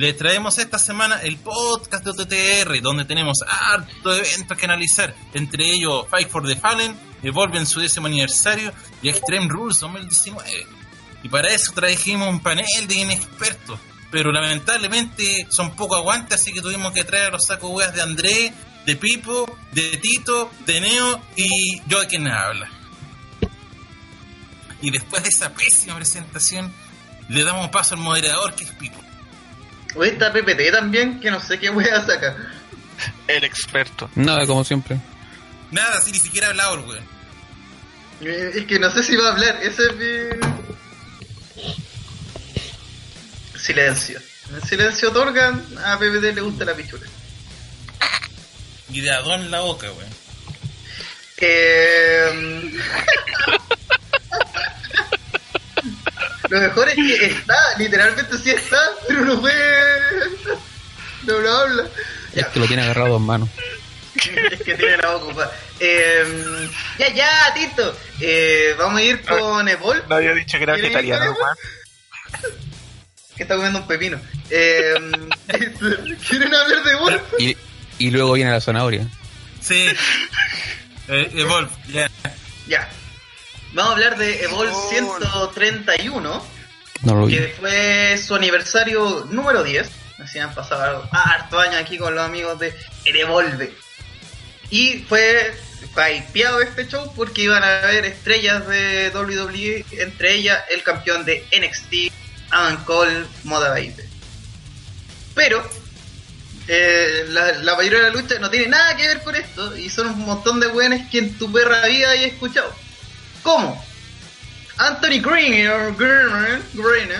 Les 0.00 0.16
traemos 0.16 0.56
esta 0.56 0.78
semana 0.78 1.20
el 1.22 1.36
podcast 1.36 2.02
de 2.02 2.10
OTTR, 2.10 2.80
donde 2.80 3.04
tenemos 3.04 3.44
harto 3.46 4.14
eventos 4.14 4.56
que 4.56 4.64
analizar, 4.64 5.14
entre 5.34 5.74
ellos 5.74 6.06
Fight 6.08 6.30
for 6.30 6.46
the 6.46 6.56
Fallen, 6.56 6.96
Evolve 7.22 7.58
en 7.58 7.66
su 7.66 7.80
décimo 7.80 8.06
aniversario 8.06 8.72
y 9.02 9.08
Extreme 9.08 9.48
Rules 9.48 9.80
2019. 9.80 10.66
Y 11.22 11.28
para 11.28 11.50
eso 11.50 11.72
trajimos 11.72 12.28
un 12.28 12.40
panel 12.40 12.86
de 12.86 12.94
inexpertos, 12.94 13.78
pero 14.10 14.32
lamentablemente 14.32 15.46
son 15.50 15.76
poco 15.76 15.96
aguantes, 15.96 16.40
así 16.40 16.52
que 16.52 16.60
tuvimos 16.60 16.92
que 16.92 17.04
traer 17.04 17.26
a 17.26 17.30
los 17.30 17.46
sacos 17.46 17.70
weas 17.70 17.94
de 17.94 18.02
André, 18.02 18.52
de 18.86 18.96
Pipo, 18.96 19.58
de 19.72 19.98
Tito, 19.98 20.50
de 20.64 20.80
Neo 20.80 21.20
y 21.36 21.80
yo 21.86 22.00
de 22.00 22.06
quien 22.06 22.26
habla. 22.26 22.70
Y 24.82 24.90
después 24.90 25.22
de 25.22 25.28
esa 25.28 25.52
pésima 25.52 25.96
presentación, 25.96 26.72
le 27.28 27.44
damos 27.44 27.68
paso 27.68 27.94
al 27.94 28.00
moderador 28.00 28.54
que 28.54 28.64
es 28.64 28.70
Pipo. 28.72 28.98
Hoy 29.94 30.08
está 30.08 30.32
PPT 30.32 30.72
también, 30.72 31.20
que 31.20 31.30
no 31.30 31.40
sé 31.40 31.58
qué 31.58 31.68
wea 31.68 32.04
saca. 32.04 32.36
El 33.26 33.44
experto. 33.44 34.08
Nada, 34.14 34.46
como 34.46 34.64
siempre. 34.64 34.98
Nada, 35.70 36.00
si 36.00 36.12
ni 36.12 36.18
siquiera 36.18 36.48
ha 36.48 36.50
hablado, 36.50 36.80
weón. 36.86 37.04
Eh, 38.22 38.52
Es 38.54 38.66
que 38.66 38.78
no 38.78 38.90
sé 38.90 39.02
si 39.02 39.16
va 39.16 39.28
a 39.28 39.32
hablar, 39.32 39.58
ese 39.62 39.82
es 39.86 39.96
mi... 39.96 40.40
Silencio. 43.58 44.20
El 44.54 44.62
silencio 44.64 45.10
otorga, 45.10 45.48
a 45.84 45.98
PPT 45.98 46.34
le 46.34 46.40
gusta 46.40 46.64
la 46.64 46.74
pichula. 46.74 47.06
Y 48.88 49.00
de 49.00 49.10
Adón 49.10 49.42
en 49.42 49.50
la 49.50 49.60
boca, 49.60 49.90
weón. 49.92 50.10
Eh... 51.38 52.72
Lo 56.48 56.60
mejor 56.60 56.88
es 56.88 56.94
que 56.96 57.26
está, 57.26 57.54
literalmente 57.78 58.36
sí 58.38 58.50
está, 58.50 58.80
pero 59.06 59.24
no 59.24 59.40
puede... 59.40 60.30
No 61.22 61.38
lo 61.38 61.52
habla. 61.52 61.84
Es 62.34 62.46
que 62.46 62.58
lo 62.58 62.66
tiene 62.66 62.82
agarrado 62.82 63.16
en 63.18 63.22
mano. 63.22 63.48
es 64.52 64.62
que 64.62 64.74
tiene 64.74 64.96
la 64.96 65.10
boca 65.10 65.24
ocupada. 65.24 65.52
Eh, 65.78 66.68
ya, 66.98 67.08
ya, 67.14 67.54
Tito. 67.54 67.96
Eh, 68.20 68.74
vamos 68.78 69.00
a 69.00 69.02
ir 69.02 69.22
con 69.22 69.68
Evol, 69.68 70.04
No 70.08 70.16
había 70.16 70.34
dicho 70.34 70.56
que 70.58 70.64
era 70.64 70.74
¿Quieren 70.74 70.92
ir 70.92 70.96
vegetariano, 70.98 71.36
que 73.36 73.42
está 73.42 73.54
comiendo 73.54 73.78
un 73.80 73.86
pepino. 73.86 74.20
Eh, 74.50 74.94
¿Quieren 76.28 76.54
hablar 76.54 76.82
de 76.84 76.90
Evol? 76.92 77.22
Y, 77.38 77.56
y 77.98 78.10
luego 78.10 78.32
viene 78.32 78.50
la 78.50 78.60
zanahoria. 78.60 79.06
Sí. 79.60 79.86
Eh, 81.08 81.30
Evolve, 81.34 81.70
ya. 81.88 82.10
Ya. 82.66 82.88
Vamos 83.72 83.90
a 83.90 83.94
hablar 83.94 84.18
de 84.18 84.44
Evol 84.44 84.68
131, 84.90 86.46
No 87.02 87.14
lo 87.14 87.26
vi. 87.26 87.36
que 87.36 87.54
fue 87.60 88.18
su 88.18 88.34
aniversario 88.34 89.26
número 89.30 89.62
10. 89.62 89.88
Así 90.22 90.38
han 90.38 90.54
pasado 90.54 91.08
harto 91.12 91.58
años 91.58 91.76
aquí 91.76 91.96
con 91.96 92.14
los 92.14 92.24
amigos 92.24 92.58
de 92.58 92.74
Evolve. 93.04 93.72
Y 94.70 95.04
fue 95.08 95.54
hypeado 96.16 96.60
este 96.60 96.86
show 96.86 97.12
porque 97.14 97.42
iban 97.42 97.62
a 97.62 97.78
haber 97.80 98.04
estrellas 98.04 98.66
de 98.68 99.10
WWE, 99.10 99.84
entre 100.02 100.34
ellas 100.34 100.62
el 100.70 100.82
campeón 100.82 101.24
de 101.24 101.44
NXT, 101.50 102.12
Adam 102.50 102.84
Cole, 102.84 103.26
Moda 103.44 103.70
Baby. 103.70 103.94
Pero 105.34 105.68
eh, 106.68 107.26
la, 107.28 107.74
mayoría 107.76 107.98
de 107.98 108.10
la 108.10 108.20
lucha 108.20 108.38
no 108.38 108.50
tiene 108.50 108.68
nada 108.68 108.96
que 108.96 109.08
ver 109.08 109.22
con 109.22 109.34
esto 109.34 109.76
y 109.76 109.90
son 109.90 110.08
un 110.08 110.20
montón 110.20 110.60
de 110.60 110.68
weones 110.68 111.08
que 111.10 111.18
en 111.18 111.36
tu 111.36 111.50
perra 111.50 111.86
vida 111.86 112.10
hay 112.10 112.24
escuchado. 112.24 112.72
¿Cómo? 113.42 113.84
Anthony 114.76 115.20
Green, 115.20 115.66
Green, 115.96 116.62
Green, 116.74 117.10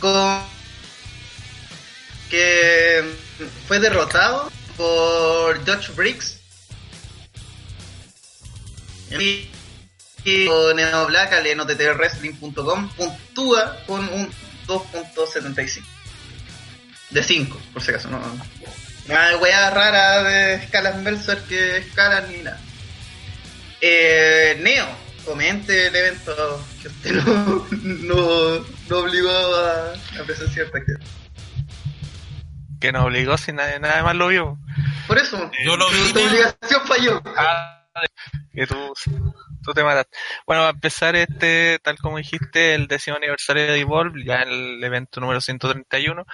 con 0.00 0.42
que 2.28 3.04
fue 3.66 3.80
derrotado 3.80 4.50
por 4.80 5.66
Josh 5.66 5.94
Briggs 5.94 6.38
y, 9.10 9.46
Neo 10.24 11.06
Black 11.06 11.34
al 11.34 11.56
nottrwrestling.com 11.56 12.88
puntúa 12.96 13.76
con 13.86 14.08
un 14.08 14.30
2.75 14.66 15.82
de 17.10 17.22
5 17.22 17.60
por 17.74 17.82
si 17.82 17.90
acaso 17.90 18.08
no 18.08 18.20
nada 19.06 19.30
de 19.30 19.36
weá 19.36 19.68
rara 19.68 20.22
de 20.22 20.54
escalas 20.54 20.96
Mercer 21.02 21.42
que 21.48 21.78
escalas 21.78 22.28
ni 22.30 22.38
nada. 22.38 22.60
Eh, 23.82 24.58
Neo 24.62 24.86
comente 25.26 25.88
el 25.88 25.96
evento 25.96 26.64
que 26.80 26.88
usted 26.88 27.12
no, 27.24 27.66
no, 27.70 28.66
no 28.88 28.98
obligó 28.98 29.30
a, 29.30 29.92
a 30.20 30.24
presenciar. 30.24 30.70
Que 32.80 32.92
nos 32.92 33.04
obligó 33.04 33.36
si 33.36 33.52
nadie, 33.52 33.78
nada 33.78 34.02
más 34.02 34.16
lo 34.16 34.28
vio. 34.28 34.58
Por 35.06 35.18
eso, 35.18 35.50
Yo 35.64 35.76
lo 35.76 35.88
vi, 35.90 36.12
tu 36.12 36.20
obligación 36.20 36.86
falló. 36.86 37.22
Ah, 37.36 37.80
que 38.52 38.66
tú, 38.66 38.94
tú 39.62 39.72
te 39.72 39.84
mataste. 39.84 40.16
Bueno, 40.46 40.62
va 40.62 40.68
a 40.68 40.72
empezar 40.72 41.16
este, 41.16 41.78
tal 41.82 41.98
como 41.98 42.18
dijiste, 42.18 42.74
el 42.74 42.86
décimo 42.86 43.16
aniversario 43.16 43.64
de 43.64 43.80
Evolve, 43.80 44.24
ya 44.24 44.42
el 44.42 44.82
evento 44.82 45.20
número 45.20 45.40
131, 45.40 46.24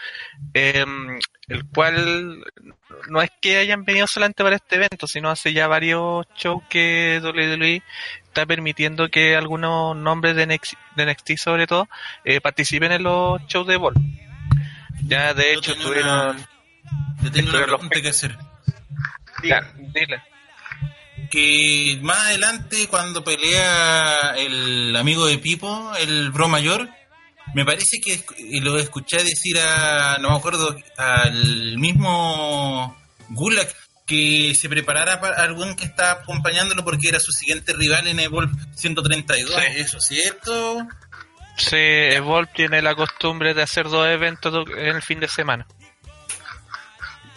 em, 0.54 1.18
el 1.48 1.66
cual 1.68 2.44
no 3.08 3.22
es 3.22 3.30
que 3.40 3.58
hayan 3.58 3.84
venido 3.84 4.06
solamente 4.06 4.42
para 4.42 4.56
este 4.56 4.76
evento, 4.76 5.06
sino 5.06 5.30
hace 5.30 5.52
ya 5.52 5.66
varios 5.66 6.26
shows 6.36 6.62
que 6.68 7.20
WWE 7.22 7.82
está 8.24 8.46
permitiendo 8.46 9.08
que 9.08 9.36
algunos 9.36 9.96
nombres 9.96 10.36
de 10.36 10.46
NXT, 10.46 10.74
de 10.96 11.06
NXT 11.06 11.36
sobre 11.36 11.66
todo, 11.66 11.88
eh, 12.24 12.40
participen 12.40 12.92
en 12.92 13.02
los 13.02 13.40
shows 13.46 13.66
de 13.66 13.74
Evolve. 13.74 14.25
Ya 15.06 15.34
de 15.34 15.52
hecho 15.54 15.74
tuvieron... 15.76 16.30
una- 16.36 16.48
Yo 17.22 17.32
tengo 17.32 17.50
una 17.50 17.64
pregunta 17.64 18.00
que 18.00 18.08
hacer. 18.08 18.36
Ya, 19.42 19.72
dile. 19.76 20.22
Que 21.30 21.98
más 22.02 22.18
adelante, 22.26 22.86
cuando 22.88 23.24
pelea 23.24 24.34
el 24.36 24.94
amigo 24.96 25.26
de 25.26 25.38
Pipo, 25.38 25.92
el 25.98 26.30
Bro 26.30 26.48
Mayor, 26.48 26.88
me 27.54 27.64
parece 27.64 27.98
que 28.00 28.24
lo 28.60 28.78
escuché 28.78 29.22
decir 29.24 29.58
a, 29.58 30.18
no 30.20 30.30
me 30.30 30.36
acuerdo, 30.36 30.76
al 30.96 31.78
mismo 31.78 32.96
Gulag 33.30 33.68
que 34.06 34.54
se 34.54 34.68
preparara 34.68 35.20
para 35.20 35.42
algún 35.42 35.74
que 35.74 35.84
estaba 35.86 36.20
acompañándolo 36.22 36.84
porque 36.84 37.08
era 37.08 37.18
su 37.18 37.32
siguiente 37.32 37.72
rival 37.72 38.06
en 38.06 38.20
Evolve 38.20 38.52
132. 38.76 39.50
Sí. 39.52 39.62
¿Eso 39.80 39.98
es 39.98 40.04
cierto? 40.04 40.86
Sí, 41.56 41.76
Evolve 41.76 42.50
tiene 42.54 42.82
la 42.82 42.94
costumbre 42.94 43.54
de 43.54 43.62
hacer 43.62 43.88
dos 43.88 44.06
eventos 44.06 44.68
en 44.76 44.96
el 44.96 45.02
fin 45.02 45.20
de 45.20 45.28
semana. 45.28 45.66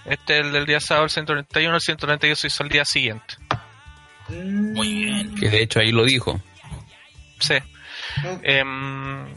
Este 0.05 0.39
es 0.39 0.45
el 0.45 0.51
del 0.51 0.65
día 0.65 0.79
sábado, 0.79 1.05
el 1.05 1.11
131, 1.11 1.75
el 1.75 1.81
132 1.81 2.39
se 2.39 2.47
hizo 2.47 2.63
el 2.63 2.69
día 2.69 2.83
siguiente. 2.83 3.35
Muy 4.29 5.05
bien. 5.05 5.35
Que 5.35 5.49
de 5.49 5.63
hecho 5.63 5.79
ahí 5.79 5.91
lo 5.91 6.03
dijo. 6.03 6.41
Sí. 7.39 7.55
Em, 8.43 9.33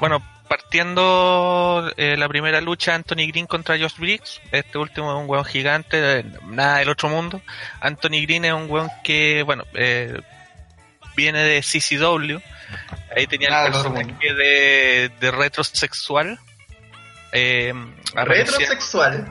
bueno, 0.00 0.22
partiendo 0.48 1.92
eh, 1.96 2.16
la 2.16 2.28
primera 2.28 2.60
lucha, 2.60 2.94
Anthony 2.94 3.28
Green 3.28 3.46
contra 3.46 3.78
Josh 3.78 3.96
Briggs. 3.96 4.40
Este 4.52 4.78
último 4.78 5.12
es 5.12 5.22
un 5.22 5.30
weón 5.30 5.44
gigante, 5.44 6.20
eh, 6.20 6.24
nada 6.44 6.78
del 6.78 6.88
otro 6.88 7.08
mundo. 7.08 7.40
Anthony 7.80 8.22
Green 8.22 8.44
es 8.44 8.52
un 8.52 8.70
weón 8.70 8.90
que, 9.02 9.42
bueno, 9.42 9.64
eh, 9.74 10.20
viene 11.16 11.40
de 11.42 11.62
CCW. 11.62 12.38
Ahí 13.14 13.26
tenía 13.26 13.48
Nada 13.50 13.66
el 13.66 13.72
personaje 13.72 14.34
de, 14.34 15.10
de 15.20 15.30
retrosexual. 15.30 16.38
Eh, 17.32 17.72
Retrosexual. 18.14 19.26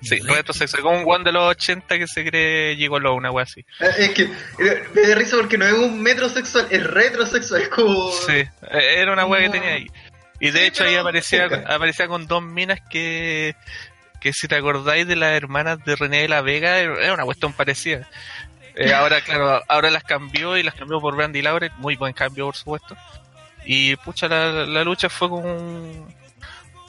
Sí, 0.00 0.20
retrosexual, 0.20 0.82
como 0.82 0.98
un 1.00 1.04
weón 1.06 1.24
de 1.24 1.32
los 1.32 1.42
80 1.50 1.98
que 1.98 2.06
se 2.06 2.24
cree 2.24 2.76
gigolo, 2.76 3.14
una 3.14 3.32
wea 3.32 3.42
así. 3.42 3.60
Eh, 3.80 3.90
Es 3.98 4.10
que 4.10 4.22
eh, 4.22 4.84
me 4.94 5.02
da 5.08 5.14
risa 5.16 5.36
porque 5.36 5.58
no 5.58 5.66
es 5.66 5.72
un 5.72 6.00
metrosexual, 6.00 6.68
es 6.70 6.84
retrosexual, 6.84 7.62
es 7.62 7.68
como... 7.68 8.12
Sí, 8.12 8.44
era 8.70 9.12
una 9.12 9.26
wea 9.26 9.42
que 9.42 9.50
tenía 9.50 9.74
ahí. 9.74 9.86
Y 10.38 10.50
de 10.52 10.60
Sí, 10.60 10.66
hecho 10.66 10.84
ahí 10.84 10.94
aparecía, 10.94 11.46
aparecía 11.66 12.06
con 12.06 12.28
dos 12.28 12.42
minas 12.44 12.78
que, 12.88 13.56
que 14.20 14.32
si 14.32 14.46
te 14.46 14.54
acordáis 14.54 15.04
de 15.08 15.16
las 15.16 15.32
hermanas 15.32 15.84
de 15.84 15.96
René 15.96 16.20
de 16.22 16.28
la 16.28 16.42
Vega, 16.42 16.78
era 16.78 17.12
una 17.14 17.24
cuestión 17.24 17.52
parecida. 17.52 18.08
Eh, 18.80 18.94
ahora, 18.94 19.20
claro, 19.20 19.62
ahora 19.68 19.90
las 19.90 20.04
cambió 20.04 20.56
y 20.56 20.62
las 20.62 20.74
cambió 20.74 21.00
por 21.00 21.16
Brandy 21.16 21.42
Lauret, 21.42 21.72
muy 21.78 21.96
buen 21.96 22.12
cambio 22.12 22.46
por 22.46 22.56
supuesto. 22.56 22.96
Y 23.64 23.96
pucha, 23.96 24.28
la, 24.28 24.84
lucha 24.84 25.08
fue 25.08 25.28
como 25.28 25.42
un, 25.52 26.14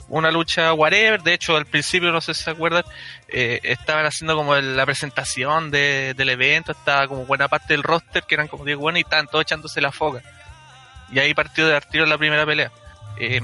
una 0.07 0.31
lucha 0.31 0.71
whatever. 0.73 1.21
De 1.21 1.33
hecho, 1.33 1.57
al 1.57 1.65
principio, 1.65 2.11
no 2.11 2.21
sé 2.21 2.33
si 2.33 2.43
se 2.43 2.51
acuerdan, 2.51 2.83
eh, 3.27 3.59
estaban 3.63 4.05
haciendo 4.05 4.35
como 4.35 4.55
la 4.55 4.85
presentación 4.85 5.71
de- 5.71 6.13
del 6.15 6.29
evento, 6.29 6.71
estaba 6.73 7.07
como 7.07 7.25
buena 7.25 7.47
parte 7.47 7.73
del 7.73 7.83
roster, 7.83 8.23
que 8.23 8.35
eran 8.35 8.47
como 8.47 8.65
10 8.65 8.77
buenos, 8.77 8.99
y 8.99 9.01
estaban 9.01 9.27
todos 9.27 9.41
echándose 9.41 9.81
la 9.81 9.91
foca. 9.91 10.21
Y 11.11 11.17
ahí 11.19 11.33
partió 11.33 11.67
de 11.67 11.81
tiro 11.81 12.05
la 12.05 12.17
primera 12.19 12.45
pelea. 12.45 12.71
Eh, 13.17 13.41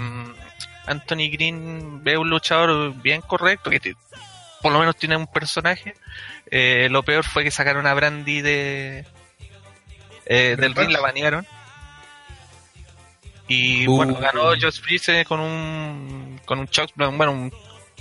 Anthony 0.85 1.29
Green 1.31 2.03
ve 2.03 2.15
un 2.17 2.29
luchador 2.29 2.93
bien 3.01 3.21
correcto, 3.21 3.71
por 4.65 4.73
lo 4.73 4.79
menos 4.79 4.95
tiene 4.95 5.15
un 5.15 5.27
personaje. 5.27 5.93
Eh, 6.49 6.87
lo 6.89 7.03
peor 7.03 7.23
fue 7.23 7.43
que 7.43 7.51
sacaron 7.51 7.85
a 7.85 7.93
Brandy 7.93 8.41
de 8.41 9.05
eh, 10.25 10.55
del 10.59 10.73
ring, 10.73 10.89
la 10.89 11.01
banearon. 11.01 11.45
Y 13.47 13.87
Uh. 13.87 13.95
bueno, 13.97 14.15
ganó 14.15 14.45
Josh 14.59 14.81
Freeze 14.81 15.23
con 15.25 15.39
un 15.39 16.41
con 16.45 16.57
un 16.57 16.67
chokeslam, 16.67 17.15
bueno, 17.15 17.31
un 17.33 17.53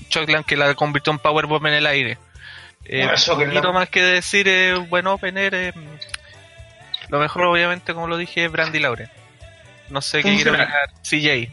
chokeslam 0.09 0.43
que 0.43 0.57
la 0.57 0.75
convirtió 0.75 1.13
en 1.13 1.19
powerbomb 1.19 1.67
en 1.67 1.75
el 1.75 1.87
aire. 1.87 2.17
Eh, 2.87 3.05
Bueno, 3.05 3.13
poquito 3.27 3.63
no- 3.69 3.73
más 3.75 3.91
que 3.91 4.03
decir, 4.03 4.49
eh, 4.49 4.73
buen 4.89 5.07
opener. 5.07 5.55
eh, 5.55 5.73
lo 7.11 7.19
mejor, 7.19 7.43
obviamente, 7.45 7.93
como 7.93 8.07
lo 8.09 8.17
dije, 8.17 8.47
es 8.47 8.51
Brandy 8.51 8.79
Lauren. 8.81 9.11
No 9.91 10.01
sé 10.01 10.23
qué 10.23 10.35
quiere 10.35 10.67
CJ. 11.03 11.53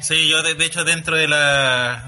Sí, 0.00 0.28
yo 0.28 0.42
de, 0.42 0.54
de 0.56 0.64
hecho 0.64 0.82
dentro 0.82 1.14
de 1.16 1.28
la 1.28 2.04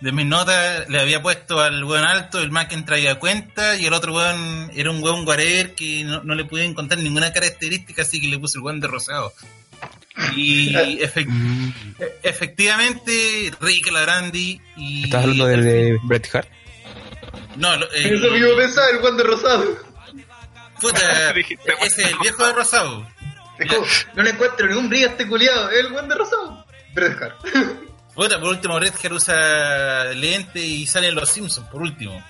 de 0.00 0.12
mis 0.12 0.26
notas 0.26 0.88
le 0.88 1.00
había 1.00 1.22
puesto 1.22 1.60
al 1.60 1.82
weón 1.84 2.04
alto, 2.04 2.40
el 2.40 2.50
más 2.50 2.66
que 2.66 2.76
traía 2.82 3.18
cuenta, 3.18 3.76
y 3.76 3.86
el 3.86 3.92
otro 3.94 4.14
weón 4.14 4.70
era 4.74 4.90
un 4.90 5.02
weón 5.02 5.24
guarer 5.24 5.74
que 5.74 6.04
no, 6.04 6.22
no 6.24 6.34
le 6.34 6.44
pude 6.44 6.64
encontrar 6.64 7.00
ninguna 7.00 7.32
característica, 7.32 8.02
así 8.02 8.20
que 8.20 8.28
le 8.28 8.38
puse 8.38 8.58
el 8.58 8.64
weón 8.64 8.80
de 8.80 8.88
rosado. 8.88 9.32
Y 10.36 10.74
Mm. 11.26 11.72
efectivamente, 12.22 13.52
Rick 13.60 13.90
la 13.92 14.02
Brandy 14.02 14.60
y... 14.76 15.04
¿Estás 15.04 15.22
hablando 15.22 15.46
de, 15.46 15.56
de 15.62 15.98
Bret 16.04 16.28
Hart? 16.34 16.48
No, 17.56 17.76
lo- 17.76 17.86
eh, 17.92 18.14
Eso 18.14 18.30
mismo 18.30 18.56
pensaba, 18.56 18.88
el 18.90 18.98
guante 19.00 19.22
rosado. 19.22 19.76
puta, 20.80 21.30
ese 21.82 22.02
es 22.02 22.12
el 22.12 22.18
viejo 22.20 22.46
de 22.46 22.52
rosado. 22.52 23.06
Es 23.58 23.72
como, 23.72 23.86
no 24.14 24.22
le 24.22 24.30
encuentro 24.30 24.66
ningún 24.66 24.88
brillo 24.88 25.06
a 25.08 25.10
este 25.10 25.26
culiado, 25.28 25.70
es 25.70 25.78
el 25.80 25.92
guante 25.92 26.14
rosado. 26.14 26.64
Bret 26.94 27.20
Hart. 27.22 27.36
Puta, 28.14 28.38
por 28.38 28.48
último, 28.50 28.78
Red 28.78 28.94
Hair 29.02 29.12
usa 29.12 30.04
lente 30.14 30.60
y 30.60 30.86
salen 30.86 31.14
los 31.14 31.28
Simpsons, 31.28 31.68
por 31.68 31.82
último. 31.82 32.22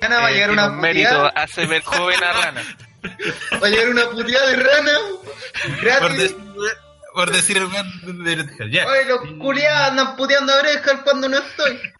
Mañana 0.00 0.20
va 0.20 0.26
a 0.26 0.30
Eh, 0.30 0.34
llegar 0.34 0.50
una 0.50 0.66
un 0.66 0.80
mérito, 0.80 1.08
puteada, 1.10 1.28
hace 1.30 1.66
ver 1.66 1.82
joven 1.82 2.22
a 2.24 2.32
Rana. 2.42 2.62
va 3.62 3.66
a 3.66 3.70
llegar 3.70 3.88
una 3.88 4.10
puteada 4.10 4.46
de 4.48 4.56
rana. 4.56 4.92
Por, 5.62 5.80
Gratis. 5.80 6.34
por 7.14 7.30
decir 7.30 7.56
el 7.58 7.66
weón 7.66 8.24
de 8.24 8.34
Red 8.34 8.50
Hair, 8.60 8.70
ya. 8.70 8.86
Oye, 8.86 9.04
los 9.06 9.20
culiados 9.38 9.90
andan 9.90 10.16
puteando 10.16 10.52
a 10.52 10.56
Hart 10.58 11.04
cuando 11.04 11.28
no 11.28 11.38
estoy. 11.38 11.80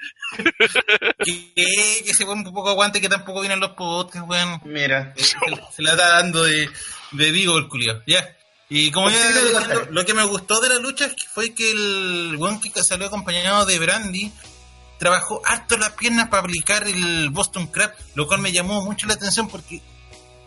Que, 1.24 1.54
que 1.54 2.10
ese 2.10 2.24
weón 2.24 2.38
un 2.38 2.52
poco 2.54 2.70
aguante 2.70 3.00
que 3.00 3.08
tampoco 3.08 3.40
vienen 3.40 3.60
los 3.60 3.72
podcasts, 3.72 4.26
weón. 4.28 4.60
Mira. 4.64 5.12
Se, 5.16 5.36
se 5.76 5.82
la 5.82 5.90
está 5.92 6.08
dando 6.08 6.42
de, 6.44 6.68
de 7.12 7.30
vivo 7.30 7.56
el 7.58 7.68
culiao, 7.68 8.02
ya. 8.06 8.34
Y 8.74 8.90
como 8.90 9.10
ya 9.10 9.18
Sí, 9.18 9.50
diciendo, 9.50 9.86
lo 9.90 10.06
que 10.06 10.14
me 10.14 10.24
gustó 10.24 10.58
de 10.62 10.70
la 10.70 10.78
lucha 10.78 11.10
fue 11.34 11.52
que 11.52 11.72
el 11.72 12.36
weón 12.38 12.58
que 12.58 12.82
salió 12.82 13.06
acompañado 13.06 13.66
de 13.66 13.78
Brandy 13.78 14.32
trabajó 14.98 15.42
harto 15.44 15.76
las 15.76 15.90
piernas 15.90 16.30
para 16.30 16.40
aplicar 16.40 16.86
el 16.88 17.28
Boston 17.28 17.66
Crab, 17.66 17.92
lo 18.14 18.26
cual 18.26 18.40
me 18.40 18.50
llamó 18.50 18.82
mucho 18.82 19.06
la 19.06 19.12
atención 19.12 19.46
porque 19.50 19.82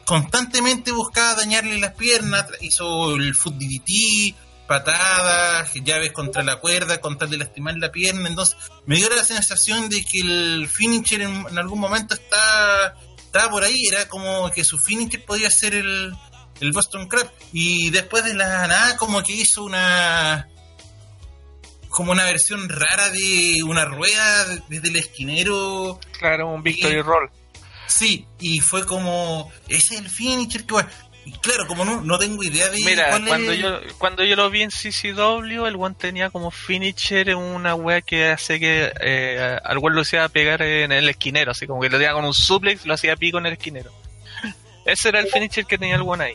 constantemente 0.06 0.92
buscaba 0.92 1.36
dañarle 1.36 1.78
las 1.78 1.94
piernas, 1.94 2.48
hizo 2.62 3.16
el 3.16 3.36
foot 3.36 3.58
DDT, 3.58 4.36
patadas, 4.68 5.72
llaves 5.76 6.12
contra 6.12 6.42
la 6.42 6.56
cuerda, 6.56 7.00
con 7.00 7.20
tal 7.20 7.30
de 7.30 7.38
lastimar 7.38 7.76
la 7.78 7.92
pierna, 7.92 8.28
entonces 8.28 8.58
me 8.88 8.96
dio 8.96 9.08
la 9.10 9.24
sensación 9.24 9.88
de 9.88 10.04
que 10.04 10.22
el 10.22 10.68
finisher 10.68 11.22
en, 11.22 11.46
en 11.48 11.60
algún 11.60 11.80
momento 11.80 12.16
está, 12.16 12.96
estaba 13.18 13.52
por 13.52 13.64
ahí, 13.64 13.86
era 13.86 14.08
como 14.08 14.50
que 14.50 14.64
su 14.64 14.80
finisher 14.80 15.24
podía 15.24 15.52
ser 15.52 15.76
el, 15.76 16.16
el 16.62 16.72
Boston 16.72 17.08
Crab, 17.08 17.30
y 17.54 17.90
después 17.90 18.24
de 18.24 18.34
la 18.34 18.68
nada 18.68 18.96
como 18.98 19.22
que 19.24 19.34
hizo 19.34 19.64
una 19.64 20.48
como 21.90 22.12
una 22.12 22.26
versión 22.26 22.68
rara 22.68 23.10
de 23.10 23.60
una 23.66 23.86
rueda 23.86 24.46
desde 24.68 24.90
el 24.90 24.98
esquinero 24.98 26.00
Claro, 26.20 26.50
un 26.50 26.62
victory 26.64 26.98
Y- 26.98 27.02
roll. 27.02 27.30
Sí, 27.88 28.26
y 28.40 28.60
fue 28.60 28.86
como, 28.86 29.52
ese 29.70 29.94
es 29.96 30.02
el 30.02 30.10
finisher 30.10 30.66
que. 30.66 30.76
Y 31.24 31.32
claro, 31.34 31.66
como 31.68 31.86
no, 31.86 32.02
no 32.02 32.18
tengo 32.20 32.44
idea 32.44 32.68
de 32.70 32.78
Mira, 32.84 33.10
cuál 33.10 33.26
cuando 33.28 33.52
es- 33.52 33.60
yo, 33.60 33.80
cuando 33.98 34.24
yo 34.24 34.36
lo 34.36 34.50
vi 34.50 34.64
en 34.64 34.72
CCW, 34.72 35.66
el 35.68 35.76
one 35.78 35.96
tenía 35.98 36.30
como 36.30 36.52
finisher 36.52 37.34
una 37.36 37.76
wea 37.76 38.02
que 38.02 38.28
hace 38.30 38.60
que 38.60 38.92
eh, 39.02 39.58
al 39.64 39.78
lo 39.96 40.02
hacía 40.02 40.28
pegar 40.30 40.62
en 40.64 40.92
el 40.92 41.08
esquinero, 41.10 41.52
así 41.52 41.66
como 41.68 41.80
que 41.82 41.90
lo 41.90 41.98
tenía 41.98 42.14
con 42.14 42.26
un 42.26 42.34
suplex, 42.34 42.86
lo 42.86 42.94
hacía 42.96 43.16
pico 43.16 43.38
en 43.38 43.46
el 43.46 43.54
esquinero. 43.54 43.92
Ese 44.86 45.10
era 45.10 45.20
el 45.20 45.28
finisher 45.28 45.66
que 45.66 45.78
tenía 45.78 45.96
el 45.96 46.02
one 46.02 46.24
ahí. 46.26 46.34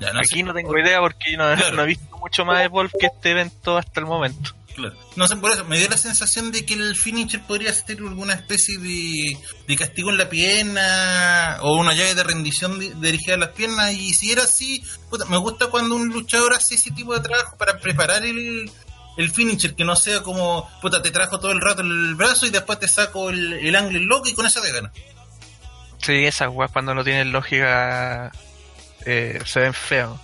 Ya, 0.00 0.12
no 0.12 0.20
sé, 0.24 0.34
Aquí 0.34 0.42
no 0.42 0.54
tengo 0.54 0.76
idea 0.78 0.98
porque 1.00 1.36
no, 1.36 1.54
Claro. 1.54 1.76
no 1.76 1.82
he 1.82 1.86
visto 1.86 2.16
mucho 2.18 2.44
más 2.44 2.58
de 2.60 2.68
Wolf 2.68 2.92
que 2.98 3.06
este 3.06 3.30
evento 3.32 3.76
hasta 3.78 4.00
el 4.00 4.06
momento. 4.06 4.52
claro. 4.74 4.96
No 5.16 5.28
sé, 5.28 5.36
por 5.36 5.50
eso 5.52 5.64
me 5.66 5.78
dio 5.78 5.88
la 5.90 5.98
sensación 5.98 6.50
de 6.52 6.64
que 6.64 6.72
el 6.74 6.96
finisher 6.96 7.42
podría 7.42 7.72
ser 7.72 7.98
alguna 7.98 8.32
especie 8.34 8.78
de, 8.78 9.36
de 9.68 9.76
castigo 9.76 10.10
en 10.10 10.16
la 10.18 10.28
pierna 10.30 11.58
o 11.60 11.76
una 11.76 11.92
llave 11.94 12.14
de 12.14 12.22
rendición 12.22 12.78
di- 12.78 12.92
dirigida 12.96 13.34
a 13.34 13.38
las 13.38 13.50
piernas. 13.50 13.92
Y 13.92 14.14
si 14.14 14.32
era 14.32 14.44
así, 14.44 14.82
puta, 15.10 15.26
me 15.26 15.36
gusta 15.36 15.66
cuando 15.66 15.94
un 15.96 16.08
luchador 16.08 16.54
hace 16.54 16.76
ese 16.76 16.90
tipo 16.92 17.14
de 17.14 17.20
trabajo 17.20 17.56
para 17.58 17.78
preparar 17.78 18.24
el, 18.24 18.70
el 19.18 19.30
finisher, 19.30 19.74
que 19.74 19.84
no 19.84 19.96
sea 19.96 20.22
como, 20.22 20.66
puta, 20.80 21.02
te 21.02 21.10
trajo 21.10 21.38
todo 21.40 21.52
el 21.52 21.60
rato 21.60 21.82
el 21.82 22.14
brazo 22.14 22.46
y 22.46 22.50
después 22.50 22.78
te 22.78 22.88
saco 22.88 23.28
el, 23.30 23.52
el 23.54 23.76
ángulo 23.76 23.98
loco 24.00 24.28
y 24.28 24.32
con 24.34 24.46
eso 24.46 24.62
te 24.62 24.72
gana. 24.72 24.90
Sí, 25.98 26.24
esas 26.24 26.48
weas 26.50 26.70
cuando 26.72 26.94
no 26.94 27.04
tienen 27.04 27.30
lógica 27.32 28.32
eh, 29.06 29.40
se 29.46 29.60
ven 29.60 29.74
feos. 29.74 30.18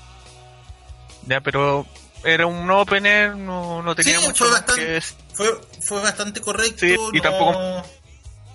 Ya, 1.27 1.41
pero 1.41 1.87
era 2.25 2.47
un 2.47 2.71
opener, 2.71 3.37
no, 3.37 3.83
no 3.83 3.95
tenía 3.95 4.19
Sí, 4.21 4.27
mucho 4.27 4.45
fue 4.45 4.53
bastante- 4.53 5.01
fue, 5.35 5.61
fue 5.81 6.03
bastante 6.03 6.41
correcto. 6.41 6.79
Sí, 6.81 6.95
y 7.13 7.17
no- 7.17 7.23
tampoco- 7.23 7.83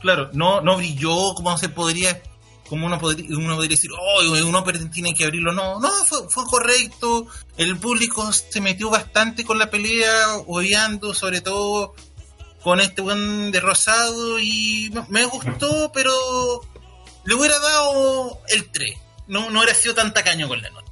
Claro, 0.01 0.29
no, 0.33 0.61
no 0.61 0.77
brilló 0.77 1.35
como 1.35 1.55
se 1.59 1.69
podría, 1.69 2.19
como 2.67 2.87
uno 2.87 2.97
podría, 2.97 3.27
uno 3.37 3.53
podría 3.55 3.75
decir, 3.75 3.91
oh, 3.91 4.21
un 4.45 4.55
opera 4.55 4.79
tiene 4.91 5.13
que 5.13 5.25
abrirlo. 5.25 5.51
No, 5.51 5.79
no, 5.79 5.89
fue, 6.05 6.27
fue 6.29 6.43
correcto. 6.45 7.27
El 7.55 7.77
público 7.77 8.31
se 8.33 8.61
metió 8.61 8.89
bastante 8.89 9.43
con 9.43 9.59
la 9.59 9.69
pelea, 9.69 10.37
odiando, 10.47 11.13
sobre 11.13 11.41
todo 11.41 11.93
con 12.63 12.79
este 12.79 13.01
buen 13.03 13.51
de 13.51 13.59
rosado. 13.59 14.39
Y 14.39 14.89
me- 14.91 15.05
me 15.09 15.25
gustó, 15.25 15.91
pero 15.93 16.11
le 17.25 17.35
hubiera 17.35 17.59
dado 17.59 18.39
el 18.49 18.71
3. 18.71 18.97
No, 19.31 19.49
no 19.49 19.59
hubiera 19.59 19.73
sido 19.73 19.95
tan 19.95 20.13
tacaño 20.13 20.47
con 20.47 20.61
la 20.61 20.69
nota. 20.69 20.91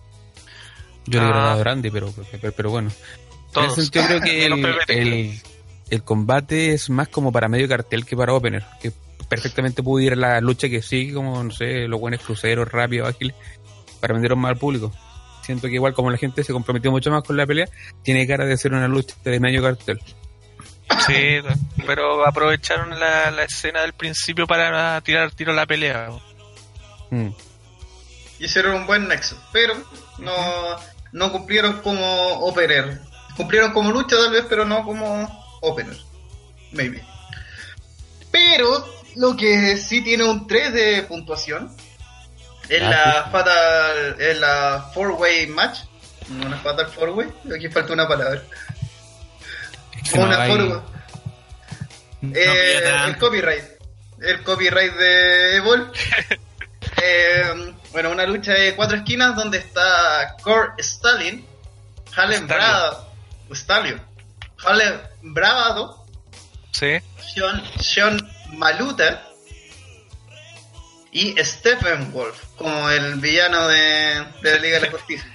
Yo 1.05 1.19
le 1.19 1.25
hubiera 1.25 1.41
Ah. 1.41 1.46
dado 1.48 1.60
a 1.60 1.63
Brandy, 1.63 1.89
pero, 1.91 2.13
pero, 2.39 2.51
pero 2.53 2.69
bueno. 2.72 2.89
Todos. 3.51 3.65
En 3.65 3.72
ese 3.74 3.81
sentido 3.84 4.05
creo 4.08 4.22
que 4.88 5.01
el, 5.01 5.41
el 5.89 6.03
combate 6.03 6.74
es 6.74 6.89
más 6.89 7.08
como 7.10 7.31
para 7.31 7.48
medio 7.48 7.67
cartel 7.67 8.05
que 8.05 8.15
para 8.15 8.34
opener. 8.34 8.63
Que 8.81 8.91
perfectamente 9.27 9.84
pudo 9.84 10.01
ir 10.01 10.13
a 10.13 10.15
la 10.15 10.41
lucha 10.41 10.69
que 10.69 10.81
sigue, 10.81 11.13
como, 11.13 11.43
no 11.43 11.51
sé, 11.51 11.88
los 11.88 12.00
buenos 12.00 12.22
cruceros, 12.22 12.67
rápidos, 12.72 13.10
ágiles, 13.10 13.36
para 14.00 14.13
vender 14.13 14.36
más 14.36 14.51
al 14.51 14.58
público. 14.58 14.91
Siento 15.43 15.67
que 15.67 15.74
igual 15.75 15.93
como 15.93 16.10
la 16.12 16.17
gente 16.17 16.43
se 16.43 16.53
comprometió 16.53 16.91
mucho 16.91 17.10
más 17.12 17.24
con 17.24 17.36
la 17.36 17.46
pelea, 17.46 17.67
tiene 18.03 18.25
cara 18.27 18.46
de 18.46 18.55
ser 18.58 18.72
una 18.74 18.88
lucha 18.88 19.15
de 19.24 19.39
medio 19.39 19.62
cartel. 19.63 20.00
Sí, 21.08 21.38
pero 21.86 22.25
aprovecharon 22.25 23.00
la, 23.00 23.29
la 23.31 23.43
escena 23.43 23.81
del 23.81 23.93
principio 23.93 24.48
para 24.48 25.00
tirar 25.01 25.31
tiro 25.31 25.51
a 25.51 25.55
la 25.55 25.65
pelea. 25.65 26.10
Mm. 27.12 27.27
Hicieron 28.39 28.74
un 28.75 28.88
buen 28.88 29.08
nexo, 29.08 29.38
pero 29.51 29.74
no, 30.17 30.34
no 31.12 31.31
cumplieron 31.31 31.81
como 31.81 32.05
opener. 32.39 33.00
Cumplieron 33.36 33.72
como 33.74 33.91
lucha 33.91 34.15
tal 34.15 34.31
vez, 34.31 34.46
pero 34.50 34.65
no 34.65 34.84
como 34.84 35.58
opener. 35.62 35.98
Maybe. 36.72 37.03
Pero 38.31 38.88
lo 39.15 39.36
que 39.36 39.75
sí 39.77 40.01
tiene 40.01 40.24
un 40.24 40.48
3 40.48 40.74
de 40.74 41.03
puntuación 41.03 41.75
es 42.69 42.81
la 42.81 43.27
fatal, 43.31 44.15
es 44.19 44.38
la 44.39 44.89
four 44.93 45.12
way 45.12 45.48
match. 45.48 45.79
No 46.29 46.46
una 46.46 46.58
fatal 46.58 46.88
four 46.88 47.10
way, 47.10 47.27
aquí 47.55 47.69
falta 47.69 47.93
una 47.93 48.08
palabra. 48.08 48.41
Es 50.03 50.12
que 50.12 50.17
no 50.19 50.25
una 50.25 50.43
hay- 50.43 50.50
four 50.51 50.62
way. 50.62 50.79
No 52.22 52.36
Eh, 52.36 53.05
el 53.08 53.17
copyright. 53.17 53.63
El 54.22 54.43
copyright 54.43 54.93
de 54.93 55.55
Evol. 55.58 55.91
Eh, 57.01 57.74
bueno, 57.91 58.12
una 58.12 58.25
lucha 58.25 58.53
de 58.53 58.75
cuatro 58.75 58.98
esquinas 58.98 59.36
donde 59.36 59.58
está 59.58 60.36
Core 60.41 60.74
Stalin, 60.77 61.46
Halen. 62.15 62.48
Bravo, 62.48 63.08
Stallion, 63.51 64.01
Halen 64.63 65.01
Bravado, 65.22 66.05
Sí. 66.72 66.98
Sean, 67.34 67.63
Sean 67.79 68.31
Maluta 68.53 69.27
y 71.12 71.36
Stephen 71.43 72.12
Wolf 72.13 72.38
como 72.55 72.89
el 72.89 73.15
villano 73.15 73.67
de, 73.67 74.25
de 74.41 74.51
la 74.51 74.58
Liga 74.60 74.79
de 74.79 74.86
la 74.86 74.91
Justicia. 74.91 75.29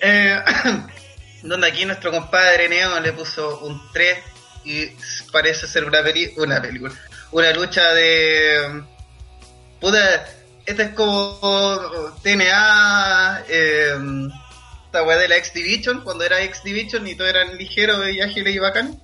Eh, 0.00 0.40
Donde 1.42 1.68
aquí 1.68 1.84
nuestro 1.84 2.10
compadre 2.10 2.68
Neo 2.68 3.00
le 3.00 3.12
puso 3.12 3.60
un 3.60 3.80
3 3.92 4.18
y 4.64 4.86
parece 5.32 5.66
ser 5.66 5.84
una, 5.84 6.02
peli 6.02 6.32
una 6.36 6.60
película. 6.60 6.92
Una 7.30 7.52
lucha 7.52 7.92
de. 7.94 8.82
Puta, 9.80 10.26
esta 10.66 10.82
es 10.82 10.94
como 10.94 11.38
TNA. 12.22 13.44
Eh, 13.48 14.28
esta 14.86 15.02
weá 15.02 15.16
de 15.16 15.28
la 15.28 15.36
X 15.36 15.52
Division, 15.52 16.02
cuando 16.02 16.24
era 16.24 16.42
X 16.42 16.62
Division 16.64 17.06
y 17.06 17.14
todos 17.14 17.30
eran 17.30 17.56
ligeros 17.56 18.08
y 18.08 18.20
ágiles 18.20 18.54
y 18.54 18.58
bacán. 18.58 19.00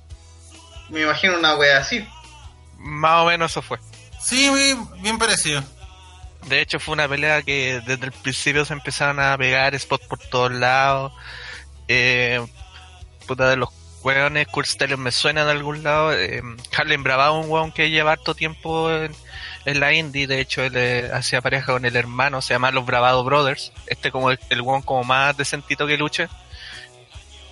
Me 0.90 1.02
imagino 1.02 1.38
una 1.38 1.54
wea 1.54 1.78
así. 1.78 2.06
Más 2.78 3.22
o 3.22 3.26
menos 3.26 3.50
eso 3.50 3.62
fue. 3.62 3.78
Sí, 4.20 4.50
muy 4.50 4.76
bien 5.00 5.18
parecido. 5.18 5.62
De 6.48 6.60
hecho, 6.60 6.80
fue 6.80 6.94
una 6.94 7.08
pelea 7.08 7.42
que 7.42 7.80
desde 7.86 8.06
el 8.06 8.12
principio 8.12 8.64
se 8.64 8.72
empezaron 8.72 9.20
a 9.20 9.36
pegar 9.38 9.78
spots 9.78 10.06
por 10.06 10.18
todos 10.18 10.52
lados. 10.52 11.12
Eh, 11.88 12.44
puta 13.26 13.48
de 13.48 13.56
los 13.56 13.68
weones, 14.02 14.48
Kurt 14.48 14.66
Stallion 14.66 15.00
me 15.00 15.12
suena 15.12 15.44
de 15.44 15.52
algún 15.52 15.82
lado. 15.82 16.12
Eh, 16.12 16.42
Harlem 16.76 17.02
Bravado, 17.02 17.38
un 17.38 17.50
weón 17.50 17.72
que 17.72 17.90
lleva 17.90 18.12
harto 18.12 18.34
tiempo 18.34 18.90
en, 18.92 19.14
en 19.64 19.80
la 19.80 19.92
indie. 19.92 20.26
De 20.26 20.40
hecho, 20.40 20.62
él 20.62 20.76
eh, 20.76 21.10
hacía 21.12 21.40
pareja 21.40 21.72
con 21.72 21.84
el 21.84 21.96
hermano, 21.96 22.42
se 22.42 22.54
llama 22.54 22.70
Los 22.70 22.86
Bravado 22.86 23.24
Brothers. 23.24 23.72
Este 23.86 24.10
como 24.10 24.30
el, 24.30 24.38
weón 24.60 24.82
como 24.82 25.04
más 25.04 25.36
decentito 25.36 25.86
que 25.86 25.96
luche. 25.96 26.28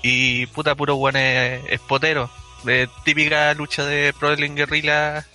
Y 0.02 0.46
puta, 0.46 0.74
puro 0.74 0.96
weón 0.96 1.16
es, 1.16 1.80
potero. 1.80 2.30
De 2.64 2.88
típica 3.04 3.52
lucha 3.54 3.84
de 3.84 4.12
Pro 4.12 4.28
Wrestling 4.28 4.54
Guerrilla 4.54 5.26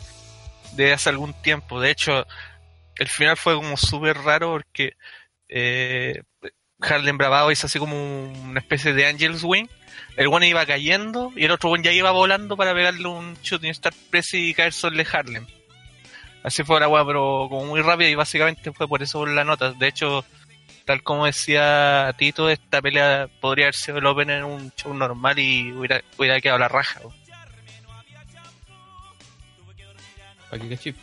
de 0.74 0.94
hace 0.94 1.10
algún 1.10 1.34
tiempo. 1.42 1.80
De 1.80 1.92
hecho, 1.92 2.26
el 2.98 3.08
final 3.08 3.38
fue 3.38 3.56
como 3.56 3.78
súper 3.78 4.18
raro 4.20 4.52
porque 4.52 4.94
eh, 5.50 6.22
Harlem 6.80 7.18
Bravado 7.18 7.52
hizo 7.52 7.68
así 7.68 7.80
como 7.80 7.96
una 8.26 8.60
especie 8.60 8.94
de 8.94 9.08
Angel's 9.08 9.44
Wing. 9.44 9.68
El 10.18 10.28
one 10.28 10.48
iba 10.48 10.66
cayendo 10.66 11.32
y 11.36 11.46
el 11.46 11.52
otro 11.52 11.72
one 11.72 11.84
ya 11.84 11.92
iba 11.92 12.12
volando 12.12 12.56
para 12.56 12.74
pegarle 12.74 13.08
un 13.08 13.36
shooting 13.42 13.72
star 13.72 13.94
press 14.10 14.34
y 14.34 14.54
caer 14.54 14.74
sobre 14.74 15.06
Harlem. 15.12 15.46
Así 16.46 16.64
fue 16.64 16.80
la 16.80 16.88
weá, 16.88 17.04
pero 17.04 17.48
como 17.50 17.66
muy 17.66 17.82
rápido 17.82 18.08
y 18.08 18.14
básicamente 18.14 18.72
fue 18.72 18.88
por 18.88 19.02
eso 19.02 19.26
la 19.26 19.44
nota. 19.44 19.74
De 19.74 19.88
hecho, 19.88 20.24
tal 20.86 21.02
como 21.02 21.26
decía 21.26 22.14
Tito, 22.20 22.52
esta 22.52 22.84
pelea 22.84 23.28
podría 23.42 23.66
haber 23.66 23.74
sido 23.74 23.98
el 23.98 24.06
Open 24.06 24.30
en 24.30 24.44
un 24.44 24.72
show 24.76 24.94
normal 24.94 25.40
y 25.40 25.72
hubiera, 25.72 26.04
hubiera 26.20 26.40
quedado 26.40 26.60
la 26.60 26.68
raja. 26.68 27.02
cachis. 30.52 30.94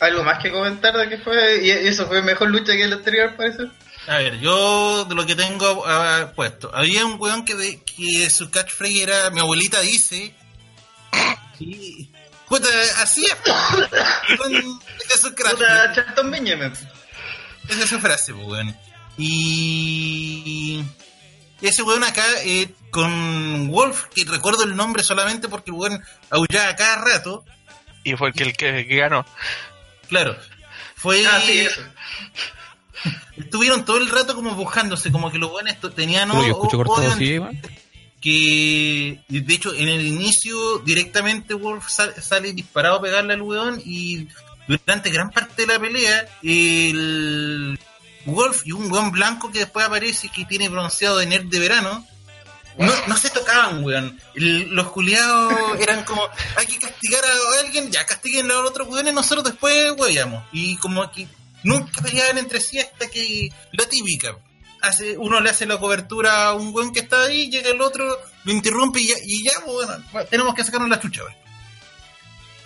Algo 0.00 0.24
más 0.24 0.42
que 0.42 0.50
comentar 0.50 0.96
de 0.96 1.08
que 1.08 1.18
fue. 1.18 1.64
Y 1.64 1.70
eso 1.70 2.08
fue 2.08 2.22
mejor 2.22 2.50
lucha 2.50 2.72
que 2.72 2.82
el 2.82 2.92
anterior, 2.94 3.36
parece. 3.36 3.62
A 4.08 4.16
ver, 4.16 4.40
yo 4.40 5.04
de 5.04 5.14
lo 5.14 5.24
que 5.24 5.36
tengo 5.36 5.84
ah, 5.86 6.32
puesto, 6.34 6.74
había 6.74 7.06
un 7.06 7.20
weón 7.20 7.44
que, 7.44 7.54
de, 7.54 7.80
que 7.84 8.28
su 8.28 8.50
catchphrase 8.50 9.04
era 9.04 9.30
mi 9.30 9.38
abuelita 9.38 9.80
dice. 9.82 10.34
Sí. 11.56 12.10
Puta, 12.50 12.68
así 13.00 13.24
es. 13.24 13.34
po. 13.36 13.52
Weón, 14.40 14.80
Esa 14.98 15.14
es 15.14 15.20
su 15.20 15.32
Puta. 15.32 15.92
Charlton 15.94 16.30
Benjamin. 16.32 16.72
Esa 17.68 17.84
es 17.84 17.88
su 17.88 18.00
frase, 18.00 18.34
pues, 18.34 18.44
weón. 18.44 18.76
Y. 19.16 20.82
Ese 21.62 21.82
weón 21.82 22.02
acá 22.02 22.24
eh, 22.44 22.74
con 22.90 23.68
Wolf, 23.68 24.06
que 24.12 24.24
recuerdo 24.24 24.64
el 24.64 24.74
nombre 24.74 25.04
solamente 25.04 25.48
porque 25.48 25.70
el 25.70 25.76
weón 25.76 26.02
aullaba 26.30 26.74
cada 26.74 26.96
rato. 26.96 27.44
Y 28.02 28.16
fue 28.16 28.30
el 28.30 28.34
que, 28.34 28.42
el 28.42 28.56
que, 28.56 28.96
ganó. 28.96 29.24
Claro. 30.08 30.36
Fue. 30.96 31.24
Ah, 31.28 31.40
sí, 31.46 31.60
eso. 31.60 31.80
Estuvieron 33.36 33.84
todo 33.84 33.98
el 33.98 34.10
rato 34.10 34.34
como 34.34 34.56
buscándose, 34.56 35.12
como 35.12 35.30
que 35.30 35.38
los 35.38 35.52
weones 35.52 35.78
tenían 35.94 36.30
Pero 36.30 36.42
yo 36.42 36.52
escucho 36.54 36.78
cortado 36.78 37.12
así, 37.12 37.38
weón. 37.38 37.62
Que 38.20 39.20
de 39.28 39.54
hecho 39.54 39.72
en 39.74 39.88
el 39.88 40.06
inicio 40.06 40.78
directamente 40.80 41.54
Wolf 41.54 41.88
sal- 41.88 42.14
sale 42.22 42.52
disparado 42.52 42.96
a 42.96 43.02
pegarle 43.02 43.34
al 43.34 43.42
weón 43.42 43.80
y 43.84 44.28
durante 44.68 45.10
gran 45.10 45.30
parte 45.30 45.62
de 45.66 45.72
la 45.72 45.80
pelea 45.80 46.28
el 46.42 47.78
Wolf 48.26 48.62
y 48.66 48.72
un 48.72 48.90
weón 48.92 49.10
blanco 49.10 49.50
que 49.50 49.60
después 49.60 49.86
aparece 49.86 50.28
que 50.28 50.44
tiene 50.44 50.68
bronceado 50.68 51.18
de 51.18 51.26
nerd 51.26 51.46
de 51.46 51.58
verano 51.58 52.06
no, 52.78 52.92
no 53.08 53.16
se 53.16 53.28
tocaban, 53.30 53.82
weón. 53.84 54.18
Los 54.34 54.90
culiados 54.90 55.52
eran 55.80 56.04
como, 56.04 56.22
hay 56.56 56.66
que 56.66 56.78
castigar 56.78 57.20
a 57.24 57.60
alguien, 57.60 57.90
ya 57.90 58.06
castiguen 58.06 58.50
a 58.50 58.54
los 58.54 58.70
otros 58.70 58.88
weones, 58.88 59.12
nosotros 59.12 59.44
después 59.44 59.92
weyamos. 59.98 60.44
Y 60.52 60.76
como 60.76 61.10
que 61.10 61.26
nunca 61.64 62.00
peleaban 62.00 62.38
entre 62.38 62.60
sí 62.60 62.78
hasta 62.78 63.10
que 63.10 63.50
la 63.72 63.84
típica. 63.86 64.36
Hace, 64.82 65.16
uno 65.18 65.40
le 65.40 65.50
hace 65.50 65.66
la 65.66 65.78
cobertura 65.78 66.46
a 66.46 66.54
un 66.54 66.74
weón 66.74 66.92
que 66.92 67.00
está 67.00 67.22
ahí, 67.24 67.50
llega 67.50 67.70
el 67.70 67.80
otro, 67.80 68.18
lo 68.44 68.52
interrumpe 68.52 69.00
y 69.00 69.08
ya, 69.08 69.14
y 69.24 69.44
ya 69.44 69.52
pues, 69.64 69.88
bueno, 70.12 70.28
tenemos 70.28 70.54
que 70.54 70.64
sacarnos 70.64 70.88
la 70.88 71.00
chucha, 71.00 71.22
weón. 71.22 71.36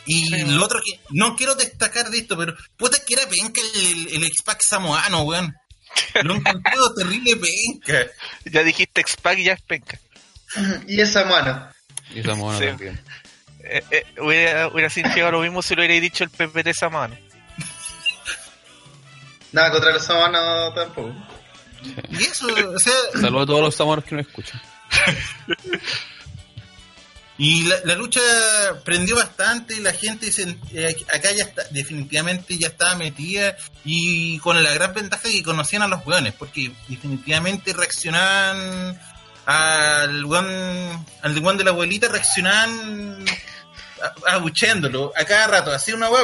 Y 0.06 0.26
Sí, 0.26 0.44
lo 0.44 0.64
otro 0.64 0.80
que, 0.84 1.00
no 1.10 1.34
quiero 1.34 1.54
destacar 1.54 2.10
de 2.10 2.18
esto, 2.18 2.36
pero 2.36 2.54
puta 2.76 2.98
que 3.04 3.14
era 3.14 3.26
penca 3.28 3.60
el, 3.74 4.08
el 4.12 4.24
X-Pac 4.24 4.60
samoano, 4.62 5.22
weón. 5.22 5.54
Lo 6.22 6.34
encontré 6.34 6.72
terrible 6.96 7.36
penca. 7.36 8.10
Ya 8.44 8.62
dijiste 8.62 9.00
X-Pac 9.00 9.38
y 9.38 9.44
ya 9.44 9.52
es 9.54 9.62
penca. 9.62 9.98
Y 10.86 11.00
esa 11.00 11.24
mano. 11.24 11.68
Y 12.14 12.20
esa 12.20 12.34
mona 12.34 12.58
Sí. 12.58 12.66
también. 12.66 13.00
Eh, 13.60 13.82
eh, 13.90 14.04
hubiera, 14.20 14.68
hubiera 14.68 14.90
significado 14.90 15.32
lo 15.32 15.40
mismo 15.40 15.62
si 15.62 15.74
lo 15.74 15.80
hubiera 15.80 15.98
dicho 16.00 16.22
el 16.22 16.30
PPT 16.30 16.66
esa 16.68 16.90
mano. 16.90 17.16
Nada 19.52 19.70
contra 19.70 19.92
los 19.92 20.04
samanos 20.04 20.74
tampoco. 20.74 21.14
Y 22.10 22.22
eso, 22.24 22.46
o 22.74 22.78
sea, 22.78 22.92
Saludos 23.20 23.42
a 23.42 23.46
todos 23.46 23.60
los 23.60 23.74
samonos 23.74 24.04
que 24.04 24.14
nos 24.16 24.26
escuchan. 24.26 24.60
Y 27.36 27.64
la, 27.64 27.76
la 27.84 27.96
lucha 27.96 28.20
prendió 28.84 29.16
bastante, 29.16 29.80
la 29.80 29.92
gente 29.92 30.30
se- 30.30 30.56
eh, 30.72 30.96
acá 31.12 31.32
ya 31.32 31.42
está, 31.44 31.64
definitivamente 31.70 32.56
ya 32.56 32.68
estaba 32.68 32.94
metida 32.94 33.56
y 33.84 34.38
con 34.38 34.62
la 34.62 34.72
gran 34.72 34.94
ventaja 34.94 35.24
que 35.28 35.42
conocían 35.42 35.82
a 35.82 35.88
los 35.88 36.06
weones, 36.06 36.32
porque 36.34 36.70
definitivamente 36.88 37.72
reaccionaban 37.72 39.00
al 39.46 40.24
weón, 40.26 41.06
al 41.22 41.38
weón 41.40 41.56
de 41.58 41.64
la 41.64 41.70
abuelita, 41.70 42.06
reaccionaban 42.06 43.24
abucheándolo 44.28 45.12
a 45.16 45.24
cada 45.24 45.48
rato, 45.48 45.72
hacía 45.72 45.96
una 45.96 46.10
weá, 46.10 46.22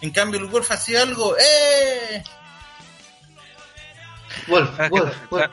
en 0.00 0.10
cambio 0.12 0.40
el 0.40 0.46
Wolf 0.46 0.70
hacía 0.70 1.02
algo, 1.02 1.36
¡eh! 1.36 2.22
Wolf, 4.48 4.70
Ah, 4.78 4.88
Wolf, 4.90 5.16
Wolf. 5.30 5.44
ta- 5.44 5.50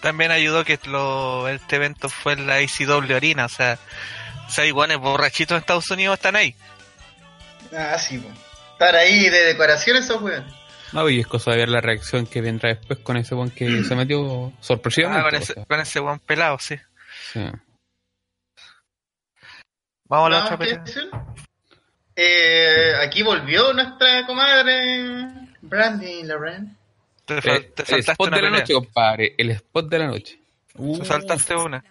también 0.00 0.30
ayudó 0.30 0.64
que 0.64 0.78
lo, 0.86 1.48
este 1.48 1.76
evento 1.76 2.08
fue 2.08 2.34
en 2.34 2.46
la 2.46 2.60
ICW 2.60 3.14
Arena, 3.16 3.46
o 3.46 3.48
sea, 3.48 3.78
seis 4.48 4.72
guanes 4.72 4.98
borrachitos 4.98 5.52
en 5.56 5.60
Estados 5.60 5.90
Unidos 5.90 6.14
están 6.18 6.36
ahí. 6.36 6.54
Ah, 7.76 7.98
sí, 7.98 8.18
po. 8.18 8.28
Estar 8.72 8.94
ahí 8.96 9.28
de 9.30 9.44
decoración 9.44 9.96
esos 9.96 10.20
weón. 10.20 10.44
No, 10.92 11.08
y 11.08 11.20
es 11.20 11.26
cosa 11.26 11.52
de 11.52 11.56
ver 11.58 11.68
la 11.70 11.80
reacción 11.80 12.26
que 12.26 12.40
vendrá 12.40 12.68
después 12.68 12.98
con 13.00 13.16
ese 13.16 13.34
weón 13.34 13.50
que 13.50 13.82
se 13.84 13.96
metió 13.96 14.46
Ah, 14.54 14.58
sorpresivamente. 14.60 15.24
con, 15.24 15.34
o 15.34 15.42
ese, 15.42 15.52
sea, 15.54 15.64
con 15.64 15.80
ese 15.80 16.00
guan 16.00 16.18
pelado, 16.20 16.58
sí. 16.60 16.76
sí. 17.32 17.40
Vamos 20.06 20.26
a 20.26 20.30
la 20.30 20.44
otra 20.44 20.58
pelea. 20.58 20.84
Eh, 22.16 22.92
aquí 23.02 23.22
volvió 23.22 23.72
nuestra 23.72 24.26
comadre 24.26 25.26
Brandy 25.62 26.22
Loren. 26.24 26.76
Te, 27.24 27.40
fal- 27.40 27.56
Eh, 27.56 27.72
te 27.74 27.82
el 27.82 27.88
saltaste 27.88 28.12
spot 28.12 28.28
una 28.28 28.36
de 28.36 28.42
la 28.42 28.48
pelea. 28.48 28.60
noche, 28.60 28.74
compadre. 28.74 29.34
El 29.38 29.50
spot 29.50 29.88
de 29.88 29.98
la 29.98 30.06
noche. 30.06 30.38
Te 30.98 31.04
saltaste 31.04 31.54
una. 31.56 31.84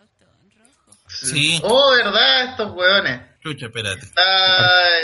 Sí. 1.08 1.60
Oh, 1.64 1.92
verdad, 1.96 2.52
estos 2.52 2.72
weones. 2.74 3.22
Chucha, 3.42 3.66
espérate. 3.68 4.06
Está 4.06 4.24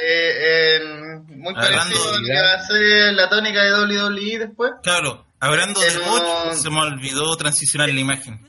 eh, 0.01 0.79
muy 1.27 1.53
Hablando 1.55 1.55
parecido 1.55 2.09
a 2.09 2.13
lo 2.13 2.19
de- 2.21 2.27
que 2.33 2.41
va 2.41 2.53
a 2.53 2.67
ser 2.67 3.13
la 3.13 3.29
tónica 3.29 3.63
de 3.63 3.73
WWE 3.73 4.39
después. 4.39 4.71
Claro, 4.81 5.25
hablando 5.39 5.79
de 5.81 5.97
bot, 5.99 6.53
se 6.53 6.69
me 6.69 6.79
olvidó 6.79 7.35
transicionar 7.35 7.89
la 7.89 7.99
imagen. 7.99 8.45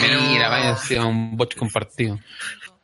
Mira, 0.00 0.48
vaya 0.48 0.70
encima 0.70 1.06
un 1.06 1.36
bot 1.36 1.54
compartido. 1.54 2.18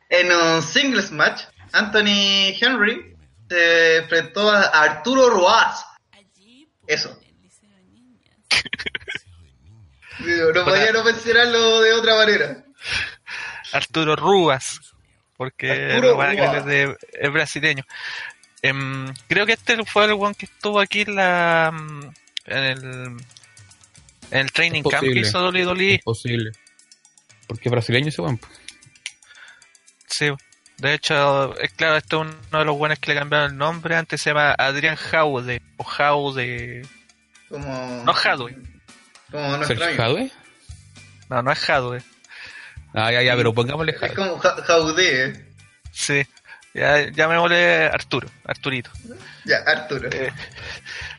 En 0.08 0.30
un 0.30 0.62
singles 0.62 1.10
match, 1.10 1.42
Anthony 1.72 2.52
Henry 2.60 3.16
se 3.48 3.96
enfrentó 3.98 4.50
a 4.50 4.62
Arturo 4.64 5.30
Ruaz. 5.30 5.84
Eso. 6.86 7.18
Digo, 10.18 10.52
no 10.54 10.64
podía 10.64 10.92
no 10.92 11.04
mencionarlo 11.04 11.80
de 11.80 11.92
otra 11.94 12.14
manera. 12.16 12.64
Arturo 13.72 14.14
Rubas, 14.16 14.80
porque 15.36 15.70
Arturo 15.70 16.12
Rubas. 16.14 16.56
es, 16.58 16.64
de- 16.66 16.96
es 17.20 17.32
brasileño. 17.32 17.84
Em, 18.60 19.12
creo 19.28 19.44
que 19.46 19.54
este 19.54 19.82
fue 19.84 20.04
el 20.04 20.12
one 20.12 20.34
que 20.34 20.46
estuvo 20.46 20.78
aquí 20.78 21.00
en 21.02 21.16
la 21.16 21.70
mm, 21.72 22.02
en 22.46 22.58
el 22.64 22.82
en 24.30 24.38
el 24.38 24.52
training 24.52 24.82
camp 24.82 25.02
que 25.02 25.08
posible. 25.08 25.20
hizo 25.28 25.48
WWE. 25.50 25.94
Es 25.96 26.02
posible. 26.02 26.52
Porque 27.48 27.68
es 27.68 27.72
brasileño 27.72 28.08
ese 28.08 28.22
pues. 28.22 28.38
Sí, 30.06 30.30
de 30.76 30.94
hecho, 30.94 31.58
es 31.58 31.72
claro, 31.72 31.96
este 31.96 32.16
es 32.16 32.22
uno 32.22 32.58
de 32.58 32.64
los 32.64 32.76
buenos 32.76 32.98
que 32.98 33.12
le 33.12 33.18
cambiaron 33.18 33.50
el 33.52 33.56
nombre. 33.58 33.96
Antes 33.96 34.20
se 34.22 34.30
llama 34.30 34.52
Adrián 34.52 34.96
Jaude, 34.96 35.60
o 35.78 35.84
Jaude, 35.84 36.82
Como, 37.52 38.02
no 38.04 38.12
Jadwe. 38.14 38.56
como 39.30 39.56
nuestro 39.58 39.66
Sergio 39.78 39.84
amigo. 39.86 40.02
Jadwe. 40.02 40.30
No, 41.28 41.42
no 41.42 41.52
es 41.52 41.70
Hadwe. 41.70 42.02
Ah, 42.94 43.12
ya, 43.12 43.22
ya, 43.22 43.36
pero 43.36 43.54
pongámosle 43.54 43.92
Es 43.92 43.98
Jade. 44.00 44.14
como 44.14 44.38
Ja- 44.38 44.56
Jaude, 44.64 45.24
¿eh? 45.26 45.46
Sí. 45.92 46.22
Ya, 46.74 47.10
llamémosle 47.10 47.84
Arturo, 47.86 48.28
Arturito. 48.46 48.90
Ya, 49.44 49.58
Arturo. 49.66 50.08
Eh, 50.10 50.32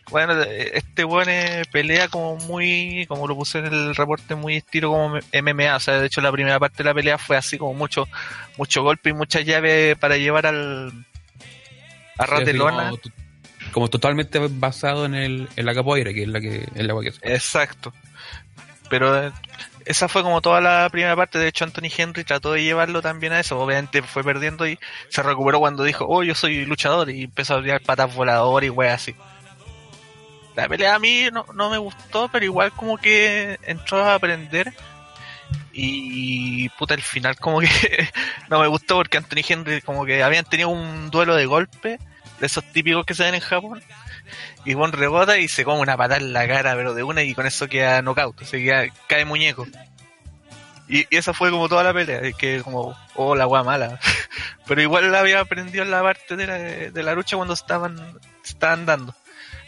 bueno, 0.10 0.42
este 0.42 1.04
weón 1.06 1.30
eh, 1.30 1.62
pelea 1.72 2.08
como 2.08 2.38
muy, 2.38 3.06
como 3.08 3.28
lo 3.28 3.36
puse 3.36 3.60
en 3.60 3.68
el 3.68 3.96
reporte, 3.96 4.34
muy 4.34 4.58
estilo 4.58 4.90
como 4.90 5.20
MMA. 5.32 5.76
O 5.76 5.80
sea, 5.80 6.00
de 6.00 6.08
hecho 6.08 6.22
la 6.22 6.32
primera 6.32 6.60
parte 6.60 6.78
de 6.78 6.86
la 6.86 6.94
pelea 6.96 7.20
fue 7.20 7.38
así 7.38 7.60
como 7.60 7.76
mucho, 7.76 8.08
mucho 8.58 8.82
golpe 8.82 9.12
y 9.12 9.14
muchas 9.14 9.46
llaves 9.46 9.96
para 9.98 10.18
llevar 10.18 10.48
al 10.48 10.92
a 12.18 12.26
ras 12.26 12.46
Como, 13.74 13.88
to- 13.88 14.00
como 14.00 14.16
totalmente 14.16 14.40
basado 14.40 15.06
en, 15.06 15.16
el, 15.16 15.50
en 15.56 15.66
la 15.66 15.74
capoeira, 15.74 16.14
que 16.14 16.24
es 16.24 16.28
la 16.30 16.40
que 16.40 16.68
es 16.76 16.86
la 16.86 16.94
que. 17.02 17.14
Exacto. 17.34 17.94
Pero 18.90 19.28
eh, 19.28 19.32
esa 19.86 20.08
fue 20.08 20.22
como 20.24 20.42
toda 20.42 20.62
la 20.62 20.88
primera 20.92 21.16
parte. 21.16 21.40
De 21.40 21.48
hecho, 21.48 21.66
Anthony 21.66 21.90
Henry 21.96 22.24
trató 22.24 22.52
de 22.54 22.64
llevarlo 22.64 23.02
también 23.02 23.34
a 23.34 23.40
eso. 23.40 23.60
Obviamente 23.60 24.02
fue 24.04 24.24
perdiendo 24.24 24.68
y 24.68 24.78
se 25.10 25.24
recuperó 25.24 25.60
cuando 25.60 25.84
dijo, 25.84 26.06
oh, 26.08 26.24
yo 26.24 26.36
soy 26.36 26.66
luchador. 26.66 27.10
Y 27.10 27.24
empezó 27.24 27.56
a 27.58 27.64
tirar 27.64 27.82
patas 27.82 28.14
voladoras 28.14 28.68
y 28.68 28.70
weas 28.70 29.02
así. 29.02 29.16
La 30.56 30.68
pelea 30.70 30.96
a 30.96 31.00
mí 31.00 31.30
no, 31.34 31.46
no 31.56 31.70
me 31.72 31.80
gustó, 31.80 32.30
pero 32.32 32.46
igual 32.46 32.72
como 32.74 32.98
que 32.98 33.58
entró 33.64 34.04
a 34.06 34.14
aprender. 34.16 34.72
Y 35.72 36.70
puta, 36.70 36.94
el 36.94 37.02
final 37.02 37.36
como 37.38 37.60
que 37.60 37.68
no 38.50 38.60
me 38.60 38.68
gustó 38.68 38.98
porque 38.98 39.18
Anthony 39.18 39.42
Henry 39.48 39.82
como 39.82 40.06
que 40.06 40.22
habían 40.22 40.46
tenido 40.46 40.70
un 40.70 41.10
duelo 41.10 41.36
de 41.36 41.48
golpe, 41.48 42.00
de 42.44 42.48
esos 42.48 42.66
típicos 42.74 43.06
que 43.06 43.14
se 43.14 43.24
ven 43.24 43.36
en 43.36 43.40
Japón. 43.40 43.82
Y 44.66 44.74
Bon 44.74 44.92
rebota 44.92 45.38
y 45.38 45.48
se 45.48 45.64
come 45.64 45.80
una 45.80 45.96
patada 45.96 46.20
en 46.20 46.34
la 46.34 46.46
cara, 46.46 46.76
pero 46.76 46.94
de 46.94 47.02
una 47.02 47.24
y 47.24 47.34
con 47.34 47.46
eso 47.46 47.70
queda 47.70 48.02
knockout, 48.02 48.42
o 48.42 48.46
sea, 48.46 48.60
queda- 48.60 48.94
cae 49.08 49.24
muñeco. 49.24 49.66
Y, 50.90 51.00
y 51.10 51.18
esa 51.18 51.34
fue 51.34 51.52
como 51.52 51.70
toda 51.70 51.84
la 51.84 51.94
pelea, 51.94 52.34
que 52.34 52.62
como, 52.62 52.98
oh, 53.16 53.34
la 53.34 53.48
wea 53.48 53.64
mala. 53.64 53.98
pero 54.68 54.82
igual 54.82 55.10
la 55.10 55.22
había 55.22 55.40
aprendido 55.40 55.86
en 55.86 55.92
la 55.92 56.02
parte 56.02 56.36
de 56.36 56.46
la, 56.48 56.58
de 56.58 57.04
la 57.04 57.14
lucha 57.16 57.38
cuando 57.38 57.54
estaban, 57.54 58.20
estaban 58.44 58.86
dando. 58.86 59.16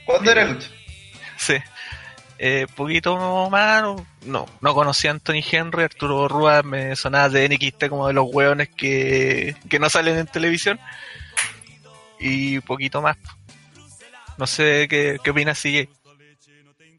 ¿Cuándo 0.05 0.31
era 0.31 0.43
lucha? 0.43 0.67
Sí. 1.37 1.55
Eh, 2.37 2.67
poquito 2.75 3.49
más, 3.49 3.81
no, 3.83 4.05
no, 4.25 4.45
no 4.59 4.73
conocía 4.73 5.11
a 5.11 5.13
Anthony 5.13 5.41
Henry, 5.49 5.83
Arturo 5.83 6.27
Rúa 6.27 6.61
me 6.63 6.93
sonaba 6.97 7.29
de 7.29 7.47
NXT 7.47 7.87
como 7.87 8.07
de 8.07 8.13
los 8.13 8.25
hueones 8.29 8.67
que, 8.67 9.55
que 9.69 9.79
no 9.79 9.89
salen 9.89 10.17
en 10.17 10.27
televisión. 10.27 10.77
Y 12.19 12.59
poquito 12.61 13.01
más. 13.01 13.17
No 14.37 14.47
sé 14.47 14.87
qué, 14.89 15.17
qué 15.23 15.29
opinas, 15.31 15.59
CJ. 15.61 15.89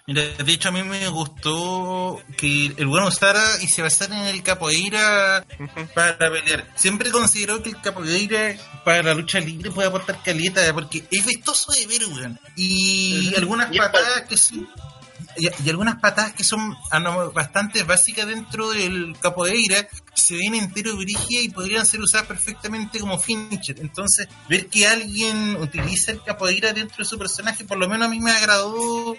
Mira, 0.08 0.22
de 0.22 0.52
hecho 0.52 0.68
a 0.68 0.72
mí 0.72 0.84
me 0.84 1.08
gustó 1.08 2.22
que 2.36 2.66
el 2.76 2.86
bueno 2.86 3.08
usara 3.08 3.42
y 3.60 3.66
se 3.66 3.82
basara 3.82 4.16
en 4.20 4.26
el 4.36 4.42
capoeira 4.44 5.44
para 5.94 6.16
pelear. 6.30 6.64
Siempre 6.76 7.10
consideró 7.10 7.60
que 7.60 7.70
el 7.70 7.80
capoeira 7.80 8.56
para 8.84 9.02
la 9.02 9.14
lucha 9.14 9.40
libre 9.40 9.72
puede 9.72 9.88
aportar 9.88 10.22
caleta 10.22 10.72
porque 10.72 11.04
es 11.10 11.26
vistoso 11.26 11.72
de 11.72 11.86
ver, 11.88 12.06
weón. 12.06 12.38
Y 12.54 13.34
algunas 13.36 13.74
Y 13.74 13.78
patadas 13.78 14.22
que 14.28 14.36
son 14.36 14.68
y, 15.36 15.48
y 15.64 15.70
algunas 15.70 15.96
patadas 16.00 16.32
que 16.32 16.44
son 16.44 16.76
bastante 17.34 17.82
básicas 17.82 18.26
dentro 18.26 18.70
del 18.70 19.16
capoeira 19.20 19.86
se 20.14 20.34
ven 20.36 20.54
entero 20.54 20.96
brígidas 20.96 21.44
y 21.44 21.48
podrían 21.50 21.84
ser 21.86 22.00
usadas 22.00 22.26
perfectamente 22.26 22.98
como 23.00 23.18
finisher. 23.18 23.76
Entonces, 23.80 24.28
ver 24.48 24.66
que 24.68 24.86
alguien 24.86 25.56
utiliza 25.56 26.12
el 26.12 26.22
capoeira 26.22 26.72
dentro 26.72 26.98
de 26.98 27.04
su 27.04 27.18
personaje, 27.18 27.64
por 27.64 27.78
lo 27.78 27.88
menos 27.88 28.06
a 28.06 28.10
mí 28.10 28.20
me 28.20 28.32
agradó 28.32 29.16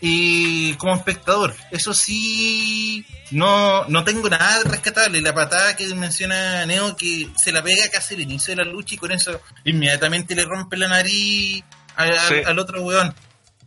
y 0.00 0.74
como 0.74 0.94
espectador. 0.94 1.54
Eso 1.72 1.92
sí, 1.92 3.04
no, 3.32 3.84
no 3.86 4.04
tengo 4.04 4.28
nada 4.30 4.62
rescatable. 4.64 5.20
La 5.20 5.34
patada 5.34 5.74
que 5.74 5.92
menciona 5.94 6.64
Neo, 6.66 6.96
que 6.96 7.28
se 7.36 7.50
la 7.52 7.62
pega 7.62 7.88
casi 7.90 8.14
al 8.14 8.20
inicio 8.20 8.54
de 8.54 8.64
la 8.64 8.70
lucha 8.70 8.94
y 8.94 8.98
con 8.98 9.10
eso 9.10 9.40
inmediatamente 9.64 10.34
le 10.36 10.44
rompe 10.44 10.76
la 10.76 10.88
nariz 10.88 11.64
al, 11.96 12.16
al- 12.16 12.28
Sí. 12.28 12.34
al 12.46 12.58
otro 12.60 12.82
weón. 12.82 13.12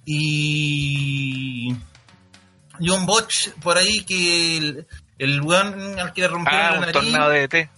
Y. 0.05 1.73
Y 2.79 2.89
un 2.89 3.05
botch 3.05 3.49
por 3.61 3.77
ahí 3.77 4.01
que 4.03 4.57
el, 4.57 4.87
el 5.19 5.41
weón 5.41 5.99
al 5.99 6.13
que 6.13 6.21
le 6.21 6.27
rompieron 6.29 6.65
Ah, 6.65 6.69
la 6.71 6.75
un 6.75 6.81
nariz. 6.81 6.93
tornado 6.93 7.29
de 7.29 7.43
ET. 7.43 7.69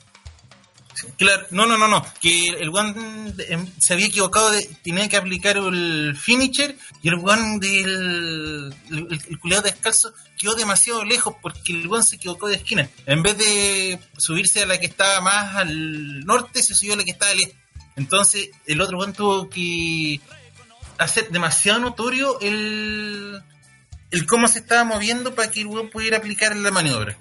Claro, 1.17 1.45
no, 1.51 1.65
no, 1.65 1.77
no, 1.77 1.87
no, 1.89 2.05
que 2.21 2.47
el 2.49 2.69
one 2.69 3.33
em, 3.49 3.67
se 3.79 3.93
había 3.93 4.05
equivocado, 4.05 4.51
de, 4.51 4.63
tenía 4.83 5.09
que 5.09 5.17
aplicar 5.17 5.57
el 5.57 6.15
finisher 6.15 6.77
y 7.01 7.09
el 7.09 7.15
one 7.15 7.59
del 7.59 8.73
el, 8.89 9.19
el 9.29 9.39
culiado 9.39 9.63
descalzo 9.63 10.13
quedó 10.37 10.53
demasiado 10.55 11.03
lejos 11.03 11.35
porque 11.41 11.73
el 11.73 11.91
one 11.91 12.03
se 12.03 12.15
equivocó 12.15 12.47
de 12.47 12.55
esquina. 12.55 12.87
En 13.05 13.21
vez 13.21 13.37
de 13.37 13.99
subirse 14.17 14.63
a 14.63 14.65
la 14.67 14.79
que 14.79 14.85
estaba 14.85 15.19
más 15.19 15.55
al 15.57 16.21
norte, 16.21 16.61
se 16.63 16.73
subió 16.75 16.93
a 16.93 16.97
la 16.97 17.03
que 17.03 17.11
estaba 17.11 17.31
al 17.31 17.41
este. 17.41 17.57
Entonces 17.97 18.51
el 18.65 18.79
otro 18.79 18.99
one 18.99 19.11
tuvo 19.13 19.49
que 19.49 20.21
hacer 20.97 21.29
demasiado 21.29 21.79
notorio 21.79 22.39
el, 22.41 23.41
el 24.11 24.25
cómo 24.25 24.47
se 24.47 24.59
estaba 24.59 24.83
moviendo 24.83 25.35
para 25.35 25.51
que 25.51 25.61
el 25.61 25.67
one 25.67 25.89
pudiera 25.89 26.17
aplicar 26.17 26.55
la 26.55 26.71
maniobra. 26.71 27.17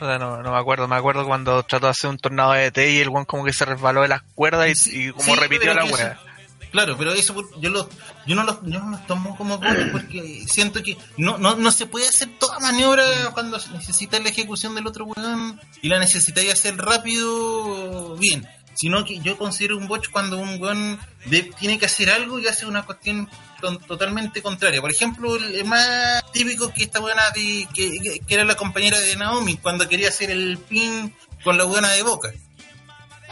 O 0.00 0.04
sea, 0.04 0.18
no, 0.18 0.42
no 0.42 0.50
me 0.50 0.58
acuerdo, 0.58 0.88
me 0.88 0.96
acuerdo 0.96 1.24
cuando 1.24 1.62
trató 1.62 1.86
de 1.86 1.90
hacer 1.90 2.10
un 2.10 2.18
tornado 2.18 2.52
de 2.52 2.66
ET 2.66 2.78
y 2.78 2.98
el 2.98 3.08
one 3.08 3.24
como 3.24 3.44
que 3.44 3.52
se 3.52 3.64
resbaló 3.64 4.02
de 4.02 4.08
las 4.08 4.22
cuerdas 4.34 4.68
y, 4.68 4.74
Sí, 4.74 5.06
y 5.08 5.12
como 5.12 5.34
sí, 5.34 5.40
repitió 5.40 5.72
la 5.74 5.84
wea. 5.84 6.18
Claro, 6.72 6.96
pero 6.96 7.12
eso 7.12 7.34
yo, 7.60 7.68
lo, 7.68 7.86
yo, 8.26 8.34
no, 8.34 8.44
los, 8.44 8.56
yo 8.62 8.80
no 8.80 8.90
los 8.92 9.06
tomo 9.06 9.36
como 9.36 9.58
goles 9.58 9.90
porque 9.92 10.42
siento 10.48 10.82
que 10.82 10.96
no, 11.18 11.36
no, 11.36 11.54
no 11.54 11.70
se 11.70 11.84
puede 11.84 12.08
hacer 12.08 12.30
toda 12.38 12.58
maniobra 12.60 13.04
cuando 13.34 13.60
se 13.60 13.70
necesita 13.72 14.18
la 14.18 14.30
ejecución 14.30 14.74
del 14.74 14.86
otro 14.86 15.04
weón 15.04 15.60
y 15.82 15.88
la 15.88 15.98
necesitáis 15.98 16.50
hacer 16.50 16.78
rápido, 16.78 18.16
bien. 18.16 18.48
Sino 18.74 19.04
que 19.04 19.18
yo 19.20 19.36
considero 19.36 19.76
un 19.76 19.86
botch 19.86 20.08
cuando 20.10 20.38
un 20.38 20.60
weón 20.60 20.98
de- 21.26 21.42
tiene 21.58 21.78
que 21.78 21.86
hacer 21.86 22.08
algo 22.10 22.38
y 22.38 22.46
hace 22.46 22.64
una 22.66 22.84
cuestión 22.84 23.28
to- 23.60 23.78
totalmente 23.80 24.40
contraria. 24.42 24.80
Por 24.80 24.90
ejemplo, 24.90 25.36
el 25.36 25.64
más 25.66 26.22
típico 26.32 26.72
que 26.72 26.84
esta 26.84 26.98
buena 27.00 27.30
de, 27.30 27.68
que, 27.74 27.90
que- 28.00 28.20
que 28.20 28.34
era 28.34 28.44
la 28.44 28.54
compañera 28.56 28.98
de 28.98 29.14
Naomi 29.16 29.56
cuando 29.58 29.88
quería 29.88 30.08
hacer 30.08 30.30
el 30.30 30.56
pin 30.58 31.14
con 31.44 31.58
la 31.58 31.64
buena 31.64 31.90
de 31.90 32.02
boca. 32.02 32.30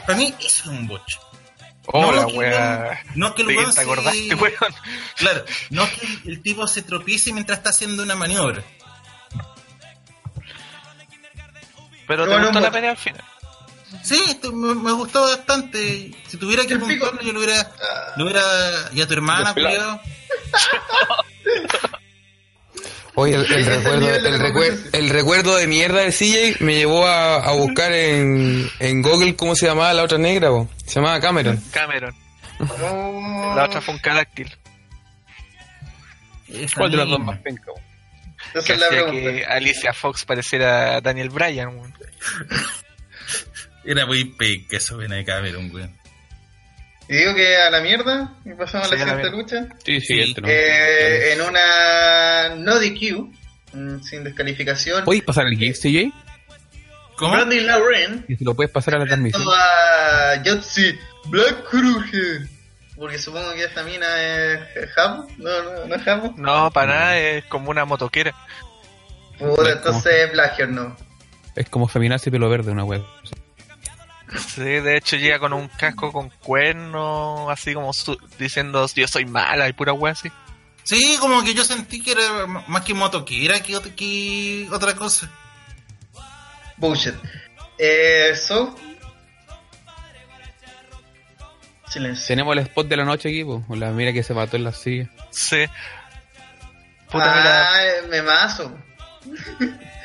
Para 0.07 0.19
mí 0.19 0.35
eso 0.41 0.63
es 0.63 0.67
un 0.67 0.87
botch. 0.87 1.17
Oh, 1.93 2.13
la 2.13 2.27
que 2.27 2.33
wea. 2.35 3.03
no 3.15 3.35
que 3.35 3.43
el 3.43 3.49
¿De 3.49 3.55
qué 3.55 3.59
weón 3.61 3.71
te 3.71 3.77
se- 3.77 3.83
acordaste, 3.83 4.35
weón? 4.35 4.75
Claro, 5.17 5.45
no 5.71 5.89
que 5.91 6.07
el, 6.07 6.23
el 6.33 6.43
tipo 6.43 6.67
se 6.69 6.83
tropiece 6.83 7.33
mientras 7.33 7.59
está 7.59 7.71
haciendo 7.71 8.03
una 8.03 8.15
maniobra. 8.15 8.63
Pero 12.07 12.25
te 12.25 12.31
Bueno, 12.31 12.47
gustó 12.47 12.61
la 12.61 12.67
un- 12.69 12.73
pelea 12.73 12.91
al 12.91 12.97
final. 12.97 13.25
Sí, 14.03 14.21
esto 14.29 14.53
me, 14.53 14.75
me 14.75 14.93
gustó 14.93 15.23
bastante. 15.23 16.13
Si 16.29 16.37
tuviera 16.37 16.65
que 16.67 16.79
puntuarlo, 16.79 17.21
yo 17.23 17.33
lo 17.33 17.41
hubiera, 17.41 17.71
lo 18.17 18.25
hubiera. 18.25 18.43
Y 18.93 19.01
a 19.03 19.07
tu 19.07 19.15
hermana, 19.15 19.53
culiao. 19.53 20.01
Oye, 23.17 23.35
el, 23.35 23.47
recuerdo, 23.67 24.09
el, 24.15 24.41
recuer- 24.41 24.89
el 24.93 25.11
recuerdo 25.11 25.57
de 25.57 25.67
mierda 25.67 26.01
de 26.01 26.13
CJ 26.13 26.61
me 26.65 26.77
llevó 26.77 27.07
a, 27.07 27.37
a 27.37 27.53
buscar 27.53 27.93
en, 27.93 28.71
en 28.79 29.03
Google 29.03 29.35
cómo 29.37 29.55
se 29.57 29.67
llamaba 29.67 29.93
la 29.93 30.05
otra 30.05 30.19
negra, 30.19 30.49
po. 30.51 30.69
se 30.87 30.95
llamaba 31.01 31.21
Cameron. 31.21 31.61
Cameron. 31.73 32.15
no. 32.61 33.55
La 33.57 33.65
otra 33.65 33.81
fue 33.81 33.95
un 33.95 34.01
cadáctil. 34.01 34.57
¿Cuál 36.77 36.91
de 36.93 36.97
las 36.97 37.09
dos 37.09 37.21
más 37.21 37.39
penca? 37.41 37.73
Que 38.65 38.73
es 38.73 38.79
la 38.79 38.87
hacía 38.87 39.07
que 39.11 39.45
Alicia 39.45 39.93
Fox 39.93 40.25
pareciera 40.25 41.01
Daniel 41.01 41.31
Bryan. 41.31 41.71
Era 43.85 44.07
muy 44.07 44.25
peca 44.25 44.77
eso, 44.77 44.97
ven 44.97 45.11
de 45.11 45.25
Cameron, 45.25 45.71
weón. 45.75 45.97
Y 47.09 47.17
digo 47.17 47.35
que 47.35 47.57
a 47.57 47.71
la 47.71 47.81
mierda, 47.81 48.35
y 48.45 48.51
pasamos 48.55 48.89
Sí, 48.89 48.95
a 48.95 48.99
la 48.99 49.05
la 49.05 49.13
siguiente 49.15 49.37
lucha. 49.37 49.75
Sí, 49.85 50.01
sí, 50.01 50.07
Sí. 50.15 50.21
este. 50.21 50.43
Eh, 50.47 51.33
en 51.33 51.41
una 51.41 52.55
no 52.57 52.79
DQ, 52.79 53.33
mm, 53.73 54.01
sin 54.03 54.23
descalificación, 54.25 55.05
¿Puedes 55.05 55.23
pasar 55.25 55.47
el 55.47 55.57
GIF, 55.59 55.77
CJ? 55.79 56.13
¿Cómo? 57.17 57.33
Brandy 57.33 57.61
Lauren 57.61 58.25
Y 58.29 58.37
si 58.37 58.45
lo 58.45 58.55
puedes 58.55 58.71
pasar 58.73 58.95
a 58.95 58.99
la 59.01 59.07
transmisión. 59.07 59.43
a 59.53 60.43
Yotzi 60.43 60.99
Black 61.27 61.69
Kruger. 61.69 62.43
Porque 62.97 63.19
supongo 63.19 63.53
que 63.55 63.65
esta 63.65 63.83
mina 63.83 64.07
es 64.23 64.61
es 64.77 64.91
Jamo. 64.93 65.27
No, 65.39 65.63
no, 65.63 65.87
no 65.87 65.95
es 65.95 66.03
Jamo. 66.03 66.35
No, 66.39 66.71
para 66.71 66.87
nada, 66.95 67.19
es 67.19 67.45
como 67.47 67.71
una 67.71 67.85
motoquera. 67.87 68.35
Puta, 69.39 69.71
entonces 69.73 70.31
Blacker 70.33 70.69
no. 70.69 70.97
Es 71.57 71.69
como 71.71 71.89
feminazi 71.89 72.29
y 72.29 72.33
pelo 72.33 72.49
verde, 72.51 72.71
una 72.73 72.85
web. 72.85 73.03
Sí, 74.39 74.63
de 74.63 74.97
hecho 74.97 75.17
llega 75.17 75.39
con 75.39 75.53
un 75.53 75.69
casco 75.69 76.13
con 76.13 76.29
cuernos, 76.31 77.51
así 77.51 77.75
como 77.75 77.93
su- 77.93 78.19
diciendo 78.39 78.87
yo 78.95 79.09
soy 79.09 79.25
mala 79.27 79.69
y 79.69 79.73
pura 79.73 79.93
wea 79.93 80.13
así. 80.13 80.31
Sí, 80.85 81.17
como 81.21 81.43
que 81.45 81.55
yo 81.55 81.65
sentí 81.65 82.03
que 82.03 82.13
era 82.13 82.47
más 82.47 82.83
que 82.85 82.95
motoquera 82.95 83.61
que, 83.61 83.79
que 83.95 84.69
otra 84.73 84.95
cosa. 84.95 85.31
Bullshit. 86.77 87.15
Eh, 87.79 88.35
so. 88.37 88.75
Silencio. 91.89 92.27
Tenemos 92.29 92.53
el 92.57 92.63
spot 92.63 92.87
de 92.89 92.97
la 92.97 93.05
noche 93.05 93.29
aquí, 93.29 93.45
po. 93.45 93.65
La 93.75 93.91
mira 93.91 94.13
que 94.13 94.23
se 94.23 94.33
mató 94.33 94.57
en 94.57 94.65
la 94.65 94.73
silla. 94.73 95.09
Sí. 95.31 95.65
Puta, 97.11 97.35
mira, 97.35 97.69
Ah, 97.69 98.07
me 98.09 98.23
mazo. 98.23 98.79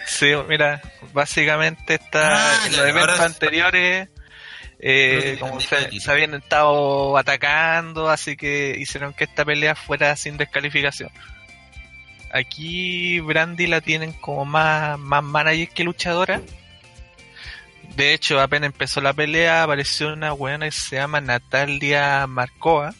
Sí, 0.07 0.31
mira, 0.49 0.81
básicamente 1.13 1.95
está 1.95 2.35
Ah, 2.63 2.65
en 2.65 2.75
los 2.75 2.87
eventos 2.87 3.19
anteriores, 3.19 4.09
eh, 4.87 5.37
como 5.39 5.59
se, 5.59 5.99
se 5.99 6.11
habían 6.11 6.35
estado 6.35 7.17
atacando, 7.17 8.07
así 8.07 8.37
que 8.37 8.75
hicieron 8.77 9.13
que 9.13 9.23
esta 9.23 9.43
pelea 9.43 9.73
fuera 9.73 10.15
sin 10.15 10.37
descalificación. 10.37 11.09
Aquí 12.31 13.19
Brandy 13.19 13.65
la 13.65 13.81
tienen 13.81 14.13
como 14.13 14.45
más, 14.45 14.99
más 14.99 15.23
manager 15.23 15.69
que 15.69 15.83
luchadora. 15.83 16.39
De 17.95 18.13
hecho, 18.13 18.39
apenas 18.39 18.67
empezó 18.67 19.01
la 19.01 19.13
pelea, 19.13 19.63
apareció 19.63 20.13
una 20.13 20.33
buena 20.33 20.67
que 20.67 20.71
se 20.73 20.97
llama 20.97 21.19
Natalia 21.19 22.27
Markova, 22.27 22.93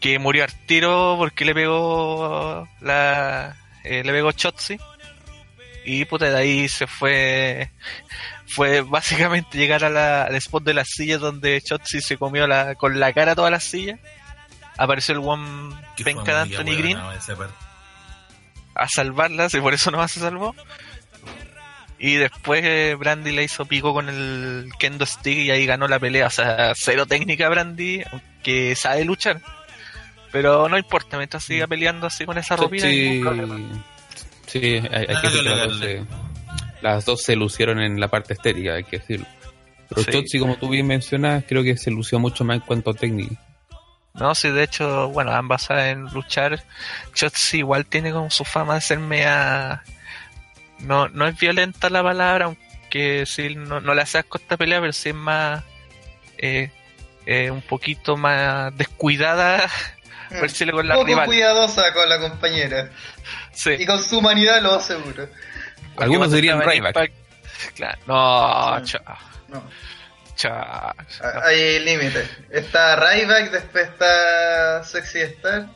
que 0.00 0.18
murió 0.18 0.44
al 0.44 0.66
tiro 0.66 1.16
porque 1.18 1.44
le 1.44 1.54
pegó 1.54 2.66
la 2.80 3.54
eh, 3.84 4.02
le 4.02 4.12
pegó 4.12 4.32
Chotzi 4.32 4.78
y 5.84 6.06
puta 6.06 6.30
de 6.30 6.38
ahí 6.38 6.68
se 6.68 6.86
fue 6.86 7.70
fue 8.54 8.80
básicamente 8.82 9.56
llegar 9.58 9.84
a 9.84 9.90
la- 9.90 10.24
al 10.24 10.34
spot 10.36 10.62
de 10.64 10.74
las 10.74 10.88
sillas 10.88 11.20
donde 11.20 11.60
Chotzi 11.62 12.00
se 12.00 12.16
comió 12.16 12.46
la, 12.46 12.74
con 12.74 12.98
la 13.00 13.12
cara 13.12 13.34
todas 13.34 13.50
las 13.50 13.64
sillas 13.64 13.98
apareció 14.76 15.14
el 15.14 15.20
one 15.22 15.74
penca 16.04 16.22
de 16.34 16.40
Anthony 16.42 16.76
Green 16.78 16.96
a 18.74 18.88
salvarlas 18.88 19.54
y 19.54 19.60
por 19.60 19.74
eso 19.74 19.90
no 19.90 20.06
se 20.08 20.20
salvó. 20.20 20.54
Y 21.98 22.14
después 22.14 22.62
eh, 22.64 22.96
Brandy 22.98 23.30
le 23.30 23.44
hizo 23.44 23.64
pico 23.66 23.92
con 23.92 24.08
el 24.08 24.70
Kendo 24.78 25.06
Stick 25.06 25.38
y 25.38 25.50
ahí 25.50 25.66
ganó 25.66 25.86
la 25.86 26.00
pelea. 26.00 26.26
O 26.26 26.30
sea, 26.30 26.72
cero 26.74 27.06
técnica 27.06 27.48
Brandy, 27.48 28.02
aunque 28.10 28.74
sabe 28.74 29.04
luchar. 29.04 29.40
Pero 30.32 30.68
no 30.68 30.78
importa, 30.78 31.16
mientras 31.18 31.44
siga 31.44 31.66
peleando 31.68 32.06
así 32.08 32.24
con 32.24 32.38
esa 32.38 32.56
ropita. 32.56 32.88
Sí, 32.88 33.08
ningún 33.10 33.22
problema. 33.24 33.84
sí, 34.46 34.60
hay, 34.90 35.06
hay 35.08 35.20
que 35.20 36.02
las 36.82 37.04
dos, 37.04 37.22
se, 37.22 37.36
lucieron 37.36 37.80
en 37.80 37.98
la 38.00 38.08
parte 38.08 38.34
estética, 38.34 38.74
hay 38.74 38.84
que 38.84 38.98
decirlo. 38.98 39.26
Pero 39.88 40.02
Sí. 40.02 40.10
Chotzi, 40.10 40.38
como 40.38 40.56
tú 40.56 40.68
bien 40.68 40.86
mencionas, 40.86 41.44
creo 41.46 41.62
que 41.62 41.76
se 41.76 41.90
lució 41.90 42.18
mucho 42.18 42.44
más 42.44 42.56
en 42.56 42.60
cuanto 42.62 42.90
a 42.90 42.94
técnica. 42.94 43.36
No, 44.14 44.34
sí, 44.34 44.50
de 44.50 44.64
hecho, 44.64 45.08
bueno, 45.08 45.32
ambas 45.32 45.62
saben 45.62 46.04
luchar. 46.12 46.62
Chotzi 47.14 47.58
igual 47.58 47.86
tiene 47.86 48.12
como 48.12 48.30
su 48.30 48.44
fama 48.44 48.74
de 48.74 48.80
ser 48.80 48.98
media... 48.98 49.82
No, 50.80 51.08
no 51.08 51.26
es 51.26 51.38
violenta 51.38 51.88
la 51.90 52.02
palabra, 52.02 52.46
aunque 52.46 53.24
sí, 53.26 53.54
no, 53.54 53.80
no 53.80 53.94
le 53.94 54.02
hace 54.02 54.18
asco 54.18 54.38
esta 54.38 54.56
pelea, 54.56 54.80
pero 54.80 54.92
sí 54.92 55.10
es 55.10 55.14
más... 55.14 55.62
eh, 56.38 56.70
eh, 57.26 57.50
un 57.50 57.62
poquito 57.62 58.16
más 58.16 58.76
descuidada 58.76 59.70
por 60.28 60.42
decirlo 60.42 60.72
con 60.74 60.88
la 60.88 60.94
Poco 60.94 61.06
rival. 61.06 61.26
cuidadosa 61.26 61.92
con 61.94 62.08
la 62.08 62.18
compañera. 62.18 62.90
Sí. 63.52 63.70
Y 63.78 63.86
con 63.86 64.02
su 64.02 64.18
humanidad 64.18 64.60
lo 64.62 64.74
aseguro. 64.74 65.28
Algunos 65.96 66.32
dirían. 66.32 66.60
Impact- 66.62 67.12
Claro. 67.74 67.98
No, 68.06 68.78
Sí. 68.84 68.92
chao, 68.92 69.16
No. 69.48 69.62
chao. 70.36 70.92
Hay 71.44 71.78
límite. 71.80 72.28
Está 72.50 72.96
Ryback, 72.96 73.50
después 73.52 73.88
está 73.88 74.82
Sexy 74.84 75.20
Star. 75.20 75.68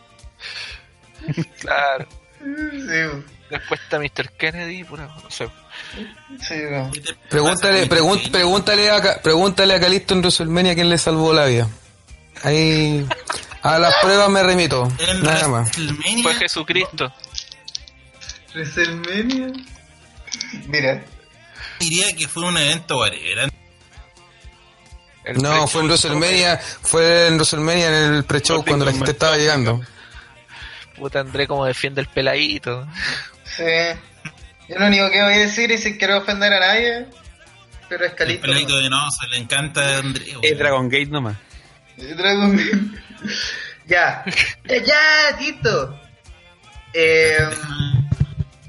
Claro. 1.61 2.07
Sí, 2.38 3.24
Después 3.50 3.81
está 3.81 3.98
Mr. 3.98 4.31
Kennedy, 4.37 4.85
pura, 4.85 5.07
no 5.07 5.31
sé. 5.31 5.48
sí, 6.40 6.55
no. 6.70 6.90
¿Qué 6.92 7.00
te 7.00 7.14
Pregúntale, 7.31 7.87
pregúntale, 7.87 8.90
a, 8.90 9.00
Ca- 9.00 9.20
pregúntale 9.22 9.74
a 9.74 9.81
Calisto 9.81 10.14
en 10.14 10.20
WrestleMania 10.20 10.74
quién 10.74 10.88
le 10.90 10.98
salvó 10.98 11.33
la 11.33 11.46
vida. 11.46 11.66
Ahí 12.42 13.07
a 13.62 13.79
las 13.79 13.94
pruebas 14.02 14.29
me 14.29 14.42
remito. 14.42 14.88
Nada 15.22 15.48
más. 15.48 15.70
Fue 16.22 16.35
Jesucristo. 16.35 17.12
WrestleMania. 18.55 19.48
Mira, 20.66 21.05
diría 21.81 22.14
que 22.16 22.29
fue 22.29 22.44
un 22.44 22.57
evento. 22.57 23.05
El 23.07 23.51
No, 25.42 25.66
fue 25.66 25.81
en 25.83 25.88
WrestleMania, 25.88 26.57
fue 26.59 27.27
en 27.29 27.35
WrestleMania 27.35 27.88
en 27.88 28.14
el 28.14 28.25
pre-show 28.25 28.64
cuando 28.64 28.85
la 28.85 28.92
gente 28.92 29.11
estaba 29.11 29.37
llegando. 29.37 29.81
Puta 30.96 31.20
André 31.20 31.46
como 31.46 31.64
defiende 31.66 32.01
el 32.01 32.07
peladito. 32.09 32.87
sí. 33.44 33.64
Yo 34.68 34.81
lo 34.81 34.87
único 34.88 35.09
que 35.11 35.22
voy 35.22 35.35
a 35.35 35.38
decir 35.38 35.70
y 35.70 35.79
sin 35.79 35.96
querer 35.96 36.16
ofender 36.16 36.53
a 36.53 36.59
nadie, 36.59 37.07
pero 37.88 38.05
es 38.05 38.11
El 38.11 38.16
Calito. 38.16 38.42
peladito 38.42 38.77
de 38.79 38.90
no, 38.90 39.09
se 39.12 39.29
le 39.29 39.38
encanta 39.38 39.81
a 39.81 39.99
André. 39.99 40.25
Es. 40.42 40.59
Dragon 40.59 40.88
Gate 40.88 41.07
nomás. 41.07 41.37
Dragon 41.96 42.57
Ball. 42.57 43.03
ya. 43.87 44.25
Ya, 44.85 45.37
Tito. 45.38 46.01
Eh, 46.92 47.37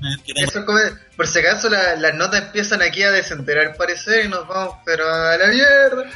eso 0.36 0.64
come- 0.68 0.92
por 1.18 1.28
si 1.28 1.40
acaso 1.40 1.70
la- 1.70 1.96
las 1.98 2.14
notas 2.14 2.44
empiezan 2.44 2.82
aquí 2.82 3.04
a 3.04 3.12
descender 3.12 3.60
al 3.60 3.74
parecer 3.76 4.26
y 4.26 4.30
nos 4.30 4.48
vamos 4.48 4.78
pero 4.86 5.10
a 5.14 5.36
la 5.38 5.48
mierda. 5.48 6.10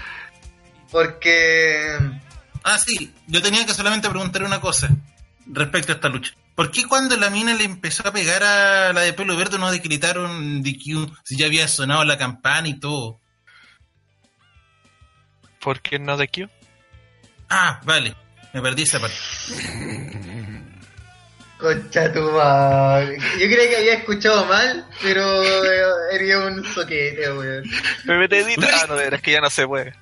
Porque... 0.91 1.97
Ah, 2.63 2.77
sí, 2.77 3.13
yo 3.27 3.41
tenía 3.41 3.65
que 3.65 3.73
solamente 3.73 4.09
preguntar 4.09 4.43
una 4.43 4.61
cosa 4.61 4.89
respecto 5.47 5.91
a 5.91 5.95
esta 5.95 6.09
lucha. 6.09 6.33
¿Por 6.55 6.69
qué 6.69 6.85
cuando 6.85 7.17
la 7.17 7.29
mina 7.29 7.53
le 7.53 7.63
empezó 7.63 8.07
a 8.07 8.11
pegar 8.13 8.43
a 8.43 8.93
la 8.93 9.01
de 9.01 9.13
pelo 9.13 9.35
verde 9.35 9.57
no 9.57 9.71
decretaron 9.71 10.61
DQ 10.61 11.11
si 11.23 11.37
ya 11.37 11.47
había 11.47 11.67
sonado 11.67 12.03
la 12.05 12.17
campana 12.17 12.67
y 12.67 12.79
todo? 12.79 13.19
¿Por 15.61 15.81
qué 15.81 15.97
no 15.97 16.17
de 16.17 16.27
Q? 16.27 16.49
Ah, 17.49 17.79
vale, 17.83 18.15
me 18.53 18.61
perdí 18.61 18.83
esa 18.83 18.99
parte. 18.99 19.17
Concha 21.61 22.11
tu 22.11 22.31
madre. 22.31 23.17
Yo 23.39 23.45
creía 23.45 23.69
que 23.69 23.77
había 23.77 23.93
escuchado 23.93 24.45
mal, 24.45 24.85
pero 25.01 25.43
eh, 25.43 25.81
era 26.13 26.39
un 26.39 26.65
soquete, 26.73 27.31
weón. 27.31 27.63
PPT 28.05 28.63
Ah, 28.73 28.85
no, 28.89 28.95
veras 28.95 29.21
que 29.21 29.31
ya 29.31 29.41
no 29.41 29.49
se 29.51 29.67
puede. 29.67 29.93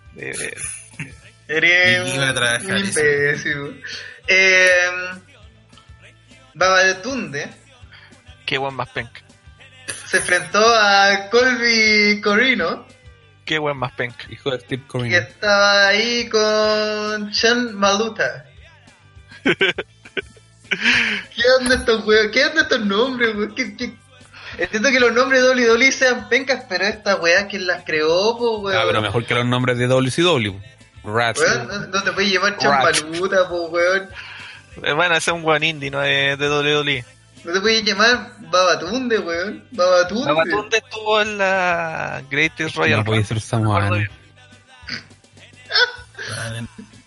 Era 1.47 2.03
un, 2.03 2.71
un 2.71 2.77
imbécil. 2.77 3.83
Eh, 4.27 4.69
Babatunde 6.53 7.49
Qué 8.45 8.57
buen 8.57 8.73
más 8.75 8.89
penca. 8.89 9.21
se 10.07 10.17
enfrentó 10.17 10.59
a 10.75 11.29
Colby 11.29 12.21
Corino, 12.21 12.85
Qué 13.45 13.57
buen 13.57 13.77
más 13.77 13.91
penca. 13.93 14.25
Hijo 14.29 14.51
de 14.51 14.59
Steve 14.59 14.81
que 14.83 14.87
Corino. 14.87 15.17
estaba 15.17 15.87
ahí 15.87 16.29
con 16.29 17.31
Chan 17.31 17.73
Maluta. 17.75 18.45
¿Qué 20.69 21.43
onda 21.59 21.75
estos 21.75 22.05
weón? 22.05 22.31
¿Qué 22.31 22.45
onda 22.45 22.61
estos 22.61 22.85
nombres, 22.85 23.35
weón? 23.35 23.55
¿Qué, 23.55 23.75
qué? 23.75 23.93
Entiendo 24.57 24.89
que 24.89 24.99
los 24.99 25.13
nombres 25.13 25.41
de 25.41 25.49
WWE 25.49 25.91
sean 25.91 26.27
pencas, 26.27 26.65
pero 26.67 26.85
esta 26.85 27.15
weá, 27.15 27.47
¿quién 27.47 27.65
las 27.65 27.83
creó, 27.85 28.37
po, 28.37 28.59
weón? 28.59 28.77
Ah, 28.77 28.83
pero 28.85 29.01
mejor 29.01 29.25
que 29.25 29.33
los 29.33 29.45
nombres 29.45 29.77
de 29.77 29.87
WCW. 29.87 30.59
Rats. 31.03 31.39
Weón, 31.39 31.67
no, 31.67 31.79
no 31.87 32.03
te 32.03 32.11
puedes 32.11 32.31
llamar 32.31 32.51
Rat. 32.53 32.95
Chambaluta, 32.95 33.47
po, 33.47 33.67
weón. 33.67 34.09
Bueno, 34.75 35.15
ese 35.15 35.31
es 35.31 35.35
un 35.35 35.43
buen 35.43 35.63
indie, 35.63 35.89
no 35.91 36.03
es 36.03 36.37
de 36.37 36.49
WWE. 36.49 37.05
No 37.43 37.53
te 37.53 37.61
puedes 37.61 37.83
llamar 37.83 38.33
Babatunde, 38.39 39.19
weón. 39.19 39.63
Babatunde. 39.71 40.33
Babatunde 40.33 40.77
estuvo 40.77 41.21
en 41.21 41.37
la 41.37 42.21
Greatest 42.29 42.75
Royal 42.75 42.99
No 42.99 43.05
puede 43.05 43.23
ser 43.23 43.39
Samoano. 43.39 43.95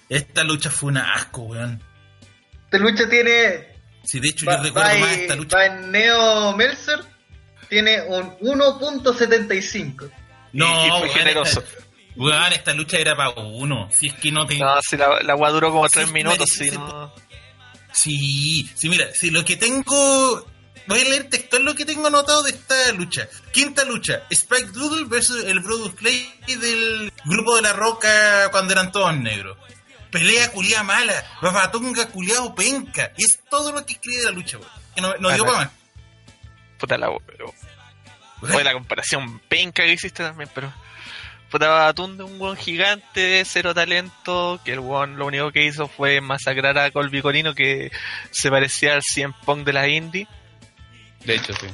Esta 0.08 0.44
lucha 0.44 0.70
fue 0.70 0.90
un 0.90 0.98
asco, 0.98 1.42
weón. 1.42 1.82
Esta 2.72 2.78
lucha 2.78 3.06
tiene. 3.08 3.68
Si 4.02 4.18
de 4.18 4.28
hecho 4.28 4.46
Va, 4.46 4.56
yo 4.56 4.62
recuerdo 4.62 4.88
va 4.88 4.98
más 4.98 5.16
y- 5.16 5.20
esta 5.20 5.36
lucha. 5.36 5.56
va 5.56 5.66
en 5.66 5.90
Neo 5.92 6.56
Meltzer. 6.56 7.00
Tiene 7.68 8.00
un 8.02 8.34
1.75. 8.40 10.10
No, 10.54 11.04
y 11.06 11.08
generoso. 11.10 11.60
Esta, 11.60 11.84
weón, 12.16 12.52
esta 12.52 12.72
lucha 12.74 12.96
era 12.98 13.14
para 13.16 13.30
uno. 13.30 13.88
Si 13.92 14.08
es 14.08 14.14
que 14.14 14.32
no 14.32 14.46
te. 14.46 14.58
No, 14.58 14.80
si 14.82 14.96
la, 14.96 15.20
la 15.22 15.32
agua 15.34 15.50
duró 15.50 15.70
como 15.70 15.86
Sí, 15.88 15.94
tres 15.94 16.06
sí, 16.08 16.12
minutos, 16.14 16.48
sí, 16.50 16.64
si 16.64 16.70
sí. 16.70 16.76
no. 16.76 17.14
Sí, 17.92 18.70
sí, 18.74 18.88
mira, 18.88 19.12
si 19.14 19.30
lo 19.30 19.44
que 19.44 19.56
tengo. 19.56 20.46
Voy 20.86 21.00
a 21.00 21.04
leer 21.04 21.30
textual 21.30 21.62
lo 21.62 21.74
que 21.76 21.84
tengo 21.84 22.08
anotado 22.08 22.42
de 22.42 22.50
esta 22.50 22.92
lucha. 22.92 23.28
Quinta 23.52 23.84
lucha: 23.84 24.22
Spike 24.30 24.72
Doodle 24.72 25.04
versus 25.06 25.44
el 25.44 25.60
Brodus 25.60 25.94
Clay 25.94 26.28
del 26.48 27.12
grupo 27.24 27.54
de 27.56 27.62
la 27.62 27.72
Roca 27.72 28.50
cuando 28.50 28.72
eran 28.72 28.90
todos 28.90 29.14
negros. 29.16 29.56
Pelea 30.12 30.52
culiada 30.52 30.84
mala, 30.84 31.24
babatunga 31.40 32.06
culiado 32.08 32.54
penca. 32.54 33.10
Y 33.16 33.24
es 33.24 33.40
todo 33.50 33.72
lo 33.72 33.84
que 33.84 33.94
escribe 33.94 34.18
de 34.18 34.24
la 34.26 34.30
lucha, 34.30 34.58
weón. 34.58 34.70
Que 34.94 35.00
no, 35.00 35.14
no 35.18 35.30
dio 35.30 35.44
para 35.44 35.58
más. 35.58 35.70
Puta 36.78 36.96
la. 36.98 37.08
Fue 38.40 38.62
la 38.62 38.72
comparación 38.72 39.40
penca 39.48 39.82
que 39.82 39.92
hiciste 39.92 40.22
también, 40.22 40.48
pero. 40.54 40.72
Puta 41.50 41.68
Batunde, 41.68 42.24
un 42.24 42.38
buen 42.38 42.56
gigante, 42.56 43.42
cero 43.44 43.74
talento, 43.74 44.58
que 44.64 44.72
el 44.72 44.78
weón 44.80 45.16
lo 45.18 45.26
único 45.26 45.52
que 45.52 45.64
hizo 45.66 45.86
fue 45.86 46.20
masacrar 46.22 46.78
a 46.78 46.90
Colby 46.90 47.20
Corino, 47.20 47.54
que 47.54 47.92
se 48.30 48.48
parecía 48.48 48.94
al 48.94 49.02
100 49.02 49.34
Pong 49.44 49.62
de 49.64 49.72
la 49.74 49.86
indie. 49.86 50.26
De 51.26 51.34
hecho, 51.34 51.52
sí. 51.52 51.66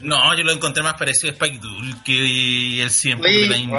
No, 0.00 0.34
yo 0.34 0.44
lo 0.44 0.52
encontré 0.52 0.82
más 0.82 0.94
parecido 0.94 1.28
a 1.30 1.32
Spike 1.34 1.58
Doodle 1.58 1.94
que 2.04 2.82
el 2.82 2.90
100 2.90 3.20
Oye, 3.20 3.32
de 3.40 3.46
la 3.48 3.56
Indy. 3.58 3.76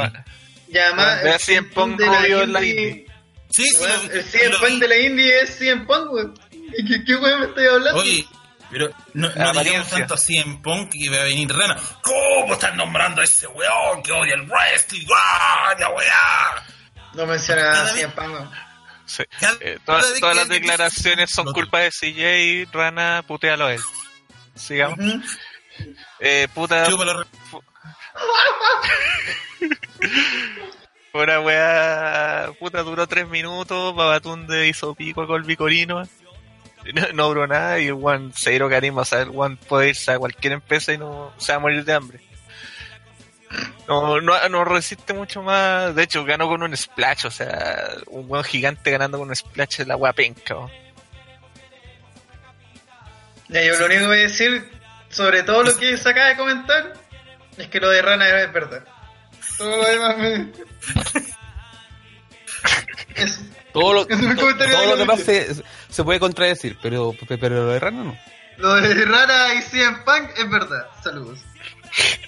Y 0.71 0.77
además. 0.77 1.23
Ve 1.23 1.29
a 1.31 1.33
el 1.35 1.39
CM 1.41 1.67
Punk 1.69 1.97
de 1.97 2.05
la 2.05 2.19
rubio 2.21 2.41
en 2.43 2.53
la 2.53 2.61
indie- 2.61 2.69
indie. 2.89 3.05
Sí, 3.49 3.65
lo- 3.79 3.85
el 3.87 4.17
lo 4.17 4.23
CM 4.23 4.57
Punk 4.57 4.69
vi. 4.69 4.79
de 4.79 4.87
la 4.87 4.97
Indie 4.97 5.41
es 5.41 5.55
CM 5.57 5.85
Punk, 5.85 6.11
weón. 6.11 6.39
¿Y 6.51 6.85
¿Qué, 6.85 7.03
qué 7.03 7.15
weón 7.15 7.39
me 7.41 7.45
estoy 7.47 7.67
hablando? 7.67 7.99
Oye, 7.99 8.25
Pero 8.71 8.87
no, 9.13 9.29
no 9.33 9.63
digamos 9.63 9.89
tanto 9.89 10.13
así 10.13 10.37
en 10.37 10.61
Punk 10.61 10.91
que 10.91 11.09
va 11.09 11.21
a 11.21 11.23
venir 11.23 11.49
Rana. 11.51 11.75
¿Cómo 12.03 12.53
están 12.53 12.77
nombrando 12.77 13.21
a 13.21 13.23
ese 13.23 13.47
weón 13.47 14.03
que 14.03 14.11
odia 14.11 14.35
el 14.35 14.43
wrestling? 14.43 15.07
¡Ah, 15.15 15.73
la 15.79 15.89
weá! 15.89 16.65
No 17.15 17.25
menciona 17.25 17.61
Cada 17.63 17.83
así 17.85 17.95
vez- 17.95 18.03
en 18.05 18.11
Pango. 18.11 18.51
Cada- 19.39 19.57
Eh, 19.61 19.79
todas, 19.83 20.21
las 20.35 20.47
declaraciones 20.47 21.31
son 21.31 21.51
culpa 21.51 21.79
de 21.79 21.89
CJ, 21.91 22.67
Rana, 22.71 23.23
putealo 23.27 23.65
a 23.65 23.73
él. 23.73 23.81
Sigamos. 24.55 24.99
Eh, 26.19 26.47
puta, 26.53 26.85
Una 31.21 31.41
weá, 31.41 32.51
puta, 32.57 32.81
duró 32.81 33.05
tres 33.05 33.27
minutos, 33.27 33.93
Babatunde 33.93 34.69
hizo 34.69 34.95
pico 34.95 35.27
con 35.27 35.41
el 35.41 35.47
Vicorino, 35.47 36.03
no, 36.93 37.07
no 37.13 37.27
duró 37.27 37.45
nada 37.45 37.77
y 37.79 37.87
el 37.87 37.97
one 38.01 38.31
cero 38.33 38.69
carisma, 38.69 39.01
o 39.01 39.05
sea, 39.05 39.23
el 39.23 39.31
one 39.35 39.57
puede 39.67 39.89
irse 39.89 40.13
a 40.13 40.17
cualquier 40.17 40.53
empresa 40.53 40.93
y 40.93 40.97
no 40.97 41.33
se 41.37 41.51
va 41.51 41.57
a 41.57 41.59
morir 41.59 41.83
de 41.83 41.93
hambre. 41.93 42.19
No, 43.87 44.21
no, 44.21 44.47
no 44.47 44.63
resiste 44.63 45.13
mucho 45.13 45.41
más, 45.43 45.93
de 45.93 46.03
hecho 46.03 46.23
ganó 46.23 46.47
con 46.47 46.63
un 46.63 46.77
splash, 46.77 47.25
o 47.25 47.31
sea, 47.31 47.95
un 48.07 48.25
weón 48.29 48.45
gigante 48.45 48.91
ganando 48.91 49.17
con 49.17 49.27
un 49.27 49.35
splash 49.35 49.81
es 49.81 49.87
la 49.87 49.97
weá 49.97 50.13
penca. 50.13 50.53
¿no? 50.53 50.71
Ya, 53.49 53.63
yo 53.63 53.77
lo 53.77 53.87
único 53.87 54.01
que 54.01 54.07
voy 54.07 54.19
a 54.19 54.21
decir 54.21 54.69
sobre 55.09 55.43
todo 55.43 55.63
lo 55.63 55.75
que 55.75 55.97
se 55.97 56.09
acaba 56.09 56.29
de 56.29 56.37
comentar 56.37 56.93
es 57.57 57.67
que 57.67 57.79
lo 57.81 57.89
de 57.89 58.01
Rana 58.01 58.29
es 58.41 58.53
verdad. 58.53 58.85
Todo 59.59 59.77
lo 59.77 59.85
demás 59.85 60.17
me... 60.17 60.51
Eso. 63.15 63.41
Todo 63.73 63.93
lo, 63.93 64.01
Es 64.09 64.19
todo 64.19 64.85
lo 64.85 64.93
de 64.93 64.97
demás 64.97 65.19
se 65.89 66.03
puede 66.03 66.19
contradecir, 66.19 66.77
pero, 66.81 67.13
pero 67.27 67.49
lo 67.49 67.67
de 67.67 67.79
Rana 67.79 68.03
no. 68.03 68.17
Lo 68.57 68.73
de 68.75 69.05
Rana 69.05 69.53
y 69.53 69.61
CM 69.61 69.97
Punk 70.03 70.31
es 70.37 70.49
verdad. 70.49 70.87
Saludos. 71.03 71.39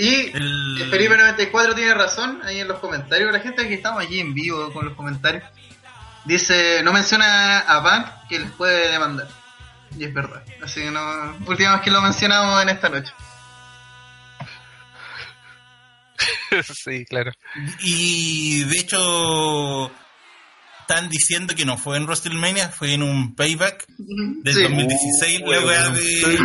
Y 0.00 0.30
El- 0.32 0.86
Felipe 0.90 1.16
94 1.16 1.74
tiene 1.74 1.92
razón 1.92 2.40
ahí 2.44 2.60
en 2.60 2.68
los 2.68 2.78
comentarios. 2.78 3.32
La 3.32 3.40
gente 3.40 3.66
que 3.66 3.74
estamos 3.74 4.00
allí 4.00 4.20
en 4.20 4.32
vivo 4.32 4.72
con 4.72 4.84
los 4.84 4.94
comentarios 4.94 5.42
dice, 6.24 6.82
no 6.84 6.92
menciona 6.92 7.58
a 7.58 7.82
Punk 7.82 8.06
que 8.28 8.38
les 8.38 8.50
puede 8.52 8.92
demandar. 8.92 9.26
Y 9.98 10.04
es 10.04 10.14
verdad. 10.14 10.44
Así 10.62 10.82
que 10.82 10.92
no, 10.92 11.36
última 11.46 11.72
vez 11.72 11.80
que 11.82 11.90
lo 11.90 12.00
mencionamos 12.00 12.62
en 12.62 12.68
esta 12.68 12.88
noche. 12.88 13.12
sí, 16.74 17.04
claro. 17.06 17.32
Y 17.80 18.64
de 18.64 18.78
hecho, 18.78 19.90
están 20.80 21.08
diciendo 21.08 21.54
que 21.54 21.64
no 21.64 21.76
fue 21.78 21.96
en 21.96 22.04
WrestleMania, 22.04 22.70
fue 22.70 22.94
en 22.94 23.02
un 23.02 23.34
payback 23.34 23.84
del 23.98 24.54
Sí. 24.54 24.62
2016. 24.62 25.40
la 25.46 25.60
weá 25.60 25.88
de. 25.90 26.38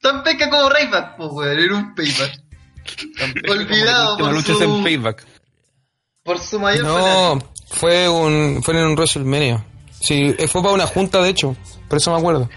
Tan 0.00 0.22
peca 0.24 0.50
como 0.50 0.68
Rayback, 0.68 1.16
pues 1.16 1.28
weón, 1.32 1.58
era 1.58 1.74
un 1.76 1.94
payback. 1.94 2.40
Olvidado 3.48 4.18
por 4.18 4.32
luchas 4.32 4.56
su- 4.58 4.62
en 4.64 4.82
payback. 4.82 5.26
Por 6.24 6.38
su 6.38 6.58
mayor 6.60 6.84
No, 6.84 7.38
fue 7.68 8.08
un 8.08 8.62
fue 8.62 8.74
en 8.78 8.84
un 8.86 8.94
WrestleMania. 8.96 9.64
Sí, 10.00 10.34
eh, 10.38 10.48
fue 10.48 10.62
para 10.62 10.74
una 10.74 10.86
junta, 10.86 11.20
de 11.22 11.28
hecho. 11.30 11.56
Por 11.88 11.98
eso 11.98 12.10
me 12.12 12.18
acuerdo. 12.18 12.48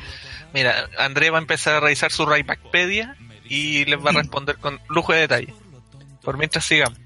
Mira, 0.53 0.87
André 0.97 1.29
va 1.29 1.39
a 1.39 1.41
empezar 1.41 1.75
a 1.75 1.79
revisar 1.79 2.11
su 2.11 2.25
Raybackpedia 2.25 3.15
y 3.45 3.85
les 3.85 3.99
va 3.99 4.09
a 4.11 4.13
responder 4.13 4.57
con 4.57 4.79
lujo 4.89 5.13
de 5.13 5.19
detalle. 5.21 5.53
Por 6.21 6.37
mientras 6.37 6.65
sigamos. 6.65 6.97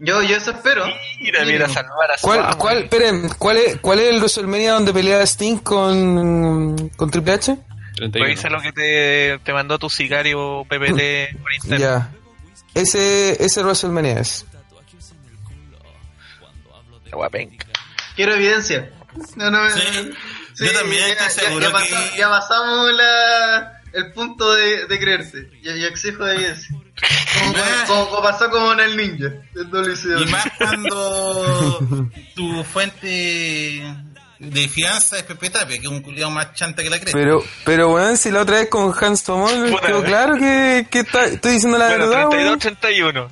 Yo, 0.00 0.22
yo 0.22 0.36
eso 0.36 0.52
espero. 0.52 0.86
Mira, 1.20 1.44
mira, 1.44 1.68
salvar 1.68 2.12
a 2.12 2.14
¿Cuál, 2.20 2.56
cuál, 2.56 2.78
esperen, 2.84 3.28
¿cuál 3.36 3.56
es, 3.56 3.78
cuál 3.80 3.98
es 3.98 4.10
el 4.10 4.18
WrestleMania 4.18 4.72
donde 4.74 4.92
pelea 4.92 5.20
Sting 5.26 5.58
con, 5.58 6.88
con 6.90 7.10
Triple 7.10 7.32
H? 7.32 7.58
31. 7.96 8.24
Revisa 8.24 8.48
lo 8.48 8.60
que 8.60 8.70
te, 8.72 9.40
te 9.44 9.52
mandó 9.52 9.76
tu 9.78 9.90
sicario 9.90 10.64
PPT 10.68 11.36
por 11.42 11.52
Instagram. 11.52 11.80
Ya. 11.80 12.10
Ese, 12.74 13.42
ese 13.44 13.62
WrestleMania 13.64 14.20
es. 14.20 14.46
La. 17.10 17.58
Quiero 18.14 18.34
evidencia. 18.34 18.90
No, 19.36 19.50
no, 19.50 19.58
Sí, 19.70 20.64
yo 20.64 20.72
también 20.72 21.02
ya, 21.18 21.26
estoy 21.26 21.42
ya- 21.44 21.48
seguro 21.48 21.70
ya 21.72 21.86
que- 22.12 22.18
ya 22.18 22.28
pasamos 22.28 22.92
la, 22.92 23.77
el 23.92 24.12
punto 24.12 24.52
de, 24.52 24.86
de 24.86 24.98
creerse. 24.98 25.48
Exijo 25.64 26.26
evidencia. 26.26 26.68
Como, 27.40 27.54
como- 27.86 28.08
como 28.10 28.22
pasó 28.22 28.50
con 28.50 28.80
el 28.80 28.96
ninja. 28.96 29.28
WCW. 29.54 30.22
Y 30.22 30.26
más 30.26 30.46
cuando 30.58 32.08
tu 32.34 32.64
fuente 32.64 33.82
de 34.38 34.68
fianza 34.68 35.16
es 35.18 35.24
Pepe 35.24 35.50
Tapia, 35.50 35.78
que 35.78 35.86
es 35.86 35.90
un 35.92 36.00
culiado 36.00 36.30
más 36.30 36.54
chanta 36.54 36.82
que 36.82 36.90
la 36.90 36.98
cresta. 37.00 37.18
Pero, 37.18 37.42
pero 37.64 37.92
weón, 37.94 38.16
si 38.16 38.30
la 38.30 38.42
otra 38.42 38.56
vez 38.58 38.68
con 38.68 38.94
Hans 39.00 39.24
Tomón 39.24 39.76
quedó 39.84 40.02
claro 40.04 40.36
que, 40.36 40.86
que 40.90 41.00
está- 41.00 41.24
estoy 41.24 41.52
diciendo 41.54 41.76
la 41.78 41.88
Bueno, 41.88 42.08
verdad, 42.08 42.28
weón. 42.28 42.58
32-31. 42.60 43.28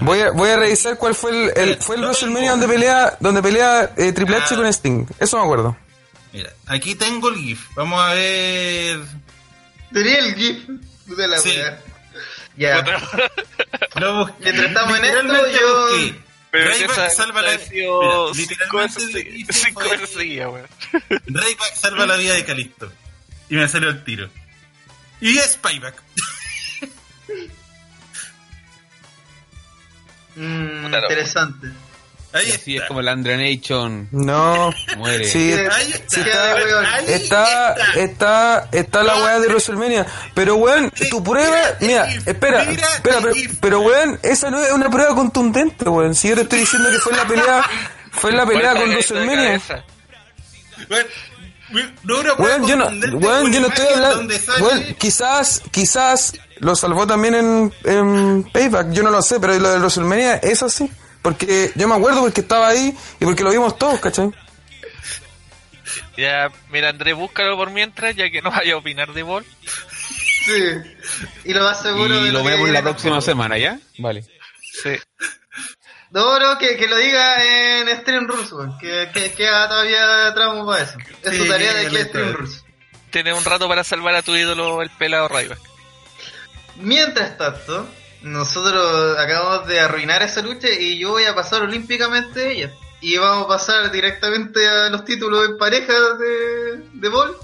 Voy 0.00 0.20
a, 0.20 0.30
voy 0.30 0.48
a 0.48 0.56
revisar 0.56 0.96
cuál 0.96 1.14
fue 1.14 1.30
el, 1.30 1.52
el- 1.56 1.76
fue 1.76 1.96
el 1.96 2.02
WrestleMania 2.02 2.52
donde 2.52 2.66
pelea, 2.66 3.16
donde 3.20 3.42
pelea 3.42 3.92
eh, 3.96 4.12
Triple 4.12 4.36
H 4.36 4.54
Ah. 4.54 4.56
con 4.56 4.66
Sting. 4.66 5.06
Eso 5.20 5.36
me 5.38 5.42
acuerdo. 5.44 5.76
Mira, 6.32 6.52
aquí 6.66 6.94
tengo 6.94 7.28
el 7.28 7.36
GIF. 7.36 7.66
Vamos 7.74 8.00
a 8.02 8.14
ver. 8.14 9.00
Tenía 9.92 10.18
el 10.18 10.34
GIF 10.34 10.68
de 11.06 11.28
la 11.28 11.38
Sí. 11.38 11.58
Ya. 12.56 12.82
Lo 13.96 14.18
busqué. 14.18 14.34
Mientras 14.40 14.66
estamos 14.68 14.98
en 14.98 15.04
esto, 15.04 15.50
yo- 15.50 15.88
busqué. 15.88 16.22
Pero 16.50 16.68
Rayback 16.68 17.10
salva 17.12 17.40
la 17.40 17.52
ha 17.52 17.58
sido 17.58 18.34
Mira, 18.34 18.54
cinco 18.60 18.76
veces 18.76 19.04
literalmente 19.14 19.52
cinco 19.54 19.82
seguidas, 20.06 20.48
weón. 20.52 20.66
Rayback 21.26 21.74
salva 21.76 22.04
la 22.06 22.16
vida 22.16 22.34
de 22.34 22.44
Calisto. 22.44 22.92
Y 23.48 23.54
me 23.54 23.66
salió 23.68 23.88
el 23.88 24.04
tiro. 24.04 24.28
Y 25.22 25.38
es 25.38 25.56
payback. 25.56 25.94
Mm, 30.36 30.90
no. 30.90 30.98
Ahí 32.34 32.46
Y 32.48 32.52
así 32.52 32.72
está. 32.72 32.82
es 32.84 32.88
como 32.88 33.02
la 33.02 33.12
Andrea 33.12 33.36
Nation 33.36 34.08
No. 34.10 34.72
muere. 34.96 35.24
Sí, 35.26 35.52
Ahí 35.52 35.92
está. 35.92 36.04
Sí, 36.08 36.20
está, 36.20 36.54
weón. 36.54 36.86
Ahí 36.86 37.04
Está, 37.08 37.74
está, 37.96 38.68
está 38.72 39.02
la 39.02 39.16
weá 39.22 39.40
de 39.40 39.48
WrestleMania. 39.48 40.06
Pero 40.34 40.56
weón, 40.56 40.90
tu 41.10 41.22
prueba, 41.22 41.58
mira, 41.80 42.08
espera, 42.26 42.62
espera, 42.62 42.88
el 42.98 43.02
pero, 43.02 43.32
pero 43.60 43.80
weón, 43.80 44.18
esa 44.22 44.50
no 44.50 44.60
es 44.60 44.72
una 44.72 44.88
prueba 44.90 45.14
contundente, 45.14 45.88
weón. 45.88 46.14
Si 46.14 46.28
yo 46.28 46.34
te 46.36 46.42
estoy 46.42 46.60
diciendo 46.60 46.90
que 46.90 46.98
fue 46.98 47.12
en 47.12 47.18
la 47.18 47.26
pelea, 47.26 47.64
fue 48.12 48.32
la 48.32 48.46
pelea 48.46 48.72
con 48.74 48.88
WrestleMania. 48.90 49.60
no 52.04 52.20
una 52.20 52.34
Weón, 52.34 52.66
yo 52.66 52.76
no, 52.76 52.84
con 52.86 53.52
yo 53.52 53.60
no 53.60 53.66
estoy 53.68 53.86
hablando. 53.94 54.34
quizás, 54.98 55.62
quizás 55.70 56.34
lo 56.58 56.76
salvó 56.76 57.06
también 57.06 57.34
en, 57.34 57.74
en 57.84 58.44
Payback, 58.52 58.90
yo 58.92 59.02
no 59.02 59.10
lo 59.10 59.22
sé, 59.22 59.40
pero 59.40 59.58
lo 59.58 59.70
de 59.70 59.78
WrestleMania 59.78 60.36
es 60.36 60.62
así. 60.62 60.90
Porque 61.22 61.70
yo 61.76 61.88
me 61.88 61.94
acuerdo 61.94 62.20
porque 62.20 62.40
estaba 62.40 62.68
ahí 62.68 62.96
y 63.20 63.24
porque 63.24 63.44
lo 63.44 63.50
vimos 63.50 63.78
todos, 63.78 64.00
¿cachai? 64.00 64.30
Ya, 66.16 66.50
mira, 66.70 66.90
Andrés, 66.90 67.14
búscalo 67.14 67.56
por 67.56 67.70
mientras, 67.70 68.14
ya 68.16 68.28
que 68.30 68.42
no 68.42 68.50
vaya 68.50 68.74
a 68.74 68.76
opinar 68.78 69.12
de 69.12 69.22
Ball. 69.22 69.44
Sí. 70.44 70.52
Y 71.44 71.54
lo 71.54 71.62
más 71.62 71.80
seguro 71.82 72.20
Y 72.20 72.24
de 72.24 72.32
lo 72.32 72.42
que 72.42 72.48
vemos 72.50 72.70
la 72.70 72.82
próxima 72.82 73.20
semana, 73.20 73.56
¿ya? 73.58 73.78
Vale. 73.98 74.24
Sí. 74.82 74.96
No, 76.10 76.38
no, 76.38 76.58
que, 76.58 76.76
que 76.76 76.86
lo 76.88 76.96
diga 76.96 77.80
en 77.80 77.88
Stream 78.00 78.26
Rules. 78.26 78.50
Que, 78.80 79.08
que 79.14 79.32
queda 79.32 79.68
todavía 79.68 80.34
tramo 80.34 80.66
para 80.66 80.82
eso. 80.82 80.98
Es 81.22 81.30
Sí, 81.30 81.38
su 81.38 81.48
tarea 81.48 81.72
de 81.74 81.88
que 81.88 82.04
Stream. 82.04 82.32
Rules. 82.32 82.64
Tienes 83.10 83.34
un 83.38 83.44
rato 83.44 83.68
para 83.68 83.84
salvar 83.84 84.14
a 84.14 84.22
tu 84.22 84.34
ídolo, 84.34 84.82
el 84.82 84.90
pelado 84.90 85.28
Ryback. 85.28 85.58
Mientras 86.76 87.36
tanto, 87.38 87.88
nosotros 88.22 89.18
acabamos 89.18 89.66
de 89.66 89.80
arruinar 89.80 90.22
esa 90.22 90.42
lucha 90.42 90.68
y 90.68 90.98
yo 90.98 91.10
voy 91.10 91.24
a 91.24 91.34
pasar 91.34 91.62
olímpicamente 91.62 92.52
ella. 92.52 92.72
Y 93.00 93.16
vamos 93.16 93.46
a 93.46 93.48
pasar 93.48 93.90
directamente 93.90 94.68
a 94.68 94.88
los 94.88 95.04
títulos 95.04 95.48
en 95.48 95.58
pareja 95.58 95.92
de, 95.92 96.84
de 96.92 97.08
Ball. 97.08 97.36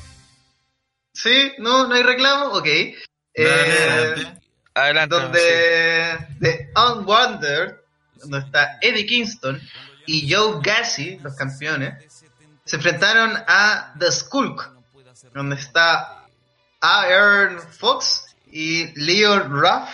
¿Sí? 1.12 1.52
¿No? 1.58 1.88
¿No 1.88 1.94
hay 1.94 2.02
reclamo? 2.02 2.52
Ok. 2.52 2.66
Eh, 2.66 2.94
adelante. 3.34 4.40
Adelante. 4.74 5.16
sí. 5.16 5.22
donde 5.22 6.28
The 6.40 6.72
Unwandered, 6.76 7.76
donde 8.16 8.38
está 8.38 8.78
Eddie 8.80 9.06
Kingston 9.06 9.60
y 10.06 10.32
Joe 10.32 10.60
Gassi, 10.62 11.18
los 11.18 11.34
campeones, 11.34 12.24
se 12.64 12.76
enfrentaron 12.76 13.32
a 13.46 13.94
The 13.98 14.12
Skulk, 14.12 14.70
donde 15.34 15.56
está 15.56 16.26
Aaron 16.80 17.60
Fox 17.60 18.36
y 18.46 18.86
Leo 18.94 19.40
Ruff. 19.40 19.88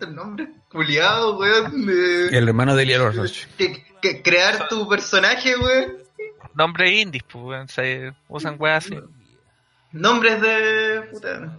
¿Qué 0.00 0.04
es 0.04 0.10
el 0.10 0.16
nombre? 0.16 0.48
Culiado, 0.70 1.38
weón. 1.38 1.86
de- 1.86 2.28
El 2.36 2.48
hermano 2.48 2.74
de 2.74 2.82
Elia 2.84 2.98
Rosach. 2.98 3.46
que, 3.56 3.84
que 4.02 4.22
crear 4.22 4.68
tu 4.68 4.88
personaje, 4.88 5.56
weón. 5.56 5.98
Nombre 6.54 6.90
indies, 7.00 7.22
pues, 7.30 7.44
weón, 7.44 7.68
se 7.68 8.12
usan 8.28 8.56
weas 8.58 8.86
así. 8.86 8.98
Nombres 9.92 10.40
de. 10.40 11.02
Puta, 11.12 11.58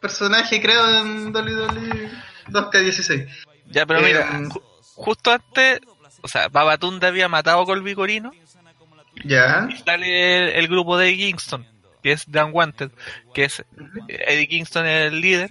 personaje 0.00 0.60
creado 0.60 1.00
en 1.00 1.32
WWE 1.34 2.10
2K16. 2.48 3.28
Ya, 3.66 3.84
pero 3.86 4.00
Eh, 4.00 4.04
mira, 4.04 4.30
ju- 4.48 4.62
justo 4.94 5.30
antes 5.32 5.80
o 6.22 6.28
sea, 6.28 6.48
Babatunde 6.48 7.06
había 7.06 7.28
matado 7.28 7.60
a 7.60 7.64
Colby 7.66 7.94
Corino 7.94 8.32
Ya. 9.24 9.68
y 9.70 9.76
sale 9.76 10.48
el, 10.50 10.56
el 10.56 10.68
grupo 10.68 10.96
de 10.98 11.08
Eddie 11.08 11.26
Kingston, 11.28 11.66
que 12.02 12.12
es 12.12 12.24
The 12.30 12.42
Unwanted, 12.44 12.90
que 13.34 13.44
es 13.44 13.64
Eddie 14.08 14.48
Kingston 14.48 14.86
es 14.86 15.12
el 15.12 15.20
líder, 15.20 15.50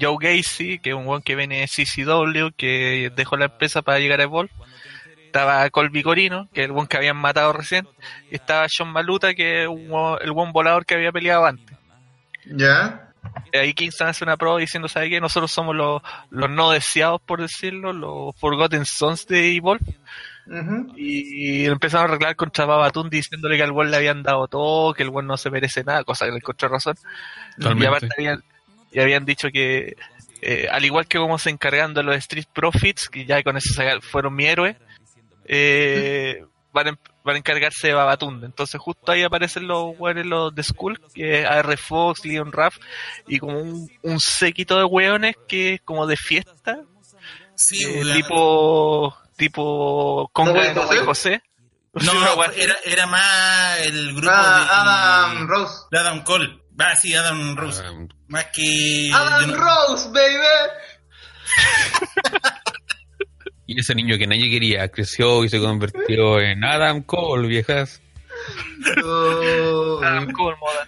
Joe 0.00 0.16
Gacy, 0.20 0.78
que 0.78 0.90
es 0.90 0.96
un 0.96 1.06
weón 1.06 1.22
que 1.22 1.36
viene 1.36 1.60
de 1.60 1.68
CCW, 1.68 2.54
que 2.56 3.10
dejó 3.14 3.36
la 3.36 3.46
empresa 3.46 3.82
para 3.82 3.98
llegar 3.98 4.20
a 4.20 4.24
Evolve, 4.24 4.50
estaba 5.26 5.68
Colby 5.70 6.02
Corino, 6.02 6.48
que 6.52 6.62
es 6.62 6.66
el 6.66 6.72
buen 6.72 6.86
que 6.86 6.96
habían 6.96 7.16
matado 7.16 7.52
recién, 7.52 7.86
y 8.30 8.36
estaba 8.36 8.66
John 8.74 8.90
Maluta, 8.90 9.34
que 9.34 9.64
es 9.64 9.68
el 9.68 10.32
buen 10.32 10.52
volador 10.52 10.86
que 10.86 10.94
había 10.94 11.12
peleado 11.12 11.44
antes. 11.44 11.76
Ya. 12.46 13.12
Ahí 13.52 13.74
Kingston 13.74 14.08
hace 14.08 14.24
una 14.24 14.36
prueba 14.36 14.58
diciendo, 14.58 14.88
¿sabe 14.88 15.10
qué? 15.10 15.20
Nosotros 15.20 15.50
somos 15.50 15.74
los, 15.74 16.00
los 16.30 16.48
no 16.48 16.70
deseados, 16.70 17.20
por 17.20 17.40
decirlo, 17.42 17.92
los 17.92 18.36
Forgotten 18.36 18.86
Sons 18.86 19.26
de 19.26 19.56
Evolve. 19.56 19.84
Y 20.96 21.66
empezaron 21.66 22.06
a 22.06 22.08
arreglar 22.12 22.36
contra 22.36 22.66
Babatun 22.66 23.10
diciéndole 23.10 23.56
que 23.56 23.64
al 23.64 23.72
buen 23.72 23.90
le 23.90 23.96
habían 23.96 24.22
dado 24.22 24.46
todo, 24.46 24.94
que 24.94 25.02
el 25.02 25.10
buen 25.10 25.26
no 25.26 25.36
se 25.36 25.50
merece 25.50 25.82
nada, 25.82 26.04
cosa 26.04 26.24
que 26.24 26.30
le 26.30 26.38
encontró 26.38 26.68
razón. 26.68 26.96
Y 27.58 27.84
aparte 27.84 28.08
habían, 28.16 28.44
y 28.92 29.00
habían 29.00 29.24
dicho 29.24 29.48
que, 29.52 29.96
eh, 30.42 30.68
al 30.70 30.84
igual 30.84 31.06
que 31.06 31.18
como 31.18 31.38
se 31.38 31.50
encargan 31.50 31.94
de 31.94 32.02
los 32.02 32.16
Street 32.16 32.46
Profits, 32.52 33.08
que 33.08 33.24
ya 33.26 33.42
con 33.42 33.56
eso 33.56 33.68
fueron 34.02 34.34
mi 34.34 34.46
héroe, 34.46 34.76
eh, 35.44 36.44
van, 36.72 36.86
a, 36.86 36.90
em- 36.90 36.96
van 37.24 37.36
a 37.36 37.38
encargarse 37.38 37.88
de 37.88 37.94
Babatunde. 37.94 38.46
Entonces 38.46 38.80
justo 38.80 39.12
ahí 39.12 39.22
aparecen 39.22 39.66
los 39.66 39.94
weones 39.98 40.26
los 40.26 40.54
de 40.54 40.62
Skull, 40.62 41.00
que 41.14 41.40
es 41.40 41.46
AR 41.46 41.76
Fox, 41.78 42.24
Leon 42.24 42.52
Raff, 42.52 42.76
y 43.26 43.38
como 43.38 43.58
un, 43.60 43.90
un 44.02 44.20
séquito 44.20 44.76
de 44.78 44.84
weones 44.84 45.36
que 45.48 45.74
es 45.74 45.80
como 45.82 46.06
de 46.06 46.16
fiesta, 46.16 46.80
Sí, 47.58 47.82
eh, 47.82 48.02
tipo, 48.14 49.16
tipo 49.34 50.28
Conga 50.34 50.52
¿No, 50.74 50.86
de 50.86 50.98
José? 50.98 51.04
José. 51.06 51.42
No, 51.94 52.44
era, 52.54 52.76
era 52.84 53.06
más 53.06 53.80
el 53.80 54.12
grupo 54.14 54.28
Ah, 54.30 54.58
de 55.30 55.32
Adam 55.32 55.48
Rose. 55.48 55.74
de 55.90 55.98
Adam 55.98 56.22
Cole. 56.24 56.60
Ah, 56.78 56.94
sí, 56.96 57.14
Adam 57.14 57.56
Rose. 57.56 57.82
Ah, 57.84 57.92
Más 58.28 58.46
que. 58.46 59.10
Adam 59.14 59.50
no- 59.50 59.56
Rose, 59.56 60.08
baby. 60.10 60.44
Y 63.66 63.80
ese 63.80 63.94
niño 63.94 64.16
que 64.18 64.26
nadie 64.26 64.48
quería 64.50 64.88
creció 64.88 65.42
y 65.44 65.48
se 65.48 65.58
convirtió 65.58 66.40
en 66.40 66.62
Adam 66.64 67.02
Cole, 67.02 67.48
viejas. 67.48 68.00
Oh, 69.04 70.00
Adam 70.04 70.30
Cole, 70.32 70.56
moda. 70.60 70.86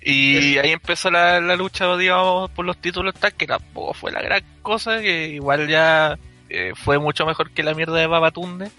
Y 0.00 0.56
ahí 0.58 0.70
empezó 0.70 1.10
la, 1.10 1.40
la 1.40 1.56
lucha, 1.56 1.94
digamos, 1.96 2.50
por 2.52 2.64
los 2.64 2.80
títulos 2.80 3.14
tag, 3.14 3.34
que 3.34 3.46
tampoco 3.46 3.92
fue 3.92 4.12
la 4.12 4.22
gran 4.22 4.42
cosa, 4.62 5.00
que 5.00 5.28
igual 5.30 5.68
ya 5.68 6.16
eh, 6.48 6.72
fue 6.76 6.98
mucho 6.98 7.26
mejor 7.26 7.50
que 7.50 7.62
la 7.64 7.74
mierda 7.74 7.98
de 7.98 8.06
Babatunde. 8.06 8.70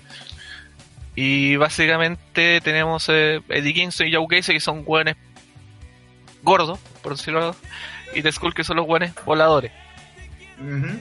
Y 1.16 1.56
básicamente 1.58 2.62
tenemos 2.62 3.08
eh, 3.10 3.42
Eddie 3.50 3.74
Kingston 3.74 4.08
y 4.08 4.14
Joe 4.14 4.26
Gacy, 4.30 4.54
que 4.54 4.60
son 4.60 4.84
hueones 4.86 5.18
gordos, 6.48 6.80
por 7.04 7.18
decirlo 7.18 7.50
así, 7.50 7.60
y 8.16 8.22
The 8.22 8.32
Skull, 8.32 8.54
que 8.54 8.64
son 8.64 8.78
los 8.78 8.88
hueones 8.88 9.14
voladores. 9.26 9.72
Ujú. 10.60 10.98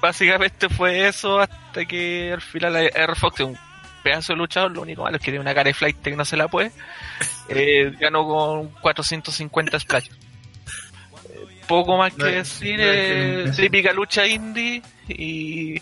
Básicamente 0.00 0.68
fue 0.68 1.06
eso 1.06 1.38
hasta 1.38 1.84
que 1.84 2.32
al 2.32 2.40
final 2.42 2.74
R. 2.76 3.14
Fox, 3.14 3.40
un 3.40 3.56
pedazo 4.02 4.32
de 4.32 4.38
luchador, 4.38 4.72
lo 4.72 4.82
único 4.82 5.04
malo 5.04 5.16
es 5.16 5.22
que 5.22 5.30
tiene 5.30 5.38
una 5.40 5.54
cara 5.54 5.68
de 5.68 5.74
flight 5.74 6.02
que 6.02 6.16
no 6.16 6.24
se 6.24 6.36
la 6.36 6.48
puede, 6.48 6.72
eh, 7.48 7.92
ganó 8.00 8.26
con 8.26 8.68
450 8.80 9.78
splash. 9.78 10.08
Eh, 10.08 11.46
Poco 11.68 11.96
más 11.96 12.12
que 12.12 12.18
No 12.18 12.24
decir, 12.24 12.78
no 12.78 12.84
eh, 12.84 13.52
típica 13.54 13.92
lucha 13.92 14.26
indie 14.26 14.82
y, 15.06 15.80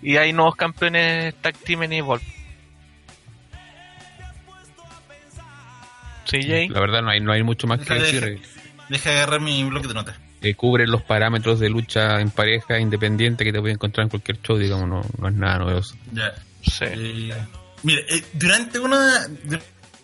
y 0.00 0.16
hay 0.16 0.32
nuevos 0.32 0.54
campeones 0.54 1.34
tag 1.42 1.56
team 1.58 1.82
en 1.82 1.94
Evolve. 1.94 2.35
CJ, 6.26 6.68
La 6.70 6.80
verdad 6.80 7.02
no 7.02 7.10
hay, 7.10 7.20
no 7.20 7.32
hay 7.32 7.42
mucho 7.42 7.66
más 7.66 7.80
que 7.80 7.94
de- 7.94 8.00
decir. 8.00 8.40
Deja 8.88 9.10
de 9.10 9.16
agarrar 9.16 9.40
mi 9.40 9.64
bloque 9.64 9.88
de 9.88 9.94
notas. 9.94 10.16
Eh, 10.42 10.54
cubre 10.54 10.86
los 10.86 11.02
parámetros 11.02 11.58
de 11.58 11.68
lucha 11.70 12.20
en 12.20 12.30
pareja 12.30 12.78
independiente 12.78 13.44
que 13.44 13.52
te 13.52 13.58
puedes 13.60 13.74
encontrar 13.74 14.04
en 14.04 14.10
cualquier 14.10 14.40
show, 14.42 14.56
digamos, 14.58 14.88
no, 14.88 15.02
no 15.18 15.28
es 15.28 15.34
nada 15.34 15.58
novedoso. 15.58 15.96
Ya. 16.12 16.32
sí. 16.62 16.84
Eh, 16.84 17.34
mira, 17.82 18.00
eh, 18.08 18.22
durante 18.34 18.78
una 18.78 19.26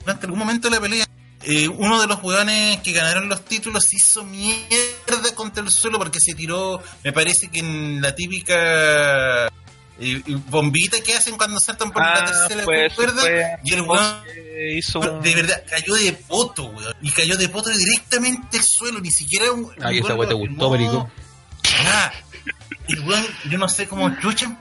durante 0.00 0.26
algún 0.26 0.38
momento 0.38 0.68
de 0.68 0.74
la 0.76 0.80
pelea, 0.80 1.04
eh, 1.44 1.68
uno 1.68 2.00
de 2.00 2.06
los 2.08 2.20
hueones 2.22 2.78
que 2.80 2.92
ganaron 2.92 3.28
los 3.28 3.44
títulos 3.44 3.84
se 3.84 3.96
hizo 3.96 4.24
mierda 4.24 5.34
contra 5.36 5.62
el 5.62 5.70
suelo 5.70 5.98
porque 5.98 6.18
se 6.20 6.34
tiró, 6.34 6.82
me 7.04 7.12
parece 7.12 7.48
que 7.50 7.60
en 7.60 8.00
la 8.00 8.14
típica 8.14 9.48
eh, 10.00 10.22
bombita 10.48 11.00
que 11.00 11.14
hacen 11.14 11.36
cuando 11.36 11.60
saltan 11.60 11.92
por 11.92 12.02
la 12.02 12.14
Ah, 12.14 12.24
tercera 12.24 12.64
cuerda 12.64 13.20
fue- 13.22 13.46
y 13.64 13.72
el 13.74 13.84
Eh, 14.36 14.74
hizo 14.78 15.00
un... 15.00 15.22
de 15.22 15.34
verdad 15.34 15.62
cayó 15.68 15.94
de 15.94 16.12
poto, 16.12 16.64
weón. 16.66 16.94
Y 17.02 17.10
cayó 17.10 17.36
de 17.36 17.48
poto 17.48 17.70
directamente 17.70 18.58
al 18.58 18.64
suelo, 18.64 19.00
ni 19.00 19.10
siquiera 19.10 19.50
un. 19.52 19.70
Ay, 19.82 19.98
el 19.98 20.04
esa 20.04 20.14
weón 20.14 20.28
te 20.28 20.34
gustó. 20.34 21.10
Ah, 21.86 22.12
el 22.88 23.00
weón, 23.00 23.26
yo 23.50 23.58
no 23.58 23.68
sé 23.68 23.86
cómo 23.88 24.10
Chucha 24.20 24.56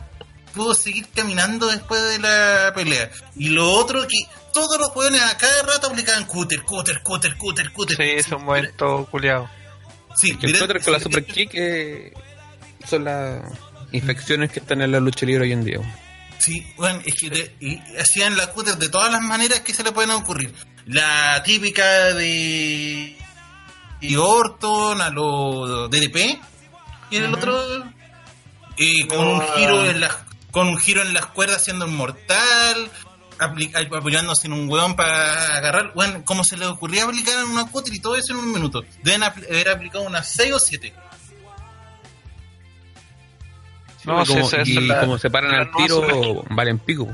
pudo 0.54 0.74
seguir 0.76 1.08
caminando 1.16 1.68
después 1.68 2.02
de 2.04 2.20
la 2.20 2.72
pelea. 2.76 3.10
Y 3.36 3.50
lo 3.50 3.72
otro 3.72 4.02
que 4.08 4.18
todos 4.54 4.78
los 4.80 4.94
weones 4.96 5.22
a 5.22 5.38
cada 5.38 5.64
rato 5.64 5.88
aplicaban 5.88 6.26
cúter, 6.26 6.62
cúter, 6.64 7.02
cúter, 7.02 7.38
cúter, 7.38 7.72
cúter. 7.72 7.96
Sí, 7.98 8.04
es 8.04 8.32
un 8.32 8.44
momento 8.44 9.08
culiado. 9.10 9.50
Sí, 10.16 10.38
El 10.42 10.60
Cutter 10.60 10.82
con 10.84 10.92
la 10.94 11.00
Super 11.00 11.26
Kick 11.26 11.52
eh, 11.54 12.12
son 12.86 13.06
las 13.06 13.42
infecciones 13.92 14.52
que 14.52 14.60
están 14.60 14.82
en 14.82 14.92
la 14.92 15.00
lucha 15.00 15.26
libre 15.26 15.44
hoy 15.46 15.52
en 15.52 15.64
día. 15.64 15.80
Sí, 16.40 16.66
bueno, 16.78 17.00
es 17.06 17.14
que 17.16 17.30
de- 17.30 17.56
y 17.60 17.80
hacían 18.00 18.36
la 18.36 18.48
cúter 18.48 18.76
de 18.78 18.90
todas 18.90 19.12
las 19.12 19.22
maneras 19.22 19.60
que 19.62 19.74
se 19.74 19.84
le 19.84 19.92
pueden 19.92 20.12
ocurrir. 20.12 20.54
La 20.88 21.44
típica 21.44 22.14
de, 22.14 23.16
de 24.02 24.18
Orton 24.18 25.00
a 25.02 25.10
lo 25.12 25.88
DDP 25.88 26.40
y 27.12 27.18
el 27.18 27.34
otro 27.34 27.84
eh, 28.78 29.06
con 29.08 29.20
un 29.28 29.38
No. 29.38 29.48
giro 29.56 29.90
en 29.90 30.00
las 30.02 30.18
con 30.50 30.68
un 30.68 30.78
giro 30.78 31.02
en 31.04 31.14
las 31.14 31.28
cuerdas 31.28 31.58
haciendo 31.58 31.86
un 31.86 31.96
mortal 31.96 32.90
apli- 33.38 33.72
apoyándose 33.96 34.48
en 34.48 34.54
un 34.54 34.68
hueón 34.70 34.96
para 34.96 35.58
agarrar 35.58 35.94
bueno 35.94 36.24
como 36.26 36.44
se 36.44 36.58
le 36.58 36.66
ocurría 36.66 37.04
aplicar 37.04 37.38
en 37.40 37.52
una 37.52 37.66
cúter 37.68 37.94
y 37.94 38.00
todo 38.00 38.16
eso 38.16 38.34
en 38.34 38.40
un 38.40 38.52
minuto 38.52 38.84
deben 39.04 39.22
apl- 39.22 39.46
haber 39.48 39.70
aplicado 39.70 40.04
unas 40.06 40.28
6 40.34 40.54
o 40.54 40.60
7 40.60 40.94
No, 44.06 44.26
como, 44.26 44.50
sí, 44.50 44.58
y 44.66 44.80
la- 44.88 45.00
como 45.02 45.18
se 45.18 45.30
paran 45.30 45.54
al 45.54 45.72
tiro, 45.72 46.44
valen 46.50 46.80
pico. 46.80 47.08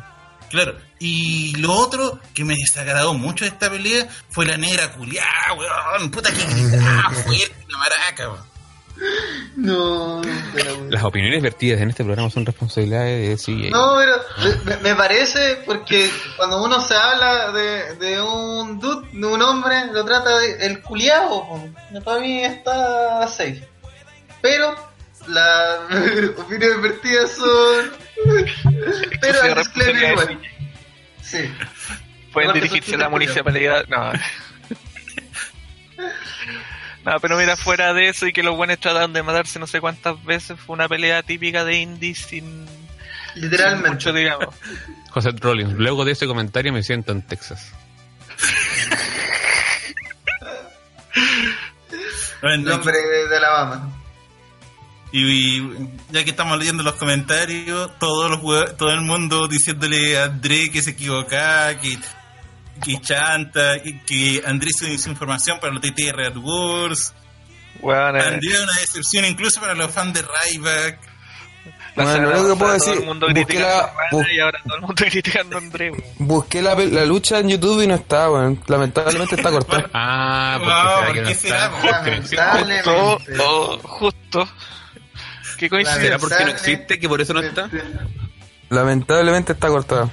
Claro, 0.50 0.78
y 1.00 1.56
lo 1.58 1.74
otro 1.74 2.20
que 2.34 2.46
me 2.46 2.56
desagradó 2.56 3.14
mucho 3.14 3.44
de 3.44 3.50
esta 3.50 3.70
pelea 3.70 4.08
fue 4.30 4.46
la 4.46 4.56
negra 4.58 4.92
culiada, 4.94 5.54
weón. 5.58 6.10
Puta 6.10 6.30
que 6.32 6.42
gritaba 6.46 7.10
fuerte 7.26 7.66
la 7.68 7.78
maraca, 7.78 8.30
weón. 8.30 8.48
No, 9.58 10.22
pero... 10.56 10.86
Las 10.90 11.04
opiniones 11.04 11.42
vertidas 11.44 11.82
en 11.82 11.90
este 11.90 12.04
programa 12.04 12.30
son 12.30 12.46
responsabilidades 12.46 13.30
de 13.30 13.38
sí. 13.38 13.70
No, 13.70 13.96
pero 13.98 14.16
me, 14.66 14.78
me 14.78 14.96
parece 14.96 15.58
porque 15.66 16.10
cuando 16.38 16.64
uno 16.64 16.80
se 16.82 16.96
habla 16.96 17.52
de, 17.52 17.96
de 17.96 18.22
un 18.22 18.80
dude, 18.80 19.08
de 19.12 19.26
un 19.28 19.42
hombre, 19.42 19.86
lo 19.92 20.04
trata 20.06 20.38
de 20.40 20.66
el 20.66 20.82
culiao. 20.82 21.30
po. 21.48 21.70
Para 22.04 22.20
mí 22.22 22.44
está 22.44 23.28
safe. 23.28 23.68
Pero 24.42 24.76
las 25.28 25.80
opiniones 26.38 26.82
vertidas 26.82 27.32
son. 27.32 27.92
pero 29.22 29.42
el 29.44 29.56
disclaimer 29.56 30.12
igual. 30.12 30.40
Sí. 31.22 31.52
Pueden 32.34 32.50
Aparte 32.52 32.68
dirigirse 32.68 32.96
a 32.96 33.00
la 33.00 33.10
municipalidad. 33.10 33.86
No. 33.88 34.12
no, 37.06 37.20
pero 37.20 37.38
mira, 37.38 37.58
fuera 37.58 37.94
de 37.94 38.10
eso 38.10 38.28
y 38.28 38.34
que 38.34 38.44
los 38.44 38.56
buenos 38.56 38.80
tratan 38.80 39.14
de 39.14 39.24
matarse 39.24 39.60
no 39.60 39.66
sé 39.68 39.82
cuántas 39.82 40.24
veces, 40.24 40.60
fue 40.60 40.76
una 40.76 40.88
pelea 40.88 41.24
típica 41.24 41.66
de 41.66 41.80
indies 41.80 42.20
sin, 42.20 42.66
sin 43.34 43.42
Literalmente. 43.44 43.90
mucho, 43.90 44.14
digamos. 44.14 44.54
José 45.10 45.32
Rollins, 45.32 45.74
luego 45.74 46.06
de 46.06 46.12
ese 46.12 46.28
comentario 46.28 46.72
me 46.72 46.84
siento 46.84 47.12
en 47.12 47.24
Texas. 47.24 47.74
El 52.44 52.72
hombre 52.72 52.94
de 53.30 53.38
Alabama. 53.38 53.97
Y, 55.12 55.58
y 55.60 55.90
ya 56.12 56.24
que 56.24 56.32
estamos 56.32 56.58
leyendo 56.58 56.84
los 56.84 56.96
comentarios, 56.96 57.92
todos 58.00 58.30
los 58.30 58.76
todo 58.78 58.92
el 58.92 59.02
mundo 59.02 59.48
diciéndole 59.48 60.18
a 60.20 60.26
André 60.26 60.70
que 60.72 60.82
se 60.82 60.92
equivocaba, 60.92 61.76
que, 61.80 61.98
que 62.84 63.00
chanta, 63.02 63.82
que, 63.82 64.02
que 64.04 64.44
André 64.46 64.70
hizo 64.72 64.86
desinformación 64.86 65.60
para 65.60 65.74
los 65.74 65.82
TTR 65.82 66.16
Red 66.16 66.38
Wars. 66.38 67.14
Bueno, 67.82 68.18
eh, 68.18 68.22
André 68.28 68.52
es 68.52 68.60
una 68.62 68.74
decepción 68.74 69.26
incluso 69.26 69.60
para 69.62 69.76
los 69.76 69.92
fans 69.92 70.14
de 70.14 70.22
Ryback. 70.24 71.00
la 71.96 72.04
Bueno, 72.04 72.22
lo 72.22 72.30
único 72.42 72.54
que 72.54 72.60
puedo 72.60 72.72
pasada 72.74 72.78
todo 72.78 72.90
decir, 72.90 73.02
el 73.02 73.06
mundo 73.08 73.28
busqué 73.28 73.44
criticando 73.46 73.68
la- 73.70 73.84
a 73.84 73.88
Rana 73.88 74.10
bus- 74.12 74.28
y 74.32 74.40
ahora 74.40 74.60
todo 74.64 74.76
el 74.76 74.82
mundo 74.82 74.96
criticando 75.10 75.56
a 75.56 75.60
André. 75.60 75.92
Busqué 76.20 76.62
la, 76.62 76.76
la 76.76 77.06
lucha 77.06 77.40
en 77.40 77.50
YouTube 77.50 77.82
y 77.84 77.88
no 77.88 77.96
está, 77.96 78.30
weón. 78.32 78.62
Lamentablemente 78.68 79.36
está 79.36 79.52
cortada. 79.52 79.90
Ah, 79.94 80.60
porque 80.60 80.66
No, 80.66 80.76
será 80.76 81.02
¿por 81.02 81.12
que 81.12 81.22
no 81.22 81.28
qué 81.28 81.32
está. 81.34 81.48
será? 81.48 82.54
Lamentablemente. 82.62 82.90
Justo, 82.92 83.44
oh, 83.48 83.78
justo. 83.88 84.50
Qué 85.58 85.68
¿Será 85.70 85.70
coincidencia. 85.70 86.18
porque 86.20 86.44
no 86.46 86.50
existe 86.52 87.00
que 87.00 87.10
por 87.10 87.20
eso 87.22 87.34
no 87.34 87.42
está? 87.42 87.70
Lamentablemente 88.70 89.54
está 89.54 89.68
cortado. 89.70 90.12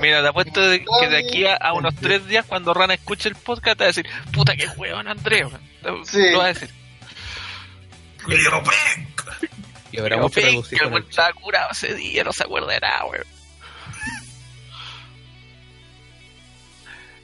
Mira, 0.00 0.22
te 0.22 0.28
apuesto 0.28 0.60
de- 0.60 0.84
que 1.00 1.08
de 1.08 1.18
aquí 1.18 1.46
a, 1.46 1.54
a 1.54 1.72
unos 1.72 1.94
tres 1.94 2.26
días, 2.26 2.44
cuando 2.46 2.74
Rana 2.74 2.94
escuche 2.94 3.28
el 3.28 3.36
podcast, 3.36 3.78
te 3.78 3.84
va 3.84 3.86
a 3.86 3.88
decir, 3.88 4.06
puta 4.32 4.56
que 4.56 4.66
huevón, 4.76 5.06
Andrés. 5.08 5.44
weón". 5.44 6.04
Te- 6.04 6.10
Sí. 6.10 6.30
Lo 6.32 6.38
va 6.38 6.44
a 6.46 6.48
decir. 6.48 6.70
Y 9.92 9.98
habrá 10.00 10.16
mucho 10.18 10.34
"Ven, 10.36 10.44
que 10.44 10.50
regocijo 10.50 10.96
el 10.96 11.04
estaba 11.04 11.32
curado 11.32 11.70
ese 11.72 11.94
día, 11.94 12.24
no 12.24 12.32
se 12.32 12.42
acuerda 12.42 12.72
de 12.72 12.80
nada, 12.80 13.04
weón. 13.06 13.24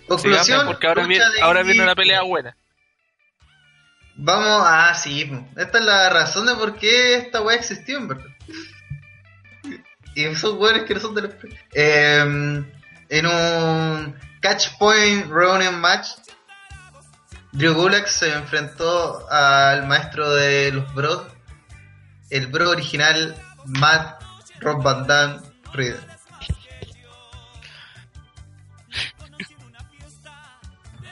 Conclusión, 0.06 0.66
porque 0.66 0.86
ahora 0.86 1.06
viene, 1.06 1.24
ahora 1.42 1.62
viene 1.62 1.82
una 1.82 1.94
pelea 1.94 2.22
buena. 2.22 2.56
Vamos, 4.16 4.62
ah, 4.66 4.94
sí. 4.94 5.30
Esta 5.56 5.78
es 5.78 5.84
la 5.84 6.10
razón 6.10 6.46
de 6.46 6.54
por 6.54 6.76
qué 6.76 7.16
esta 7.16 7.42
weá 7.42 7.56
existió, 7.56 7.98
en 7.98 8.08
verdad. 8.08 8.26
Y 10.14 10.24
esos 10.24 10.54
weones 10.54 10.84
que 10.84 10.94
no 10.94 11.00
son 11.00 11.14
de 11.14 11.22
los. 11.22 11.32
Eh, 11.72 12.64
en 13.08 13.26
un 13.26 14.16
Catch 14.40 14.78
Point 14.78 15.26
match, 15.72 16.08
Drew 17.52 17.74
Gulak 17.74 18.06
se 18.06 18.32
enfrentó 18.32 19.28
al 19.30 19.86
maestro 19.86 20.30
de 20.30 20.72
los 20.72 20.92
bros, 20.94 21.26
el 22.30 22.46
bro 22.48 22.70
original 22.70 23.36
Matt 23.66 24.22
Rob 24.60 24.82
Van. 24.82 25.42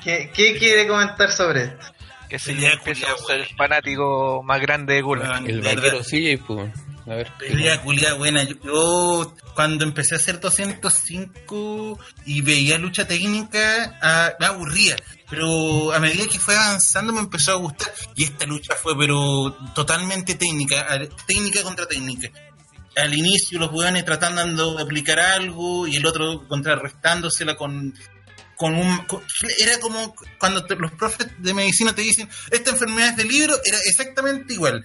¿Qué, 0.02 0.30
¿Qué 0.34 0.58
quiere 0.58 0.86
comentar 0.88 1.30
sobre 1.30 1.64
esto? 1.64 1.91
Que 2.38 2.56
ya 2.56 2.70
empieza 2.72 3.12
a 3.12 3.18
ser 3.18 3.46
fanático 3.56 4.42
más 4.42 4.60
grande 4.60 4.94
de 4.94 5.02
Gula. 5.02 5.42
El 5.46 5.60
de 5.60 5.74
vaquero. 5.74 6.00
CJ, 6.00 6.44
pues. 6.46 6.72
A 7.06 7.14
ver. 7.14 7.30
Pelea 7.38 7.82
culiada 7.82 8.14
buena. 8.14 8.42
Yo, 8.44 8.54
yo 8.64 9.34
cuando 9.54 9.84
empecé 9.84 10.14
a 10.14 10.18
hacer 10.18 10.40
205 10.40 11.98
y 12.26 12.40
veía 12.40 12.78
lucha 12.78 13.06
técnica, 13.06 13.98
ah, 14.00 14.32
me 14.38 14.46
aburría. 14.46 14.96
Pero 15.28 15.92
a 15.92 15.98
medida 15.98 16.24
que 16.30 16.38
fue 16.38 16.56
avanzando 16.56 17.12
me 17.12 17.20
empezó 17.20 17.52
a 17.52 17.56
gustar. 17.56 17.92
Y 18.14 18.24
esta 18.24 18.46
lucha 18.46 18.74
fue 18.74 18.96
pero 18.96 19.52
totalmente 19.74 20.34
técnica, 20.36 20.86
técnica 21.26 21.62
contra 21.62 21.86
técnica. 21.86 22.30
Al 22.96 23.14
inicio 23.14 23.58
los 23.58 23.72
hueones 23.72 24.04
tratando 24.04 24.74
de 24.74 24.82
aplicar 24.82 25.18
algo 25.18 25.86
y 25.86 25.96
el 25.96 26.06
otro 26.06 26.46
contrarrestándosela 26.46 27.56
con 27.56 27.94
con 28.62 28.74
un 28.76 28.96
con- 29.06 29.22
era 29.58 29.78
como 29.80 30.14
cuando 30.38 30.64
te- 30.64 30.76
los 30.76 30.92
profes 30.92 31.26
de 31.38 31.52
medicina 31.54 31.92
te 31.94 32.02
dicen 32.02 32.28
esta 32.50 32.70
enfermedad 32.70 33.10
es 33.10 33.16
de 33.16 33.24
libro 33.24 33.54
era 33.64 33.78
exactamente 33.84 34.54
igual. 34.54 34.84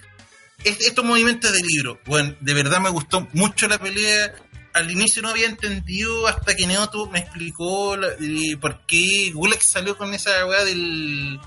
Es- 0.64 0.80
estos 0.80 1.04
movimientos 1.04 1.52
de 1.52 1.62
libro. 1.62 2.00
Bueno 2.04 2.34
de 2.40 2.54
verdad 2.54 2.80
me 2.80 2.90
gustó 2.90 3.26
mucho 3.32 3.68
la 3.68 3.78
pelea. 3.78 4.34
Al 4.74 4.90
inicio 4.90 5.22
no 5.22 5.28
había 5.30 5.46
entendido 5.46 6.26
hasta 6.26 6.54
que 6.56 6.66
Neoto 6.66 7.06
me 7.08 7.20
explicó 7.20 7.96
la- 7.96 8.08
eh, 8.20 8.56
por 8.60 8.84
qué 8.86 9.30
Gulak 9.32 9.62
salió 9.62 9.96
con 9.96 10.12
esa 10.12 10.44
weá 10.46 10.64
del 10.64 11.40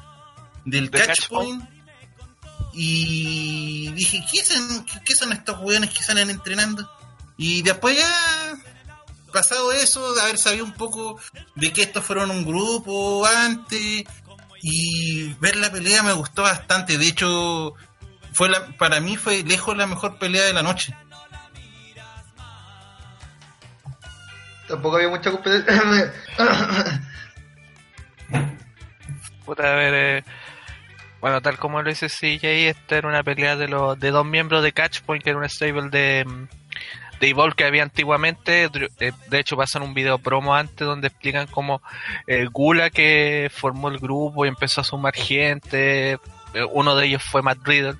del 0.65 0.89
De 0.89 0.99
catch 1.05 1.27
point. 1.27 1.63
y 2.73 3.91
dije 3.93 4.23
¿qué 4.31 4.43
son, 4.45 4.85
qué- 4.85 4.99
qué 5.05 5.15
son 5.15 5.33
estos 5.33 5.59
weones 5.59 5.89
que 5.91 6.03
salen 6.03 6.29
entrenando? 6.29 6.89
y 7.37 7.61
después 7.63 7.97
ya 7.97 8.55
pasado 9.31 9.71
eso, 9.71 10.13
de 10.13 10.21
haber 10.21 10.37
sabido 10.37 10.65
un 10.65 10.73
poco 10.73 11.19
de 11.55 11.71
que 11.73 11.83
estos 11.83 12.03
fueron 12.03 12.31
un 12.31 12.45
grupo 12.45 13.25
antes 13.25 14.03
y 14.61 15.33
ver 15.39 15.55
la 15.55 15.71
pelea 15.71 16.03
me 16.03 16.13
gustó 16.13 16.43
bastante. 16.43 16.97
De 16.97 17.07
hecho, 17.07 17.73
fue 18.33 18.49
la, 18.49 18.67
para 18.77 18.99
mí 18.99 19.17
fue 19.17 19.43
lejos 19.43 19.75
la 19.75 19.87
mejor 19.87 20.19
pelea 20.19 20.43
de 20.45 20.53
la 20.53 20.61
noche. 20.61 20.95
Tampoco 24.67 24.95
había 24.95 25.09
mucha 25.09 25.31
competencia. 25.31 26.13
Puta, 29.45 29.63
a 29.63 29.75
ver, 29.75 29.93
eh, 29.93 30.23
bueno, 31.19 31.41
tal 31.41 31.57
como 31.57 31.81
lo 31.81 31.89
dice 31.89 32.07
CJ, 32.07 32.69
esta 32.69 32.97
era 32.97 33.07
una 33.07 33.23
pelea 33.23 33.55
de 33.55 33.67
los 33.67 33.99
de 33.99 34.11
dos 34.11 34.25
miembros 34.25 34.63
de 34.63 34.71
Catchpoint, 34.71 35.23
que 35.23 35.31
era 35.31 35.39
un 35.39 35.49
stable 35.49 35.89
de, 35.89 36.23
mm, 36.25 36.47
de 37.21 37.29
Evolve 37.29 37.55
que 37.55 37.63
había 37.65 37.83
antiguamente. 37.83 38.67
Eh, 38.99 39.11
De 39.29 39.39
hecho, 39.39 39.55
pasan 39.55 39.83
un 39.83 39.93
video 39.93 40.17
promo 40.17 40.53
antes 40.55 40.85
donde 40.85 41.07
explican 41.07 41.47
cómo 41.47 41.81
el 42.27 42.49
Gula 42.49 42.89
que 42.89 43.49
formó 43.53 43.87
el 43.89 43.99
grupo 43.99 44.43
y 44.43 44.49
empezó 44.49 44.81
a 44.81 44.83
sumar 44.83 45.13
gente. 45.13 46.13
eh, 46.13 46.19
Uno 46.71 46.95
de 46.95 47.05
ellos 47.05 47.23
fue 47.23 47.41
Matt 47.41 47.59
Riddle, 47.63 47.95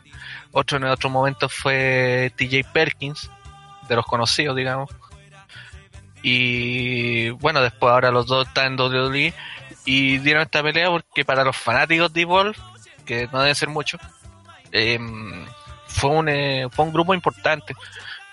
otro 0.52 0.78
en 0.78 0.84
otro 0.86 1.10
momento 1.10 1.48
fue 1.48 2.34
TJ 2.36 2.66
Perkins, 2.74 3.30
de 3.88 3.96
los 3.96 4.06
conocidos, 4.06 4.56
digamos. 4.56 4.90
Y 6.24 7.30
bueno, 7.30 7.62
después 7.62 7.92
ahora 7.92 8.12
los 8.12 8.28
dos 8.28 8.48
están 8.48 8.74
en 8.74 8.80
WWE 8.80 9.34
y 9.86 10.18
dieron 10.20 10.44
esta 10.44 10.62
pelea 10.62 10.90
porque 10.90 11.26
para 11.26 11.44
los 11.44 11.56
fanáticos 11.56 12.12
de 12.14 12.22
Evolve, 12.22 12.56
que 13.06 13.28
no 13.32 13.40
deben 13.40 13.56
ser 13.56 13.70
muchos, 13.70 14.00
em, 14.72 15.46
fue, 15.88 16.10
un, 16.10 16.30
eh, 16.30 16.68
fue 16.72 16.86
un 16.86 16.94
grupo 16.94 17.14
importante. 17.14 17.76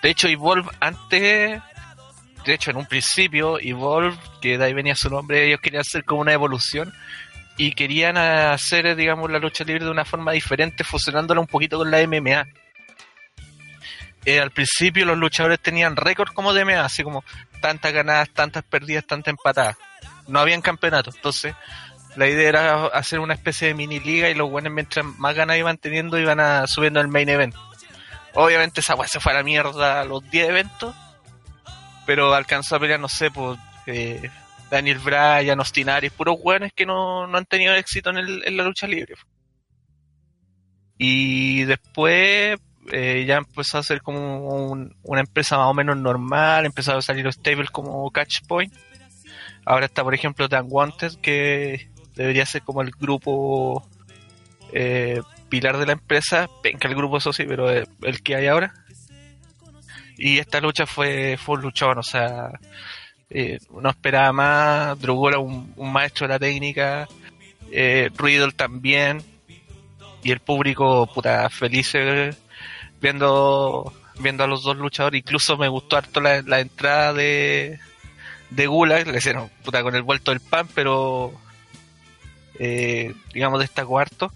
De 0.01 0.09
hecho, 0.09 0.27
Evolve 0.27 0.69
antes, 0.79 1.61
de 2.45 2.53
hecho 2.53 2.71
en 2.71 2.77
un 2.77 2.85
principio, 2.85 3.59
Evolve, 3.59 4.17
que 4.41 4.57
de 4.57 4.65
ahí 4.65 4.73
venía 4.73 4.95
su 4.95 5.09
nombre, 5.09 5.45
ellos 5.45 5.59
querían 5.61 5.81
hacer 5.81 6.05
como 6.05 6.21
una 6.21 6.33
evolución 6.33 6.93
y 7.57 7.73
querían 7.73 8.17
hacer, 8.17 8.95
digamos, 8.95 9.29
la 9.29 9.39
lucha 9.39 9.65
libre 9.65 9.83
de 9.83 9.91
una 9.91 10.05
forma 10.05 10.31
diferente, 10.31 10.85
fusionándola 10.85 11.41
un 11.41 11.47
poquito 11.47 11.77
con 11.77 11.91
la 11.91 11.99
MMA. 12.07 12.45
Eh, 14.25 14.39
al 14.39 14.51
principio 14.51 15.05
los 15.05 15.17
luchadores 15.17 15.59
tenían 15.59 15.97
récord 15.97 16.29
como 16.33 16.53
de 16.53 16.63
MMA, 16.63 16.85
así 16.85 17.03
como 17.03 17.23
tantas 17.61 17.91
ganadas, 17.91 18.29
tantas 18.29 18.63
perdidas, 18.63 19.05
tantas 19.05 19.31
empatadas. 19.31 19.75
No 20.27 20.39
habían 20.39 20.61
campeonatos, 20.61 21.15
entonces 21.17 21.53
la 22.15 22.27
idea 22.27 22.49
era 22.49 22.85
hacer 22.87 23.19
una 23.19 23.33
especie 23.33 23.67
de 23.69 23.73
mini 23.73 23.99
liga 23.99 24.29
y 24.29 24.35
los 24.35 24.49
buenos 24.49 24.71
mientras 24.71 25.05
más 25.17 25.35
ganas 25.35 25.57
iban 25.57 25.77
teniendo 25.77 26.17
iban 26.17 26.39
a, 26.39 26.65
subiendo 26.67 26.99
al 26.99 27.07
main 27.07 27.27
event. 27.27 27.55
Obviamente 28.41 28.79
esa 28.79 28.95
weá 28.95 29.07
se 29.07 29.19
fue 29.19 29.33
a 29.33 29.35
la 29.35 29.43
mierda 29.43 29.99
a 29.99 30.05
los 30.05 30.27
10 30.31 30.47
eventos, 30.49 30.95
pero 32.05 32.33
alcanzó 32.33 32.75
a 32.75 32.79
pelear, 32.79 32.99
no 32.99 33.09
sé, 33.09 33.29
pues 33.31 33.59
eh, 33.85 34.29
Daniel 34.71 34.99
Bryan, 34.99 35.59
Austin 35.59 35.89
Aries, 35.89 36.13
puros 36.13 36.37
weones 36.41 36.71
que 36.73 36.85
no, 36.85 37.27
no 37.27 37.37
han 37.37 37.45
tenido 37.45 37.73
éxito 37.75 38.11
en, 38.11 38.17
el- 38.17 38.43
en 38.45 38.55
la 38.55 38.63
lucha 38.63 38.87
libre. 38.87 39.15
Y 40.97 41.63
después 41.65 42.57
eh, 42.91 43.25
ya 43.27 43.37
empezó 43.37 43.77
a 43.77 43.83
ser 43.83 44.01
como 44.01 44.47
un- 44.71 44.95
una 45.03 45.21
empresa 45.21 45.57
más 45.57 45.67
o 45.67 45.73
menos 45.73 45.97
normal, 45.97 46.65
empezó 46.65 46.97
a 46.97 47.01
salir 47.01 47.25
los 47.25 47.35
stables 47.35 47.69
como 47.69 48.09
Catchpoint. 48.11 48.73
Ahora 49.65 49.85
está, 49.85 50.03
por 50.03 50.13
ejemplo, 50.15 50.47
Dan 50.47 50.65
Wanted, 50.69 51.19
que 51.21 51.89
debería 52.15 52.45
ser 52.45 52.61
como 52.63 52.81
el 52.81 52.91
grupo 52.91 53.87
eh, 54.73 55.21
pilar 55.49 55.77
de 55.77 55.85
la 55.85 55.93
empresa. 55.93 56.49
Venga, 56.63 56.87
el 56.87 56.95
grupo 56.95 57.17
eso 57.17 57.33
sí, 57.33 57.43
pero 57.47 57.71
eh, 57.71 57.87
el 58.03 58.21
que 58.21 58.35
hay 58.35 58.47
ahora. 58.47 58.73
Y 60.17 60.37
esta 60.39 60.59
lucha 60.59 60.85
fue, 60.85 61.37
fue 61.37 61.55
un 61.55 61.61
luchón, 61.61 61.97
o 61.97 62.03
sea, 62.03 62.51
eh, 63.29 63.57
no 63.71 63.89
esperaba 63.89 64.33
más. 64.33 64.99
Drew 64.99 65.27
era 65.29 65.39
un, 65.39 65.73
maestro 65.77 66.27
de 66.27 66.33
la 66.33 66.39
técnica, 66.39 67.07
eh, 67.71 68.09
también, 68.55 69.23
y 70.23 70.31
el 70.31 70.39
público, 70.39 71.07
puta, 71.07 71.49
feliz 71.49 71.91
eh, 71.95 72.35
viendo 73.01 73.93
viendo 74.19 74.43
a 74.43 74.47
los 74.47 74.63
dos 74.63 74.77
luchadores. 74.77 75.19
Incluso 75.19 75.57
me 75.57 75.69
gustó 75.69 75.97
harto 75.97 76.19
la, 76.19 76.41
la 76.41 76.59
entrada 76.59 77.13
de, 77.13 77.79
de 78.49 78.67
Gulag, 78.67 79.07
le 79.07 79.17
hicieron 79.17 79.49
puta 79.63 79.81
con 79.83 79.95
el 79.95 80.03
vuelto 80.03 80.31
del 80.31 80.41
pan, 80.41 80.67
pero 80.75 81.33
eh, 82.59 83.13
digamos 83.33 83.59
destacó 83.59 83.99
harto. 83.99 84.31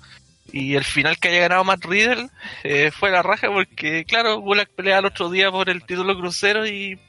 Y 0.54 0.76
el 0.76 0.84
final 0.84 1.18
que 1.18 1.30
haya 1.30 1.40
ganado 1.40 1.64
Matt 1.64 1.84
Riddle 1.84 2.30
eh, 2.64 2.92
fue 2.92 3.10
la 3.10 3.24
raja 3.24 3.48
porque, 3.52 4.06
claro, 4.06 4.38
Gulag 4.38 4.70
pelea 4.70 5.00
el 5.00 5.06
otro 5.06 5.32
día 5.32 5.50
por 5.50 5.68
el 5.68 5.84
título 5.84 6.16
crucero 6.16 6.68
y, 6.68 7.00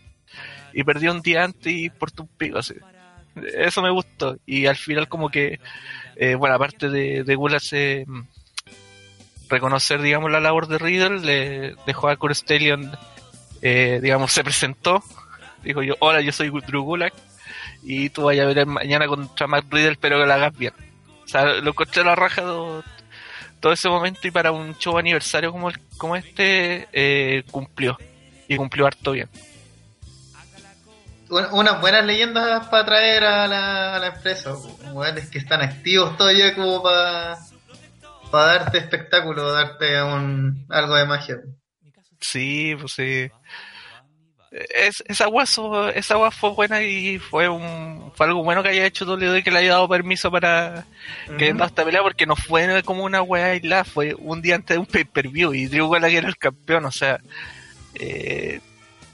y 0.72 0.82
perdió 0.82 1.12
un 1.12 1.20
día 1.20 1.44
antes 1.44 1.70
y 1.70 1.90
por 1.90 2.08
un 2.18 2.26
pico 2.26 2.58
así. 2.58 2.72
Eso 3.54 3.82
me 3.82 3.90
gustó. 3.90 4.38
Y 4.46 4.64
al 4.64 4.76
final 4.76 5.08
como 5.08 5.28
que, 5.28 5.60
eh, 6.16 6.36
bueno, 6.36 6.54
aparte 6.54 6.88
de, 6.88 7.22
de 7.22 7.60
se 7.60 8.06
mm, 8.06 8.22
reconocer, 9.50 10.00
digamos, 10.00 10.32
la 10.32 10.40
labor 10.40 10.66
de 10.66 10.78
Riddle, 10.78 11.20
le 11.20 11.76
dejó 11.86 12.08
a 12.08 12.16
Kurt 12.16 12.36
Stallion, 12.36 12.92
eh, 13.60 14.00
digamos, 14.02 14.32
se 14.32 14.42
presentó, 14.42 15.04
dijo 15.62 15.82
yo, 15.82 15.96
hola, 15.98 16.22
yo 16.22 16.32
soy 16.32 16.48
Drew 16.48 16.82
Gulak, 16.82 17.12
y 17.82 18.08
tú 18.08 18.22
vayas 18.22 18.46
a 18.46 18.54
ver 18.54 18.64
mañana 18.64 19.06
contra 19.06 19.46
Matt 19.46 19.66
Riddle, 19.70 19.98
pero 20.00 20.18
que 20.18 20.24
lo 20.24 20.32
hagas 20.32 20.56
bien. 20.56 20.72
O 21.24 21.28
sea, 21.28 21.44
lo 21.44 21.70
encontré 21.70 22.00
a 22.00 22.06
la 22.06 22.14
raja 22.14 22.42
todo 23.64 23.72
ese 23.72 23.88
momento 23.88 24.28
y 24.28 24.30
para 24.30 24.52
un 24.52 24.76
show 24.76 24.98
aniversario 24.98 25.50
como, 25.50 25.70
el- 25.70 25.80
como 25.96 26.14
este, 26.16 26.86
eh, 26.92 27.44
cumplió. 27.50 27.96
Y 28.46 28.56
cumplió 28.58 28.86
harto 28.86 29.12
bien. 29.12 29.26
Un- 31.30 31.46
unas 31.50 31.80
buenas 31.80 32.04
leyendas 32.04 32.66
para 32.68 32.84
traer 32.84 33.24
a 33.24 33.46
la, 33.46 33.96
a 33.96 33.98
la 34.00 34.06
empresa. 34.08 34.54
Weones 34.92 35.30
que 35.30 35.38
están 35.38 35.62
activos 35.62 36.14
todavía 36.18 36.54
como 36.54 36.82
para 36.82 37.38
darte 38.30 38.76
espectáculo, 38.76 39.50
darte 39.50 40.02
un, 40.02 40.66
algo 40.68 40.96
de 40.96 41.06
magia. 41.06 41.36
Sí, 42.20 42.76
pues 42.78 42.92
sí. 42.92 43.30
Es, 44.74 45.02
esa 45.08 45.24
agua 45.24 45.44
esa 45.94 46.14
agua 46.14 46.30
fue 46.30 46.50
buena 46.50 46.80
y 46.82 47.18
fue 47.18 47.48
un 47.48 48.12
fue 48.14 48.26
algo 48.26 48.44
bueno 48.44 48.62
que 48.62 48.68
haya 48.68 48.86
hecho 48.86 49.04
WWE 49.04 49.42
que 49.42 49.50
le 49.50 49.58
haya 49.58 49.70
dado 49.72 49.88
permiso 49.88 50.30
para 50.30 50.86
que 51.38 51.48
Ujú. 51.48 51.58
dado 51.58 51.68
esta 51.68 51.84
pelea 51.84 52.02
porque 52.02 52.24
no 52.26 52.36
fue 52.36 52.82
como 52.84 53.02
una 53.04 53.20
weá 53.22 53.46
aislada, 53.46 53.84
fue 53.84 54.14
un 54.16 54.40
día 54.42 54.54
antes 54.54 54.76
de 54.76 54.78
un 54.78 54.86
pay 54.86 55.04
per 55.04 55.28
view 55.28 55.52
y 55.54 55.66
Drew 55.66 55.90
Gallagher 55.90 56.18
era 56.18 56.28
el 56.28 56.36
campeón, 56.36 56.84
o 56.84 56.92
sea 56.92 57.18
eh, 57.94 58.60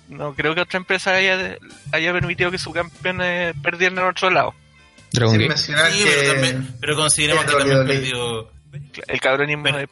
no 0.09 0.34
creo 0.34 0.55
que 0.55 0.61
otra 0.62 0.78
empresa 0.78 1.14
haya, 1.14 1.57
haya 1.93 2.12
permitido 2.12 2.51
que 2.51 2.59
su 2.59 2.72
campeón 2.72 3.20
eh, 3.22 3.55
perdiera 3.62 3.95
en 4.03 4.09
otro 4.09 4.28
lado. 4.30 4.55
Dragon 5.12 5.32
Sin 5.32 5.41
Gate. 5.43 5.49
mencionar 5.55 5.93
Sí, 5.93 6.05
que... 6.05 6.11
pero, 6.20 6.32
también, 6.32 6.76
pero 6.80 6.97
consideremos 6.97 7.45
que 7.45 7.53
también 7.53 7.86
perdió. 7.86 8.51
El 9.09 9.20
cabronismo 9.20 9.62
Pero- 9.64 9.78
de- 9.78 9.88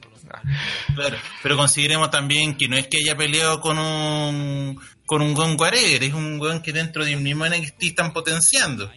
Claro, 0.94 1.16
pero 1.42 1.56
consideremos 1.56 2.10
también 2.10 2.54
que 2.56 2.68
no 2.68 2.76
es 2.76 2.86
que 2.88 2.98
haya 2.98 3.16
peleado 3.16 3.60
con 3.62 3.78
un 3.78 4.78
con 5.08 5.22
un 5.22 5.36
weón 5.36 5.56
whatever, 5.58 6.04
es 6.04 6.12
un 6.14 6.38
weón 6.40 6.62
que 6.62 6.72
dentro 6.72 7.04
de 7.04 7.16
un 7.16 7.22
mismo 7.24 7.44
NXT 7.46 7.82
están 7.82 8.12
potenciando. 8.12 8.90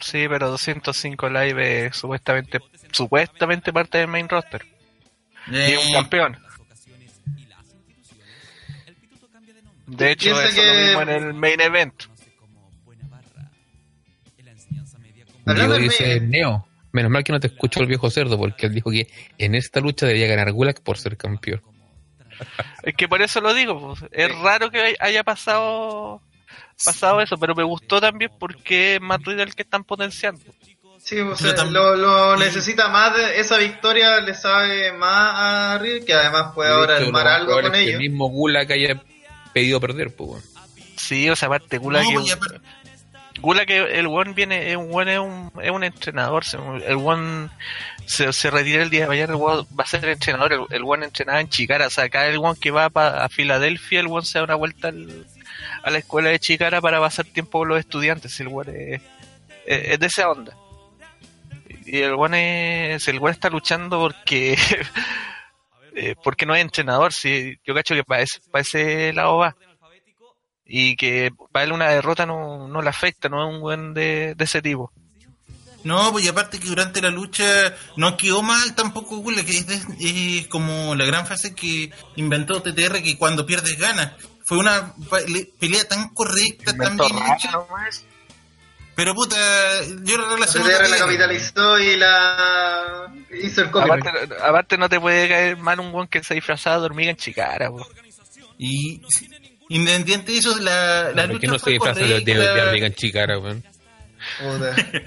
Sí, 0.00 0.26
pero 0.28 0.50
205 0.50 1.28
live 1.30 1.86
es 1.86 1.96
supuestamente 1.96 2.58
supuestamente 2.90 3.72
parte 3.72 3.98
del 3.98 4.08
main 4.08 4.28
roster. 4.28 4.66
Y 5.46 5.54
Eh, 5.56 5.78
un 5.86 5.92
campeón. 5.92 6.36
De 9.86 10.10
hecho, 10.12 10.40
es 10.40 10.56
lo 10.56 10.62
que- 10.62 10.84
mismo 10.86 11.02
en 11.02 11.08
el 11.10 11.34
main 11.34 11.60
event. 11.60 11.94
Diego 15.46 15.76
dice 15.78 16.20
Neo. 16.20 16.66
Menos 16.92 17.10
mal 17.10 17.24
que 17.24 17.32
no 17.32 17.40
te 17.40 17.46
escuchó 17.46 17.80
el 17.80 17.86
viejo 17.86 18.10
cerdo, 18.10 18.36
porque 18.38 18.66
él 18.66 18.74
dijo 18.74 18.90
que 18.90 19.08
en 19.38 19.54
esta 19.54 19.80
lucha 19.80 20.06
debía 20.06 20.26
ganar 20.26 20.52
Gulak 20.52 20.80
por 20.82 20.98
ser 20.98 21.16
campeón. 21.16 21.62
Es 22.82 22.94
que 22.94 23.08
por 23.08 23.22
eso 23.22 23.40
lo 23.40 23.54
digo, 23.54 23.78
pues, 23.98 24.10
es 24.12 24.38
raro 24.40 24.70
que 24.70 24.80
hay- 24.80 24.96
haya 25.00 25.22
pasado 25.24 26.20
pasado 26.84 27.20
eso, 27.20 27.36
pero 27.38 27.54
me 27.54 27.62
gustó 27.62 28.00
también 28.00 28.30
porque 28.38 28.96
es 28.96 29.00
Matt 29.00 29.22
Riddle 29.24 29.44
el 29.44 29.54
que 29.54 29.62
están 29.62 29.84
potenciando. 29.84 30.40
Sí, 30.98 31.18
o 31.20 31.24
Pero 31.24 31.36
sea, 31.36 31.54
tam- 31.56 31.70
lo, 31.70 32.36
necesita 32.36 32.88
más, 32.88 33.16
de- 33.16 33.40
esa 33.40 33.56
victoria 33.58 34.20
le 34.20 34.34
sabe 34.34 34.92
más 34.92 35.32
a 35.74 35.78
Riddle, 35.78 36.04
que 36.04 36.14
además 36.14 36.52
puede 36.54 36.70
De 36.70 36.74
ahora 36.76 36.96
armar 36.96 37.26
algo 37.28 37.52
con 37.54 37.66
es 37.66 37.70
que 37.72 37.80
ellos. 37.80 37.92
El 37.94 37.98
mismo 38.00 38.28
Gulak 38.28 38.70
haya 38.70 39.02
pedido 39.52 39.80
perder, 39.80 40.14
pues. 40.14 40.44
Sí, 40.96 41.28
o 41.30 41.34
sea, 41.36 41.46
aparte 41.48 41.78
Gula 41.78 42.02
No, 42.02 42.08
que 42.24 42.36
pues, 42.36 42.52
Que 43.66 43.98
el 43.98 44.06
one 44.06 44.32
viene, 44.34 44.76
un 44.76 44.88
one 44.94 45.12
es 45.14 45.18
un, 45.18 45.52
es 45.62 45.70
un 45.70 45.84
entrenador, 45.84 46.44
el 46.86 46.96
one 46.96 47.48
se, 48.06 48.32
se 48.32 48.50
retira 48.50 48.82
el 48.82 48.90
día 48.90 49.02
de 49.02 49.08
mañana, 49.08 49.32
el 49.34 49.40
one 49.40 49.66
va 49.78 49.84
a 49.84 49.86
ser 49.86 50.04
entrenador, 50.08 50.52
el, 50.52 50.60
el 50.70 50.82
one 50.84 51.06
entrenaba 51.06 51.40
en 51.40 51.48
Chicara, 51.48 51.86
o 51.88 51.90
sea, 51.90 52.04
acá 52.04 52.26
el 52.28 52.38
one 52.38 52.58
que 52.60 52.70
va 52.70 52.88
pa- 52.90 53.24
a 53.24 53.28
Filadelfia, 53.28 54.00
el 54.00 54.06
one 54.06 54.24
se 54.24 54.38
da 54.38 54.44
una 54.44 54.54
vuelta 54.54 54.88
al- 54.88 55.26
a 55.82 55.90
la 55.90 55.98
escuela 55.98 56.28
de 56.30 56.38
Chicara 56.38 56.80
para 56.80 57.00
pasar 57.00 57.24
tiempo 57.26 57.58
con 57.58 57.68
los 57.68 57.78
estudiantes, 57.80 58.38
el 58.40 58.48
one 58.48 58.94
es, 58.94 59.02
es- 59.66 59.88
es 59.92 59.98
de 59.98 60.06
esa 60.06 60.30
onda. 60.30 60.56
Y 61.84 61.98
el 62.00 62.12
one 62.14 62.94
es, 62.94 63.08
el 63.08 63.18
one 63.18 63.32
está 63.32 63.50
luchando 63.50 63.98
porque 63.98 64.56
eh, 65.96 66.14
porque 66.22 66.46
no 66.46 66.54
es 66.54 66.62
entrenador, 66.62 67.12
si 67.12 67.58
yo 67.64 67.74
cacho 67.74 67.94
que 67.94 68.04
para 68.04 68.22
ese, 68.22 68.38
para 68.50 68.62
ese 68.62 69.12
lado 69.12 69.38
va 69.38 69.56
y 70.66 70.96
que 70.96 71.32
para 71.50 71.64
él 71.64 71.72
una 71.72 71.88
derrota 71.90 72.26
no, 72.26 72.68
no 72.68 72.82
le 72.82 72.88
afecta, 72.88 73.28
no 73.28 73.46
es 73.46 73.54
un 73.54 73.60
buen 73.60 73.94
de, 73.94 74.34
de 74.34 74.44
ese 74.44 74.62
tipo. 74.62 74.92
No, 75.84 76.12
pues 76.12 76.24
y 76.24 76.28
aparte 76.28 76.60
que 76.60 76.68
durante 76.68 77.02
la 77.02 77.10
lucha 77.10 77.74
no 77.96 78.16
quedó 78.16 78.42
mal 78.42 78.74
tampoco 78.74 79.16
Gula, 79.16 79.44
que 79.44 79.58
es, 79.58 80.46
como 80.48 80.94
la 80.94 81.04
gran 81.04 81.26
frase 81.26 81.54
que 81.54 81.90
inventó 82.16 82.62
TTR 82.62 83.02
que 83.02 83.18
cuando 83.18 83.46
pierdes 83.46 83.78
ganas. 83.78 84.12
Fue 84.44 84.58
una 84.58 84.92
pelea 85.58 85.86
tan 85.88 86.10
correcta, 86.10 86.76
tan 86.76 86.96
bien 86.96 87.16
hecha. 87.16 87.52
nomás. 87.52 88.04
Pero 88.94 89.14
puta, 89.14 89.36
yo 90.02 90.18
la 90.18 90.28
relaciono 90.28 90.66
CTR 90.66 90.72
con 90.74 90.90
la 90.90 90.96
TTR. 90.96 90.98
capitalizó 90.98 91.78
y 91.78 91.96
la 91.96 93.14
hizo 93.42 93.62
el 93.62 93.70
copyright. 93.70 94.06
Aparte, 94.06 94.34
aparte 94.42 94.78
no 94.78 94.88
te 94.88 95.00
puede 95.00 95.28
caer 95.28 95.56
mal 95.56 95.80
un 95.80 95.90
buen 95.90 96.08
que 96.08 96.22
se 96.22 96.34
ha 96.34 96.36
disfrazado 96.36 96.80
de 96.80 96.86
hormiga 96.86 97.10
en 97.10 97.16
chicara. 97.16 97.70
po. 97.70 97.86
Y 98.58 99.00
independiente 99.74 100.32
de 100.32 100.38
eso, 100.38 100.58
la, 100.58 101.10
la 101.14 101.26
¿Por 101.28 101.40
qué 101.40 101.46
lucha 101.46 101.52
no 101.52 101.58
se 101.58 101.64
fue 101.64 101.72
disfraza 101.72 102.00
de, 102.00 102.20
de, 102.20 102.34
de 102.34 102.86
en 102.86 102.94
Chicara, 102.94 103.38
weón? 103.38 103.64
Puta. 104.40 104.74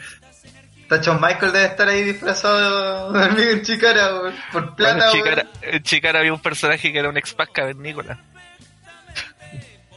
Tacho 0.89 1.15
Michael 1.15 1.51
debe 1.51 1.65
estar 1.65 1.87
ahí 1.87 2.03
disfrazado 2.03 3.11
de 3.11 3.19
hormiga 3.19 3.51
en 3.51 3.61
chicara 3.63 4.13
weón, 4.21 4.35
por 4.51 4.61
Bueno, 4.61 4.75
plata. 4.75 4.93
en, 4.93 4.99
weón. 4.99 5.13
chicara, 5.13 5.47
en 5.63 5.83
Chicara 5.83 6.19
había 6.19 6.33
un 6.33 6.41
personaje 6.41 6.91
que 6.93 6.99
era 6.99 7.09
un 7.09 7.17
ex-pac 7.17 7.51
cavernícola. 7.51 8.19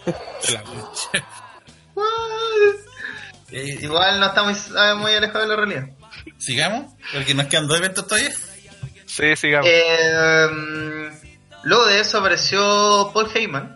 Eh, 3.50 3.78
Igual 3.80 4.20
no 4.20 4.26
estamos 4.26 4.70
muy, 4.70 4.94
muy 5.00 5.12
alejados 5.14 5.48
de 5.48 5.56
la 5.56 5.56
realidad. 5.56 5.88
Sigamos, 6.36 6.92
porque 7.14 7.32
nos 7.32 7.46
quedan 7.46 7.66
dos 7.66 7.78
eventos 7.78 8.06
todavía. 8.06 8.30
Sí, 9.06 9.34
sigamos. 9.36 9.66
Eh, 9.72 11.10
luego 11.62 11.86
de 11.86 12.00
eso 12.00 12.18
apareció 12.18 13.10
Paul 13.14 13.30
Heyman 13.34 13.74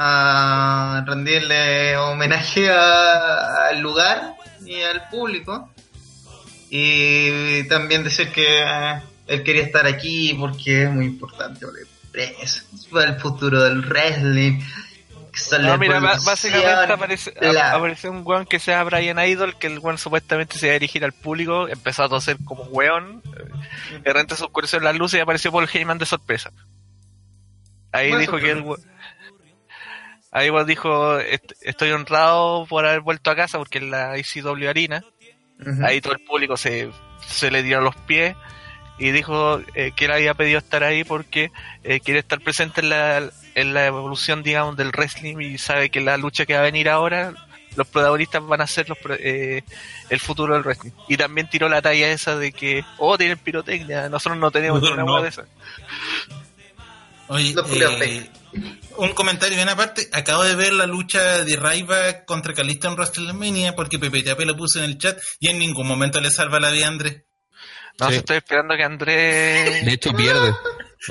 a 0.00 1.02
rendirle 1.06 1.96
homenaje 1.96 2.70
a- 2.70 3.68
al 3.70 3.80
lugar 3.80 4.34
y 4.64 4.80
al 4.80 5.08
público. 5.08 5.68
Y 6.70 7.64
también 7.68 8.04
decir 8.04 8.30
que 8.30 8.62
él 9.26 9.42
quería 9.42 9.62
estar 9.62 9.86
aquí 9.86 10.34
porque 10.38 10.84
es 10.84 10.90
muy 10.90 11.06
importante 11.06 11.66
para 12.92 13.10
el 13.10 13.20
futuro 13.20 13.62
del 13.62 13.80
wrestling. 13.82 14.60
No, 15.68 15.78
mira, 15.78 16.00
básicamente 16.24 16.92
aparece, 16.92 17.32
la- 17.52 17.74
un 18.10 18.22
weón 18.24 18.44
que 18.46 18.58
sea 18.58 18.82
Brian 18.84 19.18
Idol, 19.24 19.56
que 19.58 19.66
el 19.68 19.78
weón 19.78 19.98
supuestamente 19.98 20.58
se 20.58 20.66
iba 20.66 20.72
a 20.72 20.78
dirigir 20.78 21.04
al 21.04 21.12
público, 21.12 21.68
empezó 21.68 22.04
a 22.04 22.08
toser 22.08 22.36
como 22.44 22.62
weón, 22.64 23.22
eh, 23.36 23.98
de 24.00 24.12
repente 24.12 24.34
se 24.36 24.44
oscureció 24.44 24.80
las 24.80 24.96
luces 24.96 25.18
y 25.18 25.20
apareció 25.20 25.52
Paul 25.52 25.68
Heyman 25.72 25.98
de 25.98 26.06
sorpresa. 26.06 26.50
Ahí 27.92 28.10
dijo 28.20 28.36
que 28.38 28.50
el 28.50 28.62
weón- 28.64 28.80
Ahí 30.30 30.50
weón 30.50 30.66
dijo, 30.66 31.18
"Est- 31.18 31.52
estoy 31.62 31.90
honrado 31.90 32.66
por 32.66 32.86
haber 32.86 33.00
vuelto 33.00 33.30
a 33.30 33.36
casa 33.36 33.58
porque 33.58 33.78
en 33.78 33.90
la 33.90 34.16
ICW 34.18 34.68
Arena, 34.68 35.02
Ujú. 35.60 35.84
ahí 35.86 36.00
todo 36.00 36.12
el 36.12 36.20
público 36.20 36.56
se, 36.56 36.90
se 37.26 37.50
le 37.50 37.62
dio 37.62 37.78
a 37.78 37.80
los 37.80 37.96
pies 37.96 38.36
y 38.98 39.10
dijo 39.10 39.60
eh, 39.74 39.92
que 39.96 40.04
él 40.06 40.12
había 40.12 40.34
pedido 40.34 40.58
estar 40.58 40.82
ahí 40.84 41.04
porque 41.04 41.50
eh, 41.84 42.00
quiere 42.00 42.20
estar 42.20 42.40
presente 42.40 42.80
en 42.80 42.90
la, 42.90 43.30
en 43.54 43.72
la 43.74 43.86
evolución, 43.86 44.42
digamos, 44.42 44.76
del 44.76 44.90
wrestling 44.90 45.38
y 45.40 45.56
sabe 45.58 45.88
que 45.90 46.00
la 46.00 46.16
lucha 46.16 46.44
que 46.46 46.54
va 46.54 46.60
a 46.60 46.64
venir 46.64 46.88
ahora, 46.90 47.32
los 47.76 47.86
protagonistas 47.86 48.44
van 48.44 48.60
a 48.60 48.66
ser 48.66 48.88
los, 48.88 48.98
pro- 48.98 49.14
eh, 49.14 49.62
el 50.10 50.20
futuro 50.20 50.54
del 50.54 50.62
wrestling. 50.64 50.90
Y 51.08 51.16
también 51.16 51.48
tiró 51.48 51.68
la 51.68 51.80
talla 51.80 52.10
esa 52.10 52.36
de 52.36 52.52
que, 52.52 52.84
oh, 52.98 53.16
tienen 53.16 53.38
pirotecnia, 53.38 54.08
nosotros 54.08 54.36
no 54.38 54.50
tenemos 54.50 54.80
Nosotros 54.80 54.98
ninguna 54.98 55.18
no. 55.18 55.22
de 55.22 55.28
esa. 55.30 55.44
Oye, 57.28 57.54
eh, 58.02 58.30
un 58.96 59.12
comentario 59.14 59.56
bien 59.56 59.68
aparte. 59.68 60.08
Acabo 60.12 60.44
de 60.44 60.54
ver 60.56 60.72
la 60.72 60.86
lucha 60.86 61.44
de 61.44 61.56
Raiva 61.56 62.24
contra 62.24 62.54
Kalisto 62.54 62.88
en 62.88 62.94
WrestleMania 62.94 63.74
porque 63.76 63.98
Pepe 63.98 64.22
Tape 64.22 64.44
lo 64.46 64.56
puso 64.56 64.78
en 64.78 64.84
el 64.86 64.98
chat 64.98 65.18
y 65.40 65.48
en 65.48 65.58
ningún 65.58 65.86
momento 65.86 66.20
le 66.20 66.30
salva 66.30 66.60
la 66.60 66.70
vida 66.70 66.86
a 66.86 66.88
Andrés. 66.88 67.22
No, 68.00 68.08
Sí. 68.10 68.16
estoy 68.16 68.36
esperando 68.38 68.76
que 68.76 68.84
Andrés... 68.84 69.84
De 69.84 69.92
hecho, 69.92 70.12
pierde. 70.12 70.54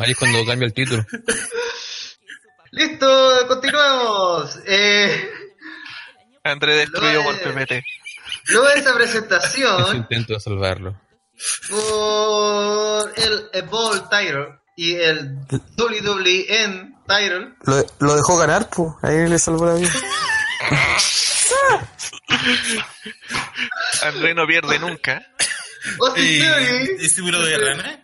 Es 0.05 0.17
cuando 0.17 0.45
cambia 0.45 0.65
el 0.67 0.73
título. 0.73 1.05
Listo, 2.71 3.47
continuamos. 3.47 4.59
Eh, 4.65 5.29
Andrés 6.43 6.77
destruyó 6.77 7.23
por 7.23 7.35
PPT. 7.39 7.83
luego 8.49 8.67
de 8.69 8.79
esa 8.79 8.93
presentación, 8.93 9.95
intento 9.97 10.33
de 10.33 10.39
salvarlo. 10.39 11.01
por 11.69 13.13
el 13.17 13.49
Evolve 13.53 14.01
Title 14.09 14.59
y 14.75 14.95
el 14.95 15.35
WWN 15.77 16.96
Title, 17.07 17.53
Lo, 17.63 17.85
lo 17.99 18.15
dejó 18.15 18.37
ganar, 18.37 18.69
pues. 18.69 18.91
Ahí 19.01 19.27
le 19.29 19.39
salvó 19.39 19.65
la 19.65 19.73
vida. 19.75 19.89
Andrés 24.03 24.35
no 24.35 24.45
pierde 24.47 24.79
nunca. 24.79 25.25
Eh, 26.17 26.39
Theory 26.39 27.05
¿Es 27.05 27.11
seguro 27.13 27.41
de 27.41 27.57
rana? 27.57 28.03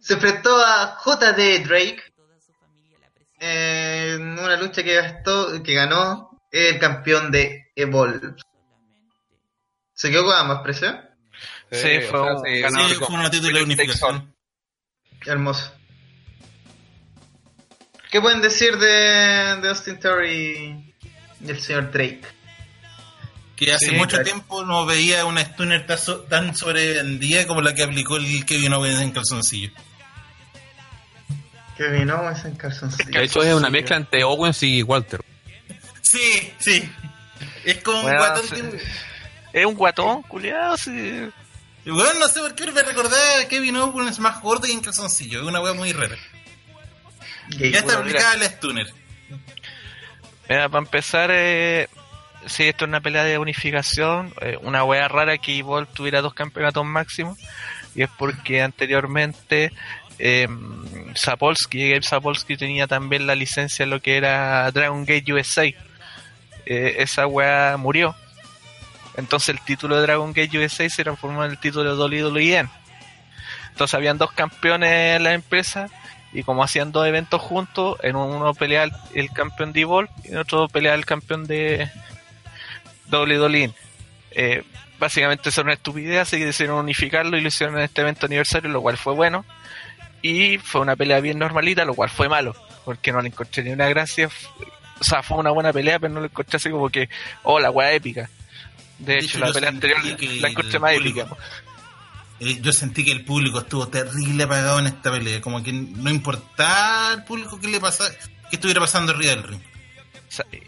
se 0.00 0.14
enfrentó 0.14 0.56
a 0.64 0.98
JD 1.04 1.64
Drake 1.66 2.02
en 3.38 4.38
una 4.38 4.56
lucha 4.56 4.82
que, 4.82 4.94
gastó, 4.94 5.62
que 5.62 5.74
ganó 5.74 6.30
el 6.50 6.78
campeón 6.78 7.30
de 7.30 7.70
Evolve. 7.76 8.34
¿Se 9.92 10.10
quedó 10.10 10.24
con 10.24 10.34
ambas 10.34 10.62
presión? 10.62 11.00
Sí, 11.70 12.00
fue 12.10 12.20
un 12.22 12.42
se- 12.42 12.60
ganador. 12.60 12.88
Sí, 12.90 12.94
fue 12.96 13.14
una 13.14 13.30
título 13.30 13.58
de 13.58 13.64
unificación. 13.64 14.34
Hermoso. 15.26 15.72
¿Qué 18.10 18.20
pueden 18.20 18.40
decir 18.40 18.76
de, 18.78 19.58
de 19.60 19.68
Austin 19.68 19.98
Theory 20.00 20.94
y 21.44 21.50
el 21.50 21.60
señor 21.60 21.90
Drake? 21.90 22.22
Que 23.56 23.72
hace 23.72 23.86
Sí, 23.90 23.92
mucho 23.96 24.10
claro. 24.16 24.24
tiempo 24.24 24.64
no 24.64 24.86
veía 24.86 25.24
una 25.24 25.40
stunner 25.42 25.86
tan, 25.86 25.98
so- 25.98 26.20
tan 26.20 26.54
sobrevendida 26.56 27.46
como 27.46 27.60
la 27.60 27.74
que 27.74 27.82
aplicó 27.82 28.16
el 28.16 28.46
Kevin 28.46 28.72
Owens 28.72 29.00
en 29.00 29.10
calzoncillo. 29.10 29.70
Kevin 31.76 32.10
Owens 32.10 32.44
en 32.44 32.54
calzoncillo. 32.56 33.10
De 33.10 33.24
hecho, 33.24 33.42
es 33.42 33.54
una 33.54 33.70
mezcla 33.70 33.96
entre 33.96 34.24
Owens 34.24 34.62
y 34.62 34.82
Walter. 34.82 35.20
Sí, 36.02 36.52
Sí. 36.58 36.90
Es 37.64 37.82
como 37.82 38.00
un 38.00 38.16
guatón 38.16 38.42
sí. 38.48 38.54
que... 38.54 38.80
Es 39.60 39.66
un 39.66 39.74
guatón, 39.74 40.22
culiado, 40.22 40.76
sí. 40.76 41.28
Y 41.84 41.90
bueno, 41.90 42.10
no 42.18 42.28
sé 42.28 42.40
por 42.40 42.54
qué 42.54 42.66
me 42.70 42.82
recordaba 42.82 43.40
a 43.42 43.48
Kevin 43.48 43.76
Owens 43.76 44.18
más 44.18 44.40
gordo 44.42 44.66
y 44.66 44.72
en 44.72 44.80
calzoncillo. 44.80 45.40
Es 45.40 45.46
una 45.46 45.60
wea 45.60 45.72
muy 45.74 45.92
rara. 45.92 46.16
Ya 47.50 47.78
está 47.78 47.98
aplicada 47.98 48.34
el 48.34 48.42
Stunner. 48.42 48.86
Mira, 50.48 50.68
para 50.68 50.84
empezar, 50.84 51.30
eh, 51.32 51.88
sí, 52.46 52.64
esto 52.64 52.84
es 52.84 52.88
una 52.88 53.00
pelea 53.00 53.24
de 53.24 53.38
unificación. 53.38 54.32
eh, 54.40 54.58
una 54.62 54.84
wea 54.84 55.08
rara 55.08 55.38
que 55.38 55.56
Evolve 55.56 55.90
tuviera 55.92 56.20
dos 56.20 56.34
campeonatos 56.34 56.84
máximos. 56.84 57.38
Y 57.94 58.02
es 58.02 58.10
porque 58.16 58.62
anteriormente 58.62 59.72
eh, 60.18 60.48
Sapolsky, 61.14 61.90
Gabe 61.90 62.02
Sapolsky 62.02 62.56
tenía 62.56 62.86
también 62.86 63.26
la 63.26 63.34
licencia 63.34 63.84
en 63.84 63.90
lo 63.90 64.00
que 64.00 64.16
era 64.16 64.70
Dragon 64.70 65.04
Gate 65.04 65.32
USA. 65.32 65.64
Eh, 65.64 66.96
esa 66.98 67.26
wea 67.26 67.76
murió. 67.76 68.14
Entonces 69.16 69.48
el 69.50 69.60
título 69.60 69.96
de 69.96 70.02
Dragon 70.02 70.32
Gate 70.32 70.58
USA 70.58 70.88
se 70.88 71.02
transformó 71.02 71.44
en 71.44 71.52
el 71.52 71.58
título 71.58 71.96
de 71.96 72.18
WWE. 72.28 72.68
Entonces 73.70 73.94
habían 73.94 74.18
dos 74.18 74.32
campeones 74.32 75.16
en 75.16 75.24
la 75.24 75.32
empresa 75.32 75.88
y 76.38 76.42
como 76.44 76.62
hacían 76.62 76.92
dos 76.92 77.06
eventos 77.06 77.40
juntos, 77.42 77.98
en 78.02 78.14
uno 78.16 78.54
pelea 78.54 78.84
el, 78.84 78.92
el 79.14 79.30
campeón 79.30 79.72
de 79.72 79.80
Evolve 79.80 80.10
y 80.24 80.28
en 80.28 80.38
otro 80.38 80.68
pelea 80.68 80.94
el 80.94 81.04
campeón 81.04 81.46
de 81.46 81.90
WWE. 83.10 83.72
Eh, 84.32 84.62
básicamente 84.98 85.48
era 85.50 85.62
una 85.62 85.72
estupidez, 85.72 86.20
así 86.20 86.38
que 86.38 86.46
decidieron 86.46 86.78
unificarlo 86.78 87.36
y 87.36 87.40
lo 87.40 87.48
hicieron 87.48 87.76
en 87.78 87.84
este 87.84 88.02
evento 88.02 88.26
aniversario, 88.26 88.70
lo 88.70 88.82
cual 88.82 88.96
fue 88.96 89.14
bueno. 89.14 89.44
Y 90.22 90.58
fue 90.58 90.80
una 90.80 90.96
pelea 90.96 91.20
bien 91.20 91.38
normalita, 91.38 91.84
lo 91.84 91.94
cual 91.94 92.10
fue 92.10 92.28
malo, 92.28 92.54
porque 92.84 93.12
no 93.12 93.20
le 93.20 93.28
encontré 93.28 93.62
ni 93.62 93.70
una 93.70 93.88
gracia. 93.88 94.28
O 95.00 95.04
sea, 95.04 95.22
fue 95.22 95.38
una 95.38 95.50
buena 95.50 95.72
pelea, 95.72 95.98
pero 95.98 96.12
no 96.12 96.20
le 96.20 96.26
encontré 96.26 96.56
así 96.56 96.70
como 96.70 96.88
que, 96.88 97.08
oh, 97.44 97.60
la 97.60 97.70
weá 97.70 97.92
épica. 97.92 98.28
De, 98.98 99.14
De 99.14 99.18
hecho, 99.20 99.38
hecho, 99.38 99.38
la 99.46 99.52
pelea 99.52 99.70
anterior 99.70 99.98
la 100.04 100.48
encontré 100.48 100.78
más 100.80 100.94
público- 100.94 101.20
épica. 101.20 101.36
Eh, 102.40 102.60
yo 102.60 102.72
sentí 102.72 103.04
que 103.04 103.12
el 103.12 103.24
público 103.24 103.58
estuvo 103.60 103.88
terrible 103.88 104.44
apagado 104.44 104.78
en 104.78 104.86
esta 104.86 105.10
pelea. 105.10 105.40
Como 105.40 105.62
que 105.62 105.72
no 105.72 106.10
importaba 106.10 107.12
al 107.12 107.24
público 107.24 107.60
que 107.60 107.68
le 107.68 107.80
pasara, 107.80 108.14
que 108.50 108.56
estuviera 108.56 108.80
pasando 108.80 109.12
arriba 109.12 109.30
del 109.30 109.42
ring. 109.42 109.60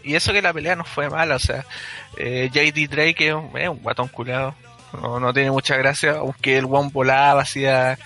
Y 0.03 0.15
eso 0.15 0.33
que 0.33 0.41
la 0.41 0.53
pelea 0.53 0.75
no 0.75 0.83
fue 0.83 1.09
mala, 1.09 1.35
o 1.35 1.39
sea, 1.39 1.65
eh, 2.17 2.49
JD 2.51 2.89
Drake 2.89 3.27
es 3.27 3.33
un, 3.33 3.51
un 3.55 3.77
guatón 3.83 4.07
culiado, 4.07 4.55
no, 4.93 5.19
no 5.19 5.33
tiene 5.33 5.51
mucha 5.51 5.77
gracia, 5.77 6.13
aunque 6.17 6.57
el 6.57 6.65
one 6.65 6.89
volaba, 6.91 7.41
hacía, 7.41 7.97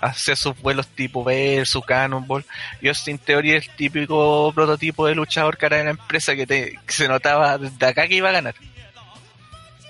hacía 0.00 0.36
sus 0.36 0.56
vuelos 0.60 0.86
tipo 0.86 1.24
Bear, 1.24 1.66
su 1.66 1.82
Cannonball, 1.82 2.44
y 2.80 2.88
Austin 2.88 3.18
Theory 3.18 3.52
es 3.54 3.68
el 3.68 3.74
típico 3.74 4.52
prototipo 4.54 5.06
de 5.06 5.16
luchador 5.16 5.56
cara 5.56 5.78
de 5.78 5.84
la 5.84 5.90
empresa 5.90 6.36
que, 6.36 6.46
te, 6.46 6.78
se 6.86 7.08
notaba 7.08 7.58
desde 7.58 7.86
acá 7.86 8.06
que 8.06 8.14
iba 8.14 8.28
a 8.28 8.32
ganar. 8.32 8.54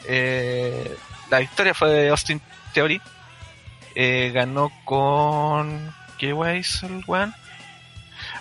Eh, 0.07 0.97
la 1.31 1.39
victoria 1.39 1.75
fue 1.75 1.91
de 1.91 2.09
Austin 2.09 2.41
Theory, 2.73 3.01
eh, 4.03 4.31
ganó 4.31 4.73
con... 4.87 5.95
¿Qué 6.17 6.33
guay 6.33 6.61
hizo 6.61 6.87
el 6.87 7.05
weón? 7.07 7.35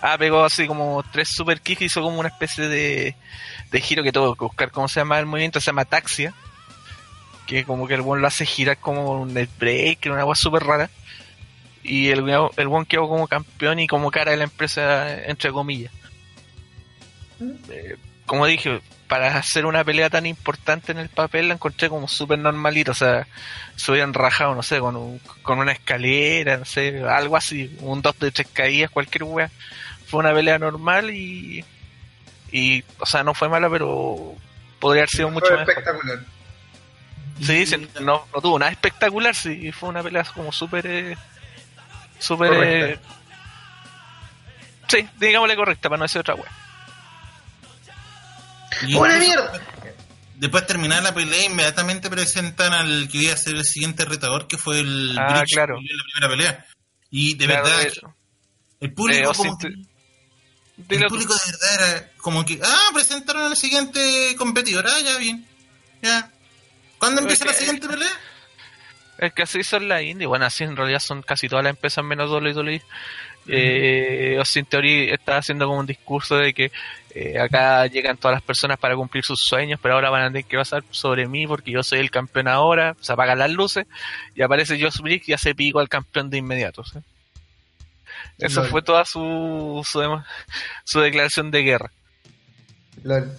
Ah, 0.02 0.18
pegó 0.18 0.46
así 0.46 0.68
como 0.68 1.04
tres 1.12 1.28
super 1.28 1.60
kicks, 1.60 1.82
hizo 1.82 2.02
como 2.02 2.18
una 2.18 2.30
especie 2.30 2.70
de, 2.70 3.16
de 3.70 3.82
giro 3.82 4.02
que 4.02 4.14
tengo 4.14 4.34
que 4.36 4.46
buscar 4.46 4.72
cómo 4.72 4.88
se 4.88 5.02
llama 5.02 5.20
el 5.20 5.26
movimiento, 5.26 5.60
se 5.60 5.66
llama 5.66 5.84
taxia. 5.84 6.34
Que 7.46 7.66
como 7.66 7.88
que 7.88 7.96
el 7.96 8.02
buen 8.02 8.22
lo 8.22 8.28
hace 8.28 8.46
girar 8.46 8.78
como 8.78 9.20
un 9.22 9.34
net 9.34 9.50
break, 9.60 10.06
una 10.06 10.22
agua 10.22 10.36
súper 10.36 10.64
rara. 10.64 10.90
Y 11.84 12.08
el, 12.08 12.20
el 12.30 12.88
quedó 12.88 13.10
como 13.10 13.28
campeón 13.28 13.80
y 13.80 13.88
como 13.88 14.12
cara 14.12 14.32
de 14.32 14.38
la 14.38 14.46
empresa, 14.46 15.24
entre 15.26 15.52
comillas. 15.52 15.92
Eh, 17.70 17.98
como 18.30 18.46
dije, 18.46 18.80
para 19.08 19.36
hacer 19.40 19.66
una 19.66 19.84
pelea 19.84 20.08
tan 20.12 20.28
importante 20.28 20.92
en 20.92 21.00
el 21.00 21.10
papel 21.10 21.48
la 21.48 21.56
encontré 21.56 21.90
como 21.90 22.08
súper 22.08 22.38
normalita, 22.38 22.92
o 22.92 22.94
sea, 22.94 23.26
se 23.76 23.92
hubieran 23.92 24.14
rajado, 24.14 24.54
no 24.54 24.62
sé, 24.62 24.80
con, 24.80 24.96
un- 24.96 25.20
con 25.42 25.58
una 25.58 25.72
escalera, 25.72 26.58
no 26.58 26.66
sé, 26.66 27.02
algo 27.10 27.36
así, 27.36 27.76
un 27.80 28.04
dos 28.04 28.20
de 28.20 28.30
tres 28.32 28.48
caídas, 28.54 28.92
cualquier 28.92 29.24
wea. 29.24 29.50
Fue 30.06 30.20
una 30.20 30.32
pelea 30.32 30.60
normal 30.60 31.10
y, 31.10 31.66
y, 32.52 32.84
o 33.00 33.06
sea, 33.08 33.24
no 33.24 33.34
fue 33.34 33.50
mala, 33.50 33.68
pero 33.68 34.36
podría 34.80 35.02
haber 35.02 35.10
sido 35.10 35.32
mucho 35.32 35.48
Fue 35.48 35.58
mejor. 35.58 35.70
espectacular. 35.70 36.20
Sí, 37.42 37.66
sí, 37.66 37.90
no, 38.02 38.28
no 38.32 38.42
tuvo 38.42 38.60
nada 38.60 38.72
espectacular, 38.72 39.34
sí, 39.34 39.72
fue 39.72 39.90
una 39.90 40.04
pelea 40.04 40.24
como 40.36 40.52
súper, 40.52 40.86
eh, 40.86 41.18
súper, 42.20 42.52
eh, 42.54 43.00
sí, 44.88 45.08
digámosle 45.20 45.56
correcta, 45.56 45.90
para 45.90 45.98
no 45.98 46.04
decir 46.04 46.22
otra 46.22 46.36
wea. 46.36 46.52
Y 48.88 48.94
¡Buena 48.96 49.16
incluso 49.24 49.42
mierda! 49.52 49.62
Después 50.36 50.64
de 50.64 50.68
terminar 50.68 51.04
la 51.04 51.14
pelea, 51.14 51.46
inmediatamente 51.46 52.10
presentan 52.10 52.72
al 52.74 53.10
que 53.10 53.18
iba 53.18 53.34
a 53.34 53.38
ser 53.38 53.56
el 53.56 53.66
siguiente 53.66 54.06
retador, 54.06 54.48
que 54.48 54.58
fue 54.58 54.80
el 54.80 55.18
Ah, 55.20 55.34
Bridge 55.40 55.54
claro. 55.54 55.76
que 55.80 55.94
la 55.94 56.04
primera 56.14 56.30
pelea. 56.30 56.66
Y 57.12 57.36
de 57.36 57.46
Claro, 57.46 57.64
verdad, 57.64 57.82
eh, 57.84 57.92
el 58.80 58.94
público 58.94 59.32
eh, 59.32 59.34
como 59.36 59.58
que- 59.58 59.68
el 59.68 61.02
tú. 61.02 61.08
público 61.10 61.34
de 61.34 61.52
verdad 61.52 61.74
era 61.98 62.12
como 62.18 62.46
que, 62.46 62.58
ah, 62.64 62.90
presentaron 62.94 63.44
al 63.44 63.58
siguiente 63.58 64.34
competidor, 64.38 64.88
ah, 64.88 65.00
ya 65.04 65.18
bien, 65.18 65.46
ya. 66.02 66.32
¿Cuándo 67.00 67.20
empieza 67.22 67.44
la 67.46 67.54
siguiente 67.54 67.88
pelea? 67.90 68.10
Es 69.18 69.34
que 69.34 69.44
así 69.44 69.62
son 69.64 69.90
la 69.90 70.02
indie. 70.02 70.26
Bueno, 70.28 70.46
así 70.46 70.64
en 70.64 70.78
realidad 70.78 71.00
son 71.02 71.22
casi 71.22 71.50
todas 71.50 71.64
las 71.66 71.72
empresas 71.72 72.06
menos 72.06 72.30
WWE. 72.32 72.82
Eh, 73.48 74.36
Austin 74.38 74.66
Theory 74.66 75.10
está 75.12 75.38
haciendo 75.38 75.66
como 75.68 75.80
un 75.80 75.86
discurso 75.86 76.38
de 76.38 76.54
que 76.54 76.72
eh, 77.22 77.38
acá 77.38 77.86
llegan 77.88 78.16
todas 78.16 78.36
las 78.36 78.42
personas 78.42 78.80
para 78.80 78.96
cumplir 78.96 79.26
sus 79.26 79.42
sueños, 79.42 79.78
pero 79.84 79.96
ahora 79.96 80.10
van 80.10 80.22
a 80.22 80.28
tener 80.28 80.46
que 80.46 80.56
pasar 80.56 80.86
sobre 80.90 81.28
mí 81.28 81.46
porque 81.46 81.70
yo 81.70 81.84
soy 81.84 82.00
el 82.00 82.10
campeón 82.10 82.48
ahora, 82.48 82.96
se 83.02 83.12
apagan 83.12 83.40
las 83.40 83.52
luces 83.52 83.88
y 84.36 84.42
aparece 84.42 84.82
Josh 84.82 85.02
Briggs 85.02 85.28
y 85.28 85.34
hace 85.34 85.54
pico 85.54 85.82
al 85.82 85.90
campeón 85.90 86.30
de 86.30 86.38
inmediato. 86.38 86.82
¿sí? 86.86 87.00
Eso 88.38 88.64
fue 88.64 88.82
toda 88.82 89.04
su, 89.04 89.86
su, 89.86 90.22
su, 90.86 91.00
declaración 91.02 91.52
de 91.52 91.64
guerra. 91.64 91.92
LOL. 93.04 93.30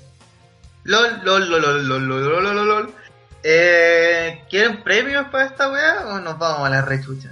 LOL, 0.85 1.25
LOL, 1.25 1.51
LOL, 1.51 1.89
LOL, 1.89 2.07
LOL, 2.07 2.07
LOL, 2.07 2.45
LOL, 2.45 2.69
LOL. 2.69 2.95
Eh, 3.43 4.45
¿Quieren 4.51 4.83
premios 4.83 5.27
para 5.29 5.47
esta 5.47 5.71
weá 5.71 6.07
o 6.09 6.21
nos 6.21 6.39
vamos 6.39 6.67
a 6.67 6.71
la 6.71 6.83
rechucha? 6.83 7.31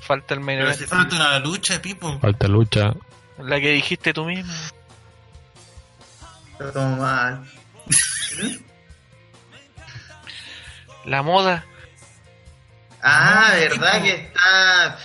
Falta 0.00 0.32
el 0.32 0.40
menor. 0.40 0.64
Pero 0.64 0.78
si 0.78 0.86
falta 0.86 1.16
una 1.16 1.38
lucha, 1.40 1.82
Pipo. 1.82 2.18
Falta 2.20 2.48
lucha. 2.48 2.94
La 3.36 3.60
que 3.60 3.72
dijiste 3.72 4.14
tú 4.14 4.24
mismo. 4.24 4.50
Lo 6.60 6.72
tomo 6.72 6.96
mal. 6.96 7.44
La 11.06 11.22
moda. 11.22 11.64
Ah, 13.02 13.54
verdad 13.58 14.02
que 14.02 14.10
está. 14.14 14.98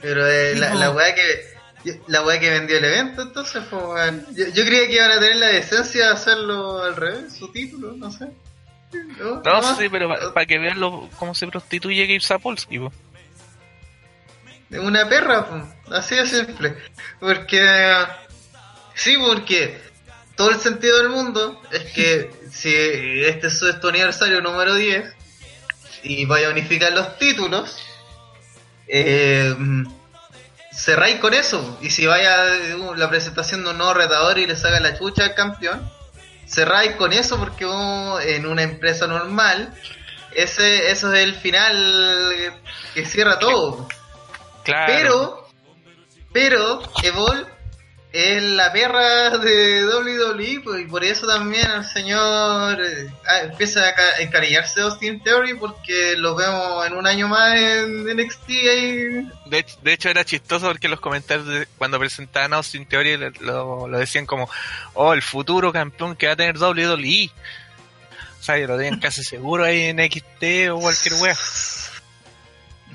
Pero 0.00 0.26
eh, 0.26 0.54
la, 0.54 0.74
la 0.74 0.90
weá 0.90 1.14
que. 1.14 1.54
La 2.06 2.22
weá 2.22 2.40
que 2.40 2.50
vendió 2.50 2.78
el 2.78 2.84
evento, 2.84 3.22
entonces, 3.22 3.62
pues, 3.68 4.12
yo, 4.34 4.46
yo 4.54 4.64
creía 4.64 4.86
que 4.86 4.94
iban 4.94 5.10
a 5.10 5.20
tener 5.20 5.36
la 5.36 5.48
decencia 5.48 6.06
de 6.06 6.12
hacerlo 6.14 6.82
al 6.82 6.96
revés, 6.96 7.36
su 7.36 7.52
título, 7.52 7.92
no 7.92 8.10
sé. 8.10 8.28
No, 9.18 9.42
No, 9.42 9.76
sí, 9.76 9.88
pero 9.90 10.08
para 10.32 10.46
que 10.46 10.58
vean 10.58 10.80
lo, 10.80 11.10
cómo 11.18 11.34
se 11.34 11.46
prostituye 11.48 12.06
Gabe 12.06 12.20
Sapolsky. 12.20 12.78
po. 12.78 12.92
Una 14.70 15.06
perra, 15.08 15.44
pues, 15.46 15.64
así 15.92 16.14
de 16.14 16.26
simple. 16.26 16.76
Porque. 17.20 17.92
Sí, 18.94 19.16
porque. 19.18 19.78
Todo 20.36 20.50
el 20.50 20.58
sentido 20.60 20.98
del 20.98 21.08
mundo 21.10 21.60
es 21.70 21.84
que 21.92 22.30
si 22.52 22.74
este 22.74 23.46
es 23.48 23.58
su- 23.58 23.80
tu 23.80 23.88
aniversario 23.88 24.40
número 24.40 24.74
10 24.74 25.04
y 26.02 26.24
vaya 26.26 26.48
a 26.48 26.50
unificar 26.50 26.92
los 26.92 27.16
títulos, 27.18 27.78
eh, 28.88 29.54
cerráis 30.72 31.16
con 31.20 31.32
eso. 31.34 31.78
Y 31.80 31.90
si 31.90 32.06
vaya 32.06 32.36
uh, 32.78 32.94
la 32.94 33.08
presentación 33.08 33.64
de 33.64 33.70
un 33.70 33.78
nuevo 33.78 33.94
retador 33.94 34.38
y 34.38 34.46
le 34.46 34.56
saca 34.56 34.80
la 34.80 34.98
chucha 34.98 35.24
al 35.24 35.34
campeón, 35.34 35.88
cerráis 36.46 36.92
con 36.96 37.12
eso 37.12 37.38
porque 37.38 37.64
uh, 37.64 38.18
en 38.18 38.44
una 38.46 38.62
empresa 38.62 39.06
normal, 39.06 39.72
ese 40.34 40.90
eso 40.90 41.12
es 41.12 41.20
el 41.20 41.34
final 41.36 42.54
que 42.92 43.06
cierra 43.06 43.38
todo. 43.38 43.88
Claro. 44.64 44.86
Pero, 44.92 45.48
pero, 46.32 46.82
Evol 47.02 47.46
es 48.16 48.40
la 48.42 48.72
perra 48.72 49.38
de 49.38 49.84
WWE, 49.86 50.60
pues, 50.62 50.82
y 50.82 50.84
por 50.86 51.02
eso 51.04 51.26
también 51.26 51.66
el 51.68 51.84
señor 51.84 52.80
eh, 52.80 53.08
ah, 53.26 53.40
empieza 53.40 53.88
a 53.88 53.92
ca- 53.94 54.18
encariñarse 54.20 54.78
de 54.78 54.86
Austin 54.86 55.20
Theory 55.20 55.54
porque 55.54 56.14
lo 56.16 56.36
vemos 56.36 56.86
en 56.86 56.92
un 56.94 57.08
año 57.08 57.26
más 57.26 57.58
en 57.58 58.04
NXT 58.16 58.48
ahí. 58.50 59.28
De, 59.46 59.66
hecho- 59.92 60.08
era 60.10 60.24
chistoso 60.24 60.68
porque 60.68 60.86
los 60.86 61.00
comentarios 61.00 61.46
de- 61.48 61.66
cuando 61.76 61.98
presentaban 61.98 62.52
a 62.52 62.56
Austin 62.56 62.86
Theory 62.86 63.16
lo, 63.40 63.88
decían 63.88 64.26
como, 64.26 64.48
oh, 64.92 65.12
el 65.12 65.20
futuro 65.22 65.72
campeón 65.72 66.14
que 66.14 66.28
va 66.28 66.34
a 66.34 66.36
tener 66.36 66.56
WWE. 66.56 67.30
O 68.40 68.42
sea, 68.44 68.56
lo 68.58 68.76
tenían 68.76 69.00
casi 69.00 69.24
seguro 69.24 69.64
ahí 69.64 69.84
en 69.86 69.98
XT 69.98 70.70
o 70.70 70.78
cualquier 70.78 71.14
wea. 71.14 71.36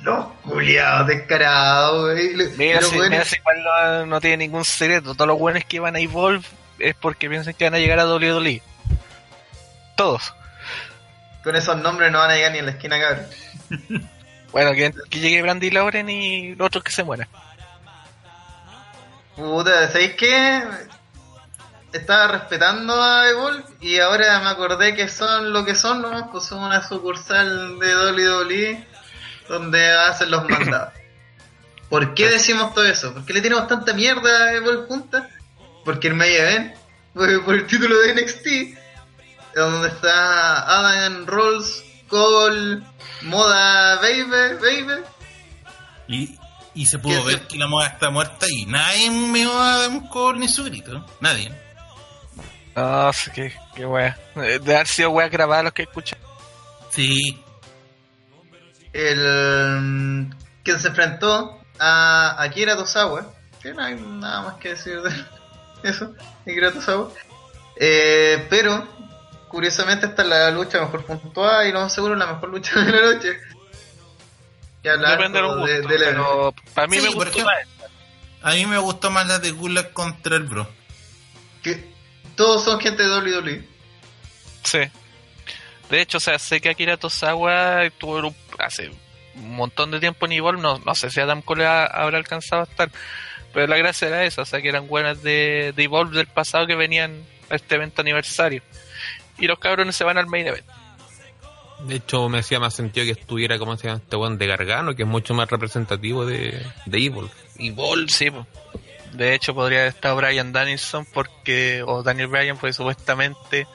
Los 0.02 0.26
culiados 0.44 1.08
descarados, 1.08 2.14
güey. 2.14 2.36
Mira, 2.58 2.82
si, 2.82 2.96
bueno 2.96 3.10
mira 3.10 3.26
si 3.26 3.36
igual 3.36 3.64
no, 3.64 4.06
no 4.06 4.22
tiene 4.22 4.38
ningún 4.38 4.64
secreto. 4.64 5.14
Todos 5.14 5.28
los 5.28 5.40
buenos 5.40 5.64
que 5.66 5.80
van 5.80 5.96
a 5.96 6.00
Evolve 6.00 6.46
es 6.80 6.96
porque 6.96 7.30
piensan 7.30 7.54
que 7.54 7.66
van 7.66 7.76
a 7.76 7.80
llegar 7.80 8.00
a 8.00 8.06
WWE. 8.06 8.62
Todos. 9.96 10.34
Con 11.44 11.56
esos 11.56 11.78
nombres 11.82 12.12
no 12.12 12.20
van 12.20 12.32
a 12.32 12.36
llegar 12.36 12.52
ni 12.54 12.60
en 12.60 12.66
la 12.66 12.72
esquina, 12.72 13.00
cabrón. 13.00 14.10
Bueno, 14.52 14.72
que, 14.72 14.92
que 15.12 15.20
llegue 15.20 15.44
Brandy 15.44 15.70
Lauren 15.70 16.10
y 16.10 16.56
los 16.56 16.66
otros 16.66 16.84
que 16.84 16.90
se 16.90 17.04
mueran. 17.04 17.28
Puta, 19.36 19.88
¿sabéis 19.90 20.16
qué? 20.16 20.64
Estaba 21.94 22.30
respetando 22.30 23.00
a 23.00 23.30
Evolve 23.30 23.64
y 23.80 24.00
ahora 24.00 24.40
me 24.40 24.50
acordé 24.50 24.96
que 24.96 25.08
son 25.08 25.54
lo 25.54 25.66
que 25.66 25.76
son, 25.76 26.02
¿no? 26.02 26.32
Pues 26.32 26.46
son 26.46 26.64
una 26.64 26.82
sucursal 26.82 27.78
de 27.78 27.96
WWE 27.96 28.88
donde 29.50 29.92
hacen 29.92 30.32
los 30.32 30.48
mandados. 30.48 30.94
¿Por 31.90 32.14
qué 32.14 32.30
decimos 32.30 32.74
todo 32.74 32.86
eso? 32.86 33.14
¿Por 33.14 33.26
qué 33.26 33.34
le 33.34 33.42
tenemos 33.42 33.68
tanta 33.68 33.94
mierda 33.94 34.46
a 34.46 34.54
Evolve 34.54 34.86
junta? 34.88 35.28
Porque 35.84 36.08
el 36.08 36.14
Maya 36.14 36.44
ven 36.46 36.74
por, 37.14 37.44
por 37.46 37.56
el 37.56 37.66
título 37.66 37.98
de 38.00 38.14
NXT, 38.14 38.48
donde 39.56 39.88
está 39.88 40.62
Adam 40.80 41.26
Rolls, 41.26 41.84
Cole, 42.08 42.82
Moda 43.24 43.96
Baby, 43.96 44.56
Baby. 44.62 45.02
Y, 46.08 46.40
y 46.76 46.86
se 46.86 47.00
pudo 47.00 47.24
¿Qué 47.24 47.28
ver 47.28 47.48
que 47.48 47.58
la 47.58 47.68
moda 47.68 47.88
está 47.88 48.10
muerta 48.12 48.46
y 48.50 48.66
nadie 48.68 49.10
meó 49.10 49.52
a 49.60 49.74
Adam 49.76 50.08
Cole 50.10 50.40
ni 50.40 50.48
su 50.48 50.64
grito. 50.66 51.04
Nadie. 51.20 51.52
Ah, 52.76 53.12
sí, 53.14 53.32
qué, 53.32 53.54
qué 53.76 53.86
wea. 53.86 54.18
Eh, 54.36 54.60
De 54.60 54.76
haber 54.76 54.88
sido 54.88 55.10
wea 55.10 55.28
grabada 55.28 55.64
los 55.64 55.74
que 55.74 55.84
escuchan. 55.84 56.20
Sí. 56.92 57.42
El 58.94 59.82
mm, 59.82 60.32
que 60.64 60.78
se 60.80 60.88
enfrentó 60.90 61.60
a 61.80 62.42
Akira 62.42 62.76
Tozawa, 62.76 63.34
que 63.62 63.74
no 63.74 63.84
hay 63.84 63.96
nada 63.96 64.42
más 64.44 64.56
que 64.56 64.70
decir 64.70 65.02
de 65.02 65.12
eso, 65.90 66.14
Akira 66.42 66.72
Tozawa, 66.72 67.10
eh, 67.78 68.46
pero 68.50 68.88
curiosamente 69.48 70.06
esta 70.08 70.22
es 70.24 70.28
la 70.28 70.52
lucha 70.52 70.80
mejor 70.82 71.06
puntuada 71.06 71.68
y 71.68 71.72
lo 71.72 71.82
más 71.82 71.94
seguro 71.94 72.16
la 72.16 72.28
mejor 72.28 72.50
lucha 72.50 72.80
de 72.80 72.92
la 72.92 73.14
noche. 73.14 73.40
Depende 74.82 75.40
de 75.40 75.42
los 75.42 75.56
de- 75.66 75.82
gustos, 75.82 75.92
del 75.92 76.00
pero 76.16 76.54
para 76.74 76.88
mí 76.88 76.98
Sí, 76.98 77.04
me 77.04 77.12
por 77.12 77.26
gustó 77.26 77.32
ejemplo. 77.42 77.54
más. 77.54 77.90
A 78.42 78.56
mí 78.56 78.66
me 78.66 78.78
gustó 78.78 79.12
más 79.12 79.28
la 79.28 79.40
de 79.40 79.52
Gulag 79.52 79.92
contra 79.92 80.38
el 80.38 80.44
Bro. 80.44 80.70
que 81.62 81.94
todos 82.38 82.64
son 82.64 82.80
gente 82.80 83.04
de 83.04 83.10
WWE. 83.18 83.68
Sí. 84.64 84.80
De 85.90 86.02
hecho, 86.02 86.18
o 86.20 86.22
sea, 86.22 86.40
sé 86.40 86.62
que 86.62 86.70
Akira 86.70 86.96
Tozawa 86.96 87.84
estuvo 87.84 88.20
en 88.20 88.26
un- 88.26 88.36
hace 88.62 88.90
un 89.36 89.56
montón 89.56 89.92
de 89.92 90.00
tiempo 90.00 90.26
en 90.26 90.34
Evolve, 90.34 90.62
no, 90.62 90.80
no 90.80 90.96
sé 90.96 91.10
si 91.10 91.20
Adam 91.20 91.42
Cole 91.42 91.66
ha- 91.66 91.86
habrá 91.86 92.18
alcanzado 92.18 92.62
a 92.62 92.66
estar, 92.66 92.90
pero 93.54 93.68
la 93.68 93.78
gracia 93.78 94.08
era 94.08 94.24
esa, 94.26 94.42
o 94.42 94.46
sea, 94.46 94.62
que 94.62 94.70
eran 94.70 94.88
buenas 94.88 95.24
de, 95.24 95.74
de 95.76 95.84
Evolve 95.84 96.18
del 96.18 96.28
pasado 96.28 96.68
que 96.68 96.76
venían 96.76 97.24
a 97.50 97.56
este 97.56 97.76
evento 97.76 98.02
aniversario. 98.02 98.62
Y 99.38 99.48
los 99.48 99.58
cabrones 99.60 99.96
se 99.96 100.04
van 100.04 100.18
al 100.18 100.28
main 100.28 100.48
event. 100.48 100.66
De 101.86 101.96
hecho, 101.96 102.28
me 102.28 102.40
hacía 102.40 102.60
más 102.60 102.74
sentido 102.74 103.06
que 103.06 103.14
estuviera, 103.20 103.58
¿cómo 103.58 103.78
se 103.78 103.88
llama 103.88 104.02
este 104.04 104.18
weón? 104.18 104.38
De 104.38 104.48
Gargano, 104.48 104.96
que 104.96 105.04
es 105.04 105.08
mucho 105.08 105.34
más 105.34 105.50
representativo 105.50 106.26
de, 106.26 106.62
de 106.86 106.98
Evil. 106.98 107.30
Evolve, 107.58 108.10
sí, 108.10 108.30
po. 108.30 108.46
De 109.14 109.34
hecho, 109.34 109.56
podría 109.56 109.80
haber 109.80 109.94
estado 109.94 110.18
Brian 110.18 110.52
Danielson 110.52 111.06
porque, 111.14 111.82
o 111.88 112.04
Daniel 112.04 112.28
Bryan, 112.28 112.58
porque 112.58 112.74
supuestamente 112.74 113.66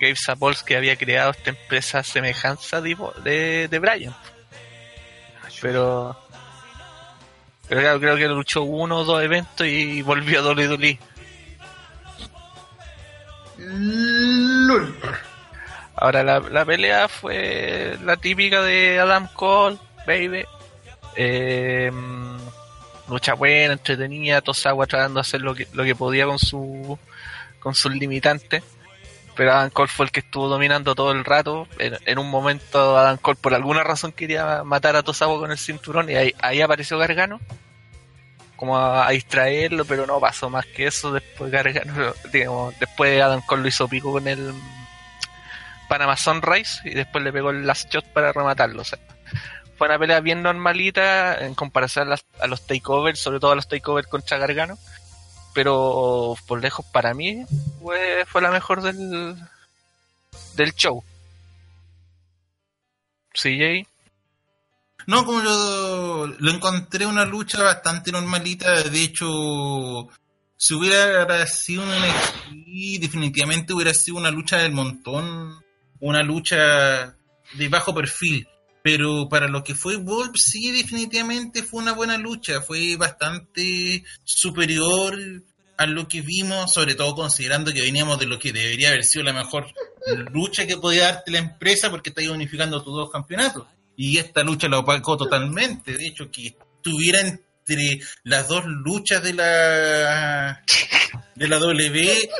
Gabe 0.00 0.16
Sapolsky 0.16 0.74
había 0.74 0.96
creado 0.96 1.30
esta 1.32 1.50
empresa 1.50 2.02
semejanza 2.02 2.80
de, 2.80 2.96
de, 3.22 3.68
de. 3.68 4.10
Pero, 5.60 6.16
pero 7.68 7.80
claro, 7.80 8.00
creo 8.00 8.16
que 8.16 8.28
luchó 8.28 8.62
uno 8.62 8.98
o 8.98 9.04
dos 9.04 9.22
eventos 9.22 9.66
y 9.66 10.00
volvió 10.00 10.40
a 10.40 10.52
WWE. 10.52 10.98
LOL. 13.58 14.96
Ahora, 15.96 16.22
la, 16.22 16.40
la 16.40 16.64
pelea 16.64 17.08
fue 17.08 17.98
la 18.02 18.16
típica 18.16 18.62
de 18.62 18.98
Adam 18.98 19.28
Cole, 19.34 19.76
baby. 20.06 20.44
Eh, 21.14 21.92
lucha 23.06 23.34
buena, 23.34 23.74
entretenida, 23.74 24.40
Tosawa 24.40 24.86
tratando 24.86 25.16
de 25.16 25.20
hacer 25.22 25.42
lo 25.42 25.54
que, 25.54 25.66
lo 25.74 25.84
que 25.84 25.94
podía 25.94 26.24
con 26.24 26.38
su 26.38 26.98
con 27.58 27.74
sus 27.74 27.94
limitantes. 27.94 28.62
Pero 29.36 29.52
Adam 29.52 29.70
Cole 29.70 29.88
fue 29.88 30.06
el 30.06 30.12
que 30.12 30.20
estuvo 30.20 30.48
dominando 30.48 30.94
todo 30.94 31.12
el 31.12 31.24
rato. 31.24 31.66
En, 31.78 31.96
en 32.04 32.18
un 32.18 32.28
momento 32.30 32.96
Adam 32.98 33.16
Cole 33.16 33.38
por 33.40 33.54
alguna 33.54 33.82
razón 33.84 34.12
quería 34.12 34.64
matar 34.64 34.96
a 34.96 35.02
Tosawa 35.02 35.38
con 35.38 35.50
el 35.50 35.58
cinturón 35.58 36.10
y 36.10 36.14
ahí, 36.16 36.60
apareció 36.60 36.98
Gargano. 36.98 37.40
Como 38.56 38.76
a, 38.78 39.08
distraerlo, 39.10 39.84
pero 39.86 40.06
no 40.06 40.20
pasó 40.20 40.50
más 40.50 40.66
que 40.66 40.86
eso. 40.86 41.12
Después 41.12 41.50
Gargano, 41.50 42.12
digamos, 42.32 42.78
después 42.78 43.20
Adam 43.22 43.40
Cole 43.46 43.62
lo 43.62 43.68
hizo 43.68 43.88
pico 43.88 44.12
con 44.12 44.28
el 44.28 44.52
Panama 45.88 46.16
Sunrise 46.16 46.80
y 46.84 46.90
después 46.94 47.24
le 47.24 47.32
pegó 47.32 47.50
el 47.50 47.66
last 47.66 47.90
shot 47.92 48.04
para 48.12 48.32
rematarlo. 48.32 48.82
Fue 49.76 49.88
una 49.88 49.98
pelea 49.98 50.20
bien 50.20 50.42
normalita 50.42 51.38
en 51.44 51.54
comparación 51.54 52.06
a, 52.08 52.10
las- 52.10 52.26
a 52.40 52.46
los 52.46 52.66
takeovers, 52.66 53.18
sobre 53.18 53.40
todo 53.40 53.52
a 53.52 53.56
los 53.56 53.66
takeovers 53.66 54.06
contra 54.08 54.36
Gargano. 54.38 54.76
Pero 55.62 56.36
por 56.46 56.62
lejos 56.62 56.86
para 56.90 57.12
mí 57.12 57.44
fue, 57.82 58.24
fue 58.24 58.40
la 58.40 58.50
mejor 58.50 58.80
del, 58.80 59.36
del 60.56 60.72
show. 60.72 61.04
CJ, 63.34 63.86
No, 65.06 65.26
como 65.26 65.40
lo, 65.40 66.28
lo 66.28 66.50
encontré 66.50 67.04
una 67.04 67.26
lucha 67.26 67.62
bastante 67.62 68.10
normalita. 68.10 68.84
De 68.84 69.02
hecho, 69.02 70.08
si 70.56 70.72
hubiera 70.72 71.46
sido 71.46 71.82
un 71.82 71.90
NXT, 71.90 72.98
definitivamente 73.02 73.74
hubiera 73.74 73.92
sido 73.92 74.16
una 74.16 74.30
lucha 74.30 74.56
del 74.56 74.72
montón. 74.72 75.62
Una 75.98 76.22
lucha 76.22 77.18
de 77.52 77.68
bajo 77.68 77.92
perfil. 77.94 78.48
Pero 78.82 79.28
para 79.28 79.46
lo 79.46 79.62
que 79.62 79.74
fue 79.74 79.96
Wolf, 79.96 80.36
sí, 80.36 80.70
definitivamente 80.70 81.62
fue 81.62 81.82
una 81.82 81.92
buena 81.92 82.16
lucha. 82.16 82.62
Fue 82.62 82.96
bastante 82.96 84.02
superior 84.24 85.18
a 85.80 85.86
lo 85.86 86.06
que 86.06 86.20
vimos, 86.20 86.72
sobre 86.74 86.94
todo 86.94 87.14
considerando 87.14 87.72
que 87.72 87.80
veníamos 87.80 88.18
de 88.18 88.26
lo 88.26 88.38
que 88.38 88.52
debería 88.52 88.88
haber 88.88 89.02
sido 89.02 89.24
la 89.24 89.32
mejor 89.32 89.66
lucha 90.30 90.66
que 90.66 90.76
podía 90.76 91.04
darte 91.04 91.30
la 91.30 91.38
empresa 91.38 91.88
porque 91.90 92.10
está 92.10 92.22
unificando 92.30 92.82
tus 92.82 92.94
dos 92.94 93.10
campeonatos. 93.10 93.66
Y 93.96 94.18
esta 94.18 94.42
lucha 94.42 94.68
la 94.68 94.78
opacó 94.78 95.16
totalmente. 95.16 95.96
De 95.96 96.06
hecho, 96.06 96.30
que 96.30 96.48
estuviera 96.76 97.20
entre 97.20 98.00
las 98.24 98.48
dos 98.48 98.64
luchas 98.66 99.22
de 99.22 99.32
la 99.32 100.62
de 101.34 101.48
la 101.48 101.58
W 101.58 102.30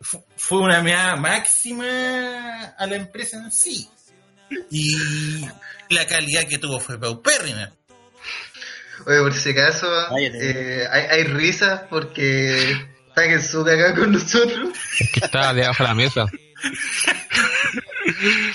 fu- 0.00 0.24
fue 0.36 0.58
una 0.58 0.82
meada 0.82 1.14
máxima 1.14 2.74
a 2.76 2.86
la 2.86 2.96
empresa 2.96 3.36
en 3.38 3.52
sí. 3.52 3.88
Y 4.70 5.46
la 5.88 6.06
calidad 6.06 6.48
que 6.48 6.58
tuvo 6.58 6.80
fue 6.80 6.98
paupérrima. 6.98 7.72
Oye, 9.06 9.20
por 9.20 9.34
si 9.34 9.50
acaso, 9.50 9.86
eh, 10.18 10.86
hay, 10.90 11.02
hay 11.10 11.24
risas 11.24 11.82
porque 11.90 12.72
está 13.08 13.22
Kensuke 13.22 13.70
acá 13.70 13.94
con 13.94 14.12
nosotros. 14.12 14.70
Que 15.12 15.20
estaba 15.24 15.54
debajo 15.54 15.82
de 15.82 15.88
la 15.88 15.94
mesa. 15.94 16.26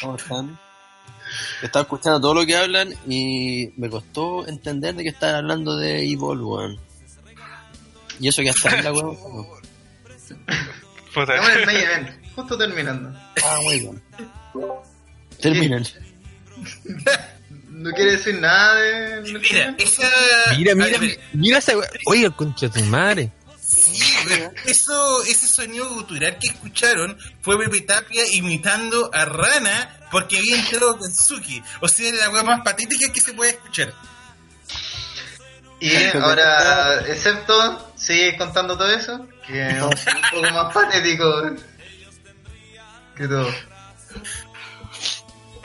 ¿Cómo 0.02 0.16
están? 0.16 0.60
Estaba 1.62 1.84
escuchando 1.84 2.22
todo 2.22 2.34
lo 2.36 2.46
que 2.46 2.56
hablan 2.56 2.94
y 3.08 3.72
me 3.78 3.90
costó 3.90 4.48
entender 4.48 4.96
de 4.96 5.04
que 5.04 5.10
estaban 5.10 5.36
hablando 5.36 5.76
de 5.76 6.00
Evil, 6.00 6.42
weón. 6.42 6.80
Y 8.20 8.28
eso 8.30 8.42
que 8.42 8.50
hasta 8.50 8.70
ahí 8.70 8.82
la 8.84 8.94
weón. 8.94 9.18
puta, 11.14 11.36
Estamos 11.36 11.50
en 11.50 11.60
el 11.60 11.66
main 11.66 11.78
event, 11.78 12.10
justo 12.36 12.58
terminando. 12.58 13.20
Ah, 13.44 13.60
muy 13.64 13.80
bien. 13.80 14.02
Terminan. 15.42 15.84
No 17.78 17.92
quiere 17.92 18.14
decir 18.14 18.40
nada 18.40 18.76
de. 18.76 19.22
Mira, 19.22 19.76
esa. 19.78 20.10
Mira, 20.58 20.76
mira, 20.76 20.98
ver, 20.98 21.20
mira 21.34 21.58
esa. 21.60 21.74
Oiga, 22.06 22.32
concha 22.32 22.68
de 22.68 22.80
tu 22.80 22.86
madre. 22.86 23.32
Sí, 23.60 24.02
pero 24.28 24.52
eso, 24.66 25.24
ese 25.24 25.48
sonido 25.48 25.88
gutural 25.90 26.38
que 26.40 26.48
escucharon 26.48 27.18
fue 27.42 27.58
Pepe 27.60 27.82
Tapia 27.82 28.24
imitando 28.34 29.12
a 29.14 29.26
Rana 29.26 30.00
porque 30.12 30.38
había 30.38 30.58
entrado 30.58 30.98
Kensuke. 30.98 31.64
O 31.82 31.88
sea, 31.88 32.10
era 32.10 32.18
la 32.18 32.30
weá 32.32 32.44
más 32.44 32.62
patética 32.62 33.12
que 33.14 33.22
se 33.22 33.34
puede 33.34 33.52
escuchar. 33.52 33.94
Y 35.80 35.96
ahora, 36.16 37.02
excepto, 37.08 37.94
sigue 37.96 38.36
contando 38.38 38.76
todo 38.76 38.92
eso, 38.92 39.28
que 39.46 39.68
es 39.68 39.82
un 39.84 39.92
poco 40.32 40.52
más 40.52 40.74
patético 40.74 41.56
que 43.16 43.28
todo. 43.28 43.54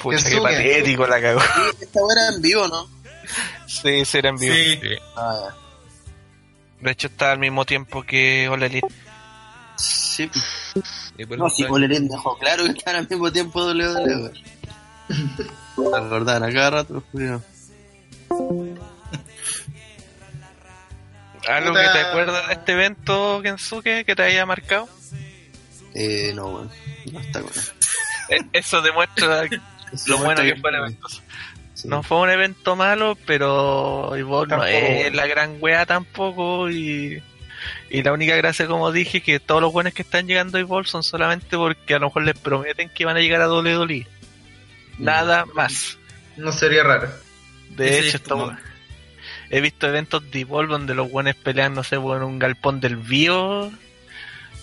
Pucha, 0.03 0.19
qué 0.19 0.23
Kensuke. 0.25 0.43
patético 0.43 1.07
la 1.07 1.21
cagó. 1.21 1.41
Esta 1.81 2.01
era 2.13 2.29
en 2.35 2.43
vivo, 2.43 2.69
¿no? 2.69 2.89
Sí, 3.67 4.05
será 4.05 4.29
en 4.31 4.37
vivo. 4.37 4.55
Sí. 4.55 4.79
Ah. 5.17 5.49
De 6.81 6.91
hecho, 6.91 7.07
está 7.07 7.33
al 7.33 7.39
mismo 7.39 7.65
tiempo 7.65 8.03
que 8.03 8.49
All 8.49 8.63
Elite. 8.63 8.87
Sí. 9.77 10.31
No, 11.37 11.49
si 11.49 11.63
está- 11.63 11.73
Olerén 11.75 12.09
dejó 12.09 12.37
claro 12.39 12.65
que 12.65 12.71
están 12.73 12.97
al 12.97 13.09
mismo 13.09 13.31
tiempo 13.33 13.65
WWE. 13.65 14.33
La 15.91 16.01
verdad, 16.01 16.43
a 16.45 16.53
cada 16.53 16.71
rato, 16.71 17.03
Julio. 17.13 17.43
¿Algo 21.49 21.75
que 21.75 21.81
te 21.93 21.99
acuerdas 22.01 22.47
de 22.49 22.53
este 22.55 22.73
evento, 22.73 23.41
Kensuke, 23.43 24.05
que 24.05 24.15
te 24.15 24.23
haya 24.23 24.47
marcado? 24.47 24.89
Eh, 25.95 26.33
no, 26.35 26.47
weón. 26.47 26.71
No 27.13 27.21
está 27.21 27.41
con 27.43 27.51
Eh, 28.29 28.39
Eso 28.53 28.81
demuestra 28.81 29.49
lo 30.07 30.19
bueno 30.19 30.43
que 30.43 30.57
fue 30.61 30.71
el 30.71 30.77
evento. 30.77 31.09
No 31.85 32.03
fue 32.05 32.19
un 32.21 32.31
evento 32.31 32.77
malo, 32.77 33.19
pero 33.27 34.15
Evolve 34.15 34.57
no 34.57 34.63
es 35.07 35.15
la 35.15 35.27
gran 35.27 35.57
wea 35.61 35.85
tampoco. 35.85 36.71
Y, 36.71 37.21
y 37.91 38.03
la 38.03 38.13
única 38.13 38.37
gracia, 38.37 38.67
como 38.69 38.93
dije, 38.93 39.21
que 39.21 39.41
todos 39.41 39.61
los 39.61 39.73
buenos 39.73 39.93
que 39.93 40.03
están 40.03 40.27
llegando 40.29 40.59
a 40.59 40.61
Evolve 40.61 40.89
son 40.89 41.03
solamente 41.03 41.57
porque 41.57 41.95
a 41.95 41.99
lo 41.99 42.07
mejor 42.07 42.23
les 42.25 42.39
prometen 42.39 42.89
que 42.89 43.05
van 43.05 43.17
a 43.17 43.21
llegar 43.21 43.41
a 43.43 43.49
WWE. 43.53 44.07
Nada 44.99 45.45
más. 45.55 45.99
No 46.37 46.53
sería 46.53 46.85
raro. 46.85 47.09
De 47.71 47.99
hecho, 47.99 48.17
esto- 48.19 48.57
he 49.51 49.61
visto 49.61 49.89
eventos 49.89 50.31
de 50.31 50.41
Evolve 50.41 50.73
donde 50.73 50.95
los 50.95 51.11
buenos 51.11 51.35
pelean, 51.35 51.75
no 51.75 51.83
sé, 51.83 51.99
por 51.99 52.23
un 52.23 52.39
galpón 52.39 52.81
del 52.81 52.97
bio. 52.97 53.73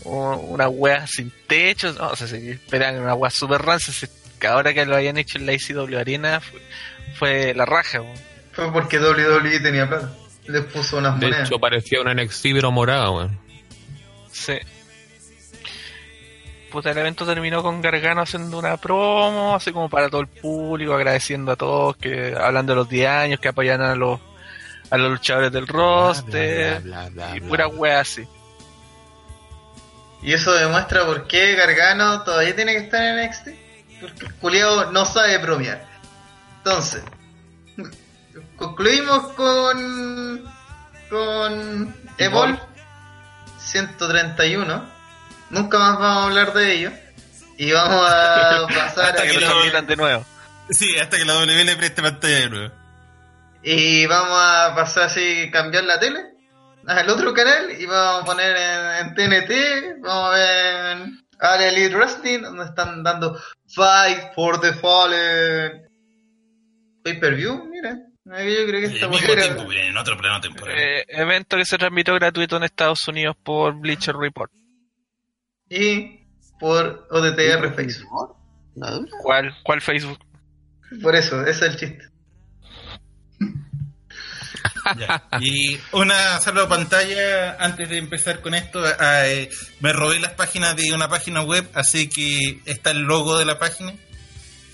O 0.06 0.36
una 0.38 0.70
wea 0.70 1.06
sin 1.06 1.32
techo. 1.48 1.92
No, 1.94 2.08
o 2.12 2.16
sea, 2.16 2.28
si 2.28 2.58
pelean 2.70 2.96
en 2.96 3.02
una 3.02 3.14
wea 3.16 3.30
super 3.30 3.62
rancia. 3.62 4.08
Que 4.40 4.48
ahora 4.48 4.74
que 4.74 4.86
lo 4.86 4.96
hayan 4.96 5.18
hecho 5.18 5.38
en 5.38 5.46
la 5.46 5.54
ICW 5.54 5.98
Arena 5.98 6.40
fue, 6.40 6.62
fue 7.16 7.54
la 7.54 7.66
raja. 7.66 8.02
Fue 8.54 8.72
porque 8.72 9.00
WWE 9.00 9.60
tenía 9.60 9.88
plata. 9.88 10.12
Les 10.48 10.64
puso 10.66 10.98
unas 10.98 11.20
De 11.20 11.28
monedas. 11.28 11.48
hecho, 11.48 11.60
parecía 11.60 12.02
una 12.02 12.14
NXT 12.14 12.44
pero 12.54 12.72
morada, 12.72 13.12
weón. 13.12 13.40
Sí. 14.32 14.58
Puta, 16.72 16.92
el 16.92 16.98
evento 17.00 17.26
terminó 17.26 17.64
con 17.64 17.82
Gargano 17.82 18.22
haciendo 18.22 18.58
una 18.60 18.78
promo, 18.78 19.56
así 19.56 19.72
como 19.72 19.90
para 19.90 20.10
todo 20.10 20.22
el 20.22 20.28
público, 20.28 20.94
agradeciendo 20.94 21.52
a 21.52 21.56
todos, 21.56 21.98
que 21.98 22.36
hablando 22.40 22.74
de 22.74 22.78
los 22.78 22.90
10 22.90 23.08
años, 23.10 23.40
que 23.40 23.48
apoyan 23.50 23.82
a 23.82 23.96
los 23.96 24.20
a 24.92 24.98
los 24.98 25.12
luchadores 25.12 25.52
del 25.52 25.68
roster, 25.68 26.82
Bla, 26.82 27.10
bla, 27.10 27.28
bla, 27.28 27.36
y 27.38 27.40
bla, 27.42 27.50
pura 27.50 27.68
wea 27.68 28.00
así. 28.00 28.28
Y 30.22 30.34
eso 30.34 30.52
demuestra 30.54 31.06
por 31.06 31.28
qué 31.28 31.56
Gargano 31.56 32.24
todavía 32.24 32.56
tiene 32.56 32.74
que 32.74 32.80
estar 32.80 33.02
en 33.02 33.26
NXT. 33.26 33.48
Porque 34.02 34.26
el 34.26 34.34
culiao 34.36 34.92
no 34.92 35.06
sabe 35.06 35.38
bromear. 35.40 35.86
Entonces, 36.58 37.04
concluimos 38.56 39.34
con. 39.34 40.44
con 41.10 41.96
Evolve 42.18 42.60
131. 43.60 44.86
Nunca 45.50 45.80
más 45.80 46.00
vamos 46.00 46.18
a 46.18 46.24
hablar 46.26 46.54
de 46.54 46.74
ello. 46.74 46.92
Y 47.58 47.72
vamos 47.72 48.08
a 48.10 48.66
pasar 48.74 49.06
Hasta 49.10 49.22
a. 49.24 49.26
que 49.26 49.34
lo 49.34 49.40
lo- 49.42 49.48
transmitan 49.48 49.88
de 49.88 49.96
nuevo. 49.96 50.26
Sí, 50.70 50.98
hasta 51.00 51.18
que 51.18 51.26
la 51.26 51.34
W 51.34 51.64
le 51.66 51.76
preste 51.76 52.02
pantalla 52.02 52.36
de 52.38 52.50
nuevo. 52.50 52.74
Y 53.64 54.06
vamos 54.06 54.38
a 54.40 54.74
pasar 54.76 55.04
así, 55.04 55.50
cambiar 55.52 55.84
la 55.84 56.00
tele 56.00 56.24
al 56.88 57.10
otro 57.10 57.34
canal 57.34 57.72
y 57.78 57.86
vamos 57.86 58.22
a 58.22 58.26
poner 58.26 58.56
en, 58.56 59.08
en 59.08 59.16
TNT, 59.16 60.02
vamos 60.02 60.28
a 60.28 60.38
ver 60.38 60.98
All 61.42 61.62
Elite 61.62 61.96
Wrestling, 61.96 62.42
donde 62.42 62.66
están 62.66 63.04
dando 63.04 63.40
Fight 63.68 64.34
for 64.36 64.60
the 64.60 64.74
Fallen. 64.74 65.90
Pay 67.04 67.20
per 67.20 67.36
view, 67.36 67.66
mira. 67.66 67.98
Ahí 68.32 68.54
Yo 68.54 68.68
creo 68.68 68.82
que 68.82 68.94
esta 68.94 69.06
Al 69.06 69.12
mismo 69.12 69.34
tiempo, 69.34 69.72
en 69.72 69.98
otro 69.98 70.18
plano 70.18 70.40
temporal. 70.42 70.78
Eh, 70.78 71.06
evento 71.08 71.58
que 71.58 71.66
se 71.66 71.78
transmitió 71.78 72.14
gratuito 72.16 72.58
en 72.58 72.64
Estados 72.64 73.08
Unidos 73.08 73.36
por 73.44 73.74
Bleacher 73.80 74.16
Report. 74.16 74.52
y 75.70 76.20
por 76.60 77.08
OTTR 77.10 77.74
Facebook. 77.74 78.36
¿Cuál, 79.24 79.56
cuál 79.64 79.82
Facebook? 79.82 80.20
Por 81.02 81.16
eso, 81.16 81.42
ese 81.46 81.52
es 81.68 81.72
el 81.74 81.78
chiste. 81.78 82.06
Ya. 84.98 85.24
Y 85.42 85.80
una 85.92 86.40
salva 86.40 86.68
pantalla 86.68 87.56
antes 87.60 87.90
de 87.90 87.98
empezar 87.98 88.42
con 88.42 88.54
esto. 88.54 88.84
ah, 89.00 89.28
eh, 89.28 89.50
me 89.80 89.94
robé 89.94 90.20
las 90.20 90.34
páginas 90.34 90.76
de 90.76 90.92
una 90.94 91.08
página 91.10 91.42
web, 91.42 91.68
así 91.74 92.10
que 92.10 92.60
está 92.66 92.92
el 92.92 93.00
logo 93.00 93.38
de 93.38 93.46
la 93.46 93.58
página. 93.60 93.94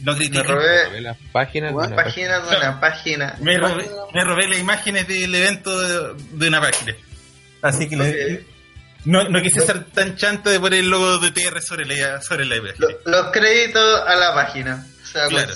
No 0.01 0.13
Me 0.13 0.28
robé 0.43 1.01
las 1.01 1.18
páginas. 1.32 1.72
de 1.72 1.78
una 1.78 1.95
página 1.95 2.39
de 2.41 2.57
una 2.57 2.80
página. 2.82 3.36
Me 3.39 3.57
robé, 3.57 3.89
me 4.13 4.24
robé 4.26 4.47
las 4.49 4.59
imágenes 4.59 5.07
del 5.07 5.34
evento 5.34 5.80
de, 5.80 6.24
de 6.32 6.47
una 6.49 6.59
página. 6.61 6.93
Así 7.61 7.88
que 7.88 7.95
no, 9.05 9.24
no 9.30 9.41
quise 9.41 9.61
ser 9.61 9.86
tan 9.86 10.16
chanto 10.18 10.49
de 10.49 10.59
poner 10.59 10.80
el 10.80 10.89
logo 10.89 11.20
de 11.20 11.32
TR 11.32 11.61
sobre 11.61 11.86
la, 11.86 12.22
sobre 12.22 12.45
la 12.45 12.57
imagen. 12.57 12.76
Lo- 12.80 13.11
los 13.11 13.32
créditos 13.32 14.01
a 14.05 14.16
la 14.16 14.34
página. 14.34 14.86
O 15.03 15.05
sea, 15.07 15.28
Claro. 15.28 15.55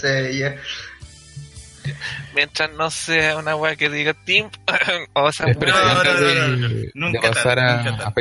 Mientras 2.35 2.71
no 2.73 2.89
sea 2.91 3.37
una 3.37 3.55
wea 3.55 3.75
que 3.75 3.89
diga 3.89 4.13
Team 4.13 4.49
o 5.13 5.31
sea, 5.31 5.47
Espera, 5.47 5.73
No, 5.73 6.03
no, 6.03 6.03
no, 6.03 6.13
no, 6.13 6.47
no. 6.57 6.67
de, 6.67 6.75
de 6.85 6.91
Nunca 6.93 7.21
pasar 7.21 7.55
tanto, 7.57 7.89
a, 7.89 7.91
nunca 7.91 8.13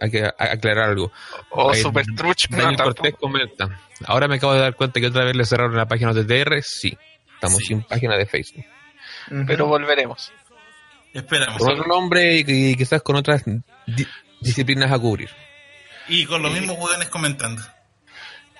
hay, 0.00 0.10
que 0.10 0.24
aclarar 0.38 0.90
algo. 0.90 1.12
o 1.50 1.72
Eh, 1.72 1.76
Super 1.76 2.04
Truch, 2.16 2.48
no, 2.50 2.56
Daniel 2.58 2.76
tampoco. 2.76 2.96
Cortés 3.02 3.14
comenta. 3.20 3.80
Ahora 4.06 4.28
me 4.28 4.36
acabo 4.36 4.54
de 4.54 4.60
dar 4.60 4.74
cuenta 4.74 5.00
que 5.00 5.06
otra 5.06 5.24
vez 5.24 5.34
le 5.36 5.44
cerraron 5.44 5.76
la 5.76 5.86
página 5.86 6.12
de 6.12 6.24
TR. 6.24 6.62
Sí, 6.62 6.96
estamos 7.34 7.58
Sí. 7.58 7.64
sin 7.66 7.82
página 7.82 8.16
de 8.16 8.26
Facebook. 8.26 8.64
Pero 9.46 9.66
volveremos. 9.66 10.32
Esperamos. 11.12 11.58
Con 11.58 11.72
otro 11.72 11.86
nombre 11.86 12.36
y, 12.36 12.44
y 12.46 12.76
quizás 12.76 13.02
con 13.02 13.16
otras 13.16 13.42
di- 13.86 14.06
disciplinas 14.40 14.92
a 14.92 14.98
cubrir. 14.98 15.30
Y 16.08 16.26
con 16.26 16.42
los 16.42 16.52
mismos 16.52 16.76
hueones 16.78 17.08
comentando. 17.08 17.62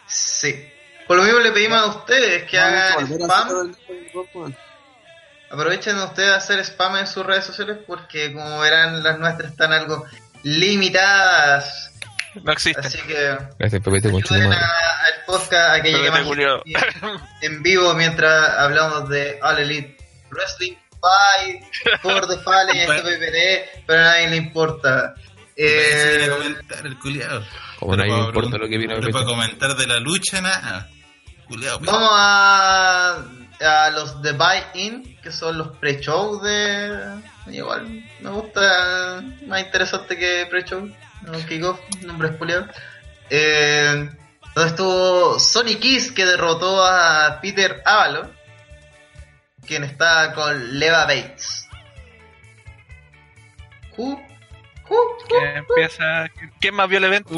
Sí. 0.07 0.55
Por 1.07 1.16
lo 1.16 1.22
mismo 1.22 1.38
le 1.40 1.52
pedimos 1.52 1.78
a 1.78 1.86
ustedes 1.86 2.44
que 2.50 2.59
hagan 2.59 3.07
spam. 3.07 3.74
Aprovechen 5.50 5.96
ustedes 5.98 6.30
a 6.30 6.36
hacer 6.36 6.59
spam 6.64 6.96
en 6.96 7.07
sus 7.07 7.24
redes 7.24 7.44
sociales 7.44 7.78
porque 7.86 8.32
como 8.32 8.61
verán 8.61 9.02
las 9.02 9.18
nuestras 9.18 9.52
están 9.52 9.72
algo 9.72 10.04
limitadas. 10.42 11.92
No 12.42 12.52
existe. 12.52 12.86
Así 12.86 12.98
que 13.07 13.38
Gracias, 13.59 13.82
Pepete, 13.82 14.09
al 14.09 15.24
podcast 15.26 15.70
a 15.70 15.82
que 15.82 15.92
llegue 15.92 16.11
más 16.11 16.26
en 17.42 17.62
vivo 17.62 17.94
mientras 17.94 18.50
hablamos 18.59 19.09
de 19.09 19.38
All 19.42 19.59
Elite 19.59 19.96
Wrestling 20.30 20.74
Fight 21.00 21.64
for 22.02 22.26
the 22.26 22.38
Fallen 22.38 22.76
y 22.76 22.80
este 22.80 23.02
PPT, 23.02 23.84
pero 23.86 24.00
a 24.00 24.04
nadie 24.04 24.28
le 24.28 24.36
importa. 24.36 25.14
Eh, 25.57 26.26
a 26.26 26.36
comentar 26.36 26.86
el 26.86 26.98
culiado. 26.98 27.42
Como 27.78 27.94
a 27.94 27.96
nadie 27.96 28.12
le 28.12 28.18
importa 28.18 28.59
lo 28.59 28.68
que 28.68 28.76
viene 28.76 28.94
a 28.94 28.96
No 28.96 29.02
para 29.02 29.12
Pepete. 29.12 29.24
comentar 29.24 29.76
de 29.76 29.86
la 29.86 30.00
lucha, 30.00 30.40
nada. 30.40 30.90
Culiado. 31.49 31.78
Vamos 31.80 32.11
a, 32.12 33.24
a 33.61 33.90
los 33.90 34.22
de 34.22 34.32
Buy-In, 34.32 35.18
que 35.22 35.30
son 35.30 35.59
los 35.59 35.76
pre-show 35.78 36.40
de... 36.40 37.20
Igual, 37.47 38.05
me 38.20 38.30
gusta 38.30 39.22
más 39.47 39.61
interesante 39.61 40.16
que 40.16 40.47
pre-show. 40.51 40.90
No, 41.22 41.47
kickoff, 41.47 41.80
nombre 42.03 42.28
espuleado. 42.28 42.66
Eh, 43.30 44.11
donde 44.55 44.70
estuvo 44.70 45.38
Sonny 45.38 45.76
Kiss, 45.76 46.12
que 46.12 46.24
derrotó 46.24 46.84
a 46.84 47.40
Peter 47.40 47.82
Avalon, 47.84 48.32
quien 49.66 49.84
está 49.84 50.32
con 50.34 50.78
Leva 50.78 51.05
Bates. 51.05 51.68
Who? 53.97 54.20
Who? 54.88 54.97
Que 55.28 55.57
empieza. 55.57 56.28
¿Quién 56.61 56.74
más 56.74 56.88
vio 56.88 56.99
el 56.99 57.05
evento? 57.05 57.34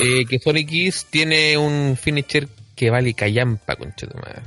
Eh, 0.00 0.24
que 0.26 0.38
Sonic 0.38 0.68
Kiss 0.68 1.06
tiene 1.10 1.56
un 1.58 1.96
finisher 2.00 2.46
que 2.82 2.90
vale 2.90 3.14
callampa, 3.14 3.76
concha 3.76 4.08
tu 4.08 4.16
madre. 4.18 4.42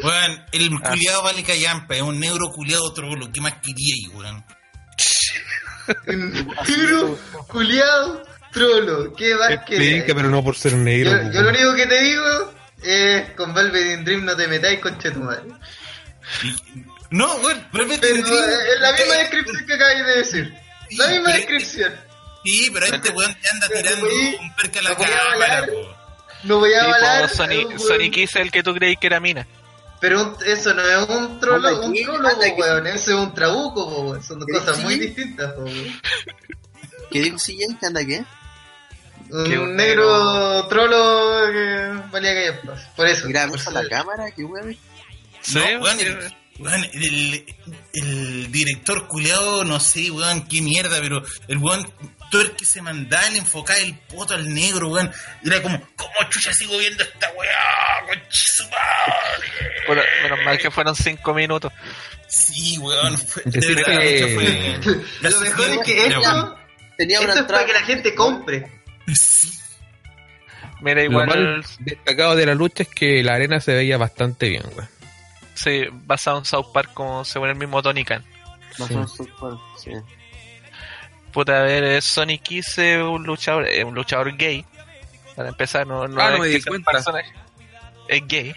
Weón, 0.00 0.44
el 0.52 0.70
Ah. 0.80 0.90
culiado 0.90 1.22
vale 1.24 1.42
callampa, 1.42 1.96
es 1.96 2.02
un 2.02 2.20
negro 2.20 2.52
culiado 2.54 2.92
trolo. 2.94 3.28
¿Qué 3.32 3.40
más 3.40 3.54
quería 3.54 3.94
ahí, 3.96 4.06
weón? 4.14 4.44
Negro, 6.68 7.18
culiado, 7.48 8.22
trolo. 8.52 9.12
¿Qué 9.16 9.34
más 9.34 9.64
querés? 9.66 10.04
pero 10.06 10.30
no 10.30 10.44
por 10.44 10.56
ser 10.56 10.74
negro. 10.74 11.10
Yo, 11.10 11.32
yo 11.32 11.42
lo 11.42 11.48
único 11.48 11.74
que 11.74 11.86
te 11.86 12.00
digo 12.00 12.54
es 12.84 13.30
con 13.32 13.52
Velvet 13.52 13.98
in 13.98 14.04
Dream 14.04 14.24
no 14.24 14.36
te 14.36 14.46
metáis 14.46 14.78
con 14.78 14.96
Chetumal. 14.98 15.42
Y- 16.44 16.84
No, 17.10 17.34
weón, 17.38 17.58
eh, 17.58 17.98
es 18.02 18.80
la 18.80 18.92
misma 18.92 19.14
descripción 19.16 19.66
que 19.66 19.74
acabáis 19.74 20.06
de 20.06 20.16
decir. 20.16 20.54
La 20.96 21.08
misma 21.08 21.24
Pero- 21.24 21.36
descripción. 21.38 21.92
Sí, 22.44 22.70
pero 22.72 22.86
este 22.86 23.10
weón 23.10 23.34
te 23.34 23.48
anda 23.50 23.66
tirando 23.68 24.06
un 24.06 24.54
perca 24.54 24.78
a 24.78 24.82
la 24.84 24.94
cámara. 24.94 25.66
No 26.44 26.58
voy 26.58 26.72
a 26.74 26.80
Tipo 26.84 26.94
avalar. 26.94 27.28
Sonic. 27.30 27.78
Sonic 27.78 28.12
Kiss, 28.14 28.36
el 28.36 28.50
que 28.50 28.62
tú 28.62 28.74
creí 28.74 28.96
que 28.96 29.06
era 29.06 29.20
mina. 29.20 29.46
Pero 30.00 30.22
un- 30.22 30.36
eso 30.46 30.72
no 30.72 30.82
es 30.82 31.08
un 31.10 31.38
trolo, 31.40 31.68
Anda 31.68 31.86
un 31.86 31.94
trolo, 31.94 32.28
weón. 32.56 32.86
Eso 32.86 33.10
es 33.10 33.16
un 33.18 33.34
trabuco, 33.34 33.88
po, 33.88 34.00
weón. 34.02 34.22
Son 34.22 34.38
dos 34.38 34.46
¿Qué 34.46 34.58
cosas 34.58 34.78
muy 34.82 34.94
sí? 34.94 35.00
distintas, 35.00 35.52
po, 35.52 35.62
weón. 35.64 36.00
¿Qué 37.10 37.20
dijo 37.20 37.38
siguiente? 37.38 37.86
¿Anda 37.86 38.04
qué? 38.04 38.24
Un, 39.30 39.44
Que 39.44 39.58
un 39.58 39.76
negro 39.76 40.66
trolo 40.68 41.40
que 41.52 41.92
valía 42.10 42.34
callampas. 42.34 42.82
Por 42.96 43.06
eso. 43.06 43.26
Mira, 43.26 43.46
por 43.48 43.72
la 43.72 43.88
cámara, 43.88 44.30
qué 44.30 44.42
weón. 44.44 44.76
Sí, 45.42 45.54
No, 45.58 45.82
weón, 45.82 45.98
sí. 45.98 46.06
el, 46.06 46.34
weón, 46.58 46.84
el, 46.94 47.46
el 47.92 48.52
director 48.52 49.06
culeado, 49.06 49.64
no 49.64 49.78
sé, 49.80 50.10
weón, 50.10 50.46
qué 50.48 50.62
mierda, 50.62 50.98
pero 51.00 51.22
el 51.48 51.58
weón, 51.58 51.86
todo 52.30 52.42
el 52.42 52.52
que 52.52 52.64
se 52.64 52.80
mandaba 52.80 53.28
le 53.30 53.38
enfocaba 53.38 53.78
el 53.80 53.94
poto 53.94 54.34
al 54.34 54.52
negro, 54.52 54.88
weón. 54.88 55.12
Era 55.44 55.60
como, 55.62 55.80
¿cómo 55.96 56.14
chucha 56.30 56.52
sigo 56.54 56.78
viendo 56.78 57.02
esta 57.02 57.30
weá? 57.32 58.18
Bueno, 59.86 60.02
menos 60.22 60.38
mal 60.44 60.58
que 60.58 60.70
fueron 60.70 60.94
cinco 60.94 61.34
minutos. 61.34 61.72
Sí, 62.28 62.78
weón, 62.78 63.18
fue, 63.18 63.42
Es 63.46 63.52
de 63.52 63.60
decir, 63.60 63.76
verdad, 63.76 63.98
que- 64.00 64.16
hecho 64.16 64.28
fue. 65.20 65.30
Lo 65.30 65.40
mejor 65.40 65.70
es 65.70 65.78
que 65.84 66.06
esto, 66.06 66.20
weón. 66.20 66.54
Tenía 66.96 67.18
esto 67.18 67.32
una 67.32 67.40
es 67.40 67.46
para 67.46 67.64
que 67.66 67.72
la 67.72 67.82
gente 67.82 68.14
compre. 68.14 68.70
Sí, 69.14 69.50
Mira, 70.82 71.02
Lo 71.02 71.10
igual, 71.10 71.56
más 71.58 71.76
destacado 71.80 72.36
de 72.36 72.46
la 72.46 72.54
lucha 72.54 72.84
es 72.84 72.88
que 72.88 73.22
la 73.22 73.34
arena 73.34 73.60
se 73.60 73.74
veía 73.74 73.98
bastante 73.98 74.48
bien, 74.48 74.62
güey. 74.74 74.86
sí, 75.54 75.82
basado 75.92 76.38
en 76.38 76.44
South 76.46 76.68
Park 76.72 76.90
como 76.94 77.22
según 77.24 77.48
el 77.50 77.56
mismo 77.56 77.82
Tony 77.82 78.02
Khan. 78.04 78.24
No 78.78 78.86
Sí. 78.86 78.94
son 78.94 79.08
super- 79.08 79.58
sí. 79.82 79.90
Puta, 81.32 81.60
a 81.60 81.62
ver, 81.62 82.02
Sonic 82.02 82.42
Kiss 82.42 82.78
es 82.78 83.02
un 83.02 83.22
luchador, 83.24 83.66
es 83.66 83.84
un 83.84 83.94
luchador 83.94 84.36
gay. 84.36 84.64
Para 85.36 85.48
empezar, 85.50 85.86
no, 85.86 86.06
no 86.08 86.20
Ah, 86.20 86.30
no 86.36 86.44
es 86.44 86.64
me 86.66 86.72
que 86.78 86.80
personaje. 86.84 87.32
Es 88.08 88.26
gay. 88.26 88.54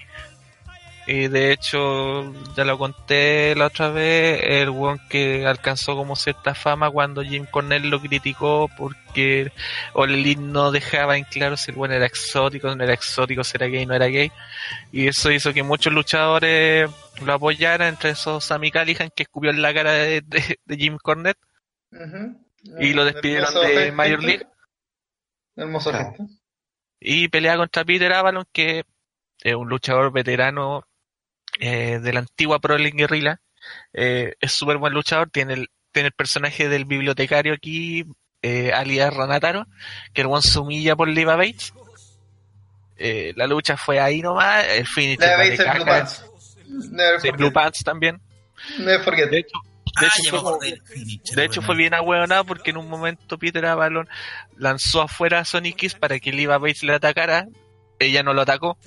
Y 1.05 1.27
de 1.27 1.51
hecho, 1.51 2.33
ya 2.55 2.63
lo 2.63 2.77
conté 2.77 3.53
la 3.55 3.65
otra 3.65 3.89
vez, 3.89 4.39
el 4.41 4.69
one 4.69 5.01
que 5.09 5.45
alcanzó 5.45 5.97
como 5.97 6.15
cierta 6.15 6.55
fama 6.55 6.89
cuando 6.89 7.21
Jim 7.23 7.45
Cornell 7.45 7.89
lo 7.89 7.99
criticó 7.99 8.69
porque 8.77 9.51
Elite 9.95 10.41
no 10.41 10.71
dejaba 10.71 11.17
en 11.17 11.25
claro 11.25 11.57
si 11.57 11.71
el 11.71 11.77
one 11.77 11.97
era 11.97 12.05
exótico, 12.05 12.73
no 12.73 12.81
era 12.85 12.93
exótico, 12.93 13.43
si 13.43 13.57
era 13.57 13.67
gay, 13.67 13.85
no 13.85 13.93
era 13.93 14.05
gay. 14.07 14.31
Y 14.93 15.07
eso 15.09 15.29
hizo 15.29 15.53
que 15.53 15.61
muchos 15.61 15.91
luchadores 15.91 16.89
lo 17.21 17.33
apoyaran, 17.33 17.89
entre 17.89 18.11
esos 18.11 18.45
Sammy 18.45 18.71
Callihan 18.71 19.09
que 19.13 19.23
escupió 19.23 19.49
en 19.51 19.61
la 19.61 19.73
cara 19.73 19.91
de, 19.91 20.21
de- 20.21 20.57
de 20.65 20.77
Jim 20.77 20.97
Cornette 21.01 21.37
Ujú. 21.91 22.42
Y 22.79 22.93
lo 22.93 23.05
despidieron 23.05 23.53
de 23.53 23.67
gesto. 23.67 23.93
Major 23.95 24.23
League. 24.23 24.47
Hermoso 25.55 25.89
Claro. 25.91 26.09
gesto. 26.11 26.27
y 26.99 27.27
pelea 27.27 27.57
contra 27.57 27.83
Peter 27.83 28.11
Avalon, 28.13 28.45
que 28.51 28.85
es 29.41 29.55
un 29.55 29.67
luchador 29.67 30.11
veterano 30.13 30.87
eh, 31.59 31.99
de 31.99 32.13
la 32.13 32.19
antigua 32.21 32.59
Pro 32.59 32.75
Wrestling 32.75 32.97
Guerrilla. 32.97 33.41
Eh, 33.93 34.33
es 34.39 34.51
súper 34.53 34.77
buen 34.77 34.93
luchador, 34.93 35.29
tiene 35.29 35.53
el, 35.53 35.67
tiene 35.91 36.07
el 36.07 36.13
personaje 36.13 36.69
del 36.69 36.85
bibliotecario 36.85 37.53
aquí, 37.53 38.05
eh, 38.41 38.71
alias 38.73 39.13
Ranataro, 39.13 39.67
que 40.13 40.21
el 40.21 40.27
one 40.27 40.41
se 40.41 40.59
humilla 40.59 40.95
por 40.95 41.07
Leva 41.09 41.35
Bates. 41.35 41.73
Eh, 42.95 43.33
la 43.35 43.47
lucha 43.47 43.75
fue 43.75 43.99
ahí 43.99 44.21
nomás, 44.21 44.65
el 44.69 44.87
finish 44.87 45.17
caca, 45.17 45.73
Blue 45.75 45.85
Pants. 45.85 46.25
Never. 46.91 47.31
Blue 47.37 47.51
Pants 47.51 47.83
también. 47.83 48.21
Never 48.79 49.01
forget. 49.01 49.29
De 49.29 49.39
hecho, 49.39 49.57
de 49.99 50.05
Ah, 50.07 50.09
hecho 50.15 50.23
ya 50.23 50.29
fue 50.31 50.39
como- 50.41 50.59
de 50.59 51.45
hecho 51.45 51.61
fue 51.61 51.75
bien 51.75 51.93
ahueonado 51.93 52.45
porque 52.45 52.71
en 52.71 52.77
un 52.77 52.89
momento 52.89 53.37
Peter 53.37 53.65
Avalon 53.65 54.07
lanzó 54.57 55.01
afuera 55.03 55.39
a 55.39 55.45
Sonic 55.45 55.75
Kiss 55.77 55.93
para 55.95 56.19
que 56.19 56.31
Liva 56.31 56.57
Bates 56.57 56.83
le 56.83 56.93
atacara. 56.95 57.45
Ella 57.99 58.23
no 58.23 58.33
lo 58.33 58.41
atacó, 58.41 58.77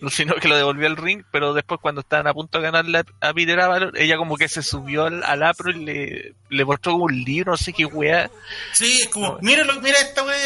sino 0.10 0.34
que 0.36 0.48
lo 0.48 0.56
devolvió 0.56 0.86
al 0.86 0.96
ring, 0.96 1.22
pero 1.30 1.52
después 1.54 1.78
cuando 1.80 2.00
estaban 2.00 2.26
a 2.26 2.32
punto 2.34 2.58
de 2.58 2.64
ganarle 2.64 3.02
a 3.20 3.32
Peter 3.34 3.60
Avalon, 3.60 3.92
ella 3.96 4.16
como 4.16 4.36
que 4.36 4.48
se 4.48 4.62
subió 4.62 5.04
al, 5.04 5.22
al 5.24 5.42
apro 5.42 5.70
y 5.70 5.84
le, 5.84 6.34
le 6.48 6.64
mostró 6.64 6.92
como 6.92 7.04
un 7.04 7.22
libro, 7.22 7.52
no 7.52 7.56
sé 7.58 7.72
qué 7.72 7.84
wea. 7.84 8.30
Sí, 8.72 9.00
es 9.02 9.08
como, 9.08 9.38
míralo, 9.40 9.80
mira 9.82 9.98
esta 9.98 10.24
wea 10.24 10.36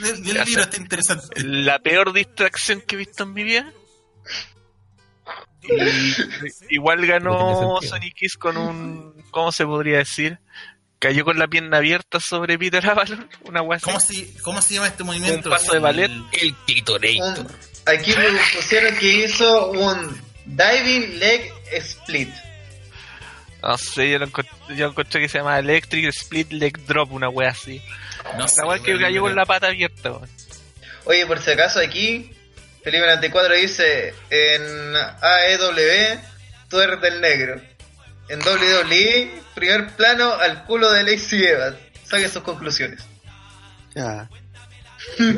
del, 0.00 0.22
libro, 0.22 0.62
está 0.62 0.76
interesante. 0.76 1.42
La 1.44 1.78
peor 1.78 2.12
distracción 2.12 2.80
que 2.80 2.96
he 2.96 2.98
visto 2.98 3.22
en 3.22 3.32
mi 3.32 3.44
vida. 3.44 3.72
Y- 5.62 6.74
igual 6.74 7.00
No 7.02 7.06
ganó 7.06 7.76
sentido. 7.78 7.82
Sonic 7.96 8.14
Kiss 8.14 8.36
con 8.36 8.56
un, 8.56 9.11
¿cómo 9.32 9.50
se 9.50 9.64
podría 9.66 9.98
decir? 9.98 10.38
Cayó 11.00 11.24
con 11.24 11.36
la 11.36 11.48
pierna 11.48 11.78
abierta 11.78 12.20
sobre 12.20 12.56
Peter 12.56 12.86
Avalon, 12.88 13.28
una 13.42 13.60
wea 13.62 13.78
así. 13.78 13.86
¿Cómo 13.86 13.98
se, 14.00 14.34
¿Cómo 14.42 14.62
se 14.62 14.74
llama 14.74 14.86
este 14.86 15.02
movimiento? 15.02 15.48
Un 15.48 15.56
paso 15.56 15.72
de 15.72 15.80
ballet. 15.80 16.10
El- 16.32 16.54
Titorator. 16.64 17.46
Aquí 17.86 18.14
me 18.16 18.24
pusieron 18.54 18.94
que 18.96 19.08
hizo 19.24 19.72
un 19.72 20.20
diving 20.46 21.18
leg 21.18 21.52
split. 21.72 22.28
No 23.60 23.76
sé, 23.78 24.10
yo, 24.10 24.18
lo 24.18 24.26
encont- 24.28 24.74
yo 24.76 24.88
encontré 24.88 25.20
que 25.20 25.28
se 25.28 25.38
llama 25.38 25.58
Electric 25.58 26.06
Split 26.06 26.50
Leg 26.52 26.78
Drop, 26.86 27.12
una 27.12 27.28
wea 27.28 27.50
así. 27.50 27.80
No 28.36 28.46
sé, 28.48 28.60
La 28.62 28.68
wea 28.68 28.78
que 28.80 28.98
cayó 28.98 29.22
con 29.22 29.34
la 29.36 29.46
pata 29.46 29.68
abierta, 29.68 30.10
weón. 30.12 30.28
Oye, 31.04 31.26
por 31.26 31.40
si 31.40 31.50
acaso 31.52 31.78
aquí, 31.80 32.30
Felipe 32.84 33.04
94 33.06 33.54
dice, 33.54 34.14
en 34.30 34.94
AEW, 34.96 36.20
tú 36.68 36.80
eres 36.80 37.00
del 37.00 37.20
negro. 37.20 37.60
En 38.32 38.40
WWE, 38.40 39.42
primer 39.54 39.94
plano 39.94 40.32
al 40.32 40.64
culo 40.64 40.90
de 40.90 41.02
Lacey 41.02 41.44
Evans. 41.44 41.76
Saque 42.04 42.28
sus 42.30 42.42
conclusiones. 42.42 43.04
Ya. 43.94 44.26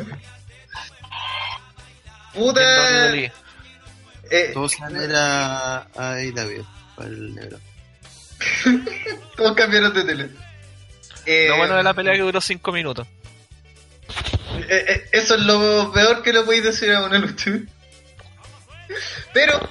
Puta... 2.33 2.61
WWE. 3.09 3.31
eh, 4.31 4.51
Todos 4.53 4.73
saben 4.73 5.01
era 5.01 5.77
a 5.95 6.13
AEW, 6.13 6.65
para 6.95 7.09
el 7.09 7.35
negro. 7.35 7.59
todos 9.37 9.55
cambiaron 9.55 9.93
de 9.93 10.03
tele. 10.03 10.29
Eh, 11.25 11.47
Lo 11.49 11.57
bueno 11.57 11.75
de 11.75 11.83
la 11.83 11.93
pelea 11.93 12.13
que 12.13 12.19
duró 12.21 12.39
5 12.39 12.71
minutos. 12.71 13.07
eh, 14.69 14.85
eh, 14.87 15.09
eso 15.11 15.35
es 15.35 15.41
lo 15.41 15.91
peor 15.91 16.21
que 16.23 16.31
le 16.33 16.41
podéis 16.43 16.63
decir 16.63 16.91
a 16.93 17.03
una 17.03 17.17
lucha. 17.17 17.51
Pero 19.33 19.69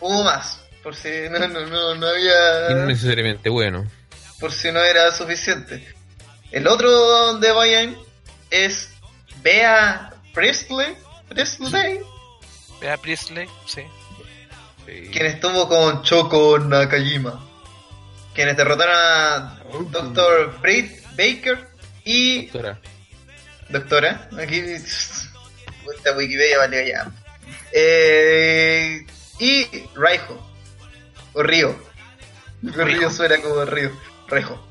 hubo 0.00 0.22
más. 0.24 0.60
Por 0.86 0.94
si 0.94 1.08
no, 1.28 1.40
no, 1.48 1.66
no, 1.66 1.96
no 1.96 2.06
había... 2.06 2.70
Innecesariamente 2.70 3.50
bueno. 3.50 3.90
por 4.38 4.52
si 4.52 4.70
no 4.70 4.78
era 4.80 5.10
suficiente. 5.10 5.84
El 6.52 6.68
otro 6.68 6.88
donde 6.88 7.50
vayan 7.50 7.96
es 8.52 8.90
Bea 9.42 10.14
Presley, 10.32 10.96
Presley, 11.28 11.98
Vea 12.80 12.96
Priestley, 12.98 13.48
sí. 13.66 13.82
quien 15.10 15.26
estuvo 15.26 15.68
con 15.68 16.04
Choco 16.04 16.56
Nakajima, 16.60 17.44
quienes 18.32 18.56
derrotaron 18.56 18.94
a 18.96 19.58
Dr. 19.90 20.60
Britt 20.60 21.02
Baker 21.16 21.68
y 22.04 22.46
Doctora. 22.46 22.78
Doctora, 23.70 24.28
aquí 24.38 24.60
esta 24.60 26.12
Wikipedia 26.16 26.58
vale 26.58 26.88
ya. 26.88 27.10
Eh, 27.72 29.04
y 29.40 29.66
Raijo, 29.96 30.45
o 31.36 31.42
Río. 31.42 31.76
Río 32.62 33.10
suena 33.10 33.40
como 33.40 33.64
Río. 33.64 33.90
Rejo. 34.28 34.66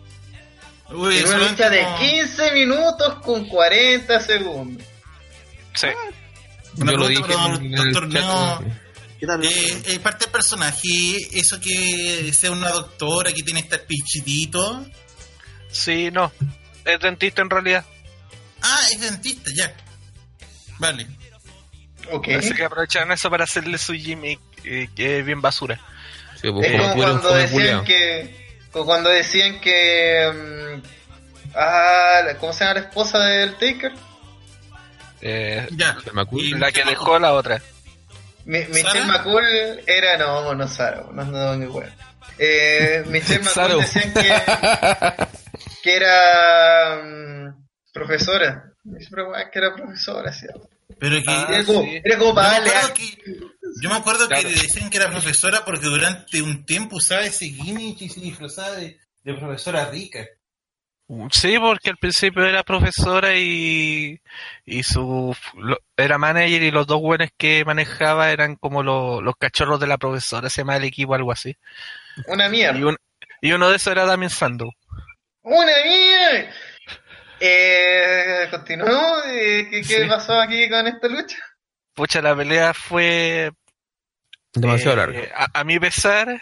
Uy, 0.89 1.17
En 1.17 1.27
una 1.27 1.37
lucha 1.37 1.69
de 1.69 1.83
como- 1.83 1.99
15 1.99 2.51
minutos 2.51 3.15
con 3.23 3.47
40 3.47 4.19
segundos. 4.19 4.85
Sí. 5.73 5.87
Una 6.77 6.91
Yo 6.91 6.97
lo 6.97 7.05
pregunta, 7.07 7.09
dije 7.09 7.23
pero, 7.27 7.55
en 7.55 7.73
el 7.73 7.93
doctor, 7.93 8.07
no- 8.09 8.75
¿Qué 9.19 9.25
tal? 9.27 9.45
Eh, 9.45 9.83
eh, 9.85 9.99
parte 9.99 10.25
del 10.25 10.31
personaje, 10.31 11.17
eso 11.39 11.59
que 11.59 12.31
sea 12.33 12.51
una 12.51 12.69
doctora 12.69 13.31
que 13.31 13.43
tiene 13.43 13.61
este 13.61 13.79
pichitito. 13.79 14.85
Sí, 15.71 16.09
no. 16.11 16.31
Es 16.83 16.99
dentista 16.99 17.41
en 17.41 17.49
realidad. 17.49 17.85
Ah, 18.61 18.79
es 18.91 18.99
dentista, 18.99 19.51
ya. 19.55 19.73
Vale. 20.79 21.07
Ok. 22.11 22.27
Así 22.37 22.53
que 22.53 22.65
aprovecharon 22.65 23.11
eso 23.13 23.29
para 23.29 23.45
hacerle 23.45 23.77
su 23.77 23.93
gimmick, 23.93 24.39
eh, 24.65 24.89
que 24.95 25.19
es 25.19 25.25
bien 25.25 25.41
basura. 25.41 25.79
Sí, 26.47 26.51
pues, 26.51 26.67
Es 26.71 26.81
como 26.81 26.93
cuando 26.95 27.33
decían 27.33 27.51
culiao. 27.51 27.83
que. 27.83 28.35
Como 28.71 28.85
cuando 28.85 29.09
decían 29.09 29.59
que. 29.61 30.31
mm, 30.33 30.81
ah, 31.55 32.21
¿cómo 32.39 32.53
se 32.53 32.63
llama 32.65 32.73
la 32.79 32.85
esposa 32.87 33.19
del 33.25 33.53
Taker? 33.53 33.93
Eh, 35.21 35.67
Ya. 35.71 35.97
Y- 36.33 36.53
la 36.55 36.71
que 36.71 36.83
dejó 36.83 37.17
la 37.19 37.33
otra. 37.33 37.61
Mi- 38.45 38.59
Michelle 38.59 38.83
¿Sara? 39.01 39.05
McCool 39.05 39.43
era. 39.87 40.17
No, 40.17 40.53
no 40.53 40.67
Sara, 40.67 41.03
no, 41.11 41.23
no, 41.25 41.55
no, 41.55 41.71
bueno. 41.71 41.91
Eh, 42.37 43.03
Michelle. 43.07 43.39
McCool 43.43 43.81
decían 43.81 44.13
que. 44.13 45.27
que 45.81 45.95
era. 45.95 47.01
mm, 47.03 47.65
profesora. 47.91 48.71
Que 49.51 49.59
era 49.59 49.73
profesora, 49.73 50.31
sí. 50.31 50.45
Pero 50.99 51.17
que. 51.17 51.23
Ah, 51.27 51.47
era, 51.49 51.65
como, 51.65 51.81
sí. 51.83 52.01
era 52.03 52.17
como 52.17 52.29
yo, 52.31 52.35
para 52.35 52.47
me 52.47 52.53
darle 52.55 52.69
acuerdo 52.69 52.87
a- 52.87 52.93
que, 52.93 53.39
yo 53.81 53.89
me 53.89 53.95
acuerdo 53.95 54.27
Claro. 54.27 54.43
que 54.49 54.55
decían 54.55 54.89
que 54.89 54.97
era 54.97 55.09
profesora 55.11 55.65
porque 55.65 55.85
durante 55.87 56.41
un 56.41 56.65
tiempo 56.65 56.95
usaba 56.97 57.21
ese 57.23 57.47
gimmick 57.49 58.01
y 58.01 58.09
se 58.09 58.21
disfrazaba 58.21 58.71
de, 58.77 58.99
de 59.23 59.33
profesora 59.33 59.89
rica. 59.89 60.25
Sí, 61.31 61.59
porque 61.59 61.91
al 61.91 61.97
principio 61.97 62.43
era 62.45 62.63
profesora 62.63 63.37
y, 63.37 64.19
y 64.65 64.81
su 64.81 65.35
lo- 65.55 65.77
era 65.95 66.17
manager 66.17 66.63
y 66.63 66.71
los 66.71 66.87
dos 66.87 66.99
buenos 66.99 67.29
que 67.37 67.63
manejaba 67.63 68.31
eran 68.31 68.55
como 68.55 68.81
lo- 68.81 69.21
los 69.21 69.35
cachorros 69.37 69.79
de 69.79 69.85
la 69.85 69.99
profesora, 69.99 70.49
se 70.49 70.61
llama 70.61 70.77
el 70.77 70.83
equipo 70.85 71.13
algo 71.13 71.31
así. 71.31 71.55
Una 72.27 72.49
mierda. 72.49 72.79
Y, 72.79 72.83
un- 72.83 72.97
y 73.41 73.51
uno 73.51 73.69
de 73.69 73.75
esos 73.75 73.91
era 73.91 74.05
Damien 74.05 74.31
Sandow. 74.31 74.71
¡Una 75.43 75.73
mierda! 75.83 76.51
Eh, 77.39 78.47
continuamos. 78.51 79.23
Eh, 79.27 79.67
¿Qué, 79.69 79.81
qué 79.81 80.01
Sí. 80.03 80.07
pasó 80.07 80.39
aquí 80.39 80.69
con 80.69 80.87
esta 80.87 81.07
lucha? 81.07 81.37
Pucha, 81.93 82.21
la 82.21 82.35
pelea 82.35 82.73
fue 82.73 83.51
Demasiado 84.53 84.93
Eh, 84.93 84.97
largo. 84.97 85.19
A, 85.35 85.59
a 85.59 85.63
mi 85.65 85.79
pesar, 85.79 86.39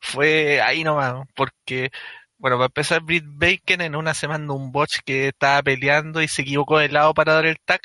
fue 0.00 0.60
ahí 0.60 0.84
nomás, 0.84 1.26
porque, 1.34 1.90
bueno, 2.38 2.56
para 2.58 2.66
empezar, 2.66 3.00
Britt 3.02 3.24
Baker 3.26 3.82
en 3.82 3.96
una 3.96 4.14
se 4.14 4.28
mandó 4.28 4.54
un 4.54 4.70
botch 4.70 4.98
que 5.04 5.28
estaba 5.28 5.62
peleando 5.64 6.22
y 6.22 6.28
se 6.28 6.42
equivocó 6.42 6.78
de 6.78 6.88
lado 6.90 7.12
para 7.12 7.32
dar 7.34 7.46
el 7.46 7.58
tag. 7.64 7.80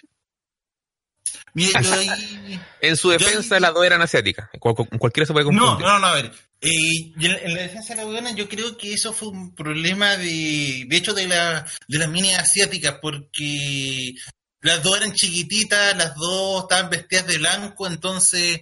Mira, 1.53 1.81
yo 1.81 1.93
ahí. 1.93 2.61
En 2.81 2.95
su 2.95 3.09
defensa, 3.09 3.59
las 3.59 3.73
dos 3.73 3.83
eran 3.85 4.01
asiáticas. 4.03 4.49
Cual- 4.59 4.75
cual- 4.75 4.89
cualquiera 4.99 5.25
se 5.25 5.33
puede 5.33 5.45
No, 5.51 5.51
confundir. 5.61 5.85
no, 5.87 5.99
no, 5.99 6.07
a 6.07 6.13
ver. 6.13 6.31
Eh, 6.63 6.69
y 7.17 7.25
en, 7.25 7.53
la 7.55 7.61
defensa 7.61 7.95
de 7.95 8.01
la 8.03 8.07
buena, 8.07 8.31
yo 8.35 8.47
creo 8.47 8.77
que 8.77 8.93
eso 8.93 9.11
fue 9.13 9.29
un 9.29 9.55
problema 9.55 10.15
de, 10.15 10.85
de 10.87 10.95
hecho, 10.97 11.13
de 11.13 11.27
la 11.27 11.65
de 11.87 11.97
las 11.97 12.07
minas 12.09 12.37
asiáticas, 12.39 12.99
porque 13.01 14.13
las 14.61 14.83
dos 14.83 14.97
eran 14.97 15.13
chiquititas, 15.13 15.97
las 15.97 16.13
dos 16.15 16.63
estaban 16.63 16.91
vestidas 16.91 17.25
de 17.27 17.37
blanco, 17.39 17.87
entonces... 17.87 18.59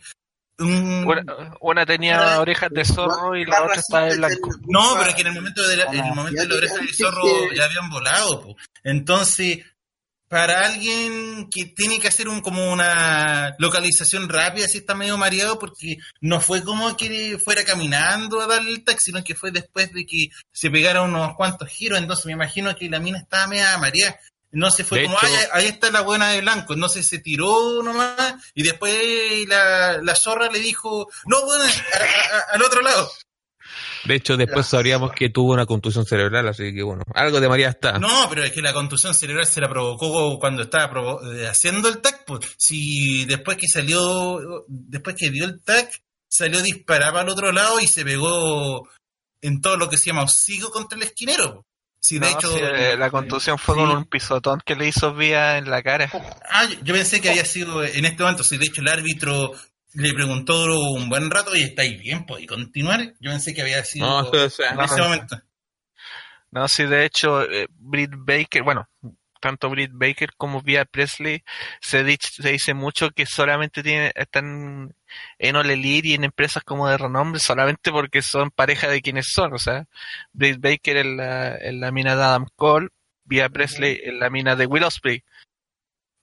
mm, 0.57 1.05
Una, 1.07 1.55
una 1.59 1.85
tenía 1.85 2.39
orejas 2.39 2.69
de 2.71 2.85
zorro 2.85 3.35
y 3.35 3.45
la 3.45 3.63
otra 3.63 3.75
estaba 3.81 4.05
de 4.05 4.15
blanco. 4.17 4.49
No, 4.67 4.93
pero 4.97 5.09
es 5.09 5.15
que 5.15 5.21
en 5.21 5.27
el 5.27 5.33
momento 5.33 5.67
de 5.67 5.75
la- 5.77 5.83
en 5.91 6.05
el 6.05 6.13
momento 6.15 6.41
de 6.41 6.47
la 6.47 6.55
oreja 6.55 6.75
te- 6.75 6.85
de 6.85 6.93
zorro 6.93 7.51
ya 7.53 7.65
habían 7.65 7.89
volado, 7.89 8.41
po. 8.41 8.55
Entonces, 8.83 9.59
para 10.29 10.65
alguien 10.65 11.49
que 11.49 11.65
tiene 11.65 11.99
que 11.99 12.07
hacer 12.07 12.27
un 12.29 12.41
como 12.41 12.71
una 12.71 13.55
localización 13.57 14.29
rápida, 14.29 14.67
si 14.67 14.77
está 14.77 14.93
medio 14.95 15.17
mareado, 15.17 15.57
porque 15.59 15.97
no 16.21 16.39
fue 16.39 16.63
como 16.63 16.95
que 16.95 17.37
fuera 17.43 17.65
caminando 17.65 18.39
a 18.39 18.47
darle 18.47 18.71
el 18.71 18.83
taxi, 18.83 19.05
sino 19.05 19.23
que 19.23 19.35
fue 19.35 19.51
después 19.51 19.91
de 19.91 20.05
que 20.05 20.29
se 20.51 20.69
pegara 20.69 21.01
unos 21.01 21.35
cuantos 21.35 21.67
giros, 21.69 21.97
entonces 21.99 22.25
me 22.27 22.33
imagino 22.33 22.75
que 22.75 22.89
la 22.89 22.99
mina 22.99 23.17
estaba 23.19 23.47
media 23.47 23.77
mareada. 23.77 24.17
No 24.51 24.71
se 24.71 24.83
fue 24.83 24.99
De 25.01 25.05
como, 25.05 25.17
hecho- 25.19 25.27
"Ay, 25.27 25.63
ahí 25.63 25.67
está 25.67 25.91
la 25.91 26.01
buena 26.01 26.29
de 26.29 26.41
blanco, 26.41 26.75
no 26.75 26.89
sé, 26.89 27.03
se 27.03 27.19
tiró 27.19 27.83
nomás 27.83 28.33
y 28.55 28.63
después 28.63 29.47
la, 29.47 29.99
la 30.01 30.15
zorra 30.15 30.49
le 30.49 30.59
dijo, 30.59 31.07
no, 31.25 31.45
bueno, 31.45 31.63
a- 31.65 32.35
a- 32.37 32.55
al 32.55 32.63
otro 32.63 32.81
lado. 32.81 33.11
De 34.05 34.15
hecho, 34.15 34.37
después 34.37 34.65
La- 34.65 34.69
sabríamos 34.71 35.11
que 35.11 35.29
tuvo 35.29 35.53
una 35.53 35.65
contusión 35.65 36.05
cerebral, 36.05 36.47
así 36.47 36.73
que 36.73 36.83
bueno, 36.83 37.03
algo 37.13 37.39
de 37.39 37.49
María 37.49 37.69
está. 37.69 37.99
No, 37.99 38.27
pero 38.29 38.43
es 38.43 38.51
que 38.51 38.61
la 38.61 38.73
contusión 38.73 39.13
cerebral 39.13 39.45
se 39.45 39.61
la 39.61 39.69
provocó 39.69 40.39
cuando 40.39 40.63
estaba 40.63 40.89
provo- 40.91 41.21
eh, 41.35 41.47
haciendo 41.47 41.89
el 41.89 41.99
TAC. 41.99 42.23
Pues. 42.25 42.39
Si 42.57 43.25
después 43.25 43.57
que 43.57 43.67
salió, 43.67 44.65
después 44.67 45.15
que 45.17 45.29
dio 45.31 45.45
el 45.45 45.61
TAC, 45.63 46.01
salió 46.29 46.61
disparaba 46.61 47.21
al 47.21 47.29
otro 47.29 47.51
lado 47.51 47.79
y 47.79 47.87
se 47.87 48.05
pegó 48.05 48.87
en 49.41 49.61
todo 49.61 49.77
lo 49.77 49.89
que 49.89 49.97
se 49.97 50.07
llama 50.07 50.23
hocico 50.23 50.69
contra 50.71 50.97
el 50.97 51.03
esquinero. 51.03 51.55
po. 51.55 51.65
Si 52.01 52.17
de 52.17 52.31
No, 52.31 52.37
hecho. 52.37 52.49
sí, 52.53 52.59
eh, 52.63 52.95
la 52.97 53.11
contusión 53.11 53.57
fue 53.57 53.75
Sí. 53.75 53.81
con 53.81 53.89
un 53.91 54.05
pisotón 54.05 54.61
que 54.65 54.75
le 54.75 54.87
hizo 54.87 55.13
vía 55.13 55.57
en 55.57 55.69
la 55.69 55.83
cara. 55.83 56.09
Ah, 56.49 56.63
yo- 56.65 56.77
yo 56.81 56.93
pensé 56.93 57.19
que 57.19 57.29
había 57.29 57.43
sido 57.43 57.83
en 57.83 58.05
este 58.05 58.23
momento. 58.23 58.41
Si 58.45 58.57
de 58.57 58.67
hecho 58.67 58.79
el 58.79 58.87
árbitro 58.87 59.51
le 59.93 60.13
preguntó 60.13 60.65
un 60.93 61.09
buen 61.09 61.29
rato 61.29 61.55
y 61.55 61.61
estáis 61.63 61.99
bien, 61.99 62.25
podéis 62.25 62.47
continuar. 62.47 63.13
Yo 63.19 63.31
pensé 63.31 63.53
que 63.53 63.61
había 63.61 63.83
sido 63.83 64.07
No, 64.07 64.29
o 64.29 64.49
sea, 64.49 64.71
en 64.71 64.79
ese 64.81 64.97
no. 64.97 65.03
momento. 65.05 65.41
No, 66.51 66.67
sí, 66.67 66.85
de 66.85 67.05
hecho, 67.05 67.43
eh, 67.43 67.67
Britt 67.77 68.11
Baker, 68.15 68.63
bueno, 68.63 68.89
tanto 69.39 69.69
Britt 69.69 69.91
Baker 69.93 70.31
como 70.35 70.61
Via 70.61 70.83
Presley 70.85 71.43
se, 71.79 72.03
dich- 72.03 72.41
se 72.41 72.51
dice 72.51 72.73
mucho 72.73 73.11
que 73.11 73.25
solamente 73.25 73.83
tienen, 73.83 74.11
están 74.15 74.93
en 75.37 75.55
Elite 75.55 76.07
y 76.09 76.13
en 76.15 76.23
empresas 76.23 76.63
como 76.63 76.87
de 76.89 76.97
renombre 76.97 77.39
solamente 77.39 77.91
porque 77.91 78.21
son 78.21 78.49
pareja 78.51 78.87
de 78.89 79.01
quienes 79.01 79.27
son. 79.31 79.53
O 79.53 79.59
sea, 79.59 79.85
Britt 80.33 80.59
Baker 80.59 80.97
en 80.97 81.17
la, 81.17 81.55
en 81.55 81.79
la 81.79 81.91
mina 81.91 82.15
de 82.15 82.23
Adam 82.23 82.47
Cole, 82.55 82.89
Via 83.25 83.47
Presley 83.49 83.99
en 84.03 84.19
la 84.19 84.31
mina 84.31 84.55
de 84.55 84.65
Will. 84.65 84.83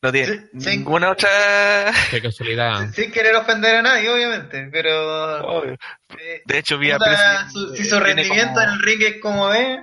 No 0.03 0.13
tiene 0.13 0.47
ninguna 0.53 1.11
otra. 1.13 1.29
Qué 2.11 2.21
casualidad. 2.23 2.93
Sin 2.93 3.11
querer 3.11 3.35
ofender 3.37 3.77
a 3.77 3.83
nadie, 3.83 4.09
obviamente, 4.11 4.69
pero... 4.71 5.47
Obvio. 5.47 5.73
eh, 6.21 6.43
De 6.45 6.59
hecho, 6.59 6.79
puta, 6.79 6.99
Presley. 6.99 7.51
su- 7.51 7.75
si 7.75 7.85
su 7.85 7.91
tiene 7.91 8.05
rendimiento 8.05 8.49
como- 8.55 8.61
en 8.63 8.69
el 8.71 8.83
ring 8.83 9.03
es 9.03 9.21
como 9.21 9.53
es, 9.53 9.79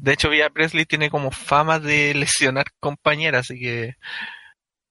De 0.00 0.12
hecho, 0.12 0.30
Via 0.30 0.50
Presley 0.50 0.86
tiene 0.86 1.10
como 1.10 1.30
fama 1.30 1.78
de 1.78 2.14
lesionar 2.14 2.66
compañeras, 2.80 3.46
así 3.50 3.60
que 3.60 3.94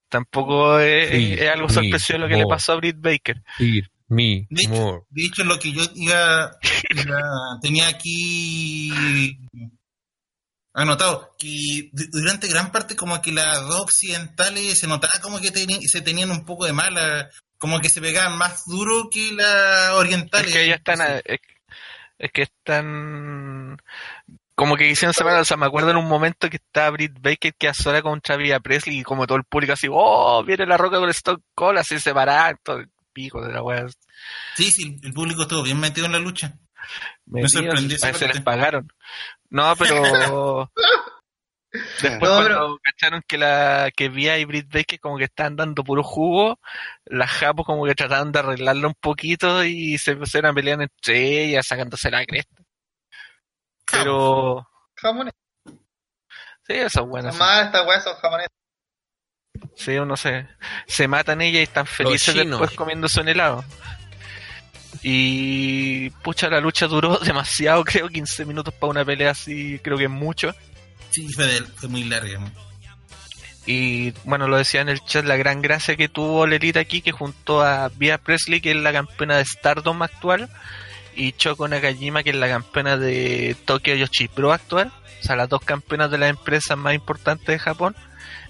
tampoco 0.10 0.80
es, 0.80 1.10
Sí, 1.10 1.34
es 1.34 1.50
algo 1.50 1.70
sorpresivo 1.70 2.20
lo 2.20 2.28
que 2.28 2.36
le 2.38 2.46
pasó 2.48 2.74
a 2.74 2.76
Britt 2.78 2.98
Baker. 3.00 3.42
Sí, 3.58 3.82
me, 4.10 4.46
De 4.50 4.62
hecho, 4.62 4.70
more. 4.70 5.02
De 5.10 5.26
hecho, 5.26 5.44
lo 5.44 5.60
que 5.60 5.72
yo 5.74 5.82
iba, 5.96 6.52
iba- 6.92 7.60
tenía 7.62 7.88
aquí 7.90 9.38
anotado, 10.78 11.34
que 11.38 11.90
du- 11.92 12.06
durante 12.12 12.48
gran 12.48 12.72
parte 12.72 12.96
como 12.96 13.22
que 13.22 13.32
las 13.32 13.62
dos 13.62 13.82
occidentales 13.82 14.78
se 14.80 14.88
notaba 14.88 15.14
como 15.22 15.40
que 15.40 15.52
teni- 15.52 15.86
se 15.88 16.02
tenían 16.02 16.32
un 16.32 16.46
poco 16.46 16.66
de 16.66 16.74
mala, 16.74 17.30
como 17.58 17.80
que 17.80 17.90
se 17.90 18.00
pegaban 18.02 18.38
más 18.38 18.64
duro 18.66 19.10
que 19.12 19.32
las 19.34 19.92
orientales. 19.94 20.48
Es 20.50 20.54
que 20.54 20.64
ellas 20.64 20.78
están, 20.78 21.02
a- 21.02 21.18
es, 21.18 21.40
es 22.20 22.32
que 22.32 22.42
están 22.44 23.78
como 24.56 24.76
que 24.76 24.88
quisieron 24.88 25.14
separar, 25.14 25.42
o 25.42 25.46
sea, 25.46 25.58
me 25.58 25.68
acuerdo 25.68 25.92
en 25.92 25.98
un 25.98 26.08
momento 26.08 26.50
que 26.50 26.58
estaba 26.58 26.90
Britt 26.92 27.14
Baker 27.22 27.54
que 27.58 27.68
a 27.68 27.74
sola 27.76 28.02
contra 28.02 28.38
Via 28.38 28.60
Presley 28.60 29.00
y 29.00 29.04
como 29.04 29.28
todo 29.28 29.38
el 29.38 29.44
público 29.44 29.74
así, 29.74 29.88
oh, 29.92 30.44
viene 30.44 30.66
la 30.66 30.78
roca 30.78 30.98
con 31.00 31.10
Stone 31.10 31.44
Cold, 31.54 31.78
así 31.78 32.00
separadas, 32.00 32.56
todo 32.64 32.78
el 32.78 32.90
pico 33.14 33.40
de 33.46 33.54
la 33.54 33.62
wea. 33.62 33.86
Sí, 34.56 34.72
sí, 34.72 34.98
el 35.04 35.14
público 35.14 35.44
estuvo 35.44 35.62
bien 35.64 35.80
metido 35.80 36.06
en 36.08 36.14
la 36.14 36.20
lucha. 36.20 36.54
Esa 37.36 37.62
parece 38.02 38.28
que 38.28 38.34
les 38.34 38.42
pagaron. 38.42 38.88
No, 39.50 39.76
pero 39.80 40.72
después 42.02 42.32
No, 42.32 42.38
cuando 42.38 42.80
cacharon 42.82 43.22
que 43.28 43.38
la 43.38 43.92
que 43.96 44.10
Via 44.10 44.38
y 44.38 44.46
Britt 44.46 44.72
Baker 44.72 45.00
como 45.00 45.18
que 45.18 45.26
estaban 45.26 45.56
dando 45.56 45.84
puro 45.84 46.04
jugo, 46.04 46.60
las 47.06 47.30
japos 47.32 47.66
como 47.66 47.86
que 47.86 47.96
trataron 47.96 48.32
de 48.32 48.40
arreglarlo 48.40 48.88
un 48.90 48.96
poquito 49.00 49.64
y 49.64 49.98
se 49.98 50.16
pusieron 50.16 50.52
a 50.52 50.54
pelear 50.54 50.82
entre 50.82 51.46
ellas 51.46 51.68
sacándose 51.68 52.12
la 52.12 52.26
cresta. 52.26 52.64
Pero 53.92 54.68
jamones. 54.96 55.34
sí, 55.66 56.74
eso 56.74 57.02
es 57.02 57.08
bueno. 57.08 57.34
Más 57.34 57.66
estas 57.66 57.88
weas 57.88 58.04
son 58.04 58.16
jamones. 58.16 58.48
Sí, 59.76 59.98
uno 59.98 60.18
se, 60.18 60.48
se 60.88 61.08
matan 61.08 61.42
ellas 61.42 61.62
y 61.62 61.64
están 61.64 61.86
felices 61.86 62.36
después 62.36 62.72
comiéndose 62.72 63.22
un 63.22 63.30
helado. 63.30 63.64
Y 65.04 66.10
pucha, 66.10 66.50
la 66.50 66.60
lucha 66.60 66.88
duró 66.88 67.18
demasiado, 67.24 67.84
creo, 67.84 68.10
15 68.10 68.46
minutos 68.46 68.74
para 68.74 68.92
una 68.92 69.06
pelea 69.06 69.32
así, 69.32 69.80
creo 69.84 69.98
que 69.98 70.06
es 70.06 70.10
mucho. 70.10 70.54
Sí, 71.12 71.28
fue, 71.34 71.46
de- 71.48 71.62
fue 71.64 71.90
muy 71.90 72.04
larga. 72.04 72.40
¿no? 72.40 72.52
Y 73.66 74.12
bueno, 74.24 74.48
lo 74.48 74.58
decía 74.58 74.82
en 74.82 74.90
el 74.90 75.02
chat, 75.04 75.26
la 75.26 75.36
gran 75.36 75.62
gracia 75.62 75.96
que 75.98 76.08
tuvo 76.08 76.48
Lelita 76.48 76.80
aquí, 76.80 77.02
que 77.02 77.12
junto 77.12 77.62
a 77.62 77.90
Via 77.90 78.18
Presley, 78.18 78.62
que 78.62 78.72
es 78.72 78.78
la 78.78 78.94
campeona 78.94 79.38
de 79.38 79.46
Stardom 79.46 80.02
actual, 80.02 80.50
y 81.16 81.34
Choco 81.34 81.68
Nakajima, 81.68 82.24
que 82.24 82.30
es 82.30 82.36
la 82.36 82.48
campeona 82.48 82.96
de 82.96 83.56
Tokyo 83.66 83.96
Yoshi 83.96 84.28
Pro 84.30 84.54
actual, 84.54 84.92
o 85.20 85.24
sea, 85.24 85.36
las 85.36 85.50
dos 85.50 85.62
campeonas 85.62 86.10
de 86.12 86.18
las 86.18 86.30
empresas 86.30 86.78
más 86.78 86.94
importantes 86.94 87.48
de 87.48 87.60
Japón, 87.60 87.96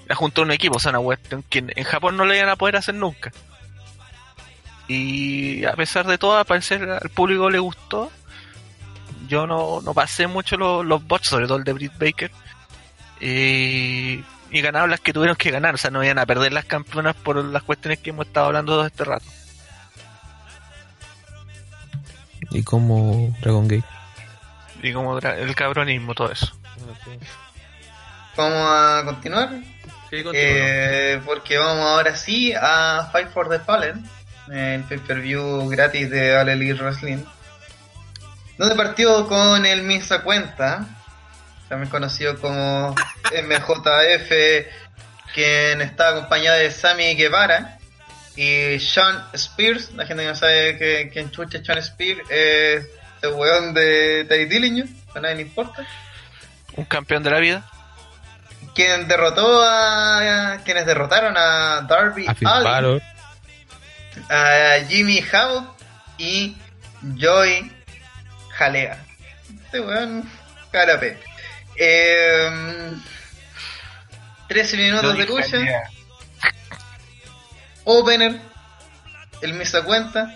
la 0.08 0.16
juntó 0.16 0.44
un 0.44 0.52
equipo, 0.52 0.76
o 0.76 0.80
sea, 0.80 0.92
una 0.92 1.00
cuestión 1.00 1.44
que 1.50 1.60
en 1.68 1.84
Japón 1.84 2.16
no 2.16 2.26
lo 2.26 2.36
iban 2.36 2.50
a 2.50 2.56
poder 2.56 2.76
hacer 2.76 2.94
nunca. 2.96 3.32
Y 4.88 5.66
a 5.66 5.74
pesar 5.74 6.08
de 6.08 6.18
todo, 6.18 6.38
al 6.38 6.46
parecer 6.46 6.90
al 6.90 7.10
público 7.10 7.50
le 7.50 7.60
gustó. 7.60 8.12
Yo 9.28 9.46
no, 9.46 9.82
no 9.82 9.94
pasé 9.94 10.28
mucho 10.28 10.56
los, 10.58 10.86
los 10.86 11.06
bots, 11.06 11.28
sobre 11.28 11.48
todo 11.48 11.58
el 11.58 11.64
de 11.66 11.74
Britt 11.74 11.98
Baker. 11.98 12.32
Y, 13.20 14.24
y 14.52 14.62
ganaron 14.62 14.90
las 14.90 15.02
que 15.02 15.12
tuvieron 15.12 15.36
que 15.36 15.52
ganar, 15.52 15.74
o 15.76 15.78
sea, 15.78 15.92
no 15.92 16.04
iban 16.04 16.20
a 16.20 16.26
perder 16.26 16.54
las 16.54 16.64
campeonas 16.66 17.16
por 17.16 17.44
las 17.44 17.64
cuestiones 17.64 18.00
que 18.00 18.12
hemos 18.12 18.28
estado 18.28 18.46
hablando 18.48 18.74
todo 18.74 18.86
este 18.86 19.04
rato. 19.04 19.26
Y 22.52 22.64
como 22.64 23.36
Dragon 23.42 23.68
Gate. 23.68 23.84
Y 24.82 24.94
como 24.94 25.20
dra- 25.20 25.38
el 25.38 25.54
cabronismo, 25.56 26.14
todo 26.14 26.32
eso. 26.32 26.54
Vamos 28.38 28.58
a 28.72 29.02
continuar. 29.06 29.50
Eh, 30.12 31.20
porque 31.26 31.58
vamos 31.58 31.84
ahora 31.86 32.16
sí 32.16 32.54
a 32.54 33.10
Fight 33.12 33.30
for 33.32 33.50
the 33.50 33.60
Fallen, 33.60 34.08
el 34.52 34.84
pay-per-view 34.84 35.68
gratis 35.70 36.10
de 36.10 36.38
All 36.38 36.50
Elite 36.50 36.82
Wrestling. 36.82 37.24
Donde 38.58 38.76
partió 38.76 39.28
con 39.28 39.66
el 39.66 39.84
Misa 39.84 40.24
Cuenta, 40.24 40.86
también 41.70 41.90
conocido 41.90 42.40
como 42.40 42.96
MJF, 43.32 44.32
quien 45.34 45.82
está 45.82 46.10
acompañado 46.10 46.58
de 46.58 46.72
Sammy 46.72 47.16
Guevara 47.16 47.78
y 48.36 48.80
Sean 48.80 49.24
Spears. 49.34 49.92
La 49.94 50.06
gente 50.06 50.24
que 50.24 50.30
no 50.30 50.36
sabe 50.36 50.78
que, 50.78 51.10
quién 51.12 51.30
chucha 51.30 51.60
es 51.60 51.66
Sean 51.66 51.78
Spears 51.78 52.22
es 52.30 52.86
el 53.22 53.34
weón 53.34 53.74
de 53.74 54.26
Teddy 54.28 54.46
Dillinger, 54.46 54.88
a 55.16 55.20
nadie 55.20 55.36
le 55.36 55.42
importa 55.42 55.86
Un 56.76 56.86
campeón 56.86 57.24
de 57.24 57.32
la 57.32 57.40
vida. 57.40 57.64
quien 58.76 59.08
derrotó 59.08 59.64
a 59.64 60.60
quienes 60.64 60.86
derrotaron 60.86 61.36
a 61.36 61.82
Darby 61.88 62.28
A 62.28 62.58
Allin. 62.58 63.02
A 64.30 64.78
Jimmy 64.88 65.24
Havoc 65.32 65.76
y 66.18 66.56
Joy 67.16 67.72
Jalea. 68.52 69.04
Este 69.66 69.80
weón 69.80 70.30
carapé. 70.72 71.18
Eh, 71.76 72.92
13 74.48 74.78
minutos 74.78 75.18
de 75.18 75.26
lucha. 75.26 75.58
Opener. 77.84 78.40
El 79.42 79.54
misa 79.54 79.84
cuenta. 79.84 80.36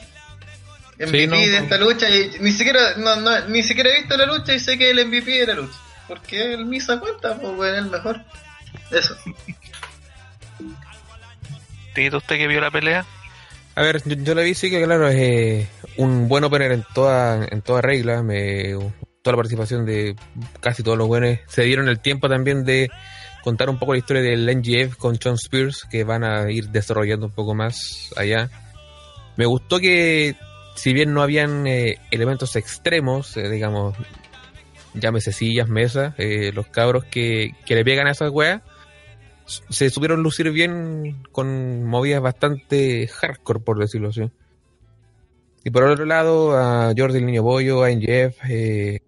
MVP 1.00 1.20
Sí, 1.22 1.28
no, 1.28 1.36
de 1.36 1.58
esta 1.58 1.78
lucha. 1.78 2.10
y 2.10 2.38
ni 2.42 2.52
siquiera 2.52 2.94
no, 2.98 3.16
no, 3.16 3.48
ni 3.48 3.64
siquiera 3.64 3.90
he 3.90 4.02
visto 4.02 4.16
la 4.16 4.26
lucha 4.28 4.54
y 4.54 4.60
sé 4.60 4.78
que 4.78 4.92
el 4.92 5.04
MVP 5.08 5.32
de 5.32 5.48
la 5.48 5.54
lucha. 5.56 5.78
Porque 6.08 6.54
el 6.54 6.66
misa 6.66 7.00
cuenta, 7.00 7.36
pues 7.38 7.74
el 7.74 7.86
mejor. 7.86 8.22
Eso. 8.92 9.18
¿Tito 11.96 12.18
usted 12.18 12.38
que 12.38 12.48
vio 12.48 12.62
la 12.62 12.72
pelea? 12.72 13.06
A 13.82 13.84
ver, 13.84 14.04
yo, 14.06 14.16
yo 14.16 14.36
la 14.36 14.44
vi, 14.44 14.54
sí 14.54 14.70
que 14.70 14.84
claro, 14.84 15.08
es 15.08 15.16
eh, 15.16 15.68
un 15.98 16.28
buen 16.28 16.44
opener 16.44 16.72
en 16.72 16.86
toda, 16.94 17.48
en 17.50 17.64
toda 17.64 17.82
regla. 17.82 18.22
Me, 18.22 18.74
toda 19.24 19.34
la 19.34 19.38
participación 19.38 19.88
de 19.88 20.16
casi 20.60 20.84
todos 20.84 21.00
los 21.00 21.08
buenos. 21.08 21.40
Se 21.48 21.64
dieron 21.64 21.90
el 21.90 22.00
tiempo 22.00 22.30
también 22.30 22.64
de 22.64 22.92
contar 23.44 23.72
un 23.72 23.80
poco 23.80 23.94
la 23.94 23.98
historia 23.98 24.22
del 24.22 24.46
NGF 24.46 24.98
con 24.98 25.18
John 25.18 25.34
Spears, 25.34 25.88
que 25.90 26.04
van 26.04 26.24
a 26.24 26.52
ir 26.52 26.70
desarrollando 26.70 27.26
un 27.26 27.32
poco 27.32 27.56
más 27.56 28.14
allá. 28.16 28.52
Me 29.36 29.48
gustó 29.48 29.80
que, 29.80 30.36
si 30.76 30.94
bien 30.94 31.12
no 31.12 31.24
habían 31.24 31.66
eh, 31.66 31.98
elementos 32.12 32.56
extremos, 32.56 33.36
eh, 33.36 33.50
digamos, 33.50 33.98
llámese 34.94 35.32
sillas, 35.32 35.70
mesas, 35.70 36.14
los 36.54 36.68
cabros 36.68 37.06
que, 37.06 37.56
que 37.66 37.74
le 37.74 37.84
pegan 37.84 38.06
a 38.06 38.12
esas 38.12 38.30
weas, 38.30 38.62
se 39.70 39.90
supieron 39.90 40.24
lucir 40.24 40.52
bien 40.52 41.24
con 41.32 41.84
movidas 41.86 42.22
bastante 42.22 43.08
hardcore, 43.08 43.60
por 43.60 43.80
decirlo 43.80 44.10
así. 44.10 44.30
Y 45.64 45.70
por 45.70 45.84
otro 45.84 46.06
lado, 46.06 46.58
a 46.58 46.94
Jordi 46.98 47.20
el 47.20 47.26
Niño 47.26 47.44
Bollo, 47.44 47.84
a 47.84 47.92
NGF, 47.92 48.50
eh, 48.50 49.02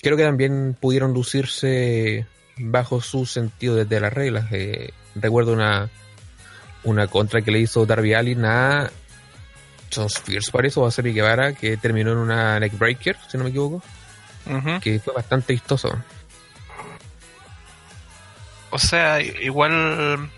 creo 0.00 0.16
que 0.16 0.22
también 0.22 0.76
pudieron 0.80 1.12
lucirse 1.12 2.26
bajo 2.56 3.00
su 3.00 3.26
sentido 3.26 3.74
desde 3.74 4.00
las 4.00 4.12
reglas. 4.12 4.46
Eh, 4.52 4.90
recuerdo 5.16 5.52
una, 5.52 5.90
una 6.84 7.06
contra 7.08 7.42
que 7.42 7.50
le 7.50 7.60
hizo 7.60 7.84
Darby 7.86 8.14
Allin 8.14 8.44
a 8.44 8.90
John 9.92 10.06
Spears, 10.06 10.50
parece, 10.50 10.78
o 10.78 10.86
a 10.86 10.90
Guevara, 10.90 11.52
que 11.52 11.76
terminó 11.76 12.12
en 12.12 12.18
una 12.18 12.60
neckbreaker, 12.60 13.16
si 13.28 13.36
no 13.38 13.44
me 13.44 13.50
equivoco, 13.50 13.82
que 14.80 15.00
fue 15.00 15.14
bastante 15.14 15.52
vistoso. 15.52 15.90
O 18.70 18.78
sea, 18.78 19.20
igual 19.20 20.30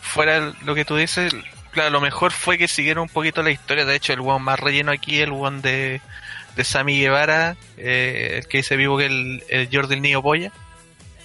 fuera 0.00 0.52
lo 0.64 0.74
que 0.74 0.84
tú 0.84 0.96
dices, 0.96 1.34
claro, 1.70 1.90
lo 1.90 2.00
mejor 2.00 2.32
fue 2.32 2.56
que 2.58 2.68
siguieron 2.68 3.02
un 3.02 3.08
poquito 3.08 3.42
la 3.42 3.50
historia. 3.50 3.84
De 3.84 3.94
hecho, 3.94 4.12
el 4.12 4.20
one 4.20 4.38
más 4.40 4.58
relleno 4.58 4.92
aquí, 4.92 5.20
el 5.20 5.32
one 5.32 5.60
de, 5.60 6.00
de 6.56 6.64
Sammy 6.64 6.98
Guevara, 6.98 7.56
eh, 7.76 8.38
el 8.38 8.48
que 8.48 8.58
dice 8.58 8.76
vivo 8.76 8.96
que 8.98 9.06
el, 9.06 9.44
el 9.48 9.68
Jordi 9.70 9.94
el 9.94 10.02
Niño 10.02 10.22
Polla. 10.22 10.50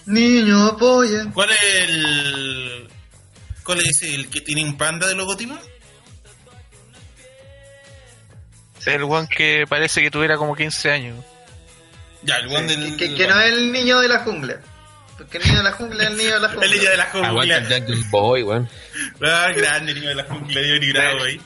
Niño, 0.05 0.65
apoya. 0.65 1.27
¿Cuál 1.33 1.51
es 1.51 1.63
el. 1.87 2.89
¿Cuál 3.63 3.81
es 3.81 4.01
el 4.01 4.29
que 4.29 4.41
tiene 4.41 4.63
un 4.63 4.75
panda 4.75 5.07
de 5.07 5.13
logotipo? 5.15 5.55
El 8.85 9.03
one 9.03 9.27
que 9.27 9.65
parece 9.69 10.01
que 10.01 10.09
tuviera 10.09 10.37
como 10.37 10.55
15 10.55 10.91
años. 10.91 11.23
Ya, 12.23 12.37
el 12.37 12.47
one 12.47 12.67
Sí, 12.67 12.79
del. 12.81 12.97
que, 12.97 13.13
que 13.13 13.27
no 13.27 13.39
es 13.39 13.53
el 13.53 13.71
niño 13.71 13.99
de 13.99 14.07
la 14.07 14.19
jungla. 14.19 14.59
Porque 15.21 15.37
el 15.37 15.43
niño 15.43 15.57
de 15.57 15.63
la 15.63 15.71
jungla 15.73 16.03
es 16.03 16.09
el 16.09 16.17
niño 16.17 16.33
de 16.33 16.39
la 16.39 16.49
jungla. 16.49 16.65
El 16.65 16.71
niño 16.71 16.89
de 16.89 16.97
la 16.97 17.03
Aguanta 17.03 17.29
jungla. 17.29 17.57
el 17.57 17.83
Jungle 17.83 18.03
Boy, 18.09 18.43
weón. 18.43 18.69
Ah, 19.23 19.51
grande 19.55 19.93
niño 19.93 20.09
de 20.09 20.15
la 20.15 20.23
jungla, 20.23 20.61
Johnny 20.61 20.91
Bravo 20.91 21.23
ahí. 21.23 21.41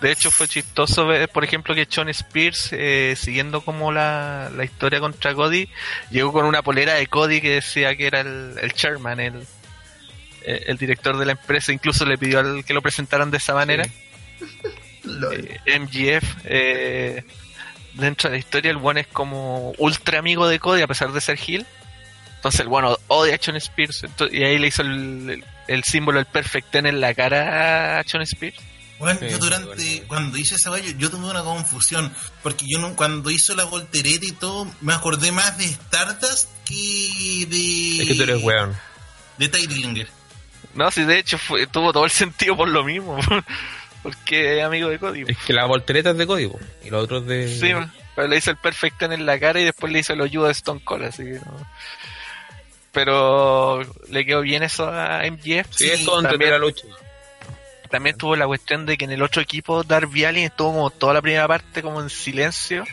De 0.00 0.12
hecho, 0.12 0.30
fue 0.30 0.46
chistoso 0.46 1.04
ver, 1.06 1.28
por 1.28 1.42
ejemplo, 1.42 1.74
que 1.74 1.86
Sean 1.90 2.08
Spears, 2.08 2.68
eh, 2.72 3.14
siguiendo 3.16 3.62
como 3.62 3.90
la, 3.90 4.48
la 4.56 4.64
historia 4.64 5.00
contra 5.00 5.34
Cody, 5.34 5.68
llegó 6.10 6.32
con 6.32 6.44
una 6.44 6.62
polera 6.62 6.94
de 6.94 7.06
Cody 7.08 7.40
que 7.40 7.54
decía 7.54 7.96
que 7.96 8.06
era 8.06 8.20
el, 8.20 8.54
el 8.60 8.72
chairman, 8.74 9.18
el, 9.18 9.46
el, 10.44 10.62
el 10.66 10.76
director 10.76 11.16
de 11.16 11.26
la 11.26 11.32
empresa. 11.32 11.72
Incluso 11.72 12.04
le 12.04 12.16
pidió 12.16 12.38
al 12.38 12.64
que 12.64 12.74
lo 12.74 12.82
presentaran 12.82 13.32
de 13.32 13.38
esa 13.38 13.54
manera. 13.54 13.86
Lol. 15.02 15.48
Eh, 15.66 15.78
MGF, 15.80 16.36
eh, 16.44 17.24
dentro 17.94 18.30
de 18.30 18.36
la 18.36 18.38
historia, 18.38 18.70
el 18.70 18.76
bueno 18.76 19.00
es 19.00 19.08
como 19.08 19.72
ultra 19.78 20.20
amigo 20.20 20.46
de 20.46 20.60
Cody 20.60 20.82
a 20.82 20.86
pesar 20.86 21.10
de 21.12 21.20
ser 21.20 21.38
Hill. 21.44 21.66
Entonces 22.42 22.60
el 22.62 22.68
bueno 22.68 22.98
odia 23.06 23.36
a 23.36 23.38
Sean 23.38 23.56
Spears. 23.56 24.04
Y 24.32 24.42
ahí 24.42 24.58
le 24.58 24.66
hizo 24.66 24.82
el, 24.82 25.30
el, 25.30 25.44
el 25.68 25.84
símbolo 25.84 26.18
del 26.18 26.26
Perfect 26.26 26.72
Ten 26.72 26.86
en 26.86 27.00
la 27.00 27.14
cara 27.14 28.00
a 28.00 28.02
Sean 28.02 28.22
Spears. 28.24 28.56
Bueno, 28.98 29.20
Sí, 29.20 29.28
yo 29.30 29.38
durante, 29.38 29.66
bueno. 29.66 30.04
cuando 30.08 30.38
hice 30.38 30.56
esa 30.56 30.70
valla, 30.70 30.92
yo 30.98 31.08
tuve 31.08 31.30
una 31.30 31.42
confusión, 31.42 32.12
porque 32.42 32.64
yo 32.68 32.78
no, 32.80 32.94
cuando 32.96 33.30
hizo 33.30 33.54
la 33.54 33.64
voltereta 33.64 34.26
y 34.26 34.32
todo, 34.32 34.68
me 34.80 34.92
acordé 34.92 35.30
más 35.32 35.56
de 35.58 35.66
Stardust 35.66 36.48
que 36.64 37.46
de... 37.48 38.02
Es 38.02 38.08
que 38.08 38.14
tú 38.16 38.22
eres 38.24 38.42
weón. 38.42 38.76
De 39.38 39.48
Ty 39.48 39.66
Dillinger. 39.68 40.08
No, 40.74 40.90
sí, 40.90 41.04
de 41.04 41.18
hecho 41.18 41.38
fue, 41.38 41.66
tuvo 41.68 41.92
todo 41.92 42.04
el 42.04 42.10
sentido 42.12 42.56
por 42.56 42.68
lo 42.68 42.82
mismo. 42.82 43.18
Porque 44.02 44.58
es 44.58 44.64
amigo 44.64 44.88
de 44.88 44.98
Cody. 44.98 45.24
Es 45.28 45.38
que 45.38 45.52
la 45.52 45.66
voltereta 45.66 46.10
es 46.10 46.16
de 46.18 46.26
código 46.26 46.58
y 46.84 46.90
los 46.90 47.04
otros 47.04 47.24
de. 47.24 47.48
Sí, 47.48 47.70
pero 48.16 48.26
le 48.26 48.36
hizo 48.36 48.50
el 48.50 48.56
Perfect 48.56 48.98
Ten 48.98 49.12
en 49.12 49.26
la 49.26 49.38
cara 49.38 49.60
y 49.60 49.64
después 49.64 49.92
le 49.92 50.00
hizo 50.00 50.12
el 50.12 50.20
hoyudo 50.20 50.46
de 50.46 50.52
Stone 50.52 50.80
Cold, 50.82 51.04
así 51.04 51.22
que 51.22 51.34
no. 51.34 51.66
Pero 52.92 53.82
le 54.10 54.26
quedó 54.26 54.42
bien 54.42 54.62
eso 54.62 54.86
a 54.88 55.22
MGF. 55.24 55.66
Sí, 55.74 55.88
es 55.90 56.04
la 56.06 56.58
lucha. 56.58 56.86
también 57.90 58.16
tuvo 58.16 58.36
la 58.36 58.46
cuestión 58.46 58.86
de 58.86 58.96
que 58.96 59.04
en 59.06 59.12
el 59.12 59.22
otro 59.22 59.42
equipo 59.42 59.82
Darby 59.82 60.24
Allin 60.24 60.44
estuvo 60.44 60.72
como 60.72 60.90
toda 60.90 61.14
la 61.14 61.22
primera 61.22 61.48
parte 61.48 61.82
como 61.82 62.00
en 62.00 62.10
silencio. 62.10 62.84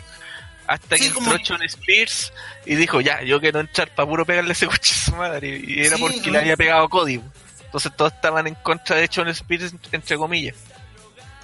Hasta 0.67 0.97
Sí, 0.97 1.05
que 1.07 1.11
como- 1.13 1.31
entró 1.33 1.45
Sean 1.57 1.63
Spears 1.63 2.31
y 2.65 2.75
dijo, 2.75 3.01
ya, 3.01 3.23
yo 3.23 3.39
quiero 3.41 3.59
entrar 3.59 3.93
para 3.95 4.07
puro 4.07 4.25
pegarle 4.25 4.51
ese 4.53 4.67
coche 4.67 4.93
a 4.93 5.05
su 5.05 5.15
madre. 5.15 5.61
Y 5.65 5.79
era 5.85 5.95
Sí, 5.97 6.01
porque 6.01 6.27
¿no? 6.27 6.31
le 6.33 6.39
había 6.39 6.55
pegado 6.57 6.87
Cody. 6.89 7.19
Entonces 7.65 7.91
todos 7.95 8.13
estaban 8.13 8.47
en 8.47 8.55
contra 8.55 8.95
de 8.97 9.07
Sean 9.11 9.27
Spears, 9.29 9.73
entre 9.91 10.17
comillas. 10.17 10.55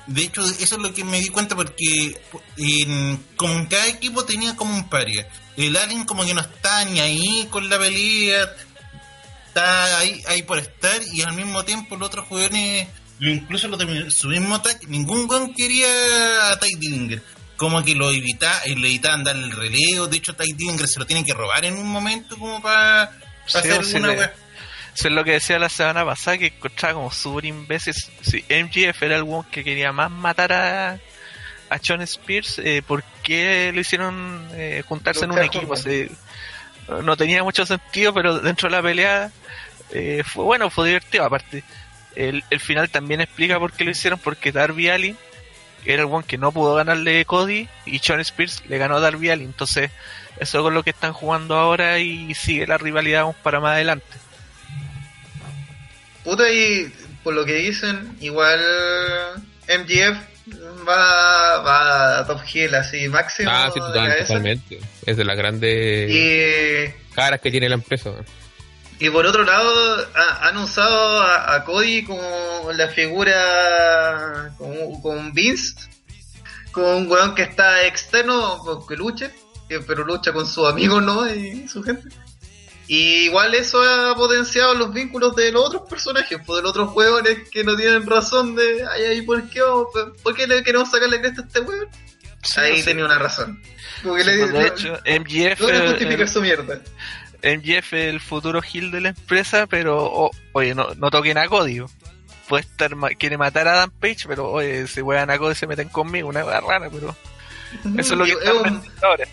De 0.07 0.21
hecho, 0.23 0.41
eso 0.43 0.75
es 0.75 0.77
lo 0.81 0.93
que 0.93 1.03
me 1.03 1.19
di 1.19 1.29
cuenta 1.29 1.55
porque 1.55 2.15
en, 2.57 3.17
como 3.35 3.53
en 3.55 3.65
cada 3.65 3.87
equipo 3.87 4.23
tenía 4.25 4.55
como 4.55 4.73
un 4.75 4.87
paria. 4.87 5.27
El 5.57 5.77
Alien 5.77 6.03
como 6.05 6.25
que 6.25 6.33
no 6.33 6.41
está 6.41 6.85
ni 6.85 6.99
ahí 6.99 7.47
con 7.49 7.69
la 7.69 7.79
pelea, 7.79 8.49
está 9.47 9.97
ahí, 9.99 10.21
ahí 10.27 10.43
por 10.43 10.59
estar 10.59 11.01
y 11.13 11.21
al 11.21 11.33
mismo 11.33 11.63
tiempo 11.63 11.95
los 11.95 12.07
otros 12.07 12.25
jugadores, 12.27 12.87
incluso 13.19 13.67
los 13.67 13.79
de 13.79 14.11
su 14.11 14.27
mismo 14.27 14.61
tag, 14.61 14.77
ningún 14.87 15.27
gon 15.27 15.53
quería 15.53 16.51
a 16.51 16.59
Ty 16.59 16.75
Dillinger. 16.75 17.21
Como 17.55 17.81
que 17.85 17.95
lo 17.95 18.11
evita, 18.11 18.63
eh, 18.65 18.75
le 18.75 18.87
evitaban 18.89 19.23
darle 19.23 19.45
el 19.45 19.51
relevo, 19.51 20.07
de 20.07 20.17
hecho 20.17 20.35
Ty 20.35 20.51
Dillinger 20.53 20.87
se 20.89 20.99
lo 20.99 21.05
tienen 21.05 21.23
que 21.23 21.33
robar 21.33 21.63
en 21.63 21.77
un 21.77 21.87
momento 21.87 22.37
como 22.37 22.61
para 22.61 23.11
Sí, 23.45 23.57
hacer 23.59 23.85
sí, 23.85 23.95
alguna 23.95 24.13
le-. 24.13 24.45
Eso 24.95 25.09
es 25.09 25.13
lo 25.13 25.23
que 25.23 25.31
decía 25.31 25.59
la 25.59 25.69
semana 25.69 26.05
pasada, 26.05 26.37
que 26.37 26.47
encontraba 26.47 26.93
como 26.95 27.11
súper 27.11 27.45
imbécil. 27.45 27.93
Si 27.93 28.43
MGF 28.49 29.03
era 29.03 29.17
el 29.17 29.23
one 29.23 29.45
que 29.51 29.63
quería 29.63 29.91
más 29.91 30.09
matar 30.09 30.53
a, 30.53 30.99
a 31.75 31.79
Sean 31.79 32.01
Spears, 32.01 32.59
eh, 32.59 32.81
¿por 32.85 33.03
qué 33.23 33.71
lo 33.73 33.81
hicieron 33.81 34.47
eh, 34.53 34.83
juntarse 34.87 35.25
en 35.25 35.31
un 35.31 35.39
equipo? 35.43 35.75
Se- 35.75 36.09
no 37.03 37.17
tenía 37.17 37.43
mucho 37.43 37.65
sentido, 37.65 38.13
pero 38.13 38.39
dentro 38.39 38.69
de 38.69 38.75
la 38.75 38.81
pelea 38.83 39.31
eh, 39.91 40.23
fue 40.25 40.43
bueno, 40.43 40.69
fue 40.69 40.87
divertido. 40.87 41.23
Aparte, 41.25 41.63
el, 42.15 42.43
el 42.49 42.59
final 42.59 42.89
también 42.89 43.21
explica 43.21 43.59
por 43.59 43.71
qué 43.73 43.83
lo 43.85 43.91
hicieron, 43.91 44.19
porque 44.19 44.51
Darby 44.51 44.89
Allin 44.89 45.17
era 45.85 46.03
el 46.03 46.09
one 46.09 46.25
que 46.27 46.37
no 46.37 46.51
pudo 46.51 46.75
ganarle 46.75 47.25
Cody 47.25 47.67
y 47.85 47.99
Sean 47.99 48.19
Spears 48.19 48.63
le 48.67 48.77
ganó 48.77 48.97
a 48.97 48.99
Darby 48.99 49.29
Allin. 49.31 49.47
Entonces, 49.47 49.91
eso 50.39 50.57
es 50.59 50.63
con 50.63 50.73
lo 50.73 50.83
que 50.83 50.89
están 50.91 51.13
jugando 51.13 51.55
ahora 51.55 51.99
y 51.99 52.33
sigue 52.35 52.67
la 52.67 52.77
rivalidad 52.77 53.21
vamos 53.21 53.35
para 53.43 53.59
más 53.59 53.73
adelante. 53.73 54.05
Puta, 56.23 56.49
y 56.51 56.91
por 57.23 57.33
lo 57.33 57.45
que 57.45 57.53
dicen, 57.55 58.15
igual 58.21 58.59
MGF 59.67 60.34
va, 60.87 61.57
va 61.59 62.19
a 62.19 62.25
Top 62.27 62.41
Hill 62.53 62.73
así 62.75 63.07
máximo. 63.07 63.49
Ah, 63.51 63.69
sí, 63.73 63.79
total- 63.79 64.17
totalmente. 64.19 64.79
Es 65.05 65.17
de 65.17 65.25
las 65.25 65.37
grandes 65.37 66.09
Y, 66.11 67.13
caras 67.13 67.39
que 67.41 67.51
tiene 67.51 67.67
la 67.69 67.75
empresa. 67.75 68.11
y 68.99 69.09
por 69.09 69.25
otro 69.25 69.43
lado, 69.43 70.07
ha- 70.15 70.47
han 70.47 70.57
usado 70.57 71.21
a, 71.21 71.55
a 71.55 71.63
Cody 71.63 72.03
como 72.03 72.71
la 72.73 72.87
figura 72.87 74.51
con, 74.57 75.01
con 75.01 75.33
Vince, 75.33 75.75
con 76.71 76.83
un 76.85 77.11
weón 77.11 77.35
que 77.35 77.43
está 77.43 77.85
externo, 77.85 78.85
que 78.87 78.95
lucha, 78.95 79.31
que- 79.67 79.79
pero 79.81 80.03
lucha 80.05 80.31
con 80.33 80.45
sus 80.47 80.67
amigos, 80.69 81.03
¿no? 81.03 81.27
Y 81.33 81.67
su 81.67 81.81
gente. 81.83 82.09
Y 82.87 83.25
igual 83.25 83.55
eso 83.55 83.81
ha 83.81 84.15
potenciado 84.15 84.75
los 84.75 84.93
vínculos 84.93 85.35
de 85.35 85.51
los 85.51 85.65
otros 85.65 85.83
personajes, 85.89 86.37
pues 86.45 86.57
de 86.57 86.61
los 86.61 86.69
otros 86.71 86.91
hueones 86.93 87.49
que 87.49 87.63
no 87.63 87.75
tienen 87.75 88.05
razón 88.05 88.55
de, 88.55 88.85
ay, 88.91 89.03
ay, 89.05 89.21
¿por 89.23 89.49
qué, 89.49 89.61
vamos- 89.61 89.87
¿por 90.21 90.35
qué 90.35 90.45
le 90.45 90.63
queremos 90.63 90.91
sacarle 90.91 91.19
cresta 91.19 91.41
a 91.41 91.45
este 91.45 91.59
hueón? 91.61 91.87
Sí, 92.43 92.59
Ahí 92.59 92.83
tenía 92.83 93.05
una 93.05 93.17
razón. 93.17 93.59
Como 94.03 94.15
que 94.15 94.23
Sí, 94.23 94.29
le 94.29 94.37
pues, 94.37 94.53
de 94.53 94.67
hecho, 94.67 94.93
MGF, 95.03 95.61
no 95.61 96.07
le 96.17 96.27
su 96.27 96.41
mierda. 96.41 96.79
MGF 97.41 97.93
es 97.93 98.13
el 98.13 98.19
futuro 98.19 98.61
Hill 98.71 98.91
de 98.91 99.01
la 99.01 99.09
empresa, 99.09 99.65
pero 99.67 100.29
oye, 100.51 100.75
no, 100.75 100.93
no 100.95 101.09
toquen 101.09 101.37
a 101.39 101.47
Cody. 101.47 101.81
Puede 102.47 102.61
estar, 102.63 102.91
quiere 103.17 103.37
matar 103.39 103.67
a 103.67 103.77
Dan 103.77 103.91
Page, 103.91 104.27
pero 104.27 104.51
oye, 104.51 104.85
se 104.87 105.01
juegan 105.01 105.31
a 105.31 105.39
Cody 105.39 105.55
se 105.55 105.65
meten 105.65 105.89
conmigo, 105.89 106.29
una 106.29 106.45
hueá 106.45 106.61
rara, 106.61 106.89
pero 106.91 107.15
eso 107.97 108.13
es 108.13 108.17
lo 108.19 108.25
que 108.25 108.31
Es 108.33 108.37
un- 108.51 108.83
ahora. 109.01 109.25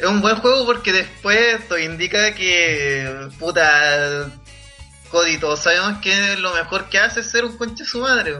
Es 0.00 0.06
un 0.06 0.20
buen 0.22 0.36
juego 0.36 0.64
porque 0.64 0.92
después 0.92 1.36
esto 1.60 1.78
indica 1.78 2.34
que, 2.34 3.28
puta, 3.38 4.30
Cody, 5.10 5.36
todos 5.38 5.60
sabemos 5.60 5.98
que 6.00 6.36
lo 6.38 6.54
mejor 6.54 6.88
que 6.88 6.98
hace 6.98 7.20
es 7.20 7.30
ser 7.30 7.44
un 7.44 7.56
conche 7.58 7.84
su 7.84 8.00
madre. 8.00 8.38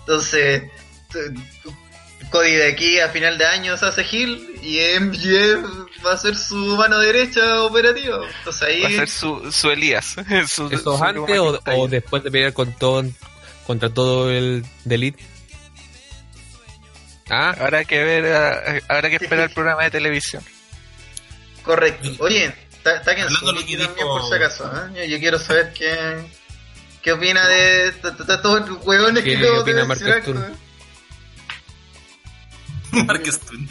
Entonces, 0.00 0.62
Cody 2.30 2.52
de 2.52 2.68
aquí 2.72 2.98
a 2.98 3.10
final 3.10 3.36
de 3.36 3.44
año 3.44 3.76
se 3.76 3.84
hace 3.86 4.06
Hill 4.10 4.58
y 4.62 4.78
MGF 5.00 6.04
va 6.06 6.12
a 6.14 6.16
ser 6.16 6.34
su 6.34 6.56
mano 6.76 6.98
derecha 6.98 7.62
operativa. 7.62 8.18
Entonces 8.38 8.62
ahí... 8.62 8.80
Va 8.82 8.88
a 8.88 8.92
ser 8.92 9.08
su, 9.10 9.52
su 9.52 9.70
Elías. 9.70 10.06
su- 10.48 10.68
¿Eso 10.70 10.96
su 10.96 11.04
antes 11.04 11.38
o, 11.38 11.88
después 11.88 12.22
de 12.22 12.30
pelear 12.30 12.54
con 12.54 12.72
todo, 12.72 13.04
contra 13.66 13.90
todo 13.90 14.30
el 14.30 14.64
Delete? 14.84 15.22
Ah, 17.28 17.54
Habrá 17.58 17.84
que 17.84 18.02
ver, 18.02 18.24
eh, 18.26 18.82
habrá 18.88 19.10
que 19.10 19.16
esperar 19.16 19.48
el 19.48 19.50
programa 19.54 19.84
de 19.84 19.90
televisión. 19.90 20.42
Correcto. 21.62 22.10
Oye, 22.20 22.54
Está, 22.72 22.96
está 22.96 23.14
que 23.14 23.22
también, 23.22 23.44
dijo- 23.78 23.94
por 24.08 24.28
si 24.28 24.34
acaso. 24.34 24.64
¿eh? 24.66 24.90
Yo, 24.96 25.04
yo 25.04 25.18
quiero 25.20 25.38
saber 25.38 25.72
qué, 25.72 26.24
qué 27.00 27.12
opina 27.12 27.46
de, 27.46 27.92
los 28.02 28.84
huevones 28.84 29.22
que 29.22 29.30
¿Qué 29.30 29.36
acabo 29.38 29.54
de 29.54 29.60
opina 29.62 29.84
Mark 29.84 30.00
mencionar. 30.02 30.50
¿eh? 30.50 30.54
Stone. 33.28 33.68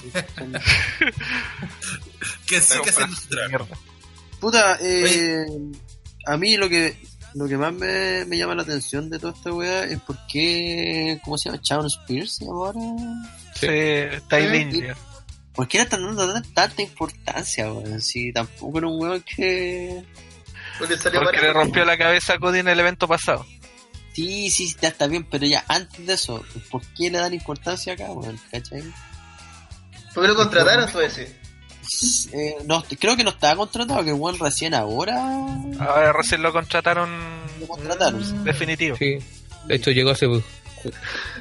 que 2.48 2.62
sí 2.62 2.80
que 2.84 2.92
Mierda. 3.50 3.68
Puta, 4.40 4.78
eh, 4.82 5.46
a 6.26 6.38
mí 6.38 6.56
lo 6.58 6.68
que 6.70 6.96
lo 7.36 7.48
que 7.48 7.58
más 7.58 7.72
me, 7.74 8.26
me 8.26 8.38
llama 8.38 8.56
la 8.56 8.64
atención 8.64 9.10
de 9.10 9.20
toda 9.20 9.34
esta 9.34 9.54
weá 9.54 9.84
es 9.86 10.00
por 10.02 10.18
qué, 10.28 11.20
¿cómo 11.24 11.38
se 11.38 11.50
llama? 11.50 11.62
Shawn 11.64 11.86
Spears 11.88 12.36
se 12.36 12.46
llama 12.46 12.58
ahora. 12.58 12.80
Sí, 13.56 13.68
Ty 14.30 14.36
Sí. 14.38 14.48
Dillinger. 14.48 14.96
¿Por 15.54 15.68
qué 15.68 15.78
le 15.80 15.84
están 15.86 16.04
dando 16.04 16.34
tan- 16.34 16.54
tanta 16.54 16.82
importancia, 16.82 17.72
weón? 17.72 18.02
Si 18.02 18.32
tampoco 18.32 18.78
era 18.78 18.88
un 18.88 19.02
weón 19.02 19.22
que... 19.24 20.04
Porque 20.80 20.98
salió 20.98 21.22
Porque 21.22 21.42
le 21.42 21.54
rompió 21.54 21.84
la 21.86 21.98
cabeza 21.98 22.34
a 22.34 22.40
Cody 22.40 22.60
en 22.60 22.68
el 22.70 22.80
evento 22.80 23.08
pasado. 23.08 23.46
Sí, 24.14 24.50
sí, 24.50 24.76
ya 24.82 24.90
está 24.90 25.08
bien, 25.08 25.24
pero 25.30 25.46
ya 25.46 25.64
antes 25.68 26.06
de 26.06 26.14
eso, 26.14 26.44
¿por 26.70 26.82
qué 26.98 27.10
le 27.10 27.18
dan 27.20 27.34
importancia 27.34 27.94
acá, 27.94 28.12
weón? 28.12 28.40
¿Cachai? 28.52 28.84
Porque 30.14 30.28
lo 30.28 30.36
contrataron, 30.36 30.90
tú 30.92 31.00
decís. 31.00 31.28
Eh, 32.34 32.56
no, 32.66 32.84
creo 33.00 33.16
que 33.18 33.24
no 33.24 33.32
estaba 33.32 33.56
contratado, 33.58 34.04
que 34.04 34.14
weón 34.14 34.40
recién 34.40 34.74
ahora... 34.74 35.16
Ahora 35.80 36.14
recién 36.14 36.42
lo 36.42 36.52
contrataron 36.54 37.10
Lo 37.60 37.68
contrataron. 37.68 38.44
definitivo. 38.44 38.96
Sí. 38.98 39.18
De 39.66 39.76
hecho, 39.76 39.92
llegó 39.92 40.12
hace. 40.12 40.26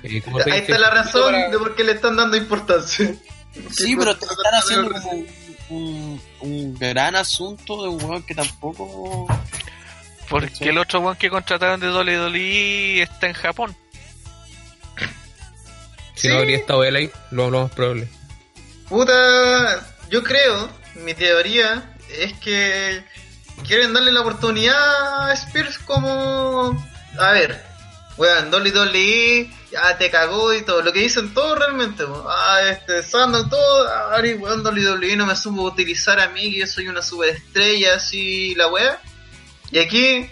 eh, 0.03 0.23
¿cómo 0.25 0.41
se 0.41 0.53
Ahí 0.53 0.61
está 0.61 0.79
la 0.79 0.91
razón 0.91 1.33
Para- 1.33 1.49
de 1.51 1.59
por 1.59 1.75
qué 1.75 1.85
le 1.85 1.93
están 1.93 2.17
dando 2.17 2.37
importancia. 2.37 3.15
Sí, 3.71 3.97
pero 3.97 4.17
te 4.17 4.27
están 4.27 4.55
haciendo 4.55 4.93
como 4.93 5.11
un, 5.11 5.27
un, 5.71 6.23
un 6.41 6.75
gran 6.79 7.17
asunto 7.17 7.83
de 7.83 7.89
un 7.89 8.03
weón 8.05 8.23
que 8.23 8.35
tampoco... 8.35 9.27
Porque 10.29 10.69
el 10.69 10.79
otro 10.79 11.01
one 11.01 11.19
que 11.19 11.29
contrataron 11.29 11.81
de 11.81 11.91
WWE 11.91 13.03
está 13.03 13.27
en 13.27 13.33
Japón. 13.33 13.77
Si 16.15 16.29
no 16.29 16.37
habría 16.37 16.59
estado 16.59 16.85
él 16.85 16.95
ahí, 16.95 17.11
lo, 17.33 17.51
lo 17.51 17.63
más 17.63 17.73
probable. 17.73 18.09
Puta, 18.89 19.85
yo 20.09 20.23
creo, 20.23 20.69
mi 20.97 21.15
teoría 21.15 21.97
es 22.19 22.33
que 22.35 23.03
quieren 23.67 23.93
darle 23.93 24.13
la 24.13 24.21
oportunidad 24.21 25.31
a 25.31 25.33
Spears 25.33 25.79
como... 25.79 26.87
A 27.19 27.33
ver, 27.33 27.65
weón, 28.17 28.53
WWE 28.53 29.51
ya 29.71 29.97
te 29.97 30.11
cagó 30.11 30.53
y 30.53 30.63
todo, 30.63 30.83
lo 30.83 30.93
que 30.93 31.01
dicen 31.01 31.33
todos 31.33 31.59
realmente, 31.59 32.05
po. 32.05 32.27
ah, 32.29 32.61
este, 32.71 33.03
Sandow, 33.03 33.49
todo, 33.49 33.89
Ari, 34.13 34.35
weón, 34.35 34.65
WWE 34.67 35.17
no 35.17 35.27
me 35.27 35.37
supo 35.37 35.63
utilizar 35.63 36.19
a 36.19 36.29
mí, 36.29 36.53
que 36.53 36.61
yo 36.61 36.67
soy 36.67 36.89
una 36.89 37.03
superestrella, 37.03 37.95
así, 37.95 38.55
la 38.57 38.69
wea. 38.69 39.01
Y 39.71 39.79
aquí, 39.79 40.29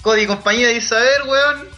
Cody 0.00 0.22
y 0.22 0.26
compañía 0.26 0.68
dice, 0.68 0.94
a 0.96 1.00
ver, 1.00 1.22
weón, 1.26 1.68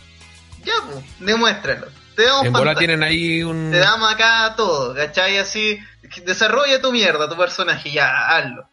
ya, 0.65 0.75
pues, 0.91 1.05
demuéstralo. 1.19 1.89
Te 2.15 2.25
damos 2.25 2.47
En 2.47 2.53
bola 2.53 2.67
pantalla. 2.67 2.79
tienen 2.79 3.03
ahí 3.03 3.43
un. 3.43 3.73
Te 3.73 3.79
damos 3.79 4.13
acá 4.13 4.55
todo, 4.57 4.95
¿cachai? 4.95 5.39
Así, 5.39 5.81
desarrolla 6.25 6.81
tu 6.81 6.93
mierda, 6.93 7.29
tu 7.29 7.37
personaje, 7.37 7.91
ya, 7.91 8.29
hazlo. 8.29 8.69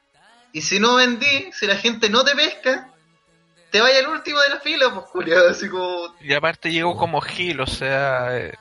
Y 0.54 0.62
si 0.62 0.80
no 0.80 0.96
vendí, 0.96 1.50
si 1.52 1.66
la 1.66 1.78
gente 1.78 2.10
no 2.10 2.24
te 2.24 2.36
pesca, 2.36 2.91
te 3.72 3.82
vaya 3.82 4.00
al 4.00 4.08
último 4.08 4.40
de 4.42 4.50
la 4.50 4.60
fila, 4.60 4.94
pues, 4.94 5.06
culiado, 5.08 5.50
así 5.52 5.70
como... 5.70 6.14
Y 6.22 6.34
aparte 6.34 6.72
llegó 6.72 6.96
como 6.98 7.22
heel, 7.26 7.62
o 7.62 7.68
sea, 7.68 8.38
eh, 8.38 8.54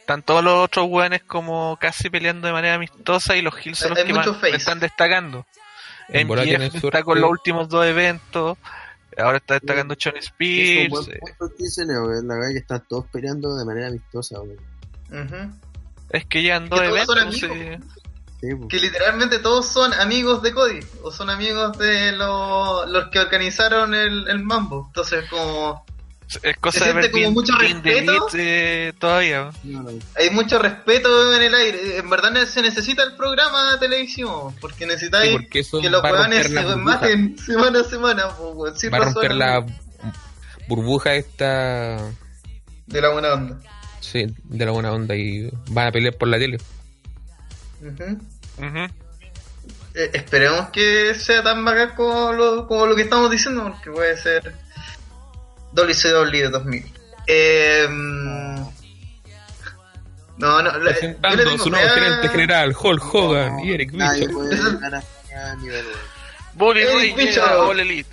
están 0.00 0.22
todos 0.22 0.42
los 0.42 0.54
otros 0.64 0.86
weones 0.88 1.22
como 1.24 1.76
casi 1.80 2.10
peleando 2.10 2.46
de 2.46 2.52
manera 2.52 2.74
amistosa 2.74 3.36
y 3.36 3.42
los 3.42 3.54
heels 3.64 3.78
son 3.78 3.90
los 3.90 3.98
hay 3.98 4.06
que 4.06 4.12
mucho 4.14 4.32
más 4.32 4.40
face. 4.40 4.56
están 4.56 4.80
destacando. 4.80 5.46
En 6.08 6.26
MJF 6.28 6.60
está 6.60 6.80
suerte. 6.80 7.02
con 7.04 7.20
los 7.20 7.30
últimos 7.30 7.68
dos 7.68 7.86
eventos, 7.86 8.58
ahora 9.16 9.38
está 9.38 9.54
destacando 9.54 9.94
Sean 9.98 10.16
Es 10.16 10.26
un 10.26 10.32
Spears. 10.32 10.90
buen 10.90 11.10
eh, 11.12 11.18
punto 11.20 11.54
que 11.56 11.62
dice 11.64 11.84
Leo, 11.86 12.04
weón, 12.06 12.28
la 12.28 12.34
verdad 12.34 12.48
que 12.52 12.58
están 12.58 12.84
todos 12.88 13.06
peleando 13.12 13.56
de 13.56 13.64
manera 13.64 13.86
amistosa, 13.88 14.40
weón. 14.40 14.58
ujú. 15.10 15.58
Es 16.10 16.26
que 16.26 16.42
ya 16.42 16.56
en 16.56 16.68
dos 16.68 16.80
eventos. 16.82 17.16
Sí. 18.42 18.48
Que 18.68 18.80
literalmente 18.80 19.38
todos 19.38 19.68
son 19.68 19.94
amigos 19.94 20.42
de 20.42 20.52
Cody, 20.52 20.80
o 21.04 21.12
son 21.12 21.30
amigos 21.30 21.78
de 21.78 22.10
los, 22.10 22.90
los 22.90 23.08
que 23.10 23.20
organizaron 23.20 23.94
el, 23.94 24.28
el 24.28 24.42
Mambo. 24.42 24.86
Entonces, 24.88 25.24
como... 25.30 25.86
es 26.42 26.56
cosa 26.56 26.80
Se 26.80 26.92
de 26.92 27.08
como 27.08 27.20
bien, 27.20 27.32
mucho 27.34 27.56
bien 27.56 27.80
de 27.82 27.90
respeto. 27.92 28.26
Eh, 28.34 28.92
todavía. 28.98 29.52
No, 29.62 29.82
no. 29.84 29.90
Hay 30.16 30.30
mucho 30.30 30.58
respeto 30.58 31.36
en 31.36 31.42
el 31.42 31.54
aire. 31.54 31.98
En 31.98 32.10
verdad 32.10 32.34
se 32.46 32.62
necesita 32.62 33.04
el 33.04 33.14
programa 33.14 33.74
de 33.74 33.78
televisión, 33.78 34.52
porque 34.60 34.86
necesitáis 34.86 35.30
Sí, 35.30 35.36
porque 35.38 35.60
eso 35.60 35.80
que 35.80 35.88
los 35.88 36.02
la 36.02 36.42
se 36.42 36.76
maten 36.76 37.38
semana 37.46 37.80
a 37.80 37.84
semana, 37.84 38.28
pues, 38.56 38.80
sin 38.80 38.92
Va 38.92 38.96
a 38.96 39.00
romper 39.02 39.22
razón 39.22 39.38
la 39.38 39.64
burbuja 40.66 41.14
esta. 41.14 42.10
de 42.86 43.00
la 43.00 43.08
buena 43.10 43.34
onda. 43.34 43.60
Sí, 44.00 44.26
de 44.42 44.66
la 44.66 44.72
buena 44.72 44.90
onda 44.90 45.14
y 45.14 45.48
van 45.68 45.86
a 45.86 45.92
pelear 45.92 46.16
por 46.16 46.26
la 46.26 46.40
tele. 46.40 46.58
Ujú. 48.58 48.66
Ujú. 48.66 48.92
Eh, 49.94 50.10
esperemos 50.14 50.70
que 50.70 51.14
sea 51.14 51.42
tan 51.42 51.64
bacán 51.64 51.94
como 51.94 52.32
lo, 52.32 52.66
como 52.66 52.86
lo 52.86 52.96
que 52.96 53.02
estamos 53.02 53.30
diciendo, 53.30 53.62
porque 53.70 53.90
puede 53.90 54.16
ser 54.16 54.54
WCW 55.72 56.50
2000. 56.50 56.92
Eh, 57.26 57.86
no, 60.38 60.62
no, 60.62 60.78
la- 60.78 60.98
yo 60.98 61.08
le 61.36 61.58
su 61.58 61.70
nuevo 61.70 61.86
fea- 61.88 61.94
gerente 61.94 62.28
general, 62.30 62.74
Hulk 62.80 63.14
Hogan 63.14 63.60
y 63.60 63.72
Eric 63.72 63.92
Bischoff. 63.92 64.30
a. 64.92 65.02
Bully 66.54 66.82
Eric 66.82 67.16
llega 67.16 67.16
Bischoff. 67.16 67.48
a 67.48 67.58
All 67.58 67.80
Elite. 67.80 68.08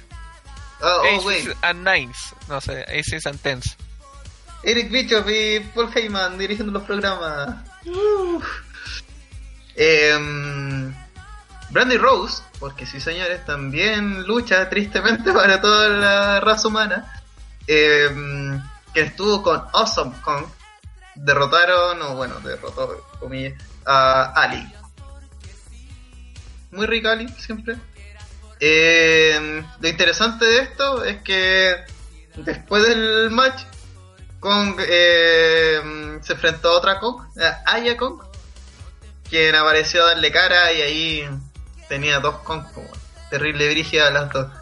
Ah, 0.82 0.96
oh, 1.02 1.06
Aces 1.06 1.26
wait. 1.26 1.58
and 1.64 1.84
Nines. 1.84 2.18
No 2.48 2.62
sé, 2.62 2.86
Aces 2.88 3.26
and 3.26 3.40
Tens. 3.42 3.76
Eric 4.64 4.92
Bischoff 4.92 5.26
y 5.30 5.60
Paul 5.74 5.90
Heyman 5.94 6.38
dirigiendo 6.38 6.72
los 6.74 6.84
programas. 6.84 7.56
Uf. 7.86 8.46
Em, 9.82 10.94
Brandy 11.70 11.98
Rose, 11.98 12.44
porque 12.60 12.86
sí 12.86 13.00
señores, 13.00 13.46
también 13.46 14.24
lucha 14.24 14.70
tristemente 14.70 15.32
para 15.34 15.62
toda 15.62 15.88
la 15.88 16.40
raza 16.42 16.68
humana. 16.68 17.22
Em, 17.66 18.62
que 18.94 19.02
estuvo 19.02 19.42
con 19.42 19.64
Awesome 19.72 20.14
Kong. 20.22 20.46
Derrotaron, 21.16 22.02
o 22.02 22.16
bueno, 22.16 22.40
derrotó, 22.42 23.06
a 23.86 24.34
Ali. 24.36 24.68
Muy 26.72 26.86
rica 26.86 27.12
Ali, 27.12 27.28
siempre. 27.30 27.78
Em, 28.60 29.66
lo 29.80 29.88
interesante 29.88 30.46
de 30.46 30.60
esto 30.60 31.04
es 31.06 31.22
que 31.22 31.86
después 32.36 32.86
del 32.86 33.32
match, 33.32 33.64
Kong 34.40 34.76
eh, 34.80 36.20
se 36.22 36.34
enfrentó 36.34 36.70
a 36.70 36.78
otra 36.78 37.00
Kong, 37.00 37.22
a 37.42 37.74
Aya 37.74 37.96
Kong, 37.98 38.22
quien 39.30 39.56
apareció 39.56 40.04
a 40.04 40.08
darle 40.08 40.32
cara 40.32 40.72
y 40.74 40.82
ahí 40.82 41.30
tenía 41.88 42.20
dos 42.20 42.36
Kong 42.40 42.64
como 42.74 42.88
terrible 43.30 43.70
brígida 43.70 44.10
las 44.12 44.32
dos. 44.32 44.48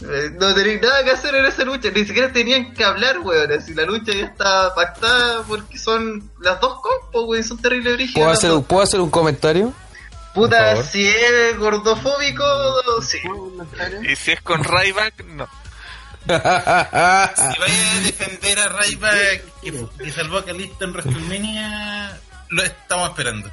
Eh, 0.00 0.30
No 0.38 0.54
tenían 0.54 0.80
nada 0.80 1.02
que 1.02 1.10
hacer 1.10 1.34
en 1.34 1.44
esa 1.46 1.64
lucha, 1.64 1.90
ni 1.90 2.04
siquiera 2.04 2.32
tenían 2.32 2.72
que 2.72 2.84
hablar, 2.84 3.18
weón. 3.18 3.50
Así 3.50 3.74
la 3.74 3.82
lucha 3.82 4.12
ya 4.12 4.26
está 4.26 4.72
pactada 4.72 5.42
porque 5.42 5.76
son 5.76 6.30
las 6.40 6.60
dos 6.60 6.78
pues, 7.10 7.24
weón, 7.26 7.42
son 7.42 7.58
terrible 7.58 7.94
brígidas. 7.94 8.14
¿Puedo 8.14 8.30
hacer, 8.30 8.50
dos. 8.50 8.64
¿Puedo 8.64 8.82
hacer 8.84 9.00
un 9.00 9.10
comentario? 9.10 9.72
Puta, 10.34 10.80
si 10.84 11.04
es 11.08 11.58
gordofóbico, 11.58 12.44
sí. 13.02 13.18
Y 14.08 14.14
si 14.14 14.30
es 14.30 14.40
con 14.42 14.62
Ryback, 14.62 15.24
no. 15.24 15.48
Si 16.28 16.32
vaya 16.32 17.92
a 17.96 18.00
defender 18.04 18.58
a 18.60 18.68
Ryback 18.68 19.42
que, 19.62 19.86
que 19.98 20.12
salvó 20.12 20.38
a 20.38 20.44
Kalisto 20.44 20.84
en 20.84 20.92
WrestleMania, 20.92 22.20
lo 22.50 22.62
estamos 22.62 23.10
esperando. 23.10 23.50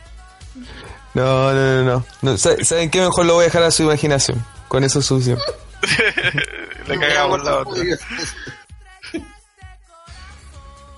No, 1.14 1.54
no, 1.54 1.54
no, 1.54 1.84
no. 1.84 2.06
no. 2.22 2.38
¿sabe- 2.38 2.64
¿Saben 2.66 2.90
qué? 2.90 3.00
Mejor 3.02 3.26
lo 3.26 3.34
voy 3.36 3.44
a 3.44 3.46
dejar 3.48 3.64
a 3.64 3.72
su 3.72 3.84
imaginación. 3.84 4.44
Con 4.68 4.84
eso 4.84 5.00
es 5.00 5.06
suficiente. 5.08 5.44
Le 6.88 7.00
cagamos 7.00 7.44
la 7.44 7.58
otra. 7.60 7.84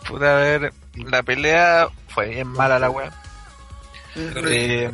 Pude 0.07 0.33
ver, 0.59 0.73
la 0.95 1.21
pelea 1.23 1.89
fue 2.07 2.29
bien 2.29 2.47
mala 2.47 2.79
la 2.79 2.89
weá. 2.89 3.11
Eh, 4.15 4.89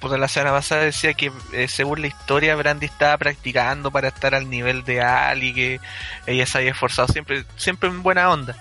puta, 0.00 0.18
la 0.18 0.26
semana 0.28 0.50
pasada 0.52 0.82
decía 0.82 1.14
que 1.14 1.30
eh, 1.52 1.68
según 1.68 2.00
la 2.00 2.08
historia 2.08 2.56
Brandy 2.56 2.86
estaba 2.86 3.16
practicando 3.18 3.90
para 3.92 4.08
estar 4.08 4.34
al 4.34 4.50
nivel 4.50 4.82
de 4.84 5.00
Ali, 5.00 5.54
que 5.54 5.80
ella 6.26 6.44
se 6.44 6.58
había 6.58 6.72
esforzado 6.72 7.08
siempre, 7.08 7.44
siempre 7.56 7.88
en 7.88 8.02
buena 8.02 8.30
onda. 8.30 8.56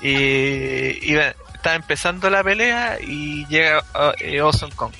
Y 0.00 0.98
iba- 1.10 1.34
estaba 1.62 1.76
empezando 1.76 2.28
la 2.28 2.42
pelea 2.42 2.98
y 3.00 3.46
llega 3.46 3.78
uh, 3.94 4.12
eh, 4.18 4.40
Awesome 4.40 4.74
Kong. 4.74 4.92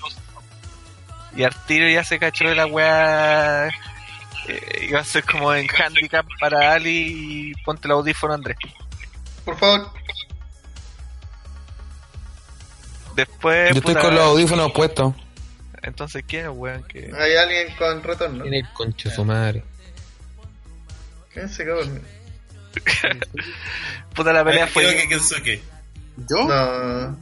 Y 1.34 1.42
al 1.42 1.52
tiro 1.66 1.88
ya 1.88 2.04
se 2.04 2.20
cachó 2.20 2.48
de 2.48 2.54
la 2.54 2.66
weá. 2.66 3.66
eh, 4.46 4.86
iba 4.88 5.00
a 5.00 5.04
ser 5.04 5.24
como 5.24 5.52
en 5.52 5.66
handicap 5.68 6.24
para 6.38 6.72
Ali 6.72 7.50
y 7.50 7.54
ponte 7.64 7.88
el 7.88 7.92
audífono 7.92 8.34
Andrés. 8.34 8.56
Por 9.44 9.58
favor. 9.58 9.90
Después. 13.16 13.70
Yo 13.70 13.78
estoy 13.78 13.94
puta, 13.94 14.06
con 14.06 14.14
los 14.14 14.24
audífonos 14.24 14.70
puestos. 14.70 15.14
Entonces, 15.82 16.22
¿quién 16.28 16.46
es 16.46 16.52
weón 16.54 16.84
que.? 16.84 17.10
Hay 17.18 17.34
alguien 17.34 17.74
con 17.74 18.04
retorno. 18.04 18.42
Tiene 18.42 18.58
el 18.58 18.72
concho 18.72 19.10
su 19.10 19.24
madre. 19.24 19.64
¿Quién 21.34 21.48
se 21.48 21.64
quedó? 21.64 21.80
Puta, 24.14 24.32
la 24.32 24.44
pelea 24.44 24.68
fue. 24.68 24.94
que 24.94 25.08
Kensuke. 25.08 25.71
¿Yo? 26.16 26.44
No. 26.46 27.18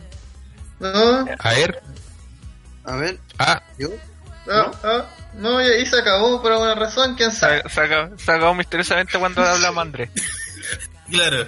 No, 0.81 1.27
A 1.39 1.51
ver. 1.53 1.83
A 2.85 2.97
ver, 2.97 3.19
Ah, 3.39 3.63
¿yo? 3.79 3.89
no, 4.47 4.73
no, 4.83 5.05
no, 5.35 5.63
y 5.63 5.67
ahí 5.71 5.85
se 5.87 5.99
acabó 6.01 6.41
por 6.41 6.51
alguna 6.53 6.75
razón, 6.75 7.15
quién 7.15 7.31
sabe. 7.31 7.63
Se, 7.63 7.69
se 7.69 7.81
acabó, 7.83 8.19
se 8.19 8.33
acabó 8.33 8.55
misteriosamente 8.55 9.19
cuando 9.19 9.43
hablamos 9.45 9.83
Andrés. 9.83 10.11
Claro. 11.11 11.47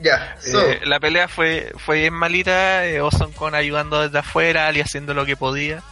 Ya, 0.00 0.36
so, 0.40 0.60
Eh, 0.60 0.80
la 0.84 1.00
pelea 1.00 1.26
fue, 1.26 1.72
fue 1.76 1.98
bien 2.02 2.14
malita, 2.14 2.86
eh, 2.86 3.00
con 3.34 3.54
ayudando 3.56 4.00
desde 4.00 4.18
afuera, 4.18 4.68
Ali 4.68 4.80
haciendo 4.80 5.12
lo 5.12 5.26
que 5.26 5.36
podía. 5.36 5.82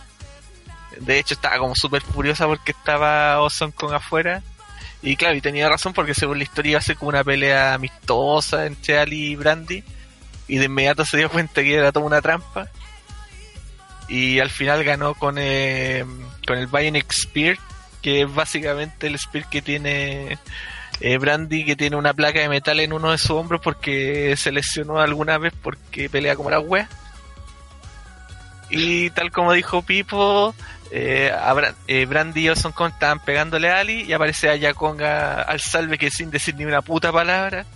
De 1.01 1.19
hecho 1.19 1.35
estaba 1.35 1.59
como 1.59 1.75
súper 1.75 2.03
furiosa 2.03 2.47
porque 2.47 2.71
estaba 2.73 3.41
Ozone 3.41 3.73
con 3.73 3.93
afuera. 3.93 4.43
Y 5.03 5.17
claro, 5.17 5.35
y 5.35 5.41
tenía 5.41 5.69
razón 5.69 5.93
porque 5.93 6.15
según 6.15 6.39
la 6.39 6.45
historia 6.45 6.71
iba 6.71 6.79
a 6.79 6.83
ser 6.83 6.97
como 6.97 7.09
una 7.11 7.25
pelea 7.25 7.75
amistosa 7.75 8.67
entre 8.67 8.99
Ali 8.99 9.33
y 9.33 9.37
Brandy. 9.37 9.83
Y 10.49 10.59
de 10.59 10.67
inmediato 10.67 11.05
se 11.05 11.17
dio 11.17 11.31
cuenta 11.31 11.63
que 11.63 11.75
era 11.75 11.93
toda 11.93 12.07
una 12.07 12.23
trampa. 12.23 12.69
Y 14.09 14.39
al 14.39 14.51
final 14.51 14.85
ganó 14.85 15.15
con, 15.15 15.37
eh, 15.39 16.05
con 16.47 16.59
el 16.59 16.69
Bionic 16.69 17.13
Spear, 17.13 17.59
que 18.03 18.23
es 18.23 18.33
básicamente 18.33 19.09
el 19.09 19.19
Spear 19.19 19.49
que 19.51 19.63
tiene 19.63 20.39
eh, 21.01 21.19
Brandy 21.19 21.65
que 21.65 21.77
tiene 21.77 21.97
una 21.97 22.15
placa 22.15 22.41
de 22.41 22.49
metal 22.49 22.81
en 22.81 22.93
uno 22.93 23.11
de 23.11 23.19
sus 23.19 23.31
hombros 23.31 23.61
porque 23.61 24.35
se 24.37 24.51
lesionó 24.51 24.99
alguna 24.99 25.37
vez 25.39 25.53
porque 25.63 26.09
pelea 26.09 26.37
como 26.37 26.51
la 26.51 26.61
wea. 26.61 26.89
Y 28.71 29.11
tal 29.11 29.31
como 29.31 29.53
dijo 29.53 29.83
Pipo, 29.83 30.55
eh, 30.91 31.33
eh, 31.87 32.07
Brandy 32.07 32.41
y 32.41 32.49
Ozone 32.49 32.75
Kong 32.75 32.93
estaban 32.93 33.21
pegándole 33.21 33.71
a 33.71 33.81
Ali 33.81 34.03
y 34.03 34.13
aparece 34.13 34.49
a 34.49 34.57
Yakonga 34.57 35.43
al 35.43 35.61
salve 35.61 35.99
que 35.99 36.11
sin 36.11 36.31
decir 36.31 36.55
ni 36.57 36.65
una 36.65 36.83
puta 36.83 37.13
palabra 37.13 37.67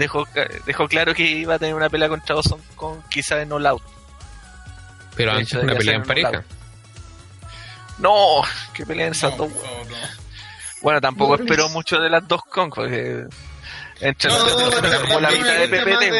dejó, 0.00 0.24
ca- 0.26 0.48
dejó 0.66 0.88
claro 0.88 1.14
que 1.14 1.22
iba 1.22 1.54
a 1.54 1.58
tener 1.58 1.74
una 1.74 1.88
pelea 1.88 2.08
contra 2.08 2.34
Ozone 2.36 2.62
Kong 2.76 2.98
quizá 3.08 3.40
en 3.40 3.52
All 3.52 3.66
Out. 3.66 3.82
pero 5.16 5.32
antes 5.32 5.52
una 5.54 5.74
pelea 5.74 5.94
en 5.96 6.02
pareja. 6.02 6.44
No, 7.98 8.42
que 8.74 8.86
peleen 8.86 9.12
esas 9.12 9.32
No, 9.32 9.44
dos 9.46 9.50
no. 9.54 9.60
Bueno, 10.82 11.00
tampoco 11.00 11.36
No, 11.36 11.42
espero 11.44 11.68
mucho 11.68 11.98
de 12.00 12.08
las 12.08 12.26
dos 12.26 12.42
Kong 12.44 12.72
porque 12.74 13.24
entre 14.00 14.30
no, 14.30 14.36
pero 14.46 14.80
tenemos 14.80 15.20
la 15.22 15.30
mitad 15.30 15.54
de 15.58 15.68
PPT. 15.68 16.10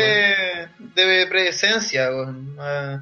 de, 0.95 1.05
de 1.05 1.27
presencia, 1.27 2.11
weón. 2.11 2.57
Ah, 2.61 3.01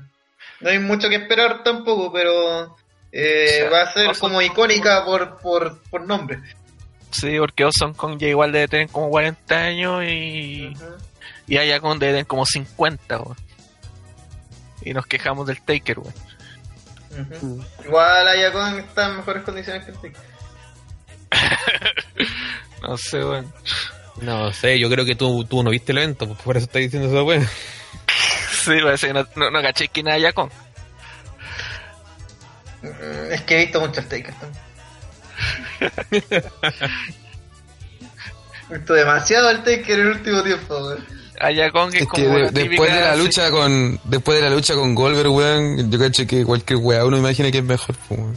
no 0.60 0.70
hay 0.70 0.78
mucho 0.78 1.08
que 1.08 1.16
esperar 1.16 1.64
tampoco, 1.64 2.12
pero 2.12 2.76
eh, 3.10 3.46
O 3.46 3.50
sea, 3.50 3.70
va 3.70 3.82
a 3.82 3.92
ser 3.92 4.16
como 4.18 4.40
icónica 4.40 5.04
por, 5.04 5.38
por, 5.38 5.80
por 5.90 6.02
nombre. 6.02 6.38
Sí, 7.10 7.38
porque 7.38 7.64
Ozone 7.64 7.94
Kong 7.94 8.18
ya 8.18 8.28
igual 8.28 8.52
debe 8.52 8.68
tener 8.68 8.88
como 8.88 9.08
40 9.10 9.56
años 9.56 10.04
y, 10.06 10.68
Ujú. 10.74 10.84
y 11.46 11.56
Aya 11.56 11.80
Kong 11.80 11.98
debe 11.98 12.12
tener 12.12 12.26
como 12.26 12.44
50, 12.46 13.18
weón. 13.20 13.36
Y 14.82 14.92
nos 14.92 15.06
quejamos 15.06 15.46
del 15.46 15.60
Taker, 15.62 15.98
weón. 15.98 16.14
Igual 17.84 18.28
Ayakon 18.28 18.78
está 18.78 19.08
en 19.08 19.16
mejores 19.16 19.42
condiciones 19.42 19.84
que 19.84 19.90
el 19.92 19.98
Tic. 19.98 20.16
No 22.82 22.96
sé, 22.96 23.24
weón. 23.24 23.52
No 24.20 24.52
sé, 24.52 24.78
yo 24.78 24.88
creo 24.90 25.04
que 25.04 25.14
tú, 25.16 25.44
tú 25.44 25.62
no 25.62 25.70
viste 25.70 25.92
el 25.92 25.98
evento, 25.98 26.26
pues 26.28 26.38
por 26.40 26.56
eso 26.56 26.66
estás 26.66 26.80
diciendo 26.82 27.08
eso, 27.08 27.24
weón. 27.24 27.46
Sí, 28.64 28.72
parece 28.82 29.06
que 29.08 29.12
no, 29.14 29.26
no, 29.36 29.50
no 29.50 29.62
caché 29.62 29.88
quién 29.88 30.08
es 30.08 30.14
Aya 30.14 30.32
Kong. 30.32 30.50
Mm, 32.82 33.32
Es 33.32 33.40
que 33.42 33.54
he 33.54 33.64
visto 33.64 33.80
muchos 33.80 34.06
Takers 34.08 34.38
también. 34.38 34.62
He 38.70 38.74
visto 38.78 38.94
demasiado 38.94 39.50
el 39.50 39.58
Taker 39.58 39.90
en 39.90 40.00
el 40.00 40.06
último 40.08 40.42
tiempo, 40.42 40.94
Kong 41.70 41.94
es, 41.94 42.02
Es 42.02 42.08
que 42.08 42.24
como 42.24 42.34
de- 42.36 42.42
la 42.42 42.50
después 42.50 42.64
típica- 42.70 42.94
de 42.94 43.00
la 43.00 43.14
sí, 43.14 43.22
lucha 43.22 43.50
con 43.50 44.00
después 44.04 44.40
de 44.42 44.48
la 44.48 44.54
lucha 44.54 44.74
con 44.74 44.94
Goldberg, 44.94 45.30
weón, 45.30 45.90
yo 45.90 45.98
caché 45.98 46.26
que 46.26 46.44
cualquier 46.44 46.78
weá 46.80 47.04
uno 47.04 47.16
imagina 47.16 47.50
que 47.50 47.58
es 47.58 47.64
mejor, 47.64 47.94
weón. 48.10 48.36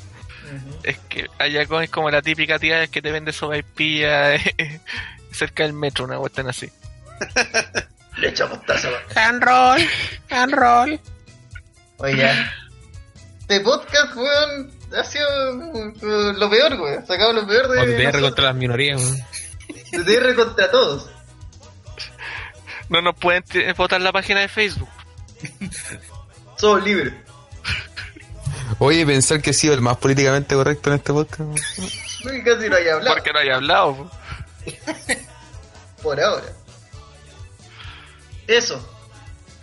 Es 0.84 0.98
que 1.10 1.28
Aya 1.40 1.66
Kong 1.68 1.84
es 1.84 1.90
como 1.90 2.10
la 2.10 2.22
típica 2.22 2.58
tía 2.60 2.88
que 2.88 3.02
te 3.02 3.12
vende 3.12 3.34
sopaipilla 3.34 4.36
eh, 4.36 4.82
cerca 5.32 5.64
del 5.64 5.74
metro, 5.74 6.06
una 6.06 6.18
cuestión 6.18 6.48
así. 6.50 6.70
Le 8.18 8.30
echamos 8.30 8.64
taza, 8.66 8.90
weón. 8.90 9.02
Hand 10.30 10.54
roll. 10.54 11.00
Oye. 11.98 12.30
Este 13.42 13.60
podcast, 13.62 14.16
weón, 14.16 14.72
ha 14.98 15.04
sido 15.04 15.28
lo 16.34 16.50
peor, 16.50 16.74
weón. 16.80 17.06
Sacado 17.06 17.34
lo 17.34 17.48
peor 17.48 17.68
de. 17.70 17.80
OTR 17.80 17.98
nosotros. 17.98 18.22
contra 18.24 18.44
las 18.46 18.56
minorías, 18.56 19.02
weón. 19.02 19.22
TTR 19.92 20.36
contra 20.36 20.72
todos. 20.72 21.10
No 22.90 23.02
nos 23.02 23.16
pueden 23.16 23.44
votar 23.78 24.02
la 24.02 24.12
página 24.12 24.42
de 24.42 24.48
Facebook. 24.48 24.90
Somos 26.58 26.84
libres. 26.84 27.14
Oye, 28.80 29.06
pensar 29.06 29.42
que 29.42 29.52
he 29.52 29.54
sido 29.54 29.74
el 29.74 29.82
más 29.82 29.98
políticamente 29.98 30.56
correcto 30.56 30.90
en 30.90 30.96
este 30.98 31.14
podcast. 31.14 31.40
weón. 31.42 31.56
No 32.24 32.32
que 32.32 32.44
casi 32.44 32.70
no 32.70 32.76
haya 32.76 32.94
hablado. 32.94 33.16
Porque 33.16 33.34
no 33.34 33.40
haya 33.40 33.56
hablado. 33.56 33.96
po. 33.96 34.12
Por 36.04 36.20
ahora. 36.22 36.48
Eso. 38.48 38.88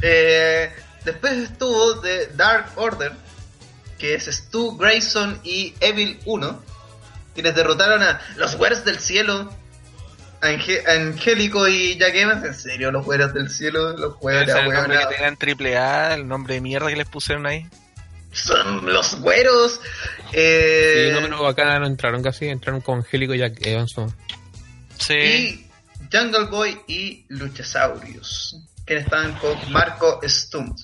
Eh, 0.00 0.72
después 1.04 1.32
estuvo 1.34 2.00
The 2.00 2.28
Dark 2.34 2.70
Order, 2.76 3.12
que 3.98 4.14
es 4.14 4.24
Stu 4.26 4.76
Grayson 4.76 5.40
y 5.44 5.74
Evil 5.80 6.18
1, 6.24 6.62
quienes 7.34 7.54
derrotaron 7.54 8.02
a 8.02 8.20
los 8.36 8.56
güeros 8.56 8.84
del 8.84 8.98
cielo, 8.98 9.52
Ange- 10.40 10.86
Angélico 10.88 11.66
y 11.68 11.96
Jack 11.98 12.14
Evans. 12.14 12.44
En 12.44 12.54
serio, 12.54 12.90
los 12.92 13.04
güeros 13.04 13.34
del 13.34 13.50
cielo, 13.50 13.96
los 13.96 14.16
güeros, 14.18 14.48
el 14.48 14.70
nombre 14.72 14.96
que 14.98 15.04
weón, 15.04 15.10
tenían 15.14 15.36
triple 15.36 15.76
A, 15.76 16.14
el 16.14 16.26
nombre 16.28 16.54
de 16.54 16.60
mierda 16.60 16.88
que 16.88 16.96
les 16.96 17.08
pusieron 17.08 17.46
ahí. 17.46 17.66
son 18.32 18.92
los 18.92 19.20
güeros. 19.20 19.80
Eh, 20.32 21.12
Sí, 21.12 21.20
no, 21.20 21.26
pero 21.26 21.46
acá 21.48 21.78
no 21.80 21.86
entraron 21.86 22.22
casi, 22.22 22.46
entraron 22.46 22.80
con 22.82 22.98
Angélico 22.98 23.34
y 23.34 23.38
Jack 23.38 23.66
Evans. 23.66 23.96
¿no? 23.96 24.12
Sí. 24.98 25.14
y 25.14 25.66
Jungle 26.12 26.46
Boy 26.46 26.78
y 26.86 27.24
Luchasaurus, 27.28 28.56
quienes 28.84 29.04
estaban 29.04 29.32
con 29.38 29.56
Marco 29.72 30.20
Stunt. 30.24 30.78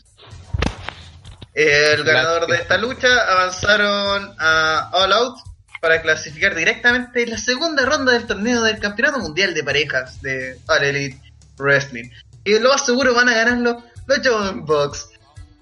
El 1.54 2.02
ganador 2.04 2.46
de 2.48 2.56
esta 2.56 2.76
lucha 2.78 3.08
avanzaron 3.30 4.34
a 4.38 4.90
All 4.92 5.12
Out 5.12 5.38
para 5.80 6.02
clasificar 6.02 6.54
directamente 6.54 7.22
en 7.22 7.30
la 7.30 7.38
segunda 7.38 7.84
ronda 7.84 8.12
del 8.12 8.26
torneo 8.26 8.62
del 8.62 8.78
Campeonato 8.80 9.18
Mundial 9.20 9.54
de 9.54 9.62
Parejas 9.62 10.20
de 10.22 10.58
All 10.66 10.82
Elite 10.82 11.20
Wrestling. 11.58 12.10
Y 12.44 12.58
lo 12.58 12.70
más 12.70 12.84
seguro 12.84 13.14
van 13.14 13.28
a 13.28 13.34
ganarlo 13.34 13.82
los 14.06 14.20
Young 14.22 14.64
Bucks. 14.66 15.10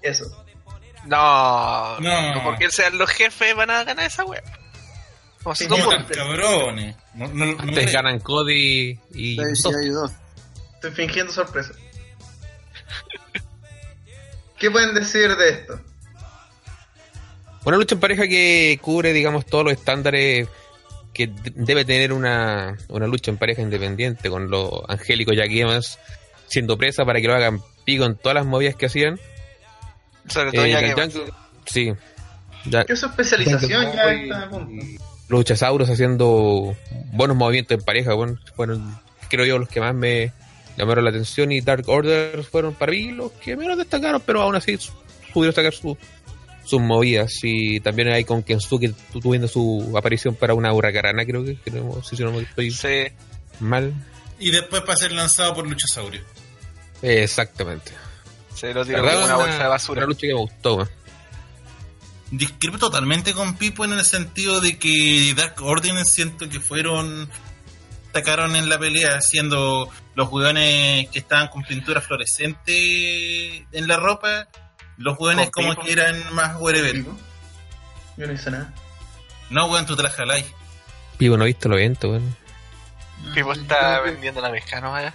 Eso. 0.01 0.25
No, 1.05 1.99
No. 1.99 2.33
no, 2.35 2.43
porque 2.43 2.71
sean 2.71 2.97
los 2.97 3.09
jefes 3.09 3.55
van 3.55 3.69
a 3.69 3.83
ganar 3.83 4.05
esa 4.05 4.23
wea. 4.25 4.41
O 5.43 5.53
sea, 5.53 5.67
No 5.67 5.75
cabrones. 6.07 6.95
No, 7.13 7.27
no, 7.27 7.45
no 7.45 7.59
Antes 7.61 7.85
me- 7.85 7.91
ganan 7.91 8.19
Cody 8.19 8.97
y... 9.13 9.35
Sí, 9.37 9.55
sí, 9.55 9.67
ayudó. 9.67 10.09
Estoy 10.75 10.91
fingiendo 10.91 11.31
sorpresa. 11.33 11.73
¿Qué 14.63 14.71
pueden 14.71 14.93
decir 14.95 15.35
de 15.35 15.49
esto? 15.49 15.77
Una 17.65 17.75
lucha 17.75 17.95
en 17.95 17.99
pareja 17.99 18.29
que 18.29 18.79
cubre, 18.81 19.11
digamos, 19.11 19.45
todos 19.45 19.65
los 19.65 19.73
estándares 19.73 20.47
que 21.13 21.29
debe 21.53 21.83
tener 21.83 22.13
una, 22.13 22.77
una 22.87 23.05
lucha 23.07 23.29
en 23.29 23.35
pareja 23.35 23.61
independiente, 23.61 24.29
con 24.29 24.49
los 24.49 24.71
angélicos 24.87 25.35
Jack 25.35 25.51
Evans 25.51 25.99
siendo 26.47 26.77
presa 26.77 27.03
para 27.03 27.19
que 27.19 27.27
lo 27.27 27.35
hagan 27.35 27.59
pico 27.83 28.05
en 28.05 28.15
todas 28.15 28.35
las 28.35 28.45
movidas 28.45 28.77
que 28.77 28.85
hacían. 28.85 29.19
Sobre 30.29 30.53
todo 30.53 30.63
Eh, 30.63 30.69
ya 30.71 30.95
Jack 30.95 31.11
sí. 31.65 31.91
Ya- 32.63 32.85
¿Qué 32.85 32.93
es 32.93 32.99
su 33.01 33.07
especialización 33.07 33.69
ya 33.93 34.13
está 34.13 34.45
los 34.45 34.63
luchasauros 35.27 35.89
haciendo 35.89 36.73
buenos 37.11 37.35
movimientos 37.35 37.77
en 37.79 37.83
pareja, 37.83 38.13
bueno, 38.13 38.39
fueron, 38.55 38.97
creo 39.29 39.43
yo, 39.45 39.57
los 39.57 39.67
que 39.67 39.81
más 39.81 39.93
me 39.93 40.31
llamaron 40.77 41.03
la 41.03 41.09
atención 41.11 41.51
y 41.51 41.61
Dark 41.61 41.87
Order 41.87 42.43
fueron 42.43 42.73
para 42.73 42.91
mí 42.91 43.11
los 43.11 43.31
que 43.33 43.55
menos 43.55 43.77
destacaron, 43.77 44.21
pero 44.25 44.41
aún 44.41 44.55
así 44.55 44.77
pudieron 45.33 45.53
sacar 45.55 45.73
su- 45.73 45.97
sus 46.65 46.79
movidas 46.81 47.31
y 47.43 47.79
también 47.81 48.07
hay 48.09 48.23
con 48.23 48.41
Kensuke 48.43 48.93
tu- 49.11 49.19
tuviendo 49.19 49.47
su 49.47 49.93
aparición 49.97 50.33
para 50.35 50.53
una 50.53 50.71
huracarana, 50.73 51.25
creo 51.25 51.43
que, 51.43 51.55
creo, 51.57 52.01
si 52.03 52.15
no 52.23 52.39
estoy 52.39 52.71
Sí, 52.71 53.05
mal. 53.59 53.93
Y 54.39 54.51
después 54.51 54.81
para 54.83 54.97
ser 54.97 55.11
lanzado 55.11 55.53
por 55.53 55.67
Luchasaurio. 55.67 56.21
Exactamente. 57.01 57.91
se 58.55 58.73
lo 58.73 58.81
La 58.81 58.85
tiró 58.85 59.01
una 59.03 59.25
una, 59.25 59.35
bolsa 59.35 59.63
de 59.63 59.67
basura. 59.67 59.99
una 59.99 60.07
lucha 60.07 60.21
que 60.21 60.27
me 60.33 60.39
gustó. 60.39 60.77
man. 60.77 60.89
Discrepo 62.31 62.77
totalmente 62.79 63.33
con 63.33 63.57
Pipo 63.57 63.85
en 63.85 63.93
el 63.93 64.03
sentido 64.05 64.59
de 64.61 64.77
que 64.79 65.33
Dark 65.35 65.55
Order 65.61 66.03
siento 66.05 66.49
que 66.49 66.59
fueron 66.59 67.29
atacaron 68.13 68.55
en 68.55 68.69
la 68.69 68.77
pelea 68.77 69.19
siendo 69.21 69.89
los 70.13 70.31
hueones 70.31 71.09
que 71.09 71.17
estaban 71.17 71.47
con 71.47 71.63
pintura 71.63 71.99
fluorescente 71.99 73.65
en 73.71 73.87
la 73.87 73.97
ropa 73.97 74.47
los 74.97 75.17
hueones 75.19 75.49
como 75.49 75.75
que 75.75 75.91
eran 75.91 76.21
más 76.33 76.55
wherever 76.59 76.95
Yo 76.95 78.27
no 78.27 78.31
hice 78.31 78.51
nada. 78.51 78.71
No, 79.49 79.65
weón, 79.65 79.87
tú 79.87 79.95
te 79.95 80.03
la 80.03 80.11
jaláis. 80.11 80.45
Pivo, 81.17 81.37
no 81.37 81.43
he 81.43 81.47
visto 81.47 81.69
los 81.69 81.79
eventos, 81.79 82.11
weón. 82.11 82.35
Tipo 83.33 83.53
está 83.53 84.01
vendiendo 84.01 84.41
la 84.41 84.51
mezcano 84.51 84.93
allá. 84.93 85.11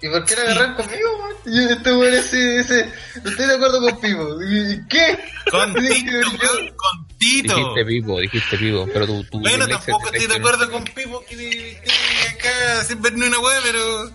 ¿Y 0.00 0.08
por 0.08 0.24
qué 0.24 0.36
no 0.36 0.42
agarran 0.42 0.74
conmigo, 0.76 1.16
weón? 1.18 1.36
Y 1.46 1.72
este 1.72 1.92
weón 1.92 2.14
así 2.14 2.38
dice, 2.58 2.92
no 3.24 3.30
estoy 3.30 3.46
de 3.46 3.54
acuerdo 3.54 3.80
con 3.80 4.00
Pipo. 4.00 4.42
¿Y 4.42 4.86
qué? 4.88 5.18
Con 5.50 5.74
con 6.76 7.05
Tito. 7.18 7.54
Dijiste 7.56 7.84
Pipo, 7.84 8.20
dijiste 8.20 8.58
Pipo, 8.58 8.86
pero 8.92 9.06
tú... 9.06 9.24
tú 9.24 9.40
Bueno, 9.40 9.66
tampoco 9.66 10.06
estoy 10.12 10.26
de 10.26 10.36
acuerdo 10.36 10.70
con 10.70 10.84
Pipo 10.84 11.24
que, 11.28 11.36
que 11.36 12.28
acá 12.28 12.84
sin 12.84 13.00
ver 13.02 13.14
ni 13.14 13.26
una 13.26 13.38
weá, 13.38 13.58
pero. 13.62 14.10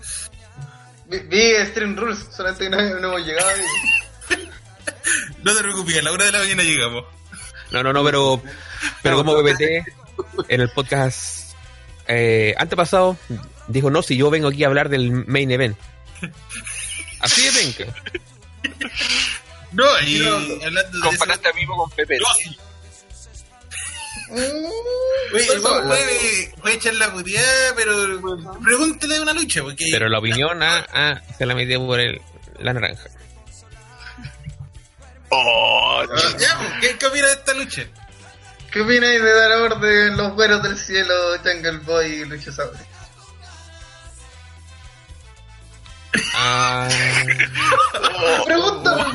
Vi, 1.08 1.18
vi 1.28 1.66
Stream 1.66 1.96
Rules, 1.96 2.18
solamente 2.34 2.64
que 2.64 2.70
no, 2.70 3.00
no 3.00 3.08
hemos 3.08 3.26
llegado. 3.26 3.50
y- 3.58 4.34
No 5.42 5.54
te 5.54 5.62
preocupes, 5.62 5.98
a 5.98 6.02
la 6.02 6.12
hora 6.12 6.24
de 6.26 6.32
la 6.32 6.38
mañana 6.38 6.62
llegamos. 6.62 7.04
No, 7.72 7.82
no, 7.82 7.92
no, 7.92 8.04
pero, 8.04 8.42
pero 9.02 9.16
como 9.16 9.34
PPT 9.42 9.62
en 10.48 10.60
el 10.60 10.68
podcast 10.70 11.54
eh, 12.06 12.54
antepasado 12.58 13.16
dijo, 13.68 13.90
no, 13.90 14.02
si 14.02 14.16
yo 14.16 14.30
vengo 14.30 14.48
aquí 14.48 14.62
a 14.64 14.68
hablar 14.68 14.88
del 14.88 15.10
main 15.26 15.50
event. 15.50 15.76
Así 17.20 17.42
de 17.42 17.52
penca. 17.52 17.94
No, 19.72 19.84
y 20.06 20.18
hablando 20.64 20.90
de 20.92 20.98
eso. 20.98 21.06
Comparaste 21.06 21.48
a 21.48 21.52
Pipo 21.52 21.76
con 21.76 21.90
Pepe. 21.90 22.18
No, 22.18 22.26
sí. 22.42 22.56
Oye, 24.32 25.46
el 25.52 25.60
weón 25.60 25.86
puede, 25.88 26.54
puede 26.60 26.74
echar 26.76 26.94
la 26.94 27.12
puteada, 27.12 27.74
pero 27.76 27.92
pregúntale 28.62 29.14
de 29.14 29.20
una 29.20 29.32
lucha, 29.32 29.62
porque. 29.62 29.86
Pero 29.90 30.08
la 30.08 30.18
opinión 30.18 30.62
ah, 30.62 30.86
ah, 30.92 31.20
se 31.36 31.46
la 31.46 31.54
metió 31.54 31.84
por 31.86 32.00
el, 32.00 32.20
la 32.58 32.72
naranja. 32.72 33.08
Oh, 35.30 36.02
Ah, 36.02 36.06
Ya, 36.38 36.58
pues, 36.58 36.70
¿qué, 36.80 36.98
¿qué 36.98 37.06
opinas 37.06 37.28
de 37.28 37.32
esta 37.34 37.54
lucha? 37.54 37.82
¿Qué 38.70 38.80
opináis 38.80 39.22
de 39.22 39.32
dar 39.32 39.52
orden 39.52 40.16
los 40.16 40.32
güeros 40.34 40.62
del 40.62 40.78
cielo, 40.78 41.14
Jungle 41.44 41.78
Boy 41.78 42.06
y 42.06 42.24
Luchasaurus? 42.24 42.78
Ah, 46.34 46.88
Pregunta. 48.46 49.06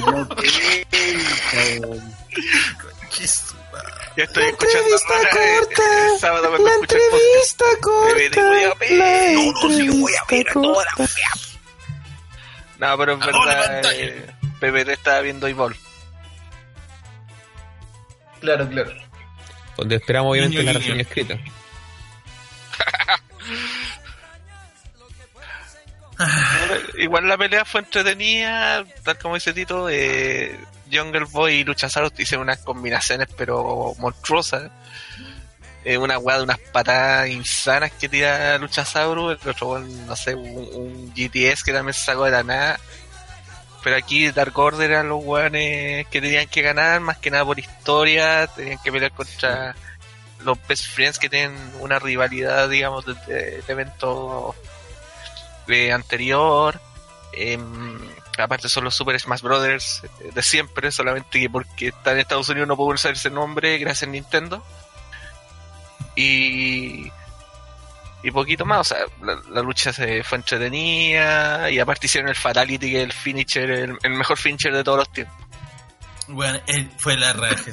ya 4.17 4.23
estoy 4.23 4.45
escuchando 4.45 4.97
ahora, 5.07 5.29
eh, 5.39 5.59
el 6.13 6.19
sábado 6.19 6.49
cuando 6.49 6.69
escucho 6.69 6.95
el 6.95 7.01
podcast. 7.11 7.61
Bebé, 8.07 8.29
te 8.31 8.41
voy 8.41 8.63
a 8.63 8.73
ver. 8.73 9.35
No, 9.35 9.51
no, 9.51 9.69
sí, 9.69 9.89
voy 9.89 10.13
a 10.13 10.25
ver 10.29 10.49
a 10.49 10.53
toda 10.53 10.83
la 10.83 10.91
wea. 10.97 11.31
No, 12.79 12.97
pero 12.97 13.13
es 13.13 13.19
verdad, 13.19 13.93
eh, 13.93 14.25
PPT 14.59 14.89
estaba 14.89 15.21
viendo 15.21 15.47
Ivol. 15.47 15.75
Claro, 18.39 18.67
claro. 18.69 18.91
donde 19.77 19.95
esperamos 19.95 20.31
obviamente 20.31 20.59
Guiño, 20.59 20.73
la 20.73 20.79
reseña 20.79 21.01
escrita. 21.01 21.37
Igual 26.97 27.27
la 27.27 27.37
pelea 27.37 27.65
fue 27.65 27.81
entretenida, 27.81 28.83
tal 29.03 29.17
como 29.19 29.35
dice 29.35 29.53
Tito, 29.53 29.89
eh, 29.89 30.57
Jungle 30.91 31.25
Boy 31.25 31.55
y 31.55 31.63
Luchasaurus 31.63 32.11
hicieron 32.19 32.43
unas 32.43 32.59
combinaciones 32.59 33.27
pero 33.37 33.93
monstruosas. 33.99 34.71
Eh, 35.83 35.97
una 35.97 36.17
weá 36.17 36.37
de 36.37 36.43
unas 36.43 36.59
patadas 36.59 37.29
insanas 37.29 37.91
que 37.93 38.09
tira 38.09 38.57
Luchasaurus, 38.57 39.37
el 39.41 39.49
otro 39.49 39.79
no 39.79 40.15
sé, 40.15 40.35
un, 40.35 40.67
un 40.73 41.13
GTS 41.13 41.63
que 41.63 41.71
también 41.71 41.93
se 41.93 42.01
sacó 42.01 42.25
de 42.25 42.31
la 42.31 42.43
nada. 42.43 42.79
Pero 43.83 43.95
aquí 43.95 44.29
Dark 44.31 44.57
Order 44.57 44.91
eran 44.91 45.07
los 45.07 45.23
weones 45.23 46.05
que 46.07 46.19
tenían 46.19 46.47
que 46.47 46.61
ganar, 46.61 46.99
más 46.99 47.17
que 47.19 47.31
nada 47.31 47.45
por 47.45 47.57
historia, 47.57 48.47
tenían 48.47 48.79
que 48.83 48.91
pelear 48.91 49.11
contra 49.13 49.75
los 50.43 50.57
Best 50.67 50.87
Friends 50.87 51.19
que 51.19 51.29
tienen 51.29 51.55
una 51.79 51.99
rivalidad, 51.99 52.69
digamos, 52.69 53.05
desde 53.05 53.59
el 53.59 53.63
evento 53.67 54.55
eh, 55.67 55.91
anterior. 55.91 56.79
Em, 57.33 57.99
aparte 58.37 58.69
son 58.69 58.83
los 58.83 58.95
Super 58.95 59.19
Smash 59.19 59.41
Brothers 59.41 60.03
eh, 60.03 60.31
de 60.33 60.43
siempre, 60.43 60.91
solamente 60.91 61.39
que 61.39 61.49
porque 61.49 61.87
está 61.89 62.13
en 62.13 62.19
Estados 62.19 62.49
Unidos 62.49 62.67
no 62.67 62.75
puedo 62.75 62.89
usar 62.89 63.13
ese 63.13 63.29
nombre 63.29 63.77
gracias 63.77 64.07
a 64.07 64.11
Nintendo. 64.11 64.63
Y 66.15 67.11
y 68.23 68.31
poquito 68.31 68.65
más, 68.65 68.79
o 68.79 68.83
sea, 68.83 69.05
la, 69.21 69.39
la 69.51 69.61
lucha 69.61 69.93
se 69.93 70.23
fue 70.23 70.39
entretenida 70.39 71.69
y 71.69 71.79
aparte 71.79 72.07
hicieron 72.07 72.29
el 72.29 72.35
Fatality 72.35 72.91
que 72.91 72.97
es 72.97 73.03
el 73.03 73.13
finisher, 73.13 73.69
el, 73.69 73.97
el 74.01 74.11
mejor 74.11 74.37
finisher 74.37 74.73
de 74.73 74.83
todos 74.83 74.97
los 74.97 75.09
tiempos. 75.11 75.35
Bueno, 76.27 76.59
él 76.67 76.91
fue 76.97 77.15
la 77.15 77.33
raja. 77.33 77.71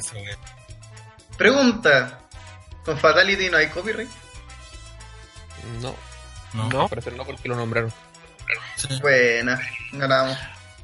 Pregunta. 1.37 2.21
¿Con 2.85 2.99
Fatality 2.99 3.49
no 3.49 3.57
hay 3.57 3.69
copyright? 3.69 4.09
No, 5.81 5.97
No, 6.53 6.69
¿No? 6.69 6.89
parece 6.89 7.11
no 7.13 7.25
porque 7.25 7.49
lo 7.49 7.57
nombraron. 7.57 7.93
Sí. 8.77 8.89
Buena, 9.01 9.61
ganamos. 9.93 10.37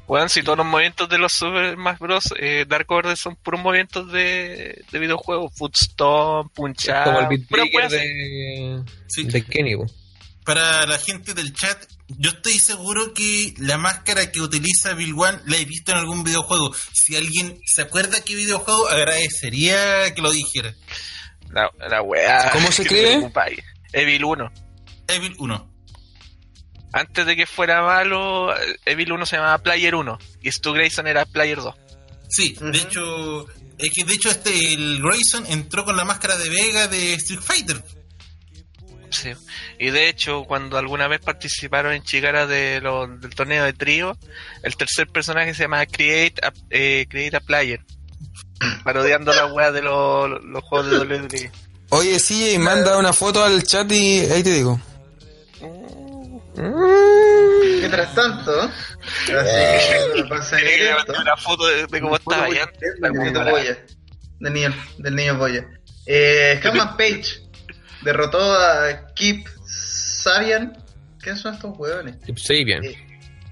Bueno, 0.07 0.27
si 0.27 0.43
todos 0.43 0.57
los 0.57 0.67
movimientos 0.67 1.07
de 1.07 1.17
los 1.17 1.31
Super 1.31 1.75
Smash 1.75 1.97
Bros. 1.99 2.33
Eh, 2.37 2.65
Dark 2.67 2.91
Order 2.91 3.15
son 3.15 3.37
puros 3.37 3.61
movimientos 3.61 4.11
de, 4.11 4.83
de 4.91 4.99
videojuegos, 4.99 5.53
Footstomp, 5.55 6.51
Punch 6.53 6.89
Es 6.89 6.95
como 7.05 7.19
el 7.21 7.27
Beat 7.27 7.89
de, 7.89 8.83
Sí. 9.07 9.23
de 9.23 9.41
Kenny. 9.45 9.75
Para 10.43 10.85
la 10.85 10.97
gente 10.97 11.33
del 11.33 11.53
chat, 11.53 11.77
yo 12.09 12.31
estoy 12.31 12.53
seguro 12.53 13.13
que 13.13 13.53
la 13.59 13.77
máscara 13.77 14.31
que 14.31 14.41
utiliza 14.41 14.93
Bill 14.95 15.13
One 15.15 15.37
la 15.45 15.57
he 15.57 15.65
visto 15.65 15.91
en 15.93 15.99
algún 15.99 16.23
videojuego. 16.25 16.73
Si 16.91 17.15
alguien 17.15 17.59
se 17.65 17.83
acuerda 17.83 18.21
qué 18.21 18.35
videojuego, 18.35 18.89
agradecería 18.89 20.13
que 20.13 20.21
lo 20.21 20.31
dijera. 20.31 20.73
La, 21.51 21.69
la 21.89 22.01
wea. 22.01 22.49
¿Cómo 22.51 22.71
se 22.71 22.81
escribe? 22.81 23.31
Evil 23.93 24.25
1. 24.25 24.51
Evil 25.07 25.35
1. 25.37 25.70
Antes 26.93 27.25
de 27.25 27.35
que 27.35 27.45
fuera 27.45 27.81
malo, 27.81 28.53
Evil 28.85 29.13
1 29.13 29.25
se 29.25 29.37
llamaba 29.37 29.57
Player 29.59 29.95
1 29.95 30.19
y 30.41 30.51
Stu 30.51 30.73
Grayson 30.73 31.07
era 31.07 31.25
Player 31.25 31.57
2. 31.57 31.75
Sí, 32.29 32.55
de 32.59 32.77
hecho, 32.77 33.45
es 33.77 33.91
que 33.93 34.03
de 34.03 34.13
hecho 34.13 34.29
este 34.29 34.73
el 34.73 35.01
Grayson 35.01 35.45
entró 35.47 35.85
con 35.85 35.95
la 35.97 36.03
máscara 36.05 36.37
de 36.37 36.49
Vega 36.49 36.87
de 36.87 37.13
Street 37.13 37.41
Fighter. 37.41 37.81
Sí. 39.09 39.31
Y 39.77 39.89
de 39.89 40.07
hecho, 40.07 40.43
cuando 40.45 40.77
alguna 40.77 41.07
vez 41.09 41.19
participaron 41.19 41.93
en 41.93 42.03
Chigara 42.03 42.47
de 42.47 42.79
lo- 42.81 43.07
del 43.07 43.35
torneo 43.35 43.65
de 43.65 43.73
trío, 43.73 44.17
el 44.63 44.77
tercer 44.77 45.07
personaje 45.09 45.53
se 45.53 45.63
llama 45.63 45.85
Create 45.85 46.35
a, 46.45 46.53
eh, 46.69 47.05
Create 47.09 47.35
a 47.35 47.41
Player. 47.41 47.81
Parodiando 48.85 49.33
la 49.33 49.47
wea 49.47 49.71
de 49.71 49.81
los, 49.81 50.41
los 50.43 50.63
juegos 50.63 50.91
de 50.91 50.97
WWE. 50.99 51.51
Oye, 51.89 52.19
sí, 52.19 52.57
manda 52.57 52.97
una 52.97 53.11
foto 53.11 53.43
al 53.43 53.63
chat 53.63 53.91
y 53.91 54.19
ahí 54.21 54.43
te 54.43 54.53
digo. 54.53 54.79
Mientras 56.55 58.13
tanto, 58.15 58.61
así 58.61 60.55
que 60.57 60.95
una 61.21 61.37
foto 61.37 61.67
de, 61.67 61.87
de 61.87 62.01
cómo 62.01 62.15
estaba 62.15 62.45
allá. 62.45 62.69
del 64.39 64.53
niño 64.53 64.73
del 64.97 65.15
niño, 65.15 65.37
polla. 65.37 65.65
Eh, 66.05 66.55
Scamman 66.59 66.97
Page 66.97 67.41
derrotó 68.01 68.39
a 68.53 69.13
Kip 69.15 69.47
Sabian. 69.65 70.77
¿Qué 71.21 71.35
son 71.35 71.53
estos 71.53 71.77
huevones? 71.77 72.19
Tip 72.21 72.37
Sabian. 72.37 72.83
Eh, 72.83 72.95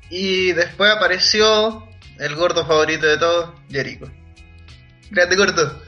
Y 0.09 0.51
después 0.53 0.91
apareció 0.91 1.87
el 2.17 2.35
gordo 2.35 2.65
favorito 2.65 3.05
de 3.05 3.17
todos, 3.17 3.51
Jericho. 3.69 4.11
Grande 5.11 5.35
gordo. 5.35 5.81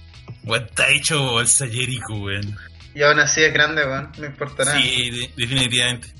Weón, 0.44 0.64
está 0.66 0.90
hecho 0.90 1.22
bolsa 1.24 1.66
Jericho, 1.68 2.14
weón. 2.20 2.56
Y 2.94 3.02
aún 3.04 3.20
así 3.20 3.42
es 3.44 3.54
grande, 3.54 3.84
weón. 3.86 4.12
No 4.18 4.26
importa 4.26 4.64
nada. 4.66 4.80
Sí, 4.80 5.10
de- 5.12 5.32
definitivamente. 5.36 6.10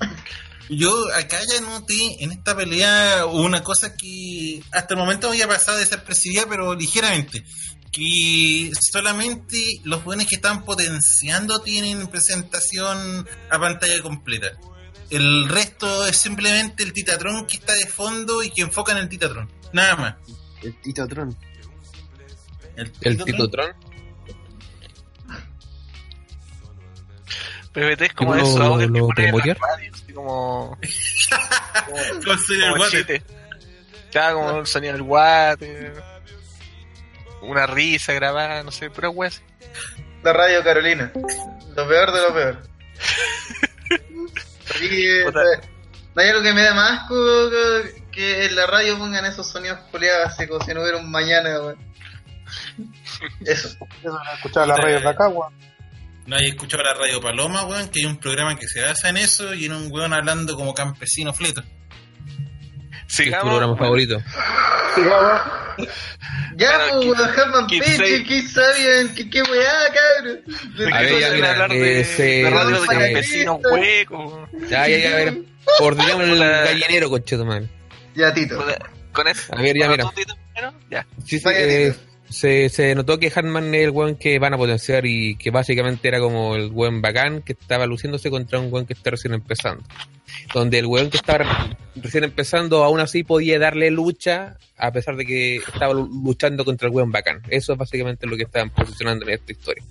Yo 0.68 0.92
acá 1.14 1.38
ya 1.50 1.60
noté 1.60 2.22
en 2.22 2.32
esta 2.32 2.56
pelea 2.56 3.26
una 3.26 3.62
cosa 3.62 3.94
que 3.94 4.62
hasta 4.72 4.94
el 4.94 5.00
momento 5.00 5.28
había 5.28 5.48
pasado 5.48 5.78
desapercibida, 5.78 6.46
pero 6.48 6.74
ligeramente. 6.74 7.44
Que 7.90 8.72
solamente 8.80 9.80
los 9.84 10.02
buenos 10.02 10.26
que 10.26 10.36
están 10.36 10.64
potenciando 10.64 11.60
tienen 11.60 12.06
presentación 12.06 13.28
a 13.50 13.58
pantalla 13.58 14.00
completa. 14.00 14.52
El 15.10 15.46
resto 15.48 16.06
es 16.06 16.16
simplemente 16.16 16.82
el 16.82 16.94
Titatron 16.94 17.46
que 17.46 17.58
está 17.58 17.74
de 17.74 17.86
fondo 17.86 18.42
y 18.42 18.50
que 18.50 18.62
enfoca 18.62 18.92
en 18.92 18.98
el 18.98 19.08
Titatron. 19.10 19.46
Nada 19.74 19.96
más. 19.96 20.14
El 20.62 20.80
Tito 20.80 21.06
Tron. 21.06 21.36
El 22.76 22.92
Titatron 22.92 23.26
Tito 23.26 23.50
Tron. 23.50 23.91
PBT 27.72 28.02
es 28.02 28.12
como 28.14 28.36
¿Y 28.36 28.40
esos 28.40 28.58
lo- 28.58 28.64
audios 28.64 28.90
que 28.92 28.98
lo 28.98 29.06
ponen 29.08 29.28
en 29.34 29.56
radio, 29.56 29.92
así 29.94 30.12
como, 30.12 30.78
Con 31.86 32.22
como 32.22 32.74
Water. 32.80 32.90
chiste. 33.06 33.22
Ya, 34.10 34.32
como 34.32 34.58
el 34.58 34.66
sonido 34.66 34.92
del 34.92 35.02
guate, 35.02 35.92
una 37.40 37.66
risa 37.66 38.12
grabada, 38.12 38.62
no 38.62 38.70
sé, 38.70 38.90
pura 38.90 39.08
wea 39.08 39.28
así. 39.28 39.40
La 40.22 40.32
radio 40.32 40.62
Carolina. 40.62 41.10
Lo 41.74 41.88
peor 41.88 42.12
de 42.12 42.20
lo 42.22 42.34
peor. 42.34 42.62
Y, 44.80 45.06
eh, 45.06 45.24
no 46.14 46.22
hay 46.22 46.28
algo 46.30 46.42
que 46.42 46.52
me 46.52 46.62
da 46.62 46.72
más 46.74 47.00
asco 47.02 47.14
que 48.10 48.46
en 48.46 48.56
la 48.56 48.66
radio 48.66 48.96
pongan 48.98 49.24
esos 49.26 49.46
sonidos 49.46 49.78
culiados 49.90 50.28
así 50.28 50.46
como 50.46 50.64
si 50.64 50.72
no 50.72 50.80
hubiera 50.82 50.98
un 50.98 51.10
mañana, 51.10 51.60
weón. 51.60 51.78
Eso. 53.46 53.76
Escuchaba 54.36 54.66
la 54.66 54.76
radio 54.76 55.00
de 55.00 55.08
acá, 55.08 55.28
weón. 55.28 55.52
No 56.26 56.36
hay 56.36 56.48
escuchado 56.48 56.82
la 56.84 56.94
Radio 56.94 57.20
Paloma, 57.20 57.64
weón, 57.66 57.88
que 57.88 58.00
hay 58.00 58.06
un 58.06 58.16
programa 58.18 58.56
que 58.56 58.66
se 58.68 58.80
basa 58.80 59.08
en 59.08 59.16
eso 59.16 59.54
y 59.54 59.66
en 59.66 59.72
un 59.72 59.90
weón 59.90 60.12
hablando 60.12 60.54
como 60.56 60.72
campesino 60.74 61.32
fleto. 61.32 61.62
Es 61.62 63.16
tu 63.16 63.22
Sigamos. 63.24 63.48
programa 63.50 63.76
favorito. 63.76 64.22
Ya, 66.56 66.88
pues, 66.92 67.18
Herman 67.36 67.68
Say- 67.68 68.24
qué 68.24 68.42
sabían, 68.42 69.14
que 69.14 69.28
qué 69.30 69.42
weá, 69.42 69.72
cabrón. 69.92 70.40
¿De 70.76 70.92
A 70.92 71.00
ver, 71.00 71.20
ya, 71.20 71.30
mira, 71.30 71.50
hablar 71.52 71.70
de, 71.70 72.04
de 72.04 72.50
radio 72.50 72.80
de 72.80 72.86
campesinos 72.86 73.58
huecos? 73.70 74.48
Ya, 74.68 74.86
ya, 74.86 74.98
ya, 74.98 75.12
a 75.12 75.16
ver. 75.16 75.38
Ordenemos 75.80 76.22
el 76.28 76.38
gallinero, 76.38 77.10
concheto 77.10 77.44
madre. 77.44 77.68
Ya, 78.14 78.32
Tito. 78.34 78.64
Con 79.12 79.28
eso. 79.28 79.54
A 79.54 79.60
ver, 79.62 79.76
ya, 79.76 79.88
mira. 79.88 80.04
Ya. 80.90 81.06
Sí, 81.24 81.38
sí, 81.38 81.48
eh. 81.50 81.94
Se, 82.32 82.68
se 82.68 82.94
notó 82.94 83.18
que 83.18 83.30
Hartman 83.34 83.74
es 83.74 83.82
el 83.84 83.90
weón 83.90 84.16
que 84.16 84.38
van 84.38 84.54
a 84.54 84.56
potenciar 84.58 85.06
y 85.06 85.36
que 85.36 85.50
básicamente 85.50 86.08
era 86.08 86.18
como 86.18 86.56
el 86.56 86.70
weón 86.72 87.00
bacán 87.00 87.42
que 87.42 87.52
estaba 87.52 87.86
luciéndose 87.86 88.30
contra 88.30 88.58
un 88.58 88.72
weón 88.72 88.86
que 88.86 88.94
está 88.94 89.10
recién 89.10 89.34
empezando. 89.34 89.84
Donde 90.54 90.78
el 90.78 90.86
weón 90.86 91.10
que 91.10 91.18
estaba 91.18 91.38
re- 91.44 91.76
recién 91.96 92.24
empezando 92.24 92.82
aún 92.84 93.00
así 93.00 93.22
podía 93.22 93.58
darle 93.58 93.90
lucha 93.90 94.56
a 94.78 94.90
pesar 94.90 95.14
de 95.16 95.24
que 95.26 95.56
estaba 95.56 95.92
lu- 95.94 96.08
luchando 96.24 96.64
contra 96.64 96.88
el 96.88 96.94
weón 96.94 97.12
bacán. 97.12 97.42
Eso 97.48 97.72
es 97.74 97.78
básicamente 97.78 98.26
lo 98.26 98.36
que 98.36 98.44
estaban 98.44 98.70
posicionando 98.70 99.24
en 99.26 99.34
esta 99.34 99.52
historia. 99.52 99.84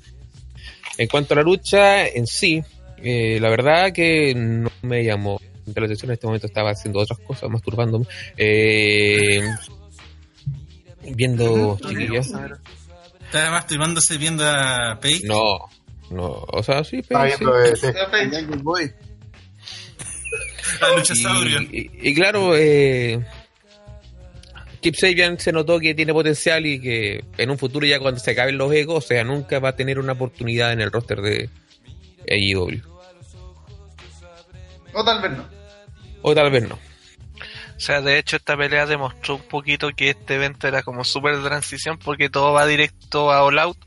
En 0.98 1.08
cuanto 1.08 1.34
a 1.34 1.38
la 1.38 1.44
lucha 1.44 2.08
en 2.08 2.28
sí, 2.28 2.62
eh, 3.02 3.40
la 3.40 3.50
verdad 3.50 3.92
que 3.94 4.34
no 4.36 4.70
me 4.82 5.04
llamó 5.04 5.40
la 5.66 5.86
atención. 5.86 6.10
En 6.12 6.14
este 6.16 6.28
momento 6.28 6.48
estaba 6.48 6.72
haciendo 6.72 7.00
otras 7.00 7.20
cosas, 7.20 7.50
masturbándome. 7.50 8.06
Eh, 8.36 9.42
viendo 11.04 11.78
chiquillas. 11.90 12.28
Estaba 13.26 13.66
viendo 14.20 14.44
a 14.48 15.00
Paige. 15.02 15.26
No, 15.28 15.60
no, 16.10 16.46
o 16.48 16.64
sea, 16.64 16.84
sí. 16.84 17.02
Y, 21.72 21.78
y- 21.78 21.92
y 22.10 22.14
claro, 22.16 22.56
eh, 22.56 23.24
Kip 24.82 24.96
Sabian 24.96 25.40
se 25.40 25.52
notó 25.52 25.80
que 25.80 25.94
tiene 25.94 26.14
potencial 26.14 26.66
y 26.66 26.80
que 26.82 27.24
en 27.38 27.50
un 27.52 27.58
futuro 27.58 27.86
ya 27.86 28.00
cuando 28.00 28.20
se 28.20 28.32
acaben 28.32 28.58
los 28.58 28.72
egos, 28.74 29.06
o 29.06 29.08
sea, 29.08 29.24
nunca 29.24 29.60
va 29.60 29.70
a 29.70 29.76
tener 29.76 30.00
una 30.00 30.14
oportunidad 30.14 30.74
en 30.74 30.82
el 30.82 30.92
roster 30.92 31.22
de 31.22 31.50
AEW. 32.30 32.82
O 34.94 35.04
tal 35.06 35.22
vez 35.22 35.32
no. 35.38 35.46
O 36.24 36.36
tal 36.36 36.52
vez 36.52 36.68
no. 36.68 36.78
O 37.82 37.84
sea, 37.84 38.00
de 38.00 38.20
hecho 38.20 38.36
esta 38.36 38.56
pelea 38.56 38.86
demostró 38.86 39.38
un 39.38 39.42
poquito 39.42 39.90
que 39.90 40.12
este 40.12 40.36
evento 40.36 40.68
era 40.68 40.84
como 40.84 41.04
súper 41.04 41.42
transición 41.42 41.98
porque 41.98 42.30
todo 42.30 42.54
va 42.54 42.68
directo 42.68 43.32
a 43.32 43.44
All 43.44 43.58
Out. 43.58 43.80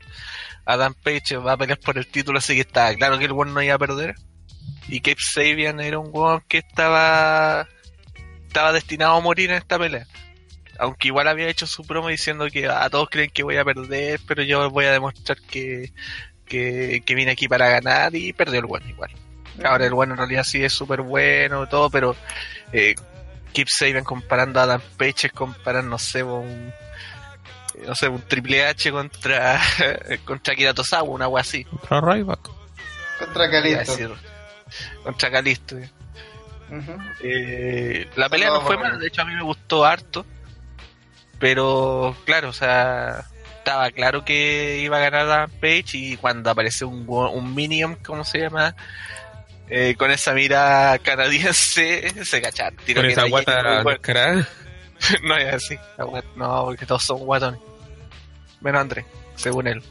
Adam 0.65 0.93
Page 0.93 1.37
va 1.37 1.53
a 1.53 1.57
pelear 1.57 1.79
por 1.79 1.97
el 1.97 2.05
título, 2.05 2.39
así 2.39 2.55
que 2.55 2.61
está 2.61 2.93
claro 2.95 3.17
que 3.17 3.23
el 3.23 3.31
one 3.31 3.53
no 3.53 3.61
iba 3.61 3.75
a 3.75 3.79
perder. 3.79 4.15
Y 4.89 4.99
Cape 4.99 5.21
Sabian 5.21 5.79
era 5.79 5.97
un 5.97 6.09
weón 6.11 6.43
que 6.49 6.57
estaba 6.57 7.69
estaba 8.45 8.73
destinado 8.73 9.15
a 9.15 9.21
morir 9.21 9.51
en 9.51 9.55
esta 9.55 9.79
pelea. 9.79 10.05
Aunque 10.77 11.07
igual 11.07 11.29
había 11.29 11.47
hecho 11.47 11.65
su 11.65 11.87
promo 11.87 12.09
diciendo 12.09 12.47
que 12.51 12.67
a 12.67 12.89
todos 12.89 13.07
creen 13.09 13.29
que 13.29 13.43
voy 13.43 13.55
a 13.55 13.63
perder, 13.63 14.19
pero 14.27 14.43
yo 14.43 14.69
voy 14.71 14.87
a 14.87 14.91
demostrar 14.91 15.39
que, 15.39 15.93
que, 16.45 17.01
que 17.05 17.15
vine 17.15 17.31
aquí 17.31 17.47
para 17.47 17.69
ganar 17.69 18.13
y 18.13 18.33
perdió 18.33 18.59
el 18.59 18.65
one 18.67 18.89
igual. 18.89 19.11
Ahora 19.63 19.85
el 19.85 19.93
bueno 19.93 20.15
en 20.15 20.17
realidad 20.17 20.43
sí 20.43 20.61
es 20.61 20.73
súper 20.73 20.99
bueno 20.99 21.63
y 21.63 21.69
todo, 21.69 21.89
pero 21.89 22.13
eh, 22.73 22.93
Keep 23.55 23.69
Sabian 23.69 24.03
comparando 24.03 24.59
a 24.59 24.63
Adam 24.63 24.81
Page 24.97 25.27
es 25.27 25.31
comparar, 25.31 25.83
no 25.83 25.97
sé, 25.97 26.23
un 26.23 26.73
no 27.87 27.95
sé, 27.95 28.07
un 28.09 28.21
Triple 28.21 28.65
H 28.65 28.91
contra 28.91 29.59
contra 30.25 30.55
Kira 30.55 30.73
Tosawa, 30.73 31.09
una 31.09 31.25
agua 31.25 31.41
así. 31.41 31.63
Contra 31.63 32.01
Ryback. 32.01 32.49
Contra 33.19 33.49
Calisto. 33.49 33.91
decir. 33.91 34.11
Contra 35.03 35.31
Calisto. 35.31 35.75
Ujú. 35.77 36.97
Eh, 37.23 38.09
la 38.15 38.27
pelea 38.27 38.49
no 38.49 38.55
No, 38.55 38.61
fue 38.61 38.77
mala, 38.77 38.97
de 38.97 39.07
hecho 39.07 39.21
a 39.21 39.25
mí 39.25 39.33
me 39.33 39.43
gustó 39.43 39.85
harto. 39.85 40.25
Pero 41.39 42.15
claro, 42.25 42.49
o 42.49 42.53
sea, 42.53 43.25
estaba 43.57 43.91
claro 43.91 44.25
que 44.25 44.79
iba 44.81 44.97
a 44.97 45.01
ganar 45.01 45.21
Adam 45.21 45.49
Page 45.61 45.85
y 45.93 46.17
cuando 46.17 46.49
apareció 46.49 46.87
un, 46.87 47.05
un 47.07 47.55
Minion, 47.55 47.95
¿cómo 48.05 48.23
se 48.23 48.39
llama? 48.39 48.75
Eh, 49.67 49.95
con 49.97 50.11
esa 50.11 50.33
mira 50.33 50.97
canadiense, 51.01 52.13
se 52.25 52.41
cacharon. 52.41 52.77
tiro 52.85 53.01
Con 53.01 53.07
que 53.07 53.13
esa 53.13 53.25
guata 53.27 53.61
bueno. 53.81 53.89
descarada. 53.91 54.47
no 55.23 55.35
es 55.37 55.53
así, 55.53 55.77
no, 56.35 56.65
porque 56.65 56.85
todos 56.85 57.03
son 57.03 57.19
guatones. 57.19 57.59
Menos 58.61 58.81
André, 58.81 59.05
según 59.35 59.67
él. 59.67 59.83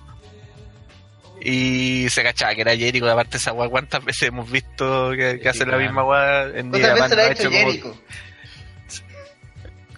Y 1.41 2.09
se 2.09 2.23
cachaba 2.23 2.55
que 2.55 2.63
era 2.63 2.75
Jericho, 2.77 3.11
aparte 3.11 3.37
esa 3.37 3.51
guay, 3.51 3.69
¿cuántas 3.69 4.03
veces 4.05 4.29
hemos 4.29 4.51
visto 4.51 5.11
que, 5.11 5.39
que 5.41 5.49
hace 5.49 5.67
la 5.67 5.77
misma 5.77 6.03
guay 6.03 6.53
en 6.55 6.71
New 6.71 6.81
¿Cuántas 6.81 7.11
veces 7.11 7.17
lo 7.17 7.23
ha 7.23 7.31
hecho 7.33 7.45
como- 7.45 7.59
Jericho? 7.59 7.97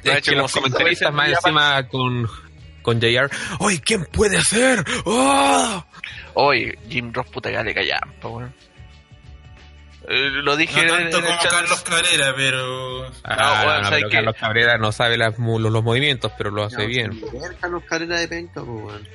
lo 0.03 0.11
ha 0.11 0.15
Es 0.15 0.19
hecho 0.19 0.31
que 0.31 0.37
como 0.37 0.43
los 0.43 0.53
comentaristas 0.53 1.13
más 1.13 1.29
encima 1.29 1.87
con, 1.89 2.27
con 2.83 3.01
JR. 3.01 3.31
¡Oye, 3.61 3.81
quién 3.81 4.05
puede 4.07 4.41
ser! 4.43 4.85
¡Oh! 5.05 5.85
Oye, 6.35 6.77
Jim 6.89 7.13
Ross 7.13 7.29
puta 7.29 7.51
que 7.51 7.63
le 7.63 7.75
callampa, 7.75 8.29
weón. 8.29 8.49
Eh, 8.49 8.66
lo 10.09 10.57
dije 10.57 10.87
No 10.87 10.97
en 10.97 11.03
tanto 11.11 11.19
el 11.19 11.25
como 11.25 11.41
chat. 11.41 11.51
Carlos 11.51 11.81
Cabrera, 11.83 12.33
pero. 12.37 13.07
Ah, 13.25 13.63
bueno, 13.65 13.91
no. 14.03 14.09
Carlos 14.11 14.35
Cabrera 14.39 14.79
no 14.79 14.93
sabe 14.93 15.17
las 15.17 15.37
los, 15.39 15.61
los 15.61 15.83
movimientos, 15.83 16.33
pero 16.39 16.51
lo 16.51 16.65
hace 16.65 16.87
bien. 16.87 17.21
Carlos 17.61 17.83
Carrera 17.89 18.19
de 18.21 18.29
penca, 18.29 18.63
pues, 18.63 18.69
weón. 18.85 19.09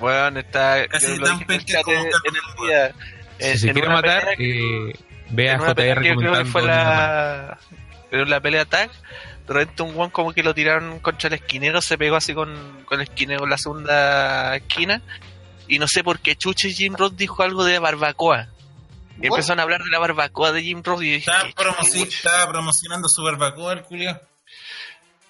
Weón, 0.00 0.36
está. 0.38 0.86
Casi 0.88 1.16
lo 1.16 1.26
tan 1.26 1.38
dije 1.38 1.44
en 1.54 1.60
el 1.60 1.64
penca 1.64 1.72
chat 1.72 1.82
como 1.84 1.96
en, 1.96 2.06
el 2.06 2.66
día. 2.68 2.92
Si 3.38 3.46
En- 3.46 3.58
se 3.58 3.66
en 3.68 3.72
quiere 3.72 3.88
matar, 3.88 4.28
eh, 4.38 4.92
ve 5.30 5.50
a 5.50 5.58
JR 5.58 6.14
comentando. 6.14 6.44
fue 6.50 6.62
la-. 6.62 7.58
Pero 8.10 8.24
la 8.26 8.40
pelea 8.40 8.64
tag, 8.64 8.90
de 9.48 9.54
repente 9.54 9.82
un 9.82 9.94
guan 9.94 10.10
como 10.10 10.32
que 10.32 10.42
lo 10.42 10.54
tiraron 10.54 11.00
contra 11.00 11.28
el 11.28 11.34
esquinero, 11.34 11.80
se 11.80 11.96
pegó 11.98 12.16
así 12.16 12.32
con, 12.34 12.84
con 12.84 13.00
el 13.00 13.08
esquinero 13.08 13.44
en 13.44 13.50
la 13.50 13.58
segunda 13.58 14.54
esquina. 14.56 15.00
Y 15.66 15.78
no 15.78 15.88
sé 15.88 16.04
por 16.04 16.20
qué 16.20 16.36
Chuche 16.36 16.70
Jim 16.70 16.94
Ross 16.96 17.16
dijo 17.16 17.42
algo 17.42 17.64
de 17.64 17.78
barbacoa. 17.78 18.48
Y 19.20 19.26
empezaron 19.28 19.60
a 19.60 19.62
hablar 19.62 19.82
de 19.82 19.90
la 19.90 19.98
barbacoa 19.98 20.52
de 20.52 20.62
Jim 20.62 20.82
Ross 20.82 21.02
y 21.02 21.04
dije, 21.12 21.30
Estaba, 21.30 21.44
"¿Qué 21.48 21.54
promoci- 21.54 22.08
estaba 22.08 22.50
promocionando 22.50 23.08
su 23.08 23.22
barbacoa, 23.22 23.72
el 23.74 23.82
culio. 23.82 24.20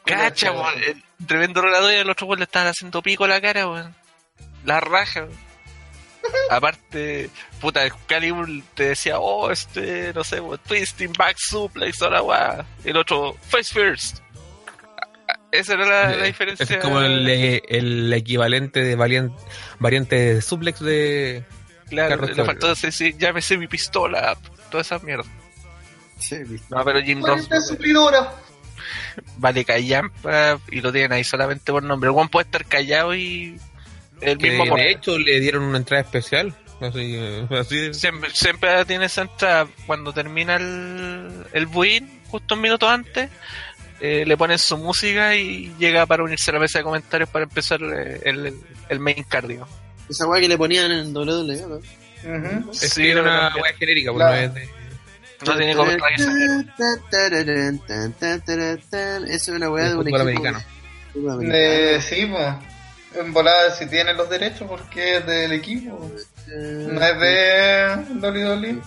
Cacha, 0.05 0.53
weón. 0.53 0.83
El 0.83 1.03
tremendo 1.27 1.63
relador 1.63 1.93
y 1.93 1.97
el 1.97 2.11
otro 2.11 2.27
weón 2.27 2.41
le 2.41 2.45
estaban 2.45 2.69
haciendo 2.69 3.01
pico 3.03 3.25
a 3.25 3.29
la 3.29 3.41
cara, 3.41 3.69
weón. 3.69 3.95
La 4.65 4.81
raja, 4.81 5.25
weón. 5.25 5.45
Aparte, 6.51 7.29
puta, 7.61 7.85
Excalibur 7.85 8.49
te 8.75 8.85
decía, 8.89 9.19
oh, 9.19 9.51
este, 9.51 10.13
no 10.15 10.25
sé, 10.25 10.41
weón, 10.41 10.59
twisting 10.67 11.13
back 11.13 11.37
suplex, 11.39 12.01
ahora 12.03 12.23
weón. 12.23 12.67
El 12.85 12.97
otro, 12.97 13.37
face 13.49 13.73
first. 13.73 14.19
Esa 15.53 15.75
era 15.75 15.87
la, 15.87 16.17
la 16.17 16.25
diferencia. 16.25 16.65
Es 16.69 16.77
como 16.83 17.01
el, 17.01 17.29
eh, 17.29 17.63
el 17.69 18.13
equivalente 18.13 18.81
de 18.83 18.97
variante, 18.97 19.37
variante 19.79 20.17
de 20.35 20.43
suplex 20.43 20.81
de. 20.81 21.45
Claro, 21.89 22.17
le 22.27 22.35
faltó 22.47 22.75
decir, 22.75 23.17
llámese 23.19 23.57
mi 23.59 23.67
pistola, 23.67 24.37
toda 24.71 24.81
esa 24.83 24.99
mierda. 25.01 25.25
Sí. 26.19 26.37
No, 26.71 26.85
pero 26.85 27.01
Jim 27.03 27.23
Ross 27.25 27.49
vale 29.39 29.65
callampa 29.65 30.59
y 30.71 30.81
lo 30.81 30.93
tienen 30.93 31.13
ahí 31.13 31.25
solamente 31.25 31.71
por 31.73 31.83
nombre. 31.83 32.11
El 32.11 32.17
one 32.17 32.29
puede 32.29 32.45
estar 32.47 32.65
callado 32.65 33.15
y 33.15 33.59
el 34.21 34.39
mismo 34.39 34.65
por 34.71 34.79
de 34.79 34.91
hecho 34.91 35.19
le 35.19 35.41
dieron 35.41 35.63
una 35.65 35.79
entrada 35.79 36.03
especial. 36.03 36.55
Así, 36.81 37.17
así 37.51 37.77
de- 37.77 37.95
Siempre, 37.95 38.31
siempre 38.33 38.85
tiene 38.85 39.07
esa 39.07 39.23
entrada 39.23 39.67
cuando 39.87 40.13
termina 40.13 40.57
el, 40.57 41.45
el 41.53 41.67
buin, 41.67 42.21
justo 42.29 42.55
un 42.57 42.61
minuto 42.63 42.89
antes, 42.89 43.31
eh, 44.01 44.25
le 44.27 44.37
ponen 44.37 44.59
su 44.59 44.77
música 44.77 45.35
y 45.37 45.73
llega 45.79 46.05
para 46.07 46.25
unirse 46.25 46.51
a 46.51 46.55
la 46.55 46.61
mesa 46.61 46.79
de 46.79 46.85
comentarios 46.85 47.29
para 47.31 47.45
empezar 47.45 47.81
eh, 47.83 48.21
el, 48.25 48.47
el, 48.47 48.55
el 48.89 49.01
main 49.01 49.23
cardio. 49.25 49.69
Esa 50.09 50.27
weá 50.27 50.41
que 50.41 50.49
le 50.49 50.59
ponían 50.59 50.91
en 50.93 51.15
WWE, 51.17 51.67
¿no? 51.67 52.71
Es 52.73 52.79
Sí, 52.93 53.09
era 53.09 53.23
una 53.23 53.55
wea 53.57 53.73
genérica, 53.79 54.13
pues, 54.13 54.21
Claro. 54.25 54.37
no 54.37 54.43
es 54.43 54.55
de- 54.55 54.69
No 55.47 55.57
tiene 55.59 55.75
como 55.77 55.91
esa 59.25 59.35
es 59.35 59.49
una 59.49 59.69
weá 59.71 59.85
de 59.85 59.91
de 59.91 59.97
un 59.97 60.03
equipo. 60.09 60.23
americano. 60.23 60.63
Eh, 61.53 62.01
sí, 62.03 62.27
pues. 62.27 62.55
En 63.25 63.33
volada, 63.33 63.71
si 63.75 63.87
tiene 63.87 64.13
los 64.15 64.29
derechos, 64.29 64.67
porque 64.69 65.19
es 65.19 65.27
del 65.27 65.53
equipo. 65.53 66.11
No 66.49 67.01
es 67.07 67.21
de 67.21 67.97
WWE. 68.21 68.81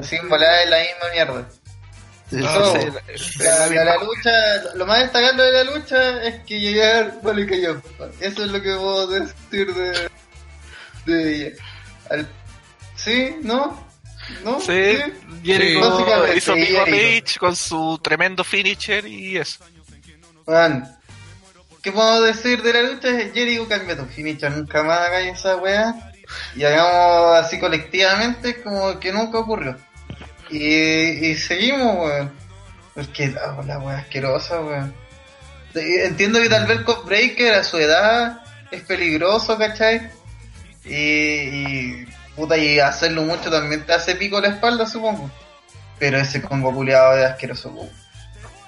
Así 0.00 0.16
en 0.16 0.28
volada 0.28 0.62
es 0.62 0.70
la 0.70 0.78
misma 0.78 1.10
mierda. 1.12 1.48
No, 2.40 2.74
La, 3.40 3.84
la- 3.84 3.96
lucha, 4.02 4.30
lo 4.74 4.86
más 4.86 5.00
destacable 5.00 5.42
de 5.42 5.52
la 5.64 5.64
lucha 5.72 6.22
es 6.24 6.42
que 6.44 6.60
llegar 6.60 7.20
vale 7.22 7.46
que 7.46 7.60
yo. 7.62 7.76
Eso 8.20 8.44
es 8.44 8.50
lo 8.50 8.60
que 8.62 8.74
puedo 8.74 9.06
decir 9.06 9.74
de, 9.74 10.10
de 11.06 11.34
ella. 11.36 11.56
Al- 12.10 12.28
¿Sí? 12.96 13.36
¿No? 13.42 13.86
¿No? 14.42 14.58
Sí, 14.60 14.96
Jericho 15.44 15.90
Básicamente, 15.90 16.36
hizo 16.38 16.54
sí, 16.54 16.64
pico 16.64 16.80
a. 16.80 16.84
Page 16.86 17.38
con 17.38 17.54
su 17.56 18.00
tremendo 18.02 18.42
finisher 18.44 19.06
y 19.06 19.36
eso. 19.36 19.62
Man, 20.46 20.96
¿qué 21.82 21.92
puedo 21.92 22.22
decir 22.22 22.62
de 22.62 22.72
la 22.72 22.82
lucha? 22.82 23.08
Jericho 23.34 23.68
cambia 23.68 23.96
tu 23.96 24.06
finicho, 24.06 24.48
nunca 24.50 24.82
más 24.82 25.00
hagáis 25.00 25.38
esa 25.38 25.56
weá. 25.56 25.94
Y 26.56 26.64
hagamos 26.64 27.36
así 27.44 27.60
colectivamente 27.60 28.62
como 28.62 28.98
que 28.98 29.12
nunca 29.12 29.38
ocurrió. 29.38 29.76
Y, 30.50 31.26
y 31.26 31.34
seguimos, 31.36 31.96
weón. 31.96 32.32
Porque 32.94 33.28
la, 33.28 33.62
la 33.66 33.78
weá 33.78 33.98
asquerosa, 33.98 34.60
weón. 34.60 34.94
Entiendo 35.74 36.40
que 36.40 36.48
tal 36.48 36.66
vez 36.66 36.78
el 36.78 36.84
Code 36.84 37.06
Breaker 37.06 37.54
a 37.54 37.64
su 37.64 37.78
edad 37.78 38.40
es 38.70 38.82
peligroso, 38.82 39.58
¿cachai? 39.58 40.10
Y, 40.84 40.94
y 40.94 42.06
puta, 42.36 42.56
y 42.56 42.78
hacerlo 42.78 43.22
mucho 43.22 43.50
también 43.50 43.84
te 43.84 43.92
hace 43.92 44.14
pico 44.14 44.40
la 44.40 44.48
espalda, 44.48 44.86
supongo. 44.86 45.30
Pero 45.98 46.18
ese 46.18 46.42
combo 46.42 46.72
culiado 46.72 47.16
es 47.16 47.24
asqueroso, 47.24 47.70
weón. 47.70 48.04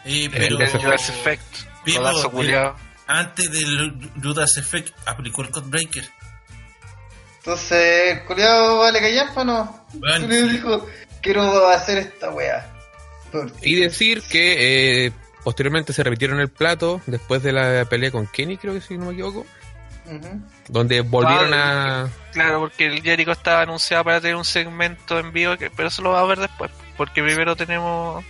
El 0.04 0.30
pero, 0.30 0.56
Judas 0.56 0.72
Judas 0.72 1.08
Effect. 1.08 1.56
Eh, 1.86 2.72
antes 3.06 3.50
del 3.50 4.10
Judas 4.22 4.56
Effect 4.56 4.96
aplicó 5.06 5.42
el 5.42 5.50
Codebreaker. 5.50 6.08
Entonces, 7.38 8.12
el 8.12 8.24
culiado 8.24 8.78
vale 8.78 9.00
callampa, 9.00 9.44
¿no? 9.44 9.86
Bueno, 9.94 10.26
dijo, 10.48 10.86
quiero 11.26 11.68
hacer 11.68 11.98
esta 11.98 12.30
weá. 12.30 12.72
Y 13.60 13.74
decir 13.80 14.22
que 14.22 15.06
eh, 15.06 15.12
posteriormente 15.44 15.92
se 15.92 16.02
repitieron 16.02 16.40
el 16.40 16.48
plato 16.48 17.02
después 17.06 17.42
de 17.42 17.52
la 17.52 17.84
pelea 17.84 18.10
con 18.10 18.26
Kenny, 18.26 18.56
creo 18.56 18.72
que 18.72 18.80
si 18.80 18.96
no 18.96 19.06
me 19.06 19.12
equivoco, 19.12 19.44
donde 20.68 21.00
volvieron 21.02 21.52
Ah, 21.52 22.04
a... 22.04 22.32
Claro, 22.32 22.60
porque 22.60 22.86
el 22.86 23.02
Jericho 23.02 23.32
estaba 23.32 23.62
anunciado 23.62 24.04
para 24.04 24.20
tener 24.20 24.36
un 24.36 24.44
segmento 24.44 25.18
en 25.18 25.32
vivo, 25.32 25.56
que- 25.58 25.70
pero 25.70 25.88
eso 25.88 26.00
lo 26.02 26.10
va 26.12 26.20
a 26.20 26.24
ver 26.24 26.38
después. 26.38 26.70
Porque 26.96 27.22
primero 27.22 27.54
tenemos. 27.56 28.24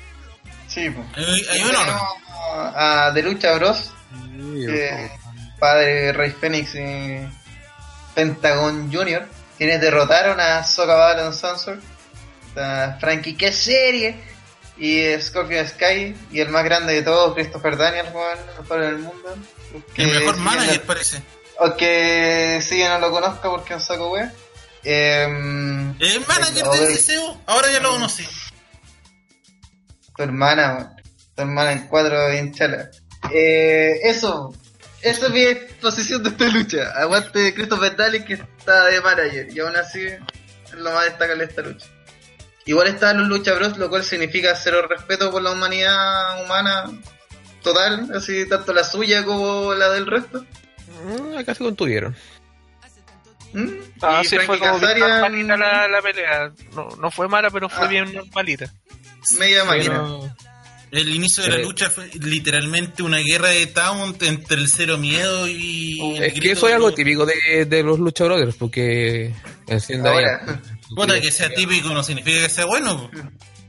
Sí, 0.67 0.91
pues. 0.91 1.07
hay, 1.17 1.47
hay 1.53 1.61
uno, 1.69 1.85
¿no? 1.85 2.01
a 2.75 3.11
De 3.13 3.23
Lucha 3.23 3.53
Bros. 3.55 3.93
que 4.67 5.11
padre 5.61 5.87
de 6.07 6.13
Rey 6.13 6.31
Fénix 6.33 6.75
y 6.75 7.27
Pentagon 8.15 8.91
Jr. 8.93 9.27
quienes 9.59 9.81
derrotaron 9.81 10.39
a 10.41 10.63
Soca 10.65 10.95
Battle 10.95 11.33
Sunsour, 11.33 11.79
a 12.57 12.97
Frankie 13.01 13.37
qué 13.37 13.53
serie 13.53 14.17
y 14.79 15.05
Scorpion 15.21 15.67
Sky 15.67 16.15
y 16.33 16.41
el 16.41 16.49
más 16.51 16.65
grande 16.65 16.93
de 16.95 17.03
todos 17.03 17.35
Christopher 17.35 17.77
Daniels 17.77 18.11
weón, 18.13 18.39
mejor 18.61 18.83
en 18.83 18.89
el 18.91 18.99
mundo 18.99 19.37
El 19.97 20.07
mejor 20.09 20.37
manager, 20.39 20.69
bien 20.69 20.81
no- 20.81 20.87
parece. 20.87 21.23
aunque 21.61 22.61
si 22.67 22.79
yo 22.81 22.89
no 22.89 22.99
lo 22.99 23.11
conozca 23.11 23.49
porque 23.51 23.75
es 23.75 23.81
un 23.81 23.87
saco 23.87 24.11
wea 24.13 24.33
em, 24.85 25.95
El 26.01 26.21
manager 26.27 26.67
de 26.69 26.95
DCU, 26.95 27.41
ahora 27.47 27.71
ya 27.73 27.81
lo 27.81 27.91
conocí. 27.93 28.27
tu 30.17 30.23
hermana 30.23 30.95
tu 31.35 31.43
hermana 31.43 31.73
en 31.73 31.87
cuatro 31.89 32.33
hinchala 32.35 32.91
eh, 33.33 34.01
eso 34.05 34.55
esa 35.03 35.27
es 35.27 35.33
mi 35.33 35.43
exposición 35.43 36.23
de 36.23 36.31
esta 36.31 36.47
lucha. 36.49 36.91
Aguante 36.97 37.55
Christopher 37.55 37.95
Daniels 37.97 38.25
que 38.25 38.33
está 38.35 38.87
de 38.87 39.01
manager 39.01 39.47
y 39.53 39.61
aún 39.61 39.77
así 39.77 40.05
es 40.05 40.73
lo 40.73 40.91
más 40.93 41.05
destacable 41.05 41.45
de 41.47 41.51
esta 41.51 41.63
lucha. 41.63 41.87
Igual 42.67 42.89
están 42.89 43.19
los 43.19 43.29
lucha 43.29 43.55
bros, 43.55 43.79
lo 43.79 43.89
cual 43.89 44.03
significa 44.05 44.55
cero 44.57 44.87
respeto 44.89 45.31
por 45.31 45.41
la 45.43 45.53
humanidad 45.53 46.45
humana 46.45 46.85
total, 47.63 48.11
así 48.15 48.47
tanto 48.49 48.73
la 48.75 48.85
suya 48.85 49.25
como 49.25 49.73
la 49.75 49.89
del 49.91 50.07
resto. 50.07 50.45
Mm, 51.05 51.39
acá 51.39 51.55
se 51.55 51.65
contuvieron. 51.65 52.15
¿Mm? 53.53 53.69
Ah, 54.03 54.21
Y 54.23 54.27
sí, 54.27 54.37
fue 54.39 54.59
como 54.59 54.73
bien 54.79 54.81
Kazarian, 54.81 55.09
normalita 55.11 55.57
la, 55.57 55.89
la 55.89 56.03
pelea. 56.03 56.53
No, 56.75 56.89
no 57.01 57.11
fue 57.11 57.29
mala, 57.29 57.51
pero 57.51 57.69
fue 57.69 57.87
Ah. 57.87 57.89
bien 57.89 58.13
normalita. 58.13 58.71
media 59.39 59.65
máquina. 59.65 59.95
Pero- 60.03 60.37
El 60.93 61.09
inicio 61.15 61.43
de 61.43 61.51
la 61.51 61.57
Eh. 61.57 61.63
lucha 61.63 61.91
fue 61.91 62.09
literalmente 62.15 63.03
una 63.03 63.19
guerra 63.19 63.49
de 63.49 63.67
Taunt 63.67 64.23
entre 64.23 64.57
el 64.57 64.69
Cero 64.69 64.97
Miedo 64.99 65.49
y. 65.49 65.99
el 66.17 66.23
Es 66.25 66.33
que 66.41 66.53
eso 66.53 66.69
es 66.69 66.75
algo 66.75 66.93
típico 66.95 67.27
de, 67.27 67.65
de 67.65 67.83
los 67.83 67.99
Lucha 67.99 68.25
Brothers, 68.25 68.55
porque 68.55 69.35
enciende 69.67 70.09
ahí- 70.09 70.15
Ahora, 70.17 70.61
Puta, 70.95 71.21
que 71.21 71.31
sea 71.33 71.51
típico 71.51 71.89
no 71.91 72.03
significa 72.03 72.41
que 72.43 72.49
sea 72.49 72.65
bueno. 72.67 73.11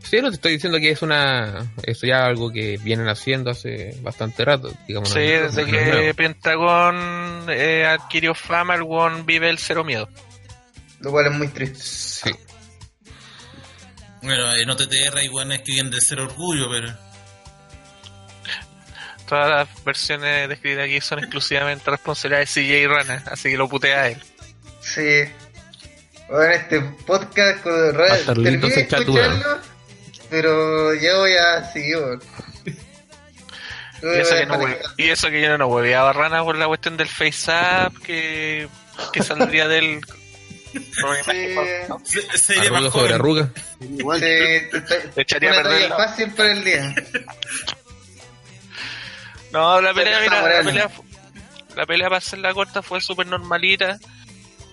Sí, 0.03 0.21
no 0.21 0.29
te 0.29 0.35
estoy 0.35 0.53
diciendo 0.53 0.77
que 0.79 0.91
es 0.91 1.01
una. 1.01 1.73
Eso 1.83 2.05
ya 2.07 2.25
algo 2.25 2.51
que 2.51 2.77
vienen 2.81 3.09
haciendo 3.09 3.49
hace 3.51 3.97
bastante 4.01 4.45
rato, 4.45 4.71
digamos. 4.87 5.09
Sí, 5.09 5.15
no- 5.19 5.23
desde 5.23 5.61
no 5.63 5.67
es 5.67 5.73
que 5.85 5.91
nuevo. 5.91 6.13
Pentagon 6.15 7.45
eh, 7.49 7.85
adquirió 7.85 8.33
fama, 8.33 8.75
el 8.75 8.83
one 8.87 9.23
vive 9.23 9.49
el 9.49 9.57
cero 9.57 9.83
miedo. 9.83 10.07
lo 11.01 11.11
cual 11.11 11.25
es 11.27 11.31
muy 11.33 11.47
triste. 11.49 11.79
Sí. 11.83 12.31
Bueno, 14.21 14.53
en 14.55 14.69
OTTR 14.69 15.17
hay 15.17 15.27
buenas 15.27 15.59
que 15.59 15.73
vienen 15.73 15.91
de 15.91 15.99
ser 16.01 16.19
orgullo, 16.19 16.69
pero. 16.69 16.93
Todas 19.27 19.49
las 19.49 19.83
versiones 19.83 20.47
descritas 20.47 20.85
aquí 20.85 21.01
son 21.01 21.19
exclusivamente 21.19 21.91
responsabilidad 21.91 22.39
de 22.39 22.45
CJ 22.45 22.87
Rana, 22.87 23.23
así 23.29 23.49
que 23.49 23.57
lo 23.57 23.67
putea 23.67 24.03
a 24.03 24.07
él. 24.09 24.23
Sí. 24.79 25.25
Bueno, 26.29 26.53
este 26.53 26.81
podcast 27.05 27.63
con 27.63 27.73
terminé 28.25 28.57
de 28.57 28.67
escucharlo, 28.81 29.59
pero 30.29 30.93
ya 30.95 31.15
voy 31.17 31.33
a 31.33 31.71
seguir. 31.71 31.97
Y 34.03 34.19
eso, 34.19 34.35
que 34.35 34.45
no 34.45 34.57
dejar 34.59 34.77
hue- 34.79 34.93
y 34.97 35.09
eso 35.09 35.29
que 35.29 35.41
yo 35.41 35.57
no 35.57 35.67
hueveaba 35.67 36.11
a 36.11 36.13
Rana 36.13 36.43
por 36.43 36.55
la 36.57 36.67
cuestión 36.67 36.97
del 36.97 37.07
face 37.07 37.51
up 37.51 37.99
que, 38.03 38.67
que 39.13 39.23
saldría 39.23 39.67
del. 39.67 40.01
Sí. 42.03 42.35
Sería 42.35 42.63
Arruga 42.63 42.81
más 42.81 42.91
sobre 42.91 42.91
joven. 42.91 43.13
arruga. 43.13 43.49
Igual, 43.79 44.19
te- 44.19 44.69
echaría 45.15 45.51
a 45.51 45.63
perder 45.63 45.89
la- 45.89 45.95
fácil 45.97 46.31
para 46.33 46.51
el 46.51 46.63
día. 46.63 46.93
No, 49.51 49.81
la 49.81 49.93
pelea, 49.93 50.19
mira, 50.21 50.41
la 50.41 50.63
pelea, 50.63 50.89
la 51.75 51.85
pelea 51.85 52.07
para 52.09 52.17
hacerla 52.17 52.53
corta 52.53 52.81
fue 52.83 53.01
súper 53.01 53.25
normalita. 53.27 53.97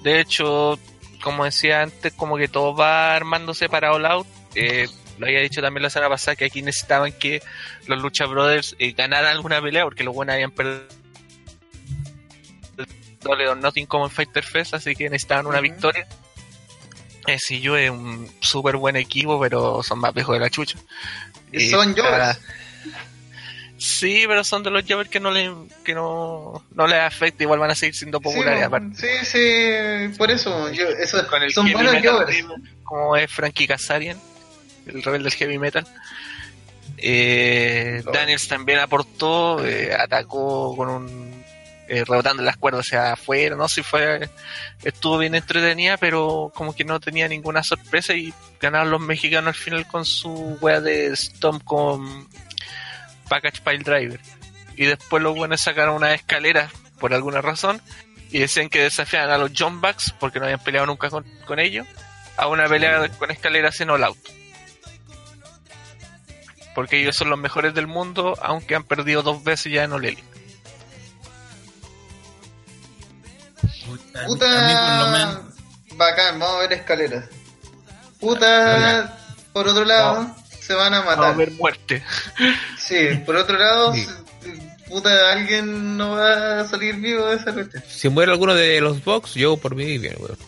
De 0.02 0.20
hecho, 0.20 0.78
como 1.24 1.44
decía 1.44 1.82
antes, 1.82 2.12
como 2.12 2.36
que 2.36 2.46
todo 2.46 2.76
va 2.76 3.16
armándose 3.16 3.68
para 3.68 3.92
All 3.92 4.06
Out. 4.06 4.26
Eh, 4.54 4.86
lo 5.18 5.26
había 5.26 5.40
dicho 5.40 5.60
también 5.60 5.82
la 5.82 5.90
semana 5.90 6.10
pasada 6.10 6.36
que 6.36 6.44
aquí 6.44 6.62
necesitaban 6.62 7.12
que 7.12 7.42
los 7.86 8.00
Lucha 8.00 8.26
Brothers 8.26 8.76
eh, 8.78 8.92
ganaran 8.92 9.32
alguna 9.32 9.60
pelea 9.60 9.84
porque 9.84 10.04
los 10.04 10.14
buenos 10.14 10.34
habían 10.34 10.50
perdido 10.52 10.82
Double 13.22 13.48
or 13.48 13.56
Nothing 13.56 13.86
como 13.86 14.04
en 14.04 14.10
Fighter 14.10 14.44
Fest, 14.44 14.74
así 14.74 14.94
que 14.94 15.04
necesitaban 15.08 15.46
una 15.46 15.60
victoria. 15.60 16.06
Eh, 17.26 17.38
sí, 17.38 17.60
yo 17.60 17.74
es 17.76 17.90
un 17.90 18.30
súper 18.40 18.76
buen 18.76 18.96
equipo, 18.96 19.40
pero 19.40 19.82
son 19.82 19.98
más 19.98 20.12
viejos 20.12 20.34
de 20.34 20.40
la 20.40 20.50
chucha. 20.50 20.78
Y 21.50 21.70
son 21.70 21.90
está- 21.90 22.02
Jovers. 22.02 22.40
Sí, 23.84 24.24
pero 24.26 24.42
son 24.44 24.62
de 24.62 24.70
los 24.70 24.82
Jovers 24.88 25.10
que 25.10 25.20
no 25.20 25.30
le, 25.30 25.52
que 25.84 25.94
no, 25.94 26.64
no 26.74 26.86
les 26.86 27.00
afecta, 27.00 27.42
igual 27.42 27.58
van 27.58 27.70
a 27.70 27.74
seguir 27.74 27.94
siendo 27.94 28.18
populares 28.20 28.60
sí, 28.60 28.64
aparte. 28.64 28.96
sí, 28.96 29.26
sí, 30.12 30.16
por 30.16 30.30
eso. 30.30 30.70
Yo, 30.72 30.88
eso 30.88 31.26
Con 31.26 31.42
el 31.42 31.52
son 31.52 31.70
buenos 31.70 31.94
jovers. 32.02 32.44
como 32.82 33.14
es 33.16 33.30
Frankie 33.30 33.66
Kazarian, 33.66 34.18
el 34.86 35.02
rebelde 35.02 35.24
del 35.28 35.34
heavy 35.34 35.58
metal. 35.58 35.86
Eh, 36.96 38.02
Oh. 38.06 38.10
Daniels 38.12 38.48
también 38.48 38.78
aportó, 38.78 39.64
eh, 39.64 39.92
atacó 39.94 40.74
con 40.76 40.88
un 40.88 41.44
eh, 41.88 42.04
rebotando 42.06 42.42
las 42.42 42.56
cuerdas 42.56 42.86
hacia 42.86 43.12
afuera, 43.12 43.56
no 43.56 43.68
sé 43.68 43.76
si 43.76 43.82
fue 43.82 44.28
estuvo 44.82 45.18
bien 45.18 45.34
entretenida, 45.34 45.98
pero 45.98 46.50
como 46.54 46.74
que 46.74 46.84
no 46.84 46.98
tenía 47.00 47.28
ninguna 47.28 47.62
sorpresa 47.62 48.14
y 48.14 48.32
ganaron 48.60 48.90
los 48.90 49.00
mexicanos 49.00 49.48
al 49.48 49.62
final 49.62 49.86
con 49.86 50.04
su 50.06 50.56
wea 50.62 50.80
de 50.80 51.14
Stomp 51.14 51.62
con 51.64 52.26
Package 53.28 53.60
Pile 53.62 53.84
Driver. 53.84 54.20
Y 54.76 54.86
después 54.86 55.22
los 55.22 55.34
buenos 55.34 55.60
sacaron 55.60 55.96
una 55.96 56.14
escalera 56.14 56.70
por 56.98 57.14
alguna 57.14 57.40
razón 57.40 57.80
y 58.30 58.40
decían 58.40 58.68
que 58.68 58.82
desafiaban 58.82 59.30
a 59.30 59.38
los 59.38 59.52
John 59.56 59.80
Bucks 59.80 60.14
porque 60.18 60.40
no 60.40 60.46
habían 60.46 60.60
peleado 60.60 60.86
nunca 60.86 61.10
con, 61.10 61.24
con 61.46 61.58
ellos 61.58 61.86
a 62.36 62.48
una 62.48 62.68
pelea 62.68 63.08
con 63.18 63.30
escaleras 63.30 63.80
en 63.80 63.90
All 63.90 64.04
Out. 64.04 64.18
Porque 66.74 67.00
ellos 67.00 67.14
son 67.14 67.30
los 67.30 67.38
mejores 67.38 67.72
del 67.74 67.86
mundo, 67.86 68.36
aunque 68.42 68.74
han 68.74 68.82
perdido 68.82 69.22
dos 69.22 69.44
veces 69.44 69.72
ya 69.72 69.84
en 69.84 69.92
All 69.92 70.04
Elite. 70.04 70.24
Puta, 73.86 74.26
Puta, 74.26 75.42
bacán, 75.94 76.38
vamos 76.38 76.56
a 76.56 76.58
ver 76.60 76.72
escaleras. 76.72 77.24
Puta, 78.18 79.16
por 79.52 79.68
otro 79.68 79.84
lado, 79.84 80.34
se 80.66 80.74
van 80.74 80.94
a 80.94 81.00
Vamos 81.00 81.12
a 81.14 81.16
matar. 81.16 81.36
ver 81.36 81.50
muerte. 81.52 82.02
Sí, 82.78 82.96
por 83.26 83.36
otro 83.36 83.58
lado, 83.58 83.92
Sí. 83.94 84.06
puta, 84.88 85.32
alguien 85.32 85.96
no 85.96 86.12
va 86.16 86.60
a 86.60 86.68
salir 86.68 86.96
vivo 86.96 87.26
de 87.26 87.36
esa 87.36 87.50
lucha. 87.52 87.82
Si 87.88 88.08
muere 88.08 88.32
alguno 88.32 88.54
de 88.54 88.80
los 88.80 89.02
box, 89.04 89.34
yo 89.34 89.56
por 89.56 89.74
mí 89.74 89.98
bien, 89.98 90.14
weón. 90.18 90.38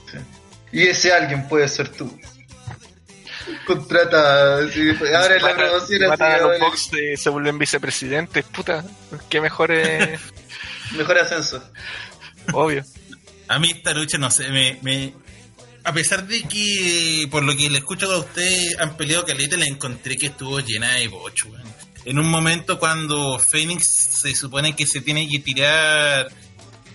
Y 0.72 0.82
ese 0.88 1.12
alguien 1.12 1.47
puede 1.48 1.68
ser 1.68 1.88
tú. 1.88 2.18
Contrata, 3.64 4.68
sí, 4.70 4.90
ahora 5.14 5.36
en 5.36 5.43
la 5.43 5.55
promoción 5.55 6.02
así, 6.02 6.09
matan 6.09 6.32
a 6.32 6.36
los 6.38 6.43
ahora- 6.52 6.59
Bucks 6.59 6.90
y 6.94 7.16
se 7.16 7.30
vuelven 7.30 7.59
vicepresidentes, 7.59 8.44
puta. 8.44 8.84
Qué 9.28 9.40
mejor 9.40 9.70
es, 9.70 10.20
mejor 10.97 11.18
ascenso. 11.18 11.62
obvio. 12.52 12.84
A 13.48 13.59
mí 13.60 13.70
esta 13.70 13.93
lucha, 13.94 14.18
no 14.18 14.30
sé, 14.30 14.48
me, 14.48 14.78
me, 14.82 15.12
a 15.86 15.92
pesar 15.92 16.26
de 16.26 16.42
que, 16.42 17.28
por 17.30 17.44
lo 17.44 17.56
que 17.56 17.70
le 17.70 17.78
escucho 17.78 18.10
a 18.12 18.18
ustedes, 18.18 18.76
han 18.78 18.96
peleado 18.96 19.24
caleta, 19.24 19.56
le 19.56 19.66
encontré 19.66 20.16
que 20.16 20.26
estuvo 20.26 20.58
llena 20.60 20.94
de 20.94 21.06
bocho, 21.08 21.48
weón. 21.48 21.66
En 22.04 22.18
un 22.18 22.28
momento 22.28 22.78
cuando 22.78 23.38
Phoenix 23.38 23.86
se 24.22 24.34
supone 24.34 24.74
que 24.76 24.84
se 24.86 25.00
tiene 25.00 25.28
que 25.28 25.38
tirar 25.38 26.28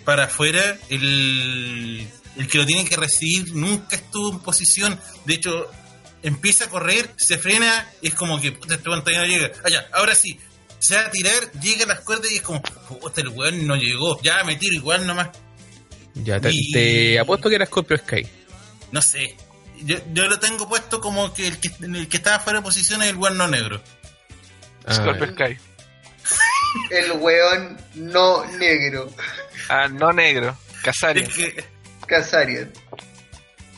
para 0.06 0.26
afuera, 0.26 0.78
el, 0.90 2.06
el 2.38 2.48
que 2.48 2.58
lo 2.58 2.66
tiene 2.66 2.86
que 2.86 2.96
recibir 2.96 3.54
nunca 3.56 3.96
estuvo 3.96 4.32
en 4.32 4.40
posición. 4.40 5.00
De 5.26 5.34
hecho, 5.36 5.70
empieza 6.24 6.66
a 6.66 6.70
correr, 6.70 7.10
se 7.18 7.38
frena, 7.38 7.88
y 8.02 8.10
es 8.10 8.16
como 8.16 8.40
que 8.42 8.52
puta, 8.52 8.76
este 8.76 8.84
todavía 8.86 9.20
no 9.22 9.26
llega. 9.26 9.52
Allá, 9.64 9.88
ahora 9.94 10.16
sí, 10.16 10.38
se 10.80 10.96
va 10.96 11.02
a 11.08 11.12
tirar, 11.12 11.52
llega 11.62 11.84
a 11.86 11.88
las 11.88 12.02
cuerdas 12.02 12.32
y 12.32 12.36
es 12.38 12.42
como, 12.42 12.62
puta, 12.62 13.22
el 13.22 13.30
weón 13.30 13.66
no 13.68 13.76
llegó. 13.76 14.22
Ya 14.22 14.44
me 14.44 14.56
tiro 14.58 14.76
igual 14.76 15.06
nomás. 15.08 15.30
Ya, 16.14 16.40
te, 16.42 16.50
Y- 16.52 16.72
te 16.72 17.20
apuesto 17.20 17.48
que 17.50 17.56
era 17.56 17.66
Scorpio 17.66 17.98
Sky. 17.98 18.28
No 18.92 19.02
sé. 19.02 19.36
Yo, 19.84 19.98
yo 20.14 20.28
lo 20.28 20.40
tengo 20.40 20.68
puesto 20.70 21.02
como 21.02 21.34
que 21.34 21.48
el 21.48 21.60
que, 21.60 21.72
el 21.82 22.08
que 22.08 22.18
estaba 22.18 22.40
fuera 22.40 22.60
de 22.60 22.64
posición 22.64 23.02
es 23.02 23.10
el 23.10 23.16
weón 23.16 23.38
no 23.38 23.48
negro. 23.48 23.82
Ah, 24.86 24.94
Scorpio 24.94 25.28
Sky. 25.34 25.58
El 26.90 27.12
weón 27.20 27.78
no 27.96 28.46
negro. 28.58 29.12
Ah, 29.68 29.88
no 29.88 30.14
negro. 30.14 30.58
Casario. 30.84 31.24
Es 31.24 31.34
que, 31.34 31.66
Casarian. 32.08 32.72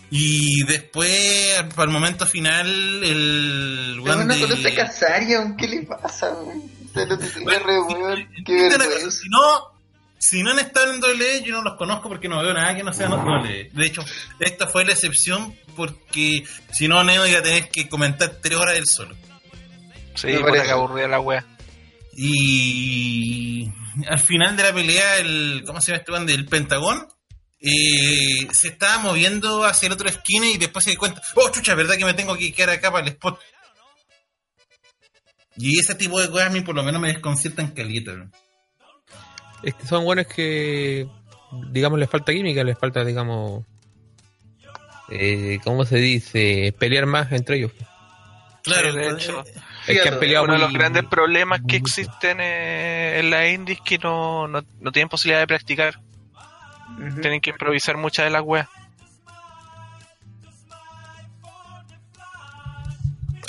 y 0.09 0.63
después, 0.65 1.63
para 1.75 1.83
el 1.83 1.89
momento 1.89 2.25
final, 2.25 2.67
el 3.03 3.99
weón 4.01 4.27
no 4.27 4.33
de... 4.33 4.41
conoce 4.41 4.67
a 4.69 4.75
Casarian, 4.75 5.57
¿qué 5.57 5.67
le 5.67 5.81
pasa, 5.83 6.31
weón? 6.33 6.71
Se 6.93 7.05
lo 7.05 7.17
tiene 7.17 7.59
re, 7.59 7.79
weón. 7.81 8.29
Qué 8.45 8.69
vergüenza. 8.69 9.11
Si 9.11 9.29
no, 9.29 9.72
si 10.23 10.41
no 10.41 10.51
han 10.51 10.59
estado 10.59 10.93
en 10.93 10.99
doble 10.99 11.41
yo 11.43 11.55
no 11.55 11.63
los 11.63 11.77
conozco 11.77 12.07
porque 12.07 12.29
no 12.29 12.41
veo 12.41 12.53
nada 12.53 12.75
que 12.75 12.83
no 12.83 12.93
sea 12.93 13.07
doble 13.07 13.69
De 13.73 13.85
hecho, 13.85 14.03
esta 14.39 14.67
fue 14.67 14.85
la 14.85 14.93
excepción 14.93 15.55
porque 15.75 16.43
si 16.71 16.87
no, 16.87 17.03
Neo 17.03 17.27
iba 17.27 17.39
a 17.39 17.43
tener 17.43 17.69
que 17.69 17.89
comentar 17.89 18.37
tres 18.41 18.57
horas 18.57 18.77
él 18.77 18.85
solo. 18.85 19.15
Sí, 20.15 20.27
parece. 20.41 20.65
que 20.65 20.71
aburrida 20.71 21.07
la 21.07 21.19
wea. 21.19 21.45
Y 22.15 23.71
al 24.07 24.19
final 24.19 24.55
de 24.55 24.63
la 24.63 24.73
pelea, 24.73 25.17
el 25.17 25.63
¿cómo 25.65 25.81
se 25.81 25.91
llama 25.91 25.99
este 25.99 26.11
weón? 26.11 26.25
del 26.27 26.45
Pentagón? 26.45 27.07
eh, 27.65 28.47
se 28.51 28.67
estaba 28.67 28.97
moviendo 28.99 29.63
hacia 29.63 29.87
el 29.87 29.93
otro 29.93 30.09
esquina 30.09 30.47
y 30.47 30.57
después 30.57 30.83
se 30.83 30.91
dio 30.91 30.99
cuenta, 30.99 31.21
oh 31.35 31.49
chucha, 31.49 31.75
verdad 31.75 31.95
que 31.95 32.03
me 32.03 32.13
tengo 32.13 32.35
que 32.35 32.53
quedar 32.53 32.71
acá 32.71 32.91
para 32.91 33.05
el 33.07 33.13
spot. 33.13 33.39
Y 35.55 35.79
ese 35.79 35.95
tipo 35.95 36.19
de 36.19 36.29
cosas 36.29 36.47
a 36.47 36.49
mí 36.49 36.61
por 36.61 36.75
lo 36.75 36.83
menos 36.83 37.01
me 37.01 37.07
desconciertan 37.07 37.71
caleta. 37.71 38.29
Es 39.63 39.73
que 39.75 39.87
son 39.87 40.03
buenos 40.03 40.27
que, 40.27 41.07
digamos, 41.69 41.97
les 41.97 42.09
falta 42.09 42.33
química, 42.33 42.63
les 42.63 42.77
falta, 42.77 43.03
digamos, 43.05 43.63
eh, 45.09 45.59
¿cómo 45.63 45.85
se 45.85 45.97
dice? 45.97 46.75
Pelear 46.77 47.05
más 47.05 47.31
entre 47.31 47.57
ellos. 47.57 47.71
Claro, 48.63 48.91
Sí, 48.91 48.97
de 48.97 49.05
eh, 49.05 49.11
hecho. 49.11 49.43
Es 49.87 50.01
que 50.01 50.09
han 50.09 50.19
peleado 50.19 50.45
Uno 50.45 50.53
de 50.53 50.59
los 50.59 50.73
grandes 50.73 51.05
problemas 51.05 51.61
que 51.67 51.75
existen 51.75 52.39
eh, 52.39 53.19
en 53.19 53.29
la 53.29 53.49
indies 53.49 53.79
que 53.81 53.97
no, 53.97 54.47
no, 54.47 54.63
no 54.79 54.91
tienen 54.91 55.09
posibilidad 55.09 55.41
de 55.41 55.47
practicar. 55.47 55.99
Tienen 57.21 57.41
que 57.41 57.49
improvisar 57.49 57.97
muchas 57.97 58.25
de 58.25 58.31
las 58.31 58.43
weas. 58.43 58.67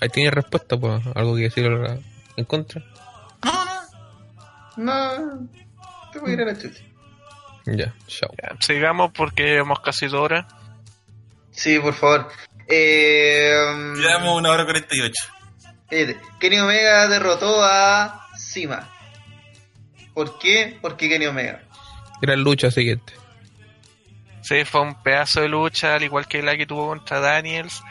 Ahí 0.01 0.09
tiene 0.09 0.31
respuesta, 0.31 0.77
pues, 0.77 1.03
algo 1.15 1.37
que 1.37 1.43
decir 1.43 1.71
en 2.37 2.45
contra. 2.45 2.83
no, 3.43 3.65
no. 4.77 5.45
No, 5.47 5.49
te 6.15 6.19
voy 6.21 6.31
a 6.31 6.35
ir 6.35 6.41
a 6.41 6.45
la 6.47 6.59
chucha. 6.59 6.83
Ya, 7.67 7.95
chao. 8.07 8.31
Ya, 8.43 8.57
sigamos 8.61 9.11
porque 9.13 9.45
llevamos 9.45 9.81
casi 9.81 10.07
dos 10.07 10.21
horas. 10.21 10.47
Sí, 11.51 11.79
por 11.79 11.95
favor. 11.95 12.29
Eh, 12.69 13.55
Llevamos 13.97 14.39
una 14.39 14.51
hora 14.51 14.65
48. 14.65 15.13
fíjate, 15.89 16.19
Kenny 16.41 16.59
Omega 16.59 17.09
derrotó 17.09 17.63
a 17.63 18.27
Sima. 18.37 18.91
¿Por 20.15 20.39
qué? 20.39 20.79
Porque 20.81 21.09
Kenny 21.09 21.27
Omega. 21.27 21.63
Gran 22.21 22.43
lucha 22.43 22.71
siguiente. 22.71 23.13
Sí, 24.43 24.65
fue 24.65 24.83
un 24.83 25.03
pedazo 25.03 25.41
de 25.41 25.49
lucha, 25.49 25.95
al 25.95 26.03
igual 26.03 26.27
que 26.29 26.43
la 26.43 26.57
que 26.57 26.67
tuvo 26.67 26.89
contra 26.89 27.21
Daniels. 27.21 27.83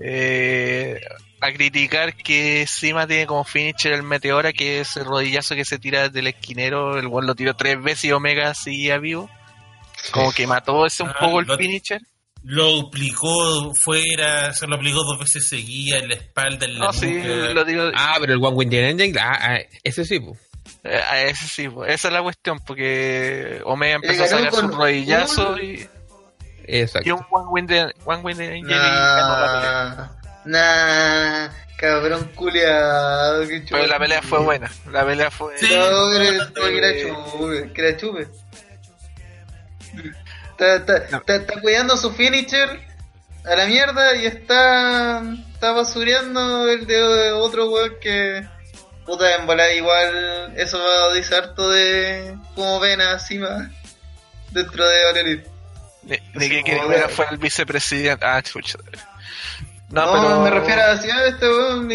Eh, 0.00 1.00
a 1.40 1.52
criticar 1.52 2.14
que 2.16 2.66
Sima 2.66 3.06
tiene 3.06 3.26
como 3.26 3.44
finisher 3.44 3.92
el 3.92 4.02
Meteora, 4.02 4.52
que 4.52 4.80
es 4.80 4.96
el 4.96 5.04
rodillazo 5.04 5.54
que 5.54 5.64
se 5.64 5.78
tira 5.78 6.04
desde 6.08 6.20
el 6.20 6.26
esquinero. 6.28 6.98
El 6.98 7.08
cual 7.08 7.26
lo 7.26 7.34
tiró 7.34 7.54
tres 7.54 7.80
veces 7.82 8.06
y 8.06 8.12
Omega 8.12 8.54
seguía 8.54 8.98
vivo. 8.98 9.28
Como 10.12 10.32
que 10.32 10.46
mató 10.46 10.86
ese 10.86 11.02
un 11.02 11.10
Ah, 11.10 11.16
poco 11.20 11.40
el 11.40 11.46
lo- 11.46 11.56
finisher. 11.56 12.00
Lo 12.44 12.86
aplicó 12.86 13.74
fuera, 13.74 14.52
se 14.54 14.66
lo 14.68 14.76
aplicó 14.76 15.02
dos 15.02 15.18
veces 15.18 15.48
seguida 15.48 15.98
en 15.98 16.08
la 16.08 16.14
espalda, 16.14 16.66
en 16.66 16.78
la 16.78 16.86
No, 16.86 16.92
sí, 16.92 17.10
nuca. 17.12 17.28
lo 17.52 17.64
digo. 17.64 17.90
Ah, 17.94 18.16
pero 18.20 18.32
el 18.34 18.38
One 18.42 18.54
Wind 18.56 18.74
Engine, 18.74 19.18
ah, 19.20 19.38
ah, 19.40 19.58
ese 19.82 20.04
sí, 20.04 20.20
pues. 20.20 20.38
Eh, 20.84 21.26
ese 21.30 21.46
sí, 21.48 21.68
pues, 21.68 21.92
esa 21.92 22.08
es 22.08 22.14
la 22.14 22.22
cuestión, 22.22 22.60
porque 22.64 23.60
Omega 23.64 23.96
empezó 23.96 24.22
a 24.22 24.26
ganó 24.28 24.50
sacar 24.52 24.70
su 24.70 24.76
rodillazo 24.76 25.58
y, 25.58 25.88
Exacto. 26.68 27.08
y 27.08 27.12
un 27.12 27.24
One 27.30 27.46
Wind, 27.50 27.92
one 28.04 28.22
wind 28.22 28.40
Angel 28.40 28.70
y 28.70 28.74
ganó 28.74 29.40
la 29.40 29.52
pelea. 29.60 30.10
Nah, 30.44 31.46
nah, 31.46 31.54
cabrón 31.78 32.30
culiado. 32.34 33.46
qué 33.48 33.64
Pero 33.70 33.86
la 33.86 33.98
pelea 33.98 34.22
fue 34.22 34.38
buena, 34.40 34.70
la 34.92 35.04
pelea 35.06 35.30
fue... 35.30 35.56
Sí. 35.58 35.68
No, 35.74 36.12
era- 36.12 36.44
no, 36.44 36.52
que 36.54 36.78
era 36.78 36.92
chupe, 37.00 37.72
que 37.72 37.80
era 37.88 37.96
chupe. 37.96 38.28
Está, 40.50 40.76
está, 40.76 40.96
está, 40.96 41.36
está 41.36 41.60
cuidando 41.60 41.96
su 41.96 42.12
finisher 42.12 42.80
a 43.44 43.54
la 43.54 43.66
mierda 43.66 44.16
y 44.16 44.26
está, 44.26 45.22
está 45.52 45.72
basureando 45.72 46.68
el 46.68 46.86
dedo 46.86 47.14
de 47.14 47.32
otro 47.32 47.70
weón 47.70 47.94
que. 48.00 48.46
Puta, 49.06 49.36
en 49.36 49.46
volar 49.46 49.72
igual. 49.72 50.52
Eso 50.56 50.78
dice 51.14 51.34
harto 51.36 51.70
de 51.70 52.36
cómo 52.54 52.78
ven 52.80 53.00
a 53.00 53.18
Cima 53.18 53.70
dentro 54.50 54.86
de 54.86 55.06
All 55.06 55.44
Elite. 56.08 56.22
De, 56.34 56.38
de 56.38 56.56
Sí, 56.56 56.62
que 56.64 57.08
fue 57.08 57.26
el 57.30 57.38
vicepresidente. 57.38 58.24
Ah, 58.24 58.42
chucha. 58.42 58.78
No, 59.90 60.06
No, 60.06 60.12
pero... 60.12 60.40
me 60.42 60.50
refiero 60.50 60.82
a 60.82 60.94
de 60.94 61.28
este 61.28 61.48
weón. 61.48 61.88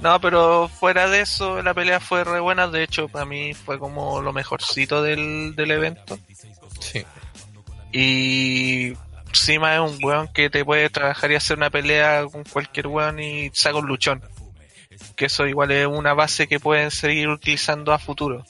No, 0.00 0.20
pero 0.20 0.68
fuera 0.68 1.08
de 1.08 1.20
eso, 1.20 1.62
la 1.62 1.74
pelea 1.74 2.00
fue 2.00 2.24
re 2.24 2.40
buena. 2.40 2.66
De 2.66 2.82
hecho, 2.82 3.08
para 3.08 3.24
mí 3.24 3.54
fue 3.54 3.78
como 3.78 4.20
lo 4.20 4.32
mejorcito 4.32 5.00
del, 5.02 5.54
del 5.54 5.70
evento. 5.70 6.18
Sí. 6.80 7.04
Y 7.92 8.94
Sima 9.32 9.74
es 9.74 9.80
un 9.80 10.02
weón 10.02 10.28
que 10.32 10.50
te 10.50 10.64
puede 10.64 10.90
trabajar 10.90 11.30
y 11.30 11.36
hacer 11.36 11.56
una 11.56 11.70
pelea 11.70 12.24
con 12.30 12.42
cualquier 12.44 12.88
weón 12.88 13.20
y 13.20 13.50
saca 13.54 13.76
un 13.76 13.86
luchón. 13.86 14.22
Que 15.14 15.26
eso 15.26 15.46
igual 15.46 15.70
es 15.70 15.86
una 15.86 16.14
base 16.14 16.48
que 16.48 16.58
pueden 16.58 16.90
seguir 16.90 17.28
utilizando 17.28 17.92
a 17.92 17.98
futuro. 17.98 18.44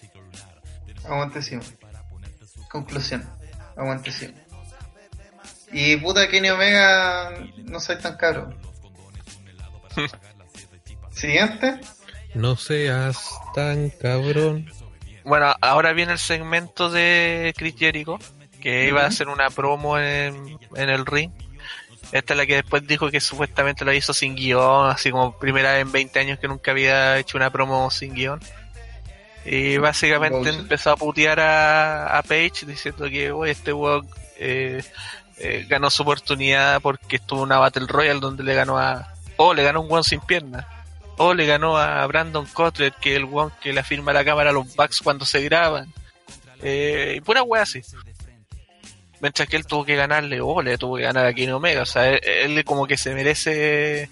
Aguante. 1.05 1.41
Conclusión. 2.73 3.29
Aguante 3.77 4.11
Cima. 4.11 4.33
Y 5.71 5.97
puta 5.99 6.27
Kenny 6.29 6.49
Omega, 6.49 7.33
no 7.65 7.79
soy 7.81 7.99
tan 7.99 8.17
caro. 8.17 8.55
Siguiente. 11.11 11.79
No 12.35 12.57
seas 12.57 13.19
tan 13.55 13.91
cabrón. 13.91 14.71
Bueno, 15.25 15.55
ahora 15.61 15.93
viene 15.93 16.13
el 16.13 16.19
segmento 16.19 16.91
de 16.91 17.55
Chris 17.57 17.75
Jericho, 17.79 18.19
que 18.61 18.89
iba 18.89 19.03
a 19.03 19.07
hacer 19.07 19.29
una 19.29 19.51
promo 19.51 19.99
en, 19.99 20.59
en 20.75 20.89
el 20.89 21.05
ring. 21.05 21.31
Esta 22.11 22.33
es 22.33 22.39
la 22.39 22.47
que 22.47 22.57
después 22.57 22.87
dijo 22.87 23.11
que 23.11 23.21
supuestamente 23.21 23.85
lo 23.85 23.93
hizo 23.93 24.15
sin 24.15 24.35
guion, 24.35 24.91
así 24.91 25.11
como 25.11 25.39
primera 25.39 25.73
vez 25.73 25.83
en 25.83 25.93
20 25.93 26.19
años 26.19 26.39
que 26.39 26.49
nunca 26.49 26.71
había 26.71 27.19
hecho 27.19 27.37
una 27.37 27.51
promo 27.51 27.91
sin 27.91 28.15
guion. 28.15 28.41
Y 29.45 29.77
básicamente 29.79 30.51
empezó 30.51 30.93
a 30.93 30.97
putear 30.97 31.41
a, 31.41 32.19
a 32.19 32.23
Page 32.23 32.65
diciendo 32.67 33.09
que 33.09 33.33
"Oye, 33.33 33.53
este 33.53 33.73
weón 33.73 34.09
eh, 34.37 34.83
eh, 35.39 35.67
ganó 35.69 35.91
su 35.91 36.03
oportunidad 36.03 36.81
porque 36.81 37.17
estuvo 37.17 37.41
en 37.41 37.47
una 37.47 37.59
Battle 37.59 37.87
Royale 37.89 38.21
donde 38.21 38.45
le 38.45 38.55
ganó 38.55 38.79
a... 38.79 39.13
O 39.37 39.55
le 39.55 39.65
ganó 39.65 39.81
un 39.81 39.91
weón 39.91 40.05
sin 40.05 40.21
piernas. 40.21 40.65
O 41.17 41.35
le 41.35 41.47
ganó 41.47 41.77
a 41.77 42.07
Brandon 42.07 42.47
Cutler, 42.47 42.93
que 43.01 43.13
es 43.13 43.17
el 43.17 43.25
weón 43.25 43.53
que 43.61 43.73
le 43.73 43.81
afirma 43.81 44.13
a 44.13 44.15
la 44.15 44.25
cámara 44.25 44.51
a 44.51 44.53
los 44.53 44.75
backs 44.77 45.01
cuando 45.01 45.25
se 45.25 45.43
graban. 45.43 45.93
Eh, 46.63 47.15
y 47.17 47.21
pura 47.21 47.43
wea 47.43 47.63
así. 47.63 47.83
Mientras 49.21 49.49
que 49.49 49.57
él 49.57 49.67
tuvo 49.67 49.85
que 49.85 49.97
ganarle, 49.97 50.41
o 50.41 50.63
le 50.63 50.79
tuvo 50.79 50.97
que 50.97 51.03
ganar 51.03 51.27
a 51.27 51.33
Kenny 51.33 51.53
Omega. 51.53 51.83
O 51.83 51.87
sea, 51.87 52.09
él, 52.09 52.21
él 52.25 52.65
como 52.65 52.87
que 52.87 52.97
se 52.97 53.15
merece 53.15 54.09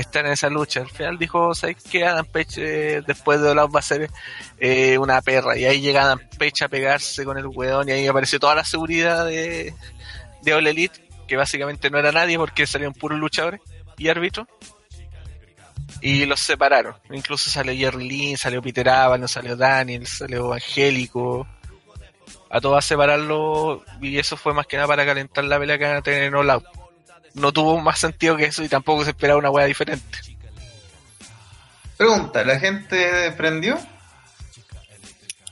estar 0.00 0.24
en 0.26 0.32
esa 0.32 0.48
lucha. 0.48 0.80
Al 0.80 0.88
final 0.88 1.18
dijo, 1.18 1.54
¿sabes 1.54 1.76
qué? 1.90 2.04
Adam 2.04 2.26
Page 2.26 2.96
eh, 2.96 3.02
después 3.06 3.40
de 3.40 3.50
Olaf 3.50 3.74
va 3.74 3.80
a 3.80 3.82
ser 3.82 4.10
eh, 4.58 4.98
una 4.98 5.20
perra. 5.22 5.56
Y 5.56 5.64
ahí 5.64 5.80
llega 5.80 6.02
Adam 6.02 6.20
Page 6.38 6.64
a 6.64 6.68
pegarse 6.68 7.24
con 7.24 7.38
el 7.38 7.46
weón 7.46 7.88
y 7.88 7.92
ahí 7.92 8.06
apareció 8.06 8.38
toda 8.38 8.54
la 8.54 8.64
seguridad 8.64 9.26
de, 9.26 9.74
de 10.42 10.52
Elite, 10.52 11.08
que 11.26 11.36
básicamente 11.36 11.90
no 11.90 11.98
era 11.98 12.12
nadie 12.12 12.38
porque 12.38 12.66
salieron 12.66 12.94
puros 12.94 13.18
luchadores 13.18 13.60
y 13.96 14.08
árbitros. 14.08 14.46
Y 16.00 16.26
los 16.26 16.40
separaron. 16.40 16.94
Incluso 17.10 17.50
salió 17.50 17.74
Jerry 17.74 18.08
Lynn, 18.08 18.36
salió 18.36 18.62
Peter 18.62 18.88
Avalon, 18.88 19.28
salió 19.28 19.56
Daniel, 19.56 20.06
salió 20.06 20.52
Angélico. 20.52 21.46
a 22.50 22.60
todas 22.60 22.84
separarlo 22.84 23.84
y 24.00 24.18
eso 24.18 24.36
fue 24.36 24.54
más 24.54 24.66
que 24.66 24.76
nada 24.76 24.88
para 24.88 25.04
calentar 25.04 25.44
la 25.44 25.58
pelea 25.58 25.78
que 25.78 25.84
van 25.84 25.96
a 25.96 26.02
tener 26.02 26.22
en 26.22 26.34
All. 26.34 26.62
No 27.38 27.52
tuvo 27.52 27.78
más 27.80 27.98
sentido 27.98 28.36
que 28.36 28.46
eso 28.46 28.62
y 28.64 28.68
tampoco 28.68 29.04
se 29.04 29.10
esperaba 29.10 29.38
una 29.38 29.50
wea 29.50 29.66
diferente. 29.66 30.18
Pregunta, 31.96 32.44
¿la 32.44 32.58
gente 32.58 33.32
prendió? 33.32 33.78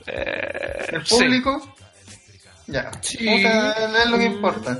Eh, 0.05 0.85
¿El 0.89 1.05
sí. 1.05 1.15
público? 1.15 1.75
Ya. 2.67 2.91
Sí. 3.01 3.17
Puta, 3.17 4.01
es 4.03 4.09
lo 4.09 4.17
que 4.17 4.23
importa. 4.25 4.79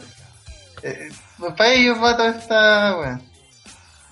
Eh, 0.84 1.10
para 1.58 1.74
ellos 1.74 1.98
va 2.02 2.16
toda 2.18 2.30
esta 2.32 2.98
weá. 2.98 3.22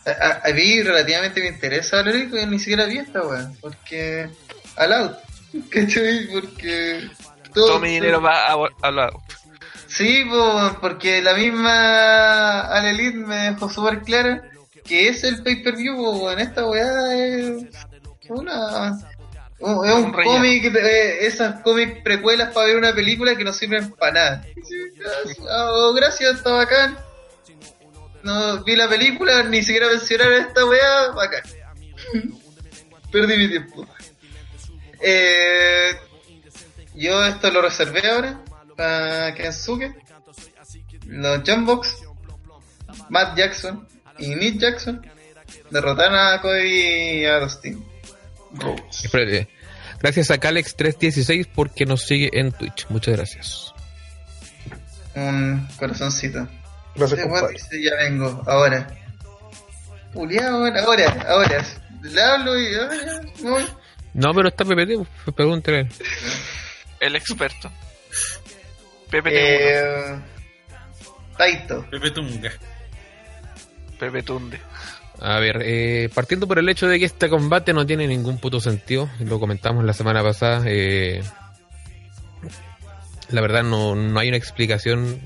A, 0.05 0.09
a- 0.27 0.41
a 0.49 0.53
mí 0.53 0.81
relativamente 0.83 1.41
me 1.41 1.47
interesa 1.47 1.97
Valorant, 1.97 2.29
porque 2.29 2.45
ni 2.47 2.59
siquiera 2.59 2.85
vi 2.85 2.97
esta 2.99 3.21
weá. 3.25 3.51
Porque. 3.61 4.29
Al 4.75 4.93
out. 4.93 5.17
¿Cachai? 5.71 6.27
Porque. 6.31 7.09
Todo 7.53 7.79
mi 7.79 7.89
dinero 7.91 8.21
va 8.21 8.47
a, 8.47 8.51
a 8.53 8.55
All 8.57 8.99
Out. 8.99 9.23
Sí, 9.97 10.25
po, 10.25 10.77
porque 10.81 11.21
la 11.21 11.33
misma 11.35 12.61
Al 12.61 12.85
Elite 12.85 13.17
me 13.17 13.51
dejó 13.51 13.69
súper 13.69 14.01
clara 14.01 14.49
que 14.83 15.07
es 15.09 15.23
el 15.23 15.41
pay-per-view, 15.41 16.29
en 16.29 16.39
esta 16.39 16.65
weá 16.65 17.15
es 17.15 17.63
una... 18.29 18.91
un- 19.59 19.87
Es 19.87 19.93
un 19.95 20.11
cómic, 20.11 20.71
de- 20.71 21.25
esas 21.25 21.61
cómics 21.61 22.01
precuelas 22.03 22.53
para 22.53 22.67
ver 22.67 22.77
una 22.77 22.93
película 22.93 23.35
que 23.35 23.43
no 23.43 23.51
sirven 23.53 23.91
para 23.93 24.11
nada. 24.11 24.45
Oh, 25.49 25.91
gracias, 25.93 26.35
está 26.35 26.51
bacán. 26.51 26.97
No 28.21 28.63
vi 28.63 28.75
la 28.75 28.87
película, 28.89 29.41
ni 29.43 29.63
siquiera 29.63 29.87
mencionaron 29.87 30.33
esta 30.41 30.65
weá, 30.65 31.09
bacán. 31.15 31.41
Perdí 33.11 33.37
mi 33.37 33.47
tiempo. 33.47 33.87
Eh, 35.01 35.95
yo 36.95 37.23
esto 37.25 37.49
lo 37.51 37.61
reservé 37.61 38.07
ahora 38.09 38.39
para 38.75 39.33
Kensuke, 39.35 39.95
los 41.07 41.41
Jumbox, 41.45 42.03
Matt 43.09 43.37
Jackson 43.37 43.87
y 44.17 44.35
Nick 44.35 44.59
Jackson 44.59 45.01
derrotaron 45.69 46.15
a 46.17 46.41
Cody 46.41 47.21
y 47.21 47.25
a 47.25 47.39
Dustin. 47.39 47.83
Espérate. 49.03 49.49
Gracias 49.99 50.31
a 50.31 50.39
Calex316 50.39 51.47
porque 51.53 51.85
nos 51.85 52.03
sigue 52.03 52.29
en 52.33 52.51
Twitch. 52.51 52.85
Muchas 52.89 53.15
gracias. 53.15 53.73
Un 55.15 55.67
corazoncito. 55.77 56.47
Gracias, 56.95 57.27
dice, 57.51 57.83
ya 57.83 57.95
vengo, 57.95 58.43
ahora. 58.45 58.87
Julián, 60.13 60.53
ahora, 60.53 60.83
ahora, 60.83 61.25
ahora. 61.27 61.65
Le 62.01 62.21
hablo 62.21 62.59
y 62.59 62.75
ahora. 62.75 63.65
No, 64.13 64.33
pero 64.33 64.47
está 64.47 64.63
PPT, 64.63 65.07
pregúntale. 65.35 65.89
El 66.99 67.15
experto. 67.15 67.69
PPT1. 69.09 69.31
Eh, 69.31 70.19
Taito. 71.37 71.85
Pepe 71.89 72.11
Tunga. 72.11 72.51
Pepe 73.99 74.23
Tunde. 74.23 74.59
A 75.21 75.39
ver, 75.39 75.61
eh, 75.63 76.09
partiendo 76.13 76.47
por 76.47 76.59
el 76.59 76.67
hecho 76.67 76.87
de 76.87 76.99
que 76.99 77.05
este 77.05 77.29
combate 77.29 77.73
no 77.73 77.85
tiene 77.85 78.07
ningún 78.07 78.37
puto 78.37 78.59
sentido, 78.59 79.09
lo 79.19 79.39
comentamos 79.39 79.85
la 79.85 79.93
semana 79.93 80.21
pasada, 80.21 80.63
eh, 80.67 81.23
la 83.29 83.41
verdad 83.41 83.63
no, 83.63 83.95
no 83.95 84.19
hay 84.19 84.27
una 84.27 84.37
explicación 84.37 85.21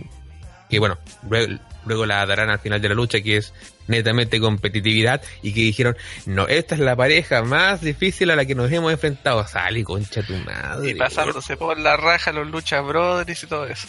que 0.70 0.78
bueno, 0.78 1.00
luego, 1.28 1.60
luego 1.86 2.06
la 2.06 2.24
darán 2.28 2.52
al 2.52 2.60
final 2.60 2.80
de 2.82 2.90
la 2.90 2.96
lucha 2.96 3.22
que 3.22 3.38
es 3.38 3.52
netamente 3.90 4.40
competitividad 4.40 5.22
y 5.42 5.54
que 5.54 5.62
dijeron, 5.62 5.98
no, 6.26 6.48
esta 6.48 6.76
es 6.76 6.82
la 6.82 6.96
pareja 6.96 7.44
más 7.44 7.82
difícil 7.82 8.32
a 8.32 8.36
la 8.36 8.46
que 8.46 8.56
nos 8.56 8.72
hemos 8.72 8.92
enfrentado, 8.92 9.46
sale 9.48 9.84
concha 9.84 10.22
tu 10.24 10.34
madre. 10.38 10.92
Y 10.92 10.94
pasándose 10.96 11.58
por 11.58 11.78
la 11.78 11.98
raja 11.98 12.32
los 12.32 12.48
lucha 12.48 12.82
brothers 12.82 13.44
y 13.44 13.48
todo 13.48 13.66
eso. 13.66 13.88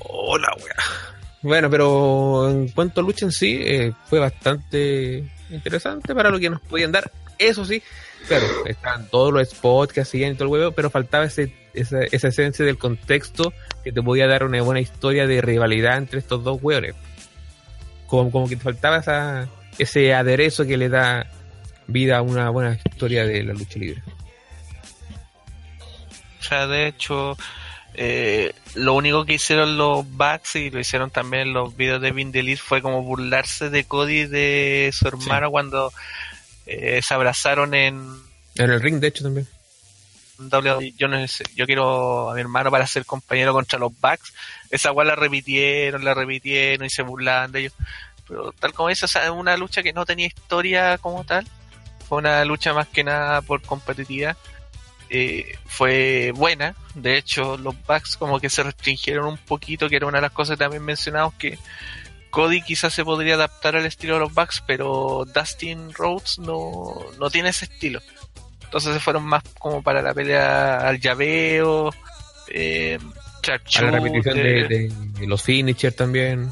Hola, 0.00 0.48
weá. 0.58 0.74
Bueno, 1.42 1.70
pero 1.70 2.50
en 2.50 2.68
cuanto 2.68 3.00
a 3.00 3.04
lucha 3.04 3.26
en 3.26 3.32
sí, 3.32 3.60
eh, 3.60 3.92
fue 4.06 4.18
bastante 4.18 5.24
interesante 5.50 6.14
para 6.14 6.30
lo 6.30 6.40
que 6.40 6.50
nos 6.50 6.60
podían 6.60 6.90
dar. 6.90 7.10
Eso 7.38 7.64
sí, 7.64 7.82
claro, 8.26 8.46
estaban 8.64 9.06
todos 9.08 9.32
los 9.32 9.48
spots 9.48 9.92
que 9.92 10.00
hacían 10.00 10.32
y 10.32 10.34
todo 10.34 10.44
el 10.44 10.50
huevo, 10.50 10.72
pero 10.72 10.90
faltaba 10.90 11.26
ese, 11.26 11.54
esa, 11.74 12.00
esa 12.02 12.28
esencia 12.28 12.64
del 12.64 12.78
contexto 12.78 13.52
que 13.84 13.92
te 13.92 14.02
podía 14.02 14.26
dar 14.26 14.44
una 14.44 14.62
buena 14.62 14.80
historia 14.80 15.26
de 15.26 15.40
rivalidad 15.42 15.98
entre 15.98 16.18
estos 16.18 16.42
dos 16.42 16.58
hueones. 16.62 16.94
Como, 18.06 18.30
como 18.30 18.48
que 18.48 18.56
te 18.56 18.62
faltaba 18.62 18.98
esa, 18.98 19.48
ese 19.78 20.14
aderezo 20.14 20.64
que 20.64 20.76
le 20.76 20.88
da 20.88 21.26
vida 21.86 22.18
a 22.18 22.22
una 22.22 22.50
buena 22.50 22.78
historia 22.84 23.24
de 23.26 23.42
la 23.42 23.52
lucha 23.52 23.78
libre. 23.78 24.02
O 26.40 26.42
sea, 26.42 26.66
de 26.66 26.86
hecho, 26.86 27.36
eh, 27.94 28.52
lo 28.74 28.94
único 28.94 29.24
que 29.24 29.34
hicieron 29.34 29.76
los 29.76 30.08
Bucks 30.08 30.56
y 30.56 30.70
lo 30.70 30.78
hicieron 30.78 31.10
también 31.10 31.52
los 31.52 31.76
videos 31.76 32.00
de 32.00 32.12
Vin 32.12 32.30
Delis 32.30 32.60
fue 32.60 32.82
como 32.82 33.02
burlarse 33.02 33.70
de 33.70 33.84
Cody 33.84 34.20
y 34.20 34.26
de 34.26 34.90
su 34.92 35.08
hermano 35.08 35.50
cuando 35.50 35.92
eh, 36.66 37.00
se 37.02 37.14
abrazaron 37.14 37.74
en 37.74 38.06
En 38.56 38.70
el 38.70 38.80
ring, 38.80 39.00
de 39.00 39.08
hecho, 39.08 39.24
también. 39.24 39.48
Yo, 40.96 41.08
no 41.08 41.28
sé, 41.28 41.44
yo 41.54 41.66
quiero 41.66 42.30
a 42.30 42.34
mi 42.34 42.40
hermano 42.40 42.70
para 42.70 42.86
ser 42.86 43.04
compañero 43.04 43.52
contra 43.52 43.78
los 43.78 43.92
Bucks. 44.00 44.34
Esa 44.70 44.90
igual 44.90 45.08
la 45.08 45.16
repitieron, 45.16 46.04
la 46.04 46.14
repitieron 46.14 46.86
y 46.86 46.90
se 46.90 47.02
burlaban 47.02 47.52
de 47.52 47.60
ellos. 47.60 47.74
Pero 48.28 48.52
tal 48.52 48.72
como 48.72 48.88
dice, 48.88 49.04
o 49.04 49.08
sea, 49.08 49.24
es 49.24 49.30
una 49.30 49.56
lucha 49.56 49.82
que 49.82 49.92
no 49.92 50.04
tenía 50.04 50.26
historia 50.26 50.98
como 50.98 51.24
tal. 51.24 51.46
Fue 52.08 52.18
una 52.18 52.44
lucha 52.44 52.72
más 52.72 52.88
que 52.88 53.04
nada 53.04 53.40
por 53.42 53.62
competitividad. 53.62 54.36
Eh, 55.08 55.56
fue 55.66 56.32
buena. 56.34 56.74
De 56.94 57.16
hecho, 57.16 57.56
los 57.56 57.74
Bucks 57.86 58.16
como 58.16 58.40
que 58.40 58.50
se 58.50 58.62
restringieron 58.62 59.26
un 59.26 59.38
poquito, 59.38 59.88
que 59.88 59.96
era 59.96 60.06
una 60.06 60.18
de 60.18 60.22
las 60.22 60.32
cosas 60.32 60.56
que 60.56 60.64
también 60.64 60.84
mencionamos 60.84 61.34
que 61.34 61.58
Cody 62.30 62.60
quizás 62.62 62.92
se 62.92 63.04
podría 63.04 63.34
adaptar 63.34 63.76
al 63.76 63.86
estilo 63.86 64.14
de 64.14 64.20
los 64.20 64.34
Bucks, 64.34 64.62
pero 64.66 65.24
Dustin 65.32 65.92
Rhodes 65.94 66.38
no, 66.38 66.94
no 67.18 67.30
tiene 67.30 67.50
ese 67.50 67.66
estilo. 67.66 68.00
Entonces 68.66 68.94
se 68.94 69.00
fueron 69.00 69.24
más 69.24 69.42
como 69.58 69.82
para 69.82 70.02
la 70.02 70.12
pelea 70.14 70.78
al 70.86 71.00
llaveo, 71.00 71.92
eh, 72.48 72.98
A 73.00 73.82
la 73.82 73.90
repetición 73.90 74.34
de, 74.36 74.42
sharpshooter, 74.42 74.68
de- 74.68 74.88
de 75.20 75.26
los 75.26 75.42
finishers 75.42 75.96
también. 75.96 76.50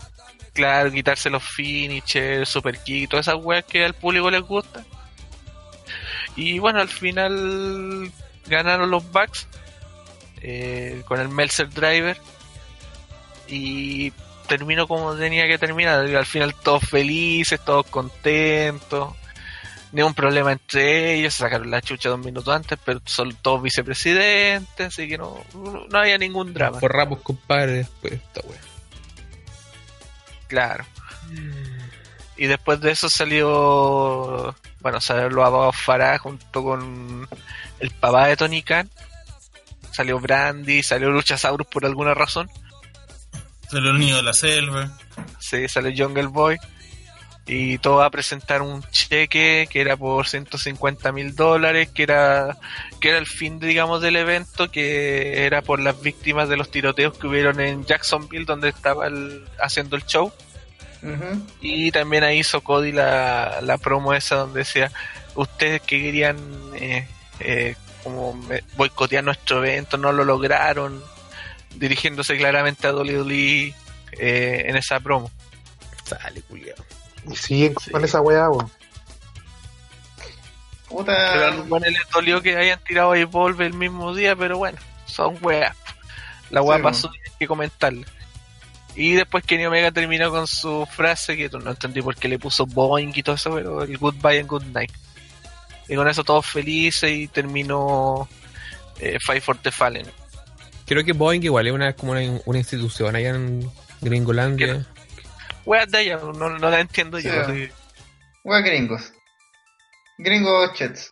claro, 0.53 0.91
quitarse 0.93 1.29
los 1.29 1.43
finishers, 1.43 2.49
super 2.49 2.79
kick, 2.79 3.11
todas 3.11 3.27
esas 3.29 3.41
weas 3.45 3.65
que 3.65 3.85
al 3.85 3.95
público 3.95 4.31
les 4.31 4.43
gusta. 4.43 4.85
Y 6.37 6.59
bueno, 6.61 6.81
al 6.81 6.89
final 6.89 8.11
ganaron 8.47 8.91
los 8.91 9.05
Bucks 9.11 9.47
eh, 10.43 11.03
con 11.07 11.21
el 11.21 11.29
Meltzer 11.29 11.69
Driver 11.71 12.17
y 13.49 14.11
terminó 14.49 14.87
como 14.87 15.15
tenía 15.17 15.47
que 15.47 15.59
terminar. 15.59 16.01
Al 16.01 16.27
final 16.27 16.55
todos 16.63 16.85
felices, 16.89 17.61
todos 17.65 17.87
contentos. 17.87 19.15
Ningún 19.95 20.13
problema 20.13 20.51
entre 20.51 21.15
ellos, 21.15 21.35
se 21.35 21.45
sacaron 21.45 21.71
la 21.71 21.81
chucha 21.81 22.09
dos 22.09 22.19
minutos 22.19 22.53
antes, 22.53 22.77
pero 22.85 23.01
son 23.05 23.33
todos 23.37 23.63
vicepresidentes, 23.63 24.89
así 24.89 25.07
que 25.07 25.17
no, 25.17 25.41
no 25.89 25.99
había 25.99 26.19
ningún 26.19 26.53
drama. 26.53 26.81
Forramos, 26.81 27.21
compadre, 27.21 27.75
después 27.75 28.15
esta 28.15 28.41
wea. 28.45 28.59
Claro. 30.49 30.85
Y 32.37 32.47
después 32.47 32.81
de 32.81 32.91
eso 32.91 33.09
salió, 33.09 34.57
bueno, 34.81 35.01
salieron 35.01 35.37
los 35.37 35.45
abogados 35.45 35.77
Farah 35.77 36.19
junto 36.19 36.65
con 36.65 37.29
el 37.79 37.91
papá 37.93 38.27
de 38.27 38.37
Tony 38.37 38.63
Khan. 38.63 38.91
Salió 39.93 40.19
Brandy, 40.19 40.83
salió 40.83 41.11
Luchasaurus 41.11 41.69
por 41.69 41.87
alguna 41.87 42.15
razón. 42.15 42.51
Salió 43.71 43.93
el 43.93 44.01
niño 44.01 44.17
de 44.17 44.25
la 44.25 44.33
selva. 44.33 44.91
Sí, 45.39 45.69
salió 45.69 46.07
Jungle 46.07 46.27
Boy. 46.27 46.59
Y 47.47 47.77
todo 47.79 47.97
va 47.97 48.07
a 48.07 48.11
presentar 48.11 48.63
un 48.63 48.83
cheque 48.85 49.69
que 49.71 49.81
era 49.83 49.99
por 49.99 50.27
150 50.27 51.13
mil 51.13 51.35
dólares, 51.37 51.91
que 51.95 52.05
era, 52.05 52.57
que 53.01 53.11
era 53.11 53.19
el 53.19 53.27
fin, 53.27 53.59
digamos, 53.61 54.01
del 54.01 54.17
evento, 54.17 54.71
que 54.71 55.45
era 55.45 55.61
por 55.61 55.79
las 55.79 56.01
víctimas 56.01 56.49
de 56.49 56.57
los 56.57 56.71
tiroteos 56.71 57.19
que 57.19 57.27
hubieron 57.27 57.61
en 57.61 57.85
Jacksonville, 57.85 58.47
donde 58.47 58.71
estaba 58.71 59.09
el- 59.09 59.45
haciendo 59.61 59.97
el 59.97 60.07
show. 60.07 60.33
Y 61.61 61.91
también 61.91 62.25
ahí 62.25 62.39
hizo 62.39 62.63
Cody 62.63 62.93
la, 62.93 63.59
la 63.61 63.77
promo 63.77 64.15
esa 64.15 64.37
donde 64.37 64.61
decía, 64.61 64.91
ustedes 65.35 65.83
que 65.83 66.01
querían 66.01 66.39
eh, 66.77 67.07
eh, 67.41 67.77
como 68.03 68.33
me- 68.33 68.65
boicotear 68.79 69.23
nuestro 69.23 69.59
evento, 69.59 69.99
no 69.99 70.13
lo 70.13 70.25
lograron, 70.25 71.05
dirigiéndose 71.75 72.39
claramente 72.39 72.87
a 72.87 72.95
WWE 72.95 73.75
eh, 74.13 74.65
en 74.67 74.77
esa 74.77 74.99
promo. 75.01 75.31
Sale, 76.05 76.41
culiao. 76.41 76.77
Y 77.31 77.37
siguen 77.37 77.75
con 77.75 78.05
esa 78.05 78.21
weá, 78.21 78.51
weón. 78.51 78.71
Puta. 80.89 81.13
Pero 81.33 81.47
a 81.47 81.51
los 81.51 81.69
buenos 81.69 81.91
les 81.91 82.09
dolió 82.11 82.43
que 82.43 82.57
hayan 82.57 82.79
tirado 82.85 83.13
a 83.13 83.19
Evolve 83.19 83.67
el 83.67 83.75
mismo 83.75 84.15
día, 84.15 84.37
pero 84.37 84.59
bueno, 84.59 84.79
son 85.07 85.37
weas. 85.43 85.77
La 86.51 86.63
wea 86.63 86.77
Sí, 86.79 86.83
pasó 86.83 87.11
y 87.13 87.19
hay 87.19 87.37
que 87.39 87.47
comentarla. 87.47 88.07
Y 88.97 89.15
después 89.15 89.45
Kenny 89.45 89.67
Omega 89.67 89.91
terminó 89.91 90.31
con 90.31 90.47
su 90.47 90.87
frase 90.89 91.37
que 91.37 91.49
no 91.49 91.71
entendí 91.71 92.01
por 92.01 92.15
qué 92.15 92.29
le 92.29 92.39
puso 92.39 92.65
Boeing 92.65 93.13
y 93.15 93.23
todo 93.25 93.35
eso, 93.35 93.53
pero 93.53 93.83
el 93.83 93.99
goodbye 93.99 94.39
and 94.39 94.49
good 94.49 94.63
night. 94.73 94.93
Y 95.89 95.97
con 95.97 96.09
eso 96.09 96.23
todos 96.23 96.47
felices 96.47 97.11
y 97.11 97.27
terminó 97.27 98.29
eh, 99.01 99.19
Fight 99.21 99.43
for 99.43 99.59
the 99.59 99.73
Fallen. 99.73 100.07
Creo 100.87 101.03
que 101.03 101.13
Boeing 101.13 101.43
igual 101.43 101.67
es 101.67 101.73
una, 101.73 101.93
como 101.95 102.13
una, 102.13 102.21
una 102.45 102.59
institución 102.59 103.17
allá 103.17 103.31
en 103.31 103.69
Gringolandia. 104.01 104.87
Weas 105.67 105.91
de 105.91 105.99
allá, 105.99 106.17
no, 106.17 106.33
no 106.59 106.71
la 106.71 106.81
entiendo 106.81 107.19
yo. 107.19 107.31
Sí. 107.47 107.67
sí. 107.67 107.73
Wea 108.45 108.61
gringos. 108.61 109.13
Gringos 110.19 110.73
chets. 110.75 111.11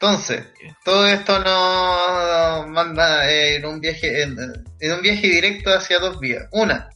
Entonces, 0.00 0.46
todo 0.84 1.06
esto 1.08 1.38
nos 1.40 2.68
manda 2.68 3.28
eh, 3.30 3.56
en 3.56 3.66
un 3.66 3.80
viaje 3.80 4.22
en, 4.22 4.36
en 4.78 4.92
un 4.92 5.02
viaje 5.02 5.26
directo 5.26 5.70
hacia 5.74 5.98
dos 5.98 6.20
vías. 6.20 6.44
Una, 6.52 6.88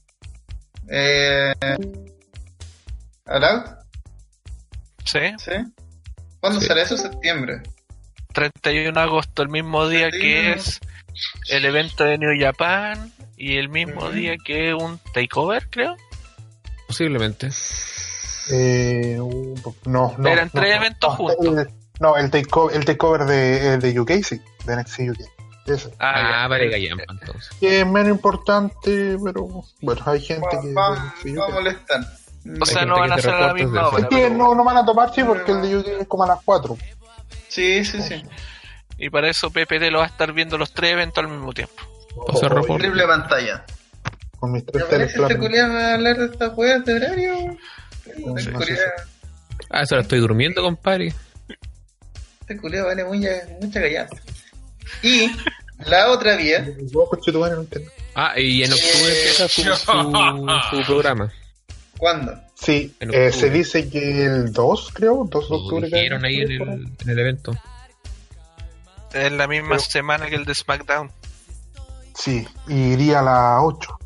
eh. 0.88 1.52
Sí, 5.04 5.18
¿Sí? 5.38 5.52
¿Cuándo 6.40 6.60
Sí. 6.60 6.66
sale 6.66 6.82
eso? 6.82 6.96
Septiembre. 6.96 7.62
31 8.34 8.92
de 8.92 9.00
agosto, 9.00 9.42
el 9.42 9.48
mismo 9.48 9.88
día 9.88 10.10
que 10.10 10.18
31. 10.18 10.54
es 10.54 10.80
el 11.48 11.64
evento 11.64 12.04
de 12.04 12.18
New 12.18 12.30
Japan 12.38 13.12
y 13.36 13.56
el 13.56 13.68
mismo 13.68 14.10
día 14.10 14.36
que 14.44 14.70
es 14.70 14.74
un 14.74 14.98
takeover, 15.12 15.68
creo. 15.70 15.96
Posiblemente. 16.92 17.50
Eh, 18.50 19.16
no, 19.86 20.14
no. 20.18 20.28
Eran 20.28 20.50
no, 20.52 20.60
tres 20.60 20.70
no, 20.70 20.76
eventos 20.76 21.10
no, 21.10 21.16
juntos. 21.16 21.46
el- 21.58 21.68
no, 22.00 22.16
el 22.16 22.30
takeover, 22.30 22.76
el 22.76 22.84
takeover 22.84 23.24
de, 23.26 23.74
eh, 23.74 23.78
de 23.78 24.00
UK, 24.00 24.10
sí, 24.22 24.40
de 24.66 24.76
NXT 24.76 25.00
UK. 25.10 25.20
Ese. 25.66 25.90
Ah, 26.00 26.40
ya. 26.42 26.48
vale, 26.48 26.68
Gallampa, 26.68 27.04
entonces. 27.08 27.50
Que 27.60 27.80
es 27.80 27.86
menos 27.86 28.08
importante, 28.10 29.16
pero 29.24 29.46
bueno, 29.80 30.02
hay 30.06 30.20
gente 30.20 30.48
Va, 30.56 30.60
que. 30.62 30.72
va- 30.74 30.88
va 31.40 31.46
a 31.46 31.50
molestar. 31.50 32.00
O 32.60 32.66
sea, 32.66 32.84
no 32.84 32.98
van 32.98 33.12
a 33.12 33.14
hacer 33.14 33.32
a 33.32 33.46
la 33.46 33.54
misma 33.54 33.86
hora. 33.88 33.98
Es 34.02 34.06
que 34.08 34.16
pero- 34.16 34.34
no, 34.34 34.54
no 34.56 34.64
van 34.64 34.78
a 34.78 34.84
topar, 34.84 35.14
sí, 35.14 35.22
porque 35.22 35.52
el 35.52 35.62
de 35.62 35.76
UK 35.78 35.86
es 36.00 36.08
como 36.08 36.24
a 36.24 36.26
las 36.28 36.40
4. 36.44 36.76
Sí, 37.48 37.84
sí, 37.84 38.02
sí. 38.02 38.22
Y 38.98 39.08
para 39.10 39.28
eso 39.30 39.50
PPT 39.50 39.90
lo 39.92 39.98
va 39.98 40.04
a 40.04 40.08
estar 40.08 40.32
viendo 40.32 40.58
los 40.58 40.72
tres 40.72 40.92
eventos 40.92 41.22
al 41.24 41.30
mismo 41.30 41.52
tiempo. 41.52 41.74
Pasa 42.26 42.46
el 42.46 42.50
reporte. 42.52 42.82
Triple 42.84 43.06
pantalla. 43.06 43.64
Con 44.42 44.50
mis 44.50 44.66
¿Te 44.66 44.72
tres 44.72 44.84
parece 44.86 45.04
este 45.04 45.14
teleplanos. 45.20 45.46
culiao 45.46 45.72
a 45.78 45.94
hablar 45.94 46.18
de 46.18 46.24
estas 46.26 46.52
weas 46.58 46.84
de 46.84 46.94
horario? 46.94 47.34
Este 48.04 48.20
no 48.50 48.58
culiao, 48.58 48.78
Ah, 49.70 49.82
eso 49.82 49.94
lo 49.94 50.00
estoy 50.00 50.18
durmiendo, 50.18 50.60
compadre. 50.62 51.14
este 52.40 52.56
culiao 52.56 52.86
vale 52.86 53.04
mucha, 53.04 53.28
mucha 53.60 53.78
gallada. 53.78 54.08
Y 55.04 55.30
la 55.86 56.10
otra 56.10 56.34
vía, 56.34 56.58
no. 56.92 57.66
Ah, 58.16 58.32
y 58.36 58.64
en 58.64 58.72
octubre 58.72 59.16
empieza 59.16 59.46
su, 59.46 59.62
su, 59.62 60.76
su 60.80 60.86
programa. 60.86 61.32
¿cuándo? 61.98 62.34
Sí, 62.56 62.92
En 62.98 63.10
eh, 63.14 63.26
octubre. 63.28 63.32
se 63.32 63.50
dice 63.50 63.88
que 63.88 64.24
el 64.24 64.52
2, 64.52 64.90
creo, 64.92 65.24
2 65.30 65.44
de 65.44 65.50
Lo 65.50 65.62
octubre. 65.62 65.86
dijeron 65.86 66.24
ahí 66.24 66.40
en 66.40 66.50
el, 66.50 66.60
en 67.00 67.08
el 67.10 67.18
evento. 67.20 67.52
Es 69.14 69.30
la 69.30 69.46
misma 69.46 69.68
Pero- 69.76 69.80
semana 69.82 70.26
que 70.26 70.34
el 70.34 70.44
de 70.44 70.54
SmackDown. 70.56 71.12
Sí, 72.14 72.44
y 72.66 72.74
iría 72.94 73.20
a 73.20 73.22
las 73.22 73.58
8. 73.62 73.98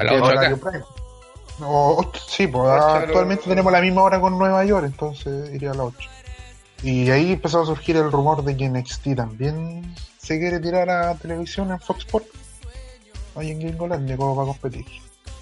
¿A 0.00 0.04
las 0.04 0.22
ocho 0.22 0.38
acá? 0.38 0.84
O, 1.60 1.96
ocho, 1.98 2.20
sí, 2.26 2.46
pues 2.46 2.68
actualmente 2.70 3.44
tenemos 3.44 3.72
la 3.72 3.80
misma 3.80 4.02
hora 4.02 4.20
con 4.20 4.38
Nueva 4.38 4.64
York, 4.64 4.86
entonces 4.86 5.52
iría 5.54 5.70
a 5.70 5.74
las 5.74 5.86
8. 5.86 6.10
Y 6.82 7.10
ahí 7.10 7.32
empezó 7.32 7.62
a 7.62 7.66
surgir 7.66 7.96
el 7.96 8.10
rumor 8.10 8.42
de 8.42 8.56
que 8.56 8.68
NXT 8.68 9.14
también 9.14 9.94
se 10.18 10.38
quiere 10.38 10.58
tirar 10.58 10.90
a 10.90 11.14
televisión 11.14 11.70
en 11.70 11.78
Fox 11.78 12.00
Sports. 12.00 12.28
Ahí 13.36 13.50
en 13.50 13.60
Gringolandia, 13.60 14.16
como 14.16 14.34
va 14.34 14.42
a 14.42 14.46
competir. 14.46 14.84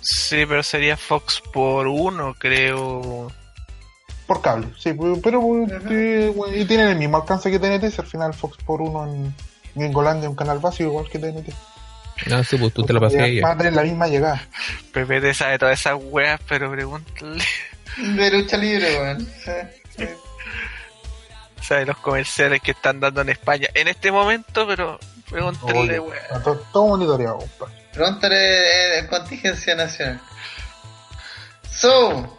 Sí, 0.00 0.44
pero 0.46 0.62
sería 0.62 0.96
Fox 0.96 1.42
por 1.52 1.86
uno, 1.86 2.34
creo. 2.38 3.30
Por 4.26 4.40
cable, 4.42 4.68
sí, 4.78 4.92
pero 5.22 5.40
pues, 5.40 5.72
eh, 5.90 6.32
y 6.54 6.64
tienen 6.64 6.88
el 6.88 6.96
mismo 6.96 7.16
alcance 7.16 7.50
que 7.50 7.58
TNT, 7.58 7.90
si 7.90 8.00
al 8.00 8.06
final 8.06 8.32
Fox 8.32 8.58
por 8.64 8.80
uno 8.80 9.04
en 9.04 9.34
Gringolandia 9.74 10.24
es 10.24 10.30
un 10.30 10.36
canal 10.36 10.60
básico 10.60 10.90
igual 10.90 11.08
que 11.08 11.18
TNT. 11.18 11.52
Ah, 12.30 12.42
sí, 12.44 12.56
pues 12.56 12.72
tú 12.72 12.84
te 12.84 12.92
la 12.92 13.00
pasé 13.00 13.20
a 13.20 13.26
ella. 13.26 13.56
tener 13.56 13.72
la 13.72 13.82
misma 13.82 14.06
llegada. 14.08 14.46
PPT 14.92 15.34
sabe 15.34 15.58
todas 15.58 15.80
esas 15.80 15.96
weas, 15.98 16.40
pero 16.48 16.70
pregúntale. 16.70 17.42
De 17.96 18.30
lucha 18.30 18.56
libre, 18.56 18.98
weón. 18.98 19.28
Sabe 21.62 21.86
los 21.86 21.98
comerciales 21.98 22.60
que 22.62 22.70
están 22.72 22.98
dando 23.00 23.20
en 23.20 23.28
España 23.28 23.68
en 23.74 23.86
este 23.86 24.10
momento, 24.10 24.66
pero 24.66 24.98
pregúntale, 25.28 25.96
está 25.96 26.42
todo, 26.42 26.56
todo 26.72 26.86
monitoreado, 26.88 27.38
compadre. 27.38 27.74
Pregúntale 27.92 28.98
eh, 28.98 29.06
contingencia 29.06 29.74
nacional. 29.76 30.20
So, 31.70 32.38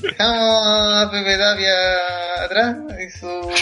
dejamos 0.00 1.06
a 1.06 1.10
Pepe 1.12 1.38
Tapia 1.38 2.44
atrás 2.44 2.76
y 2.98 3.10
su, 3.10 3.52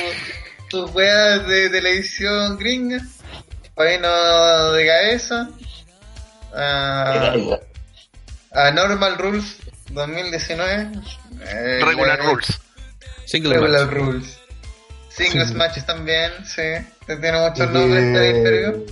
sus 0.70 0.94
weas 0.94 1.46
de 1.46 1.68
televisión 1.70 2.56
gringa. 3.76 4.08
Bueno, 4.08 4.72
de 4.72 4.86
cabeza. 4.86 5.48
A, 6.54 7.34
a 8.52 8.70
Normal 8.70 9.18
Rules 9.18 9.58
2019. 9.90 10.90
eh, 11.42 11.80
Regular 11.84 12.18
le- 12.18 12.24
Rules. 12.24 12.60
Single 13.26 13.54
Regular 13.54 13.86
match. 13.86 13.94
Rules. 13.94 14.38
Singles 15.10 15.48
Sí. 15.48 15.54
matches 15.54 15.86
también, 15.86 16.32
sí. 16.44 16.62
Tiene 17.06 17.32
muchos 17.48 17.70
nombres 17.70 18.04
este 18.04 18.18
pay-per-view. 18.32 18.86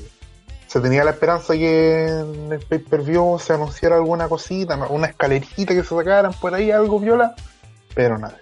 se 0.66 0.80
tenía 0.80 1.04
la 1.04 1.10
esperanza 1.12 1.52
que 1.54 2.06
en 2.08 2.52
el 2.52 2.60
pay-per-view 2.60 3.38
se 3.38 3.52
anunciara 3.52 3.96
alguna 3.96 4.28
cosita, 4.28 4.76
¿no? 4.76 4.88
una 4.88 5.06
escalerita 5.08 5.72
que 5.74 5.82
se 5.82 5.88
sacaran 5.94 6.32
por 6.34 6.54
ahí, 6.54 6.70
algo 6.70 6.98
viola, 6.98 7.34
pero 7.94 8.18
nada. 8.18 8.36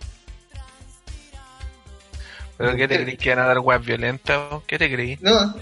¿Pero 2.58 2.76
qué 2.76 2.86
te 2.88 3.02
creí 3.02 3.16
que 3.16 3.30
iban 3.30 3.40
a 3.40 3.46
dar 3.48 3.58
weas 3.58 3.84
violentas? 3.84 4.38
o 4.52 4.62
¿Qué 4.66 4.78
te 4.78 4.92
creí? 4.92 5.18
No, 5.20 5.54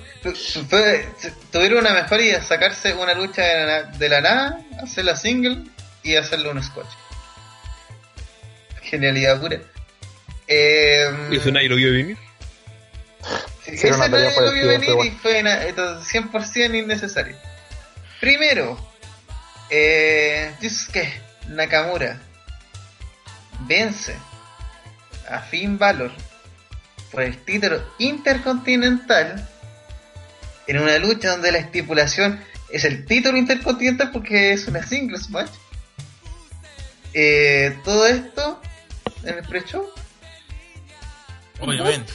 tuvieron 1.50 1.78
una 1.78 1.94
mejor 1.94 2.20
idea, 2.20 2.42
sacarse 2.42 2.92
una 2.94 3.14
lucha 3.14 3.42
de 3.42 3.66
la, 3.66 3.82
de 3.84 4.08
la 4.08 4.20
nada, 4.20 4.60
hacerla 4.82 5.16
single 5.16 5.64
y 6.02 6.16
hacerle 6.16 6.50
un 6.50 6.62
scotch. 6.62 6.88
Genialidad 8.82 9.40
pura. 9.40 9.60
Eh, 10.48 11.08
Eso 11.32 11.50
nadie 11.52 11.68
lo 11.68 11.76
vio 11.76 11.92
venir. 11.92 12.18
tarea 13.64 13.96
nadie 14.08 14.40
lo 14.40 14.52
vio 14.52 14.66
venir 14.66 14.90
y 15.06 15.10
fue 15.12 15.42
na- 15.42 15.64
entonces, 15.64 16.08
100% 16.12 16.74
innecesario. 16.74 17.36
Primero, 18.20 18.76
eh, 19.70 20.52
Yusuke 20.60 21.20
Nakamura 21.48 22.20
vence 23.60 24.14
a 25.28 25.38
Finn 25.40 25.78
Balor 25.78 26.10
por 27.10 27.22
el 27.22 27.36
título 27.44 27.82
intercontinental 27.98 29.48
en 30.66 30.78
una 30.78 30.98
lucha 30.98 31.30
donde 31.30 31.50
la 31.52 31.58
estipulación 31.58 32.40
es 32.70 32.84
el 32.84 33.04
título 33.04 33.36
intercontinental 33.36 34.10
porque 34.12 34.52
es 34.52 34.66
una 34.68 34.82
singles 34.86 35.28
match. 35.30 35.50
Eh, 37.12 37.76
todo 37.84 38.06
esto 38.06 38.60
en 39.24 39.38
el 39.38 39.44
pre-show. 39.44 39.84
Obviamente. 41.60 42.12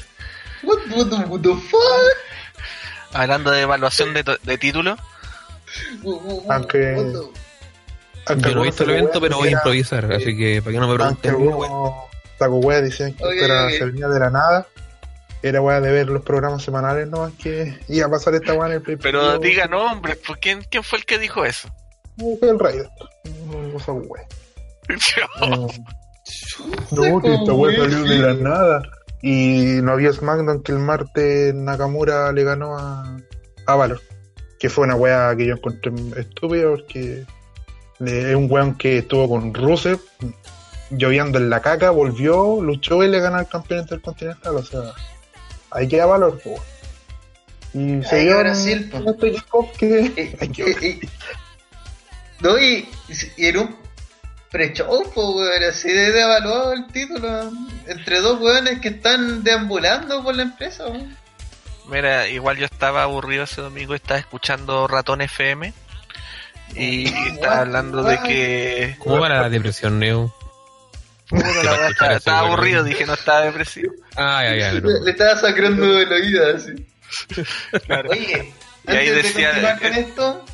What, 0.64 0.78
what 0.92 1.08
the, 1.10 1.16
what 1.26 1.42
the 1.42 1.54
fuck? 1.70 1.82
Hablando 3.14 3.52
de 3.52 3.62
evaluación 3.62 4.14
de, 4.14 4.24
to- 4.24 4.38
de 4.44 4.58
título, 4.58 4.98
Aunque- 6.50 6.96
Aunque 8.28 8.50
Yo 8.50 8.56
no 8.56 8.62
he 8.64 8.66
visto 8.68 8.84
el 8.84 8.90
evento, 8.92 9.22
pero 9.22 9.38
voy 9.38 9.50
a 9.50 9.52
improvisar, 9.52 10.12
así 10.12 10.36
que 10.36 10.62
para 10.62 10.72
que 10.74 10.80
no 10.80 10.88
me 10.88 11.04
Aunque 11.04 11.22
pregunten. 11.30 11.32
algunos 11.62 11.94
saco 12.40 12.56
wea 12.58 12.82
decían 12.82 13.14
que 13.14 13.24
Oye, 13.24 13.36
esto 13.42 13.46
era 13.54 13.66
oye. 13.66 13.78
se 13.78 13.86
venía 13.86 14.08
de 14.08 14.20
la 14.20 14.30
nada, 14.32 14.68
era 15.50 15.62
wea 15.62 15.80
de 15.80 15.92
ver 15.92 16.08
los 16.08 16.24
programas 16.24 16.64
semanales 16.64 17.08
nomás 17.08 17.34
que 17.34 17.78
iba 17.88 18.08
a 18.08 18.10
pasar 18.10 18.36
esta 18.36 18.54
wea 18.54 18.68
en 18.68 18.74
el 18.74 18.82
pay 18.82 18.96
pero 18.96 19.38
diga 19.38 19.68
nombres, 19.68 20.18
¿por 20.18 20.40
quién, 20.40 20.64
¿quién 20.70 20.84
fue 20.84 21.00
el 21.00 21.06
que 21.06 21.20
dijo 21.20 21.46
eso? 21.46 21.70
Fue 22.18 22.50
el 22.50 22.60
Raider. 22.60 22.90
No 23.74 23.80
saco 23.80 24.00
wea. 24.08 24.24
Eh, 24.90 24.96
No, 26.92 27.22
que 27.22 27.34
esta 27.34 27.54
wea 27.54 27.78
salió 27.78 28.04
de 28.04 28.18
la 28.20 28.34
nada. 28.34 28.84
Y 29.22 29.80
no 29.82 29.94
había 29.94 30.14
SmackDown 30.14 30.62
que 30.62 30.72
el 30.72 30.80
martes 30.80 31.54
Nakamura 31.54 32.32
le 32.32 32.44
ganó 32.44 32.78
a, 32.78 33.18
a 33.66 33.76
Valor. 33.76 34.02
Que 34.60 34.70
fue 34.70 34.86
una 34.86 34.96
wea 34.96 35.36
que 35.36 35.48
yo 35.48 35.56
encontré 35.56 35.92
estúpida 36.18 36.70
porque 36.70 37.26
es 38.00 38.36
un 38.36 38.48
weón 38.50 38.76
que 38.78 39.00
estuvo 39.00 39.28
con 39.28 39.54
Rusev 39.54 40.00
lloviendo 40.92 41.38
en 41.38 41.50
la 41.50 41.62
caca, 41.62 41.90
volvió, 41.90 42.62
luchó 42.62 43.04
y 43.04 43.10
le 43.10 43.20
ganó 43.20 43.38
al 43.38 43.48
campeón 43.48 43.82
intercontinental. 43.82 44.56
O 44.56 44.64
sea, 44.64 44.82
ahí 45.76 45.88
queda 45.88 46.06
Valor. 46.06 46.40
po. 46.40 46.56
Y 47.74 48.04
se 48.04 48.20
dio 48.20 48.40
Brasil, 48.40 48.90
po. 48.90 48.98
un 48.98 49.72
que 49.78 50.00
Eh, 50.00 50.38
eh, 50.40 50.78
eh, 50.82 51.00
No, 52.40 52.58
y, 52.58 52.88
y 53.38 53.46
en 53.48 53.58
un 53.58 53.76
pre-show, 54.52 55.12
po, 55.14 55.36
weón, 55.36 55.64
así 55.64 55.90
de 55.90 56.12
de 56.12 56.22
evaluado 56.22 56.74
el 56.74 56.88
título 56.88 57.52
entre 57.88 58.22
dos 58.22 58.40
weones 58.40 58.80
que 58.80 58.90
están 58.90 59.44
deambulando 59.44 60.24
por 60.24 60.36
la 60.36 60.44
empresa, 60.44 60.86
weón. 60.88 61.16
Mira, 61.90 62.28
igual 62.30 62.58
yo 62.58 62.66
estaba 62.66 63.04
aburrido 63.04 63.44
ese 63.44 63.62
domingo, 63.62 63.94
estaba 63.94 64.20
escuchando 64.20 64.88
Ratón 64.88 65.22
FM 65.22 65.74
y 66.74 67.08
estaba 67.08 67.60
hablando 67.60 68.02
de 68.04 68.20
que 68.22 68.96
¿Cómo 69.00 69.20
va 69.20 69.30
la 69.30 69.50
depresión, 69.50 70.00
Neo? 70.00 70.34
Puta, 71.30 71.48
la 71.64 71.72
verdad, 71.72 71.90
estaba, 71.92 72.12
eso, 72.12 72.18
estaba 72.20 72.42
güey. 72.42 72.54
aburrido, 72.54 72.84
dije 72.84 73.06
no 73.06 73.14
estaba 73.14 73.42
depresivo. 73.42 73.94
Ah, 74.16 74.44
ya, 74.44 74.56
ya, 74.56 74.72
pero... 74.74 74.90
Le, 74.90 75.02
le 75.06 75.12
estaba 75.12 75.36
sacando 75.40 75.86
de 75.96 76.06
la 76.06 76.16
vida, 76.18 76.44
así. 76.56 76.88
Claro. 77.88 78.10
Oye, 78.12 78.54
Y 78.88 78.92
ahí 78.92 79.08
antes 79.10 79.24
decía- 79.24 79.48
de 79.54 79.62
continuar 79.62 79.80
con 79.80 79.94
esto, 79.94 80.46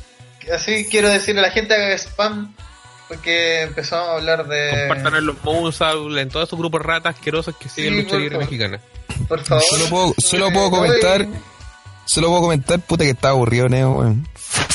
así 0.54 0.88
quiero 0.90 1.08
decirle 1.10 1.40
a 1.40 1.44
la 1.44 1.50
gente 1.50 1.76
que 1.76 1.82
haga 1.84 1.94
spam, 1.98 2.54
porque 3.08 3.62
empezamos 3.62 4.08
a 4.08 4.12
hablar 4.14 4.46
de... 4.48 4.86
Compartan 4.88 5.14
en 5.16 5.26
los 5.26 5.44
Moonsault, 5.44 6.16
en 6.18 6.28
todos 6.30 6.48
esos 6.48 6.58
grupos 6.58 6.80
ratas 6.80 7.16
asquerosos 7.16 7.54
que 7.56 7.68
siguen 7.68 7.94
Sí, 7.94 8.02
lucha 8.02 8.16
libre 8.16 8.38
mexicana. 8.38 8.80
Por 9.28 9.44
favor. 9.44 9.62
Solo 9.68 9.84
puedo, 9.90 10.14
solo 10.18 10.50
puedo 10.52 10.68
Oye, 10.70 10.76
comentar, 10.88 11.26
solo 12.06 12.28
puedo 12.28 12.40
comentar, 12.42 12.80
puta 12.80 13.04
que 13.04 13.10
está 13.10 13.28
aburrido, 13.30 13.68
Neo, 13.68 13.90
weón. 13.92 14.26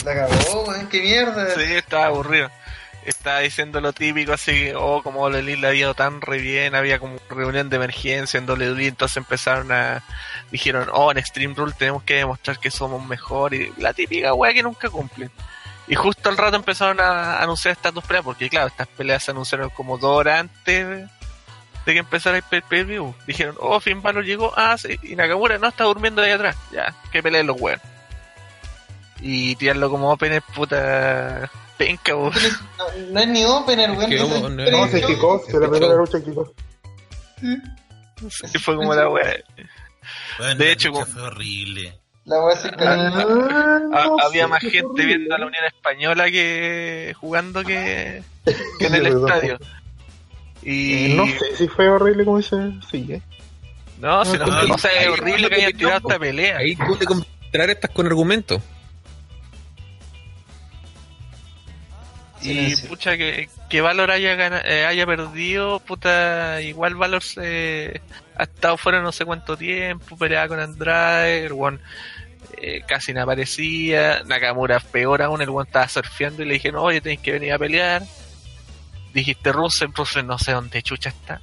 La 0.06 0.14
cagó, 0.14 0.64
weón, 0.68 0.88
qué 0.90 1.02
mierda. 1.02 1.56
Sí, 1.56 1.74
estaba 1.74 2.06
aburrido. 2.06 2.50
Estaba 3.08 3.40
diciendo 3.40 3.80
lo 3.80 3.94
típico, 3.94 4.34
así, 4.34 4.72
oh, 4.76 5.02
como 5.02 5.30
Elite 5.30 5.62
le 5.62 5.68
había 5.68 5.80
ido 5.80 5.94
tan 5.94 6.20
re 6.20 6.40
bien, 6.40 6.76
había 6.76 7.00
como 7.00 7.18
reunión 7.30 7.70
de 7.70 7.78
emergencia 7.78 8.38
en 8.38 8.50
WWE, 8.50 8.88
entonces 8.88 9.16
empezaron 9.16 9.72
a, 9.72 10.04
dijeron, 10.52 10.90
oh, 10.92 11.10
en 11.10 11.18
Extreme 11.18 11.54
Rule 11.56 11.72
tenemos 11.78 12.04
que 12.04 12.16
demostrar 12.16 12.60
que 12.60 12.70
somos 12.70 13.06
mejor, 13.08 13.54
y 13.54 13.72
la 13.78 13.94
típica 13.94 14.34
wea 14.34 14.54
que 14.54 14.62
nunca 14.62 14.90
cumplen. 14.90 15.32
Y 15.88 15.96
justo 15.96 16.28
al 16.28 16.36
rato 16.36 16.58
empezaron 16.58 17.00
a 17.00 17.42
anunciar 17.42 17.72
estas 17.72 17.94
dos 17.94 18.04
peleas, 18.04 18.26
porque 18.26 18.50
claro, 18.50 18.68
estas 18.68 18.90
peleas 18.90 19.24
se 19.24 19.32
anunciaron 19.32 19.70
como 19.70 19.98
dos 19.98 20.18
horas 20.18 20.42
antes 20.42 20.88
de, 20.90 21.08
que 21.86 22.00
empezara 22.00 22.36
el 22.36 22.44
pay 22.44 22.60
per 22.60 22.84
view. 22.84 23.16
Dijeron, 23.26 23.56
oh, 23.62 23.80
Finn 23.80 24.04
llegó, 24.26 24.52
ah, 24.58 24.78
sí, 24.78 25.00
y 25.02 25.16
Nakamura 25.16 25.58
no 25.58 25.70
está 25.70 25.86
durmiendo 25.86 26.22
ahí 26.22 26.32
atrás, 26.32 26.58
ya, 26.74 26.94
que 27.10 27.24
peleen 27.24 27.48
los 27.48 27.56
weones. 27.62 27.86
Y 29.22 29.56
tirarlo 29.56 29.90
como 29.90 30.12
opener, 30.12 30.42
puta, 30.42 31.50
penca. 31.78 32.12
No, 32.14 32.32
no 33.12 33.20
es 33.20 33.28
ni 33.28 33.44
opener, 33.46 33.92
weón. 33.92 34.12
es 34.12 34.22
no, 34.30 34.50
No, 34.50 34.88
se 34.88 35.02
quicó, 35.02 35.44
se 35.50 35.60
la 35.60 35.70
primera 35.70 35.96
lucha 35.96 36.24
quicó. 36.24 36.54
Y 38.54 38.58
fue 38.58 38.76
como 38.76 38.94
la 38.94 39.10
wea. 39.10 39.36
Bueno, 40.40 40.56
De 40.56 40.66
la 40.66 40.72
hecho, 40.72 40.92
como- 40.92 41.06
fue 41.06 41.22
horrible. 41.22 42.00
La 42.26 42.44
weá 42.44 42.56
se 42.58 42.70
cagó. 42.72 43.48
Ha- 43.94 44.26
había 44.26 44.48
más 44.48 44.60
gente 44.62 45.06
viendo 45.06 45.34
a 45.34 45.38
la 45.38 45.46
Unión 45.46 45.64
Española 45.66 46.30
que 46.30 47.16
jugando 47.18 47.64
que, 47.64 48.22
que 48.80 48.88
en 48.88 48.96
el 48.96 49.06
Sí, 49.06 49.12
estadio. 49.18 49.60
Y 50.64 51.12
Eh, 51.12 51.16
No 51.16 51.26
sé 51.28 51.56
si 51.56 51.68
fue 51.70 51.88
horrible 51.88 52.26
como 52.26 52.38
dice. 52.40 52.58
Sí, 52.92 53.08
eh. 53.10 53.22
no, 54.00 54.26
si 54.26 54.38
no, 54.38 54.46
no, 54.46 54.74
o 54.74 54.78
sea, 54.78 54.92
es 54.92 55.08
horrible 55.08 55.48
que 55.50 55.56
hayan 55.56 55.74
tirado 55.78 55.98
esta 56.00 56.20
pelea. 56.20 56.58
Ahí 56.58 56.76
tú 56.76 56.96
te 56.98 57.06
contrarrestas 57.06 57.92
con 57.92 58.06
argumentos. 58.08 58.62
Y 62.42 62.76
pucha, 62.88 63.18
que, 63.18 63.50
que 63.70 63.82
Valor 63.82 64.12
haya, 64.12 64.36
gana- 64.36 64.62
eh, 64.64 64.86
haya 64.86 65.06
perdido, 65.06 65.80
puta, 65.80 66.62
igual 66.62 66.96
Valor 66.96 67.24
se 67.24 68.02
ha 68.36 68.44
estado 68.44 68.78
fuera 68.78 69.02
no 69.02 69.12
sé 69.12 69.26
cuánto 69.26 69.58
tiempo, 69.58 70.16
peleaba 70.18 70.48
con 70.48 70.60
Andrade, 70.60 71.46
el 71.46 71.54
one, 71.54 71.80
eh, 72.62 72.84
casi 72.88 73.12
no 73.14 73.24
aparecía, 73.24 74.22
Nakamura 74.26 74.80
peor 74.80 75.22
aún, 75.24 75.42
el 75.42 75.50
one 75.50 75.66
estaba 75.68 75.88
surfeando 75.90 76.44
y 76.44 76.46
le 76.46 76.54
dijeron, 76.56 76.82
oye, 76.84 77.02
tenéis 77.02 77.22
que 77.22 77.32
venir 77.32 77.54
a 77.54 77.60
pelear. 77.60 78.04
Dijiste 79.14 79.52
Russell, 79.52 79.90
Russell 79.96 80.26
no 80.26 80.38
sé 80.38 80.52
dónde 80.52 80.82
chucha 80.84 81.10
está, 81.10 81.42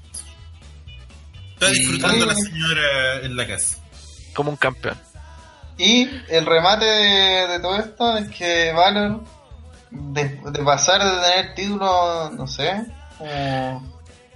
Está 1.54 1.68
Y- 1.70 1.72
disfrutando 1.72 2.26
la 2.26 2.34
señora 2.34 3.20
en 3.22 3.36
la 3.36 3.46
casa. 3.46 3.78
como 4.34 4.50
un 4.50 4.56
campeón. 4.56 4.96
Y 5.76 6.08
el 6.28 6.46
remate 6.46 6.84
de, 6.84 7.48
de 7.48 7.60
todo 7.60 7.78
esto 7.78 8.16
es 8.16 8.28
que 8.30 8.72
Valor, 8.72 9.24
de, 9.94 10.24
de 10.24 10.62
pasar 10.64 11.02
de 11.02 11.10
tener 11.10 11.46
el 11.46 11.54
título, 11.54 12.30
no 12.30 12.46
sé. 12.46 12.84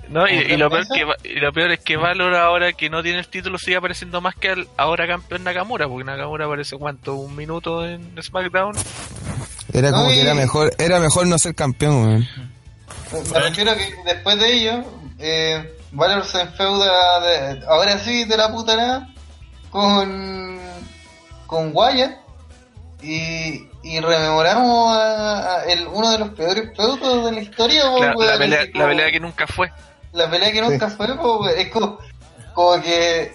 No, 0.08 0.26
y, 0.26 0.42
¿Como 0.42 0.54
y 0.54 0.56
lo 0.56 0.70
peor 0.70 0.86
que, 0.88 1.28
y 1.28 1.40
lo 1.40 1.52
peor 1.52 1.72
es 1.72 1.80
que 1.80 1.96
Valor 1.96 2.34
ahora 2.34 2.72
que 2.72 2.88
no 2.88 3.02
tiene 3.02 3.18
el 3.18 3.28
título 3.28 3.58
sigue 3.58 3.76
apareciendo 3.76 4.20
más 4.20 4.34
que 4.34 4.50
al 4.50 4.68
ahora 4.76 5.06
campeón 5.06 5.44
Nakamura, 5.44 5.86
porque 5.86 6.04
Nakamura 6.04 6.46
aparece 6.46 6.76
cuánto, 6.78 7.14
un 7.14 7.36
minuto 7.36 7.86
en 7.86 8.16
SmackDown. 8.22 8.74
Era 9.72 9.90
como 9.90 10.04
No, 10.04 10.08
que 10.08 10.20
era 10.22 10.34
mejor, 10.34 10.72
era 10.78 10.98
mejor 10.98 11.26
no 11.26 11.38
ser 11.38 11.54
campeón. 11.54 12.26
Me 13.32 13.40
refiero 13.40 13.72
a 13.72 13.74
que 13.74 13.94
después 14.06 14.38
de 14.38 14.52
ello, 14.52 14.84
eh, 15.18 15.78
Valor 15.92 16.24
se 16.24 16.40
enfeuda, 16.40 17.20
de, 17.20 17.66
ahora 17.66 17.98
sí, 17.98 18.24
de 18.24 18.36
la 18.36 18.50
puta 18.50 18.76
nada, 18.76 19.14
con, 19.70 20.58
con 21.46 21.70
Wyatt. 21.74 22.16
Y, 23.02 23.67
y 23.82 24.00
rememoramos 24.00 24.96
a- 24.96 25.56
a 25.60 25.64
el, 25.64 25.86
uno 25.86 26.10
de 26.10 26.18
los 26.18 26.28
peores 26.30 26.76
feudos 26.76 27.24
de 27.24 27.32
la 27.32 27.40
historia. 27.40 27.82
po, 27.90 28.22
La, 28.24 28.36
pelea, 28.38 28.64
la 29.06 29.10
que 29.12 29.20
nunca 29.20 29.46
fue. 29.46 29.72
la 30.12 30.28
pelea 30.30 30.52
que 30.52 30.60
nunca 30.62 30.88
fue, 30.88 31.16
po, 31.16 31.38
weón. 31.42 31.58
es 31.58 31.68
como, 31.70 31.98
como 32.54 32.80
que 32.82 33.32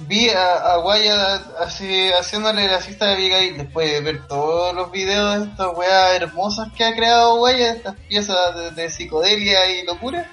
vi 0.00 0.28
a, 0.28 0.56
a 0.74 0.78
Wyatt 0.80 1.42
así 1.60 2.10
haciéndole 2.12 2.68
la 2.68 2.82
cista 2.82 3.06
de 3.06 3.12
Abigail 3.14 3.56
después 3.56 3.90
de 3.90 4.00
ver 4.02 4.26
todos 4.26 4.74
los 4.74 4.90
videos 4.92 5.38
de 5.40 5.46
estas 5.50 5.68
weas 5.74 6.14
hermosas 6.20 6.68
que 6.76 6.84
ha 6.84 6.94
creado 6.94 7.40
Wyatt, 7.40 7.76
estas 7.78 7.94
piezas 8.08 8.54
de, 8.56 8.70
de 8.72 8.90
psicodelia 8.90 9.66
y 9.70 9.86
locura. 9.86 10.30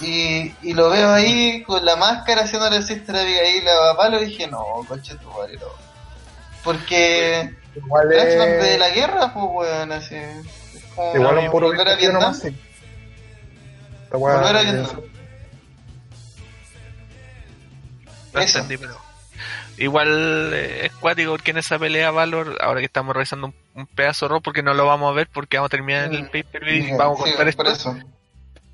Y, 0.00 0.52
y 0.62 0.72
lo 0.72 0.90
veo 0.90 1.12
ahí 1.12 1.62
con 1.62 1.84
la 1.84 1.94
máscara 1.94 2.42
haciéndole 2.42 2.80
la 2.80 2.82
cista 2.84 3.12
de 3.12 3.20
Abigail 3.20 3.68
a 3.68 3.96
Palo 3.96 4.20
y 4.20 4.26
dije, 4.26 4.48
no, 4.48 4.64
coche 4.88 5.14
tu 5.14 5.30
madre, 5.30 5.54
no. 5.58 5.66
Porque 6.64 7.54
Igual 7.74 8.08
flashback 8.08 8.48
es. 8.48 8.62
de 8.64 8.78
la 8.78 8.88
guerra, 8.90 9.32
pues 9.34 9.46
weón, 9.50 9.92
así. 9.92 10.14
es 10.16 10.82
como 10.94 11.14
Igual 11.16 11.38
un 11.38 11.50
puro 11.50 11.66
volver 11.68 11.88
a 11.88 11.94
Vietnam. 11.96 12.20
nomás, 12.22 12.38
sí. 12.40 12.48
Esta 14.04 14.16
weá- 14.18 14.36
Volver 14.38 14.56
a 14.56 14.62
Vietnam. 14.62 15.00
No 18.34 18.40
Eso. 18.40 18.58
entendí, 18.58 18.78
pero. 18.78 18.96
Igual 19.78 20.50
eh, 20.52 20.86
es 20.86 20.92
cuático 20.92 21.30
porque 21.32 21.50
en 21.50 21.58
esa 21.58 21.78
pelea 21.78 22.10
Valor, 22.10 22.58
ahora 22.60 22.80
que 22.80 22.86
estamos 22.86 23.14
revisando 23.14 23.48
un, 23.48 23.54
un 23.74 23.86
pedazo 23.86 24.28
Raw, 24.28 24.40
porque 24.42 24.62
no 24.62 24.74
lo 24.74 24.86
vamos 24.86 25.10
a 25.10 25.14
ver 25.14 25.28
porque 25.32 25.56
vamos 25.56 25.68
a 25.68 25.76
terminar 25.76 26.12
el 26.12 26.24
Mm. 26.24 26.30
pay 26.30 26.42
per 26.42 26.64
view 26.64 26.74
y 26.76 26.82
Sí, 26.88 26.92
vamos 26.96 27.20
a 27.20 27.24
sí, 27.24 27.30
contar 27.30 27.54
por 27.56 27.66
esto. 27.68 27.90
eso. 27.90 27.98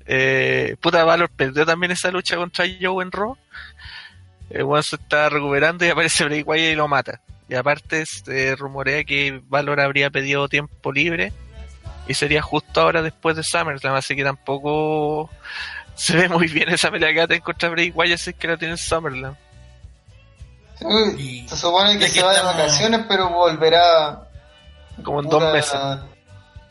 Eh, 0.05 0.75
puta 0.81 1.03
Valor 1.05 1.29
perdió 1.29 1.65
también 1.65 1.91
esa 1.91 2.11
lucha 2.11 2.35
contra 2.35 2.65
Joe 2.81 3.03
en 3.03 3.11
Raw. 3.11 3.37
El 4.49 4.65
se 4.83 4.95
está 4.97 5.29
recuperando 5.29 5.85
y 5.85 5.89
aparece 5.89 6.25
Bray 6.25 6.41
Wyatt 6.41 6.71
y 6.73 6.75
lo 6.75 6.87
mata. 6.87 7.21
Y 7.49 7.55
aparte 7.55 8.05
se 8.05 8.55
rumorea 8.55 9.03
que 9.03 9.41
Valor 9.47 9.79
habría 9.79 10.09
pedido 10.09 10.47
tiempo 10.47 10.91
libre 10.91 11.33
y 12.07 12.13
sería 12.13 12.41
justo 12.41 12.81
ahora 12.81 13.01
después 13.01 13.35
de 13.35 13.43
SummerSlam, 13.43 13.95
así 13.95 14.15
que 14.15 14.23
tampoco 14.23 15.29
se 15.95 16.15
ve 16.15 16.29
muy 16.29 16.47
bien 16.47 16.69
esa 16.69 16.89
pelea 16.91 17.09
que 17.09 17.17
va 17.17 17.23
a 17.25 17.27
tener 17.27 17.43
contra 17.43 17.69
Bray 17.69 17.91
Wyatt 17.91 18.19
si 18.19 18.29
es 18.31 18.35
que 18.35 18.47
la 18.47 18.57
tiene 18.57 18.73
en 18.73 18.77
SummerSlam. 18.77 19.35
Sí, 21.17 21.45
se 21.47 21.57
supone 21.57 21.99
que 21.99 22.07
se 22.07 22.23
va 22.23 22.33
de 22.33 22.41
vacaciones, 22.41 23.01
pero 23.07 23.29
volverá. 23.29 24.29
Como 25.03 25.21
en 25.21 25.29
dos 25.29 25.53
meses. 25.53 25.77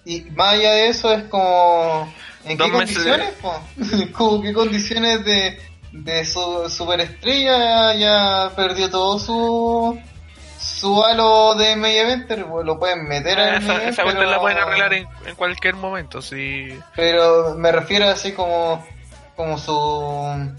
Y 0.04 0.22
más 0.30 0.54
allá 0.54 0.72
de 0.72 0.88
eso, 0.88 1.12
es 1.12 1.24
como. 1.24 2.12
¿En 2.44 2.56
Dos 2.56 2.66
qué 2.68 2.72
condiciones? 2.72 3.34
po? 3.42 3.60
como 4.12 4.40
qué 4.42 4.52
condiciones 4.54 5.24
de, 5.24 5.60
de 5.92 6.24
su 6.24 6.70
superestrella 6.70 7.94
ya 7.94 8.50
perdió 8.56 8.88
todo 8.88 9.18
su. 9.18 10.00
Su 10.68 11.02
halo 11.04 11.54
de 11.54 11.74
pues, 12.48 12.64
lo 12.66 12.78
pueden 12.78 13.08
meter 13.08 13.38
en 13.38 13.54
esa, 13.54 13.72
main 13.74 13.88
esa 13.88 14.04
pero- 14.04 14.30
la 14.30 14.38
pueden 14.38 14.58
arreglar 14.58 14.92
en, 14.94 15.08
en 15.26 15.34
cualquier 15.34 15.74
momento. 15.74 16.20
Si... 16.22 16.68
Pero 16.94 17.54
me 17.56 17.72
refiero 17.72 18.08
así 18.08 18.32
como. 18.32 18.86
Como 19.34 19.56
su. 19.58 20.54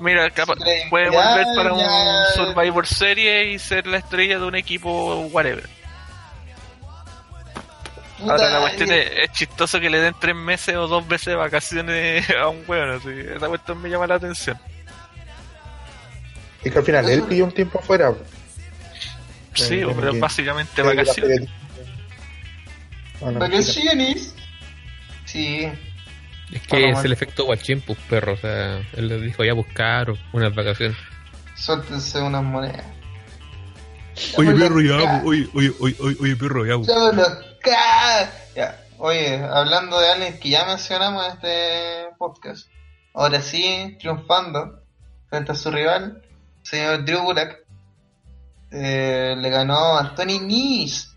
Mira, 0.00 0.28
capa- 0.30 0.54
Sí, 0.56 0.70
puede 0.90 1.10
volver 1.10 1.46
para 1.56 1.76
ya. 1.76 1.86
un 1.86 2.24
Survivor 2.34 2.86
Series 2.86 3.54
y 3.54 3.58
ser 3.58 3.86
la 3.86 3.98
estrella 3.98 4.38
de 4.38 4.44
un 4.44 4.54
equipo 4.54 5.16
whatever. 5.32 5.68
Ahora 8.20 8.50
la 8.50 8.60
cuestión 8.60 8.92
es, 8.92 9.10
es 9.24 9.32
chistoso 9.32 9.80
que 9.80 9.90
le 9.90 9.98
den 10.00 10.14
tres 10.20 10.34
meses 10.36 10.76
o 10.76 10.86
dos 10.86 11.06
veces 11.08 11.26
de 11.26 11.34
vacaciones 11.34 12.24
a 12.40 12.48
un 12.48 12.62
weón, 12.68 12.90
así. 12.90 13.10
Esa 13.36 13.48
cuestión 13.48 13.80
me 13.82 13.88
llama 13.90 14.06
la 14.06 14.14
atención. 14.16 14.58
Es 16.62 16.70
que 16.72 16.78
al 16.78 16.84
final 16.84 17.08
él 17.08 17.22
pidió 17.22 17.44
un 17.44 17.52
tiempo 17.52 17.80
afuera. 17.80 18.12
Sí, 19.54 19.82
pero 19.94 20.12
que- 20.12 20.18
básicamente 20.20 20.72
que 20.74 20.82
vacaciones. 20.82 21.48
Ah, 23.24 23.30
Vacaciones. 23.32 24.34
Sí. 25.26 25.64
Es 26.52 26.60
que 26.62 26.68
Bueno, 26.70 26.86
es 26.86 26.92
bueno. 26.94 27.06
el 27.06 27.12
efecto 27.12 27.44
guachín, 27.44 27.80
pues 27.80 27.98
perro. 28.08 28.34
O 28.34 28.36
sea, 28.36 28.78
él 28.94 29.08
le 29.08 29.20
dijo 29.20 29.44
ya 29.44 29.54
buscar 29.54 30.12
unas 30.32 30.54
vacaciones. 30.54 30.96
Suéltense 31.54 32.20
unas 32.20 32.42
monedas. 32.42 32.84
Oye, 34.36 34.48
Llámalo 34.48 34.58
perro, 34.68 34.80
ya, 34.82 35.22
oye, 35.24 35.48
oye, 35.54 35.72
oye, 35.80 35.96
oye, 36.20 36.36
perro, 36.36 36.66
ya. 36.66 36.76
Ya. 38.54 38.78
Oye, 38.98 39.36
hablando 39.42 39.98
de 40.00 40.10
alguien 40.12 40.38
que 40.38 40.50
ya 40.50 40.64
mencionamos 40.66 41.24
en 41.26 41.32
este 41.32 42.14
podcast. 42.18 42.68
Ahora 43.14 43.40
sí, 43.40 43.96
triunfando 43.98 44.82
frente 45.28 45.52
a 45.52 45.54
su 45.54 45.70
rival, 45.70 46.22
señor 46.62 47.04
Drew 47.04 47.22
Gulak. 47.22 47.61
Eh, 48.72 49.34
le 49.38 49.50
ganó 49.50 49.96
a 49.96 50.00
Anthony 50.00 50.40
Nese, 50.40 51.08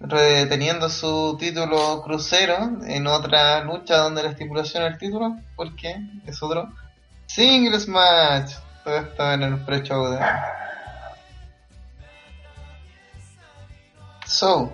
reteniendo 0.00 0.88
su 0.88 1.36
título 1.38 2.02
crucero 2.02 2.56
en 2.86 3.06
otra 3.06 3.62
lucha 3.64 3.98
donde 3.98 4.22
la 4.22 4.30
estipulación 4.30 4.84
del 4.84 4.96
título, 4.98 5.36
porque 5.56 5.96
es 6.26 6.42
otro 6.42 6.72
singles 7.26 7.86
match. 7.88 8.52
Todo 8.84 8.96
esto 8.96 9.32
en 9.32 9.42
el 9.42 9.58
pre-show 9.64 10.10
de 10.10 10.20
So, 14.26 14.72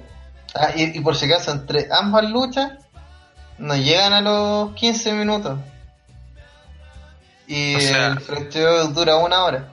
ah, 0.54 0.70
y, 0.76 0.98
y 0.98 1.00
por 1.00 1.16
si 1.16 1.24
acaso, 1.26 1.50
entre 1.52 1.88
ambas 1.90 2.24
luchas, 2.30 2.72
no 3.58 3.74
llegan 3.74 4.12
a 4.12 4.20
los 4.20 4.74
15 4.74 5.12
minutos. 5.14 5.58
Y 7.46 7.76
O 7.76 7.80
sea- 7.80 8.06
el 8.08 8.20
fresteo 8.20 8.88
dura 8.88 9.16
una 9.16 9.44
hora. 9.44 9.72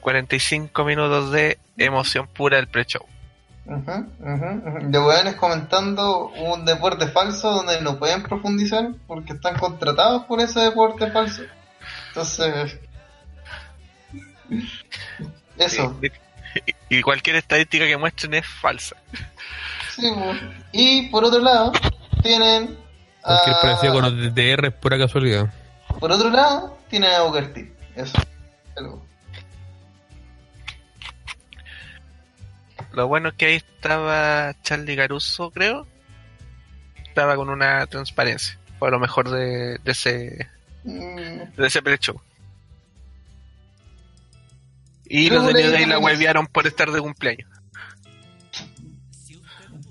45 0.00 0.84
minutos 0.84 1.30
de 1.32 1.58
emoción 1.76 2.26
pura 2.28 2.56
del 2.56 2.68
pre-show. 2.68 3.04
Ujú, 3.66 3.92
ujú, 4.20 4.68
ujú. 4.68 4.90
De 4.90 4.98
weones 4.98 5.34
comentando 5.36 6.28
un 6.28 6.64
deporte 6.64 7.06
falso 7.08 7.50
donde 7.52 7.80
no 7.82 7.98
pueden 7.98 8.22
profundizar 8.22 8.90
porque 9.06 9.34
están 9.34 9.56
contratados 9.58 10.24
por 10.24 10.40
ese 10.40 10.60
deporte 10.60 11.10
falso. 11.10 11.42
Entonces, 12.08 12.78
eso. 15.56 15.96
Y, 16.88 17.00
cualquier 17.02 17.36
estadística 17.36 17.86
que 17.86 17.96
muestren 17.96 18.34
es 18.34 18.46
falsa. 18.46 18.96
Sí, 19.94 20.12
y 20.72 21.08
por 21.08 21.24
otro 21.24 21.40
lado, 21.40 21.72
tienen. 22.22 22.76
Cualquier 23.22 23.56
a- 23.56 23.60
parecido 23.60 23.92
con 23.92 24.02
los 24.02 24.16
DTR 24.34 24.66
es 24.68 24.74
pura 24.74 24.98
casualidad. 24.98 25.52
Por 26.00 26.10
otro 26.10 26.30
lado, 26.30 26.78
tienen 26.88 27.10
a 27.12 27.22
Booker 27.22 27.52
T. 27.52 27.72
Eso. 27.94 28.18
Algo. 28.76 29.06
Lo 32.92 33.06
bueno 33.08 33.28
es 33.30 33.34
que 33.34 33.46
ahí 33.46 33.54
estaba 33.56 34.54
Charlie 34.62 34.96
Caruso, 34.96 35.50
creo. 35.50 35.86
Estaba 37.06 37.36
con 37.36 37.48
una 37.48 37.86
transparencia. 37.86 38.58
Fue 38.78 38.90
lo 38.90 38.98
mejor 38.98 39.30
de, 39.30 39.78
de 39.78 39.92
ese 39.92 40.48
Mm, 40.82 41.56
de 41.58 41.66
ese 41.66 41.82
pre-show. 41.82 42.18
Y 45.04 45.28
los 45.28 45.44
de 45.46 45.52
New 45.52 45.70
Day 45.72 45.84
la 45.86 45.98
huevearon 45.98 46.46
por 46.46 46.66
estar 46.66 46.90
de 46.90 47.00
cumpleaños. 47.00 47.48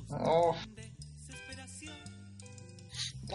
oh. 0.09 0.55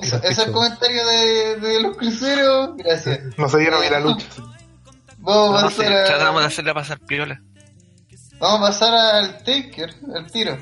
Eso- 0.02 0.20
es 0.24 0.38
el 0.38 0.50
comentario 0.52 1.06
de, 1.06 1.56
de 1.60 1.82
los 1.82 1.96
cruceros. 1.96 2.76
Gracias. 2.76 3.20
No 3.38 3.48
se 3.48 3.58
dieron 3.58 3.80
bien 3.80 3.92
la 3.92 4.00
lucha. 4.00 4.26
Vamos 5.18 5.58
a 5.60 5.62
No 5.66 5.70
sé, 5.70 5.82
pasar 5.84 5.92
a- 5.96 6.04
tratamos 6.06 6.40
de 6.40 6.46
hacerla 6.48 6.74
pasar 6.74 6.98
piola. 7.00 7.40
Vamos 8.38 8.60
a 8.60 8.72
pasar 8.72 8.94
al 8.94 9.38
Taker, 9.38 9.94
al 10.14 10.30
tiro. 10.30 10.58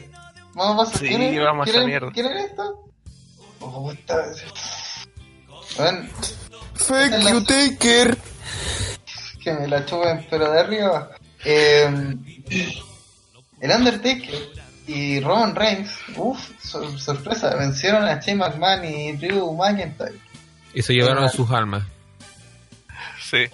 Vamos 0.54 0.74
a 0.74 0.84
pasar. 0.84 0.98
Sí, 1.00 1.08
¿quieren- 1.08 1.44
vamos 1.44 1.66
a 1.66 1.70
esa 1.70 1.72
quieren- 1.72 1.86
mierda. 1.88 2.10
¿Quieren 2.12 2.36
esto? 2.38 2.90
Oh, 3.60 3.92
está- 3.92 4.24
Bueno, 5.76 6.08
Fuck 6.74 7.30
you, 7.30 7.44
Taker. 7.44 8.18
que 9.42 9.52
me 9.52 9.68
la 9.68 9.84
chupen, 9.86 10.26
pero 10.30 10.50
de 10.50 10.60
arriba. 10.60 11.10
Eh, 11.44 11.84
el 13.60 13.70
Undertaker 13.70 14.50
y 14.86 15.20
Roman 15.20 15.54
Reigns, 15.54 15.90
uff, 16.16 16.40
sorpresa, 16.98 17.54
vencieron 17.56 18.04
a 18.04 18.20
Shane 18.20 18.36
McMahon 18.36 18.84
y 18.84 19.12
Drew 19.12 19.52
McIntyre. 19.56 20.14
Y 20.74 20.82
se 20.82 20.92
llevaron 20.92 21.28
sus 21.30 21.50
almas. 21.50 21.84
Sí. 23.20 23.46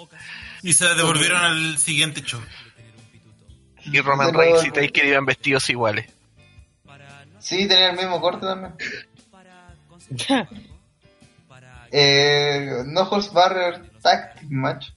Y 0.63 0.73
se 0.73 0.87
devolvieron 0.95 1.41
al 1.43 1.79
siguiente 1.79 2.23
show. 2.23 2.41
Y 3.87 4.01
Roman 4.01 4.29
Pero- 4.29 4.39
Reigns 4.41 4.67
y 4.67 4.71
Taker 4.71 5.05
iban 5.07 5.25
vestidos 5.27 5.69
iguales. 5.71 6.07
Sí, 7.41 7.69
tenía 7.69 7.91
el 7.91 7.97
mismo 7.97 8.21
corte 8.21 8.45
también. 8.47 8.75
eh, 11.93 12.83
no 12.87 13.03
Holds 13.03 13.33
Barrier 13.33 13.91
Tactic 14.03 14.49
Match. 14.51 14.89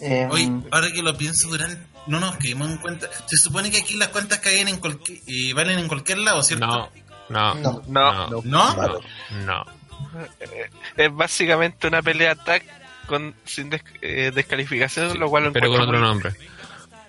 Eh, 0.00 0.28
Oye, 0.30 0.50
ahora 0.70 0.90
que 0.92 1.02
lo 1.02 1.16
pienso 1.16 1.48
durante... 1.48 1.78
No 2.06 2.20
nos 2.20 2.36
caímos 2.36 2.68
en 2.68 2.76
cuenta. 2.78 3.08
Se 3.26 3.36
supone 3.36 3.70
que 3.70 3.78
aquí 3.78 3.94
las 3.94 4.08
cuentas 4.08 4.38
caen 4.40 4.68
en 4.68 4.78
cualquier... 4.78 5.20
eh, 5.26 5.54
valen 5.54 5.78
en 5.78 5.88
cualquier 5.88 6.18
lado, 6.18 6.42
¿cierto? 6.42 6.66
No, 6.66 6.90
no, 7.30 7.54
no. 7.54 7.82
No, 7.86 8.28
no, 8.28 8.42
¿No? 8.44 8.74
no, 8.74 9.00
no. 9.46 9.64
es 10.96 11.14
básicamente 11.14 11.86
una 11.86 12.02
pelea 12.02 12.34
tag 12.34 12.62
con 13.06 13.34
sin 13.44 13.70
des- 13.70 13.82
eh, 14.02 14.30
descalificación, 14.34 15.18
lo 15.18 15.28
cual 15.30 15.44
lo 15.44 15.52
Pero 15.52 15.70
con 15.70 15.80
otro 15.80 15.98
nombre. 15.98 16.34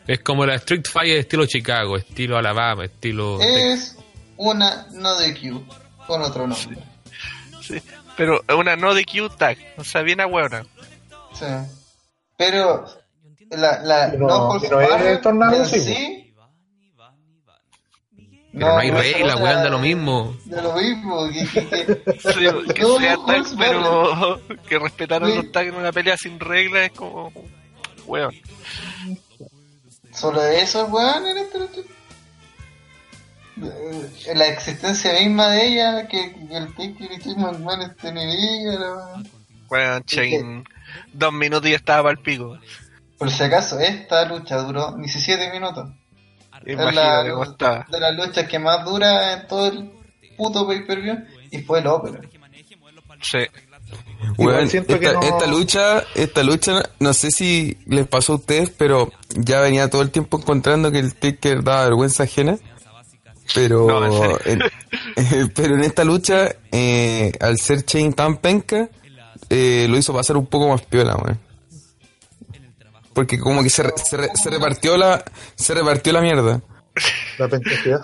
Es 0.08 0.20
como 0.20 0.46
la 0.46 0.56
Street 0.56 0.84
Fighter 0.92 1.18
estilo 1.18 1.46
Chicago, 1.46 1.98
estilo 1.98 2.38
Alabama, 2.38 2.86
estilo... 2.86 3.40
Es 3.42 3.98
una 4.38 4.86
no 4.94 5.16
de 5.18 5.34
Q 5.40 5.66
con 6.06 6.22
otro 6.22 6.48
nombre. 6.48 6.78
Sí. 7.62 7.82
Pero 8.16 8.42
una 8.58 8.76
no 8.76 8.94
de 8.94 9.04
Q 9.04 9.30
tag, 9.30 9.58
o 9.78 9.84
sea, 9.84 10.02
bien 10.04 10.22
a 10.22 10.28
huevona. 10.28 10.64
Sí. 11.34 11.46
Pero 12.38 12.86
la, 13.52 13.80
la 13.80 14.08
no- 14.10 14.54
no 14.60 14.98
es 15.08 15.22
tornado, 15.22 15.66
sí, 15.66 15.80
sí. 15.80 16.22
Pero 18.54 18.68
no 18.68 18.78
hay 18.78 18.90
regla, 18.92 19.36
weón, 19.36 19.64
da 19.64 19.70
lo 19.70 19.80
mismo. 19.80 20.38
De 20.46 20.62
lo 20.62 20.74
mismo. 20.76 21.28
Que, 21.30 21.46
que- 21.46 21.68
que- 21.68 22.20
Sí, 22.20 22.74
que 22.74 22.82
No, 22.84 22.98
sea 23.00 23.16
no, 23.16 23.26
tag, 23.26 23.42
Hulk 23.42 23.56
pero 23.58 24.42
que 24.70 24.80
respetaron 24.80 25.30
Sí. 25.32 25.36
los 25.38 25.52
tags 25.52 25.70
en 25.70 25.76
una 25.76 25.92
pelea 25.92 26.16
sin 26.18 26.40
reglas 26.40 26.86
es 26.86 26.92
como. 26.92 27.34
Weón. 28.06 28.34
Solo 30.16 30.42
eso 30.46 30.86
es 30.86 30.92
weón 30.92 31.28
en 31.28 31.38
este. 31.38 31.60
Eh, 33.62 34.34
La 34.36 34.48
existencia 34.48 35.14
misma 35.14 35.50
de 35.52 35.68
ella, 35.68 36.08
que, 36.08 36.34
que 36.34 36.58
el 36.58 36.68
Taker 36.74 37.12
y 37.12 37.18
Shane 37.22 37.36
McMahon 37.42 37.82
estén 37.84 38.18
en 38.18 38.30
ella, 38.30 38.80
la- 38.80 39.24
Weón, 39.70 40.04
Chain. 40.04 40.64
Dos 41.14 41.34
minutos 41.34 41.68
y 41.68 41.72
ya 41.72 41.78
estaba 41.78 42.04
para 42.04 42.12
el 42.12 42.20
pico. 42.20 42.58
Por 43.18 43.32
si 43.32 43.44
acaso, 43.44 43.80
esta 43.80 44.26
lucha 44.26 44.58
duró 44.58 44.92
17 44.98 45.52
minutos. 45.52 45.90
Es 46.66 46.78
la, 46.78 47.24
de 47.24 48.00
las 48.00 48.16
luchas 48.16 48.48
que 48.48 48.60
más 48.60 48.84
dura 48.86 49.34
en 49.34 49.48
todo 49.48 49.68
el 49.68 49.92
puto 50.38 50.68
pay-per-view 50.68 51.26
y 51.52 51.60
fue 51.60 51.80
el 51.80 51.88
ópera. 51.88 52.20
Sí. 53.22 53.40
Que 54.86 54.94
esta, 55.08 55.14
no- 55.14 55.22
esta 55.24 55.48
lucha, 55.48 56.04
esta 56.16 56.44
lucha, 56.44 56.90
no 57.00 57.14
sé 57.14 57.32
si 57.32 57.78
les 57.86 58.08
pasó 58.08 58.34
a 58.34 58.36
ustedes, 58.38 58.70
pero 58.72 59.12
ya 59.36 59.62
venía 59.62 59.90
todo 59.90 60.02
el 60.02 60.12
tiempo 60.12 60.38
encontrando 60.40 60.92
que 60.92 61.00
el 61.00 61.14
Taker 61.16 61.64
daba 61.64 61.86
vergüenza 61.86 62.24
ajena. 62.24 62.58
Pero, 63.54 63.88
No, 63.88 64.38
en 64.46 64.64
pero 65.56 65.76
en 65.76 65.82
esta 65.84 66.04
lucha, 66.04 66.50
eh, 66.72 67.32
al 67.40 67.60
ser 67.60 67.84
Chain 67.86 68.14
tan 68.14 68.38
penca, 68.38 68.90
eh, 69.50 69.86
lo 69.90 69.98
hizo 69.98 70.14
pasar 70.14 70.36
un 70.38 70.48
poco 70.48 70.68
más 70.70 70.82
piola. 70.82 71.16
Porque 73.14 73.40
como 73.40 73.62
que 73.64 73.70
se, 73.70 73.84
re- 73.84 73.94
se, 74.04 74.18
re- 74.18 74.30
se 74.36 74.50
repartió 74.50 74.98
la, 74.98 75.24
se 75.56 75.74
repartió 75.74 76.12
la 76.12 76.22
mierda. 76.22 76.62
La 77.38 77.48
pencacidad. 77.48 78.00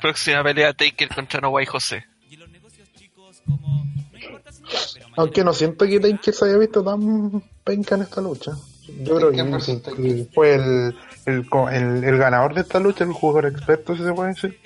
Próxima 0.00 0.42
pelea 0.42 0.72
Taker 0.74 1.08
contra 1.08 1.40
No 1.40 1.50
Way 1.50 1.66
José. 1.66 2.04
Aunque 5.18 5.42
no 5.42 5.52
siento 5.52 5.84
que 5.84 5.98
Taker 5.98 6.32
se 6.32 6.44
haya 6.44 6.58
visto 6.58 6.84
tan 6.84 7.42
penca 7.64 7.96
en 7.96 8.02
esta 8.02 8.20
lucha. 8.20 8.52
Yo 9.02 9.16
creo 9.16 9.30
¿Qué 9.32 9.96
que, 9.96 10.28
fue 10.32 10.54
el, 10.54 10.94
el, 11.26 11.44
el, 11.72 12.04
el 12.04 12.18
ganador 12.18 12.54
de 12.54 12.60
esta 12.60 12.78
lucha, 12.78 13.02
el 13.02 13.12
jugador 13.12 13.46
experto, 13.46 13.96
si 13.96 14.04
se 14.04 14.12
puede 14.12 14.28
decir. 14.30 14.60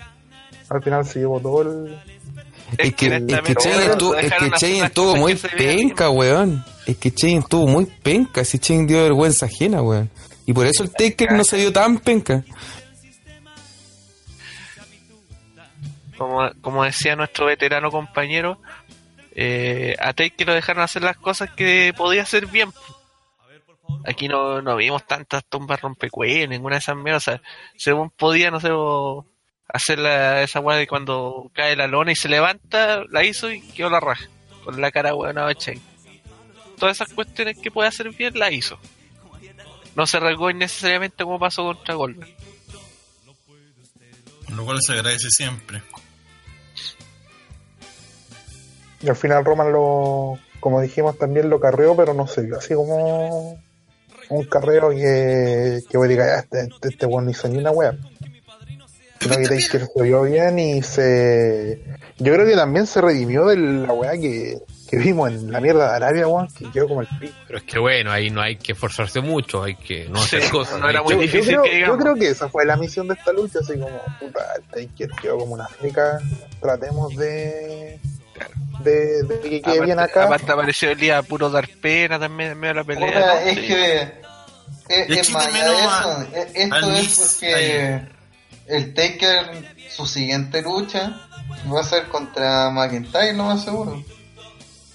Al 0.69 0.83
final 0.83 1.07
se 1.07 1.20
llevó 1.20 1.41
todo 1.41 1.62
el... 1.62 1.99
Es 2.77 2.95
que, 2.95 3.07
es 3.07 3.41
que 3.41 3.55
Chain 4.59 4.85
estuvo, 4.85 5.16
muy 5.16 5.35
penca, 5.35 6.11
weón. 6.11 6.62
Es 6.87 6.99
que 6.99 7.11
Chain 7.11 7.39
estuvo 7.39 7.66
muy 7.66 7.87
penca, 7.87 8.45
si 8.45 8.59
Chain 8.59 8.87
dio 8.87 9.03
vergüenza 9.03 9.47
ajena, 9.47 9.81
weón. 9.81 10.11
Y 10.45 10.53
por 10.53 10.66
eso 10.66 10.83
el 10.83 10.91
Taker 10.91 11.33
no 11.33 11.45
se 11.45 11.57
dio 11.57 11.73
tan 11.73 11.99
penca. 11.99 12.45
Como, 16.19 16.39
como 16.61 16.85
decía 16.85 17.16
nuestro 17.16 17.47
veterano 17.47 17.91
compañero, 17.91 18.59
eh, 19.35 19.97
a 19.99 20.13
Taker 20.13 20.47
lo 20.47 20.55
dejaron 20.55 20.83
hacer 20.83 21.03
las 21.03 21.17
cosas 21.17 21.51
que 21.51 21.93
podía 21.97 22.23
hacer 22.23 22.47
bien. 22.47 22.71
Aquí 24.05 24.29
no, 24.29 24.63
no 24.63 24.77
vimos 24.77 25.07
tantas 25.07 25.45
tumbas 25.45 25.81
rompecuellos, 25.81 26.49
ninguna 26.49 26.77
de 26.77 26.81
esas 26.81 26.97
mierdas. 26.97 27.41
Según 27.77 28.11
podía, 28.11 28.51
no 28.51 28.61
sé, 28.61 28.71
hacer 29.69 29.99
la, 29.99 30.43
esa 30.43 30.61
weá 30.61 30.77
de 30.77 30.87
cuando 30.87 31.51
cae 31.55 31.77
la 31.77 31.87
lona 31.87 32.13
y 32.13 32.17
se 32.17 32.29
levanta, 32.29 33.05
la 33.11 33.25
hizo 33.25 33.51
y 33.51 33.61
quedó 33.61 33.91
la 33.91 34.01
raja. 34.01 34.29
Con 34.65 34.81
la 34.81 34.91
cara 34.91 35.13
buena 35.13 35.47
de. 35.47 35.81
Todas 36.79 36.97
esas 36.97 37.13
cuestiones 37.13 37.59
que 37.61 37.71
puede 37.71 37.89
hacer 37.89 38.11
bien, 38.11 38.39
la 38.39 38.51
hizo. 38.51 38.79
No 39.95 40.07
se 40.07 40.17
arriesgó 40.17 40.51
innecesariamente 40.51 41.25
como 41.25 41.39
pasó 41.39 41.65
contra 41.65 41.95
Goldberg. 41.95 42.35
Lo 44.49 44.65
cual 44.65 44.79
se 44.81 44.93
agradece 44.93 45.29
siempre. 45.31 45.83
Y 49.03 49.09
al 49.09 49.16
final 49.16 49.45
Roman 49.45 49.73
lo, 49.73 50.39
como 50.61 50.81
dijimos, 50.81 51.19
también 51.19 51.51
lo 51.51 51.59
carreó, 51.61 51.97
pero 51.97 52.15
no 52.15 52.27
se 52.27 52.43
vio 52.43 52.59
así 52.59 52.74
como 52.74 53.59
un 54.31 54.45
carreo 54.47 54.91
que, 54.91 55.83
que 55.91 55.99
vos 55.99 56.09
digas, 56.09 56.29
"Ah, 56.31 56.39
este, 56.41 56.61
este, 56.74 56.89
este 56.89 57.07
weón 57.07 57.24
no 57.27 57.31
hizo 57.33 57.49
ni 57.49 57.59
una 57.59 57.70
wea. 57.73 57.95
Sino 59.20 59.37
que 59.37 59.43
Taker 59.45 59.87
se 59.95 60.03
vio 60.03 60.23
bien 60.23 60.59
y 60.59 60.83
se... 60.83 61.81
Yo 62.19 62.33
creo 62.35 62.45
que 62.47 62.55
también 62.57 62.87
se 62.87 63.01
redimió 63.01 63.47
de 63.47 63.57
la 63.57 63.93
wea 63.93 64.12
que, 64.12 64.59
que 64.91 64.97
vimos 64.97 65.31
en 65.31 65.53
la 65.53 65.61
mierda 65.61 65.91
de 65.91 65.97
Arabia, 65.97 66.27
weón, 66.27 66.49
que 66.49 66.69
quedó 66.73 66.89
como 66.89 67.03
el 67.03 67.09
pico. 67.20 67.33
Pero 67.47 67.59
es 67.59 67.65
que 67.65 67.79
bueno, 67.79 68.11
ahí 68.11 68.31
no 68.31 68.41
hay 68.41 68.57
que 68.57 68.73
esforzarse 68.73 69.20
mucho, 69.20 69.62
hay 69.62 69.77
que 69.77 70.09
no 70.09 70.20
hacer 70.20 70.43
Sí, 70.43 70.51
cosas. 70.51 70.81
no 70.81 70.89
era 70.89 71.03
muy 71.03 71.12
Yo, 71.12 71.16
yo 71.19 71.23
difícil 71.23 71.47
creo, 71.51 71.62
que 71.62 71.81
yo 71.81 71.99
creo 71.99 72.15
que 72.16 72.29
esa 72.31 72.49
fue 72.49 72.65
la 72.65 72.77
misión 72.77 73.07
de 73.07 73.15
esta 73.15 73.33
lucha, 73.33 73.61
así 73.61 73.74
como, 73.74 73.99
puta, 74.19 74.41
el 74.57 74.62
Taker 74.89 75.11
quedó 75.20 75.39
como 75.39 75.55
una 75.55 75.66
fleca, 75.69 76.19
tratemos 76.61 77.15
de, 77.16 78.01
de, 78.82 79.23
de 79.24 79.40
que 79.40 79.62
quede 79.62 79.81
bien 79.81 79.98
Aparte, 79.98 80.12
acá. 80.19 80.24
aparte 80.27 80.52
apareció 80.52 80.90
el 80.90 80.98
día 80.98 81.23
puro 81.23 81.51
dar 81.51 81.69
pena 81.69 82.19
también 82.19 82.52
en 82.52 82.59
medio 82.60 82.74
de 82.74 82.81
la 82.81 82.85
pelea. 82.85 83.06
Puta, 83.12 83.35
¿no? 83.35 83.40
es 83.40 83.55
Sí. 83.59 83.66
que. 83.66 84.23
Es, 84.89 85.19
es 85.19 85.31
más, 85.31 85.47
eso, 85.47 85.89
a- 85.89 86.27
es- 86.35 86.51
esto 86.55 86.90
es 86.93 87.39
porque 87.40 88.02
el 88.66 88.94
Taker, 88.94 89.74
su 89.90 90.06
siguiente 90.06 90.60
lucha, 90.62 91.20
va 91.73 91.81
a 91.81 91.85
ser 91.85 92.09
contra 92.09 92.69
McIntyre, 92.70 93.32
lo 93.35 93.44
más 93.44 93.64
seguro. 93.64 94.02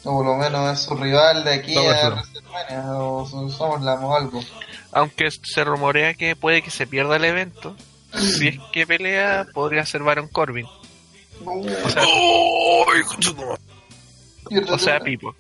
O 0.04 0.18
por 0.18 0.26
lo 0.26 0.36
menos 0.36 0.74
es 0.74 0.86
su 0.86 0.96
rival 0.96 1.44
de 1.44 1.54
aquí 1.54 1.76
a. 1.76 2.10
WrestleMania, 2.10 2.94
o 2.94 3.26
su 3.28 3.50
SummerSlam 3.50 4.04
o 4.06 4.16
algo. 4.16 4.40
Aunque 4.92 5.30
se 5.32 5.64
rumorea 5.64 6.14
que 6.14 6.36
puede 6.36 6.62
que 6.62 6.72
se 6.72 6.88
pierda 6.88 7.16
el 7.18 7.26
evento. 7.26 7.76
Si 8.18 8.48
es 8.48 8.56
que 8.72 8.88
pelea, 8.88 9.46
podría 9.54 9.86
ser 9.86 10.02
Baron 10.04 10.28
Corbin. 10.30 10.66
O 11.46 11.90
sea, 11.90 12.04
Pierde 14.50 14.72
o 14.72 14.78
sea 14.80 15.00
Pipo. 15.00 15.36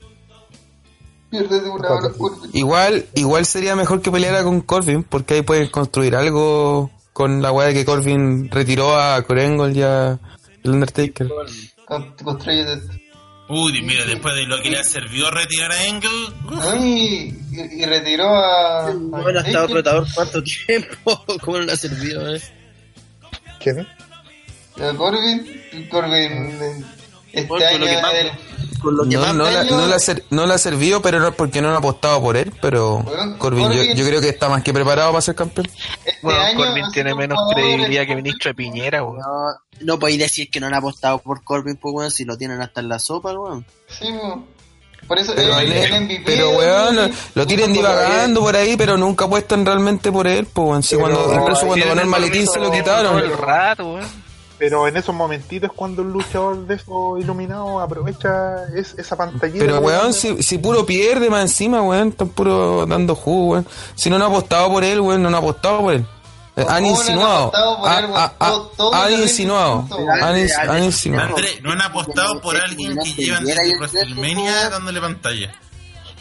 pierde 1.29 1.61
de 1.61 1.69
una 1.69 1.89
hora 1.89 2.09
Igual, 2.53 3.05
igual 3.15 3.45
sería 3.45 3.75
mejor 3.75 4.01
que 4.01 4.11
peleara 4.11 4.43
con 4.43 4.61
Corbin, 4.61 5.03
porque 5.03 5.35
ahí 5.35 5.41
pueden 5.43 5.69
construir 5.69 6.15
algo 6.15 6.91
con 7.13 7.41
la 7.41 7.51
weá 7.51 7.67
de 7.69 7.73
que 7.73 7.85
Corbin 7.85 8.49
retiró 8.51 8.99
a 8.99 9.21
Corengo 9.23 9.67
y 9.69 9.81
a 9.81 10.19
el 10.63 10.71
Undertaker. 10.71 11.27
con- 11.85 12.13
construye 12.23 12.61
esto. 12.73 12.93
Uy, 13.49 13.81
mira, 13.81 14.03
después 14.05 14.35
de 14.35 14.43
lo 14.45 14.61
que 14.61 14.69
le 14.71 14.77
ha 14.79 14.83
servido 14.83 15.31
retirar 15.31 15.71
a 15.71 15.85
Engel, 15.85 16.11
¿No? 16.49 16.85
Y, 16.85 17.31
retiró 17.85 18.25
a. 18.27 18.91
Bueno, 18.93 19.39
ha 19.39 19.43
estado 19.43 19.67
retador 19.67 20.05
cuánto 20.13 20.43
tiempo, 20.43 21.23
¿cómo 21.41 21.57
no 21.59 21.63
le 21.63 21.71
ha 21.71 21.77
servido, 21.77 22.35
eh? 22.35 22.41
¿Quién? 23.61 23.87
A 24.81 24.93
Corbin, 24.95 25.87
Corbin 25.89 26.13
eh, 26.61 26.83
este 27.33 27.47
lo 27.49 27.55
año 27.65 27.85
que 27.85 28.01
más- 28.01 28.13
el- 28.13 28.31
Con 28.81 28.95
lo 28.95 29.03
que 29.05 29.15
No, 29.15 29.21
más 29.21 29.33
no, 29.35 29.49
la, 29.49 29.63
no, 29.63 29.87
la 29.87 29.95
ha 29.95 29.99
ser- 29.99 30.23
no 30.29 30.45
la 30.45 30.53
ha 30.53 30.57
servido, 30.59 31.01
pero 31.01 31.19
no 31.19 31.31
porque 31.33 31.63
no 31.63 31.69
han 31.69 31.75
apostado 31.75 32.21
por 32.21 32.37
él, 32.37 32.53
pero 32.61 32.99
Bueno, 32.99 33.35
Corbin 33.39 33.71
yo, 33.71 33.81
Corbin- 33.81 33.95
yo 33.95 34.05
creo 34.05 34.21
que 34.21 34.29
está 34.29 34.49
más 34.49 34.61
que 34.61 34.71
preparado 34.71 35.09
para 35.11 35.21
ser 35.21 35.33
campeón. 35.33 35.67
este 36.05 36.19
Bueno, 36.21 36.39
año 36.41 36.57
Corbin 36.57 36.85
tiene 36.93 37.15
menos 37.15 37.39
credibilidad 37.53 38.05
que 38.05 38.11
el- 38.11 38.17
ministro 38.17 38.49
de 38.51 38.53
Piñera, 38.55 39.03
weón. 39.03 39.17
No, 39.17 39.25
no 39.81 39.97
podéis 39.99 40.19
decir 40.19 40.51
que 40.51 40.59
no 40.59 40.67
han 40.67 40.75
apostado 40.75 41.17
por 41.17 41.43
Corbin, 41.43 41.75
pues, 41.77 41.91
weón, 41.95 42.11
si 42.11 42.23
lo 42.23 42.37
tienen 42.37 42.61
hasta 42.61 42.81
en 42.81 42.89
la 42.89 42.99
sopa, 42.99 43.33
weón. 43.33 43.65
Sí, 43.89 44.05
por 45.07 45.17
eso 45.17 45.33
Pero, 45.35 45.57
el, 45.59 45.71
en- 45.71 45.83
el 45.83 46.01
MVP 46.03 46.23
pero 46.23 46.47
del- 46.49 46.57
weón, 46.57 46.95
lo, 46.97 47.01
lo 47.07 47.45
por 47.47 47.51
ahí. 47.59 47.67
divagando 47.73 48.39
por 48.41 48.55
ahí, 48.55 48.77
pero 48.77 48.95
nunca 48.95 49.25
apuestan 49.25 49.65
realmente 49.65 50.11
por 50.11 50.27
él, 50.27 50.45
pues 50.53 50.67
weón. 50.67 50.83
Pero- 50.87 51.01
cuando, 51.25 51.41
incluso 51.41 51.65
cuando 51.65 51.85
ganó 51.87 52.01
el 52.01 52.07
maletín 52.07 52.45
se 52.45 52.59
lo 52.59 52.65
todo 52.65 52.73
quitaron. 52.77 53.17
el 53.19 53.35
rato, 53.35 53.93
weón. 53.95 54.26
Pero 54.59 54.87
en 54.87 54.97
esos 54.97 55.13
momentitos 55.13 55.71
cuando 55.71 56.01
el 56.01 56.11
luchador 56.11 56.65
de 56.65 56.75
esos 56.75 57.19
iluminados 57.19 57.81
aprovecha 57.81 58.63
es, 58.75 58.95
esa 58.97 59.15
pantallita. 59.15 59.63
Pero 59.63 59.79
weón, 59.79 60.13
si, 60.13 60.41
si 60.41 60.57
puro 60.57 60.85
pierde 60.85 61.29
más 61.29 61.41
encima, 61.43 61.81
weón, 61.83 62.09
están 62.09 62.29
puro 62.29 62.85
dando 62.87 63.13
jugo, 63.15 63.51
weón. 63.53 63.67
Si 63.95 64.09
no 64.09 64.15
han 64.15 64.23
apostado 64.23 64.69
por 64.69 64.83
él, 64.83 64.99
weón, 64.99 65.21
no 65.21 65.27
han 65.27 65.35
apostado 65.35 65.81
por 65.81 65.93
él. 65.93 66.05
Eh, 66.55 66.63
¿Cómo 66.63 66.69
Han 66.75 66.83
no 66.83 66.89
insinuado. 66.89 67.45
apostado 67.47 67.77
por 67.77 67.91
él, 67.91 68.93
Han 68.93 69.21
insinuado. 69.21 69.87
Han 70.69 70.83
insinuado. 70.83 71.35
André, 71.35 71.61
¿no 71.61 71.71
han 71.71 71.81
apostado 71.81 72.41
por 72.41 72.57
alguien 72.57 72.97
que 72.97 73.13
llevan 73.13 73.45
desde 73.45 73.77
WrestleMania 73.77 74.69
dándole 74.71 74.99
pantalla? 74.99 75.53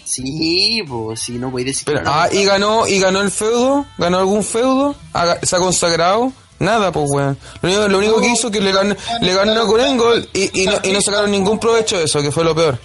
Sí, 0.04 0.84
pues, 0.86 1.20
si 1.20 1.32
no 1.32 1.50
decir 1.50 1.84
Pero, 1.86 1.98
que 1.98 2.04
no. 2.04 2.10
ah, 2.12 2.28
y 2.30 2.44
ganó, 2.44 2.86
y 2.86 3.00
ganó 3.00 3.22
el 3.22 3.30
feudo, 3.30 3.86
ganó 3.98 4.18
algún 4.18 4.44
feudo, 4.44 4.94
se 5.42 5.56
ha 5.56 5.58
consagrado, 5.58 6.32
nada, 6.58 6.92
pues 6.92 7.06
weón. 7.08 7.38
Lo 7.62 7.68
único, 7.68 7.88
lo 7.88 7.98
único 7.98 8.20
que 8.20 8.28
hizo 8.28 8.50
que 8.50 8.60
le 8.60 8.72
ganó, 8.72 8.94
le 9.20 9.34
ganó 9.34 9.62
a 9.62 9.66
Corengo 9.66 10.14
y, 10.32 10.62
y, 10.62 10.66
no, 10.66 10.74
y 10.82 10.92
no 10.92 11.00
sacaron 11.00 11.30
ningún 11.30 11.58
provecho 11.58 11.98
de 11.98 12.04
eso, 12.04 12.20
que 12.20 12.30
fue 12.30 12.44
lo 12.44 12.54
peor. 12.54 12.78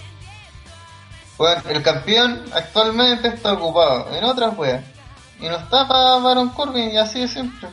Bueno, 1.38 1.62
el 1.68 1.82
campeón 1.82 2.44
actualmente 2.52 3.28
está 3.28 3.54
ocupado 3.54 4.14
en 4.14 4.24
otras 4.24 4.56
weas. 4.56 4.84
Y 5.40 5.48
no 5.48 5.56
está 5.56 5.88
para 5.88 6.18
Baron 6.18 6.50
Corbin 6.50 6.90
y 6.92 6.98
así 6.98 7.20
de 7.20 7.28
siempre. 7.28 7.68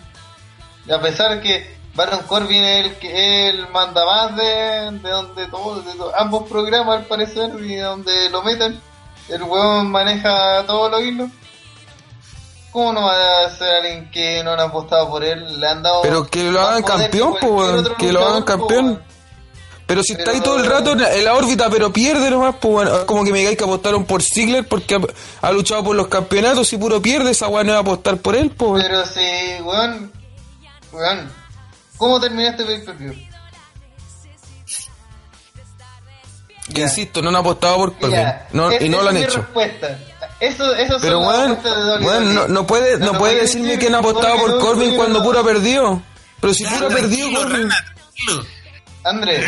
Y 0.88 0.92
a 0.92 1.00
pesar 1.00 1.40
que 1.40 1.78
Baron 1.94 2.22
Corbin 2.24 2.64
es 2.64 2.86
el 2.86 2.96
que 2.96 3.50
él 3.50 3.68
manda 3.72 4.04
más 4.06 4.36
de, 4.36 4.90
de 5.04 5.10
donde 5.10 5.46
todos, 5.48 5.86
de 5.86 5.92
ambos 6.18 6.50
programas 6.50 6.98
al 6.98 7.06
parecer 7.06 7.52
y 7.60 7.76
de 7.76 7.82
donde 7.82 8.30
lo 8.32 8.42
meten, 8.42 8.80
el 9.28 9.44
weón 9.44 9.92
maneja 9.92 10.66
todos 10.66 10.90
los 10.90 11.02
hilos. 11.02 11.30
¿Cómo 12.72 12.94
no 12.94 13.02
va 13.02 13.46
a 13.46 13.50
ser 13.50 13.68
alguien 13.78 14.12
que 14.12 14.44
no 14.44 14.52
han 14.54 14.60
apostado 14.60 15.10
por 15.10 15.24
él? 15.24 15.60
Le 15.60 15.68
han 15.68 15.82
dado. 15.82 16.02
Pero 16.04 16.28
que 16.28 16.52
lo 16.52 16.62
hagan 16.62 16.84
campeón, 16.84 17.36
que 17.40 17.46
otro 17.48 17.96
que 17.96 18.14
lo 18.14 18.26
hagan 18.28 18.42
po, 18.42 18.46
campeón. 18.46 19.04
Pero 19.88 20.04
si 20.04 20.14
está 20.14 20.30
ahí 20.32 20.42
todo 20.42 20.58
el 20.58 20.68
rato 20.68 20.92
en 20.92 21.02
la, 21.02 21.16
en 21.16 21.26
la 21.26 21.34
órbita, 21.34 21.68
pero 21.72 21.92
pierde 21.92 22.30
nomás, 22.30 22.56
pues 22.62 22.72
bueno, 22.72 22.96
es 22.96 23.06
como 23.06 23.24
que 23.24 23.32
me 23.32 23.40
digáis 23.40 23.58
que 23.58 23.64
apostaron 23.64 24.06
por 24.06 24.22
Ziggler 24.22 24.68
porque 24.68 24.94
ha, 24.96 25.00
ha 25.42 25.52
luchado 25.52 25.84
por 25.84 25.96
los 25.96 26.08
campeonatos 26.08 26.72
y 26.74 26.78
puro 26.78 27.02
pierde, 27.02 27.32
esa 27.32 27.48
weá 27.48 27.64
no 27.64 27.72
va 27.72 27.80
a 27.80 27.82
apostar 27.82 28.18
por 28.18 28.36
él, 28.36 28.52
pues. 28.52 28.84
Pero 28.84 29.04
si, 29.08 29.20
weón, 29.64 30.12
weón, 30.92 31.32
¿cómo 31.98 32.20
terminaste 32.20 32.66
pay 32.66 32.86
per 32.86 32.96
view? 32.98 33.16
Que 36.72 36.82
insisto, 36.82 37.22
no 37.24 37.30
han 37.30 37.36
apostado 37.38 37.78
por 37.78 38.12
Ya, 38.12 38.48
no, 38.54 38.72
y 38.72 38.90
no 38.90 39.02
lo 39.02 39.10
han 39.10 39.18
hecho. 39.18 39.38
respuesta. 39.42 39.98
Eso, 40.40 40.74
eso 40.76 40.98
Pero 41.02 41.20
WWE. 41.20 42.06
weón, 42.06 42.36
no, 42.36 42.48
no 42.48 42.66
puede, 42.66 42.98
no, 42.98 43.14
puede 43.18 43.42
decirme 43.42 43.68
decir 43.70 43.80
que 43.80 43.88
han 43.88 43.96
apostado 43.96 44.38
porque 44.38 44.52
por 44.54 44.62
no 44.62 44.66
Corbin 44.66 44.96
cuando 44.96 45.24
puro 45.24 45.44
perdió. 45.44 46.02
Pero 46.40 46.54
si 46.54 46.64
Ya, 46.64 46.72
puro 46.78 46.90
perdió, 46.90 47.26
Corbin. 47.34 47.70
Rana, 47.70 47.86
tranquilo. 47.96 48.46
André, 49.04 49.46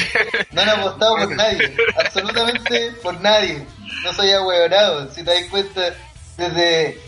no 0.52 0.62
han 0.62 0.70
apostado 0.70 1.16
por 1.18 1.36
nadie, 1.36 1.76
absolutamente 1.98 2.92
por 3.04 3.20
nadie. 3.22 3.66
No 4.04 4.14
soy 4.14 4.32
ahueonado, 4.32 5.14
si 5.14 5.24
te 5.24 5.34
das 5.34 5.50
cuenta, 5.50 5.94
desde 6.38 7.00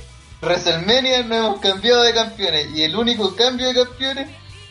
WrestleMania 0.41 1.23
no 1.23 1.35
hemos 1.35 1.60
cambiado 1.61 2.03
de 2.03 2.14
campeones 2.14 2.68
y 2.76 2.84
el 2.84 2.95
único 2.95 3.35
cambio 3.35 3.68
de 3.69 3.84
campeones 3.85 4.30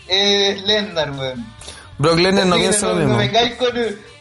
es 0.08 0.62
Lesnar, 0.62 1.10
weón. 1.12 1.46
Brock 2.02 2.18
Lesnar 2.18 2.46
no 2.46 2.56
que 2.56 2.62
piensa 2.62 2.86
lo 2.88 2.94
no, 2.94 3.00
mismo. 3.00 3.16
me 3.16 3.56
con. 3.56 3.68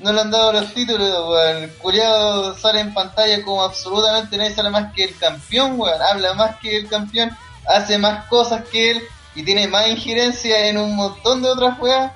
No 0.02 0.14
le 0.14 0.22
han 0.22 0.32
dado 0.32 0.54
los 0.54 0.74
títulos, 0.74 1.10
weón. 1.30 1.64
El 1.64 1.70
culiado 1.74 2.58
sale 2.58 2.80
en 2.80 2.94
pantalla 2.94 3.42
como 3.44 3.64
absolutamente 3.64 4.38
nadie 4.38 4.54
sale 4.56 4.70
más 4.70 4.94
que 4.94 5.06
el 5.06 5.18
campeón, 5.18 5.80
weón. 5.80 6.00
Habla 6.02 6.34
más 6.36 6.58
que 6.62 6.78
el 6.78 6.88
campeón, 6.88 7.32
hace 7.68 7.98
más 7.98 8.26
cosas 8.26 8.64
que 8.72 8.92
él 8.92 9.02
y 9.36 9.44
tiene 9.44 9.68
más 9.68 9.88
injerencia 9.90 10.68
en 10.68 10.78
un 10.78 10.96
montón 10.96 11.42
de 11.42 11.50
otras 11.50 11.80
weas 11.80 12.12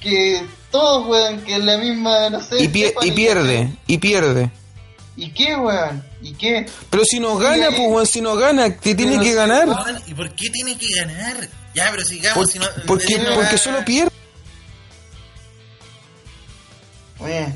que 0.00 0.44
todos, 0.70 1.06
weón. 1.06 1.40
Que 1.42 1.56
es 1.56 1.64
la 1.64 1.76
misma, 1.76 2.30
no 2.30 2.40
sé. 2.40 2.62
Y, 2.64 2.68
pie- 2.68 2.94
y 3.02 3.12
pierde, 3.12 3.70
y 3.86 3.98
pierde. 3.98 4.50
¿Y 5.14 5.30
qué, 5.32 5.54
weón? 5.56 6.02
¿Y 6.22 6.32
qué? 6.32 6.66
Pero 6.88 7.04
si 7.04 7.20
no 7.20 7.36
gana, 7.36 7.66
pues 7.68 7.80
weón, 7.80 8.06
si 8.06 8.20
no 8.22 8.34
gana, 8.34 8.74
te 8.74 8.94
tiene 8.94 9.18
que 9.18 9.26
si- 9.26 9.34
ganar. 9.34 9.68
¿Y 10.06 10.14
por 10.14 10.34
qué 10.34 10.48
tiene 10.48 10.76
que 10.78 10.86
ganar? 10.96 11.48
Ya, 11.74 11.88
pero 11.90 12.02
sigamos. 12.04 12.36
Por- 12.36 12.46
si 12.50 12.58
no, 12.58 12.66
porque, 12.86 13.06
si 13.06 13.14
no- 13.16 13.34
porque 13.34 13.58
solo 13.58 13.84
pierde. 13.84 14.10
Oye, 17.24 17.46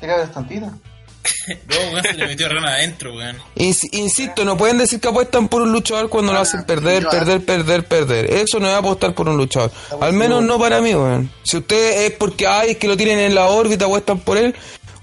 te 0.00 0.06
cagas 0.06 0.32
tantito. 0.34 0.66
No, 0.66 1.76
weón, 1.92 2.02
se 2.02 2.14
le 2.14 2.26
metió 2.26 2.48
Rana 2.48 2.74
adentro, 2.74 3.14
weón. 3.14 3.36
Ins- 3.56 3.88
Insisto, 3.92 4.44
no 4.44 4.56
pueden 4.56 4.78
decir 4.78 4.98
que 5.00 5.08
apuestan 5.08 5.48
por 5.48 5.60
un 5.62 5.72
luchador 5.72 6.08
cuando 6.08 6.32
lo 6.32 6.40
hacen 6.40 6.64
perder, 6.64 7.06
perder, 7.06 7.44
perder, 7.44 7.84
perder. 7.84 8.26
Eso 8.32 8.58
no 8.60 8.68
es 8.68 8.74
apostar 8.74 9.14
por 9.14 9.28
un 9.28 9.36
luchador. 9.36 9.70
Al 10.00 10.12
menos 10.14 10.42
no 10.42 10.58
para 10.58 10.80
mí, 10.80 10.94
weón. 10.94 11.30
Si 11.42 11.56
ustedes 11.58 12.10
es 12.10 12.16
porque 12.18 12.46
ay, 12.46 12.70
es 12.72 12.76
que 12.78 12.88
lo 12.88 12.96
tienen 12.96 13.18
en 13.18 13.34
la 13.34 13.46
órbita, 13.46 13.84
apuestan 13.86 14.20
por 14.20 14.38
él. 14.38 14.54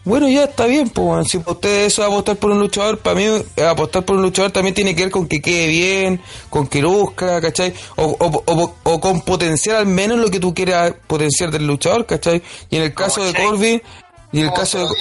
Bueno, 0.05 0.29
ya 0.29 0.43
está 0.43 0.67
bien, 0.67 0.87
pues. 0.89 1.29
Si 1.29 1.37
ustedes 1.37 1.87
eso 1.93 2.03
es 2.03 2.07
apostar 2.07 2.37
por 2.37 2.51
un 2.51 2.59
luchador, 2.59 2.99
para 2.99 3.15
mí 3.15 3.23
eh, 3.23 3.65
apostar 3.65 4.05
por 4.05 4.15
un 4.15 4.21
luchador 4.21 4.51
también 4.51 4.75
tiene 4.75 4.95
que 4.95 5.03
ver 5.03 5.11
con 5.11 5.27
que 5.27 5.41
quede 5.41 5.67
bien, 5.67 6.21
con 6.51 6.67
que 6.67 6.79
luzca, 6.79 7.41
¿cachai? 7.41 7.73
O, 7.95 8.15
o, 8.19 8.43
o, 8.45 8.75
o 8.83 9.01
con 9.01 9.21
potenciar 9.21 9.77
al 9.77 9.87
menos 9.87 10.19
lo 10.19 10.29
que 10.29 10.39
tú 10.39 10.53
quieras 10.53 10.93
potenciar 11.07 11.49
del 11.49 11.65
luchador, 11.65 12.05
¿cachai? 12.05 12.43
Y 12.69 12.77
en 12.77 12.83
el 12.83 12.93
caso 12.93 13.23
de. 13.25 13.33
Corbin, 13.33 13.81
y 14.31 14.39
en 14.39 14.45
el 14.45 14.53
caso 14.53 14.79
de... 14.79 14.95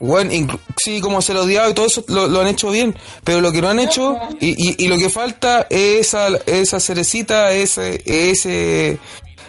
Bueno, 0.00 0.58
sí, 0.76 1.00
como 1.00 1.22
se 1.22 1.32
lo 1.32 1.44
odiado 1.44 1.70
y 1.70 1.74
todo 1.74 1.86
eso 1.86 2.04
lo, 2.08 2.26
lo 2.26 2.40
han 2.40 2.48
hecho 2.48 2.70
bien, 2.70 2.94
pero 3.22 3.40
lo 3.40 3.52
que 3.52 3.62
no 3.62 3.68
han 3.68 3.78
hecho 3.78 4.18
y, 4.38 4.50
y, 4.50 4.84
y 4.84 4.88
lo 4.88 4.98
que 4.98 5.08
falta 5.08 5.66
es 5.70 6.08
esa, 6.08 6.28
esa 6.44 6.78
cerecita, 6.78 7.52
ese, 7.52 8.02
ese, 8.04 8.98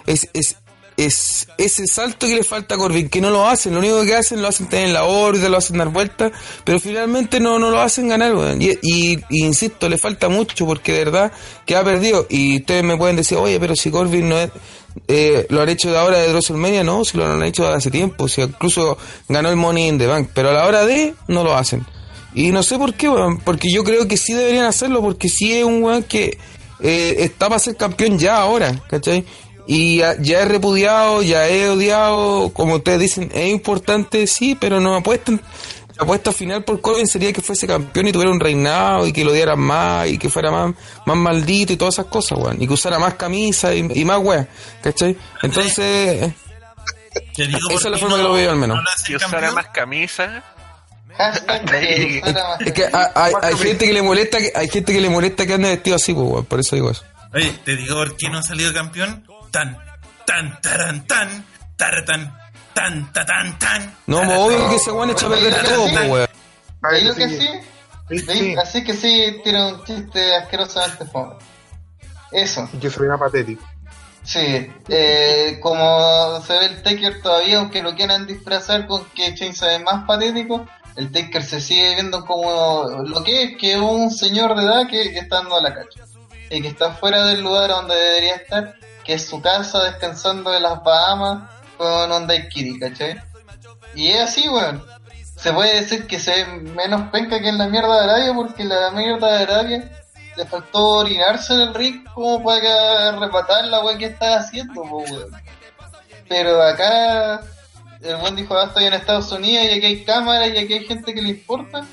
es, 0.05 0.29
es 0.33 0.55
es 0.97 1.47
ese 1.57 1.87
salto 1.87 2.27
que 2.27 2.35
le 2.35 2.43
falta 2.43 2.75
a 2.75 2.77
Corbin, 2.77 3.09
que 3.09 3.19
no 3.19 3.29
lo 3.29 3.47
hacen, 3.47 3.73
lo 3.73 3.79
único 3.79 4.03
que 4.03 4.15
hacen 4.15 4.41
lo 4.41 4.47
hacen 4.47 4.67
tener 4.67 4.87
en 4.87 4.93
la 4.93 5.03
órbita, 5.03 5.49
lo 5.49 5.57
hacen 5.57 5.77
dar 5.77 5.89
vueltas, 5.89 6.31
pero 6.63 6.79
finalmente 6.79 7.39
no, 7.39 7.59
no 7.59 7.69
lo 7.69 7.81
hacen 7.81 8.07
ganar, 8.07 8.33
weón. 8.35 8.61
Y, 8.61 9.19
insisto, 9.29 9.89
le 9.89 9.97
falta 9.97 10.29
mucho 10.29 10.65
porque 10.65 10.93
de 10.93 11.05
verdad 11.05 11.31
que 11.65 11.75
ha 11.75 11.83
perdido. 11.83 12.25
Y 12.29 12.57
ustedes 12.57 12.83
me 12.83 12.97
pueden 12.97 13.15
decir, 13.15 13.37
oye, 13.37 13.59
pero 13.59 13.75
si 13.75 13.91
Corbin 13.91 14.29
no 14.29 14.39
es, 14.39 14.51
eh, 15.07 15.45
lo 15.49 15.61
han 15.61 15.69
hecho 15.69 15.91
de 15.91 15.97
ahora 15.97 16.19
de 16.19 16.29
WrestleMania, 16.29 16.83
no, 16.83 17.03
si 17.03 17.17
lo 17.17 17.25
han 17.25 17.43
hecho 17.43 17.67
hace 17.67 17.91
tiempo, 17.91 18.27
si 18.27 18.41
incluso 18.41 18.97
ganó 19.27 19.49
el 19.49 19.57
Money 19.57 19.87
in 19.87 19.97
the 19.97 20.07
Bank, 20.07 20.29
pero 20.33 20.49
a 20.49 20.53
la 20.53 20.65
hora 20.65 20.85
de, 20.85 21.13
no 21.27 21.43
lo 21.43 21.55
hacen. 21.55 21.85
Y 22.33 22.51
no 22.51 22.63
sé 22.63 22.77
por 22.77 22.93
qué, 22.93 23.09
weón, 23.09 23.39
porque 23.39 23.69
yo 23.71 23.83
creo 23.83 24.07
que 24.07 24.17
sí 24.17 24.33
deberían 24.33 24.65
hacerlo, 24.65 25.01
porque 25.01 25.27
sí 25.29 25.53
es 25.53 25.63
un 25.65 25.83
weón 25.83 26.03
que 26.03 26.37
eh, 26.81 27.15
está 27.19 27.47
para 27.47 27.59
ser 27.59 27.75
campeón 27.77 28.19
ya 28.19 28.37
ahora, 28.37 28.81
¿cachai? 28.89 29.25
Y 29.67 29.97
ya, 29.97 30.15
ya 30.19 30.41
es 30.41 30.47
repudiado, 30.47 31.21
ya 31.23 31.47
es 31.47 31.69
odiado, 31.69 32.51
como 32.53 32.75
ustedes 32.75 32.99
dicen, 32.99 33.31
es 33.33 33.47
importante, 33.49 34.27
sí, 34.27 34.55
pero 34.59 34.79
no 34.79 34.95
apuestan. 34.95 35.41
La 35.97 36.03
apuesta 36.03 36.31
final 36.33 36.63
por 36.63 36.81
Corbin 36.81 37.07
sería 37.07 37.31
que 37.31 37.41
fuese 37.41 37.65
campeón 37.65 38.07
y 38.07 38.11
tuviera 38.11 38.29
un 38.31 38.39
reinado 38.39 39.07
y 39.07 39.13
que 39.13 39.23
lo 39.23 39.31
dieran 39.31 39.59
más 39.59 40.07
y 40.09 40.17
que 40.17 40.29
fuera 40.29 40.51
más, 40.51 40.73
más 41.05 41.15
maldito 41.17 41.71
y 41.73 41.77
todas 41.77 41.95
esas 41.95 42.07
cosas, 42.07 42.37
weón. 42.37 42.61
Y 42.61 42.67
que 42.67 42.73
usara 42.73 42.99
más 42.99 43.13
camisa 43.13 43.73
y, 43.73 43.79
y 43.93 44.03
más 44.05 44.19
weón, 44.21 44.47
¿cachai? 44.83 45.15
Entonces, 45.41 46.33
Esa 47.75 47.85
es 47.87 47.91
la 47.91 47.97
forma 47.97 48.17
que 48.17 48.23
lo 48.23 48.33
veo, 48.33 48.51
al 48.51 48.57
menos. 48.57 48.77
no 48.77 48.83
usara 49.15 49.51
más 49.53 49.67
camisa, 49.69 50.43
más 51.17 51.41
es 52.59 52.73
que 52.73 52.83
hay, 52.85 53.05
hay- 53.15 53.33
hay 53.41 53.55
gente 53.57 53.85
que 53.87 53.93
le 53.93 54.01
molesta 54.01 54.37
que, 54.37 54.51
hay 54.53 54.67
gente 54.67 54.91
que 54.93 54.99
le 55.01 55.09
molesta 55.09 55.45
que 55.45 55.53
ande 55.53 55.69
vestido 55.69 55.95
así, 55.95 56.13
pues, 56.13 56.27
weón, 56.27 56.45
por 56.45 56.59
eso 56.59 56.75
digo 56.75 56.91
eso. 56.91 57.03
Oye, 57.35 57.51
te 57.65 57.75
digo 57.75 57.95
por 57.95 58.15
qué 58.17 58.29
no 58.29 58.39
ha 58.39 58.43
salido 58.43 58.73
campeón. 58.73 59.25
Tan, 59.51 59.77
tan, 60.25 60.59
taran, 60.61 61.05
tan, 61.05 61.45
taratan, 61.75 62.37
tan, 62.73 63.13
ta, 63.13 63.25
tan, 63.25 63.59
tan. 63.59 63.95
No, 64.07 64.21
pues, 64.23 64.37
obvio 64.39 64.69
que 64.69 64.75
ese 64.75 64.91
weón 64.91 65.09
echa 65.11 65.27
a 65.27 65.29
perder 65.29 65.63
todo, 65.63 65.87
pues, 65.91 66.09
weón. 66.09 66.27
Ahí 66.83 67.03
lo 67.03 67.15
que 67.15 67.29
sí, 67.29 67.47
Sí, 68.09 68.15
ahí- 68.29 68.37
sí, 68.37 68.55
así 68.61 68.83
que 68.83 68.93
sí 68.93 69.41
tiene 69.43 69.65
un 69.73 69.83
chiste 69.83 70.35
asquerosamente 70.35 71.05
fome. 71.05 71.35
Eso, 72.31 72.69
y 72.73 72.77
que 72.77 72.89
se 72.89 72.99
veía 72.99 73.17
patético. 73.17 73.63
sí. 74.23 74.71
Eh, 74.89 75.59
como 75.61 76.41
se 76.45 76.53
ve 76.53 76.65
el 76.65 76.83
Taker 76.83 77.21
todavía, 77.21 77.57
aunque 77.59 77.81
lo 77.81 77.95
quieran 77.95 78.27
disfrazar 78.27 78.87
con 78.87 79.05
que 79.09 79.35
se 79.35 79.65
ve 79.65 79.79
más 79.79 80.05
patético, 80.05 80.65
el 80.95 81.11
Taker 81.11 81.43
se 81.43 81.59
sigue 81.61 81.95
viendo 81.95 82.25
como 82.25 82.83
lo 83.05 83.23
que 83.23 83.43
es, 83.43 83.57
que 83.57 83.73
es 83.73 83.79
un 83.79 84.11
señor 84.11 84.55
de 84.55 84.63
edad 84.65 84.87
que, 84.87 85.11
que 85.11 85.19
está 85.19 85.37
dando 85.37 85.57
a 85.57 85.61
la 85.61 85.73
cacha. 85.73 86.01
Y 86.55 86.61
que 86.61 86.69
está 86.69 86.93
fuera 86.93 87.25
del 87.25 87.41
lugar 87.41 87.69
donde 87.69 87.95
debería 87.95 88.35
estar, 88.35 88.75
que 89.03 89.15
es 89.15 89.27
su 89.27 89.41
casa 89.41 89.83
descansando 89.83 90.55
en 90.55 90.63
las 90.63 90.81
Bahamas 90.83 91.49
con 91.77 92.09
un 92.09 92.27
daiquiri, 92.27 92.79
¿cachai? 92.79 93.21
Y 93.93 94.07
es 94.07 94.21
así, 94.21 94.47
weón. 94.47 94.81
Se 95.35 95.51
puede 95.51 95.81
decir 95.81 96.07
que 96.07 96.17
se 96.17 96.31
ve 96.31 96.45
menos 96.45 97.09
penca 97.11 97.41
que 97.41 97.49
en 97.49 97.57
la 97.57 97.67
mierda 97.67 97.97
de 97.97 98.03
Arabia 98.09 98.33
porque 98.33 98.63
la 98.63 98.89
mierda 98.91 99.37
de 99.37 99.43
Arabia 99.43 99.91
le 100.37 100.45
faltó 100.45 100.99
orinarse 100.99 101.53
en 101.53 101.59
el 101.59 101.73
ring 101.73 102.05
como 102.13 102.41
para 102.41 103.11
repatar 103.19 103.65
la 103.65 103.83
weón 103.83 103.97
que 103.97 104.05
estaba 104.05 104.37
haciendo, 104.37 104.81
weón. 104.81 105.31
Pero 106.29 106.63
acá 106.63 107.41
el 108.01 108.15
buen 108.15 108.35
dijo, 108.37 108.57
ah, 108.57 108.65
estoy 108.67 108.85
en 108.85 108.93
Estados 108.93 109.29
Unidos 109.33 109.65
y 109.65 109.77
aquí 109.77 109.85
hay 109.85 110.05
cámaras 110.05 110.49
y 110.53 110.57
aquí 110.57 110.73
hay 110.73 110.85
gente 110.85 111.13
que 111.13 111.21
le 111.21 111.29
importa 111.29 111.85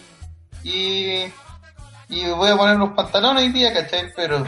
y, 0.63 1.25
y 2.13 2.29
voy 2.31 2.51
a 2.51 2.57
poner 2.57 2.77
los 2.77 2.91
pantalones 2.91 3.45
hoy 3.45 3.53
día, 3.53 3.73
¿cachai? 3.73 4.13
Pero, 4.15 4.45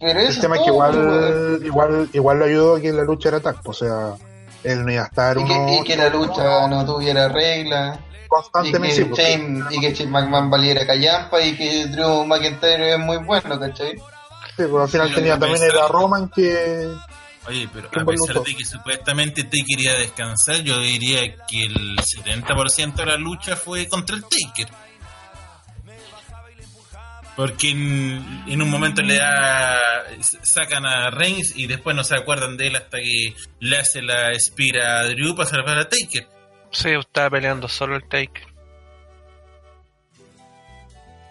pero 0.00 0.20
eso 0.20 0.30
El 0.30 0.40
tema 0.40 0.54
es 0.56 0.60
es 0.60 0.64
que 0.66 0.70
igual, 0.72 1.60
igual, 1.64 2.08
igual 2.12 2.38
lo 2.38 2.44
ayudó 2.44 2.76
a 2.76 2.80
que 2.80 2.92
la 2.92 3.02
lucha 3.04 3.28
era 3.30 3.40
tacto, 3.40 3.70
o 3.70 3.74
sea, 3.74 4.14
él 4.64 4.84
no 4.84 4.92
iba 4.92 5.02
a 5.02 5.06
estar 5.06 5.36
Y 5.38 5.44
que, 5.44 5.52
uno 5.52 5.72
y 5.72 5.84
que 5.84 5.96
la 5.96 6.08
lucha 6.08 6.66
no 6.68 6.84
tuviera 6.86 7.28
reglas. 7.28 7.98
Y 8.24 8.28
constantemente. 8.28 8.88
que, 8.88 8.94
sí, 8.94 9.04
porque- 9.04 9.22
Shane, 9.22 9.64
y 9.70 9.80
que 9.80 9.92
Shane 9.94 10.10
McMahon 10.10 10.50
valiera 10.50 10.86
callampa 10.86 11.40
y 11.42 11.56
que 11.56 11.86
Drew 11.88 12.24
McIntyre 12.24 12.92
es 12.94 12.98
muy 12.98 13.18
bueno, 13.18 13.58
¿cachai? 13.60 13.92
sí, 13.96 14.02
pero 14.56 14.82
al 14.82 14.88
final 14.88 15.08
Sí, 15.08 15.14
tenía 15.14 15.34
que 15.34 15.40
también 15.40 15.62
era 15.64 15.88
Roman 15.88 16.28
que 16.30 16.88
Oye, 17.48 17.68
pero 17.74 17.88
a 17.88 18.04
pesar 18.04 18.40
de 18.44 18.54
que 18.54 18.64
supuestamente 18.64 19.42
Taker 19.42 19.64
quería 19.66 19.94
descansar, 19.94 20.56
yo 20.62 20.78
diría 20.78 21.22
que 21.48 21.64
el 21.64 21.96
70% 21.98 22.94
de 22.94 23.06
la 23.06 23.16
lucha 23.16 23.56
fue 23.56 23.88
contra 23.88 24.14
el 24.14 24.22
Taker. 24.22 24.68
Porque 27.36 27.70
en, 27.70 28.44
en 28.46 28.60
un 28.60 28.70
momento 28.70 29.00
le 29.02 29.16
da, 29.16 29.78
sacan 30.20 30.84
a 30.84 31.10
Reigns 31.10 31.56
y 31.56 31.66
después 31.66 31.96
no 31.96 32.04
se 32.04 32.14
acuerdan 32.14 32.56
de 32.56 32.66
él 32.66 32.76
hasta 32.76 32.98
que 32.98 33.34
le 33.60 33.78
hace 33.78 34.02
la 34.02 34.32
espira 34.32 35.00
a 35.00 35.04
Drew 35.04 35.34
para 35.34 35.48
salvar 35.48 35.78
a 35.78 35.88
Taker. 35.88 36.28
sí, 36.70 36.90
estaba 36.90 37.30
peleando 37.30 37.68
solo 37.68 37.96
el 37.96 38.02
Taker. 38.08 38.52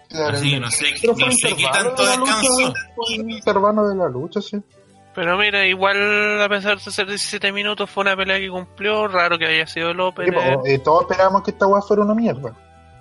Claro, 0.08 0.36
Así, 0.36 0.60
no 0.60 0.70
sé, 0.70 0.86
Pero 1.00 1.14
no 1.16 1.32
sé 1.32 1.56
qué 1.56 1.64
tanto 1.72 2.02
de 2.04 2.10
la 2.10 4.08
lucha, 4.08 4.40
de 4.40 4.40
la 4.40 4.42
sí. 4.42 4.62
Pero 5.14 5.38
mira, 5.38 5.66
igual 5.66 6.42
a 6.42 6.48
pesar 6.48 6.78
de 6.78 6.90
ser 6.90 7.06
17 7.06 7.52
minutos, 7.52 7.88
fue 7.88 8.02
una 8.02 8.16
pelea 8.16 8.38
que 8.38 8.48
cumplió. 8.48 9.08
Raro 9.08 9.38
que 9.38 9.46
haya 9.46 9.66
sido 9.66 9.92
López. 9.92 10.28
Sí, 10.28 10.70
eh, 10.70 10.78
todos 10.78 11.02
esperábamos 11.02 11.42
que 11.42 11.50
esta 11.50 11.66
weá 11.66 11.80
fuera 11.82 12.02
una 12.02 12.14
mierda. 12.14 12.54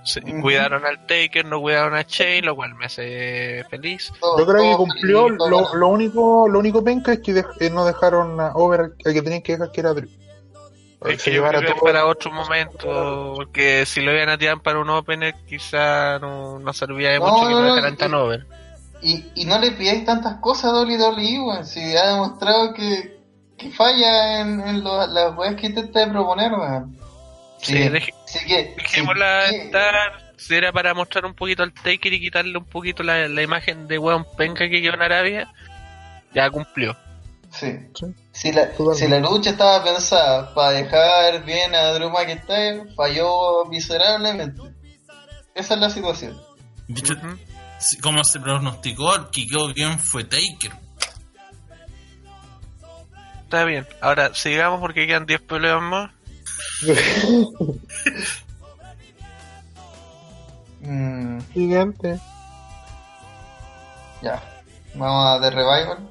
Sí. 0.03 0.19
Cuidaron 0.41 0.85
al 0.85 1.05
Taker, 1.05 1.45
no 1.45 1.61
cuidaron 1.61 1.93
a 1.95 2.01
Shane, 2.01 2.41
lo 2.41 2.55
cual 2.55 2.73
me 2.75 2.85
hace 2.85 3.63
feliz. 3.69 4.11
Yo 4.37 4.45
creo 4.47 4.71
que 4.71 4.75
cumplió, 4.77 5.29
lo, 5.29 5.37
bueno. 5.37 5.75
lo 5.75 5.87
único 5.89 6.47
lo 6.47 6.57
único 6.59 6.83
penca 6.83 7.13
es 7.13 7.19
que 7.19 7.43
eh, 7.59 7.69
no 7.69 7.85
dejaron 7.85 8.39
a 8.41 8.51
Over 8.55 8.79
al 9.05 9.13
que 9.13 9.21
tenían 9.21 9.41
que 9.41 9.51
dejar 9.53 9.71
que 9.71 9.81
era 9.81 9.93
Drew. 9.93 10.09
Es 11.05 11.23
que 11.23 11.33
yo 11.33 11.47
creo 11.47 11.61
que 11.61 11.73
para 11.81 12.05
otro 12.05 12.31
momento, 12.31 13.33
porque 13.35 13.85
si 13.87 14.01
lo 14.01 14.13
iban 14.13 14.29
a 14.29 14.37
tirar 14.37 14.61
para 14.61 14.79
un 14.79 14.89
opener, 14.91 15.33
quizá 15.47 16.19
no, 16.19 16.59
no 16.59 16.73
servía 16.73 17.09
de 17.11 17.19
No, 17.19 17.27
mucho 17.27 17.47
que 17.47 17.53
no, 17.53 17.61
lo 17.61 17.67
no, 17.67 17.75
dejaran 17.75 17.97
tan 17.97 18.13
over. 18.13 18.45
Y, 19.01 19.25
y 19.33 19.45
no 19.45 19.57
le 19.57 19.71
pidáis 19.71 20.05
tantas 20.05 20.35
cosas 20.35 20.65
a 20.73 20.81
WWE, 20.81 21.39
weón. 21.41 21.65
Si 21.65 21.95
ha 21.97 22.07
demostrado 22.11 22.73
que, 22.75 23.19
que 23.57 23.71
falla 23.71 24.41
en, 24.41 24.61
en 24.61 24.83
lo- 24.83 25.07
las 25.07 25.35
weas 25.35 25.55
que 25.55 25.67
intenta 25.67 26.07
proponer, 26.11 26.51
weón. 26.53 26.95
Sí, 27.57 27.73
deje- 27.89 28.13
Así 28.35 28.45
que. 28.45 28.73
Dejémosla 28.77 29.47
sí, 29.49 29.55
estar. 29.55 30.31
Si 30.37 30.55
era 30.55 30.71
para 30.71 30.93
mostrar 30.93 31.25
un 31.25 31.33
poquito 31.35 31.61
al 31.63 31.71
Taker 31.73 32.13
y 32.13 32.19
quitarle 32.19 32.57
un 32.57 32.65
poquito 32.65 33.03
la, 33.03 33.27
la 33.27 33.41
imagen 33.43 33.87
de 33.87 33.97
weón 33.99 34.25
penca 34.37 34.67
que 34.69 34.81
quedó 34.81 34.95
en 34.95 35.01
Arabia, 35.03 35.53
ya 36.33 36.49
cumplió. 36.49 36.97
Sí. 37.51 37.77
Sí. 37.93 38.05
Si 38.31 38.51
la, 38.51 38.69
si 38.95 39.07
la 39.07 39.19
lucha 39.19 39.51
estaba 39.51 39.83
pensada 39.83 40.53
para 40.55 40.71
dejar 40.71 41.43
bien 41.43 41.75
a 41.75 41.91
Drew 41.93 42.09
McIntyre, 42.09 42.85
falló 42.95 43.65
miserablemente. 43.65 44.61
Esa 45.53 45.73
es 45.75 45.79
la 45.81 45.89
situación. 45.89 46.41
De 46.87 46.99
hecho, 47.01 47.13
Ujú. 47.13 47.37
si- 47.77 47.97
como 47.99 48.23
se 48.23 48.39
pronosticó, 48.39 49.13
el 49.15 49.29
que 49.31 49.45
quedó 49.45 49.73
bien 49.73 49.99
fue 49.99 50.23
Taker. 50.23 50.71
Está 53.43 53.65
bien. 53.65 53.85
Ahora, 53.99 54.33
sigamos 54.33 54.79
porque 54.79 55.05
quedan 55.05 55.25
10 55.25 55.41
peleas 55.41 55.81
más. 55.81 56.11
Mm, 60.81 61.39
Gigante. 61.53 62.19
ya. 64.21 64.41
Vamos 64.95 65.25
a 65.25 65.41
The 65.41 65.49
Revival. 65.51 66.09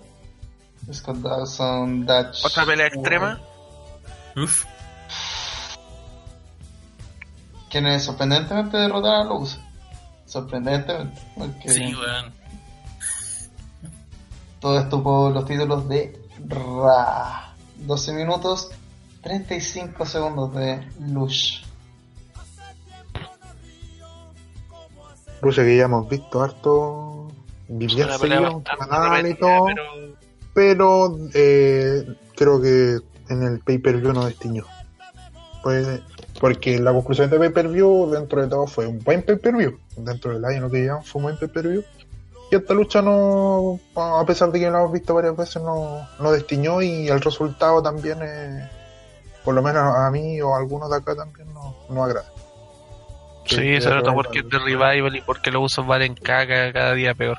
Scott 0.92 1.16
Dawson, 1.18 2.06
Dutch. 2.06 2.44
Otra 2.44 2.64
pelea 2.64 2.86
extrema. 2.86 3.38
Uf. 4.36 4.64
Quienes 7.68 8.04
sorprendentemente 8.04 8.76
derrotaron 8.78 9.26
a 9.26 9.30
Luz. 9.30 9.58
Sorprendentemente. 10.26 11.20
Porque 11.36 11.68
Sí, 11.68 11.94
weón. 11.94 12.32
todo 14.60 14.78
esto 14.80 15.02
por 15.02 15.32
los 15.32 15.44
títulos 15.44 15.88
de 15.88 16.20
Ra. 16.48 17.54
12 17.76 18.12
minutos, 18.12 18.70
35 19.22 20.06
segundos 20.06 20.54
de 20.54 20.80
Lush. 21.00 21.62
Lucha 25.42 25.62
que 25.62 25.76
ya 25.76 25.84
hemos 25.84 26.08
visto 26.08 26.42
harto. 26.42 27.32
Pelea 27.66 28.18
seguido, 28.18 28.62
y 29.28 29.34
todo. 29.34 29.66
pero 29.66 30.16
pero 30.52 31.16
eh, 31.34 32.04
creo 32.34 32.60
que 32.60 32.98
en 33.28 33.42
el 33.42 33.60
pay-per-view 33.60 34.12
no 34.12 34.24
destiñó. 34.24 34.64
Pues, 35.62 36.00
porque 36.40 36.78
la 36.78 36.92
conclusión 36.92 37.30
de 37.30 37.38
pay-per-view 37.38 38.10
dentro 38.10 38.42
de 38.42 38.48
todo 38.48 38.66
fue 38.66 38.86
un 38.86 38.98
buen 38.98 39.22
pay-per-view. 39.22 39.78
Dentro 39.96 40.34
del 40.34 40.44
año 40.44 40.62
lo 40.62 40.70
que 40.70 40.82
llevan 40.82 41.04
fue 41.04 41.20
un 41.20 41.24
buen 41.24 41.36
pay-per-view. 41.38 41.84
Y 42.50 42.56
esta 42.56 42.74
lucha 42.74 43.00
no, 43.00 43.78
a 43.94 44.24
pesar 44.26 44.50
de 44.50 44.58
que 44.58 44.70
la 44.70 44.80
hemos 44.80 44.92
visto 44.92 45.14
varias 45.14 45.36
veces, 45.36 45.62
no, 45.62 46.08
no 46.18 46.32
destiñó 46.32 46.82
y 46.82 47.08
el 47.08 47.20
resultado 47.20 47.80
también, 47.80 48.18
eh, 48.22 48.68
por 49.44 49.54
lo 49.54 49.62
menos 49.62 49.82
a 49.96 50.10
mí 50.10 50.40
o 50.40 50.54
a 50.54 50.58
algunos 50.58 50.90
de 50.90 50.96
acá 50.96 51.14
también 51.14 51.52
no, 51.52 51.76
no 51.88 52.04
agrada. 52.04 52.30
sí, 53.46 53.56
que 53.56 53.78
nota 53.78 53.90
revival. 53.90 54.14
porque 54.14 54.38
es 54.40 54.48
de 54.48 54.58
revival 54.58 55.16
y 55.16 55.20
porque 55.22 55.50
los 55.50 55.64
usos 55.64 55.86
valen 55.86 56.14
caca 56.14 56.72
cada 56.72 56.94
día 56.94 57.14
peor. 57.14 57.38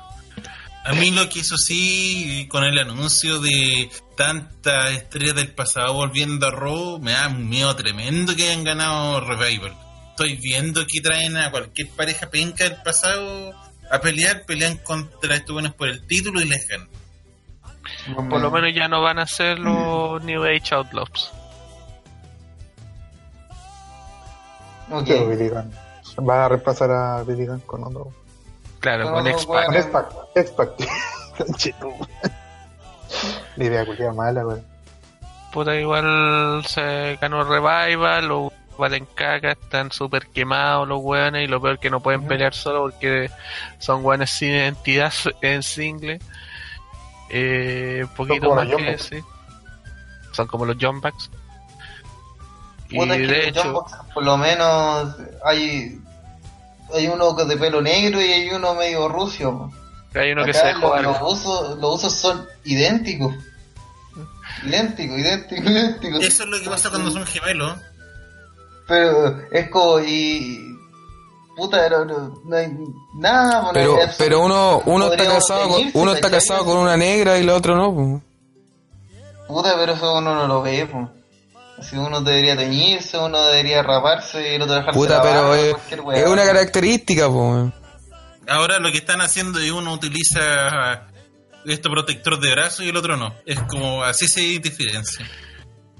A 0.84 0.94
mí 0.94 1.12
lo 1.12 1.28
que 1.28 1.40
hizo 1.40 1.56
sí, 1.56 2.48
con 2.50 2.64
el 2.64 2.76
anuncio 2.76 3.38
de 3.40 3.88
tantas 4.16 4.90
estrellas 4.92 5.36
del 5.36 5.54
pasado 5.54 5.94
volviendo 5.94 6.48
a 6.48 6.50
Raw, 6.50 6.98
me 6.98 7.12
da 7.12 7.28
un 7.28 7.48
miedo 7.48 7.74
tremendo 7.76 8.34
que 8.34 8.50
hayan 8.50 8.64
ganado 8.64 9.20
Revival. 9.20 9.76
Estoy 10.10 10.36
viendo 10.36 10.84
que 10.86 11.00
traen 11.00 11.36
a 11.36 11.52
cualquier 11.52 11.88
pareja 11.90 12.28
penca 12.30 12.64
del 12.64 12.82
pasado 12.82 13.52
a 13.90 14.00
pelear, 14.00 14.44
pelean 14.44 14.78
contra 14.78 15.36
estos 15.36 15.52
buenos 15.52 15.72
por 15.74 15.88
el 15.88 16.04
título 16.06 16.40
y 16.40 16.46
les 16.46 16.66
ganan. 16.66 16.88
Por 18.28 18.40
lo 18.40 18.50
menos 18.50 18.74
ya 18.74 18.88
no 18.88 19.00
van 19.02 19.20
a 19.20 19.26
ser 19.26 19.60
los 19.60 20.22
New 20.24 20.42
Age 20.42 20.74
Outlaws. 20.74 21.32
Ok. 24.92 25.04
Pero 25.06 25.28
Billy 25.28 25.48
Gunn. 25.48 25.72
Va 26.28 26.44
a 26.44 26.48
reemplazar 26.48 26.90
a 26.90 27.22
Billy 27.22 27.46
Gunn 27.46 27.60
con 27.60 27.84
otro. 27.84 28.12
Claro, 28.80 29.04
No, 29.04 29.12
con 29.12 29.26
X-Pac. 29.26 29.66
Con 29.66 29.74
X-Pac. 29.76 30.12
X-Pac. 30.34 30.70
La 33.56 33.64
idea 33.64 33.86
culia 33.86 34.12
mala, 34.12 34.46
weón. 34.46 34.64
Puta, 35.52 35.74
igual 35.76 36.64
se 36.66 37.18
ganó 37.20 37.44
Revival, 37.44 38.26
los 38.26 38.52
valen 38.78 39.06
caca, 39.14 39.52
están 39.52 39.92
súper 39.92 40.28
quemados 40.28 40.88
los 40.88 41.00
weones 41.02 41.44
y 41.44 41.46
lo 41.46 41.60
peor 41.60 41.78
que 41.78 41.90
no 41.90 42.00
pueden 42.00 42.26
pelear 42.26 42.54
solo 42.54 42.82
porque 42.82 43.30
son 43.78 44.04
weones 44.04 44.30
sin 44.30 44.48
identidad 44.50 45.12
en 45.42 45.62
single. 45.62 46.18
Eh, 47.28 48.06
poquito 48.16 48.54
más 48.54 48.66
que 48.68 48.82
decir. 48.82 49.24
Son 50.32 50.46
como 50.46 50.64
los 50.64 50.76
John 50.80 51.00
Y 52.92 53.08
que 53.08 53.26
de 53.26 53.48
hecho, 53.48 53.84
por 54.14 54.24
lo 54.24 54.36
menos 54.36 55.16
hay 55.44 55.98
hay 56.94 57.08
uno 57.08 57.32
de 57.32 57.56
pelo 57.56 57.80
negro 57.80 58.20
y 58.20 58.24
hay 58.24 58.50
uno 58.50 58.74
medio 58.74 59.08
rucio. 59.08 59.70
hay 60.14 60.32
uno 60.32 60.44
que 60.44 60.52
se 60.52 60.66
dejó 60.66 60.96
los, 60.98 61.16
usos, 61.22 61.78
los 61.78 61.96
usos 61.96 62.12
son 62.12 62.46
idénticos. 62.64 63.34
Idénticos, 64.64 65.18
idénticos, 65.18 65.70
idénticos. 65.70 66.24
Eso 66.24 66.42
es 66.44 66.48
lo 66.48 66.60
que 66.60 66.70
pasa 66.70 66.90
cuando 66.90 67.10
son 67.10 67.26
gemelos. 67.26 67.78
Pero 68.86 69.40
es 69.50 69.70
como 69.70 70.00
y 70.00 70.76
puta, 71.56 71.88
no, 71.88 72.04
no, 72.04 72.40
no 72.44 72.56
hay 72.56 72.68
nada. 73.14 73.70
Pero, 73.72 73.96
pero 74.18 74.40
uno, 74.44 74.82
uno 74.84 75.12
está 75.12 75.24
casado 75.24 75.68
con, 75.68 75.90
uno 75.94 76.12
está 76.12 76.30
casado 76.30 76.64
con 76.64 76.76
una 76.78 76.96
negra 76.96 77.38
y 77.38 77.44
la 77.44 77.54
otra 77.54 77.74
no, 77.74 77.94
pues. 77.94 78.22
Puta, 79.48 79.74
pero 79.76 79.92
eso 79.92 80.18
uno 80.18 80.34
no 80.34 80.46
lo 80.46 80.62
ve, 80.62 80.86
pues. 80.90 81.08
Así 81.78 81.96
uno 81.96 82.20
debería 82.20 82.56
teñirse, 82.56 83.18
uno 83.18 83.44
debería 83.46 83.82
raparse 83.82 84.52
y 84.52 84.54
el 84.54 84.62
otro 84.62 84.76
dejarse 84.76 84.98
Puta, 84.98 85.22
pero 85.22 85.54
es, 85.54 85.74
es 85.90 86.28
una 86.28 86.44
característica, 86.44 87.28
pues. 87.28 87.72
Ahora 88.48 88.78
lo 88.78 88.90
que 88.90 88.98
están 88.98 89.20
haciendo 89.20 89.58
es 89.58 89.70
uno 89.70 89.92
utiliza 89.94 91.08
esto 91.64 91.90
protector 91.90 92.40
de 92.40 92.50
brazo 92.52 92.82
y 92.82 92.88
el 92.88 92.96
otro 92.96 93.16
no. 93.16 93.34
Es 93.46 93.60
como 93.60 94.02
así 94.02 94.28
se 94.28 94.40
diferencia. 94.40 95.26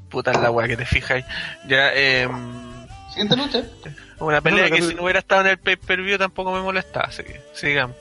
Puta 0.08 0.32
la 0.32 0.50
weá 0.50 0.68
que 0.68 0.76
te 0.76 0.84
fijas. 0.84 1.24
Ya, 1.66 1.90
eh, 1.94 2.28
Siguiente 3.08 3.36
lucha. 3.36 3.62
una 4.18 4.40
pelea 4.40 4.68
No, 4.68 4.76
que 4.76 4.82
si 4.82 4.94
no 4.94 5.02
hubiera 5.02 5.20
estado 5.20 5.42
en 5.42 5.46
el 5.48 5.58
pay-per-view 5.58 6.18
tampoco 6.18 6.52
me 6.52 6.60
molestaba, 6.60 7.06
así 7.06 7.22
que 7.22 7.40
sigamos. 7.54 7.96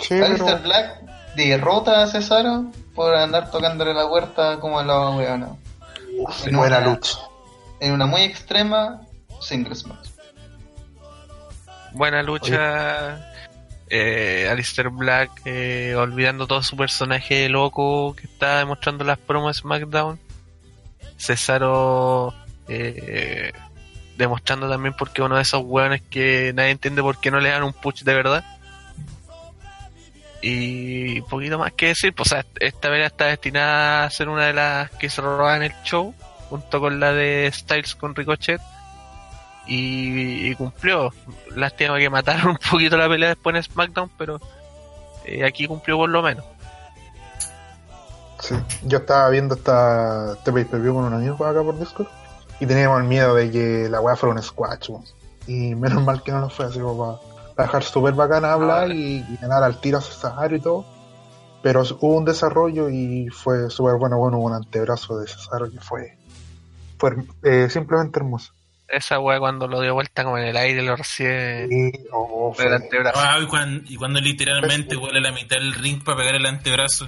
Sí. 0.00 0.14
Black 0.62 1.02
derrota 1.36 2.02
a 2.02 2.06
Cesaro 2.06 2.72
por 2.94 3.14
andar 3.14 3.50
tocándole 3.50 3.94
la 3.94 4.08
puerta 4.08 4.58
como 4.60 4.78
a 4.78 4.84
la 4.84 5.10
weona. 5.10 5.50
Buena 6.52 6.80
lucha. 6.80 7.18
En 7.80 7.92
una 7.92 8.06
muy 8.06 8.22
extrema 8.22 9.00
singles 9.40 9.86
match. 9.86 10.08
Buena 11.92 12.22
lucha. 12.22 13.24
Eh, 13.90 14.46
Alistair 14.50 14.90
Black 14.90 15.30
eh, 15.46 15.94
olvidando 15.96 16.46
todo 16.46 16.62
su 16.62 16.76
personaje 16.76 17.48
loco 17.48 18.14
que 18.14 18.26
está 18.26 18.58
demostrando 18.58 19.04
las 19.04 19.18
promos 19.18 19.56
de 19.56 19.60
SmackDown. 19.62 20.18
Cesaro 21.16 22.34
eh, 22.68 23.52
demostrando 24.18 24.68
también 24.68 24.94
porque 24.98 25.22
uno 25.22 25.36
de 25.36 25.42
esos 25.42 25.62
hueones 25.64 26.02
que 26.02 26.52
nadie 26.54 26.70
entiende 26.70 27.02
por 27.02 27.18
qué 27.18 27.30
no 27.30 27.40
le 27.40 27.50
dan 27.50 27.62
un 27.62 27.72
push 27.72 28.02
de 28.02 28.14
verdad. 28.14 28.44
Y 30.40 31.20
poquito 31.22 31.58
más 31.58 31.72
que 31.72 31.88
decir, 31.88 32.14
pues 32.14 32.34
esta 32.60 32.88
vez 32.88 33.06
está 33.06 33.26
destinada 33.26 34.04
a 34.04 34.10
ser 34.10 34.28
una 34.28 34.46
de 34.46 34.52
las 34.52 34.90
que 34.92 35.10
se 35.10 35.20
roban 35.20 35.62
el 35.62 35.72
show, 35.82 36.14
junto 36.48 36.80
con 36.80 37.00
la 37.00 37.12
de 37.12 37.50
Styles 37.52 37.94
con 37.96 38.14
Ricochet 38.14 38.60
y, 39.66 40.48
y 40.48 40.54
cumplió. 40.54 41.12
Lástima 41.54 41.98
que 41.98 42.08
mataron 42.08 42.50
un 42.50 42.58
poquito 42.70 42.96
la 42.96 43.08
pelea 43.08 43.30
después 43.30 43.56
en 43.56 43.62
SmackDown, 43.62 44.10
pero 44.16 44.40
eh, 45.24 45.44
aquí 45.44 45.66
cumplió 45.66 45.96
por 45.96 46.08
lo 46.08 46.22
menos. 46.22 46.44
Sí. 48.40 48.54
Yo 48.84 48.98
estaba 48.98 49.28
viendo 49.30 49.56
esta, 49.56 50.34
este 50.34 50.52
pay 50.52 50.64
per 50.64 50.80
view 50.80 50.94
con 50.94 51.04
un 51.04 51.14
amigo 51.14 51.44
acá 51.44 51.62
por 51.62 51.76
Discord 51.78 52.06
y 52.60 52.66
teníamos 52.66 53.00
el 53.00 53.08
miedo 53.08 53.34
de 53.34 53.50
que 53.50 53.88
la 53.88 54.00
weá 54.00 54.16
fuera 54.16 54.34
un 54.34 54.42
squash. 54.42 54.90
Y 55.46 55.74
menos 55.74 56.04
mal 56.04 56.22
que 56.22 56.30
no 56.30 56.40
lo 56.40 56.50
fue, 56.50 56.66
así 56.66 56.78
como 56.78 57.18
para 57.18 57.27
dejar 57.64 57.82
súper 57.84 58.14
bacana 58.14 58.52
hablar 58.52 58.90
y, 58.92 59.24
y 59.28 59.36
ganar 59.40 59.62
al 59.62 59.80
tiro 59.80 59.98
a 59.98 60.00
Cesaro 60.00 60.54
y 60.54 60.60
todo. 60.60 60.84
Pero 61.62 61.82
hubo 62.00 62.16
un 62.16 62.24
desarrollo 62.24 62.88
y 62.88 63.28
fue 63.28 63.68
súper 63.70 63.96
bueno. 63.96 64.16
Bueno, 64.18 64.38
hubo 64.38 64.46
un 64.46 64.54
antebrazo 64.54 65.18
de 65.18 65.26
Cesaro 65.26 65.70
que 65.70 65.80
fue, 65.80 66.16
fue 66.98 67.16
eh, 67.42 67.68
simplemente 67.68 68.18
hermoso. 68.20 68.52
Esa 68.86 69.18
wea 69.20 69.38
cuando 69.38 69.66
lo 69.68 69.80
dio 69.82 69.92
vuelta 69.92 70.24
como 70.24 70.38
en 70.38 70.44
el 70.44 70.56
aire 70.56 70.80
lo 70.82 70.96
recibe 70.96 71.68
Y, 71.70 71.92
oh, 72.12 72.54
el 72.58 72.64
fue- 72.64 72.74
antebrazo. 72.74 73.18
Ah, 73.20 73.38
y, 73.42 73.46
cuando, 73.46 73.82
y 73.90 73.96
cuando 73.96 74.20
literalmente 74.20 74.96
huele 74.96 75.20
la 75.20 75.32
mitad 75.32 75.56
del 75.56 75.74
ring 75.74 76.02
para 76.02 76.16
pegar 76.18 76.36
el 76.36 76.46
antebrazo. 76.46 77.06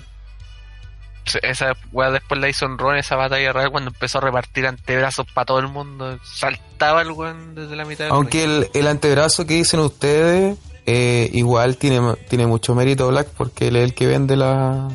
Esa 1.42 1.73
wea 1.92 2.10
después 2.10 2.41
la 2.41 2.49
hizo 2.49 2.67
en 2.67 2.78
Ron, 2.78 2.97
esa 2.97 3.17
batalla 3.17 3.52
real 3.52 3.70
cuando 3.70 3.91
empezó 3.91 4.18
a 4.18 4.20
repartir 4.23 4.67
antebrazos 4.67 5.26
para 5.33 5.44
todo 5.47 5.59
el 5.60 5.68
mundo. 5.68 6.18
Saltaba 6.25 7.02
el 7.02 7.10
weón 7.12 7.55
desde 7.55 7.76
la 7.76 7.84
mitad 7.84 8.05
del 8.05 8.12
Aunque 8.15 8.44
el, 8.44 8.70
el 8.75 8.86
antebrazo 8.86 9.47
que 9.47 9.55
dicen 9.55 9.81
ustedes, 9.81 10.59
eh, 10.86 11.31
igual 11.33 11.76
tiene, 11.76 12.15
tiene 12.28 12.47
mucho 12.47 12.75
mérito 12.75 13.09
Black 13.09 13.28
porque 13.36 13.68
él 13.68 13.76
es 13.76 13.84
el 13.84 13.94
que 13.94 14.07
vende 14.07 14.36
la, 14.36 14.89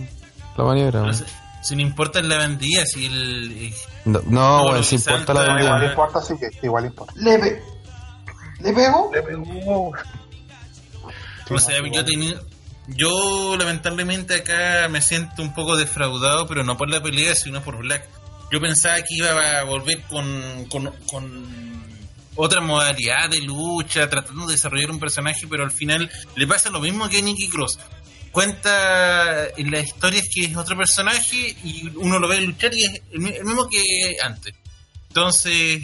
la 0.58 0.64
maniobra. 0.64 1.02
Weón. 1.04 1.14
si, 1.16 1.24
si 1.64 1.76
no 1.76 1.82
importa 1.82 2.20
en 2.20 2.30
la 2.30 2.38
bandilla, 2.38 2.86
si 2.86 3.06
el. 3.06 3.52
eh, 3.58 3.74
No, 4.06 4.22
no, 4.26 4.84
si 4.84 4.96
importa 4.96 5.34
la 5.34 5.42
salta- 5.46 5.60
Igual 5.60 5.70
bandera. 5.72 5.92
importa, 5.94 6.22
sí 6.22 6.34
que 6.40 6.50
igual 6.66 6.86
importa. 6.86 7.14
¿Le, 7.18 7.40
pe- 7.40 7.62
¿Le 8.62 8.74
pegó? 8.74 9.12
O 11.50 11.60
sea, 11.60 11.76
yo 11.92 12.04
tenía. 12.06 12.36
Yo 12.88 13.56
lamentablemente 13.58 14.36
acá 14.36 14.88
me 14.90 15.02
siento 15.02 15.42
un 15.42 15.54
poco 15.54 15.76
defraudado, 15.76 16.48
pero 16.48 16.64
no 16.64 16.78
por 16.78 16.90
la 16.90 17.02
pelea, 17.02 17.34
sino 17.36 17.64
por 17.64 17.78
Black. 17.78 18.08
Yo 18.52 18.60
pensaba 18.62 18.98
que 18.98 19.16
iba 19.16 19.60
a 19.60 19.64
volver 19.64 20.02
con, 20.04 20.66
con, 20.70 20.92
con 21.08 21.84
otra 22.36 22.62
modalidad 22.62 23.30
de 23.30 23.42
lucha, 23.42 24.08
tratando 24.10 24.46
de 24.46 24.54
desarrollar 24.54 24.92
un 24.92 25.00
personaje, 25.00 25.48
pero 25.48 25.64
al 25.64 25.72
final 25.72 26.12
le 26.36 26.46
pasa 26.48 26.70
lo 26.70 26.80
mismo 26.80 27.10
que 27.10 27.20
a 27.20 27.22
Nicky 27.22 27.50
Cross. 27.50 27.80
Cuenta 28.32 29.48
en 29.58 29.72
las 29.72 29.86
historias 29.86 30.26
que 30.32 30.46
es 30.46 30.56
otro 30.58 30.78
personaje 30.78 31.56
y 31.64 31.90
uno 31.96 32.20
lo 32.20 32.28
ve 32.28 32.42
luchar 32.42 32.74
y 32.76 32.84
es 32.84 33.02
el 33.12 33.20
mi- 33.20 33.30
el 33.32 33.46
mismo 33.46 33.68
que 33.68 33.82
antes. 34.22 34.54
Entonces, 35.08 35.82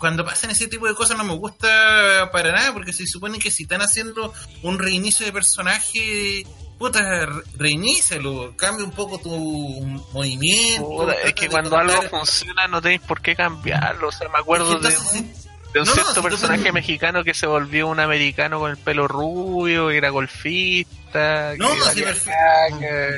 cuando 0.00 0.24
pasan 0.24 0.50
ese 0.50 0.66
tipo 0.66 0.88
de 0.88 0.94
cosas 0.94 1.16
no 1.16 1.22
me 1.24 1.34
gusta 1.34 2.30
para 2.32 2.50
nada, 2.50 2.72
porque 2.72 2.92
se 2.92 3.06
supone 3.06 3.38
que 3.38 3.50
si 3.52 3.62
están 3.64 3.82
haciendo 3.82 4.32
un 4.62 4.78
reinicio 4.80 5.24
de 5.26 5.32
personaje, 5.32 6.44
puta, 6.78 7.26
re- 7.26 7.42
reinícialo, 7.56 8.54
cambia 8.56 8.84
un 8.84 8.92
poco 8.92 9.18
tu 9.18 9.30
movimiento. 10.12 10.88
Puta, 10.88 11.12
es 11.22 11.34
que 11.34 11.48
cuando 11.48 11.76
algo 11.76 12.02
funciona 12.08 12.66
no 12.66 12.80
tenéis 12.80 13.02
por 13.02 13.20
qué 13.20 13.36
cambiarlo. 13.36 14.08
O 14.08 14.12
sea, 14.12 14.28
me 14.30 14.38
acuerdo 14.38 14.70
de, 14.78 14.88
Entonces, 14.88 15.00
sí, 15.12 15.30
de 15.74 15.80
un 15.80 15.86
No, 15.86 15.92
cierto 15.92 16.22
personaje 16.22 16.62
te- 16.64 16.72
mexicano 16.72 17.22
que 17.22 17.34
se 17.34 17.46
volvió 17.46 17.86
un 17.86 18.00
americano 18.00 18.58
con 18.58 18.70
el 18.70 18.78
pelo 18.78 19.06
rubio, 19.06 19.88
que 19.88 19.98
era 19.98 20.08
golfista. 20.10 21.54
No, 21.58 21.72
que 21.72 21.78
no, 21.78 21.84
sí, 21.92 22.02
perfecto. 22.02 22.38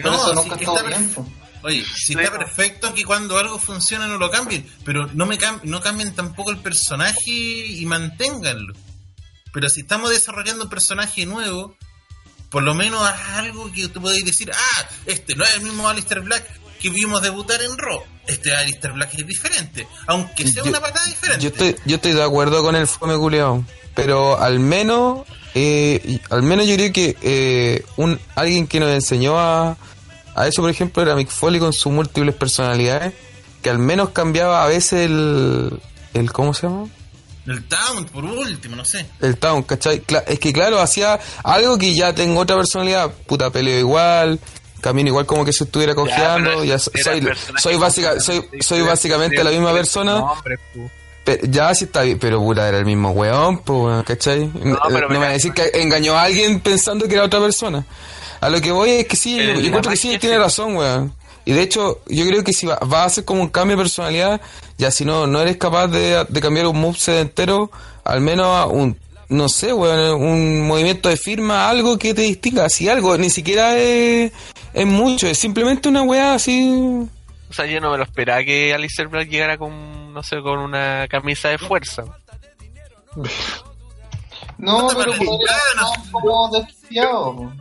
No, 0.03 0.15
eso 0.15 0.29
sí, 0.29 0.35
nunca 0.35 0.55
está 0.55 0.55
estuvo 0.57 0.75
perfecto. 0.83 1.23
bien. 1.23 1.42
Oye, 1.63 1.85
si 1.97 2.15
está 2.15 2.31
perfecto 2.39 2.93
que 2.95 3.05
cuando 3.05 3.39
algo 3.39 3.59
funcione 3.59 4.07
no 4.09 4.19
lo 4.19 4.31
cambien, 4.31 4.67
pero 4.85 5.07
no 5.15 5.27
me 5.27 5.39
cam- 5.39 5.61
no 5.63 5.81
cambien 5.81 6.13
tampoco 6.15 6.51
el 6.51 6.59
personaje 6.59 7.31
y 7.31 7.85
manténganlo. 7.87 8.75
Pero 9.53 9.69
si 9.69 9.81
estamos 9.83 10.11
desarrollando 10.11 10.65
un 10.65 10.71
personaje 10.71 11.25
nuevo, 11.27 11.77
por 12.51 12.63
lo 12.63 12.75
menos 12.75 13.03
haz 13.03 13.39
algo 13.39 13.71
que 13.73 13.89
tú 13.89 14.01
podáis 14.01 14.25
decir, 14.25 14.51
ah, 14.53 14.89
este 15.07 15.35
no 15.37 15.45
es 15.45 15.55
el 15.55 15.63
mismo 15.63 15.89
Alistair 15.89 16.21
Black 16.21 16.45
que 16.81 16.91
vimos 16.91 17.23
debutar 17.23 17.63
en 17.63 17.79
Raw. 17.79 18.03
Este 18.27 18.55
Alistair 18.55 18.93
Black 18.95 19.15
es 19.15 19.27
diferente, 19.27 19.87
aunque 20.07 20.47
sea 20.49 20.65
Yo- 20.65 20.71
una 20.71 20.81
patada 20.81 21.07
diferente. 21.07 21.43
Yo 21.43 21.51
estoy, 21.51 21.77
yo 21.87 21.97
estoy 21.97 22.13
de 22.13 22.23
acuerdo 22.23 22.63
con 22.63 22.75
el 22.75 22.87
fome 22.89 23.17
culiao, 23.17 23.65
pero 23.95 24.39
al 24.41 24.59
menos, 24.59 25.27
eh, 25.55 26.19
al 26.31 26.43
menos 26.43 26.67
yo 26.67 26.75
creo 26.75 26.93
que 26.93 27.17
eh, 27.23 27.85
un 27.97 28.19
alguien 28.35 28.67
que 28.67 28.81
nos 28.81 28.91
enseñó 28.91 29.39
a, 29.39 29.77
a 30.35 30.47
eso, 30.47 30.63
por 30.63 30.71
ejemplo, 30.71 31.03
era 31.03 31.15
Mick 31.15 31.29
Foley 31.29 31.61
con 31.61 31.73
sus 31.73 31.93
múltiples 31.93 32.35
personalidades, 32.35 33.13
que 33.63 33.71
al 33.71 33.79
menos 33.79 34.11
cambiaba 34.11 34.65
a 34.65 34.67
veces 34.67 35.03
el, 35.07 35.81
el 36.15 36.33
¿cómo 36.33 36.55
se 36.55 36.67
llama? 36.67 36.87
El 37.47 37.65
Town, 37.65 38.05
por 38.07 38.25
último, 38.25 38.77
no 38.77 38.85
sé. 38.85 39.05
El 39.21 39.37
Town, 39.37 39.63
¿cachai? 39.65 40.03
Es 40.29 40.39
que 40.39 40.53
claro, 40.53 40.81
hacía 40.81 41.19
algo 41.43 41.77
que 41.77 41.95
ya 41.95 42.15
tengo 42.15 42.41
otra 42.41 42.57
personalidad, 42.57 43.11
puta 43.27 43.51
peleo 43.51 43.79
igual, 43.81 44.39
camino 44.81 45.09
igual 45.09 45.27
como 45.27 45.45
que 45.45 45.53
se 45.53 45.65
estuviera 45.65 45.95
cojeando, 45.95 46.63
ya, 46.65 46.79
soy, 46.79 46.93
soy, 47.59 47.77
básica, 47.77 48.21
soy, 48.21 48.45
soy 48.61 48.83
básicamente 48.83 49.43
la 49.43 49.51
misma 49.51 49.73
persona, 49.73 50.23
ya 51.45 51.73
sí 51.75 51.85
está 51.85 52.03
bien, 52.03 52.19
pero 52.19 52.41
puta 52.41 52.69
era 52.69 52.79
el 52.79 52.85
mismo 52.85 53.11
weón, 53.11 53.59
pues 53.59 54.05
¿cachai? 54.05 54.47
No, 54.55 54.79
pero 54.89 55.09
me 55.09 55.15
mira- 55.15 55.21
va 55.21 55.27
a 55.27 55.33
decir 55.33 55.53
que 55.53 55.71
engañó 55.75 56.15
a 56.17 56.23
alguien 56.25 56.61
pensando 56.61 57.07
que 57.07 57.15
era 57.15 57.25
otra 57.25 57.41
persona. 57.41 57.85
A 58.43 58.51
lo 58.51 58.61
que 58.61 58.73
voy 58.73 58.91
es 58.91 59.07
que 59.07 59.17
sí, 59.17 59.39
El- 59.39 59.55
yo, 59.55 59.61
yo 59.61 59.67
encuentro 59.69 59.91
que 59.93 59.97
sí, 59.97 60.19
tiene 60.19 60.37
sí. 60.37 60.43
razón, 60.43 60.77
weón. 60.77 61.15
Y 61.45 61.53
de 61.53 61.63
hecho, 61.63 62.01
yo 62.07 62.27
creo 62.27 62.45
que 62.45 62.53
si 62.53 62.67
va, 62.67 62.77
va 62.81 63.03
a 63.03 63.07
hacer 63.07 63.25
como 63.25 63.41
un 63.41 63.49
cambio 63.49 63.77
de 63.77 63.83
personalidad, 63.83 64.41
ya 64.79 64.91
si 64.91 65.05
no, 65.05 65.27
no 65.27 65.41
eres 65.41 65.57
capaz 65.57 65.89
de, 65.89 66.25
de 66.29 66.41
cambiar 66.41 66.67
un 66.67 66.81
moveset 66.81 67.21
entero, 67.21 67.71
al 68.05 68.21
menos 68.21 68.47
a 68.47 68.67
un, 68.67 68.97
no 69.29 69.49
sé, 69.49 69.73
weón, 69.73 70.23
un 70.23 70.67
movimiento 70.69 71.09
de 71.09 71.17
firma, 71.17 71.69
algo 71.69 71.99
que 71.99 72.15
te 72.15 72.23
distinga, 72.23 72.67
así 72.67 72.89
algo, 72.89 73.17
ni 73.17 73.31
siquiera 73.31 73.77
es, 73.77 74.31
es 74.75 74.87
mucho, 74.87 75.27
es 75.27 75.39
simplemente 75.39 75.89
una 75.89 76.03
weá 76.03 76.35
así. 76.35 76.71
O 77.51 77.53
sea, 77.53 77.67
yo 77.67 77.81
no 77.81 77.91
me 77.91 77.99
lo 77.99 78.05
esperaba 78.05 78.43
que 78.45 78.73
Alistair 78.73 79.09
Black 79.09 79.29
llegara 79.29 79.59
con, 79.59 80.13
no 80.15 80.23
sé, 80.23 80.41
con 80.43 80.59
una 80.59 81.07
camisa 81.09 81.49
de 81.49 81.59
fuerza. 81.59 82.05
No, 84.59 84.89
pero 84.97 85.13
podría 85.13 85.57
como 86.13 86.49
desquiciado. 86.51 87.53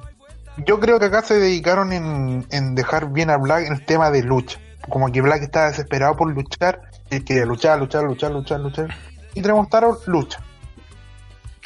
Yo 0.65 0.80
creo 0.80 0.99
que 0.99 1.06
acá 1.06 1.22
se 1.22 1.40
dedicaron 1.40 1.93
en, 1.93 2.45
en 2.51 2.75
dejar 2.75 3.11
bien 3.11 3.30
a 3.30 3.38
Black 3.38 3.65
en 3.67 3.73
el 3.73 3.85
tema 3.85 4.11
de 4.11 4.23
lucha. 4.23 4.59
Como 4.90 5.11
que 5.11 5.22
Black 5.22 5.43
estaba 5.43 5.67
desesperado 5.67 6.15
por 6.15 6.33
luchar. 6.33 6.81
Él 7.09 7.23
quería 7.23 7.45
luchar, 7.45 7.80
luchar, 7.80 8.03
luchar, 8.03 8.31
luchar, 8.31 8.59
luchar. 8.59 8.95
Y 9.33 9.41
Tremont 9.41 9.67
Starr 9.67 9.98
lucha. 10.07 10.40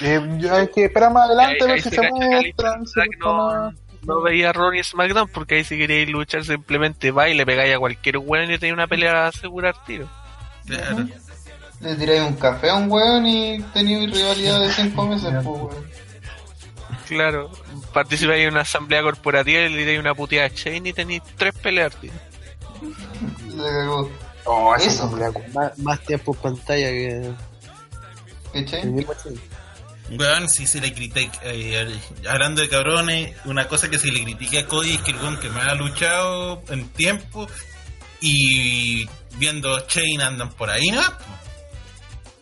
Eh, 0.01 0.19
hay 0.51 0.67
que 0.67 0.85
esperar 0.85 1.11
más 1.13 1.27
adelante 1.27 1.63
a 1.63 1.67
ver 1.67 1.81
si 1.81 1.89
se 1.89 1.95
se 1.95 2.09
muestran. 2.11 2.83
Black 2.93 3.09
no, 3.19 3.71
no 4.03 4.21
veía 4.21 4.49
a 4.49 4.53
Ronnie 4.53 4.83
SmackDown 4.83 5.29
porque 5.29 5.55
ahí 5.55 5.63
si 5.63 5.77
queréis 5.77 6.09
luchar 6.09 6.43
simplemente 6.43 7.11
va 7.11 7.29
y 7.29 7.33
le 7.33 7.45
pegáis 7.45 7.75
a 7.75 7.79
cualquier 7.79 8.17
weón 8.17 8.51
y 8.51 8.57
tenía 8.57 8.73
una 8.73 8.87
pelea 8.87 9.25
a 9.25 9.27
asegurar 9.27 9.75
tiro. 9.85 10.09
Claro. 10.65 11.07
Le 11.79 11.95
tiráis 11.95 12.21
un 12.21 12.35
café 12.35 12.69
a 12.69 12.75
un 12.75 12.91
weón 12.91 13.25
y 13.25 13.61
tenéis 13.73 14.11
rivalidad 14.11 14.61
de 14.61 14.69
5 14.71 15.07
meses, 15.07 15.33
pues 15.33 15.45
weón. 15.45 16.04
Claro, 17.07 17.51
participáis 17.93 18.43
en 18.43 18.51
una 18.51 18.61
asamblea 18.61 19.01
corporativa 19.01 19.61
y 19.61 19.69
le 19.69 19.85
dais 19.85 19.99
una 19.99 20.15
puteada 20.15 20.47
a 20.47 20.49
Shane 20.49 20.89
y 20.89 20.93
tenéis 20.93 21.21
tres 21.37 21.53
peleas 21.55 21.95
tío. 21.95 22.11
Le 23.55 23.63
cagó. 23.63 24.09
Oh, 24.45 24.75
eso. 24.75 25.07
Más, 25.53 25.77
más 25.79 25.99
tiempo 26.01 26.35
en 26.35 26.41
pantalla 26.41 26.89
que 26.89 27.33
mismo 28.85 29.13
Shane. 29.13 29.39
Weón, 30.11 30.47
si 30.49 30.67
se 30.67 30.79
le 30.79 30.93
critica, 30.93 31.39
eh, 31.43 31.99
hablando 32.29 32.61
de 32.61 32.69
cabrones, 32.69 33.35
una 33.45 33.67
cosa 33.67 33.89
que 33.89 33.97
se 33.97 34.11
le 34.11 34.23
critica 34.23 34.59
a 34.59 34.67
Cody 34.67 34.93
es 34.93 35.01
que 35.01 35.11
el 35.11 35.17
weón 35.17 35.39
que 35.39 35.49
más 35.49 35.67
ha 35.67 35.75
luchado 35.75 36.61
en 36.69 36.87
tiempo 36.89 37.47
y 38.21 39.09
viendo 39.37 39.79
Chain 39.87 40.21
andan 40.21 40.51
por 40.51 40.69
ahí, 40.69 40.91
¿no? 40.91 41.01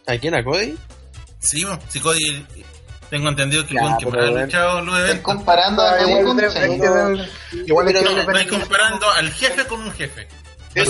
¿A 0.08 0.17
quién? 0.17 0.35
¿A 0.35 0.43
Cody? 0.43 0.75
Sí, 1.40 1.64
bueno, 1.64 1.80
si 1.88 2.01
Cody, 2.01 2.45
tengo 3.14 3.30
entendido 3.30 3.64
que 3.67 3.75
el 3.75 3.80
Ya, 3.80 3.83
weón 3.85 3.98
que 4.00 4.06
más 4.08 4.16
ha 4.17 4.32
luchado 4.45 4.82
los 4.82 5.00
eventos. 5.00 5.19
comparando 5.24 5.82
a 5.83 5.92
Ah, 5.93 6.01
igual 6.01 6.25
con 6.25 6.38
ver- 6.38 6.50
igual 7.67 7.88
Estáis 7.90 8.48
comparando 8.50 9.11
al 9.11 9.32
jefe 9.32 9.66
con 9.67 9.82
un 9.82 9.92
jefe. 9.92 10.27
La- 10.74 10.82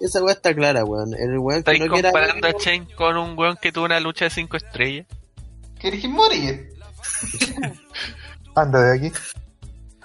esa- 0.00 0.22
weá 0.22 0.32
está 0.32 0.54
clara, 0.54 0.84
weón. 0.84 1.14
El 1.14 1.38
weón 1.38 1.64
que 1.64 1.72
Estáis 1.72 1.80
no 1.80 1.92
quiera 1.94 2.10
comparando 2.12 2.46
a 2.46 2.52
Shane 2.58 2.86
con 2.94 3.16
un 3.16 3.36
weón 3.38 3.56
que 3.60 3.72
tuvo 3.72 3.86
una 3.86 3.98
lucha 3.98 4.26
de 4.26 4.30
cinco 4.30 4.56
estrellas. 4.56 5.06
¿Qué 5.80 5.88
eres 5.88 6.04
morir? 6.08 6.68
Anda 8.54 8.82
de 8.82 8.96
aquí. 8.98 9.12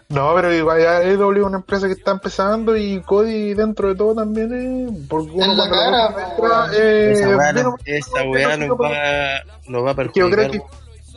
No, 0.09 0.33
pero 0.35 0.53
igual 0.53 0.81
ya 0.81 0.97
AEW 0.99 1.31
es 1.37 1.43
una 1.43 1.57
empresa 1.57 1.87
que 1.87 1.93
está 1.93 2.11
empezando 2.11 2.77
y 2.77 3.01
Cody 3.01 3.53
dentro 3.53 3.89
de 3.89 3.95
todo 3.95 4.15
también 4.15 4.53
es... 4.53 5.07
Porque 5.09 5.31
uno 5.31 5.45
cuando 5.45 5.69
cara, 5.69 6.07
entra, 6.07 6.35
po, 6.37 6.47
eh, 6.73 7.11
Esa 7.85 8.23
weá, 8.23 8.55
lo 8.57 8.77
va, 8.77 8.89
lo 9.67 9.83
va 9.83 9.91
a 9.91 9.95
que 9.95 10.03
yo 10.19 10.29
perjudicar. 10.29 10.49
creo 10.49 10.51
que. 10.51 10.61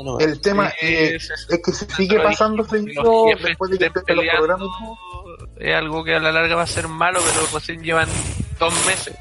No, 0.03 0.19
el 0.19 0.41
tema 0.41 0.73
es 0.81 1.31
que 1.65 1.73
se 1.73 1.87
sigue 1.91 2.19
pasando 2.21 2.65
seguido 2.65 3.27
después 3.43 3.71
de 3.71 3.79
que 3.79 3.87
estén 3.87 4.03
empiezan 4.05 4.17
los 4.17 4.35
programas. 4.35 4.69
es 5.59 5.75
algo 5.75 6.03
que 6.03 6.15
a 6.15 6.21
la 6.21 6.33
larga 6.33 6.57
va 6.57 6.63
a 6.63 6.67
ser 6.67 6.89
malo, 6.89 7.21
pero 7.23 7.47
recién 7.53 7.83
llevan 7.83 8.09
dos 8.59 8.73
meses. 8.87 9.15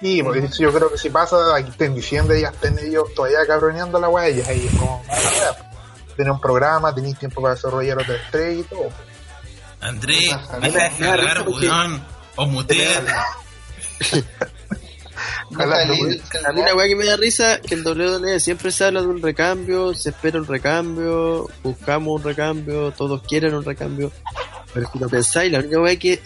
Sí, 0.00 0.22
pues 0.22 0.42
eso 0.44 0.62
yo 0.62 0.72
creo 0.72 0.90
que 0.90 0.98
si 0.98 1.10
pasa 1.10 1.54
aquí 1.54 1.70
en 1.78 1.94
diciembre 1.94 2.40
ya 2.40 2.48
estén 2.48 2.78
ellos 2.78 3.14
todavía 3.14 3.46
cabroneando 3.46 4.00
la 4.00 4.08
weá 4.08 4.28
y 4.30 4.40
ahí 4.40 4.66
es 4.66 4.78
como 4.78 5.02
Tener 6.16 6.30
un 6.32 6.40
programa, 6.40 6.94
tenéis 6.94 7.18
tiempo 7.18 7.40
para 7.42 7.54
desarrollar 7.54 7.98
otra 7.98 8.14
estrella 8.16 8.60
y 8.60 8.62
todo. 8.64 8.88
André, 9.80 10.30
Ajá. 10.32 10.58
deja 10.60 11.16
de 11.16 11.44
porque- 11.44 11.68
weón. 11.68 12.04
O 12.36 12.46
mutea. 12.46 13.00
El- 15.50 16.22
A 16.46 16.52
mí 16.52 16.60
la 16.62 16.74
weá 16.74 16.88
que 16.88 16.96
me 16.96 17.04
da 17.04 17.16
risa 17.16 17.60
que 17.60 17.74
en 17.74 17.86
WWE 17.86 18.40
siempre 18.40 18.72
se 18.72 18.84
habla 18.84 19.00
de 19.02 19.06
un 19.06 19.22
recambio, 19.22 19.94
se 19.94 20.10
espera 20.10 20.38
un 20.38 20.46
recambio, 20.46 21.48
buscamos 21.62 22.16
un 22.20 22.24
recambio, 22.24 22.90
todos 22.92 23.22
quieren 23.22 23.54
un 23.54 23.64
recambio. 23.64 24.10
Pero 24.72 24.90
si 24.92 24.98
lo 24.98 25.08
pensáis, 25.08 25.52
la 25.52 25.60
única 25.60 25.80
weá 25.80 25.96
que 25.96 26.20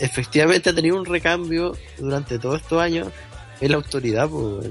efectivamente 0.00 0.70
ha 0.70 0.74
tenido 0.74 0.96
un 0.96 1.04
recambio 1.04 1.76
durante 1.98 2.38
todos 2.38 2.62
estos 2.62 2.80
años 2.80 3.08
es 3.60 3.68
la 3.70 3.76
autoridad, 3.76 4.28
pues. 4.28 4.70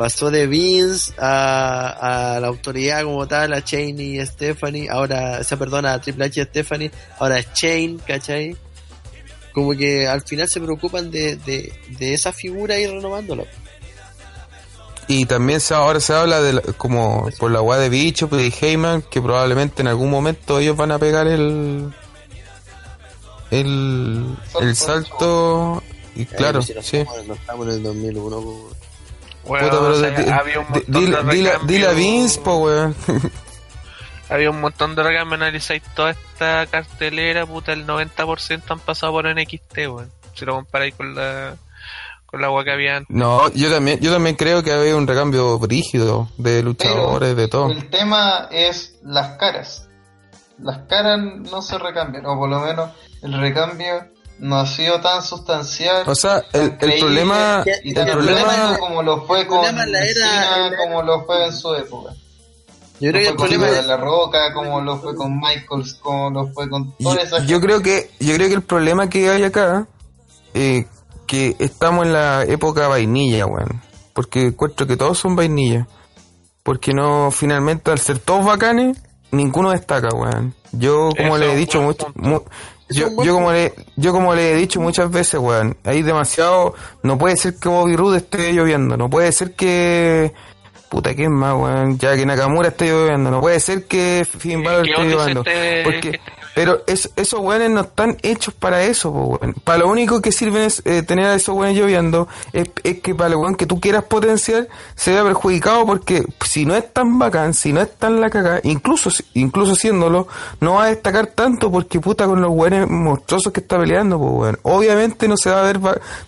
Pasó 0.00 0.30
de 0.30 0.46
Vince 0.46 1.12
a, 1.18 2.36
a 2.36 2.40
la 2.40 2.46
autoridad 2.46 3.02
como 3.02 3.28
tal, 3.28 3.52
a 3.52 3.60
Shane 3.60 4.02
y 4.02 4.26
Stephanie, 4.26 4.88
ahora, 4.88 5.44
se 5.44 5.58
perdona, 5.58 5.92
a 5.92 6.00
Triple 6.00 6.24
H 6.24 6.40
y 6.40 6.44
Stephanie, 6.44 6.90
ahora 7.18 7.38
es 7.38 7.48
Shane, 7.52 7.98
¿cachai? 8.06 8.56
como 9.52 9.72
que 9.72 10.08
al 10.08 10.22
final 10.22 10.48
se 10.48 10.58
preocupan 10.60 11.10
de, 11.10 11.36
de, 11.36 11.70
de 11.98 12.14
esa 12.14 12.32
figura 12.32 12.78
y 12.78 12.86
renovándola. 12.86 13.44
Y 15.08 15.26
también 15.26 15.60
se, 15.60 15.74
ahora 15.74 16.00
se 16.00 16.14
habla 16.14 16.40
de 16.40 16.52
la- 16.54 16.62
como 16.62 17.28
por 17.38 17.50
la 17.50 17.60
weá 17.60 17.78
de 17.78 17.88
Bicho 17.90 18.26
y 18.32 18.36
de 18.36 18.54
Heyman 18.58 19.02
que 19.02 19.20
probablemente 19.20 19.82
en 19.82 19.88
algún 19.88 20.08
momento 20.08 20.60
ellos 20.60 20.76
van 20.78 20.92
a 20.92 20.98
pegar 20.98 21.26
el 21.26 21.92
el, 23.50 24.36
el 24.60 24.76
salto 24.76 25.82
y 26.14 26.24
claro, 26.26 26.60
Eh, 26.60 26.62
si 26.62 26.74
no 26.74 26.82
sí. 26.82 26.96
estamos, 26.98 27.26
no 27.26 27.34
estamos 27.34 27.66
en 27.68 27.72
el 27.74 27.82
2001. 27.82 28.80
Bueno, 29.44 29.68
Puta, 29.68 29.80
pero 29.80 29.92
o 29.92 29.94
sea, 29.94 30.36
había 30.38 30.60
un 30.60 30.66
montón 30.70 30.84
dile, 31.04 31.16
de 31.16 31.22
dile- 31.32 31.58
dile 31.66 31.86
a 31.86 31.92
Vince, 31.92 32.40
po 32.40 32.56
weón. 32.58 32.94
Había 34.28 34.50
un 34.50 34.60
montón 34.60 34.94
de 34.94 35.02
recambios, 35.02 35.40
analizáis 35.40 35.82
toda 35.94 36.10
esta 36.12 36.64
cartelera, 36.66 37.46
puta, 37.46 37.72
el 37.72 37.84
90% 37.84 38.62
han 38.68 38.78
pasado 38.78 39.12
por 39.12 39.26
NXT, 39.26 39.78
weón. 39.88 40.10
Si 40.34 40.44
lo 40.44 40.54
comparáis 40.54 40.94
con 40.94 41.14
la 41.16 41.56
con 42.26 42.40
la 42.40 42.46
agua 42.46 42.62
que 42.62 42.70
había 42.70 42.98
antes. 42.98 43.16
No, 43.16 43.48
yo 43.54 43.68
también, 43.72 43.98
yo 43.98 44.12
también 44.12 44.36
creo 44.36 44.62
que 44.62 44.72
había 44.72 44.94
un 44.94 45.08
recambio 45.08 45.58
rígido 45.60 46.28
de 46.38 46.62
luchadores, 46.62 47.34
de 47.34 47.48
todo. 47.48 47.72
El 47.72 47.90
tema 47.90 48.46
es 48.52 49.00
las 49.02 49.36
caras. 49.36 49.88
Las 50.60 50.78
caras 50.86 51.18
no 51.18 51.60
se 51.60 51.76
recambian, 51.76 52.24
o 52.26 52.38
por 52.38 52.48
lo 52.48 52.60
menos 52.60 52.90
el 53.22 53.32
recambio 53.40 54.04
no 54.40 54.56
ha 54.58 54.66
sido 54.66 55.00
tan 55.00 55.22
sustancial. 55.22 56.02
O 56.06 56.14
sea, 56.14 56.42
el, 56.52 56.76
el 56.80 56.98
problema, 56.98 57.62
Que- 57.64 57.80
y 57.84 57.98
el 57.98 58.06
problema, 58.10 58.76
como 58.78 59.02
lo 59.02 59.26
fue 59.26 59.46
con 59.46 59.64
era- 59.64 60.76
como 60.78 61.02
lo 61.02 61.24
fue 61.24 61.46
en 61.46 61.52
su 61.52 61.74
época. 61.74 62.12
Yo 63.00 63.10
creo 63.12 63.22
que 63.22 63.34
Como 63.36 63.44
el 63.44 63.48
fue 63.48 63.48
con 63.48 63.48
problema 63.48 63.66
de 63.80 63.82
La 63.86 63.96
Roca, 63.96 64.52
como 64.52 64.80
lo 64.82 64.98
fue 64.98 65.14
con 65.14 65.38
Michaels, 65.38 65.94
como 66.02 66.30
lo 66.30 66.48
fue 66.48 66.68
con 66.68 66.94
yo, 66.98 67.10
toda 67.10 67.22
esa 67.22 67.38
yo 67.46 67.60
creo 67.60 67.80
que, 67.80 68.10
yo 68.20 68.34
creo 68.34 68.48
que 68.48 68.54
el 68.54 68.62
problema 68.62 69.08
que 69.08 69.30
hay 69.30 69.42
acá, 69.44 69.86
eh, 70.52 70.86
que 71.26 71.56
estamos 71.60 72.04
en 72.06 72.12
la 72.12 72.42
época 72.44 72.88
vainilla, 72.88 73.46
weón. 73.46 73.80
Porque 74.12 74.46
encuentro 74.46 74.86
que 74.86 74.96
todos 74.98 75.16
son 75.18 75.34
vainilla. 75.36 75.86
Porque 76.62 76.92
no, 76.92 77.30
finalmente, 77.30 77.90
al 77.90 77.98
ser 78.00 78.18
todos 78.18 78.44
bacanes, 78.44 78.98
ninguno 79.30 79.70
destaca, 79.70 80.08
weón. 80.14 80.54
Yo, 80.72 81.08
como 81.16 81.36
Eso 81.36 81.38
le 81.38 81.52
he 81.52 81.56
dicho 81.56 81.80
mucho, 81.80 82.12
mu- 82.16 82.42
yo, 82.90 83.08
yo 83.22 83.34
como 83.34 83.52
le, 83.52 83.72
yo 83.96 84.12
como 84.12 84.34
le 84.34 84.52
he 84.52 84.56
dicho 84.56 84.80
muchas 84.80 85.10
veces, 85.10 85.40
weón, 85.40 85.76
hay 85.84 86.02
demasiado, 86.02 86.74
no 87.02 87.18
puede 87.18 87.36
ser 87.36 87.56
que 87.56 87.68
Bobby 87.68 87.96
Roode 87.96 88.18
esté 88.18 88.52
lloviendo, 88.52 88.96
no 88.96 89.08
puede 89.08 89.32
ser 89.32 89.52
que, 89.54 90.32
puta, 90.88 91.14
¿qué 91.14 91.24
es 91.24 91.30
más, 91.30 91.54
weón? 91.54 91.98
Ya 91.98 92.16
que 92.16 92.26
Nakamura 92.26 92.68
esté 92.68 92.88
lloviendo, 92.88 93.30
no 93.30 93.40
puede 93.40 93.60
ser 93.60 93.86
que 93.86 94.26
Finn 94.28 94.62
Balor 94.62 94.88
esté 94.88 95.04
lloviendo. 95.04 95.44
Porque, 95.84 96.20
Pero 96.54 96.82
es, 96.86 97.10
esos 97.16 97.40
weones 97.40 97.70
no 97.70 97.82
están 97.82 98.16
hechos 98.22 98.54
para 98.54 98.82
eso, 98.82 99.12
po, 99.12 99.24
weón. 99.24 99.54
Para 99.64 99.80
lo 99.80 99.88
único 99.88 100.20
que 100.20 100.32
sirven 100.32 100.62
es 100.62 100.82
eh, 100.84 101.02
tener 101.02 101.26
a 101.26 101.34
esos 101.34 101.54
weones 101.54 101.76
lloviendo, 101.76 102.28
es, 102.52 102.68
es 102.82 103.00
que 103.00 103.14
para 103.14 103.30
el 103.30 103.36
weón 103.36 103.54
que 103.54 103.66
tú 103.66 103.80
quieras 103.80 104.04
potenciar 104.04 104.68
se 104.94 105.12
vea 105.12 105.22
perjudicado 105.24 105.86
porque 105.86 106.24
si 106.44 106.66
no 106.66 106.74
es 106.74 106.92
tan 106.92 107.18
bacán, 107.18 107.54
si 107.54 107.72
no 107.72 107.80
es 107.80 107.94
tan 107.96 108.20
la 108.20 108.30
cagada, 108.30 108.60
incluso, 108.64 109.10
incluso 109.34 109.74
siéndolo, 109.74 110.26
no 110.60 110.74
va 110.74 110.84
a 110.84 110.86
destacar 110.88 111.28
tanto 111.28 111.70
porque 111.70 112.00
puta 112.00 112.26
con 112.26 112.40
los 112.40 112.50
weones 112.50 112.88
monstruosos 112.88 113.52
que 113.52 113.60
está 113.60 113.78
peleando, 113.78 114.18
po, 114.18 114.26
weón. 114.30 114.58
Obviamente 114.62 115.28
no 115.28 115.36
se 115.36 115.50
va 115.50 115.60
a 115.60 115.62
ver, 115.62 115.80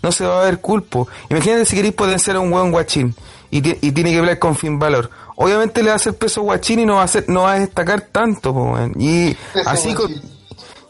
no 0.02 0.12
se 0.12 0.24
va 0.24 0.42
a 0.42 0.44
ver 0.44 0.60
culpo. 0.60 1.08
Imagínate 1.30 1.64
si 1.64 1.76
queréis 1.76 1.94
potenciar 1.94 2.36
a 2.36 2.40
un 2.40 2.52
weón 2.52 2.70
guachín 2.70 3.14
y, 3.52 3.58
y 3.86 3.92
tiene 3.92 4.10
que 4.12 4.18
pelear 4.18 4.38
con 4.40 4.56
Finn 4.56 4.80
Balor. 4.80 5.08
Obviamente 5.36 5.80
le 5.82 5.88
va 5.88 5.92
a 5.92 5.96
hacer 5.96 6.16
peso 6.16 6.42
guachín 6.42 6.80
y 6.80 6.84
no 6.86 6.96
va 6.96 7.02
a 7.02 7.04
hacer, 7.04 7.26
no 7.28 7.42
va 7.42 7.52
a 7.52 7.58
destacar 7.60 8.00
tanto, 8.10 8.52
po. 8.52 8.76
Y 8.98 9.36
así 9.66 9.94
con, 9.94 10.10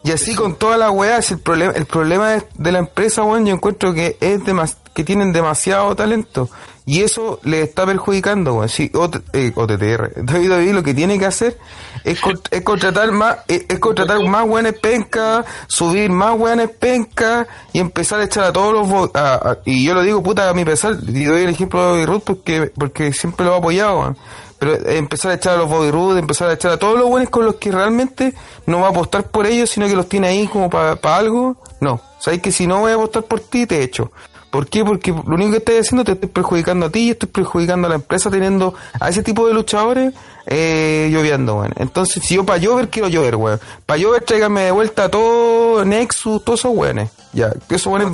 y 0.03 0.11
así 0.11 0.33
con 0.33 0.55
toda 0.55 0.77
la 0.77 0.89
weá, 0.89 1.21
si 1.21 1.35
el 1.35 1.39
problema, 1.41 1.73
el 1.73 1.85
problema 1.85 2.35
es 2.35 2.45
de 2.55 2.71
la 2.71 2.79
empresa, 2.79 3.23
weón, 3.23 3.45
yo 3.45 3.53
encuentro 3.53 3.93
que 3.93 4.17
es 4.19 4.39
demas- 4.43 4.77
que 4.95 5.03
tienen 5.03 5.31
demasiado 5.33 5.95
talento. 5.95 6.49
Y 6.85 7.01
eso 7.01 7.39
le 7.43 7.61
está 7.61 7.85
perjudicando, 7.85 8.55
weón. 8.55 8.67
Si 8.69 8.91
OT, 8.93 9.21
eh, 9.33 9.51
OTTR, 9.55 10.13
WWE 10.33 10.73
lo 10.73 10.83
que 10.83 10.93
tiene 10.93 11.17
que 11.19 11.25
hacer 11.25 11.57
es, 12.03 12.19
con- 12.19 12.39
es 12.51 12.61
contratar 12.61 13.11
más, 13.11 13.37
es, 13.47 13.79
contratar 13.79 14.19
más 14.25 14.45
weones 14.47 14.73
penca, 14.79 15.43
subir 15.67 16.09
más 16.09 16.37
weones 16.37 16.69
penca 16.69 17.47
y 17.71 17.79
empezar 17.79 18.19
a 18.19 18.25
echar 18.25 18.45
a 18.45 18.53
todos 18.53 18.73
los 18.73 19.09
a- 19.15 19.57
y 19.65 19.83
yo 19.83 19.93
lo 19.93 20.01
digo 20.01 20.21
puta 20.23 20.49
a 20.49 20.53
mi 20.53 20.65
pesar, 20.65 20.97
y 21.07 21.23
doy 21.25 21.43
el 21.43 21.49
ejemplo 21.49 21.79
de 21.81 21.91
Bobby 21.91 22.05
Roode 22.05 22.23
porque, 22.25 22.71
porque 22.77 23.13
siempre 23.13 23.45
lo 23.45 23.53
he 23.53 23.57
apoyado. 23.57 24.15
Pero 24.59 24.75
empezar 24.89 25.31
a 25.31 25.33
echar 25.33 25.55
a 25.55 25.57
los 25.57 25.69
Bobby 25.69 25.91
Roode, 25.91 26.19
empezar 26.19 26.49
a 26.49 26.53
echar 26.53 26.71
a 26.71 26.77
todos 26.77 26.97
los 26.97 27.09
buenos 27.09 27.29
con 27.29 27.43
los 27.45 27.55
que 27.55 27.69
realmente 27.71 28.33
no 28.65 28.79
va 28.79 28.87
a 28.87 28.89
apostar 28.91 29.29
por 29.29 29.45
ellos, 29.45 29.69
sino 29.69 29.87
que 29.87 29.95
los 29.95 30.07
tiene 30.07 30.27
ahí 30.27 30.47
como 30.47 30.69
para 30.69 30.97
algo. 31.17 31.57
No, 31.81 31.99
sabes 32.19 32.41
que 32.41 32.51
si 32.53 32.65
no 32.65 32.79
voy 32.79 32.93
a 32.93 32.95
apostar 32.95 33.23
por 33.23 33.41
ti, 33.41 33.65
te 33.65 33.83
echo. 33.83 34.11
¿Por 34.53 34.67
qué? 34.67 34.85
Porque 34.85 35.09
lo 35.09 35.33
único 35.33 35.49
que 35.49 35.57
estás 35.57 35.79
haciendo 35.79 36.03
te 36.03 36.11
estoy 36.11 36.29
perjudicando 36.29 36.85
a 36.85 36.91
ti 36.91 37.07
y 37.07 37.09
estoy 37.09 37.27
perjudicando 37.27 37.87
a 37.87 37.89
la 37.89 37.95
empresa 37.95 38.29
teniendo 38.29 38.75
a 38.99 39.09
ese 39.09 39.23
tipo 39.23 39.47
de 39.47 39.53
luchadores 39.55 40.13
eh, 40.45 41.09
lloviendo, 41.11 41.55
weón. 41.55 41.73
Entonces, 41.77 42.23
si 42.23 42.35
yo 42.35 42.45
para 42.45 42.59
llover 42.59 42.89
quiero 42.89 43.07
llover, 43.07 43.35
weón. 43.35 43.59
Para 43.87 43.97
llover 43.97 44.23
tráigame 44.23 44.61
de 44.61 44.71
vuelta 44.71 45.05
a 45.05 45.09
todo 45.09 45.83
Nexus, 45.83 46.45
todos 46.45 46.59
esos 46.59 46.71
weones. 46.71 47.09
Ya, 47.31 47.51
que 47.67 47.73
esos 47.73 47.91
weones 47.91 48.11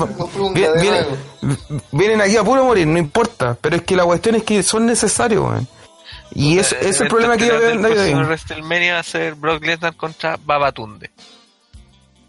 vienen, 0.53 1.05
vienen 1.91 2.21
aquí 2.21 2.37
a 2.37 2.43
puro 2.45 2.63
morir, 2.63 2.87
no 2.87 2.97
importa. 2.97 3.57
Pero 3.59 3.75
es 3.75 3.81
que 3.81 3.97
la 3.97 4.05
cuestión 4.05 4.35
es 4.35 4.43
que 4.43 4.63
son 4.63 4.85
necesarios, 4.85 5.43
weón. 5.43 5.67
Y 6.31 6.57
eso, 6.57 6.77
ese 6.77 6.89
es 6.89 7.01
el 7.01 7.09
problema 7.09 7.35
que 7.35 7.47
yo 7.47 7.59
veo 7.59 7.71
en. 7.71 7.81
WrestleMania 8.23 8.93
va 8.93 8.99
a 8.99 9.03
ser 9.03 9.35
Brock 9.35 9.61
Lesnar 9.65 9.93
contra 9.97 10.39
Babatunde. 10.41 11.11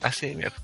Así 0.03 0.31
de 0.31 0.35
mierda. 0.35 0.57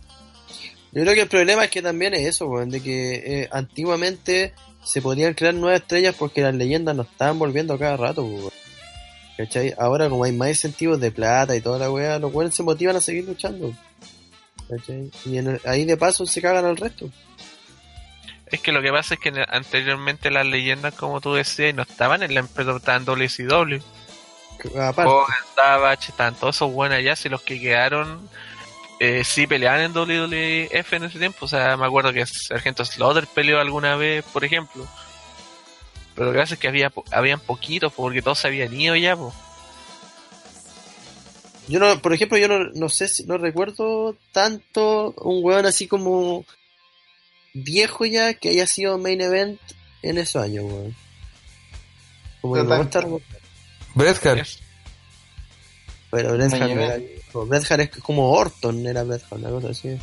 Yo 0.97 1.03
creo 1.03 1.15
que 1.15 1.21
el 1.21 1.29
problema 1.29 1.63
es 1.65 1.71
que 1.71 1.83
también 1.83 2.15
es 2.15 2.23
eso, 2.27 2.47
weón, 2.47 2.71
de 2.71 2.83
que 2.83 3.43
eh, 3.43 3.49
antiguamente 3.53 4.55
se 4.83 5.03
podían 5.03 5.35
crear 5.35 5.53
nuevas 5.53 5.83
estrellas 5.83 6.15
porque 6.19 6.41
las 6.41 6.55
leyendas 6.55 6.97
nos 6.97 7.07
estaban 7.07 7.39
volviendo 7.39 7.79
cada 7.79 7.99
rato, 7.99 8.25
weón. 8.25 8.51
¿Cachai? 9.37 9.75
Ahora 9.77 10.09
como 10.09 10.25
hay 10.25 10.33
más 10.33 10.49
incentivos 10.49 10.99
de 10.99 11.11
plata 11.11 11.55
y 11.55 11.61
toda 11.61 11.79
la 11.79 11.91
weá, 11.91 12.19
los 12.19 12.33
weones 12.33 12.55
se 12.55 12.63
motivan 12.63 12.97
a 12.97 13.03
seguir 13.03 13.27
luchando. 13.27 13.75
¿Cachai? 14.71 15.11
Y 15.27 15.37
en 15.37 15.49
el- 15.49 15.61
ahí 15.67 15.85
de 15.85 15.99
paso 15.99 16.25
se 16.25 16.41
cagan 16.41 16.65
al 16.65 16.79
resto. 16.79 17.11
Es 18.47 18.61
que 18.61 18.73
lo 18.73 18.81
que 18.81 18.91
pasa 18.91 19.13
es 19.15 19.21
que 19.21 19.33
anteriormente 19.49 20.31
las 20.31 20.47
leyendas, 20.47 20.95
como 20.95 21.21
tú 21.21 21.35
decías, 21.35 21.75
no 21.75 21.83
estaban 21.83 22.23
en 22.23 22.33
la 22.33 22.41
empresa, 22.41 22.75
estaban 22.75 23.05
WCW. 23.05 23.83
Aparte, 24.81 25.11
Hogan, 25.13 25.37
Savage, 25.55 26.09
estaban 26.11 26.35
todos 26.37 26.57
esos 26.57 26.73
buenos 26.73 26.97
allá, 26.97 27.15
si 27.17 27.29
los 27.29 27.43
que 27.43 27.61
quedaron 27.61 28.31
eh, 29.01 29.23
sí 29.25 29.47
peleaban 29.47 29.81
en 29.83 29.93
WWF 29.93 30.93
en 30.95 31.05
ese 31.05 31.19
tiempo. 31.19 31.45
O 31.45 31.49
sea, 31.49 31.77
me 31.77 31.87
acuerdo 31.87 32.13
que 32.13 32.25
Sargento 32.27 32.85
Slaughter 32.85 33.27
peleó 33.27 33.61
alguna 33.61 33.97
vez, 33.97 34.25
por 34.33 34.45
ejemplo. 34.45 34.87
Pero 36.15 36.27
lo 36.29 36.33
que 36.33 36.39
pasa 36.39 36.55
es 36.55 36.61
que 36.61 36.69
había 36.69 36.91
po- 36.91 37.05
habían 37.13 37.41
poquitos, 37.41 37.93
porque 37.93 38.23
todos 38.23 38.39
se 38.39 38.49
habían 38.49 38.73
ido 38.79 38.97
ya, 38.97 39.15
po. 39.17 39.35
yo 41.69 41.79
no, 41.81 42.01
por 42.01 42.13
ejemplo, 42.15 42.39
yo 42.39 42.49
no, 42.49 42.71
no 42.75 42.89
sé 42.89 43.09
si, 43.09 43.25
no 43.25 43.37
recuerdo 43.39 44.17
tanto 44.33 45.11
un 45.19 45.45
weón 45.45 45.67
así 45.67 45.87
como 45.89 46.45
viejo 47.53 48.05
ya 48.07 48.35
que 48.35 48.51
haya 48.51 48.67
sido 48.67 48.99
main 48.99 49.21
event 49.21 49.61
en 50.03 50.19
esos 50.19 50.43
años, 50.43 50.65
weón. 50.65 50.97
Como 52.41 52.55
que. 52.55 52.61
Bret 53.95 54.25
Hart. 54.27 54.39
Es- 54.41 54.59
Pero 56.11 56.33
Bret 56.35 56.53
Hart 56.55 57.03
Viejo. 57.45 57.47
Bret 57.47 57.71
Hart 57.71 57.81
es 57.83 58.03
como 58.03 58.31
Orton, 58.33 58.87
era 58.87 59.03
Bret 59.05 59.23
Hart, 59.31 59.41
una 59.43 59.51
cosa 59.51 59.69
así. 59.71 59.97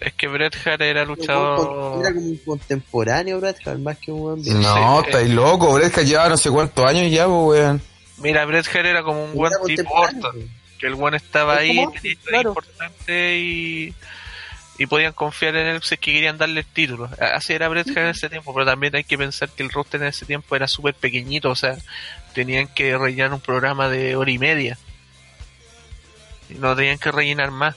Es 0.00 0.12
que 0.14 0.28
Bret 0.28 0.54
Hart 0.66 0.80
era 0.82 1.04
luchador. 1.04 2.00
Era 2.00 2.12
como 2.14 2.26
un 2.26 2.36
contemporáneo 2.44 3.40
Bret 3.40 3.56
Hart, 3.66 3.78
más 3.78 3.98
que 3.98 4.12
un 4.12 4.20
buen 4.20 4.42
viejo. 4.42 4.58
No, 4.58 5.00
Sí, 5.02 5.06
estáis 5.06 5.30
loco, 5.30 5.72
Bret 5.72 5.96
Hart 5.96 6.06
lleva 6.06 6.28
no 6.28 6.36
sé 6.36 6.50
cuántos 6.50 6.84
años 6.84 7.10
ya, 7.10 7.26
pues, 7.26 7.60
weón. 7.60 7.82
Mira, 8.18 8.44
Bret 8.44 8.66
Hart 8.66 8.86
era 8.86 9.02
como 9.02 9.24
un 9.24 9.34
buen 9.34 9.52
tipo 9.66 9.92
Orton. 9.94 10.50
Que 10.78 10.86
el 10.88 10.94
buen 10.94 11.14
estaba 11.14 11.54
Es 11.54 11.60
ahí, 11.60 11.76
como 11.76 11.92
tenía 11.92 12.12
historia 12.12 12.40
claro. 12.42 12.48
importante 12.50 13.38
y, 13.38 13.94
y 14.78 14.86
podían 14.86 15.14
confiar 15.14 15.56
en 15.56 15.66
él 15.68 15.82
si 15.82 15.94
es 15.94 16.00
que 16.00 16.12
querían 16.12 16.36
darle 16.36 16.60
el 16.60 16.66
título. 16.66 17.08
Así 17.18 17.54
era 17.54 17.68
Bret 17.68 17.88
Hart 17.88 17.96
en 17.98 18.06
ese 18.08 18.28
tiempo, 18.28 18.52
pero 18.52 18.66
también 18.66 18.94
hay 18.94 19.04
que 19.04 19.16
pensar 19.16 19.48
que 19.48 19.62
el 19.62 19.70
roster 19.70 20.02
en 20.02 20.08
ese 20.08 20.26
tiempo 20.26 20.54
era 20.54 20.68
súper 20.68 20.92
pequeñito, 20.94 21.48
o 21.50 21.54
sea, 21.56 21.76
tenían 22.34 22.68
que 22.68 22.98
rellenar 22.98 23.32
un 23.32 23.40
programa 23.40 23.88
de 23.88 24.16
hora 24.16 24.30
y 24.30 24.38
media. 24.38 24.76
No 26.50 26.74
tenían 26.76 26.98
que 26.98 27.10
rellenar 27.12 27.50
más. 27.50 27.74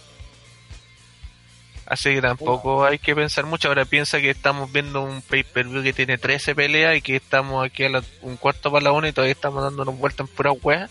Así 1.86 2.14
que 2.14 2.22
tampoco 2.22 2.86
hay 2.86 3.00
que 3.00 3.16
pensar 3.16 3.46
mucho. 3.48 3.68
Ahora 3.68 3.84
piensa 3.86 4.20
que 4.22 4.30
estamos 4.30 4.72
viendo 4.72 5.02
un 5.02 5.24
pay-per-view 5.24 5.82
que 5.82 5.92
tiene 5.94 6.20
13 6.20 6.54
peleas 6.54 6.96
y 6.96 7.02
que 7.02 7.16
estamos 7.16 7.66
aquí 7.66 7.86
a 7.86 7.90
la- 7.90 8.04
un 8.22 8.38
cuarto 8.38 8.72
para 8.72 8.84
la 8.84 8.92
una 8.92 9.08
y 9.10 9.12
todavía 9.12 9.32
estamos 9.34 9.64
dándonos 9.64 9.98
vueltas 9.98 10.28
en 10.30 10.36
pura 10.36 10.52
wea. 10.52 10.88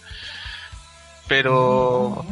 Pero 1.28 2.24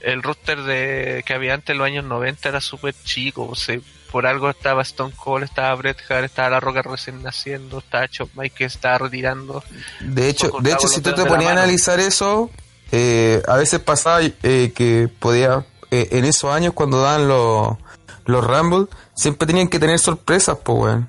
el 0.00 0.22
roster 0.22 0.62
de 0.62 1.22
que 1.26 1.34
había 1.34 1.54
antes 1.54 1.70
en 1.70 1.78
los 1.78 1.86
años 1.86 2.04
90 2.04 2.48
era 2.48 2.60
súper 2.60 2.94
chico. 3.04 3.46
o 3.46 3.54
sea, 3.54 3.78
por 4.10 4.26
algo 4.26 4.48
estaba 4.48 4.80
Stone 4.82 5.12
Cold, 5.14 5.44
estaba 5.44 5.74
Bret 5.74 5.98
Hart, 6.08 6.24
estaba 6.24 6.48
La 6.48 6.60
Roca 6.60 6.80
recién 6.80 7.22
naciendo, 7.22 7.80
estaba 7.80 8.08
Chop 8.08 8.30
Mike 8.36 8.54
que 8.56 8.64
estaba 8.64 8.96
retirando. 8.98 9.62
De 10.00 10.30
hecho, 10.30 10.50
de 10.60 10.72
hecho, 10.72 10.88
si 10.88 11.02
tú 11.02 11.12
te 11.14 11.26
ponías 11.26 11.50
a 11.50 11.52
analizar 11.52 12.00
eso, 12.00 12.50
eh, 12.92 13.42
a 13.46 13.56
veces 13.56 13.80
pasaba 13.80 14.20
eh, 14.22 14.72
que 14.74 15.08
podía, 15.18 15.64
eh, 15.90 16.08
en 16.12 16.24
esos 16.24 16.52
años 16.52 16.72
cuando 16.74 17.00
daban 17.00 17.28
los, 17.28 17.76
los 18.24 18.44
Rumble, 18.46 18.86
siempre 19.14 19.46
tenían 19.46 19.68
que 19.68 19.78
tener 19.78 19.98
sorpresas, 19.98 20.58
pues, 20.64 20.78
weón. 20.78 21.08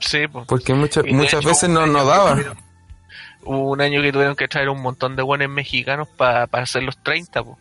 Sí, 0.00 0.26
pues. 0.30 0.46
Porque 0.48 0.74
muchas, 0.74 1.04
muchas 1.06 1.40
hecho, 1.40 1.48
veces 1.48 1.68
no, 1.68 1.86
no 1.86 2.04
daban. 2.04 2.44
Hubo 3.44 3.70
un 3.70 3.80
año 3.80 4.00
que 4.02 4.12
tuvieron 4.12 4.36
que 4.36 4.46
traer 4.48 4.68
un 4.68 4.80
montón 4.82 5.16
de 5.16 5.22
buenos 5.22 5.48
mexicanos 5.48 6.08
para 6.16 6.44
hacer 6.52 6.82
los 6.84 6.96
30, 7.02 7.42
po. 7.42 7.58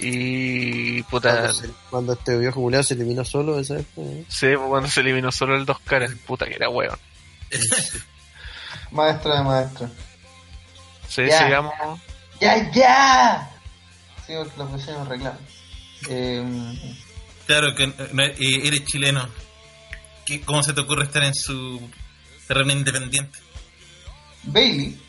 Y 0.00 1.02
puta, 1.04 1.32
Cuando, 1.34 1.52
se- 1.54 1.70
cuando 1.90 2.12
este 2.12 2.38
viejo 2.38 2.82
se 2.82 2.94
eliminó 2.94 3.24
solo, 3.24 3.58
esa 3.58 3.74
vez, 3.74 3.86
sí, 4.28 4.46
cuando 4.54 4.88
se 4.88 5.00
eliminó 5.00 5.32
solo 5.32 5.56
el 5.56 5.66
dos 5.66 5.80
caras, 5.80 6.12
puta 6.26 6.46
que 6.46 6.54
era 6.54 6.68
weón. 6.68 6.96
Maestra 8.92 9.38
de 9.38 9.44
maestra. 9.44 9.90
Sí, 11.08 11.22
Ya. 11.26 11.38
sigamos. 11.44 11.72
¡Ya, 12.40 12.70
ya! 12.70 13.50
Sí, 14.26 14.34
porque 14.36 14.56
los 14.58 14.72
vecinos 14.72 15.08
reclaman. 15.08 15.40
Eh, 16.08 16.94
Claro 17.46 17.74
que 17.74 17.86
no, 17.86 18.22
eres 18.22 18.84
chileno. 18.84 19.26
¿Qué- 20.26 20.42
¿Cómo 20.42 20.62
se 20.62 20.74
te 20.74 20.82
ocurre 20.82 21.04
estar 21.04 21.22
en 21.24 21.34
su 21.34 21.80
terreno 22.46 22.72
independiente? 22.72 23.38
Bailey, 24.42 25.00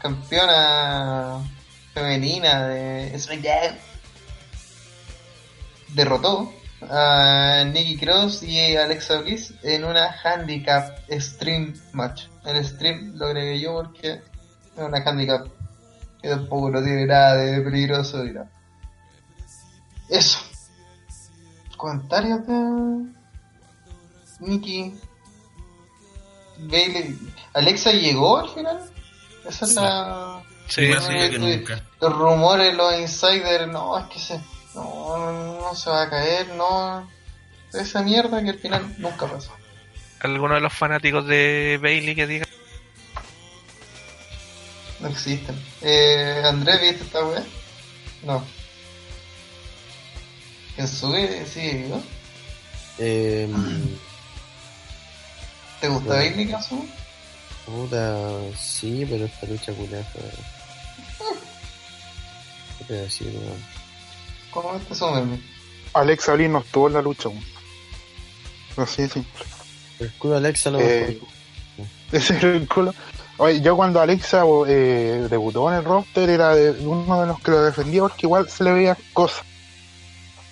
campeona 0.00 1.38
femenina 1.94 2.68
de 2.68 3.18
SmackDown, 3.18 3.78
derrotó 5.88 6.52
a 6.90 7.64
Nikki 7.72 7.96
Cross 7.98 8.42
y 8.42 8.76
Alexa 8.76 9.18
Bliss 9.18 9.54
en 9.62 9.84
una 9.84 10.14
handicap 10.22 10.98
stream 11.10 11.74
match. 11.92 12.24
El 12.44 12.64
stream 12.66 13.12
lo 13.16 13.26
agregué 13.26 13.60
yo 13.60 13.74
porque 13.74 14.20
es 14.76 14.82
una 14.82 14.98
handicap 14.98 15.46
que 16.20 16.28
tampoco 16.28 16.70
no 16.70 16.82
tiene 16.82 17.06
nada 17.06 17.34
de 17.36 17.60
peligroso 17.60 18.24
y 18.24 18.32
nada. 18.32 18.48
Eso. 20.08 20.38
Comentarios 21.76 22.46
de 22.46 23.06
Nikki. 24.40 24.94
Bailey. 26.58 27.18
Alexa 27.54 27.92
llegó 27.92 28.38
al 28.38 28.48
final. 28.50 28.78
Esa 29.48 29.64
es 29.64 29.74
la. 29.74 30.42
Sí, 30.68 30.86
sí. 30.86 30.92
allá 30.92 31.30
que 31.30 31.38
nunca. 31.38 31.82
Los 32.00 32.16
rumores, 32.16 32.74
los 32.74 32.98
insiders, 33.00 33.66
no, 33.68 33.98
es 33.98 34.06
que 34.06 34.18
se. 34.18 34.40
No, 34.74 35.18
no, 35.18 35.60
no 35.60 35.74
se 35.74 35.90
va 35.90 36.02
a 36.02 36.10
caer, 36.10 36.54
no. 36.54 37.08
Esa 37.72 38.02
mierda 38.02 38.42
que 38.42 38.50
al 38.50 38.58
final 38.58 38.94
nunca 38.98 39.26
pasó. 39.26 39.52
¿Alguno 40.20 40.54
de 40.54 40.60
los 40.60 40.72
fanáticos 40.72 41.26
de 41.26 41.78
Bailey 41.82 42.14
que 42.14 42.26
diga? 42.26 42.46
No 45.02 45.08
existen. 45.08 45.60
Eh, 45.82 46.42
Andrés, 46.44 46.80
¿viste 46.80 47.04
esta 47.04 47.24
weá? 47.24 47.42
No. 48.24 48.44
¿Quién 50.76 50.88
sube? 50.88 51.44
¿Sigue 51.46 51.72
vivo? 51.84 52.02
Eh, 52.98 53.48
¿Te 55.80 55.88
gusta 55.88 56.06
Bueno. 56.06 56.20
Bailey 56.22 56.46
que 56.46 56.62
sube? 56.62 56.86
puta, 57.66 58.16
sí, 58.58 59.06
pero 59.08 59.24
esta 59.24 59.46
lucha 59.46 59.72
culiada 59.72 60.04
fue. 60.04 60.22
¿Qué 62.78 62.84
te 62.84 62.92
voy 62.92 63.00
a 63.00 63.04
decir, 63.04 63.28
weón? 63.28 63.64
¿Cómo 64.50 64.78
te 64.80 64.94
sume? 64.94 65.40
Alexa 65.94 66.34
Bliss 66.34 66.50
no 66.50 66.58
estuvo 66.60 66.88
en 66.88 66.94
la 66.94 67.02
lucha. 67.02 67.28
weón. 67.28 67.44
Así 68.76 69.02
de 69.02 69.08
simple. 69.08 69.44
El 70.00 70.12
culo 70.14 70.32
de 70.34 70.38
Alexa 70.38 70.70
lo 70.70 70.80
Eh, 70.80 71.20
Ese 72.12 72.36
era 72.36 72.48
el 72.56 72.66
culo. 72.68 72.94
Oye, 73.38 73.60
yo 73.60 73.76
cuando 73.76 74.00
Alexa 74.00 74.44
eh, 74.68 75.26
debutó 75.28 75.70
en 75.70 75.78
el 75.78 75.84
roster 75.84 76.30
era 76.30 76.54
uno 76.80 77.20
de 77.20 77.26
los 77.26 77.40
que 77.40 77.50
lo 77.50 77.62
defendía 77.62 78.02
porque 78.02 78.26
igual 78.26 78.48
se 78.48 78.64
le 78.64 78.72
veían 78.72 78.96
cosas. 79.12 79.44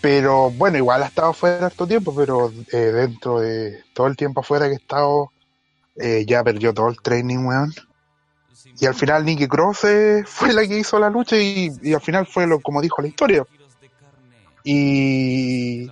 Pero 0.01 0.51
bueno, 0.51 0.79
igual 0.79 1.03
ha 1.03 1.07
estado 1.07 1.33
fuera 1.33 1.67
harto 1.67 1.87
tiempo, 1.87 2.15
pero 2.15 2.51
eh, 2.73 2.77
dentro 2.77 3.41
de 3.41 3.85
todo 3.93 4.07
el 4.07 4.17
tiempo 4.17 4.41
afuera 4.41 4.67
que 4.67 4.73
he 4.73 4.77
estado, 4.77 5.31
eh, 5.97 6.25
ya 6.27 6.43
perdió 6.43 6.73
todo 6.73 6.89
el 6.89 7.01
training, 7.03 7.45
weón. 7.45 7.75
Y 8.81 8.87
al 8.87 8.95
final 8.95 9.25
Nikki 9.25 9.47
Cross 9.47 9.85
eh, 9.85 10.23
fue 10.27 10.53
la 10.55 10.67
que 10.67 10.79
hizo 10.79 10.99
la 10.99 11.11
lucha 11.11 11.37
y, 11.37 11.71
y 11.83 11.93
al 11.93 12.01
final 12.01 12.27
fue 12.27 12.47
lo 12.47 12.61
como 12.61 12.81
dijo 12.81 13.03
la 13.03 13.09
historia. 13.09 13.45
Y 14.65 15.91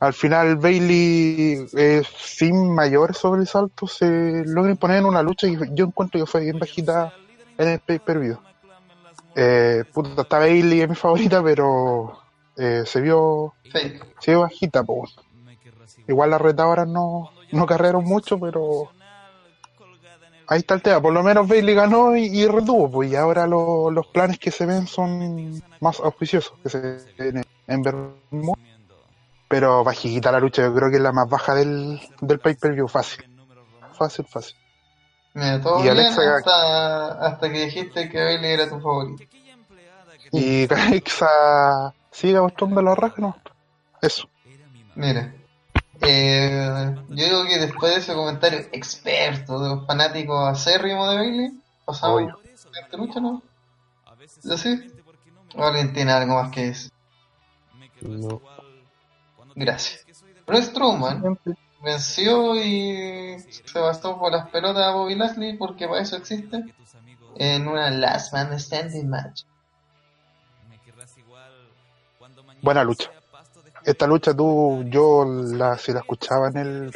al 0.00 0.12
final 0.14 0.56
Bailey 0.56 1.66
eh, 1.76 2.02
sin 2.18 2.74
mayores 2.74 3.18
sobresaltos 3.18 3.92
se 3.98 4.42
logra 4.46 4.70
imponer 4.72 4.98
en 4.98 5.04
una 5.04 5.22
lucha 5.22 5.46
y 5.46 5.56
yo 5.74 5.84
encuentro 5.86 6.18
que 6.18 6.26
fue 6.26 6.40
bien 6.42 6.58
bajita 6.58 7.12
en 7.58 7.68
el 7.68 7.78
pay 7.80 7.98
per 7.98 8.18
view. 8.18 8.38
Eh, 9.36 9.84
puta, 9.92 10.22
está 10.22 10.38
Bailey 10.38 10.80
es 10.80 10.88
mi 10.88 10.94
favorita, 10.94 11.42
pero 11.42 12.18
eh, 12.56 12.82
se 12.86 13.00
vio 13.00 13.54
se 14.18 14.30
vio 14.32 14.40
bajita, 14.40 14.82
po. 14.82 15.06
Igual 16.08 16.30
las 16.30 16.40
retadoras 16.40 16.88
no, 16.88 17.30
no 17.52 17.66
cargaron 17.66 18.04
mucho, 18.04 18.38
pero 18.40 18.90
ahí 20.48 20.58
está 20.60 20.74
el 20.74 20.82
tema. 20.82 21.00
Por 21.00 21.12
lo 21.12 21.22
menos 21.22 21.46
Bailey 21.46 21.74
ganó 21.74 22.16
y, 22.16 22.24
y 22.24 22.46
retuvo, 22.46 22.90
pues 22.90 23.10
y 23.12 23.16
ahora 23.16 23.46
lo- 23.46 23.90
los 23.90 24.06
planes 24.08 24.38
que 24.38 24.50
se 24.50 24.66
ven 24.66 24.86
son 24.86 25.62
más 25.80 26.00
auspiciosos 26.00 26.54
que 26.62 26.68
se 26.70 26.80
ven 27.18 27.42
en 27.66 27.82
Bermuda. 27.82 28.58
Pero 29.50 29.82
bajita 29.82 30.30
la 30.30 30.38
lucha, 30.38 30.62
yo 30.62 30.72
creo 30.72 30.90
que 30.90 30.96
es 30.98 31.02
la 31.02 31.10
más 31.10 31.28
baja 31.28 31.56
del, 31.56 32.00
del 32.20 32.38
pay 32.38 32.54
per 32.54 32.72
view, 32.72 32.86
fácil. 32.86 33.24
Fácil, 33.98 34.24
fácil. 34.26 34.54
Mira, 35.34 35.60
todo 35.60 35.80
Y 35.80 35.82
bien 35.82 35.98
Alexa- 35.98 36.36
hasta, 36.36 37.26
hasta 37.26 37.50
que 37.50 37.64
dijiste 37.64 38.08
que 38.08 38.22
Bailey 38.22 38.52
era 38.52 38.68
tu 38.68 38.78
favorito. 38.80 39.24
Y 40.30 40.72
Alexa 40.72 41.92
siga 42.12 42.42
mostrando 42.42 42.80
la 42.80 42.94
raja, 42.94 43.16
¿no? 43.18 43.36
Eso. 44.00 44.28
Mira, 44.94 45.34
eh, 46.00 46.94
yo 47.08 47.24
digo 47.24 47.44
que 47.44 47.58
después 47.58 47.92
de 47.92 47.98
ese 47.98 48.14
comentario 48.14 48.60
experto 48.70 49.58
de 49.58 49.68
los 49.70 49.84
fanáticos 49.86 50.48
acérrimos 50.48 51.10
de 51.10 51.16
Bailey, 51.16 51.50
pasamos 51.84 52.22
Obvio. 52.22 52.38
a 52.92 52.96
lucha, 52.96 53.18
¿no? 53.20 53.42
¿Yo 54.44 54.56
sí? 54.56 54.92
¿O 55.56 55.64
alguien 55.64 55.92
tiene 55.92 56.12
algo 56.12 56.34
más 56.40 56.52
que 56.52 56.66
decir? 56.66 56.92
No. 58.02 58.40
Gracias. 59.54 60.06
Braun 60.46 60.62
Strowman 60.62 61.38
venció 61.82 62.56
y 62.56 63.38
se 63.38 63.78
bastó 63.78 64.18
por 64.18 64.32
las 64.32 64.48
pelotas 64.50 64.84
a 64.84 64.92
Bobby 64.92 65.14
Lashley 65.14 65.56
porque 65.56 65.86
para 65.86 66.02
eso 66.02 66.16
existe 66.16 66.64
en 67.36 67.68
una 67.68 67.90
Last 67.90 68.32
Man 68.32 68.58
Standing 68.58 69.08
match. 69.08 69.42
Buena 72.62 72.84
lucha. 72.84 73.10
Esta 73.84 74.06
lucha 74.06 74.34
tú, 74.34 74.84
yo 74.88 75.24
la, 75.24 75.78
si 75.78 75.92
la 75.92 76.00
escuchaba 76.00 76.48
en 76.48 76.56
el 76.58 76.94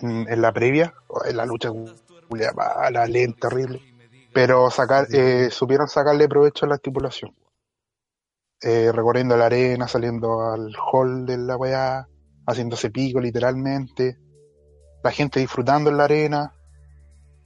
en, 0.00 0.26
en 0.28 0.42
la 0.42 0.52
previa, 0.52 0.94
en 1.24 1.36
la 1.36 1.46
lucha 1.46 1.70
mala, 2.54 3.06
lenta, 3.06 3.48
terrible. 3.48 3.80
Pero 4.32 4.70
sacar, 4.70 5.06
eh, 5.12 5.50
supieron 5.50 5.88
sacarle 5.88 6.28
provecho 6.28 6.64
a 6.64 6.70
la 6.70 6.74
estipulación. 6.76 7.34
Eh, 8.62 8.92
recorriendo 8.92 9.36
la 9.36 9.46
arena, 9.46 9.88
saliendo 9.88 10.40
al 10.52 10.72
hall 10.92 11.26
de 11.26 11.36
la 11.36 11.56
weá, 11.56 12.06
haciéndose 12.46 12.90
pico 12.90 13.20
literalmente, 13.20 14.18
la 15.02 15.10
gente 15.10 15.40
disfrutando 15.40 15.90
en 15.90 15.96
la 15.96 16.04
arena. 16.04 16.52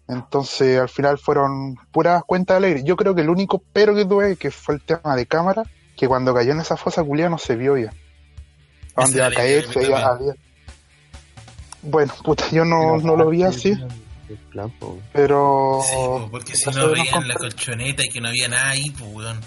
Entonces 0.08 0.78
al 0.78 0.88
final 0.88 1.18
fueron 1.18 1.74
puras 1.90 2.22
cuentas 2.24 2.58
alegres. 2.58 2.84
Yo 2.84 2.96
creo 2.96 3.14
que 3.14 3.22
el 3.22 3.30
único 3.30 3.62
pero 3.72 3.94
que 3.94 4.04
tuve 4.04 4.36
que 4.36 4.50
fue 4.50 4.74
el 4.76 4.82
tema 4.82 5.16
de 5.16 5.26
cámara, 5.26 5.62
que 5.96 6.06
cuando 6.06 6.34
cayó 6.34 6.52
en 6.52 6.60
esa 6.60 6.76
fosa 6.76 7.02
culia 7.02 7.28
no 7.30 7.38
se 7.38 7.56
vio 7.56 7.74
bien. 7.74 7.90
A 8.94 9.02
dónde 9.02 9.18
iba 9.18 9.26
a 9.26 9.30
caer, 9.30 9.66
se 9.72 9.82
iba 9.84 10.06
había- 10.06 10.34
Bueno, 11.82 12.12
puta, 12.24 12.44
yo 12.50 12.64
no, 12.64 12.98
no 12.98 13.16
lo 13.16 13.28
vi 13.30 13.42
así, 13.42 13.70
El 14.28 14.36
plan, 14.50 14.70
po. 14.78 14.98
pero... 15.12 15.80
Sí, 15.82 15.94
po, 15.94 16.28
porque 16.30 16.56
si 16.56 16.68
no 16.70 16.90
veían 16.90 17.26
la 17.28 17.34
colchoneta 17.34 18.04
y 18.04 18.08
que 18.08 18.20
no 18.20 18.28
había 18.28 18.48
nada 18.48 18.70
ahí, 18.70 18.90
pues 18.90 19.10
weón. 19.14 19.40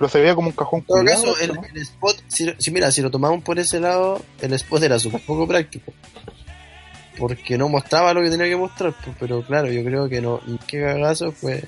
Pero 0.00 0.08
se 0.08 0.18
veía 0.20 0.34
como 0.34 0.48
un 0.48 0.54
cajón 0.54 0.80
En 0.80 0.86
todo 0.86 0.96
culiado, 0.98 1.22
caso, 1.34 1.40
el, 1.40 1.54
¿no? 1.54 1.62
el 1.62 1.76
spot, 1.82 2.16
si, 2.26 2.50
si 2.58 2.70
mira, 2.70 2.90
si 2.90 3.02
lo 3.02 3.10
tomamos 3.10 3.44
por 3.44 3.58
ese 3.58 3.78
lado, 3.80 4.20
el 4.40 4.52
spot 4.54 4.82
era 4.82 4.98
súper 4.98 5.20
poco 5.20 5.46
práctico. 5.46 5.92
Porque 7.18 7.58
no 7.58 7.68
mostraba 7.68 8.14
lo 8.14 8.22
que 8.22 8.30
tenía 8.30 8.46
que 8.46 8.56
mostrar, 8.56 8.94
pues, 9.04 9.14
pero 9.20 9.42
claro, 9.42 9.70
yo 9.70 9.84
creo 9.84 10.08
que 10.08 10.22
no. 10.22 10.40
Y 10.46 10.56
qué 10.66 10.80
cagazo 10.80 11.32
fue, 11.32 11.62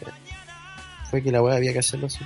fue 1.11 1.23
que 1.23 1.31
la 1.31 1.43
weá 1.43 1.57
había 1.57 1.75
que 1.75 1.81
hacerlo 1.81 2.07
así. 2.07 2.20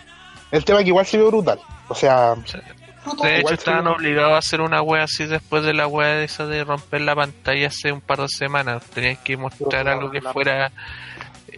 El 0.53 0.65
tema 0.65 0.79
que 0.85 0.89
igual 0.91 1.05
se 1.07 1.17
vio 1.19 1.27
brutal. 1.27 1.59
O 1.89 1.95
sea, 1.97 2.37
De 2.37 3.39
Igual 3.39 3.41
hecho, 3.41 3.55
estaban 3.55 3.85
ve- 3.87 3.91
obligados 3.91 4.33
a 4.35 4.39
hacer 4.39 4.61
una 4.61 4.81
wea 4.83 5.03
así 5.05 5.27
después 5.27 5.65
de 5.65 5.75
la 5.75 5.89
wea 5.89 6.23
esa 6.23 6.47
de 6.47 6.63
romper 6.63 7.01
la 7.01 7.17
pantalla 7.17 7.67
hace 7.67 7.91
un 7.91 8.01
par 8.01 8.21
de 8.21 8.29
semanas. 8.29 8.85
Tenían 8.95 9.17
que 9.25 9.37
mostrar 9.37 9.89
algo 9.89 10.11
que 10.13 10.21
fuera 10.23 10.71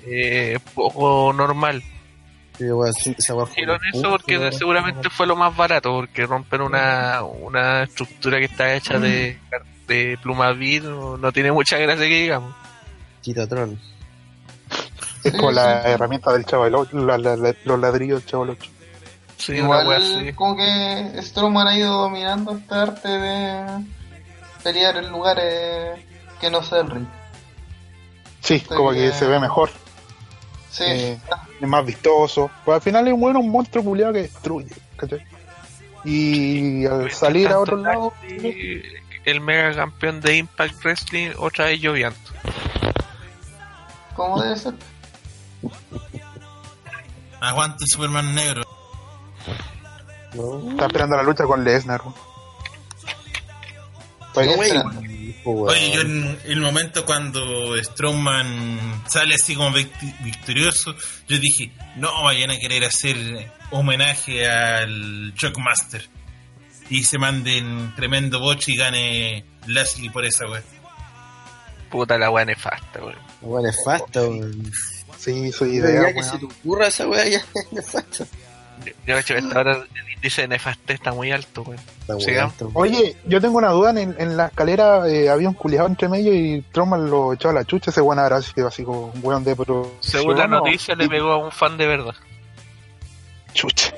eh, 0.07 0.59
poco 0.75 1.35
normal. 1.35 1.83
Hicieron 2.59 3.81
eso 3.93 4.11
porque 4.11 4.51
seguramente 4.53 5.09
fue 5.11 5.27
lo 5.27 5.37
más 5.37 5.55
barato, 5.57 5.93
porque 5.93 6.27
romper 6.27 6.63
una, 6.63 7.23
una 7.23 7.85
estructura 7.85 8.39
que 8.39 8.47
está 8.47 8.75
hecha 8.75 8.99
de, 8.99 9.39
de 9.87 10.19
pluma 10.23 10.53
vid 10.53 10.83
no, 10.83 11.17
no 11.17 11.33
tiene 11.33 11.53
mucha 11.53 11.79
gracia 11.79 12.07
que 12.07 12.23
digamos. 12.23 12.55
Chitatron. 13.23 13.79
es 15.25 15.33
como 15.33 15.51
la 15.51 15.83
herramienta 15.83 16.33
del 16.33 16.45
Ocho, 16.75 16.97
la- 16.99 17.19
la- 17.19 17.37
la- 17.37 17.55
los 17.65 17.79
ladrillos 17.79 18.25
del 18.27 18.51
Ocho. 18.51 18.71
Sí, 19.37 19.53
wea 19.61 19.83
Igual 19.83 20.35
como 20.35 20.57
que 20.57 21.13
Strowman 21.23 21.69
ha 21.69 21.77
ido 21.79 21.93
dominando 21.97 22.57
esta 22.57 22.83
arte 22.83 23.09
de 23.09 23.85
pelear 24.65 24.97
en 24.97 25.11
lugares 25.11 26.01
que 26.41 26.51
no 26.51 26.63
sea 26.63 26.81
el 26.81 26.91
ring. 26.91 27.07
Sí, 28.41 28.61
como 28.61 28.91
que 28.93 29.13
se 29.13 29.27
ve 29.27 29.39
mejor, 29.39 29.71
Sí, 30.71 30.85
eh, 30.87 31.19
es 31.61 31.69
más 31.69 31.85
vistoso. 31.85 32.51
Pues 32.65 32.77
al 32.77 32.83
final 32.83 33.09
es 33.09 33.15
un 33.15 33.21
bueno 33.21 33.41
un 33.41 33.51
monstruo 33.51 33.85
culiado 33.85 34.13
que 34.13 34.23
destruye, 34.23 34.75
¿cachai? 34.97 35.25
Y 36.05 36.87
al 36.87 37.11
salir 37.11 37.49
a 37.49 37.59
otro 37.59 37.77
lado, 37.77 38.13
el 39.25 39.41
mega 39.41 39.75
campeón 39.75 40.21
de 40.21 40.37
Impact 40.37 40.83
Wrestling 40.83 41.31
otra 41.39 41.67
vez 41.67 41.81
lloviendo. 41.81 42.19
como 44.15 44.43
debe 44.43 44.57
ser. 44.57 44.75
Aguante 47.41 47.85
Superman 47.87 48.35
negro. 48.35 48.63
¿no? 50.35 50.71
está 50.71 50.87
esperando 50.87 51.17
la 51.17 51.23
lucha 51.23 51.45
con 51.45 51.65
Lesnar. 51.65 52.01
Pues. 55.45 55.77
Oye, 55.77 55.93
yo 55.93 56.01
en 56.03 56.39
el 56.45 56.61
momento 56.61 57.07
cuando 57.07 57.77
Strowman 57.83 59.05
sale 59.07 59.35
así 59.35 59.55
como 59.55 59.73
victorioso, 59.73 60.95
yo 61.27 61.39
dije, 61.39 61.73
no 61.97 62.23
vayan 62.25 62.51
a 62.51 62.59
querer 62.59 62.85
hacer 62.85 63.17
homenaje 63.71 64.49
al 64.49 65.33
Shockmaster. 65.35 66.09
Y 66.91 67.05
se 67.05 67.19
manden 67.19 67.95
tremendo 67.97 68.41
boche 68.41 68.73
y 68.73 68.77
gane 68.77 69.45
Lashley 69.67 70.09
por 70.11 70.25
esa 70.25 70.47
wea. 70.47 70.63
Puta 71.91 72.19
la 72.19 72.31
wea 72.31 72.45
nefasta, 72.45 73.01
weón. 73.01 73.17
La 73.43 73.49
weá 73.49 73.63
nefasta, 73.63 74.23
weón. 74.23 74.73
sí, 75.19 75.51
Pero 75.59 75.71
idea, 75.71 76.03
ya 76.03 76.15
que 76.15 76.23
se 76.23 76.39
te 76.39 76.45
ocurra 76.45 76.89
esa 76.89 77.07
weá, 77.09 77.27
ya 77.27 77.39
es 77.55 77.73
nefasta. 77.73 78.27
Yo, 78.85 78.93
yo 79.07 79.17
he 79.17 79.21
hecho 79.21 79.35
esta 79.35 79.61
hora 79.61 79.73
el 79.77 80.11
índice 80.15 80.43
de 80.43 80.49
nefastez 80.49 80.97
está 80.97 81.13
muy 81.13 81.31
alto, 81.33 81.63
weá. 81.63 81.79
Oye, 82.75 83.17
yo 83.27 83.41
tengo 83.41 83.59
una 83.59 83.71
duda, 83.71 83.91
en, 83.91 84.15
en 84.19 84.37
la 84.37 84.47
escalera 84.47 85.09
eh, 85.09 85.29
había 85.29 85.49
un 85.49 85.55
culiado 85.55 85.87
entre 85.87 86.09
medio 86.09 86.35
y 86.35 86.63
Troman 86.73 87.09
lo 87.11 87.33
echó 87.33 87.51
a 87.51 87.53
la 87.53 87.65
chucha, 87.65 87.91
ese 87.91 88.01
weón 88.01 88.19
habrá 88.19 88.41
sido 88.43 88.69
así 88.69 88.85
como 88.85 89.07
un 89.07 89.21
weón 89.23 89.45
de 89.45 89.55
pro. 89.57 89.93
Según 90.01 90.37
la 90.39 90.47
noticia, 90.47 90.95
le 90.95 91.09
pegó 91.09 91.33
a 91.33 91.37
un 91.39 91.53
fan 91.53 91.77
de 91.77 91.87
verdad. 91.87 92.15
Chucha. 93.55 93.93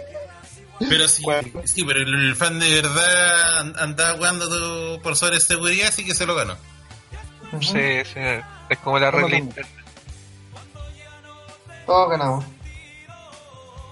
Pero 0.89 1.07
sí, 1.09 1.23
Bueno. 1.23 1.60
sí, 1.65 1.84
pero 1.84 2.00
el, 2.00 2.34
fan 2.36 2.59
de 2.59 2.70
verdad 2.81 3.59
and- 3.60 3.76
andaba 3.78 4.17
jugando 4.17 4.99
por 5.02 5.15
sobre 5.15 5.39
seguridad, 5.39 5.89
así 5.89 6.05
que 6.07 6.15
se 6.15 6.25
lo 6.25 6.34
ganó. 6.34 6.57
Sí, 7.60 7.68
sí, 8.05 8.20
es 8.70 8.78
como 8.83 8.99
la 8.99 9.10
regla 9.10 9.36
interna. 9.36 9.70
Todos 11.86 12.10
ganamos. 12.10 12.44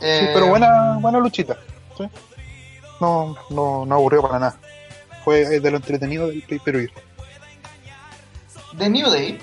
Sí, 0.01 0.07
Eh, 0.07 0.31
pero 0.33 0.47
buena, 0.49 0.99
buena 1.01 1.19
luchita. 1.19 1.57
Sí. 1.97 2.05
no, 3.01 3.37
no, 3.51 3.85
no 3.85 3.95
aburrió 3.95 4.23
para 4.23 4.39
nada. 4.39 4.59
Fue 5.25 5.41
eh, 5.43 5.61
de 5.61 5.71
lo 5.71 5.77
entretenido 5.79 6.29
del 6.29 6.43
pay 6.43 6.59
per. 6.61 6.91
The 8.77 8.89
New 8.89 9.11
Day, 9.11 9.39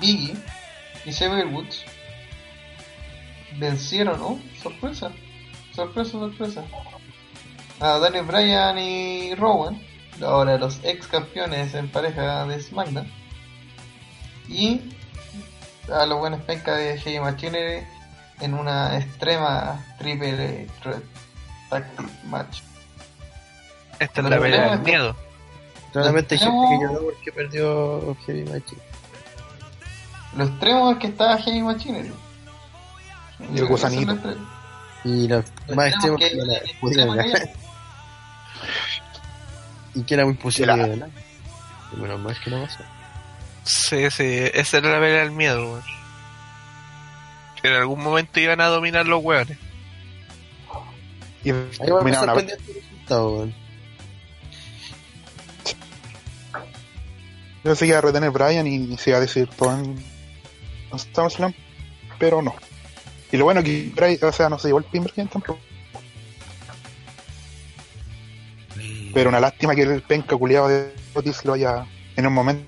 Biggie 0.00 0.36
y 1.04 1.12
Xavier 1.12 1.46
Woods 1.46 1.84
vencieron, 3.58 4.20
¿no? 4.20 4.38
Sorpresa, 4.62 5.10
sorpresa, 5.74 6.12
sorpresa. 6.12 6.64
A 7.80 7.98
Daniel 7.98 8.24
Bryan 8.24 8.78
y 8.78 9.34
Rowan, 9.34 9.80
ahora 10.22 10.58
los 10.58 10.80
ex 10.84 11.06
campeones 11.06 11.74
en 11.74 11.90
pareja 11.90 12.44
de 12.46 12.60
SmackDown. 12.60 13.10
Y 14.48 14.80
a 15.92 16.06
los 16.06 16.18
buenos 16.18 16.40
penca 16.42 16.74
de 16.74 16.98
Heavy 16.98 17.20
Machinery 17.20 17.86
en 18.40 18.54
una 18.54 18.96
extrema 18.98 19.84
triple 19.98 20.66
threat 20.82 21.02
team 21.96 22.08
match. 22.24 22.60
Esta 23.98 24.20
es 24.20 24.28
la 24.30 24.38
pelea 24.38 24.70
del 24.70 24.80
miedo. 24.80 25.16
Claramente 25.92 26.34
hay 26.34 26.40
gente 26.40 26.66
que 26.70 26.84
lloró 26.84 27.00
porque 27.04 27.32
perdió 27.32 28.16
Heavy 28.26 28.44
Magic. 28.44 28.78
Lo 30.36 30.44
extremo 30.44 30.92
es 30.92 30.98
que 30.98 31.06
estaba 31.08 31.38
Heavy 31.38 31.62
Machinery. 31.62 32.12
Y 33.54 33.58
el 33.58 33.66
gusanito. 33.66 34.16
Y 35.04 35.26
los 35.28 35.44
Lo 35.66 35.74
más 35.76 35.88
extremo 35.88 36.16
extremos 36.18 36.48
que- 36.80 36.90
que 36.90 37.04
ganar. 37.04 37.48
Y 39.94 40.02
que 40.02 40.14
era 40.14 40.24
muy 40.24 40.34
posible 40.34 40.74
de 40.76 40.88
ganar. 40.90 41.10
Y 41.92 41.96
Menos 42.00 42.20
mal 42.20 42.36
que 42.44 42.50
no 42.50 42.62
pasó. 42.62 42.84
Sí, 43.64 44.10
sí, 44.10 44.24
esa 44.54 44.78
era 44.78 44.90
la 44.92 45.00
pelea 45.00 45.20
del 45.22 45.30
miedo, 45.32 45.72
weón. 45.72 45.82
En 47.62 47.72
algún 47.72 48.02
momento 48.02 48.40
iban 48.40 48.60
a 48.60 48.66
dominar 48.66 49.06
los 49.06 49.22
weones. 49.22 49.58
Y 51.44 51.52
dominaron 51.86 52.30
a-. 52.30 52.34
Yo 57.58 57.62
pensé 57.62 57.84
que 57.84 57.88
iba 57.88 57.98
a 57.98 58.02
retener 58.02 58.30
Brian 58.30 58.66
y 58.66 58.96
se 58.96 59.10
iba 59.10 59.18
a 59.18 59.20
decir 59.20 59.48
todo 59.48 59.74
en, 59.74 59.96
en 60.92 60.98
SummerSlam, 60.98 61.52
pero 62.18 62.40
no. 62.40 62.54
Y 63.30 63.36
lo 63.36 63.44
bueno 63.44 63.62
que 63.62 63.92
Brian, 63.94 64.18
o 64.22 64.32
sea, 64.32 64.48
no 64.48 64.58
se 64.58 64.68
llevó 64.68 64.78
el 64.78 64.84
pin 64.84 65.04
Brian 65.04 65.28
tampoco. 65.28 65.58
Pero 69.12 69.30
una 69.30 69.40
lástima 69.40 69.74
que 69.74 69.82
el 69.82 70.02
penca 70.02 70.36
culiado 70.36 70.68
de 70.68 70.94
Otis 71.14 71.44
lo 71.44 71.54
haya 71.54 71.86
en 72.16 72.26
un 72.26 72.32
momento 72.32 72.64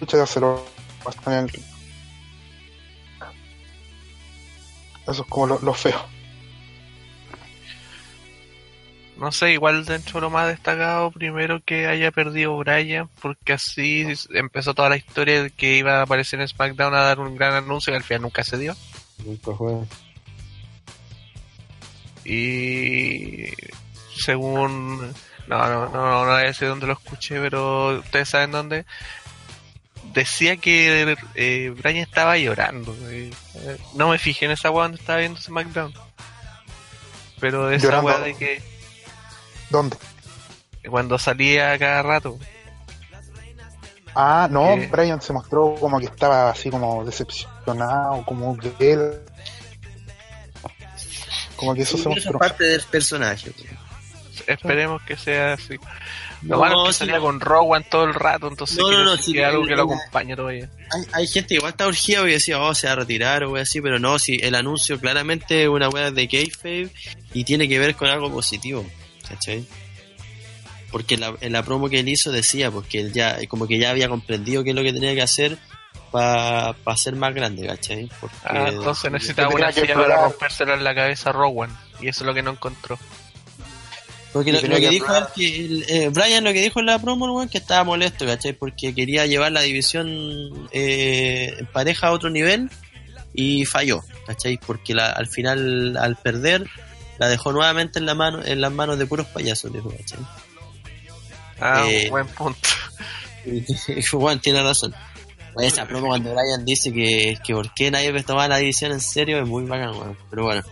lucha 0.00 0.16
de 0.16 0.22
hacerlo 0.22 0.64
bastante 1.04 1.38
en 1.38 1.44
el 1.44 1.69
Eso 5.10 5.22
es 5.22 5.28
como 5.28 5.46
lo, 5.46 5.58
lo 5.60 5.74
feo. 5.74 6.00
No 9.20 9.30
sé, 9.32 9.52
igual 9.52 9.84
dentro 9.84 10.14
de 10.14 10.20
lo 10.22 10.30
más 10.30 10.48
destacado, 10.48 11.10
primero 11.10 11.60
que 11.62 11.86
haya 11.86 12.10
perdido 12.10 12.56
Brian, 12.56 13.10
porque 13.20 13.52
así 13.52 14.06
empezó 14.30 14.72
toda 14.72 14.88
la 14.88 14.96
historia 14.96 15.42
de 15.42 15.50
que 15.50 15.76
iba 15.76 15.98
a 15.98 16.02
aparecer 16.02 16.40
en 16.40 16.48
SmackDown 16.48 16.94
a 16.94 17.02
dar 17.02 17.20
un 17.20 17.36
gran 17.36 17.52
anuncio 17.52 17.92
que 17.92 17.98
al 17.98 18.02
final 18.02 18.22
nunca 18.22 18.44
se 18.44 18.56
dio. 18.56 18.74
Nunca 19.22 19.52
juega. 19.52 19.84
Y 22.24 23.52
según... 24.16 25.12
No, 25.48 25.66
no, 25.68 25.88
no, 25.90 26.24
no, 26.24 26.40
no 26.40 26.52
sé 26.54 26.64
dónde 26.64 26.86
lo 26.86 26.94
escuché, 26.94 27.40
pero 27.40 27.98
ustedes 27.98 28.28
saben 28.28 28.52
dónde. 28.52 28.86
Decía 30.12 30.56
que 30.56 31.16
eh, 31.34 31.70
Brian 31.76 31.96
estaba 31.98 32.36
llorando. 32.36 32.96
eh. 33.08 33.30
Eh, 33.54 33.78
No 33.94 34.08
me 34.08 34.18
fijé 34.18 34.46
en 34.46 34.50
esa 34.52 34.70
weá 34.70 34.82
cuando 34.82 34.98
estaba 34.98 35.18
viendo 35.20 35.40
SmackDown. 35.40 35.92
Pero 37.38 37.66
de 37.68 37.76
esa 37.76 37.86
Llorando. 37.86 38.06
weá 38.08 38.18
de 38.20 38.34
que 38.36 38.62
¿Dónde? 39.70 39.96
cuando 40.88 41.18
salía 41.18 41.78
cada 41.78 42.02
rato. 42.02 42.38
Ah, 44.14 44.48
no, 44.50 44.74
¿Qué? 44.74 44.88
Brian 44.88 45.22
se 45.22 45.32
mostró 45.32 45.76
como 45.78 46.00
que 46.00 46.06
estaba 46.06 46.50
así 46.50 46.68
como 46.70 47.04
decepcionado, 47.04 48.24
como 48.24 48.56
que 48.58 48.72
él. 48.80 49.20
Como 51.56 51.74
que 51.74 51.82
eso 51.82 51.96
se 51.96 52.00
eso 52.02 52.10
es 52.10 52.16
mostró. 52.24 52.38
parte 52.38 52.64
del 52.64 52.82
personaje. 52.82 53.52
Esperemos 54.46 55.00
que 55.02 55.16
sea 55.16 55.52
así. 55.52 55.78
Lo 56.42 56.56
No, 56.56 56.60
malo 56.60 56.82
es 56.84 56.96
que 56.96 56.98
salía 57.00 57.16
no. 57.16 57.22
con 57.22 57.40
Rowan 57.40 57.84
todo 57.90 58.04
el 58.04 58.14
rato, 58.14 58.48
entonces 58.48 58.78
No, 58.78 58.90
no, 58.90 59.04
no, 59.04 59.16
sí, 59.16 59.32
que 59.32 59.44
algo 59.44 59.64
que 59.66 59.76
lo 59.76 59.82
acompañe 59.82 60.34
todavía. 60.36 60.68
Hay, 60.90 61.02
hay 61.12 61.26
gente 61.26 61.48
que 61.48 61.54
igual 61.56 61.72
está 61.72 61.86
urgida 61.86 62.26
y 62.28 62.32
decía, 62.32 62.60
oh, 62.60 62.74
se 62.74 62.86
va 62.86 62.94
a 62.94 62.96
retirar 62.96 63.44
o 63.44 63.56
así, 63.56 63.80
pero 63.80 63.98
no, 63.98 64.18
si 64.18 64.36
el 64.36 64.54
anuncio 64.54 64.98
claramente 64.98 65.62
es 65.64 65.68
una 65.68 65.88
wea 65.90 66.10
de 66.10 66.28
kayfabe 66.28 66.88
y 67.34 67.44
tiene 67.44 67.68
que 67.68 67.78
ver 67.78 67.94
con 67.94 68.08
algo 68.08 68.30
positivo, 68.32 68.84
¿cachai? 69.28 69.66
Porque 70.90 71.14
en 71.14 71.20
la, 71.20 71.34
en 71.40 71.52
la 71.52 71.62
promo 71.62 71.88
que 71.88 72.00
él 72.00 72.08
hizo 72.08 72.32
decía, 72.32 72.70
porque 72.70 73.00
él 73.00 73.12
ya, 73.12 73.38
como 73.46 73.66
que 73.68 73.78
ya 73.78 73.90
había 73.90 74.08
comprendido 74.08 74.64
qué 74.64 74.70
es 74.70 74.76
lo 74.76 74.82
que 74.82 74.92
tenía 74.92 75.14
que 75.14 75.22
hacer 75.22 75.56
para 76.10 76.74
ser 76.96 77.14
más 77.14 77.32
grande, 77.34 77.66
¿cachai? 77.66 78.10
Porque, 78.20 78.36
Ah, 78.44 78.66
entonces 78.68 79.12
necesitaba 79.12 79.54
una 79.54 79.70
silla 79.70 79.94
para 79.94 80.22
rompérsela 80.24 80.74
en 80.74 80.82
la 80.82 80.92
cabeza 80.94 81.30
a 81.30 81.32
Rowan. 81.32 81.70
Y 82.00 82.08
eso 82.08 82.22
es 82.24 82.26
lo 82.26 82.34
que 82.34 82.42
no 82.42 82.50
encontró. 82.50 82.98
Porque 84.32 84.52
lo, 84.52 84.60
que 84.60 84.88
dijo 84.90 85.12
es 85.14 85.26
que 85.34 85.64
el- 85.64 85.84
eh, 85.88 86.08
Brian 86.10 86.44
lo 86.44 86.52
que 86.52 86.62
dijo 86.62 86.78
en 86.80 86.86
la 86.86 86.98
promo, 87.00 87.26
weón, 87.34 87.48
que 87.48 87.58
estaba 87.58 87.82
molesto, 87.84 88.24
¿cachai? 88.26 88.52
Porque 88.52 88.94
quería 88.94 89.26
llevar 89.26 89.50
la 89.50 89.62
división 89.62 90.68
eh, 90.72 91.54
en 91.58 91.66
pareja 91.66 92.08
a 92.08 92.12
otro 92.12 92.30
nivel 92.30 92.70
y 93.34 93.64
falló, 93.64 94.00
¿cachai? 94.26 94.58
Porque 94.64 94.94
la- 94.94 95.10
al 95.10 95.26
final, 95.26 95.96
al 95.96 96.16
perder, 96.16 96.64
la 97.18 97.28
dejó 97.28 97.52
nuevamente 97.52 97.98
en, 97.98 98.06
la 98.06 98.14
mano, 98.14 98.40
en 98.44 98.60
las 98.60 98.72
manos 98.72 98.98
de 98.98 99.06
puros 99.06 99.26
payasos, 99.26 99.72
dijo, 99.72 99.90
¿cachai? 99.90 100.20
Ah, 101.60 101.84
Eh, 101.88 102.08
buen 102.08 102.26
punto. 102.28 102.68
Juan 104.12 104.40
tiene 104.40 104.62
razón. 104.62 104.94
Esa 105.58 105.86
promo 105.86 106.06
cuando 106.08 106.32
Brian 106.32 106.64
dice 106.64 106.92
que, 106.92 107.36
que 107.44 107.52
por 107.52 107.74
qué 107.74 107.90
nadie 107.90 108.12
tomaba 108.22 108.46
la 108.48 108.58
división 108.58 108.92
en 108.92 109.00
serio 109.00 109.40
es 109.42 109.48
muy 109.48 109.64
bacán, 109.64 109.90
weón. 109.90 110.16
Pero 110.30 110.44
bueno. 110.44 110.62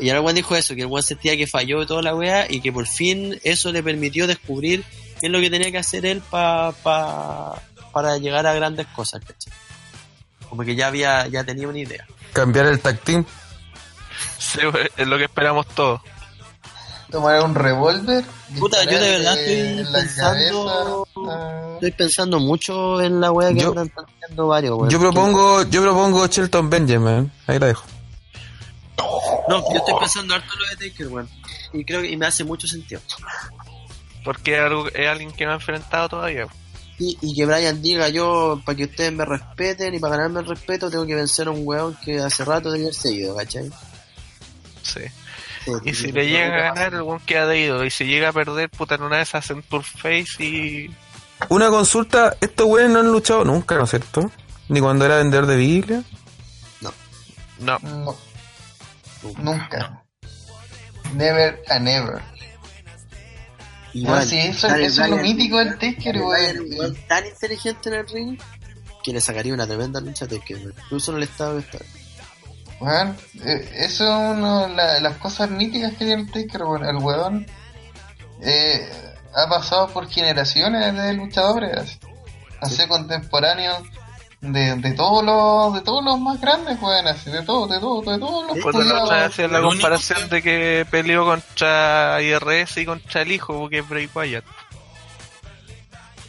Y 0.00 0.08
ahora 0.10 0.22
Juan 0.22 0.34
dijo 0.34 0.56
eso, 0.56 0.74
que 0.74 0.82
el 0.82 0.88
Juan 0.88 1.02
sentía 1.02 1.36
que 1.36 1.46
falló 1.46 1.86
toda 1.86 2.02
la 2.02 2.14
wea 2.14 2.46
y 2.50 2.60
que 2.60 2.72
por 2.72 2.86
fin 2.86 3.38
eso 3.44 3.70
le 3.72 3.82
permitió 3.82 4.26
descubrir 4.26 4.84
qué 5.20 5.26
es 5.26 5.32
lo 5.32 5.40
que 5.40 5.50
tenía 5.50 5.70
que 5.70 5.78
hacer 5.78 6.06
él 6.06 6.22
pa, 6.30 6.72
pa- 6.82 7.60
para 7.92 8.16
llegar 8.18 8.46
a 8.46 8.54
grandes 8.54 8.86
cosas, 8.88 9.20
¿cachai? 9.24 9.52
Como 10.48 10.62
que 10.64 10.74
ya 10.74 10.86
había, 10.88 11.26
ya 11.28 11.44
tenía 11.44 11.68
una 11.68 11.78
idea. 11.78 12.06
Cambiar 12.32 12.66
el 12.66 12.80
team. 12.80 13.24
Sí, 14.38 14.60
es 14.96 15.06
lo 15.06 15.16
que 15.18 15.24
esperamos 15.24 15.66
todos. 15.68 16.00
Tomar 17.10 17.42
un 17.42 17.54
revólver. 17.54 18.24
Puta, 18.58 18.84
yo 18.84 18.98
de 18.98 19.10
verdad 19.18 19.36
dispararle 19.36 19.80
estoy 19.82 19.92
pensando- 19.92 21.06
cabeza 21.14 21.74
Estoy 21.74 21.90
pensando 21.92 22.38
mucho 22.40 23.00
en 23.00 23.20
la 23.20 23.32
wea 23.32 23.52
que 23.52 23.60
Yo- 23.60 23.68
andan 23.70 23.88
planteando 23.88 24.46
varios, 24.48 24.76
weón. 24.76 24.90
Yo 24.90 25.00
propongo, 25.00 25.62
yo 25.64 25.82
propongo 25.82 26.26
Shelton 26.26 26.70
Benjamin. 26.70 27.30
Ahí 27.46 27.58
la 27.58 27.66
dejo. 27.66 27.84
No, 29.48 29.72
yo 29.72 29.78
estoy 29.78 29.94
pensando 29.98 30.34
harto 30.34 30.52
en 30.54 30.60
lo 30.60 30.66
de 30.78 30.88
Taker, 30.90 31.08
weón. 31.08 31.28
Y 31.72 31.84
creo 31.84 32.02
que 32.02 32.10
y 32.10 32.16
me 32.16 32.26
hace 32.26 32.44
mucho 32.44 32.66
sentido. 32.66 33.00
Porque 34.24 34.54
es, 34.54 34.60
algo- 34.60 34.88
es 34.88 35.08
alguien 35.08 35.32
que 35.32 35.44
no 35.46 35.52
ha 35.52 35.54
enfrentado 35.54 36.08
todavía. 36.08 36.46
Y, 36.98 37.16
y 37.22 37.34
que 37.34 37.46
Brian 37.46 37.80
diga 37.80 38.08
yo, 38.10 38.60
para 38.64 38.76
que 38.76 38.84
ustedes 38.84 39.12
me 39.12 39.24
respeten 39.24 39.94
y 39.94 39.98
para 39.98 40.16
ganarme 40.16 40.40
el 40.40 40.46
respeto, 40.46 40.90
tengo 40.90 41.06
que 41.06 41.14
vencer 41.14 41.48
a 41.48 41.50
un 41.50 41.62
weón 41.64 41.96
que 42.04 42.18
hace 42.20 42.44
rato 42.44 42.70
debía 42.70 42.88
haberse 42.88 43.12
ido, 43.12 43.34
¿cachai? 43.34 43.70
Sí. 44.82 45.00
Sí, 45.64 45.72
Y 45.84 45.94
si 45.94 46.12
le 46.12 46.26
llega 46.28 46.46
a 46.56 46.74
ganar, 46.74 46.94
el 46.94 47.02
buen 47.02 47.20
queda 47.20 47.46
de 47.46 47.60
ido. 47.60 47.84
Y 47.84 47.90
si 47.90 48.04
llega 48.04 48.30
a 48.30 48.32
perder, 48.32 48.68
puta, 48.70 48.94
en 48.96 49.02
una 49.02 49.16
de 49.16 49.22
esas 49.22 49.44
hacen 49.44 49.62
tour 49.62 49.82
face 49.84 50.42
y. 50.42 50.90
Una 51.48 51.68
consulta, 51.70 52.36
estos 52.40 52.66
güeyes 52.66 52.90
no 52.90 53.00
han 53.00 53.10
luchado 53.12 53.44
nunca, 53.44 53.76
¿no 53.76 53.84
es 53.84 53.90
cierto? 53.90 54.30
Ni 54.68 54.80
cuando 54.80 55.04
era 55.06 55.16
vendedor 55.16 55.46
de 55.46 55.56
Biblia. 55.56 56.02
No. 56.82 56.92
No. 57.60 58.16
Nunca. 59.38 60.04
Never 61.14 61.62
a 61.68 61.78
never. 61.78 62.22
Y 63.92 64.04
Bueno, 64.04 64.18
Brian- 64.24 64.28
sí, 64.28 64.38
eso, 64.38 64.68
eso 64.68 65.02
es 65.04 65.10
lo 65.10 65.16
mítico 65.16 65.58
del 65.58 65.76
Taker, 65.78 66.18
weón. 66.18 66.96
tan 67.08 67.26
inteligente 67.26 67.88
en 67.88 67.94
el 67.96 68.08
ring 68.08 68.40
que 69.02 69.12
le 69.12 69.20
sacaría 69.20 69.52
una 69.52 69.66
tremenda 69.66 70.00
lucha 70.00 70.26
a 70.26 70.28
Taker. 70.28 70.58
Incluso 70.58 71.10
en 71.10 71.16
el 71.18 71.22
estado 71.24 71.54
de 71.54 71.60
estar. 71.60 71.82
Weón, 72.80 73.16
eh, 73.44 73.68
eso 73.74 74.04
es 74.04 74.10
una 74.38 74.66
de 74.68 74.74
la- 74.74 75.00
las 75.00 75.16
cosas 75.18 75.50
míticas 75.50 75.90
que 75.92 76.04
tiene 76.04 76.22
el 76.22 76.30
Taker, 76.30 76.62
weón. 76.62 76.84
El 76.84 76.96
weón 76.96 77.46
eh, 78.42 78.88
ha 79.34 79.48
pasado 79.48 79.88
por 79.88 80.08
generaciones 80.08 80.94
de 80.94 81.12
luchadores, 81.14 81.98
así 82.60 82.86
contemporáneos 82.86 83.82
de, 84.40 84.74
de 84.76 84.92
todos 84.92 85.22
los 85.24 85.74
de 85.74 85.80
todos 85.82 86.02
los 86.04 86.18
más 86.18 86.40
grandes, 86.40 86.80
weón, 86.80 87.06
así, 87.06 87.30
de 87.30 87.42
todos, 87.42 87.68
de 87.70 87.78
todos, 87.78 88.04
de 88.06 88.18
todos 88.18 88.46
los 88.46 88.58
Pues 88.62 88.86
la 88.86 89.04
otra 89.04 89.24
hacía 89.26 89.48
la 89.48 89.58
único 89.58 89.70
comparación 89.72 90.28
que- 90.28 90.34
de 90.36 90.42
que 90.42 90.86
peleó 90.90 91.24
contra 91.24 92.20
IRS 92.22 92.78
y 92.80 92.86
contra 92.86 93.22
el 93.22 93.32
hijo, 93.32 93.68
que 93.68 93.78
es 93.80 93.88
Bray 93.88 94.08
Wyatt. 94.14 94.44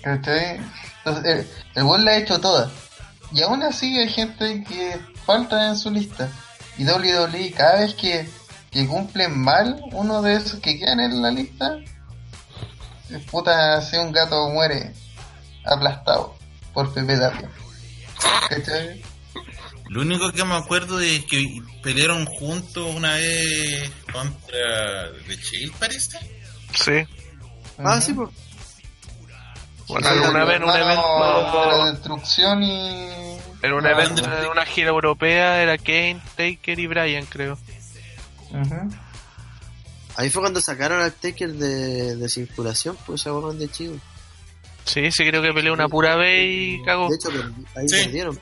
¿Cachai? 0.02 0.60
Entonces, 1.06 1.26
el, 1.26 1.48
el 1.76 1.84
weón 1.84 2.06
la 2.06 2.12
ha 2.12 2.18
hecho 2.18 2.40
toda. 2.40 2.70
Y 3.34 3.42
aún 3.44 3.64
así 3.64 3.98
hay 3.98 4.10
gente 4.10 4.64
que 4.68 5.00
falta 5.26 5.68
en 5.70 5.78
su 5.78 5.90
lista. 5.92 6.30
Y 6.78 6.86
WWE 6.86 7.52
cada 7.56 7.80
vez 7.80 7.94
que 7.96 8.28
que 8.72 8.88
cumplen 8.88 9.38
mal 9.38 9.82
uno 9.92 10.22
de 10.22 10.36
esos 10.36 10.62
que 10.62 10.80
quedan 10.80 11.02
en 11.02 11.22
la 11.22 11.30
lista, 11.30 11.76
eh, 13.10 13.20
puta, 13.30 13.82
si 13.82 13.98
un 13.98 14.14
gato 14.14 14.48
muere 14.50 14.94
aplastado 15.66 16.36
por 16.74 16.94
Pepe 16.94 17.18
Tapia. 17.18 17.50
¿Cachai? 18.50 19.02
Lo 19.90 20.02
único 20.02 20.32
que 20.32 20.44
me 20.46 20.56
acuerdo 20.56 21.00
es 21.02 21.26
que 21.26 21.62
pelearon 21.84 22.26
juntos 22.26 22.94
una 22.96 23.16
vez 23.16 23.92
contra 24.12 25.12
The 25.28 25.38
Chill, 25.40 25.72
parece. 25.80 26.18
Sí. 26.74 27.04
Ah, 27.78 28.00
sí, 28.00 28.14
pues. 28.14 28.30
Bueno, 29.88 30.08
Sí, 30.08 30.14
alguna 30.14 30.40
los 30.40 30.48
vez 30.48 30.56
en 30.58 30.64
un 30.64 30.72
de 30.74 30.80
la 30.80 30.86
evento, 30.94 31.86
destrucción 31.92 32.64
y... 32.64 33.38
en 33.62 33.74
un 33.74 33.86
Ah, 33.86 33.92
evento, 33.92 34.14
Undertaker. 34.22 34.44
en 34.46 34.52
una 34.52 34.66
gira 34.66 34.90
europea 34.90 35.62
era 35.62 35.78
Kane, 35.78 36.22
Taker 36.38 36.80
y 36.80 36.88
Bryan, 36.88 37.26
creo. 37.26 37.58
Ahí 40.16 40.30
fue 40.30 40.42
cuando 40.42 40.62
sacaron 40.62 41.02
al 41.02 41.14
Taker 41.14 41.54
de, 41.54 42.16
de 42.16 42.30
circulación, 42.30 42.98
pues 43.06 43.22
se 43.22 43.30
acuerdan 43.30 43.60
de 43.60 43.70
chivo. 43.70 43.98
Sí, 44.94 45.12
sí 45.12 45.24
creo 45.26 45.42
que 45.42 45.54
peleó 45.54 45.74
una 45.74 45.88
pura 45.88 46.16
vez 46.16 46.44
y 46.48 46.82
cagó. 46.84 47.10
De 47.10 47.16
hecho, 47.16 47.30
ahí 47.76 47.88
Sí. 47.88 47.96
perdieron. 48.04 48.40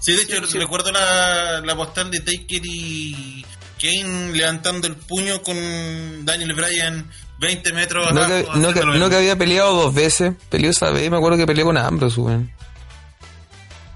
Sí, 0.00 0.12
de 0.16 0.22
hecho, 0.22 0.36
Sí, 0.46 0.52
sí. 0.52 0.58
recuerdo 0.58 0.90
la, 0.92 1.60
la 1.60 1.76
postal 1.76 2.10
de 2.10 2.20
Taker 2.20 2.62
y 2.64 3.44
Kane 3.80 4.32
levantando 4.32 4.86
el 4.86 4.96
puño 4.96 5.42
con 5.42 5.56
Daniel 6.24 6.54
Bryan 6.54 7.10
20 7.38 7.72
metros 7.72 8.12
No 8.12 8.20
abajo. 8.22 8.52
que, 8.52 8.58
no, 8.58 8.72
que, 8.72 8.98
no 8.98 9.10
que 9.10 9.16
había 9.16 9.36
peleado 9.36 9.74
dos 9.74 9.94
veces. 9.94 10.34
Peleó 10.48 10.70
esa 10.70 10.90
vez, 10.90 11.10
me 11.10 11.16
acuerdo 11.18 11.36
que 11.38 11.46
peleó 11.46 11.66
con 11.66 11.76
Ambrose, 11.76 12.20
weón. 12.20 12.50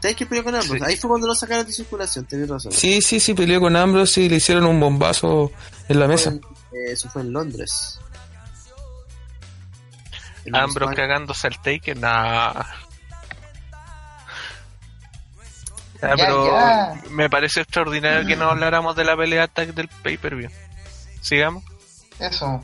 ¿Sabes 0.01 0.17
peleó 0.27 0.45
con 0.45 0.55
ambos? 0.55 0.77
Sí. 0.77 0.85
Ahí 0.85 0.97
fue 0.99 1.09
cuando 1.09 1.27
lo 1.27 1.35
sacaron 1.35 1.65
de 1.67 1.73
circulación, 1.73 2.27
tenés 2.27 2.47
razón. 2.49 2.73
Sí, 2.73 3.01
sí, 3.01 3.19
sí, 3.21 3.33
peleó 3.33 3.59
con 3.61 3.75
Ambrose 3.75 4.21
y 4.21 4.29
le 4.29 4.37
hicieron 4.37 4.67
un 4.67 4.79
bombazo 4.79 5.51
en 5.89 5.99
la 5.99 6.05
Fue 6.05 6.15
mesa. 6.15 6.31
en- 6.31 6.37
eh, 6.77 6.93
eso 6.93 7.09
fue 7.09 7.23
en 7.23 7.33
Londres. 7.33 7.99
España. 10.45 10.95
cagándose 10.95 11.47
al 11.47 11.61
Taker, 11.61 11.97
nah. 11.99 12.53
Ya, 16.01 16.09
Ya, 16.11 16.17
pero 16.17 16.47
ya. 16.47 16.95
me 17.11 17.31
parece 17.31 17.61
extraordinario 17.63 18.27
que 18.27 18.37
no 18.37 18.51
habláramos 18.51 18.95
de 18.97 19.05
la 19.05 19.17
pelea 19.17 19.49
tag 19.49 19.73
del 19.75 19.89
pay-per-view. 19.89 20.51
Sigamos. 21.23 21.65
Eso. 22.19 22.63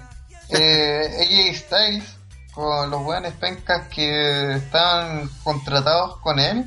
Eh, 0.50 1.48
AJ 1.50 1.56
Styles, 1.56 2.16
con 2.52 2.90
los 2.90 3.02
buenos 3.02 3.32
pencas 3.34 3.86
que 3.88 4.56
estaban 4.56 5.30
contratados 5.42 6.18
con 6.18 6.38
él, 6.38 6.64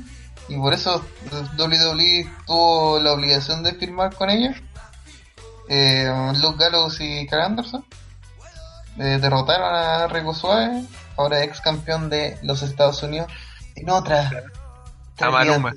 y 0.48 0.56
por 0.56 0.74
eso 0.74 1.04
WWE 1.56 2.28
tuvo 2.46 2.98
la 2.98 3.12
obligación 3.12 3.62
de 3.62 3.74
firmar 3.74 4.14
con 4.14 4.30
ellos. 4.30 4.56
Eh, 5.68 6.10
Luke 6.42 6.56
Gallows 6.58 7.00
y 7.00 7.26
Carl 7.26 7.42
Anderson 7.42 7.84
eh, 8.98 9.18
derrotaron 9.20 9.74
a 9.74 10.06
Rico 10.08 10.34
Suave, 10.34 10.84
ahora 11.16 11.42
ex 11.44 11.60
campeón 11.60 12.08
de 12.10 12.38
los 12.42 12.62
Estados 12.62 13.02
Unidos, 13.02 13.30
en 13.76 13.90
otra. 13.90 14.30
A 15.20 15.30
Maluma. 15.30 15.74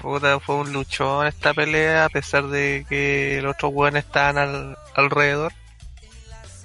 Puta, 0.00 0.38
fue 0.40 0.56
un 0.56 0.72
luchón 0.72 1.26
esta 1.26 1.54
pelea, 1.54 2.04
a 2.04 2.08
pesar 2.10 2.44
de 2.48 2.84
que 2.88 3.40
los 3.42 3.54
otros 3.54 3.72
weones 3.74 4.04
estaban 4.04 4.36
al- 4.36 4.78
alrededor. 4.94 5.52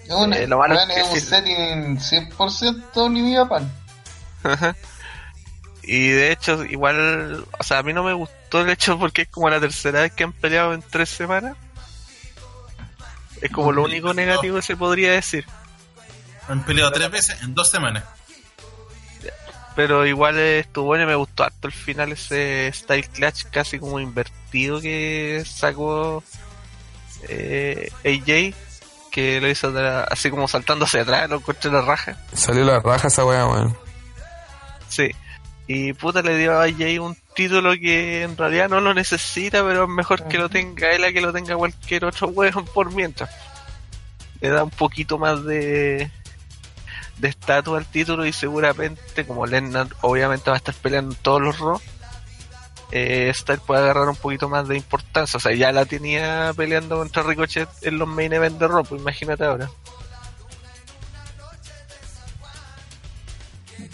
Una- 0.10 0.38
Eh, 0.38 0.48
lo 0.48 0.58
malo 0.58 0.76
weón, 0.76 0.90
es 0.92 0.96
que 0.96 1.02
es 1.02 1.10
un 1.10 1.20
sí. 1.20 1.26
setting 1.26 2.00
100% 2.00 3.10
ni 3.10 3.22
viva 3.22 3.48
pan. 3.48 3.72
y 5.84 6.10
de 6.10 6.32
hecho, 6.32 6.66
igual, 6.66 7.46
o 7.58 7.64
sea, 7.64 7.78
a 7.80 7.84
mí 7.84 7.94
no 7.94 8.04
me 8.04 8.14
gustó 8.14 8.62
el 8.62 8.70
hecho 8.72 8.98
porque 9.00 9.22
es 9.24 9.28
como 9.30 9.50
la 9.50 9.60
tercera 9.60 10.02
vez 10.02 10.12
que 10.12 10.24
han 10.26 10.34
peleado 10.34 10.74
en 10.74 10.82
tres 10.82 11.10
semanas. 11.10 11.56
Es 13.42 13.52
como 13.52 13.72
lo 13.72 13.84
único 13.84 14.14
negativo 14.14 14.58
que 14.58 14.62
se 14.62 14.76
podría 14.78 15.12
decir. 15.14 15.46
Han 16.48 16.64
peleado 16.66 16.92
tres 16.92 17.10
veces 17.12 17.42
en 17.42 17.54
dos 17.56 17.70
semanas. 17.70 18.04
Pero 19.76 20.06
igual 20.06 20.38
estuvo 20.38 20.88
bueno 20.88 21.04
y 21.04 21.08
me 21.08 21.16
gustó 21.16 21.44
harto 21.44 21.68
el 21.68 21.74
final, 21.74 22.12
ese 22.12 22.70
style 22.74 23.08
clutch 23.08 23.46
casi 23.52 23.80
como 23.80 24.00
invertido 24.00 24.82
que 24.82 25.44
sacó 25.46 26.22
eh, 27.30 27.90
AJ, 28.04 28.56
que 29.12 29.40
lo 29.40 29.48
hizo 29.50 29.70
la- 29.72 30.04
así 30.04 30.30
como 30.30 30.48
saltando 30.48 30.86
hacia 30.86 31.04
atrás, 31.04 31.30
lo 31.30 31.38
encontré 31.38 31.72
la 31.72 31.82
raja. 31.82 32.18
Salió 32.34 32.66
la 32.66 32.80
raja 32.80 33.08
esa 33.08 33.24
weá, 33.26 33.46
weón. 33.48 33.78
Sí. 34.90 35.12
Y 35.68 35.94
puta 35.94 36.22
le 36.24 36.36
dio 36.38 36.60
a 36.60 36.64
AJ 36.64 37.00
un 37.00 37.16
título 37.40 37.72
que 37.72 38.24
en 38.24 38.36
realidad 38.36 38.68
no 38.68 38.82
lo 38.82 38.94
necesita, 38.94 39.64
pero 39.64 39.86
es 39.86 39.90
mejor 39.90 40.28
que 40.28 40.38
lo 40.38 40.50
tenga 40.50 40.92
él 40.92 41.06
a 41.06 41.14
que 41.14 41.22
lo 41.22 41.32
tenga 41.32 41.56
cualquier 41.56 42.04
otro 42.04 42.28
weón 42.28 42.66
por 42.66 42.94
mientras. 42.94 43.30
Le 44.42 44.50
da 44.50 44.66
un 44.66 44.70
poquito 44.70 45.18
más 45.18 45.46
de 45.46 46.12
de 47.20 47.28
estatus 47.30 47.78
al 47.78 47.86
título 47.86 48.26
y 48.26 48.34
seguramente 48.34 49.26
como 49.26 49.46
Lennon 49.46 49.90
obviamente 50.02 50.50
va 50.50 50.56
a 50.56 50.58
estar 50.58 50.76
peleando 50.76 51.14
en 51.14 51.22
todos 51.22 51.42
los 51.42 51.60
Raw 51.60 51.82
eh, 52.92 53.30
Styles 53.36 53.62
puede 53.66 53.82
agarrar 53.82 54.08
un 54.08 54.16
poquito 54.16 54.48
más 54.48 54.70
de 54.70 54.78
importancia 54.78 55.36
o 55.36 55.42
sea 55.42 55.54
ya 55.54 55.74
la 55.74 55.86
tenía 55.86 56.54
peleando 56.56 56.98
contra 56.98 57.24
Ricochet 57.24 57.68
en 57.82 57.98
los 57.98 58.08
main 58.08 58.32
event 58.32 58.58
de 58.58 58.68
Raw 58.70 58.86
pues 58.86 59.02
imagínate 59.02 59.44
ahora 59.44 59.70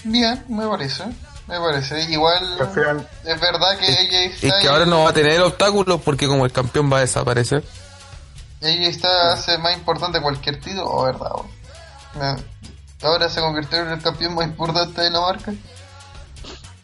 Bien, 0.03 0.45
me 0.48 0.67
parece. 0.67 1.03
Me 1.48 1.59
parece. 1.59 2.01
Igual 2.11 2.43
Al 2.59 3.07
es 3.24 3.40
verdad 3.40 3.77
que 3.77 3.85
AJ 3.85 4.14
Es 4.32 4.38
Styles, 4.38 4.56
que 4.61 4.67
ahora 4.67 4.85
no 4.85 5.03
va 5.03 5.09
a 5.11 5.14
tener 5.14 5.40
obstáculos 5.41 6.01
porque 6.03 6.27
como 6.27 6.45
el 6.45 6.51
campeón 6.51 6.91
va 6.91 6.98
a 6.98 7.01
desaparecer. 7.01 7.64
AJ 8.61 8.93
Styles 8.93 9.06
hace 9.33 9.57
más 9.59 9.75
importante 9.77 10.19
cualquier 10.22 10.59
título, 10.59 10.85
o 10.90 11.03
verdad. 11.03 11.30
Ahora 13.03 13.30
se 13.30 13.41
convirtió 13.41 13.80
en 13.80 13.90
el 13.90 14.01
campeón 14.01 14.33
más 14.35 14.45
importante 14.48 15.01
de 15.01 15.09
la 15.11 15.22
marca. 15.22 15.53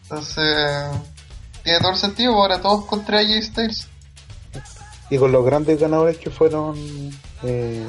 Entonces, 0.04 0.86
tiene 1.64 1.78
todo 1.80 1.90
el 1.92 1.96
sentido. 1.96 2.34
Ahora 2.34 2.60
todos 2.60 2.84
contra 2.84 3.18
AJ 3.18 3.42
Styles. 3.42 3.88
y 5.10 5.18
con 5.18 5.32
los 5.32 5.44
grandes 5.44 5.80
ganadores 5.80 6.18
que 6.18 6.30
fueron 6.30 6.76
eh, 7.42 7.84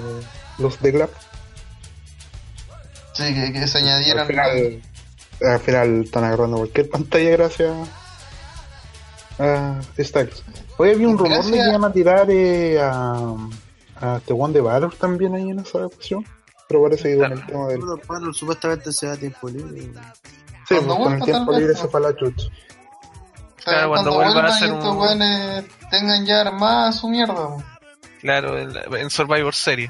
los 0.58 0.82
de 0.82 0.92
Club, 0.92 1.10
Sí, 3.14 3.32
que, 3.34 3.54
que 3.54 3.68
se 3.68 3.78
al 3.78 3.84
añadieron. 3.84 4.26
final, 4.28 4.82
al 5.44 5.60
final 5.60 6.04
están 6.04 6.24
agarrando 6.24 6.58
cualquier 6.58 6.90
pantalla 6.90 7.30
gracias 7.32 7.72
a 9.40 9.80
Styles. 10.00 10.44
Hoy 10.78 10.92
había 10.92 11.08
un 11.08 11.18
rumor 11.18 11.44
de 11.46 11.52
que 11.52 11.58
iban 11.70 11.84
a 11.84 11.92
tirar 11.92 12.28
eh, 12.30 12.80
a, 12.82 13.36
a 14.00 14.20
The 14.26 14.34
One 14.34 14.54
de 14.54 14.62
Valor 14.62 14.96
también 14.96 15.36
ahí 15.36 15.50
en 15.50 15.60
esa 15.60 15.86
ocasión, 15.86 16.26
pero 16.68 16.84
parece 16.84 17.12
que 17.14 17.18
con 17.18 17.32
el 17.32 17.46
tema 17.46 17.68
del. 17.68 17.82
Bueno, 18.08 18.34
supuestamente 18.34 18.92
se 18.92 19.08
da 19.08 19.18
tiempo 19.18 19.50
libre. 19.50 19.82
Sí, 20.68 20.76
Cuando 20.76 20.96
pues, 20.96 21.08
con 21.08 21.14
el 21.14 21.24
tiempo 21.24 21.52
libre 21.54 21.74
no. 21.74 21.80
se 21.80 21.88
fue 21.88 22.02
la 22.02 22.16
chucha. 22.16 22.48
Claro, 23.64 23.90
cuando 23.90 24.12
cuando, 24.12 24.34
vuelvan 24.34 24.46
a 24.46 24.56
hacer 24.56 24.70
y 24.70 24.72
estos 24.74 24.92
un- 24.92 24.98
weones 24.98 25.66
tengan 25.90 26.26
ya 26.26 26.42
armada 26.42 26.92
su 26.92 27.08
mierda. 27.10 27.48
claro 28.20 28.60
en, 28.60 29.10
Survivor 29.10 29.54
Series 29.56 29.90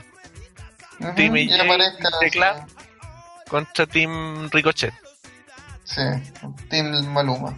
Ujú, 1.00 1.14
Team 1.16 1.38
y 1.38 1.52
aparezca, 1.54 2.10
de 2.22 2.30
Club. 2.30 2.46
contra 3.50 3.86
Team 3.88 4.50
Ricochet 4.52 4.94
Sí, 5.96 6.02
Team 6.70 7.06
Maluma. 7.14 7.56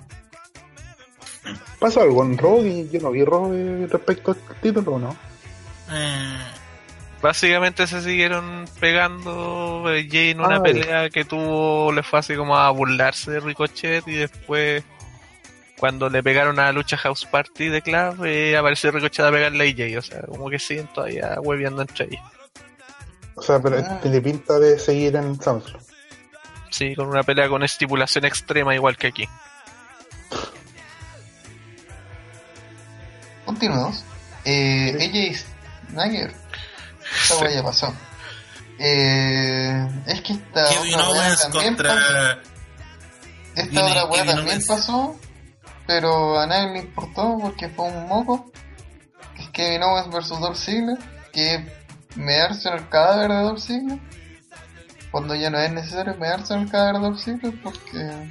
¿Pasó 1.79 2.01
algo 2.01 2.23
en 2.23 2.37
Raw? 2.37 2.63
Y 2.65 2.89
yo 2.89 2.99
no 3.01 3.11
vi 3.11 3.23
Raw 3.23 3.51
respecto 3.89 4.31
al 4.31 4.37
título, 4.61 4.97
¿no? 4.97 5.15
Eh, 5.91 6.37
básicamente 7.21 7.85
se 7.85 8.01
siguieron 8.01 8.65
pegando 8.79 9.83
eh, 9.93 10.07
Jay 10.09 10.31
en 10.31 10.39
una 10.39 10.55
Ah, 10.57 10.63
pelea 10.63 11.09
que 11.09 11.25
tuvo 11.25 11.91
le 11.91 12.01
fue 12.01 12.19
así 12.19 12.35
como 12.35 12.57
a 12.57 12.69
burlarse 12.71 13.31
de 13.31 13.39
Ricochet 13.39 14.07
y 14.07 14.13
después 14.15 14.83
cuando 15.77 16.09
le 16.09 16.23
pegaron 16.23 16.57
a 16.59 16.63
la 16.65 16.71
lucha 16.71 16.97
House 16.97 17.25
Party 17.25 17.67
de 17.69 17.81
Club 17.83 18.25
eh, 18.25 18.57
apareció 18.57 18.89
Ricochet 18.91 19.25
a 19.25 19.31
pegarle 19.31 19.63
a 19.63 19.67
AJ 19.67 19.97
o 19.99 20.01
sea 20.01 20.21
como 20.23 20.49
que 20.49 20.57
siguen 20.57 20.87
todavía 20.87 21.37
hueveando 21.39 21.81
entre 21.83 22.05
ellos 22.05 22.21
O 23.35 23.41
sea, 23.43 23.59
pero 23.61 23.77
Ah. 23.77 23.99
tiene 24.01 24.21
pinta 24.21 24.57
de 24.57 24.79
seguir 24.79 25.15
en 25.17 25.39
SummerSlam. 25.39 25.81
Sí 26.75 26.95
con 26.95 27.07
una 27.07 27.23
pelea 27.23 27.47
con 27.47 27.63
estipulación 27.63 28.25
extrema 28.25 28.75
igual 28.75 28.97
que 28.97 29.07
aquí 29.07 29.29
Continuamos. 33.45 34.03
Eh, 34.43 34.95
AJ 34.95 35.45
Snyder. 35.91 36.33
Esta 37.21 37.37
wea 37.37 37.51
ya 37.51 37.63
pasó. 37.63 37.93
Eh, 38.79 39.87
es 40.07 40.21
que 40.21 40.33
esta 40.33 40.67
Kevin 40.67 40.95
otra 40.95 41.09
wea 41.11 41.21
Owens 41.21 41.41
también 41.41 41.77
pasó. 41.77 42.39
Esta 43.55 43.85
otra 43.85 44.05
wea 44.05 44.23
Kevin 44.23 44.35
también 44.35 44.57
Owens. 44.57 44.67
pasó. 44.67 45.19
Pero 45.87 46.39
a 46.39 46.47
nadie 46.47 46.73
le 46.73 46.79
importó 46.79 47.37
porque 47.39 47.69
fue 47.69 47.85
un 47.85 48.07
moco. 48.07 48.51
Es 49.37 49.47
Kevin 49.49 49.83
Owens 49.83 50.11
versus 50.11 50.39
Dolph 50.39 50.57
Ziggler. 50.57 50.97
Que 51.31 51.63
mearse 52.15 52.69
en 52.69 52.75
el 52.75 52.89
cadáver 52.89 53.29
de 53.29 53.41
Dolph 53.43 53.61
Ziggler. 53.61 53.99
Cuando 55.15 55.33
ya 55.33 55.49
no 55.49 55.57
es 55.57 55.71
necesario 55.71 56.13
mearse 56.15 56.53
en 56.53 56.63
el 56.63 56.69
cadáver 56.69 57.09
de 57.13 57.17
Ziggler 57.17 57.53
porque. 57.63 58.29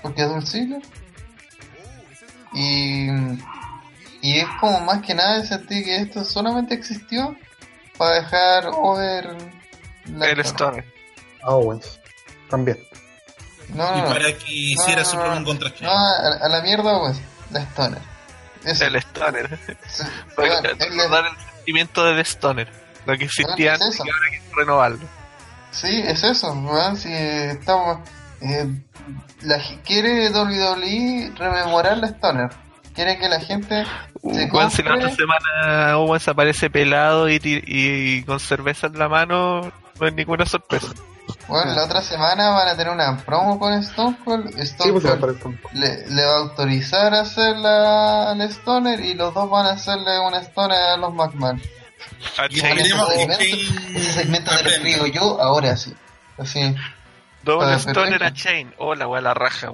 Porque 0.00 0.22
es 0.22 0.50
Ziggler. 0.50 0.80
Y, 2.54 3.10
y 4.22 4.38
es 4.38 4.46
como 4.58 4.80
más 4.80 5.02
que 5.02 5.14
nada 5.14 5.44
sentir 5.44 5.84
que 5.84 5.96
esto 5.96 6.24
solamente 6.24 6.72
existió 6.74 7.36
para 7.98 8.14
dejar 8.22 8.68
over 8.72 9.36
la 10.06 10.30
El. 10.30 10.40
A 11.42 11.50
Owens. 11.50 12.00
También. 12.48 12.78
No, 13.68 13.84
Y 13.84 14.00
no, 14.00 14.02
no. 14.04 14.14
para 14.14 14.32
que 14.32 14.50
hiciera 14.54 15.02
No, 15.02 15.08
su 15.10 15.16
no. 15.18 15.44
contra 15.44 15.70
No, 15.82 15.90
a, 15.90 16.38
a 16.40 16.48
la 16.48 16.62
mierda, 16.62 16.98
pues, 17.00 17.20
la 17.50 17.60
Stoner. 17.60 18.00
Eso, 18.64 18.84
El 18.86 18.96
Stoner. 18.96 19.58
sí, 19.88 20.02
Para 20.34 20.58
él 20.58 20.62
le- 20.78 20.86
recordar 20.86 21.26
el 21.26 21.36
sentimiento 21.54 22.02
del 22.06 22.20
Stoner. 22.20 22.72
Lo 23.04 23.18
que 23.18 23.24
existía 23.26 23.72
Bueno, 23.72 23.84
antes 23.84 23.98
y 23.98 24.00
ahora 24.00 24.24
hay 24.32 24.38
que 24.38 24.54
renovarlo. 24.56 25.08
Sí, 25.80 26.02
es 26.04 26.22
eso, 26.24 26.54
si 26.96 27.12
estamos... 27.12 27.98
Eh, 28.40 28.66
la, 29.42 29.58
quiere 29.84 30.30
WWE 30.30 31.32
rememorar 31.36 31.98
la 31.98 32.08
Stoner. 32.08 32.48
Quiere 32.94 33.18
que 33.18 33.28
la 33.28 33.40
gente 33.40 33.84
se 34.22 34.46
Weón, 34.50 34.70
si 34.70 34.82
la 34.82 34.94
otra 34.94 35.10
semana 35.10 35.98
Owens 35.98 36.26
aparece 36.28 36.70
pelado 36.70 37.28
y, 37.28 37.38
ti- 37.38 37.62
y 37.66 38.22
con 38.24 38.40
cerveza 38.40 38.86
en 38.86 38.98
la 38.98 39.08
mano, 39.08 39.70
no 40.00 40.06
es 40.06 40.14
ninguna 40.14 40.46
sorpresa. 40.46 40.88
Bueno, 41.48 41.72
la 41.74 41.84
otra 41.84 42.00
semana 42.00 42.50
van 42.50 42.68
a 42.68 42.76
tener 42.76 42.92
una 42.92 43.16
promo 43.18 43.58
con 43.58 43.72
Stone 43.74 44.16
Cold. 44.24 44.50
Sí, 44.54 44.60
Stone 44.62 44.92
pues 44.92 45.04
Cold 45.04 45.24
un 45.44 45.56
poco. 45.56 45.68
le, 45.74 46.06
le 46.08 46.24
va 46.24 46.32
a 46.32 46.38
autorizar 46.38 47.12
a 47.14 47.20
hacer 47.20 47.56
la, 47.56 48.34
la 48.34 48.44
Stoner 48.46 49.00
y 49.00 49.14
los 49.14 49.34
dos 49.34 49.48
van 49.50 49.66
a 49.66 49.70
hacerle 49.72 50.18
una 50.20 50.38
Stoner 50.40 50.78
a 50.78 50.96
los 50.96 51.12
McMahon. 51.14 51.60
A 52.38 52.46
Y 52.50 52.56
Shane 52.56 52.82
Ese 53.94 54.12
segmento 54.12 54.50
te 54.56 54.62
lo 54.62 54.70
escribo 54.70 55.06
yo 55.06 55.40
ahora 55.40 55.76
sí. 55.76 55.92
Así. 56.38 56.74
doble 57.42 57.72
Ah, 57.72 57.78
Stoner 57.78 58.22
a. 58.22 58.30
Shane. 58.30 58.72
Hola, 58.78 59.08
weón, 59.08 59.24
la 59.24 59.34
raja, 59.34 59.72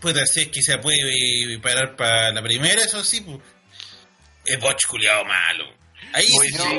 Puta, 0.00 0.26
si 0.26 0.42
es 0.42 0.48
que 0.48 0.62
se 0.62 0.78
puede 0.78 1.58
parar 1.60 1.94
para 1.94 2.32
la 2.32 2.42
primera, 2.42 2.82
eso 2.82 3.02
sí, 3.04 3.20
pues. 3.20 3.38
Es 4.44 4.58
botch 4.58 4.86
culiado 4.86 5.24
malo. 5.24 5.64
Ahí 6.12 6.26
Oye, 6.36 6.48
sí. 6.50 6.76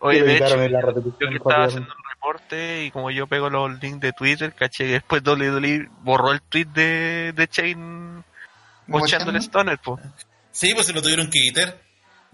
Oye, 0.00 0.22
de 0.22 0.36
hecho, 0.36 0.62
yo 0.66 1.28
que 1.28 1.36
estaba 1.36 1.64
haciendo 1.64 1.88
un 1.88 2.10
reporte 2.10 2.84
y 2.84 2.90
como 2.90 3.10
yo 3.10 3.26
pego 3.26 3.48
los 3.48 3.80
links 3.80 4.00
de 4.00 4.12
Twitter, 4.12 4.52
caché 4.52 4.84
que 4.84 4.92
después 4.92 5.22
WWE 5.24 5.88
borró 6.00 6.32
el 6.32 6.42
tweet 6.42 6.66
de, 6.66 7.32
de 7.34 7.48
Shane 7.50 8.22
mochando 8.86 9.30
el 9.30 9.36
Stoner, 9.38 9.78
po. 9.78 9.98
Sí, 10.50 10.74
pues 10.74 10.86
se 10.86 10.92
lo 10.92 11.00
tuvieron 11.00 11.30
que 11.30 11.40
quitar. 11.40 11.83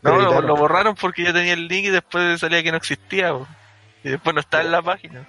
No, 0.02 0.40
lo, 0.40 0.56
borraron 0.56 0.94
porque 0.94 1.24
yo 1.24 1.32
tenía 1.32 1.52
el 1.52 1.68
link 1.68 1.86
y 1.86 1.90
después 1.90 2.40
salía 2.40 2.62
que 2.62 2.70
no 2.70 2.76
existía. 2.76 3.34
Y 4.02 4.08
después 4.08 4.34
no 4.34 4.40
estaba 4.40 4.62
en 4.64 4.72
la 4.72 4.82
página. 4.82 5.28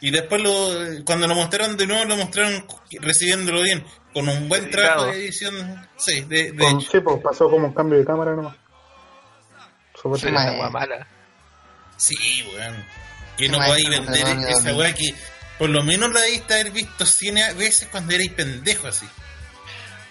Y 0.00 0.10
después 0.10 0.40
lo, 0.42 1.04
cuando 1.04 1.26
lo 1.26 1.34
mostraron 1.34 1.76
de 1.76 1.86
nuevo, 1.86 2.04
lo 2.04 2.16
mostraron 2.16 2.64
recibiéndolo 3.00 3.62
bien, 3.62 3.84
con 4.14 4.28
un 4.28 4.48
buen 4.48 4.70
trabajo 4.70 5.06
de 5.06 5.24
edición. 5.24 5.88
Sí, 5.96 6.22
de, 6.22 6.52
de 6.52 6.56
Con- 6.56 6.80
hecho. 6.80 6.90
sí, 6.92 7.00
pues 7.00 7.18
pasó 7.22 7.50
como 7.50 7.66
un 7.66 7.74
cambio 7.74 7.98
de 7.98 8.04
cámara 8.04 8.34
nomás. 8.34 8.56
Súper 10.00 10.20
Sí, 10.20 10.26
weá 10.28 10.70
mala. 10.70 11.06
Sí, 11.96 12.16
weón. 12.54 12.84
Que 13.36 13.46
Sí, 13.46 13.50
no 13.50 13.58
podáis 13.58 13.88
vender 13.88 14.48
esa 14.48 14.74
weá 14.76 14.94
que 14.94 15.14
por 15.58 15.70
lo 15.70 15.82
menos 15.82 16.12
la 16.12 16.20
debiste 16.20 16.54
haber 16.54 16.70
visto 16.70 17.04
100 17.04 17.58
veces 17.58 17.88
cuando 17.90 18.14
erais 18.14 18.30
pendejo 18.32 18.86
así. 18.86 19.06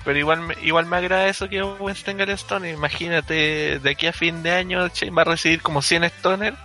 Pero 0.08 0.19
igual 0.19 0.40
me, 0.40 0.56
igual 0.61 0.86
me 0.86 0.95
agrada 0.95 1.27
eso 1.27 1.50
que 1.50 1.61
Owens 1.61 2.02
tenga 2.02 2.24
el 2.24 2.30
Stoner. 2.30 2.74
Imagínate, 2.74 3.77
de 3.77 3.90
aquí 3.90 4.08
a 4.08 4.14
fin 4.14 4.42
de 4.42 4.52
año 4.52 4.88
Shane 4.88 5.11
va 5.11 5.24
a 5.24 5.26
recibir 5.26 5.61
como 5.61 5.82
100 5.82 6.06
Stoner. 6.06 6.56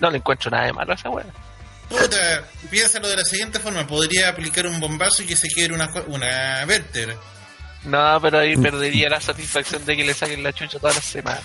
No 0.00 0.10
le 0.10 0.16
encuentro 0.16 0.50
nada 0.50 0.64
de 0.64 0.72
malo 0.72 0.90
a 0.90 0.96
esa 0.96 1.08
weá. 1.08 1.24
Puta, 1.88 2.42
piénsalo 2.68 3.06
de 3.06 3.18
la 3.18 3.24
siguiente 3.24 3.60
forma: 3.60 3.86
podría 3.86 4.30
aplicar 4.30 4.66
un 4.66 4.80
bombazo 4.80 5.22
y 5.22 5.26
que 5.26 5.36
se 5.36 5.46
quede 5.46 5.72
una, 5.72 5.88
una 6.08 6.64
vértebra. 6.64 7.14
No, 7.84 8.18
pero 8.20 8.40
ahí 8.40 8.56
perdería 8.56 9.08
la 9.08 9.20
satisfacción 9.20 9.86
de 9.86 9.96
que 9.96 10.04
le 10.04 10.12
saquen 10.12 10.42
la 10.42 10.52
chucha 10.52 10.80
todas 10.80 10.96
las 10.96 11.04
semanas. 11.04 11.44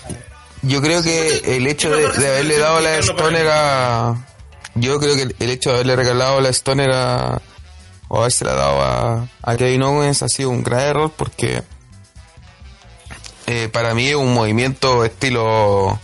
Yo 0.62 0.82
creo 0.82 1.00
que 1.00 1.56
el 1.56 1.68
hecho 1.68 1.90
de, 1.90 2.08
de 2.10 2.28
haberle 2.28 2.58
dado 2.58 2.80
la 2.80 2.98
Stoner 2.98 3.46
a. 3.52 4.16
Yo 4.74 4.98
creo 4.98 5.14
que 5.14 5.32
el 5.38 5.50
hecho 5.50 5.68
de 5.68 5.76
haberle 5.76 5.94
regalado 5.94 6.40
la 6.40 6.48
Stoner 6.48 6.90
a. 6.92 7.40
O 8.08 8.20
haberse 8.20 8.44
la 8.44 8.54
dado 8.54 8.82
a, 8.82 9.28
a 9.42 9.56
Kevin 9.56 9.82
Owens 9.82 10.22
ha 10.22 10.28
sido 10.28 10.50
un 10.50 10.62
gran 10.62 10.80
error 10.80 11.10
porque. 11.16 11.62
eh, 13.46 13.68
para 13.72 13.94
mí 13.94 14.08
es 14.08 14.14
un 14.16 14.32
movimiento 14.34 15.04
estilo. 15.04 15.98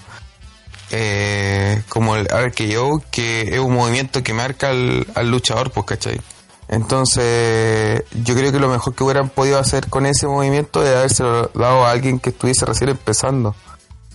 eh, 0.90 1.82
como 1.88 2.16
el 2.16 2.26
RKO, 2.26 3.02
que 3.10 3.42
es 3.54 3.58
un 3.58 3.74
movimiento 3.74 4.22
que 4.22 4.34
marca 4.34 4.70
al, 4.70 5.06
al 5.14 5.30
luchador, 5.30 5.70
pues, 5.70 5.86
¿cachai? 5.86 6.20
Entonces, 6.68 8.02
yo 8.12 8.34
creo 8.34 8.50
que 8.52 8.58
lo 8.58 8.68
mejor 8.68 8.94
que 8.94 9.04
hubieran 9.04 9.28
podido 9.28 9.58
hacer 9.58 9.88
con 9.88 10.06
ese 10.06 10.26
movimiento 10.26 10.82
es 10.84 10.94
habérselo 10.94 11.50
dado 11.54 11.84
a 11.84 11.90
alguien 11.90 12.18
que 12.18 12.30
estuviese 12.30 12.64
recién 12.66 12.90
empezando. 12.90 13.54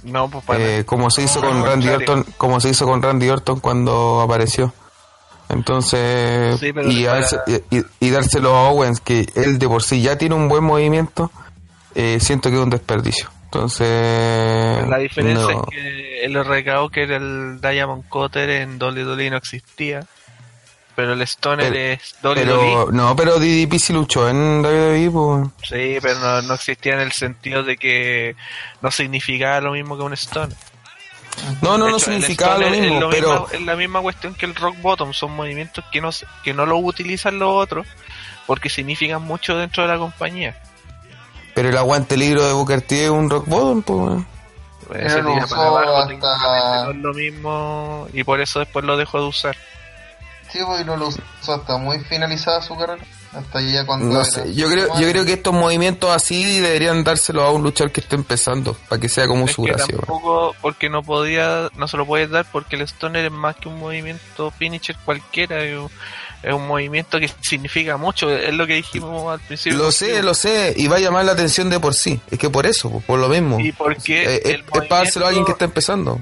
No, 0.04 0.30
pues 0.30 0.44
para 0.46 0.60
Eh, 0.80 0.86
como 0.86 1.10
se 1.12 1.24
hizo 1.24 1.42
No, 1.42 1.50
con 1.50 1.66
Randy. 1.66 1.88
Orton, 1.90 2.26
como 2.38 2.60
se 2.60 2.70
hizo 2.70 2.86
con 2.86 3.02
Randy 3.02 3.30
Orton 3.30 3.60
cuando 3.60 4.22
apareció. 4.22 4.74
Entonces, 5.50 6.60
Sí, 6.60 6.68
y, 6.68 6.74
para- 6.74 6.88
darse- 6.90 7.64
y- 7.70 7.84
y 8.06 8.10
dárselo 8.10 8.56
a 8.56 8.70
Owens, 8.70 9.00
que 9.00 9.28
él 9.36 9.58
de 9.60 9.68
por 9.68 9.84
sí 9.84 10.02
ya 10.02 10.18
tiene 10.18 10.36
un 10.36 10.50
buen 10.50 10.64
movimiento, 10.64 11.32
eh, 11.96 12.18
siento 12.20 12.50
que 12.50 12.58
es 12.58 12.62
un 12.62 12.70
desperdicio. 12.70 13.30
Entonces, 13.46 14.88
La 14.90 14.98
diferencia 14.98 15.54
no. 15.54 15.62
es 15.64 15.70
que 15.70 16.26
el 16.26 16.36
RKO 16.44 16.90
que 16.90 17.04
era 17.04 17.18
el 17.18 17.60
Diamond 17.62 18.08
Cutter 18.10 18.50
en 18.50 18.78
WWE 18.78 19.30
no 19.30 19.38
existía. 19.38 20.06
Pero 20.96 21.14
el 21.14 21.22
Stoner 21.22 21.72
Pero- 21.72 21.94
es 21.94 22.16
WWE. 22.24 22.58
pero 22.58 22.92
no, 22.92 23.16
pero 23.16 23.40
DDP 23.40 23.78
sí 23.78 23.94
luchó 23.94 24.28
en 24.30 24.64
WWE, 24.64 25.12
pues. 25.12 25.48
Sí, 25.70 25.98
pero 26.02 26.20
no, 26.20 26.42
no 26.42 26.54
existía 26.56 26.96
en 26.96 27.02
el 27.02 27.12
sentido 27.12 27.62
de 27.64 27.78
que 27.78 28.36
no 28.82 28.90
significaba 28.90 29.62
lo 29.62 29.74
mismo 29.74 29.96
que 29.96 30.02
un 30.04 30.14
Stoner. 30.14 30.58
No, 31.62 31.78
no, 31.78 31.90
no 31.90 32.00
significaba 32.00 32.58
lo 32.58 32.68
es 32.68 32.80
mismo, 32.82 33.00
lo 33.02 33.10
pero 33.10 33.32
misma- 33.42 33.54
es 33.56 33.62
la 33.62 33.76
misma 33.76 34.02
cuestión 34.02 34.34
que 34.36 34.46
el 34.46 34.56
Rock 34.56 34.76
Bottom. 34.82 35.14
Son 35.14 35.32
movimientos 35.36 35.84
que 35.92 36.02
no, 36.02 36.12
se- 36.12 36.26
que 36.44 36.54
no 36.54 36.66
lo 36.66 36.78
utilizan 36.78 37.40
los 37.40 37.50
otros 37.54 37.88
porque 38.46 38.70
significan 38.70 39.22
mucho 39.22 39.58
dentro 39.58 39.84
de 39.84 39.90
la 39.90 39.98
compañía. 39.98 40.56
pero 41.54 41.70
el 41.70 41.78
aguante 41.78 42.16
libro 42.18 42.46
de 42.46 42.54
Booker 42.54 42.82
T 42.84 43.06
es 43.06 43.10
un 43.10 43.30
rock 43.32 43.48
bottom, 43.48 43.82
pues. 43.82 44.24
Ese 45.04 45.22
tira 45.24 45.44
usó 45.46 45.56
para 45.56 45.68
abajo, 45.70 45.98
hasta- 45.98 46.84
no 46.86 46.92
es 46.92 46.98
lo 46.98 47.14
mismo 47.16 48.08
y 48.14 48.24
por 48.24 48.40
eso 48.40 48.60
después 48.60 48.86
lo 48.86 48.96
dejó 48.96 49.20
de 49.22 49.28
usar. 49.28 49.58
Sí, 50.52 50.60
pues, 50.66 50.82
y 50.82 50.86
no 50.86 50.96
lo 50.96 51.08
usó 51.08 51.22
hasta 51.56 51.78
muy 51.78 52.00
finalizada 52.02 52.62
su 52.62 52.78
carrera. 52.78 53.04
Hasta 53.34 53.62
ya 53.62 53.86
cuando. 53.86 54.06
No 54.08 54.22
era- 54.22 54.26
sé, 54.26 54.54
yo 54.56 54.68
creo, 54.70 54.88
yo 55.00 55.10
creo 55.10 55.26
que 55.26 55.34
estos 55.34 55.54
movimientos 55.54 56.10
así 56.10 56.60
deberían 56.60 57.04
dárselo 57.04 57.44
a 57.44 57.52
un 57.52 57.62
luchador 57.64 57.92
que 57.92 58.02
esté 58.02 58.16
empezando, 58.16 58.74
para 58.90 59.00
que 59.00 59.10
sea 59.10 59.28
como 59.28 59.46
Es 59.46 59.52
su 59.52 59.64
que 59.64 59.72
gracia. 59.74 59.96
tampoco, 59.98 60.56
porque 60.62 60.90
no 60.90 61.04
podía, 61.04 61.70
no 61.76 61.88
se 61.88 61.98
lo 61.98 62.06
puedes 62.06 62.30
dar 62.30 62.46
porque 62.52 62.76
el 62.78 62.82
Stoner 62.84 63.26
es 63.26 63.32
más 63.32 63.56
que 63.58 63.68
un 63.70 63.78
movimiento 63.80 64.52
finisher 64.52 64.96
cualquiera, 65.06 65.64
es 65.64 65.78
un, 65.78 65.90
es 66.42 66.54
un 66.54 66.66
movimiento 66.68 67.20
que 67.20 67.30
significa 67.42 67.98
mucho, 67.98 68.30
es 68.30 68.54
lo 68.54 68.66
que 68.66 68.76
dijimos 68.76 69.32
al 69.32 69.40
principio. 69.42 69.78
Lo 69.78 69.92
sé, 69.92 70.24
lo 70.24 70.34
sé, 70.34 70.74
y 70.78 70.88
va 70.88 70.96
a 70.96 71.00
llamar 71.00 71.26
la 71.26 71.34
atención 71.34 71.70
de 71.70 71.80
por 71.80 71.94
sí. 71.94 72.20
Es 72.32 72.40
que 72.40 72.50
por 72.50 72.66
eso, 72.66 73.04
por 73.06 73.20
lo 73.20 73.28
mismo. 73.28 73.60
Y 73.60 73.72
porque 73.72 74.24
Eh, 74.24 74.42
es, 74.46 74.50
el 74.52 74.62
es 74.62 74.64
para 74.64 74.88
dárselo 74.88 75.26
a 75.26 75.30
alguien 75.30 75.46
que 75.46 75.52
está 75.52 75.66
empezando. 75.66 76.20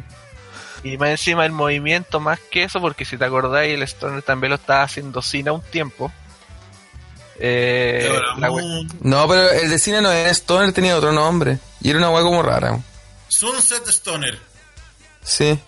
Y 0.83 0.97
más 0.97 1.09
encima 1.09 1.45
el 1.45 1.51
movimiento 1.51 2.19
más 2.19 2.39
que 2.51 2.63
eso, 2.63 2.79
porque 2.79 3.05
si 3.05 3.17
te 3.17 3.25
acordáis, 3.25 3.73
el 3.73 3.81
Stoner 3.83 4.21
también 4.21 4.49
lo 4.49 4.55
estaba 4.55 4.83
haciendo 4.83 5.21
sin 5.21 5.47
a 5.47 5.53
un 5.53 5.61
tiempo. 5.61 6.11
Eh, 7.39 8.09
la 8.37 8.49
No, 9.01 9.27
pero 9.27 9.51
el 9.51 9.69
de 9.69 9.79
cine 9.79 10.01
no 10.01 10.11
era 10.11 10.29
Stoner, 10.31 10.73
tenía 10.73 10.97
otro 10.97 11.11
nombre. 11.11 11.59
Y 11.81 11.89
era 11.89 11.99
una 11.99 12.09
weá 12.09 12.23
como 12.23 12.41
rara. 12.41 12.79
Sunset 13.27 13.87
Stoner. 13.87 14.39
Sí. 15.23 15.59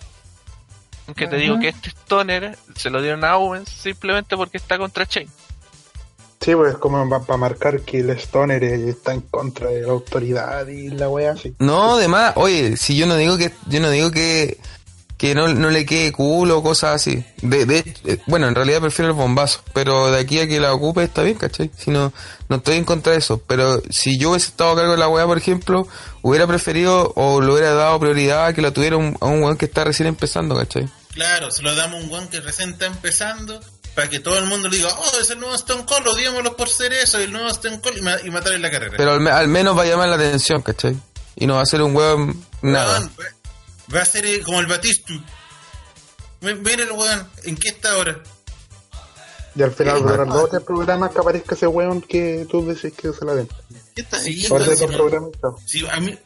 cuestión 1.06 1.14
que 1.14 1.26
te 1.26 1.36
digo 1.36 1.58
que 1.58 1.68
este 1.68 1.90
Stoner 1.90 2.58
se 2.76 2.90
lo 2.90 3.02
dieron 3.02 3.24
a 3.24 3.36
Owens 3.36 3.68
simplemente 3.68 4.36
porque 4.36 4.56
está 4.56 4.78
contra 4.78 5.06
Chain. 5.06 5.28
Sí, 6.40 6.54
pues 6.54 6.76
como 6.76 7.08
para 7.08 7.36
marcar 7.36 7.80
que 7.80 7.98
el 7.98 8.10
Stoner 8.10 8.62
está 8.62 9.12
en 9.12 9.22
contra 9.22 9.70
de 9.70 9.82
la 9.82 9.92
autoridad 9.92 10.66
y 10.68 10.88
la 10.88 11.08
wea 11.08 11.32
así. 11.32 11.54
No, 11.58 11.94
además, 11.94 12.34
oye, 12.36 12.76
si 12.76 12.96
yo 12.96 13.06
no 13.06 13.16
digo 13.16 13.36
que, 13.36 13.52
yo 13.66 13.80
no 13.80 13.90
digo 13.90 14.10
que, 14.10 14.58
que 15.18 15.34
no, 15.34 15.48
no 15.48 15.68
le 15.68 15.84
quede 15.84 16.12
culo 16.12 16.58
o 16.58 16.62
cosas 16.62 16.94
así. 16.94 17.22
De, 17.42 17.66
de, 17.66 17.78
eh, 18.06 18.18
bueno, 18.26 18.46
en 18.48 18.54
realidad 18.54 18.80
prefiero 18.80 19.10
el 19.10 19.16
bombazo, 19.16 19.60
pero 19.74 20.10
de 20.10 20.18
aquí 20.20 20.38
a 20.38 20.46
que 20.48 20.60
la 20.60 20.72
ocupe 20.72 21.02
está 21.02 21.22
bien, 21.22 21.36
¿cachai? 21.36 21.70
Si 21.76 21.90
no, 21.90 22.12
no 22.48 22.56
estoy 22.56 22.76
en 22.76 22.84
contra 22.84 23.12
de 23.12 23.18
eso, 23.18 23.42
pero 23.46 23.82
si 23.90 24.16
yo 24.18 24.30
hubiese 24.30 24.48
estado 24.50 24.70
a 24.70 24.76
cargo 24.76 24.92
de 24.92 24.98
la 24.98 25.08
weá, 25.08 25.26
por 25.26 25.36
ejemplo, 25.36 25.86
hubiera 26.22 26.46
preferido 26.46 27.12
o 27.16 27.40
le 27.42 27.52
hubiera 27.52 27.74
dado 27.74 27.98
prioridad 28.00 28.46
a 28.46 28.52
que 28.54 28.62
la 28.62 28.70
tuviera 28.72 28.96
un, 28.96 29.16
a 29.20 29.26
un 29.26 29.42
weón 29.42 29.56
que 29.56 29.64
está 29.66 29.84
recién 29.84 30.06
empezando, 30.08 30.54
¿cachai? 30.56 30.88
Claro, 31.14 31.50
se 31.50 31.62
lo 31.62 31.74
damos 31.74 32.00
a 32.00 32.04
un 32.04 32.08
guan 32.08 32.28
que 32.28 32.40
recién 32.40 32.70
está 32.70 32.86
empezando 32.86 33.60
para 33.96 34.08
que 34.08 34.20
todo 34.20 34.38
el 34.38 34.46
mundo 34.46 34.68
le 34.68 34.76
diga, 34.76 34.90
oh, 34.96 35.20
es 35.20 35.28
el 35.30 35.40
nuevo 35.40 35.56
Stone 35.56 35.84
Cold, 35.84 36.06
odiémoslo 36.06 36.56
por 36.56 36.68
ser 36.68 36.92
eso, 36.92 37.18
el 37.18 37.32
nuevo 37.32 37.48
Stone 37.48 37.80
Cold 37.80 37.98
y, 37.98 38.02
ma- 38.02 38.20
y 38.24 38.30
matar 38.30 38.52
en 38.52 38.62
la 38.62 38.70
carrera. 38.70 38.94
Pero 38.96 39.14
al, 39.14 39.20
me- 39.20 39.32
al 39.32 39.48
menos 39.48 39.76
va 39.76 39.82
a 39.82 39.86
llamar 39.86 40.08
la 40.08 40.14
atención, 40.14 40.62
¿cachai? 40.62 40.94
Y 41.34 41.48
no 41.48 41.56
va 41.56 41.62
a 41.62 41.66
ser 41.66 41.82
un 41.82 41.96
weón 41.96 42.44
nada. 42.62 42.98
Weón, 43.00 43.12
va- 43.94 44.02
a 44.02 44.04
ser 44.04 44.26
eh, 44.26 44.40
como 44.42 44.60
el 44.60 44.66
Batistu. 44.66 45.14
Mi- 46.40 46.54
Mira 46.54 46.84
el 46.84 46.92
weón, 46.92 47.28
¿en 47.44 47.56
qué 47.56 47.68
está 47.68 47.92
ahora? 47.92 48.22
Y 49.54 49.62
al 49.62 49.72
final 49.72 50.02
duran 50.02 50.28
dos 50.28 50.44
o 50.44 50.48
tres 50.48 50.62
programas 50.62 51.10
que 51.10 51.18
aparezca 51.18 51.54
ese 51.54 51.66
weón 51.66 52.00
que 52.00 52.46
tú 52.48 52.64
decís 52.66 52.92
que 52.96 53.12
se 53.12 53.24
la 53.24 53.34
den. 53.34 53.48
¿Qué 53.94 54.02
está 54.02 54.18
Sí, 54.20 54.46
programas, 54.48 55.30
chao. 55.40 55.58
Sí, 55.66 55.84
a 55.90 55.98
mí 55.98 56.16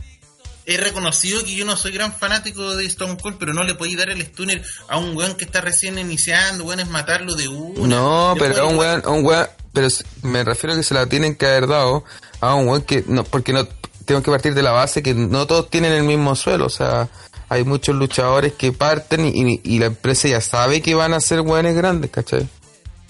he 0.67 0.77
reconocido 0.77 1.43
que 1.43 1.55
yo 1.55 1.65
no 1.65 1.77
soy 1.77 1.93
gran 1.93 2.13
fanático 2.13 2.77
de 2.77 2.85
Stone 2.87 3.17
Cold, 3.17 3.37
pero 3.39 3.55
no 3.55 3.65
le 3.65 3.75
podéis 3.75 3.97
dar 3.97 4.11
el 4.11 4.21
stunner 4.23 4.63
a 4.89 4.99
un 4.99 5.17
weón 5.17 5.35
que 5.37 5.45
está 5.47 5.61
recién 5.63 5.99
iniciando, 5.99 6.65
weón, 6.65 6.81
es 6.81 6.89
matarlo 6.91 7.35
de 7.35 7.49
una. 7.49 7.87
No, 7.97 8.35
pero 8.39 8.63
a 8.63 8.67
un 8.67 8.77
weón, 8.77 9.03
a 9.05 9.11
un 9.11 9.25
weón, 9.25 9.47
pero 9.73 9.89
me 10.23 10.45
refiero 10.45 10.75
a 10.75 10.77
que 10.77 10.83
se 10.83 10.93
la 10.95 11.07
tienen 11.07 11.35
que 11.35 11.47
haber 11.47 11.69
dado 11.69 12.05
a 12.41 12.55
un 12.55 12.69
weón 12.69 12.83
que 12.83 13.03
no, 13.07 13.25
porque 13.25 13.55
no 13.55 13.67
tengo 14.05 14.23
que 14.23 14.31
partir 14.31 14.53
de 14.53 14.63
la 14.63 14.73
base 14.73 15.03
que 15.03 15.15
no 15.15 15.47
todos 15.47 15.71
tienen 15.71 15.93
el 15.93 16.03
mismo 16.03 16.37
suelo, 16.37 16.67
o 16.67 16.71
sea, 16.71 17.09
hay 17.53 17.65
muchos 17.65 17.95
luchadores 17.97 18.53
que 18.55 18.73
parten 18.73 19.27
y, 19.27 19.61
y 19.63 19.79
la 19.79 19.87
empresa 19.87 20.29
ya 20.29 20.41
sabe 20.41 20.81
que 20.81 20.95
van 20.95 21.13
a 21.13 21.21
ser 21.21 21.41
weones 21.41 21.75
grandes, 21.77 22.11
¿cachai? 22.11 22.49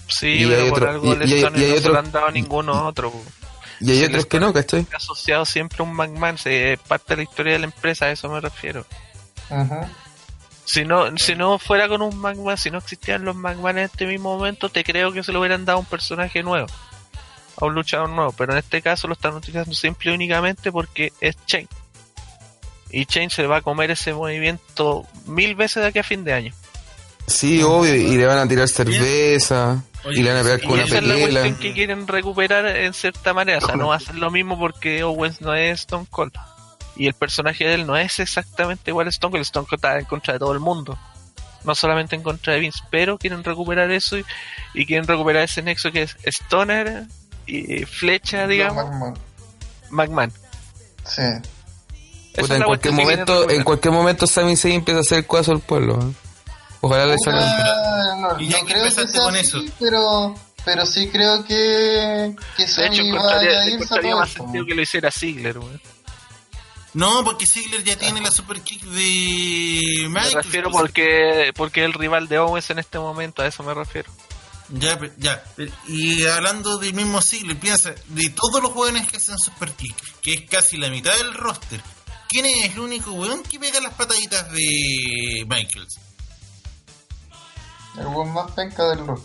Sí, 0.07 0.27
Y 0.43 0.45
pero 0.47 0.61
hay 0.63 0.69
por 0.69 0.77
otro- 0.79 0.89
algo 0.91 1.05
y- 1.05 1.09
hay- 1.33 1.33
hay 1.33 1.43
no 1.51 1.57
se 1.57 1.77
otro- 1.79 1.93
lo 1.93 1.99
han 1.99 2.11
dado 2.11 2.27
a 2.27 2.31
ninguno 2.31 2.85
otro. 2.87 3.13
Y 3.79 3.91
hay 3.91 4.03
otros 4.03 4.25
que 4.25 4.39
no, 4.39 4.53
¿cachai? 4.53 4.85
Asociado 4.95 5.45
siempre 5.45 5.77
a 5.79 5.83
un 5.83 5.93
McMahon, 5.93 6.37
se, 6.37 6.73
es 6.73 6.79
parte 6.79 7.13
de 7.13 7.17
la 7.17 7.23
historia 7.23 7.53
de 7.53 7.59
la 7.59 7.65
empresa, 7.65 8.05
a 8.05 8.11
eso 8.11 8.29
me 8.29 8.39
refiero. 8.39 8.85
Ajá. 9.49 9.89
Si 10.65 10.85
no, 10.85 11.05
si 11.17 11.35
no 11.35 11.59
fuera 11.59 11.87
con 11.89 12.01
un 12.01 12.17
McMahon, 12.19 12.57
si 12.57 12.71
no 12.71 12.77
existieran 12.79 13.25
los 13.25 13.35
McMahon 13.35 13.77
en 13.79 13.85
este 13.85 14.05
mismo 14.05 14.35
momento, 14.37 14.69
te 14.69 14.83
creo 14.83 15.11
que 15.11 15.23
se 15.23 15.31
lo 15.33 15.39
hubieran 15.39 15.65
dado 15.65 15.77
a 15.77 15.81
un 15.81 15.85
personaje 15.85 16.43
nuevo, 16.43 16.67
a 17.59 17.65
un 17.65 17.73
luchador 17.75 18.09
nuevo, 18.09 18.31
pero 18.33 18.53
en 18.53 18.59
este 18.59 18.81
caso 18.81 19.07
lo 19.07 19.13
están 19.13 19.33
utilizando 19.35 19.73
simple 19.73 20.11
y 20.11 20.15
únicamente 20.15 20.71
porque 20.71 21.11
es 21.19 21.35
Chain. 21.45 21.67
Y 22.93 23.07
Chain 23.07 23.31
se 23.31 23.47
va 23.47 23.57
a 23.57 23.61
comer 23.61 23.89
ese 23.89 24.13
movimiento 24.13 25.05
mil 25.25 25.55
veces 25.55 25.81
de 25.81 25.89
aquí 25.89 25.99
a 25.99 26.03
fin 26.03 26.23
de 26.23 26.33
año. 26.33 26.53
Sí, 27.25 27.63
obvio, 27.63 27.95
y 27.95 28.15
le 28.17 28.25
van 28.27 28.37
a 28.37 28.47
tirar 28.47 28.67
cerveza, 28.67 29.81
Oye, 30.05 30.19
y 30.19 30.23
le 30.23 30.31
van 30.31 30.41
a 30.41 30.43
pegar 30.43 30.61
con 30.61 30.71
Y 30.71 30.73
una 30.73 30.83
esa 30.83 30.97
es 30.99 31.03
la 31.03 31.15
cuestión 31.15 31.55
que 31.55 31.73
quieren 31.73 32.07
recuperar 32.07 32.67
en 32.67 32.93
cierta 32.93 33.33
manera. 33.33 33.57
O 33.57 33.61
sea, 33.61 33.75
no 33.75 33.87
va 33.87 33.95
a 33.95 33.99
ser 33.99 34.15
lo 34.15 34.29
mismo 34.29 34.59
porque 34.59 35.03
Owens 35.03 35.41
no 35.41 35.55
es 35.55 35.81
Stone 35.81 36.05
Cold. 36.09 36.33
Y 36.95 37.07
el 37.07 37.15
personaje 37.15 37.65
de 37.65 37.73
él 37.73 37.87
no 37.87 37.97
es 37.97 38.19
exactamente 38.19 38.91
igual 38.91 39.07
a 39.07 39.09
Stone 39.09 39.31
Cold. 39.31 39.41
Stone 39.41 39.65
Cold 39.67 39.79
está 39.79 39.97
en 39.97 40.05
contra 40.05 40.33
de 40.33 40.39
todo 40.39 40.53
el 40.53 40.59
mundo. 40.59 40.95
No 41.63 41.73
solamente 41.73 42.15
en 42.15 42.21
contra 42.21 42.53
de 42.53 42.59
Vince. 42.59 42.79
Pero 42.91 43.17
quieren 43.17 43.43
recuperar 43.43 43.89
eso 43.89 44.19
y, 44.19 44.25
y 44.75 44.85
quieren 44.85 45.07
recuperar 45.07 45.43
ese 45.45 45.63
nexo 45.63 45.91
que 45.91 46.03
es 46.03 46.17
Stoner 46.25 47.05
y 47.47 47.85
Flecha, 47.85 48.45
digamos, 48.45 48.85
McMahon. 48.85 49.19
McMahon. 49.89 50.33
Sí. 51.05 51.23
Puta, 52.35 52.55
en 52.55 52.63
cualquier 52.63 52.93
momento, 52.93 53.49
en 53.49 53.63
cualquier 53.63 53.93
momento 53.93 54.27
Sami 54.27 54.55
Zayn 54.55 54.75
empieza 54.75 54.99
a 54.99 55.01
hacer 55.01 55.17
el 55.19 55.27
cuazo 55.27 55.51
al 55.51 55.59
pueblo. 55.59 55.99
¿eh? 56.01 56.13
Ojalá 56.81 57.05
le 57.05 57.15
salga. 57.23 57.41
Ah, 57.45 58.15
no, 58.19 58.39
y 58.39 58.49
ya 58.49 58.59
no 58.59 58.65
que 58.65 58.73
creo 58.73 58.83
que 58.83 58.89
empezaste 58.89 59.11
sea 59.13 59.23
con 59.23 59.35
así, 59.35 59.47
eso. 59.47 59.73
pero, 59.79 60.35
pero 60.65 60.85
sí 60.85 61.07
creo 61.09 61.45
que, 61.45 62.35
que 62.57 62.65
De 62.65 62.71
hecho, 62.71 62.81
Sammy 62.81 63.11
va 63.11 63.17
a 63.17 63.19
encontraría, 63.19 63.51
irse 63.51 63.69
a 63.69 63.73
encontraría 63.75 64.11
todo 64.11 64.19
más 64.19 64.29
sentido 64.31 64.65
que 64.65 64.75
lo 64.75 64.81
hiciera 64.81 65.11
Ziggler. 65.11 65.59
No, 66.95 67.23
porque 67.23 67.45
Ziggler 67.47 67.83
ya 67.83 67.95
tiene 67.97 68.21
la 68.21 68.29
super 68.31 68.61
kick 68.61 68.83
de 68.83 70.03
Me 70.03 70.09
Michael. 70.09 70.33
refiero 70.33 70.69
porque, 70.71 71.51
porque 71.55 71.81
es 71.81 71.85
el 71.87 71.93
rival 71.93 72.27
de 72.27 72.39
Owens 72.39 72.69
en 72.69 72.79
este 72.79 72.99
momento, 72.99 73.41
a 73.41 73.47
eso 73.47 73.63
me 73.63 73.73
refiero. 73.73 74.11
Ya, 74.69 74.99
ya. 75.17 75.43
Y 75.87 76.25
hablando 76.25 76.77
del 76.77 76.93
mismo 76.93 77.21
Ziggler, 77.21 77.57
piensa, 77.57 77.93
de 78.07 78.29
todos 78.29 78.61
los 78.61 78.71
jóvenes 78.73 79.07
que 79.09 79.17
hacen 79.17 79.37
super 79.39 79.71
kick, 79.71 79.95
que 80.21 80.33
es 80.33 80.49
casi 80.49 80.77
la 80.77 80.89
mitad 80.89 81.15
del 81.17 81.33
roster, 81.33 81.81
¿quién 82.29 82.45
es 82.45 82.73
el 82.73 82.79
único 82.79 83.11
weón 83.13 83.43
que 83.43 83.59
pega 83.59 83.79
las 83.81 83.93
pataditas 83.93 84.51
de 84.51 85.45
Michaels? 85.47 85.99
El 87.97 88.07
buen 88.07 88.31
más 88.33 88.51
penca 88.51 88.89
del 88.89 89.05
rock. 89.05 89.23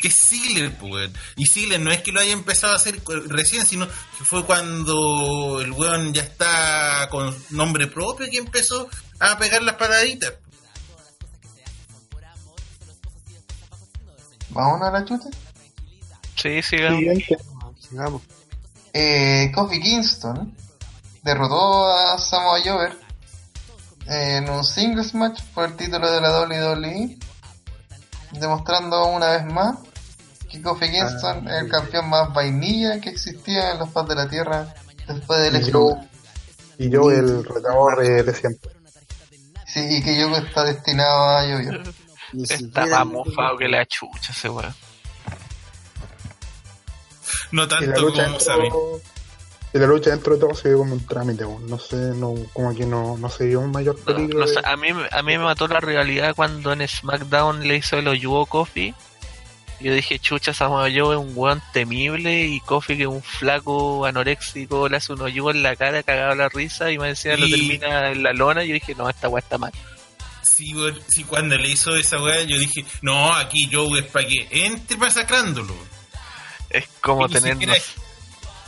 que 0.00 0.08
es 0.08 0.14
Ziggler, 0.14 0.76
weón. 0.80 1.12
Y 1.36 1.46
Ziggler 1.46 1.80
no 1.80 1.90
es 1.90 2.02
que 2.02 2.12
lo 2.12 2.20
haya 2.20 2.32
empezado 2.32 2.72
a 2.72 2.76
hacer 2.76 3.02
recién, 3.26 3.66
sino 3.66 3.86
que 3.86 4.24
fue 4.24 4.44
cuando 4.44 5.60
el 5.60 5.72
weón 5.72 6.12
ya 6.14 6.22
está 6.22 7.08
con 7.10 7.36
nombre 7.50 7.86
propio 7.88 8.30
que 8.30 8.38
empezó 8.38 8.88
a 9.18 9.38
pegar 9.38 9.62
las 9.62 9.76
pataditas. 9.76 10.34
¿Vamos 14.50 14.82
a 14.82 14.90
la 14.92 15.04
chuta? 15.04 15.28
Sí, 16.36 16.62
sigamos. 16.62 17.00
Siguiente. 17.00 17.38
Sigamos. 17.80 18.22
Eh, 18.92 19.50
Kofi 19.52 19.80
Kingston 19.80 20.54
derrotó 21.24 21.90
a 21.90 22.18
Samoa 22.18 22.60
Joe 22.62 22.92
en 24.06 24.48
un 24.50 24.62
singles 24.62 25.14
match 25.14 25.42
por 25.54 25.64
el 25.64 25.76
título 25.76 26.10
de 26.10 26.20
la 26.20 26.40
WWE, 26.42 27.18
demostrando 28.32 29.06
una 29.06 29.28
vez 29.30 29.46
más 29.46 29.78
que 30.50 30.60
Kofi 30.60 30.90
Kingston 30.90 31.48
es 31.48 31.62
el 31.62 31.68
campeón 31.70 32.10
más 32.10 32.32
vainilla 32.32 33.00
que 33.00 33.08
existía 33.08 33.72
en 33.72 33.78
los 33.78 33.90
fans 33.90 34.08
de 34.10 34.14
la 34.14 34.28
Tierra 34.28 34.74
después 35.08 35.40
del 35.40 35.62
Y 35.62 35.70
yo, 35.70 35.96
y 36.78 36.90
yo 36.90 37.10
el 37.10 37.44
retador 37.44 38.02
de, 38.02 38.22
de 38.22 38.34
siempre. 38.34 38.70
Sí, 39.66 39.80
y 39.90 40.02
que 40.02 40.22
Joe 40.22 40.38
está 40.38 40.64
destinado 40.64 41.30
a 41.30 41.46
llover. 41.46 41.94
Está 42.34 42.86
más 42.86 43.06
mofado 43.06 43.56
que 43.56 43.68
la 43.68 43.86
chucha 43.86 44.32
ese 44.32 44.48
weón. 44.48 44.74
No 47.50 47.66
tanto 47.66 47.94
como 47.94 48.10
dentro, 48.10 49.00
y 49.74 49.78
la 49.78 49.86
lucha 49.86 50.10
dentro 50.10 50.34
de 50.34 50.40
todo 50.40 50.54
se 50.54 50.68
vio 50.68 50.78
como 50.78 50.94
un 50.94 51.04
trámite, 51.04 51.44
weón. 51.44 51.66
no 51.68 51.78
sé, 51.78 51.96
no, 51.96 52.32
como 52.52 52.74
que 52.74 52.86
no, 52.86 53.18
no 53.18 53.28
se 53.28 53.46
vio 53.46 53.60
un 53.60 53.72
mayor 53.72 53.98
peligro. 53.98 54.38
no 54.40 54.46
sé, 54.46 54.54
de- 54.54 54.66
a, 54.68 54.76
mí, 54.76 54.88
a 55.10 55.22
mí 55.22 55.36
me 55.36 55.44
mató 55.44 55.66
la 55.68 55.80
rivalidad 55.80 56.34
cuando 56.34 56.72
en 56.72 56.86
SmackDown 56.86 57.66
le 57.66 57.76
hizo 57.76 57.98
el 57.98 58.06
Oyuo 58.08 58.46
Kofi. 58.46 58.94
Yo 59.80 59.92
dije, 59.92 60.18
chucha, 60.20 60.54
Samoa 60.54 60.88
Joe 60.94 61.16
es 61.16 61.20
un 61.20 61.32
weón 61.34 61.60
temible 61.72 62.44
y 62.46 62.60
Kofi 62.60 62.96
que 62.96 63.02
es 63.02 63.08
un 63.08 63.22
flaco 63.22 64.06
anoréxico 64.06 64.88
le 64.88 64.96
hace 64.98 65.12
un 65.12 65.20
hoyo 65.20 65.50
en 65.50 65.62
la 65.64 65.74
cara, 65.76 66.02
cagado 66.04 66.34
la 66.36 66.48
risa 66.48 66.90
y 66.92 66.96
me 66.98 67.08
decía 67.08 67.36
lo 67.36 67.46
termina 67.50 68.10
en 68.12 68.22
la 68.22 68.32
lona. 68.32 68.64
Y 68.64 68.68
yo 68.68 68.74
dije, 68.74 68.94
no, 68.94 69.10
esta 69.10 69.28
weá 69.28 69.40
está 69.40 69.58
mal. 69.58 69.72
Sí, 70.42 70.72
sí, 71.08 71.24
cuando 71.24 71.56
le 71.56 71.68
hizo 71.68 71.96
esa 71.96 72.22
weá, 72.22 72.42
yo 72.44 72.56
dije, 72.58 72.86
no, 73.02 73.34
aquí 73.34 73.68
Joe 73.70 73.98
es 73.98 74.06
para 74.06 74.26
que 74.26 74.46
entre 74.52 74.96
masacrándolo. 74.96 75.74
Es 76.70 76.86
como 77.00 77.28
tener. 77.28 77.54
siquiera, 77.54 77.74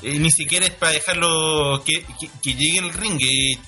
eh, 0.02 0.18
ni 0.18 0.30
siquiera 0.30 0.66
es 0.66 0.72
para 0.72 0.92
dejarlo 0.92 1.82
que, 1.84 2.04
que, 2.20 2.28
que 2.42 2.54
llegue 2.54 2.78
el 2.78 2.92
ring, 2.92 3.20
eh, 3.22 3.58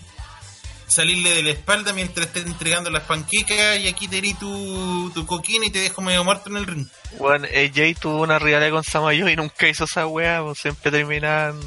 salirle 0.89 1.31
de 1.31 1.43
la 1.43 1.51
espalda 1.51 1.93
mientras 1.93 2.27
esté 2.27 2.41
entregando 2.41 2.91
las 2.91 3.05
panquecas 3.05 3.79
y 3.79 3.89
aquí 3.89 4.09
te 4.09 4.21
di 4.21 4.35
tu, 4.35 5.11
tu 5.15 5.27
coquina 5.27 5.67
y 5.67 5.71
te 5.71 5.81
dejo 5.81 6.01
medio 6.03 6.25
muerto 6.25 6.49
en 6.51 6.57
el 6.57 6.67
ring. 6.67 6.87
Bueno, 7.19 7.47
AJ 7.47 8.01
tuvo 8.01 8.23
una 8.23 8.39
rivalidad 8.39 8.71
con 8.71 8.85
Samoa 8.85 9.13
Joe 9.19 9.33
y 9.33 9.37
nunca 9.37 9.69
hizo 9.69 9.85
esa 9.85 10.07
weá, 10.07 10.43
pues, 10.43 10.59
siempre 10.59 10.91
terminan 10.91 11.61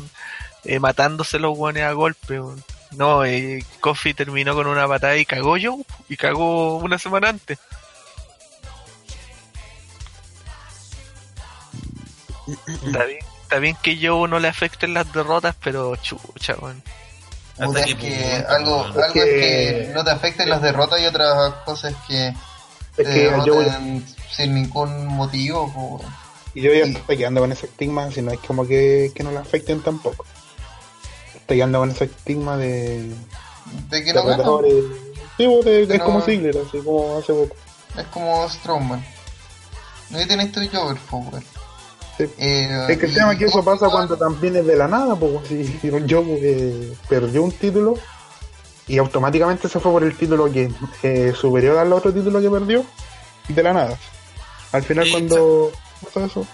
eh, 0.64 0.80
matándose 0.80 1.40
los 1.40 1.58
weones 1.58 1.84
a 1.84 1.92
golpe. 1.94 2.40
weón. 2.40 2.64
No, 2.92 3.24
eh, 3.24 3.64
Kofi 3.80 4.14
terminó 4.14 4.54
con 4.54 4.68
una 4.68 4.88
patada 4.88 5.16
y 5.18 5.26
cagó 5.26 5.52
Joe, 5.62 5.86
y 6.10 6.18
cagó 6.18 6.78
una 6.78 6.98
semana 6.98 7.30
antes. 7.30 7.58
Está 12.86 13.06
bien, 13.06 13.20
está 13.52 13.60
bien 13.60 13.76
que 13.82 13.98
Joe 14.02 14.30
no 14.30 14.40
le 14.40 14.48
afecten 14.48 14.94
las 14.94 15.12
derrotas, 15.12 15.54
pero 15.62 15.94
chucha, 15.98 16.56
weón. 16.62 16.82
Es 17.60 17.96
que 17.96 17.96
punto, 17.96 18.50
algo, 18.50 18.84
algo 18.86 19.04
es 19.04 19.12
que 19.14 19.92
no 19.94 20.06
te 20.06 20.12
afecten 20.12 20.50
las 20.50 20.62
derrotas 20.62 21.02
y 21.02 21.06
otras 21.06 21.54
cosas 21.66 21.94
que 22.08 22.30
es 22.30 22.36
te 22.96 23.04
que 23.04 23.32
yo, 23.46 23.62
sin 24.32 24.56
ningún 24.56 25.06
motivo. 25.08 25.70
po. 25.74 26.02
y 26.54 26.62
yo 26.62 26.74
ya 26.74 26.86
estoy 26.86 27.18
quedando 27.18 27.42
con 27.42 27.52
ese 27.52 27.66
estigma, 27.66 28.10
si 28.10 28.22
no 28.22 28.32
es 28.32 28.40
como 28.40 28.66
que, 28.66 29.12
que 29.14 29.22
no 29.22 29.32
le 29.32 29.40
afecten 29.40 29.82
tampoco. 29.82 30.26
Estoy 31.36 31.58
quedando 31.58 31.80
con 31.80 31.92
ese 31.92 32.06
estigma 32.06 32.56
de, 32.56 33.14
De 33.90 34.04
que 34.06 34.14
no 34.14 34.24
ganan. 34.24 34.48
Sí, 35.36 35.46
de- 35.66 35.94
es 35.94 36.02
como 36.02 36.22
Ziggler, 36.22 36.56
así 36.66 36.80
como 36.80 37.18
hace 37.18 37.34
poco. 37.34 37.56
Es 37.98 38.06
como 38.08 38.50
Strowman. 38.50 39.06
No 40.10 40.26
tienes 40.26 40.54
tu 40.54 40.62
Jover, 40.62 40.98
weón. 41.12 41.44
Sí. 42.28 42.34
Eh, 42.38 42.86
Es 42.90 42.98
que 42.98 43.06
el 43.06 43.14
tema 43.14 43.34
es 43.34 43.40
que 43.40 43.46
eso 43.46 43.64
pasa 43.64 43.88
cuando 43.90 44.18
también 44.18 44.56
es 44.56 44.66
de 44.66 44.76
la 44.76 44.88
nada, 44.88 45.16
pues 45.16 45.48
si 45.48 45.80
yo 46.06 46.24
eh, 46.28 46.94
perdió 47.10 47.44
un 47.44 47.52
título 47.52 47.96
y 48.88 48.98
automáticamente 48.98 49.70
se 49.70 49.80
fue 49.80 49.92
por 49.92 50.04
el 50.04 50.16
título 50.16 50.52
que 50.52 50.70
eh, 51.04 51.34
superior 51.40 51.78
al 51.78 51.94
otro 51.94 52.14
título 52.14 52.42
que 52.42 52.50
perdió, 52.50 52.86
de 53.48 53.64
la 53.64 53.74
nada. 53.74 53.98
Al 54.72 54.84
final 54.84 55.08
cuando 55.12 55.72
pasa 56.04 56.26
eso, 56.26 56.48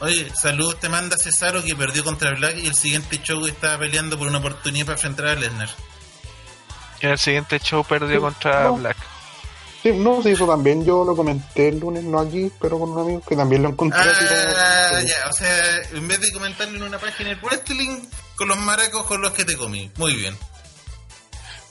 Oye, 0.00 0.28
saludos 0.34 0.80
te 0.80 0.88
manda 0.88 1.16
Cesaro 1.16 1.62
que 1.62 1.74
perdió 1.74 2.04
contra 2.04 2.32
Black 2.34 2.58
y 2.58 2.66
el 2.66 2.74
siguiente 2.74 3.20
show 3.22 3.46
está 3.46 3.78
peleando 3.78 4.18
por 4.18 4.26
una 4.28 4.38
oportunidad 4.38 4.86
para 4.86 4.96
enfrentar 4.96 5.26
a 5.28 5.34
Lesnar. 5.36 5.70
Y 7.00 7.06
en 7.06 7.12
el 7.12 7.18
siguiente 7.18 7.58
show 7.60 7.84
perdió 7.84 8.16
Sí, 8.16 8.20
contra 8.20 8.64
no. 8.64 8.76
Black. 8.76 8.96
Sí, 9.84 9.92
no 9.92 10.20
se 10.22 10.30
hizo 10.32 10.46
también, 10.48 10.84
yo 10.84 11.04
lo 11.04 11.14
comenté 11.14 11.68
el 11.68 11.78
lunes, 11.78 12.02
no 12.02 12.18
aquí, 12.18 12.50
pero 12.60 12.78
con 12.80 12.90
un 12.90 12.98
amigo 13.00 13.20
que 13.20 13.36
también 13.36 13.62
lo 13.62 13.68
encontré. 13.68 14.00
Ah, 14.02 14.88
como- 14.90 15.00
ya, 15.06 15.28
o 15.30 15.32
sea, 15.32 15.82
en 15.92 16.08
vez 16.08 16.20
de 16.20 16.32
comentarlo 16.32 16.76
en 16.76 16.82
una 16.82 16.98
página 16.98 17.28
de 17.30 17.36
wrestling, 17.36 18.00
con 18.34 18.48
los 18.48 18.58
maracos 18.58 19.04
con 19.04 19.20
los 19.22 19.32
que 19.32 19.44
te 19.44 19.56
comí. 19.56 19.92
Muy 19.96 20.14
bien. 20.16 20.36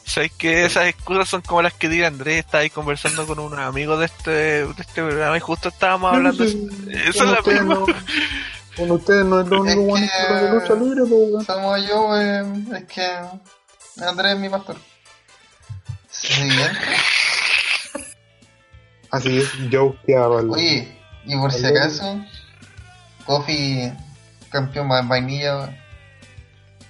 ¿Sabes 0.05 0.31
que 0.37 0.65
esas 0.65 0.85
excusas 0.87 1.27
son 1.27 1.41
como 1.41 1.61
las 1.61 1.73
que 1.73 1.89
diga 1.89 2.07
Andrés? 2.07 2.39
Está 2.45 2.59
ahí 2.59 2.69
conversando 2.69 3.25
con 3.25 3.39
unos 3.39 3.57
amigos 3.59 3.99
de 3.99 4.05
este, 4.05 4.31
de 4.31 4.71
este 4.77 5.01
programa 5.01 5.35
y 5.37 5.39
justo 5.39 5.69
estábamos 5.69 6.13
hablando. 6.13 6.45
Sí, 6.47 6.69
Esa 6.91 7.09
es 7.09 7.15
Con 7.17 7.31
la 7.31 7.39
ustedes 7.39 7.61
misma. 7.61 7.75
no- 7.75 7.85
Con 8.75 8.91
ustedes 8.91 9.25
no 9.25 9.39
es 9.41 9.47
lo 9.47 9.61
único 9.61 9.81
bueno 9.81 10.07
que- 10.27 10.33
de 10.35 10.49
lucha 10.51 10.73
libre, 10.75 11.01
pues. 11.07 11.45
Somos 11.45 11.87
yo, 11.87 12.17
eh, 12.21 12.43
es 12.77 12.83
que 12.85 14.03
Andrés 14.03 14.33
es 14.33 14.39
mi 14.39 14.49
pastor. 14.49 14.75
Sí, 16.11 16.43
bien. 16.43 16.71
Así 19.13 19.37
es, 19.37 19.51
Joe 19.71 19.95
habla. 20.17 20.51
Oye, 20.51 20.91
y 21.23 21.37
por 21.37 21.51
si 21.51 21.63
acaso, 21.63 22.19
Coffee, 23.25 23.93
campeón 24.49 24.87
más 24.87 25.07
vainilla, 25.07 25.57
weón. 25.57 25.77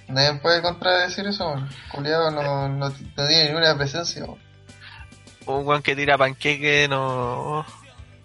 Nadie 0.08 0.40
puede 0.40 0.62
contradecir 0.62 1.26
eso, 1.26 1.46
weón. 1.46 1.68
Culiado 1.92 2.30
no, 2.30 2.42
no, 2.42 2.68
no 2.70 2.90
tiene 2.90 3.48
ninguna 3.48 3.76
presencia, 3.76 4.24
weón. 4.24 4.38
Un 5.44 5.64
guan 5.64 5.82
que 5.82 5.94
tira 5.94 6.16
panqueque 6.16 6.88
no 6.88 7.66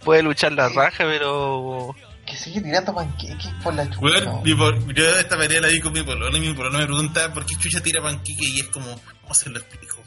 puede 0.05 0.23
luchar 0.23 0.53
la 0.53 0.69
raja, 0.69 1.03
pero 1.03 1.93
Que 2.25 2.37
sigue 2.37 2.61
tirando 2.61 2.95
panqueques 2.95 3.51
por 3.61 3.73
la 3.73 3.83
chucha. 3.83 3.99
Weón, 3.99 4.27
weón. 4.45 4.87
mi 4.87 4.93
yo 4.93 5.03
esta 5.19 5.37
pelea 5.37 5.59
la 5.59 5.67
vi 5.67 5.81
con 5.81 5.91
mi 5.91 6.03
pololo 6.03 6.37
y 6.37 6.39
mi 6.39 6.53
pololo 6.53 6.79
me 6.79 6.85
preguntaba 6.85 7.33
por 7.33 7.45
qué 7.45 7.57
chucha 7.57 7.81
tira 7.81 8.01
panquique 8.01 8.47
y 8.47 8.61
es 8.61 8.67
como, 8.69 8.97
¿cómo 9.23 9.33
se 9.33 9.49
lo 9.49 9.59
explico? 9.59 9.97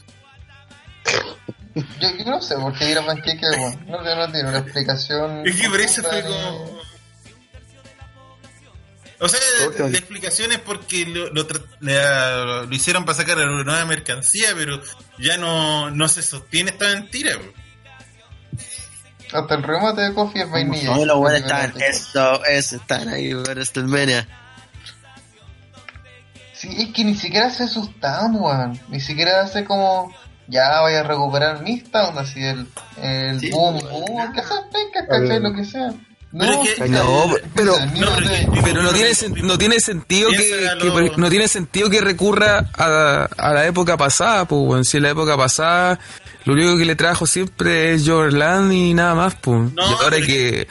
Yo, 1.75 1.83
yo 2.19 2.25
no 2.31 2.43
sé 2.43 2.55
por 2.57 2.77
qué 2.79 2.87
tira 2.87 3.05
panqueques, 3.07 3.49
weón. 3.57 3.87
No, 3.87 4.05
yo 4.05 4.15
no 4.17 4.31
tiene 4.31 4.49
una 4.51 4.59
explicación. 4.59 5.47
Es 5.47 5.61
que 5.61 5.69
por 5.69 5.81
eso 5.81 6.03
fue 6.03 6.23
como... 6.23 6.83
O 9.21 9.29
sea, 9.29 9.39
la 9.79 9.87
explicación 9.99 10.51
es 10.51 10.59
porque 10.59 11.07
lo, 11.07 11.31
lo, 11.33 11.47
la- 11.81 12.65
lo 12.69 12.75
hicieron 12.75 13.05
para 13.05 13.17
sacar 13.17 13.39
a 13.39 13.47
la 13.47 13.63
nueva 13.63 13.85
mercancía, 13.85 14.49
pero 14.57 14.83
ya 15.19 15.37
no, 15.37 15.91
no 15.93 16.09
se 16.09 16.23
sostiene 16.23 16.73
esta 16.73 16.89
mentira. 16.89 17.37
weón. 17.37 17.53
ni- 18.53 19.39
Hasta 19.39 19.55
el 19.55 19.63
remate 19.63 20.01
de 20.03 20.13
Coffee 20.13 20.43
es 20.43 20.51
vainilla. 20.51 20.97
No, 20.97 21.05
los 21.05 21.19
buenos 21.19 21.41
estaban, 21.41 21.73
Diferente. 21.73 21.97
eso, 21.99 22.45
eso, 22.45 22.77
están 22.77 23.09
ahí, 23.09 23.33
por 23.33 23.49
WrestleMania. 23.51 24.27
Sí, 26.53 26.69
es 26.79 26.93
que 26.93 27.05
ni 27.05 27.15
siquiera 27.15 27.49
sus 27.51 27.95
towns, 28.01 28.37
weón. 28.41 28.81
Ni 28.89 29.01
siquiera 29.01 29.41
hace 29.43 29.65
como, 29.65 30.13
ya 30.53 30.81
voy 30.83 30.93
a 30.95 31.03
recuperar 31.03 31.63
mis 31.63 31.91
towns, 31.91 32.17
así 32.19 32.41
el, 32.45 32.67
el 33.03 33.41
Sí, 33.41 33.51
boom, 33.51 33.77
weón. 33.77 34.05
boom, 34.07 34.33
que 34.33 34.41
esas 34.41 34.61
pecas, 34.73 35.03
A 35.05 35.07
¿cachai? 35.09 35.29
ver. 35.29 35.43
Lo 35.43 35.53
que 35.55 35.65
sea. 35.65 35.93
Pero 36.39 36.51
No, 36.53 36.63
es 36.65 36.75
que- 36.77 36.89
No, 36.89 37.31
pero- 37.55 37.77
No, 37.79 37.87
mismo 37.93 38.07
pero, 38.17 38.29
de- 38.31 38.63
Pero 38.65 38.83
no 38.83 38.91
tiene, 38.93 39.11
no 39.43 39.59
tiene 39.59 39.81
sentido 39.81 40.31
que, 40.31 40.71
que- 40.81 41.13
no 41.19 41.29
tiene 41.29 41.47
sentido 41.49 41.91
que 41.91 42.01
recurra 42.01 42.71
a, 42.79 43.29
a 43.37 43.53
la 43.53 43.67
época 43.67 43.97
pasada, 43.99 44.47
pues 44.47 44.63
bueno, 44.65 44.83
si 44.85 44.97
en 44.97 45.03
la 45.03 45.11
época 45.11 45.37
pasada 45.37 45.99
lo 46.45 46.55
único 46.55 46.77
que 46.79 46.87
le 46.87 46.97
trajo 46.97 47.27
siempre 47.27 47.93
es 47.93 48.09
Jordan 48.09 48.73
y 48.73 48.95
nada 48.95 49.15
más, 49.15 49.35
pues. 49.43 49.73
No, 49.75 49.91
y 49.91 49.95
ahora 50.03 50.17
que 50.23 50.67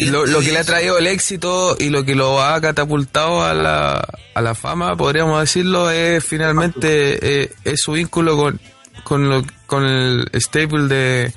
lo, 0.00 0.26
lo 0.26 0.40
que 0.40 0.52
le 0.52 0.58
ha 0.58 0.64
traído 0.64 0.98
el 0.98 1.06
éxito 1.06 1.76
y 1.80 1.88
lo 1.88 2.04
que 2.04 2.14
lo 2.14 2.42
ha 2.42 2.60
catapultado 2.60 3.42
a 3.42 3.54
la, 3.54 4.06
a 4.34 4.40
la 4.42 4.54
fama, 4.54 4.96
podríamos 4.96 5.40
decirlo, 5.40 5.90
es 5.90 6.22
finalmente 6.22 7.18
eh, 7.42 7.52
es 7.64 7.80
su 7.80 7.92
vínculo 7.92 8.36
con, 8.36 8.60
con, 9.04 9.28
lo, 9.28 9.44
con 9.66 9.84
el 9.84 10.30
staple 10.34 10.88
de, 10.88 11.32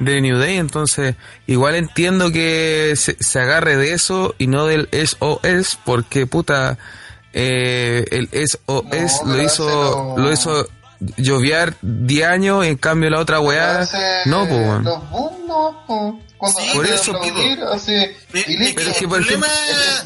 de 0.00 0.20
New 0.20 0.38
Day, 0.38 0.56
entonces 0.56 1.16
igual 1.46 1.76
entiendo 1.76 2.32
que 2.32 2.94
se, 2.96 3.16
se 3.20 3.40
agarre 3.40 3.76
de 3.76 3.92
eso 3.92 4.34
y 4.38 4.46
no 4.46 4.66
del 4.66 4.88
SOS, 4.92 5.78
porque 5.84 6.26
puta, 6.26 6.78
eh, 7.32 8.04
el 8.10 8.28
SOS 8.32 9.24
No, 9.24 9.36
lo 9.36 9.42
hizo, 9.42 10.14
lo 10.16 10.32
hizo 10.32 10.68
lloviar 11.16 11.76
10 11.82 12.26
años 12.26 12.64
y 12.64 12.68
en 12.68 12.76
cambio 12.76 13.10
la 13.10 13.20
otra 13.20 13.40
weá, 13.40 13.86
no, 14.26 14.46
pues 14.46 14.60
weón. 14.60 14.84
Los 14.84 15.10
boom, 15.10 15.46
no, 15.46 15.84
po. 15.86 16.20
Cuando 16.36 16.58
Sí, 16.58 16.68
hace 16.68 16.76
por 16.76 16.86
eso, 16.86 17.16
aplaudir, 17.16 17.62
hace. 17.64 18.02
Eh, 18.02 18.16
y 18.32 18.38
es, 18.38 18.48
listo. 18.48 18.74
Pero 18.76 18.90
es 18.90 18.96
que, 18.96 19.04
el 19.04 19.10
problema, 19.10 19.46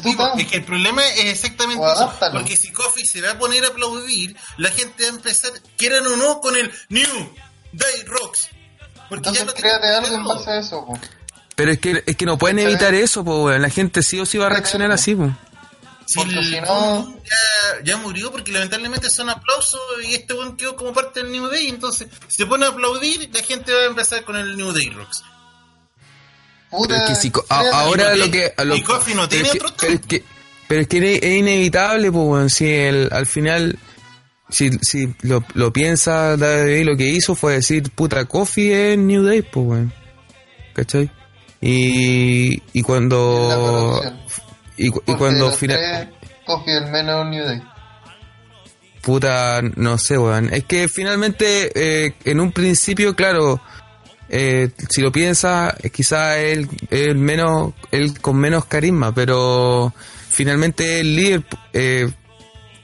digo, 0.03 0.31
es 0.37 0.47
que 0.47 0.57
el 0.57 0.63
problema 0.65 1.07
es 1.07 1.25
exactamente 1.25 1.81
O 1.81 1.93
eso. 1.93 2.13
Porque 2.33 2.57
si 2.57 2.73
Coffee 2.73 3.05
se 3.05 3.21
va 3.21 3.31
a 3.31 3.39
poner 3.39 3.63
a 3.63 3.69
aplaudir, 3.69 4.35
la 4.57 4.69
gente 4.69 5.03
va 5.03 5.09
a 5.11 5.15
empezar, 5.15 5.51
quieran 5.77 6.05
o 6.07 6.17
no, 6.17 6.41
con 6.41 6.57
el 6.57 6.69
New 6.89 7.07
Day 7.71 8.03
Rocks. 8.05 8.49
Porque 9.07 9.29
Entonces 9.29 9.45
lo 9.45 9.53
créate 9.53 9.87
tienen 9.87 10.03
algo 10.03 10.15
en 10.15 10.23
base 10.25 10.49
a 10.49 10.59
eso, 10.59 10.85
po. 10.85 10.99
Pero 11.55 11.71
es 11.71 11.79
que, 11.79 12.03
es 12.05 12.17
que 12.17 12.25
no 12.25 12.37
pueden 12.37 12.59
evitar 12.59 12.93
eso, 12.93 13.23
pues 13.23 13.37
weón. 13.37 13.61
La 13.61 13.69
gente 13.69 14.03
sí 14.03 14.19
o 14.19 14.25
sí 14.25 14.37
va 14.37 14.47
a 14.47 14.49
reaccionar 14.49 14.91
así, 14.91 15.15
pues. 15.15 15.31
Si 16.07 16.15
Porque 16.19 16.35
el 16.37 16.45
si 16.45 16.61
no- 16.61 17.15
ya, 17.23 17.83
ya 17.83 17.97
murió 17.97 18.31
porque 18.31 18.51
lamentablemente 18.51 19.09
son 19.09 19.29
aplausos 19.29 19.79
y 20.07 20.13
este 20.13 20.33
buen 20.33 20.55
quedó 20.55 20.75
como 20.75 20.93
parte 20.93 21.21
del 21.23 21.31
New 21.31 21.47
Day, 21.47 21.67
entonces 21.67 22.07
si 22.27 22.37
se 22.37 22.45
pone 22.45 22.65
a 22.65 22.69
aplaudir, 22.69 23.29
la 23.33 23.41
gente 23.41 23.73
va 23.73 23.79
a 23.81 23.85
empezar 23.85 24.23
con 24.23 24.35
el 24.35 24.55
New 24.55 24.71
Day 24.71 24.89
Rocks. 24.89 25.23
Puta, 26.69 26.87
Pero 26.95 27.03
es 27.03 27.09
que 27.09 27.15
si 27.15 27.31
a- 27.49 27.79
ahora 27.81 28.15
lo 28.15 28.29
que 28.29 28.53
a 28.55 28.63
lo- 28.63 28.75
y 28.75 28.81
Coffee 28.83 29.15
no 29.15 29.27
pero 29.27 29.29
tiene 29.29 29.45
es 29.47 29.51
que- 29.53 29.59
otro 29.59 29.73
pero 29.79 29.93
es 29.93 30.01
que 30.05 30.23
pero 30.67 30.81
es 30.81 30.87
que 30.87 30.97
es 31.15 31.23
es 31.23 31.37
inevitable 31.39 32.11
pues 32.11 32.27
weón, 32.27 32.49
si 32.49 32.67
el, 32.69 33.09
al 33.11 33.25
final 33.25 33.77
si, 34.49 34.71
si 34.81 35.13
lo, 35.21 35.43
lo 35.53 35.71
piensa 35.73 36.37
David 36.37 36.85
lo 36.85 36.95
que 36.97 37.05
hizo 37.09 37.33
fue 37.35 37.53
decir 37.53 37.89
puta 37.91 38.25
Coffee 38.25 38.93
es 38.93 38.97
New 38.99 39.23
Day 39.23 39.41
pues 39.41 39.65
weón 39.65 39.93
¿cachai? 40.73 41.09
y, 41.61 42.61
y 42.73 42.81
cuando. 42.83 44.01
Y, 44.77 44.89
cu- 44.89 45.01
y 45.05 45.13
cuando 45.15 45.51
final 45.51 46.11
Coffee 46.45 46.77
el 46.77 46.91
menos 46.91 47.25
New 47.27 47.43
Day. 47.43 47.61
Puta, 49.01 49.61
no 49.75 49.97
sé, 49.97 50.17
weón. 50.17 50.51
Es 50.53 50.63
que 50.65 50.87
finalmente, 50.87 51.71
eh, 51.75 52.13
en 52.25 52.39
un 52.39 52.51
principio, 52.51 53.15
claro, 53.15 53.61
eh, 54.29 54.69
si 54.89 55.01
lo 55.01 55.11
piensas, 55.11 55.75
eh, 55.83 55.89
quizá 55.91 56.39
él, 56.39 56.67
él 56.89 57.15
menos, 57.15 57.73
él 57.91 58.19
con 58.19 58.37
menos 58.37 58.65
carisma, 58.65 59.13
pero 59.13 59.93
finalmente 60.29 60.99
el 61.01 61.15
líder, 61.15 61.43
eh, 61.73 62.09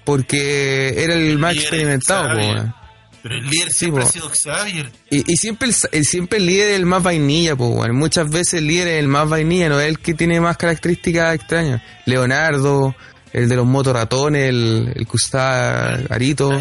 porque 0.05 1.03
era 1.03 1.15
el 1.15 1.37
más 1.39 1.55
experimentado, 1.55 2.37
weón. 2.37 2.75
Pero 3.23 3.35
el 3.35 3.47
líder 3.49 3.71
Sí, 3.71 3.77
siempre 3.79 4.03
po. 4.03 4.09
ha 4.09 4.11
sido 4.11 4.31
Xavier. 4.33 4.91
Y, 5.09 5.31
y 5.31 5.37
siempre 5.37 5.69
el, 5.91 6.05
siempre 6.05 6.37
el 6.39 6.45
líder 6.47 6.69
es 6.71 6.75
el 6.77 6.85
más 6.85 7.03
vainilla, 7.03 7.55
pues, 7.55 7.69
weón. 7.71 7.95
Muchas 7.95 8.29
veces 8.29 8.55
el 8.55 8.67
líder 8.67 8.87
es 8.87 8.99
el 8.99 9.07
más 9.07 9.29
vainilla, 9.29 9.69
no 9.69 9.79
es 9.79 9.87
el 9.87 9.99
que 9.99 10.13
tiene 10.13 10.39
más 10.41 10.57
características 10.57 11.35
extrañas. 11.35 11.81
Leonardo, 12.05 12.95
el 13.33 13.47
de 13.47 13.55
los 13.55 13.65
motorratones, 13.65 14.49
el, 14.49 14.91
el 14.95 15.05
que 15.07 15.17
está 15.17 15.93
Arito. 16.09 16.51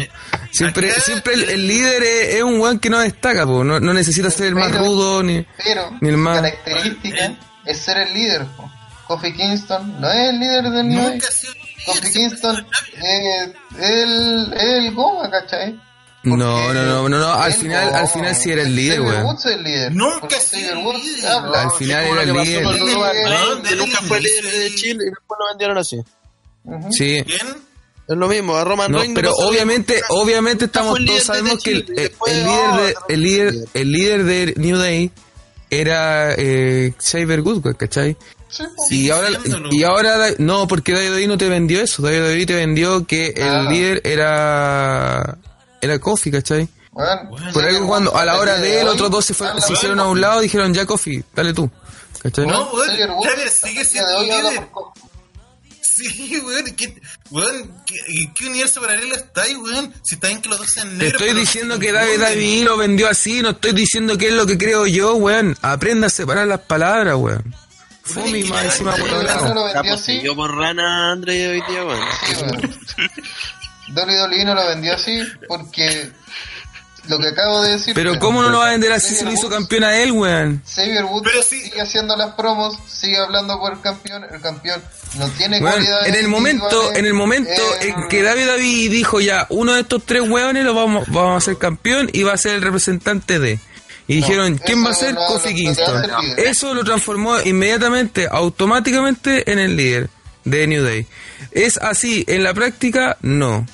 Siempre, 0.51 0.91
Acá- 0.91 1.01
siempre 1.01 1.33
el, 1.33 1.49
el 1.49 1.67
líder 1.67 2.03
es, 2.03 2.35
es 2.35 2.43
un 2.43 2.59
weón 2.59 2.79
que 2.79 2.89
no 2.89 2.99
destaca, 2.99 3.45
pues. 3.45 3.65
No, 3.65 3.79
no 3.79 3.93
necesita 3.93 4.29
ser 4.29 4.47
el 4.47 4.55
más 4.55 4.71
Pero- 4.71 4.85
rudo 4.85 5.23
ni. 5.23 5.45
Pero 5.63 5.97
Ni 6.01 6.09
el 6.09 6.17
más- 6.17 6.37
característica 6.41 7.33
es 7.65 7.77
ser 7.77 7.97
el 7.97 8.13
líder. 8.13 8.45
po. 8.57 8.71
Kofi 9.07 9.33
Kingston 9.33 9.99
no 9.99 10.09
es 10.09 10.29
el 10.29 10.39
líder 10.39 10.63
del. 10.69 10.87
Nunca. 10.89 11.27
Kofi 11.85 12.11
Kingston 12.13 12.65
es 13.01 13.49
el, 13.79 14.53
el 14.53 14.93
Goma, 14.93 15.29
¿cachai? 15.29 15.77
No, 16.23 16.37
no, 16.37 16.73
no, 16.73 17.09
no, 17.09 17.19
no, 17.19 17.33
al 17.33 17.51
final, 17.53 17.95
al 17.95 18.07
final 18.07 18.35
sí 18.35 18.51
era 18.51 18.61
el 18.61 18.75
líder, 18.75 18.99
líder. 19.63 19.91
Nunca 19.91 20.39
Xavier 20.39 20.73
el 20.95 21.01
líder. 21.01 21.25
Al 21.25 21.71
final 21.71 22.03
era 22.05 22.21
el 22.23 22.33
líder. 22.33 22.65
Sí, 22.67 22.93
Reigns, 22.95 23.39
¿dónde 23.49 23.69
que 23.69 23.75
nunca 23.75 24.01
fue 24.03 24.21
líder 24.21 24.43
de 24.45 24.75
Chile 24.75 25.03
y 25.07 25.09
después 25.09 25.37
lo 25.39 25.47
vendieron 25.49 25.77
así. 25.79 25.97
Sí. 26.91 27.17
Es 28.07 28.17
lo 28.17 28.27
mismo, 28.27 28.55
a 28.55 28.63
Roman 28.63 28.91
No, 28.91 28.99
Reigns. 28.99 29.15
pero 29.15 29.31
obviamente, 29.35 29.99
obviamente 30.09 30.65
estamos 30.65 30.99
todos 31.05 31.23
sabemos 31.23 31.63
que 31.63 31.71
el, 31.71 31.85
líder 31.87 32.71
de, 32.75 32.95
el 33.09 33.21
líder, 33.21 33.53
el 33.73 33.91
líder 33.91 34.23
de 34.25 34.53
New 34.57 34.77
Day 34.77 35.11
era 35.69 36.33
eh, 36.37 36.93
Xavier 36.99 37.41
Goodwin, 37.41 37.73
¿cachai? 37.73 38.17
Sí, 38.49 38.63
po. 38.63 38.83
Y 38.93 39.09
ahora, 39.09 39.29
diciéndolo. 39.29 39.69
y 39.71 39.83
ahora, 39.83 40.17
no, 40.39 40.67
porque 40.67 40.91
David 40.91 41.27
no 41.29 41.37
te 41.37 41.47
vendió 41.47 41.81
eso, 41.81 42.01
David 42.03 42.45
te 42.47 42.55
vendió 42.55 43.07
que 43.07 43.27
el 43.29 43.43
Ah. 43.49 43.67
líder 43.71 44.01
era, 44.03 45.37
era 45.81 45.99
Kofi, 45.99 46.31
¿cachai? 46.31 46.67
Bueno, 46.91 47.29
Por 47.53 47.63
algo 47.65 47.87
cuando, 47.87 48.15
a 48.17 48.25
la 48.25 48.37
hora 48.37 48.57
de 48.59 48.81
él, 48.81 48.87
hoy 48.87 48.93
otros 48.95 49.09
dos 49.11 49.25
se, 49.25 49.33
fue- 49.33 49.59
se 49.61 49.73
hicieron 49.73 49.99
a 49.99 50.07
un 50.07 50.19
lado, 50.21 50.41
dijeron 50.41 50.73
ya 50.73 50.85
Kofi, 50.85 51.23
dale 51.35 51.53
tú, 51.53 51.69
¿cachai? 52.21 52.45
No, 52.45 52.63
weón, 52.71 52.89
Woods 53.09 53.29
Xavier 53.29 53.49
sigue 53.49 53.85
siendo 53.85 54.21
líder. 54.23 54.67
Sí, 55.81 56.41
weón, 56.45 56.65
¿qué, 56.75 56.95
weón, 57.29 57.83
¿qué, 57.85 57.95
¿en 58.07 58.33
qué 58.33 58.47
universo 58.47 58.81
paralelo 58.81 59.15
estáis, 59.15 59.55
weón? 59.57 59.93
Si 60.03 60.15
está 60.15 60.27
bien 60.27 60.41
que 60.41 60.49
los 60.49 60.57
dos 60.57 60.69
sean 60.69 60.87
Te 60.89 60.93
negros. 60.95 61.11
estoy 61.13 61.27
pero 61.29 61.39
diciendo 61.39 61.79
que 61.79 61.91
David. 61.91 62.19
David 62.19 62.63
lo 62.65 62.77
vendió 62.77 63.09
así, 63.09 63.41
no 63.41 63.51
estoy 63.51 63.71
diciendo 63.73 64.17
que 64.17 64.27
es 64.27 64.33
lo 64.33 64.45
que 64.45 64.57
creo 64.57 64.85
yo, 64.87 65.15
weón. 65.15 65.55
Aprenda 65.61 66.07
a 66.07 66.09
separar 66.09 66.47
las 66.47 66.61
palabras, 66.61 67.15
weón. 67.17 67.55
Fumi 68.03 68.43
más 68.45 68.65
encima 68.65 68.91
por 68.95 69.01
otro 69.01 69.21
lado. 69.23 69.53
no 69.53 69.67
Está 69.67 69.83
poseído 69.83 70.35
por 70.35 70.53
rana 70.55 71.11
André 71.11 71.47
hoy 71.49 71.63
día, 71.69 71.85
weón. 71.85 72.01
WWE 73.95 74.45
no 74.45 74.55
lo 74.55 74.67
vendió 74.67 74.93
así 74.93 75.21
porque 75.47 76.11
lo 77.07 77.19
que 77.19 77.29
acabo 77.29 77.63
de 77.63 77.73
decir. 77.73 77.93
Pero 77.95 78.19
¿cómo 78.19 78.41
no 78.41 78.49
lo 78.49 78.59
va 78.59 78.67
a 78.67 78.71
vender 78.71 78.91
así 78.91 79.15
si 79.15 79.25
lo 79.25 79.31
hizo 79.31 79.49
campeón 79.49 79.83
a 79.83 79.97
él, 79.97 80.11
weón? 80.11 80.61
Xavier 80.67 81.05
Woods 81.05 81.29
sí. 81.47 81.61
sigue 81.61 81.81
haciendo 81.81 82.15
las 82.15 82.35
promos, 82.35 82.77
sigue 82.87 83.17
hablando 83.17 83.59
por 83.59 83.73
el 83.73 83.81
campeón, 83.81 84.23
el 84.31 84.39
campeón 84.39 84.81
no 85.17 85.27
tiene 85.29 85.59
Weón, 85.59 85.73
cualidades 85.73 86.07
en 86.09 86.15
el 86.15 86.27
momento, 86.27 86.93
en 86.93 87.05
el 87.05 87.13
momento 87.13 87.51
eh, 87.81 87.87
en 87.89 88.07
que 88.07 88.21
David 88.21 88.47
David 88.47 88.91
dijo 88.91 89.19
ya, 89.19 89.47
uno 89.49 89.73
de 89.73 89.81
estos 89.81 90.03
tres 90.05 90.21
weones 90.29 90.63
lo 90.63 90.73
vamos, 90.73 91.07
vamos 91.07 91.33
a 91.33 91.37
hacer 91.37 91.57
campeón 91.57 92.09
y 92.13 92.23
va 92.23 92.33
a 92.33 92.37
ser 92.37 92.55
el 92.55 92.61
representante 92.61 93.39
de. 93.39 93.59
Y 94.07 94.15
dijeron, 94.15 94.59
¿quién 94.63 94.85
va 94.85 94.89
a 94.89 94.93
ser? 94.93 95.13
no- 95.13 95.25
Kofi 95.25 95.53
Kingston. 95.55 96.03
Eso 96.37 96.73
lo 96.73 96.83
transformó 96.83 97.39
inmediatamente, 97.41 98.27
automáticamente 98.29 99.49
en 99.51 99.59
el 99.59 99.75
líder 99.75 100.09
de 100.43 100.67
New 100.67 100.83
Day. 100.83 101.07
¿Es 101.51 101.77
así 101.77 102.23
en 102.27 102.43
la 102.43 102.53
práctica? 102.53 103.17
No. 103.21 103.65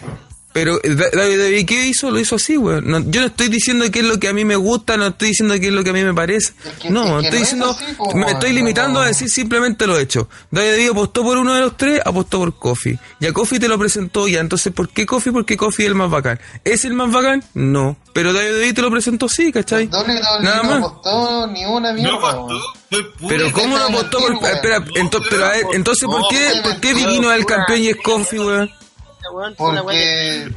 Pero 0.58 0.80
eh, 0.84 0.96
Da- 0.96 1.12
David 1.14 1.38
David, 1.40 1.66
¿qué 1.68 1.86
hizo? 1.86 2.10
Lo 2.10 2.20
hizo 2.20 2.38
así, 2.38 2.58
weón. 2.58 2.90
No, 2.90 2.98
yo 3.12 3.22
no 3.22 3.28
estoy 3.28 3.48
diciendo 3.48 3.86
qué 3.92 4.00
es 4.00 4.06
lo 4.06 4.20
que 4.20 4.28
a 4.28 4.34
mí 4.34 4.44
me 4.44 4.56
gusta, 4.56 4.98
no 4.98 5.06
estoy 5.06 5.28
diciendo 5.28 5.54
qué 5.60 5.68
es 5.68 5.72
lo 5.74 5.84
que 5.84 5.92
a 5.92 5.94
mí 5.94 6.04
me 6.04 6.16
parece. 6.16 6.52
Es 6.66 6.74
que- 6.82 6.90
No, 6.90 7.20
es 7.20 7.22
que 7.22 7.28
estoy 7.28 7.30
no 7.30 7.36
es 7.36 7.42
diciendo, 7.42 7.70
así, 7.80 7.94
po, 7.96 8.16
me 8.16 8.26
estoy 8.26 8.54
limitando 8.54 9.00
No. 9.00 9.06
a 9.06 9.08
decir 9.08 9.30
simplemente 9.30 9.86
lo 9.86 10.00
hecho. 10.00 10.28
David 10.50 10.72
David 10.72 10.90
apostó 10.90 11.22
por 11.22 11.38
uno 11.38 11.54
de 11.54 11.62
los 11.62 11.78
tres, 11.78 12.02
apostó 12.04 12.40
por 12.40 12.58
Kofi. 12.58 12.98
Y 13.20 13.28
a 13.28 13.34
Kofi 13.34 13.60
te 13.60 13.68
lo 13.68 13.78
presentó 13.78 14.28
ya. 14.28 14.40
Entonces, 14.40 14.74
¿por 14.74 14.90
qué 14.90 15.06
Kofi? 15.06 15.30
Porque 15.30 15.56
Kofi 15.58 15.84
es 15.84 15.90
el 15.90 15.94
más 15.96 16.10
bacán. 16.10 16.40
¿Es 16.64 16.86
el 16.86 16.94
más 16.96 17.12
bacán? 17.12 17.44
No. 17.54 17.96
Pero 18.14 18.34
David 18.34 18.54
David 18.54 18.74
te 18.74 18.82
lo 18.82 18.90
presentó 18.90 19.30
sí, 19.30 19.52
¿cachai? 19.52 19.86
WWE 19.92 20.20
Nada 20.42 20.64
no 20.64 20.70
más. 20.72 20.80
apostó 20.80 21.46
ni 21.52 21.66
una 21.66 21.94
mierda. 21.94 22.12
No 22.34 22.48
Pero 23.28 23.52
¿cómo 23.52 23.78
no 23.78 23.84
apostó 23.86 24.18
por... 24.18 24.34
Espera, 24.50 24.80
weón. 24.80 25.08
ento- 25.08 25.24
pero 25.30 25.46
a 25.46 25.50
ver, 25.50 25.66
entonces, 25.74 26.06
¿por 26.08 26.28
qué, 26.30 26.50
No, 26.56 26.64
¿por 26.64 26.80
qué 26.80 26.94
weón. 26.96 27.10
Vicky 27.10 27.20
no 27.20 27.32
es 27.32 27.38
el 27.40 27.46
campeón 27.46 27.80
y 27.80 27.88
es 27.90 27.98
Kofi, 28.04 28.40
weón? 28.40 28.72
Weón, 29.34 29.56
Porque. 29.56 30.50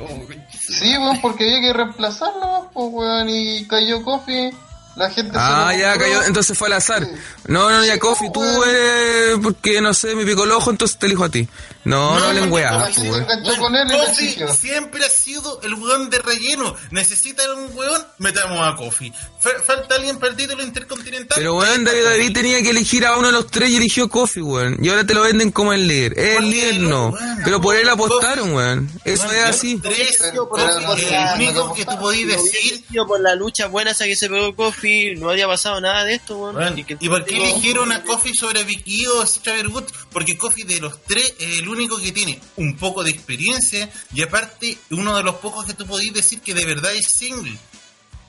Sí, 0.50 0.96
weón, 0.96 1.20
porque 1.20 1.44
había 1.44 1.60
que 1.60 1.72
reemplazarlo, 1.72 2.70
pues, 2.72 2.86
weón, 2.90 3.28
y 3.28 3.66
cayó 3.66 4.02
Kofi. 4.02 4.50
La 4.96 5.08
gente 5.10 5.32
Ah, 5.34 5.72
ya 5.78 5.92
compró. 5.92 6.08
cayó, 6.08 6.22
entonces 6.24 6.58
fue 6.58 6.66
al 6.68 6.74
azar. 6.74 7.06
No, 7.46 7.70
no, 7.70 7.84
ya 7.84 7.98
Kofi, 7.98 8.30
tú 8.32 8.42
eres, 8.64 9.38
porque 9.42 9.80
no 9.80 9.94
sé, 9.94 10.14
me 10.14 10.24
picó 10.26 10.44
el 10.44 10.52
ojo, 10.52 10.70
entonces 10.70 10.98
te 10.98 11.06
elijo 11.06 11.24
a 11.24 11.28
ti. 11.30 11.48
No, 11.84 12.18
no, 12.34 12.44
weá, 12.52 12.86
Kofi 12.86 13.08
pues, 13.08 13.26
weón. 13.58 13.74
y 13.74 13.88
le 13.88 13.98
Kofi 13.98 14.24
exigió. 14.26 14.52
siempre 14.52 15.02
ha 15.04 15.08
sido 15.08 15.60
el 15.62 15.74
weón 15.74 16.10
de 16.10 16.18
relleno. 16.18 16.76
Necesitan 16.90 17.50
un 17.56 17.74
weón, 17.74 18.04
metamos 18.18 18.60
a 18.60 18.76
Kofi. 18.76 19.10
Fa- 19.40 19.62
falta 19.64 19.94
alguien 19.94 20.18
para 20.18 20.32
el 20.32 20.36
título 20.36 20.62
intercontinental. 20.62 21.36
Pero 21.38 21.56
weón, 21.56 21.84
David 21.84 22.04
David 22.04 22.32
tenía 22.34 22.62
que 22.62 22.70
elegir 22.70 23.06
a 23.06 23.16
uno 23.16 23.28
de 23.28 23.32
los 23.32 23.46
tres 23.46 23.70
y 23.70 23.76
eligió 23.76 24.08
Kofi, 24.10 24.42
weón. 24.42 24.76
Y 24.84 24.90
ahora 24.90 25.06
te 25.06 25.14
lo 25.14 25.22
venden 25.22 25.50
como 25.52 25.72
el 25.72 25.88
líder. 25.88 26.18
Es 26.18 26.36
el 26.36 26.50
líder, 26.50 26.80
no. 26.80 27.14
Pero 27.44 27.60
por 27.62 27.74
él 27.76 27.88
apostaron, 27.88 28.52
weón. 28.52 28.90
Eso 29.06 29.24
Weón, 29.24 29.36
es 29.36 29.44
así. 29.44 29.78
Tres, 29.78 30.18
Kofi, 30.36 31.04
el 31.14 31.34
único 31.36 31.72
que 31.74 31.86
tú 31.86 31.98
podís 31.98 32.26
decir. 32.26 32.84
Por 33.08 33.20
la 33.20 33.34
lucha 33.34 33.66
buena 33.68 33.92
esa 33.92 34.04
que 34.04 34.14
se 34.16 34.28
pegó 34.28 34.54
Kofi, 34.54 34.79
no 35.18 35.30
había 35.30 35.46
pasado 35.46 35.80
nada 35.80 36.04
de 36.04 36.14
esto, 36.14 36.36
weón. 36.38 36.56
Weón, 36.56 36.84
que- 36.84 36.96
¿Y 37.00 37.08
por 37.08 37.24
qué 37.24 37.36
eligieron 37.36 37.92
a 37.92 38.02
Kofi 38.02 38.34
sobre 38.34 38.64
Vicky 38.64 39.06
o 39.06 39.24
Xavier 39.26 39.68
Woods? 39.68 39.92
Porque 40.12 40.36
Kofi 40.36 40.62
de 40.64 40.80
los 40.80 41.02
tres 41.02 41.34
es 41.38 41.58
el 41.58 41.68
único 41.68 41.98
que 42.00 42.12
tiene 42.12 42.40
un 42.56 42.76
poco 42.76 43.02
de 43.04 43.10
experiencia 43.10 43.90
y 44.14 44.22
aparte 44.22 44.76
uno 44.90 45.16
de 45.16 45.22
los 45.22 45.36
pocos 45.36 45.64
que 45.66 45.74
tú 45.74 45.86
podís 45.86 46.12
decir 46.12 46.40
que 46.40 46.54
de 46.54 46.64
verdad 46.64 46.92
es 46.94 47.06
single. 47.16 47.56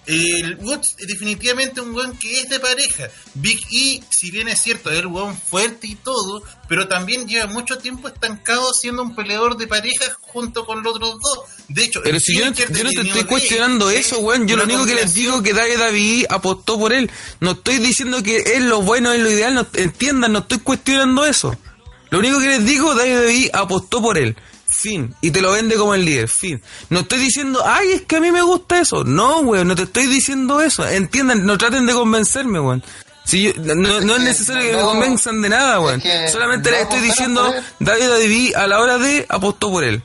El 0.08 0.56
Woods 0.56 0.96
es 0.98 1.08
definitivamente 1.08 1.80
un 1.80 1.94
weón 1.94 2.18
que 2.18 2.40
es 2.40 2.50
de 2.50 2.60
pareja. 2.60 3.08
Big 3.36 3.60
E, 3.72 4.02
si 4.10 4.32
bien 4.32 4.48
es 4.48 4.60
cierto, 4.60 4.90
es 4.90 5.00
el 5.00 5.08
weón 5.08 5.38
fuerte 5.38 5.86
y 5.88 5.96
todo, 5.96 6.44
pero 6.68 6.88
también 6.88 7.28
lleva 7.28 7.46
mucho 7.46 7.78
tiempo 7.78 8.08
estancado 8.08 8.74
siendo 8.74 9.04
un 9.04 9.16
peleador 9.16 9.58
de 9.58 9.68
pareja 9.68 10.06
junto 10.22 10.66
con 10.66 10.82
los 10.82 10.96
otros 10.96 11.20
dos. 11.20 11.40
De 11.68 11.84
hecho, 11.84 12.02
Pero 12.04 12.20
si 12.20 12.36
yo 12.36 12.46
no, 12.46 12.54
yo 12.54 12.66
te 12.66 13.02
estoy 13.02 13.24
cuestionando 13.26 13.92
es 13.92 14.08
eso, 14.08 14.20
weón. 14.20 14.48
Yo 14.48 14.58
lo 14.58 14.64
único 14.64 14.86
que 14.86 14.96
les 14.96 15.14
digo 15.14 15.44
que 15.44 15.54
David 15.54 15.78
David 15.78 16.26
apostó 16.30 16.80
por 16.80 16.94
él. 16.94 17.10
No 17.40 17.52
estoy 17.52 17.78
diciendo 17.78 18.24
que 18.24 18.38
es 18.38 18.62
lo 18.62 18.82
bueno, 18.82 19.14
es 19.14 19.22
lo 19.22 19.30
ideal. 19.30 19.54
No, 19.54 19.68
entiendan, 19.74 20.34
no 20.34 20.40
estoy 20.40 20.60
cuestionando 20.60 21.26
eso. 21.26 21.56
Lo 22.10 22.20
único 22.20 22.40
que 22.40 22.48
les 22.48 22.66
digo, 22.66 22.96
David 22.96 23.16
David 23.16 23.50
apostó 23.54 24.02
por 24.02 24.18
él. 24.18 24.36
Fin. 24.74 25.14
Y 25.22 25.32
te 25.32 25.42
lo 25.42 25.52
vende 25.52 25.76
como 25.76 25.94
el 25.94 26.06
líder. 26.06 26.30
Fin. 26.30 26.62
No 26.90 27.02
estoy 27.02 27.20
diciendo, 27.20 27.62
ay, 27.66 27.92
es 27.92 28.02
que 28.04 28.16
a 28.16 28.20
mí 28.22 28.32
me 28.32 28.42
gusta 28.42 28.80
eso. 28.80 29.04
No, 29.04 29.40
weón, 29.42 29.68
no 29.68 29.76
te 29.76 29.84
estoy 29.84 30.08
diciendo 30.08 30.62
eso. 30.62 30.88
Entiendan, 30.88 31.46
no 31.46 31.58
traten 31.58 31.86
de 31.86 31.94
convencerme, 31.94 32.60
weón. 32.60 32.82
Si 33.26 33.44
yo- 33.44 33.52
no, 33.58 33.76
no- 33.76 34.02
no 34.02 34.16
es 34.16 34.22
necesario 34.22 34.64
que 34.64 34.76
me 34.78 34.82
convenzan 34.82 35.42
de 35.42 35.50
nada, 35.50 35.80
weón. 35.82 36.02
Solamente 36.32 36.72
les 36.72 36.82
estoy 36.84 37.00
diciendo. 37.02 37.54
David 37.80 38.08
David 38.10 38.56
a 38.56 38.68
la 38.68 38.80
hora 38.80 38.98
de 38.98 39.26
apostó 39.30 39.70
por 39.72 39.84
él. 39.84 40.02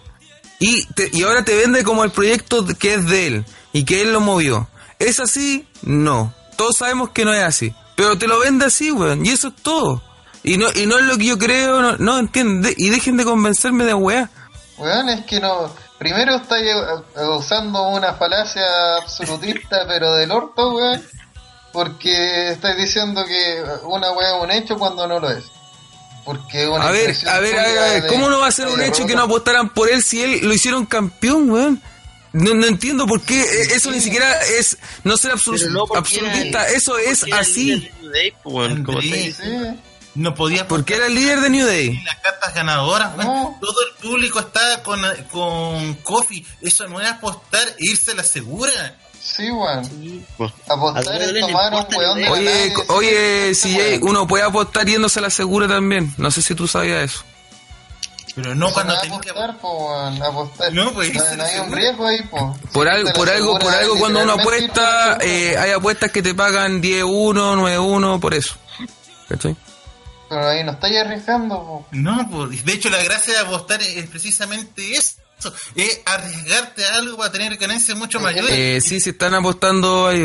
Y, 0.59 0.85
te- 0.95 1.11
y 1.13 1.23
ahora 1.23 1.45
te 1.45 1.55
vende 1.55 1.85
como 1.85 2.03
el 2.03 2.11
proyecto 2.11 2.67
que 2.79 2.95
es 2.95 3.07
de 3.07 3.27
él 3.29 3.45
y 3.73 3.85
que 3.85 4.03
él 4.03 4.13
lo 4.13 4.21
movió. 4.21 4.69
¿Es 4.99 5.21
así? 5.21 5.65
No. 5.83 6.35
Todos 6.57 6.77
sabemos 6.79 7.11
que 7.11 7.25
no 7.25 7.33
es 7.33 7.43
así. 7.43 7.73
Pero 7.95 8.19
te 8.19 8.27
lo 8.27 8.39
vende 8.41 8.65
así, 8.67 8.91
weón. 8.91 9.25
Y 9.25 9.31
eso 9.31 9.49
es 9.49 9.55
todo. 9.63 10.03
Y 10.43 10.59
no, 10.59 10.67
y 10.75 10.87
no 10.87 10.99
es 10.99 11.05
lo 11.07 11.17
que 11.19 11.25
yo 11.27 11.39
creo, 11.39 11.81
no, 11.83 11.97
no 11.99 12.19
entienden. 12.19 12.75
Y 12.77 12.91
dejen 12.91 13.17
de 13.17 13.25
convencerme 13.25 13.85
de 13.85 13.95
weá. 13.95 14.31
Weón, 14.79 15.09
es 15.09 15.25
que 15.25 15.41
no. 15.41 15.75
Primero 15.99 16.37
estáis 16.37 16.67
eh, 16.67 17.25
usando 17.29 17.89
una 17.89 18.15
falacia 18.15 18.97
absolutista, 19.03 19.85
pero 19.89 20.15
del 20.15 20.31
orto, 20.31 20.75
weón. 20.75 21.03
Porque 21.73 22.51
estáis 22.53 22.77
diciendo 22.79 23.25
que 23.27 23.63
una 23.85 24.13
weá 24.13 24.37
es 24.37 24.43
un 24.43 24.51
hecho 24.51 24.77
cuando 24.79 25.07
no 25.07 25.21
lo 25.21 25.31
es. 25.31 25.45
Porque 26.25 26.67
una 26.67 26.89
A 26.89 26.91
ver, 26.91 27.15
a 27.29 27.39
ver, 27.39 27.59
a 27.59 27.63
ver, 27.67 27.79
a 27.79 27.83
ver. 27.93 28.03
de- 28.03 28.09
¿Cómo 28.09 28.29
no 28.29 28.41
va 28.41 28.49
a 28.49 28.53
ser 28.53 28.67
un 28.69 28.81
hecho 28.83 29.07
que 29.07 29.15
no 29.15 29.23
apostaran 29.25 29.69
por 29.71 29.89
él 29.91 30.03
si 30.03 30.23
él 30.23 30.41
lo 30.43 30.53
hicieron 30.55 30.87
campeón, 30.87 31.51
weón? 31.51 31.83
No, 32.33 32.53
no 32.55 32.67
entiendo 32.67 33.07
por 33.07 33.23
qué. 33.23 33.41
eh, 33.41 33.69
Eso 33.75 33.91
ni 33.91 34.01
siquiera 34.01 34.41
es 34.43 34.77
no 35.05 35.17
ser 35.17 35.33
absolu- 35.33 35.59
Pero 35.59 35.71
no 35.71 35.87
porque 35.87 36.17
era- 36.17 36.27
absolutista. 36.27 36.69
Eso 36.69 36.99
es 36.99 37.25
así. 37.33 37.91
Day, 38.13 38.33
pues, 38.43 38.55
weón, 38.55 38.85
como. 38.85 39.01
Sí. 39.01 39.35
No 40.17 40.35
podía 40.35 40.67
Porque 40.67 40.97
era 40.97 41.07
el 41.07 41.15
líder 41.15 41.41
de 41.41 41.51
New 41.51 41.67
Day. 41.67 42.03
Las 42.05 42.17
cartas 42.17 42.55
ganadoras. 42.55 43.17
No. 43.17 43.59
todo 43.61 43.77
el 43.87 43.95
público 44.03 44.41
está 44.41 44.83
con, 44.83 45.01
con 45.31 45.95
Kofi. 45.97 46.45
Eso 46.61 46.89
no 46.89 47.01
es 47.01 47.09
apostar 47.09 47.67
e 47.69 47.91
irse 47.91 48.13
a 48.13 48.15
la 48.15 48.25
segura. 48.25 48.97
Sí, 49.21 49.51
weón. 49.51 49.85
Sí. 49.85 50.25
Apostar 50.69 51.21
le 51.21 51.41
tomar 51.41 51.75
un 51.75 51.95
weón 51.95 52.19
de 52.19 52.25
la 52.25 52.31
Oye, 52.31 52.71
sí, 52.71 52.83
oye, 52.89 53.55
sí, 53.55 53.75
CJ, 53.75 53.79
weón. 53.79 54.09
uno 54.11 54.27
puede 54.27 54.45
apostar 54.45 54.87
yéndose 54.87 55.19
a 55.19 55.23
la 55.23 55.31
segura 55.31 55.69
también. 55.69 56.15
No 56.17 56.31
sé 56.31 56.43
si 56.43 56.55
tú 56.55 56.67
sabías 56.67 57.03
eso. 57.03 57.25
Pero 58.37 58.55
no 58.55 58.71
cuando 58.71 58.93
no 58.93 59.01
es 59.01 59.03
tenés 59.03 59.21
que 59.21 59.31
apostar, 59.31 59.59
po, 59.59 59.89
weón, 59.89 60.23
apostar. 60.23 60.73
No, 60.73 60.93
pues, 60.93 61.13
no, 61.15 61.37
no 61.37 61.43
hay 61.43 61.59
un 61.59 61.73
riesgo 61.73 62.07
ahí, 62.07 62.23
po. 62.23 62.57
Por 62.73 62.89
algo, 62.89 63.13
por 63.15 63.29
algo, 63.29 63.59
por 63.59 63.75
algo 63.75 63.99
cuando 63.99 64.23
uno 64.23 64.35
apuesta, 64.35 65.17
la 65.19 65.25
eh, 65.25 65.57
hay 65.57 65.71
apuestas 65.71 66.11
que 66.11 66.23
te 66.23 66.35
pagan 66.35 66.83
10-1, 66.83 67.35
9-1, 67.35 68.21
por 68.21 68.35
eso. 68.35 68.55
¿Cachai? 69.29 69.57
Pero 70.29 70.49
ahí 70.49 70.65
no 70.65 70.73
estáis 70.73 70.99
arriesgando, 70.99 71.57
po. 71.57 71.87
No, 71.93 72.29
pues, 72.31 72.65
de 72.65 72.73
hecho 72.73 72.91
la 72.91 73.03
gracia 73.03 73.33
de 73.35 73.41
apostar 73.41 73.81
es, 73.83 73.97
es 73.97 74.07
precisamente 74.09 74.93
eso. 74.93 75.15
Es 75.75 76.01
arriesgarte 76.07 76.83
a 76.87 76.95
algo 76.97 77.19
para 77.19 77.31
tener 77.31 77.55
ganancias 77.59 77.97
mucho 77.97 78.19
mayores. 78.19 78.51
Eh, 78.53 78.81
sí, 78.81 79.01
si 79.01 79.11
están 79.11 79.35
apostando 79.35 80.09
ahí. 80.09 80.25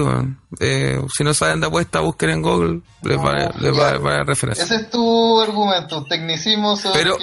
Eh, 0.60 1.02
si 1.16 1.24
no 1.26 1.34
saben 1.34 1.60
de 1.60 1.68
apuesta, 1.68 2.00
busquen 2.00 2.30
en 2.30 2.42
Google, 2.42 2.80
les 3.04 3.18
va, 3.18 3.52
les 3.60 3.78
va, 3.78 3.98
va 3.98 4.16
a 4.22 4.24
referencia. 4.24 4.64
Ese 4.64 4.76
es 4.76 4.90
tu 4.90 5.42
argumento, 5.42 6.06
tecnicismo 6.06 6.78
sobre 6.78 7.00
Pero, 7.04 7.18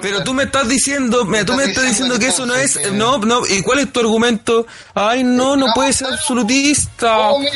pero 0.00 0.22
tú 0.22 0.34
me 0.34 0.44
estás 0.44 0.68
diciendo, 0.68 1.24
mira, 1.24 1.44
tú 1.44 1.54
me 1.54 1.64
estás 1.64 1.84
diciendo 1.84 2.16
que 2.18 2.28
eso 2.28 2.46
no 2.46 2.54
es, 2.54 2.78
que- 2.78 2.92
no, 2.92 3.18
no, 3.18 3.42
¿y 3.46 3.60
cuál 3.62 3.80
es 3.80 3.92
tu 3.92 4.00
argumento? 4.00 4.64
Ay, 4.94 5.24
no, 5.24 5.56
no 5.56 5.66
puede 5.74 5.92
ser 5.92 6.12
absolutista. 6.12 7.18
Oh, 7.18 7.40
mira, 7.40 7.52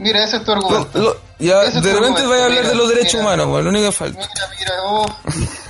mira, 0.00 0.24
ese 0.24 0.36
es 0.38 0.44
tu 0.44 0.52
argumento. 0.52 0.98
lo- 0.98 1.16
ya, 1.38 1.62
es 1.62 1.82
de 1.82 1.92
repente 1.94 2.26
vaya 2.26 2.42
a 2.42 2.46
hablar 2.46 2.58
mira, 2.64 2.68
de 2.70 2.74
los 2.74 2.88
derechos 2.90 3.14
mira. 3.14 3.24
humanos, 3.34 3.64
lo 3.64 3.70
único 3.70 3.86
que 3.86 3.92
falta. 3.92 4.18
Mira, 4.20 4.48
mira, 4.58 4.72
oh, 4.84 5.06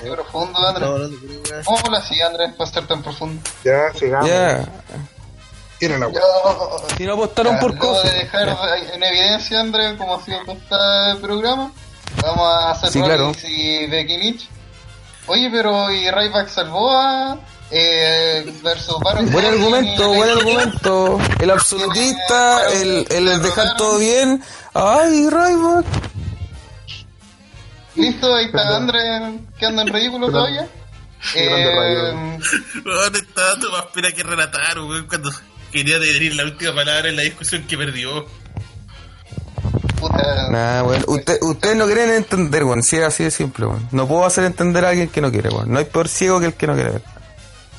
qué 0.03 0.11
profundo, 0.11 0.59
Andrés. 0.67 1.65
¿Cómo 1.65 1.79
habla 1.79 1.99
así, 1.99 2.21
Andrés, 2.21 2.53
para 2.57 2.71
ser 2.71 2.87
tan 2.89 3.03
profundo? 3.03 3.41
Ya, 3.65 3.93
sigamos. 3.95 4.29
Ya, 4.29 4.65
Tiene 5.79 5.99
la 5.99 6.11
Yo, 6.11 6.21
si 6.97 7.05
no 7.07 7.15
apostaron 7.15 7.59
por 7.61 7.71
luego 7.75 7.95
Kofi. 7.95 8.09
de 8.09 8.15
dejar 8.15 8.49
en 8.95 9.03
evidencia, 9.03 9.61
Andrés, 9.61 9.95
cómo 9.97 10.17
ha 10.17 10.25
sido 10.25 10.39
todo 10.69 11.13
el 11.13 11.19
programa, 11.19 11.71
vamos 12.23 12.47
a 12.49 12.71
hacer 12.73 12.91
Sí, 12.91 13.01
claro. 13.03 13.33
Y 13.47 13.87
Becky 13.87 14.17
Lynch. 14.19 14.49
Oye, 15.29 15.49
pero 15.53 15.91
¿y 15.93 16.11
Ryback 16.11 16.49
salvó 16.49 16.91
a 16.91 17.39
eh, 17.71 18.53
versus 18.63 18.97
Baron 19.03 19.31
Buen 19.31 19.45
argumento, 19.45 20.13
buen 20.13 20.31
argumento. 20.31 21.19
El 21.39 21.51
absolutista, 21.51 22.69
el, 22.73 23.07
el 23.11 23.43
dejar 23.43 23.77
todo 23.77 23.99
bien. 23.99 24.43
Ay, 24.75 25.29
Ryback. 25.31 25.87
Listo, 27.97 28.35
ahí 28.35 28.47
está. 28.47 28.77
Andrés 28.77 29.03
que 29.59 29.67
anda 29.67 29.83
en 29.83 29.89
ridículo 29.89 30.27
Perdón. 30.27 30.43
todavía. 30.43 30.69
Eh, 31.35 32.15
Weón, 32.85 33.15
estaba 33.15 33.59
todo 33.61 33.73
más 33.73 33.87
pena 33.93 34.11
que 34.13 34.23
relatar, 34.23 34.79
weón, 34.79 35.07
cuando 35.07 35.31
quería 35.71 35.99
decir 35.99 36.35
la 36.35 36.45
última 36.45 36.75
palabra 36.75 37.09
en 37.11 37.17
la 37.17 37.23
discusión 37.23 37.65
que 37.67 37.77
perdió. 37.77 38.27
puta, 40.01 40.49
Nah, 40.51 40.83
weón. 40.83 41.05
Usted, 41.09 41.39
ustedes 41.43 41.77
no 41.77 41.87
quieren 41.87 42.11
entender, 42.11 42.65
weón. 42.65 42.83
Si 42.83 42.97
es 42.97 43.05
así 43.05 43.25
de 43.25 43.31
simple, 43.31 43.67
weón. 43.67 43.87
No 43.93 44.09
puedo 44.09 44.25
hacer 44.25 44.45
entender 44.45 44.85
a 44.85 44.91
alguien 44.91 45.09
que 45.09 45.21
no 45.21 45.31
quiere, 45.31 45.51
weón. 45.51 45.71
No 45.71 45.79
hay 45.79 45.85
peor 45.85 46.09
ciego 46.09 46.41
que 46.41 46.47
el 46.47 46.55
que 46.55 46.67
no 46.67 46.75
quiere 46.75 46.91
ver. 46.93 47.03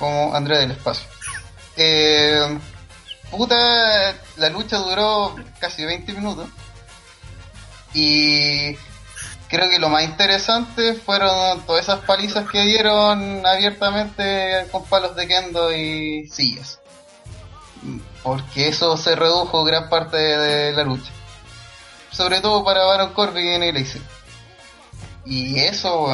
Como 0.02 0.36
Andrés 0.36 0.60
del 0.60 0.72
espacio. 0.72 1.08
Eh, 1.78 2.60
puta, 3.30 4.16
la 4.36 4.50
lucha 4.50 4.78
duró 4.78 5.36
casi 5.60 5.86
20 5.86 6.12
minutos. 6.14 6.50
Y 7.94 8.76
creo 9.48 9.70
que 9.70 9.80
lo 9.80 9.90
más 9.90 10.04
interesante 10.04 10.96
fueron 10.96 11.62
todas 11.68 11.84
esas 11.84 12.00
palizas 12.00 12.50
que 12.50 12.62
dieron 12.62 13.46
abiertamente 13.46 14.66
con 14.72 14.84
palos 14.86 15.16
de 15.16 15.28
kendo 15.28 15.72
y 15.72 16.28
sillas. 16.28 16.80
Porque 18.24 18.70
eso 18.70 18.98
se 18.98 19.16
redujo 19.16 19.64
gran 19.64 19.88
parte 19.88 20.18
de 20.18 20.74
la 20.74 20.84
lucha. 20.84 21.12
Sobre 22.12 22.42
todo 22.42 22.64
para 22.64 22.84
Baron 22.86 23.14
Corbin 23.14 23.64
y 23.64 23.72
Lacey. 23.72 24.02
Y 25.26 25.60
eso, 25.60 26.08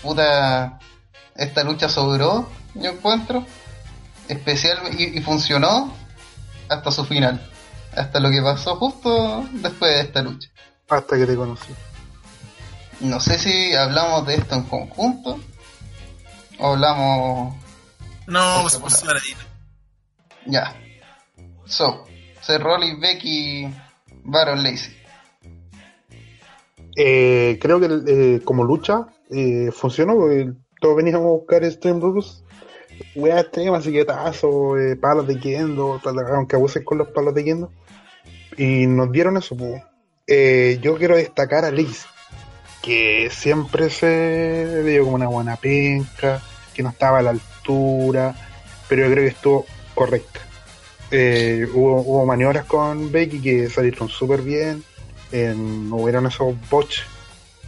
puta, 0.00 0.78
esta 1.34 1.64
lucha 1.64 1.88
sobró, 1.88 2.48
yo 2.74 2.90
encuentro. 2.90 3.44
Especial 4.28 4.78
y, 4.98 5.18
y 5.18 5.20
funcionó 5.20 5.92
hasta 6.68 6.90
su 6.90 7.04
final. 7.04 7.40
Hasta 7.94 8.20
lo 8.20 8.30
que 8.30 8.40
pasó 8.40 8.76
justo 8.76 9.46
después 9.52 9.92
de 9.92 10.00
esta 10.00 10.22
lucha. 10.22 10.48
Hasta 10.88 11.16
que 11.16 11.26
te 11.26 11.36
conocí. 11.36 11.72
No 13.00 13.18
sé 13.20 13.38
si 13.38 13.74
hablamos 13.74 14.26
de 14.26 14.36
esto 14.36 14.54
en 14.54 14.62
conjunto 14.62 15.40
o 16.58 16.72
hablamos. 16.72 17.54
No, 18.26 18.64
pues, 18.80 19.02
ahí. 19.04 19.34
Ya. 20.46 20.74
So, 21.66 22.04
Seth 22.40 22.62
Rollins, 22.62 23.00
Becky, 23.00 23.68
Baron 24.24 24.62
Lacey. 24.62 24.96
Eh, 26.96 27.58
creo 27.60 27.80
que 27.80 27.88
eh, 28.06 28.40
como 28.44 28.64
lucha 28.64 29.06
eh, 29.30 29.70
funcionó 29.72 30.14
porque 30.14 30.52
todos 30.80 30.96
veníamos 30.96 31.26
a 31.26 31.30
buscar 31.30 31.64
Stream 31.70 32.00
Rules. 32.00 32.44
Wea 33.14 33.40
extrema, 33.40 33.80
siguietazo, 33.82 34.78
eh, 34.78 34.96
palos 34.96 35.26
de 35.26 35.38
kendo, 35.38 36.00
tal- 36.02 36.18
aunque 36.34 36.56
abusen 36.56 36.84
con 36.84 36.98
los 36.98 37.08
palos 37.08 37.34
de 37.34 37.44
kendo. 37.44 37.70
Y 38.56 38.86
nos 38.86 39.10
dieron 39.12 39.36
eso. 39.36 39.56
pues. 39.56 39.82
Yo 40.80 40.96
quiero 40.96 41.16
destacar 41.16 41.64
a 41.64 41.70
Liz, 41.70 42.06
que 42.82 43.28
siempre 43.30 43.90
se 43.90 44.82
dio 44.84 45.04
como 45.04 45.16
una 45.16 45.28
buena 45.28 45.56
penca, 45.56 46.40
que 46.74 46.82
no 46.82 46.88
estaba 46.90 47.18
a 47.18 47.22
la 47.22 47.30
altura, 47.30 48.34
pero 48.88 49.02
yo 49.06 49.12
creo 49.12 49.24
que 49.24 49.30
estuvo 49.30 49.66
correcta. 49.94 50.40
Eh, 51.10 51.66
hubo, 51.74 52.24
maniobras 52.24 52.64
con 52.64 53.12
Becky 53.12 53.40
que 53.42 53.68
salieron 53.68 54.08
súper 54.08 54.40
bien. 54.40 54.82
No 55.32 55.96
hubieron 55.96 56.26
esos 56.26 56.54
bots 56.70 57.02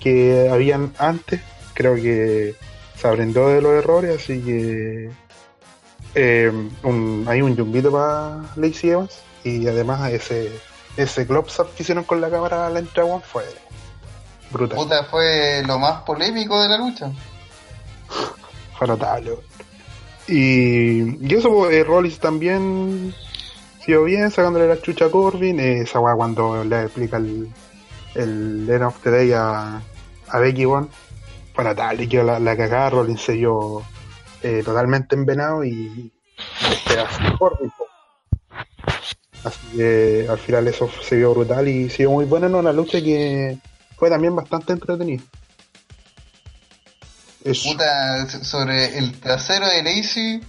que 0.01 0.49
habían 0.51 0.93
antes. 0.99 1.41
Creo 1.75 1.95
que 1.97 2.55
se 2.97 3.09
aprendió 3.09 3.49
de 3.49 3.61
los 3.63 3.73
errores, 3.73 4.21
así 4.23 4.41
que 4.41 5.11
eh, 6.15 6.53
un- 6.83 7.25
hay 7.29 7.43
un 7.43 7.57
yumbito 7.57 7.91
para 7.91 8.43
Lacey 8.57 8.91
Evans 8.91 9.19
y 9.43 9.67
además 9.67 10.11
ese 10.13 10.51
ese 10.97 11.27
close 11.27 11.61
up 11.61 11.69
que 11.75 11.83
hicieron 11.83 12.05
con 12.05 12.21
la 12.21 12.31
cámara 12.31 12.67
a 12.69 12.71
la 12.71 12.79
entrada 12.79 13.19
fue 13.21 13.43
brutal, 14.53 14.79
Puta, 14.79 15.05
fue 15.05 15.63
lo 15.67 15.77
más 15.79 16.03
polémico 16.03 16.63
de 16.63 16.69
la 16.69 16.79
lucha. 16.79 17.11
fue 18.79 18.87
notable. 18.87 19.33
Y, 20.29 21.27
y 21.27 21.35
eso, 21.35 21.51
pues, 21.51 21.75
eh, 21.75 21.83
Rollins 21.85 22.19
también 22.21 23.13
siguió 23.81 24.05
bien, 24.05 24.31
sacándole 24.31 24.69
la 24.69 24.81
chucha 24.81 25.07
a 25.07 25.11
Corbin. 25.11 25.59
eh, 25.61 25.81
esa 25.81 25.99
weá 26.01 26.15
cuando 26.15 26.65
le 26.65 26.85
explica 26.85 27.17
el, 27.17 27.49
el 28.15 28.67
End 28.71 28.83
of 28.85 28.99
the 29.03 29.11
Day 29.11 29.33
a, 29.33 29.83
a 30.29 30.39
Becky 30.39 30.65
One, 30.65 30.87
fue 31.55 31.65
notable. 31.65 32.09
Quedó 32.09 32.25
la, 32.25 32.39
la 32.39 32.57
cagada, 32.57 32.91
Rollins 32.91 33.23
se 33.23 33.33
vio 33.33 33.83
eh, 34.43 34.63
totalmente 34.63 35.15
envenenado 35.15 35.65
y 35.65 36.13
este, 36.71 36.99
así 39.45 39.63
que 39.77 40.27
al 40.29 40.39
final 40.39 40.69
eso 40.69 40.91
se 41.03 41.17
vio 41.17 41.33
brutal 41.33 41.67
y 41.69 41.89
siguió 41.89 42.11
muy 42.11 42.25
buena 42.25 42.47
en 42.47 42.55
una 42.55 42.73
lucha 42.73 43.01
que 43.01 43.59
fue 43.97 44.11
también 44.11 44.35
bastante 44.35 44.73
entretenida. 44.73 45.23
Puta, 47.43 48.27
sobre 48.27 48.99
el 48.99 49.19
trasero 49.21 49.67
de 49.67 49.83
Lacey, 49.83 50.41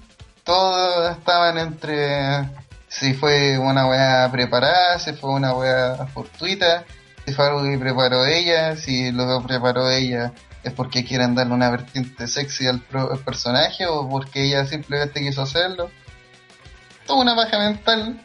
todos 0.43 1.17
estaban 1.17 1.58
entre 1.58 2.50
si 2.88 3.14
fue 3.14 3.58
una 3.58 3.88
weá 3.88 4.32
preparada, 4.32 4.98
si 5.00 5.11
fue 5.14 5.32
una 5.32 5.53
weá 5.53 6.08
fortuita, 6.14 6.85
si 7.25 7.34
fue 7.34 7.48
algo 7.48 7.64
que 7.64 7.77
preparó 7.77 8.25
ella, 8.25 8.77
si 8.77 9.11
lo 9.11 9.42
preparó 9.43 9.90
ella 9.90 10.34
es 10.65 10.73
porque 10.73 11.05
quieren 11.05 11.35
darle 11.35 11.53
una 11.53 11.69
vertiente 11.69 12.27
sexy 12.27 12.67
al, 12.67 12.81
pro- 12.81 13.11
al 13.11 13.19
personaje 13.19 13.85
o 13.87 14.09
porque 14.09 14.43
ella 14.43 14.65
simplemente 14.65 15.21
quiso 15.21 15.41
hacerlo. 15.43 15.89
Toda 17.05 17.21
una 17.21 17.35
baja 17.35 17.57
mental 17.59 18.19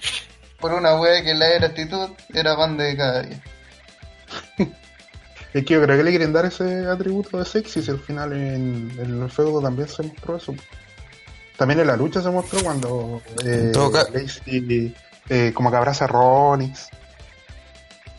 por 0.58 0.72
una 0.72 0.94
weá 0.98 1.22
que 1.22 1.34
la 1.34 1.48
era 1.50 1.66
actitud 1.68 2.08
era 2.34 2.56
pan 2.56 2.76
de 2.76 2.96
cada 2.96 3.22
día. 3.22 3.40
Es 5.52 5.64
que 5.64 5.74
yo 5.74 5.82
creo 5.82 5.96
que 5.96 6.04
le 6.04 6.10
quieren 6.10 6.32
dar 6.32 6.46
ese 6.46 6.86
atributo 6.86 7.36
de 7.36 7.44
sexy 7.44 7.82
si 7.82 7.90
al 7.90 7.98
final 7.98 8.32
en, 8.32 8.92
en 9.00 9.20
el 9.24 9.28
feudo 9.32 9.60
también 9.60 9.88
se 9.88 10.04
mostró 10.04 10.36
eso. 10.36 10.54
También 11.56 11.80
en 11.80 11.88
la 11.88 11.96
lucha 11.96 12.22
se 12.22 12.30
mostró 12.30 12.62
cuando 12.62 13.20
eh, 13.44 13.72
Lacey 14.14 14.94
eh, 15.28 15.50
como 15.52 15.70
que 15.72 15.76
abraza 15.76 16.04
a 16.04 16.08
Rollins. 16.08 16.88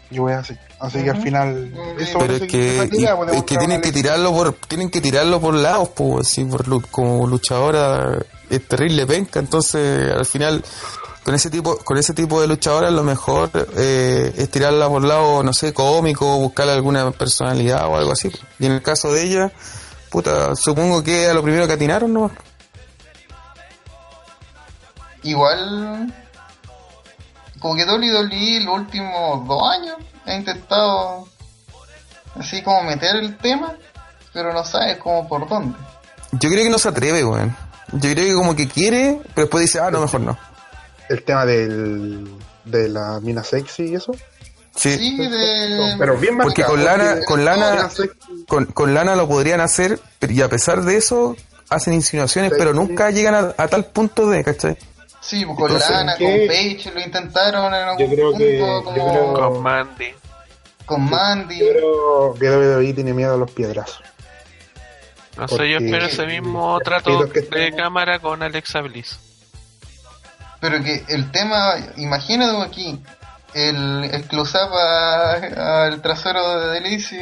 Y 0.09 0.19
voy 0.19 0.33
así. 0.33 0.55
Así 0.81 1.03
que 1.03 1.11
al 1.11 1.21
final 1.21 1.71
eso 1.99 2.17
Pero 2.17 2.33
es 2.37 2.41
que, 2.47 2.89
y- 2.91 3.05
es 3.35 3.43
que 3.43 3.57
tienen 3.57 3.81
que 3.81 3.91
tirarlo 3.91 4.31
por 4.33 4.53
tienen 4.67 4.89
que 4.89 4.99
tirarlo 4.99 5.39
por 5.39 5.53
lados 5.53 5.89
pues 5.89 6.27
así 6.27 6.43
por 6.43 6.65
como 6.89 7.27
luchadora 7.27 8.17
es 8.49 8.67
terrible 8.67 9.05
penca 9.05 9.39
entonces 9.39 10.11
al 10.11 10.25
final 10.25 10.63
con 11.23 11.35
ese 11.35 11.51
tipo 11.51 11.77
con 11.77 11.99
ese 11.99 12.15
tipo 12.15 12.41
de 12.41 12.47
luchadora 12.47 12.89
lo 12.89 13.03
mejor 13.03 13.51
eh, 13.77 14.33
es 14.35 14.49
tirarla 14.49 14.89
por 14.89 15.03
lado 15.03 15.43
no 15.43 15.53
sé 15.53 15.71
cómico 15.71 16.37
buscarle 16.39 16.71
alguna 16.73 17.11
personalidad 17.11 17.85
o 17.87 17.95
algo 17.97 18.11
así 18.13 18.31
y 18.57 18.65
en 18.65 18.71
el 18.71 18.81
caso 18.81 19.13
de 19.13 19.21
ella 19.23 19.51
puta 20.09 20.55
supongo 20.55 21.03
que 21.03 21.27
a 21.27 21.35
lo 21.35 21.43
primero 21.43 21.67
que 21.67 21.73
atinaron 21.73 22.11
no 22.11 22.31
Igual, 25.23 26.11
como 27.59 27.75
que 27.75 27.85
WWE 27.85 28.61
los 28.65 28.75
últimos 28.79 29.47
dos 29.47 29.61
años 29.71 29.95
ha 30.25 30.33
intentado 30.35 31.27
así 32.39 32.61
como 32.61 32.83
meter 32.83 33.15
el 33.17 33.37
tema, 33.37 33.73
pero 34.33 34.53
no 34.53 34.63
sabe 34.63 34.97
cómo 34.99 35.27
por 35.27 35.47
dónde. 35.49 35.77
yo 36.33 36.49
creo 36.49 36.63
que 36.63 36.69
no 36.69 36.77
se 36.79 36.89
atreve 36.89 37.23
weón 37.25 37.55
yo 37.93 38.09
creo 38.11 38.25
que 38.25 38.33
como 38.33 38.55
que 38.55 38.67
quiere 38.69 39.19
pero 39.35 39.47
después 39.47 39.63
dice 39.63 39.79
ah 39.81 39.91
no 39.91 39.99
mejor 40.01 40.21
no 40.21 40.37
el 41.09 41.23
tema 41.23 41.45
del, 41.45 42.25
de 42.63 42.87
la 42.87 43.19
mina 43.19 43.43
sexy 43.43 43.83
y 43.89 43.95
eso. 43.95 44.13
sí, 44.73 44.95
Sí, 44.97 45.17
de... 45.17 45.95
Pero 45.99 46.15
bien 46.17 46.37
Porque 46.37 46.61
marcado, 46.61 46.67
con 46.77 46.85
lana- 46.85 47.09
porque- 47.15 47.25
con 47.25 47.43
lana- 47.45 47.89
con, 48.47 48.65
con 48.67 48.93
lana 48.93 49.15
lo 49.17 49.27
podrían 49.27 49.59
hacer 49.59 49.99
pero- 50.19 50.31
y 50.31 50.41
a 50.41 50.47
pesar 50.47 50.83
de 50.83 50.95
eso 50.95 51.35
hacen 51.69 51.93
insinuaciones 51.93 52.51
Sí. 52.51 52.55
pero 52.57 52.73
nunca 52.73 53.09
llegan 53.11 53.35
a, 53.35 53.53
a 53.57 53.67
tal 53.67 53.83
punto 53.85 54.29
de 54.29 54.41
¿cachai? 54.45 54.77
Sí, 55.21 55.45
pues, 55.45 55.57
con 55.57 55.67
Entonces, 55.71 55.89
Lana, 55.91 56.15
¿qué? 56.17 56.25
con 56.39 56.47
Paige 56.47 56.91
lo 56.93 56.99
intentaron 56.99 57.65
en 57.73 57.73
algún 57.81 57.99
Yo 58.07 58.13
creo 58.15 58.33
que- 58.37 58.57
yo 58.59 58.83
como 58.83 59.11
creo- 59.11 59.33
Con 59.33 59.61
Mandy. 59.63 60.13
con 60.85 61.09
Mandy. 61.09 61.59
Yo 61.59 61.65
creo 61.71 62.33
que 62.33 62.49
WWE 62.49 62.93
tiene 62.93 63.13
miedo 63.13 63.35
a 63.35 63.37
los 63.37 63.51
piedrazos. 63.51 64.01
No 65.37 65.47
sé, 65.47 65.69
yo 65.69 65.77
espero 65.77 66.05
ese 66.07 66.25
mismo 66.25 66.77
trato 66.81 67.25
de 67.25 67.73
cámara 67.75 68.19
con 68.19 68.43
Alexa 68.43 68.81
Bliss. 68.81 69.17
Pero 70.59 70.83
que 70.83 71.03
el 71.07 71.31
tema, 71.31 71.75
imagínate 71.97 72.61
aquí, 72.61 73.01
el, 73.53 74.03
el 74.11 74.23
close-up 74.25 74.71
a- 74.73 75.85
al 75.85 76.01
trasero 76.01 76.59
de 76.59 76.73
Delici, 76.79 77.17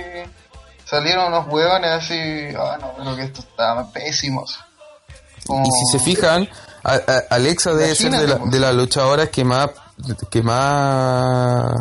salieron 0.85 1.27
unos 1.27 1.47
huevones 1.47 1.91
así, 1.91 2.19
ah 2.57 2.77
no, 2.81 2.93
pero 2.97 3.15
que 3.15 3.23
esto 3.23 3.41
está 3.41 3.85
pésimo. 3.91 4.43
Como- 5.45 5.63
Y 5.65 5.69
si 5.71 5.97
se 5.97 6.03
fijan, 6.03 6.49
a- 6.83 6.93
a- 6.93 7.23
Alexa 7.35 7.73
debe 7.73 7.95
ser 7.95 8.11
de, 8.11 8.27
la- 8.27 8.39
de 8.45 8.59
las 8.59 8.75
luchadoras 8.75 9.29
que 9.29 9.43
más, 9.43 9.69
que 10.29 10.41
más, 10.43 11.73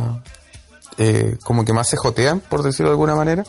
eh, 0.98 1.36
como 1.44 1.64
que 1.64 1.72
más 1.72 1.88
se 1.88 1.96
jotean, 1.96 2.40
por 2.40 2.62
decirlo 2.62 2.90
de 2.90 2.94
alguna 2.94 3.14
manera. 3.14 3.44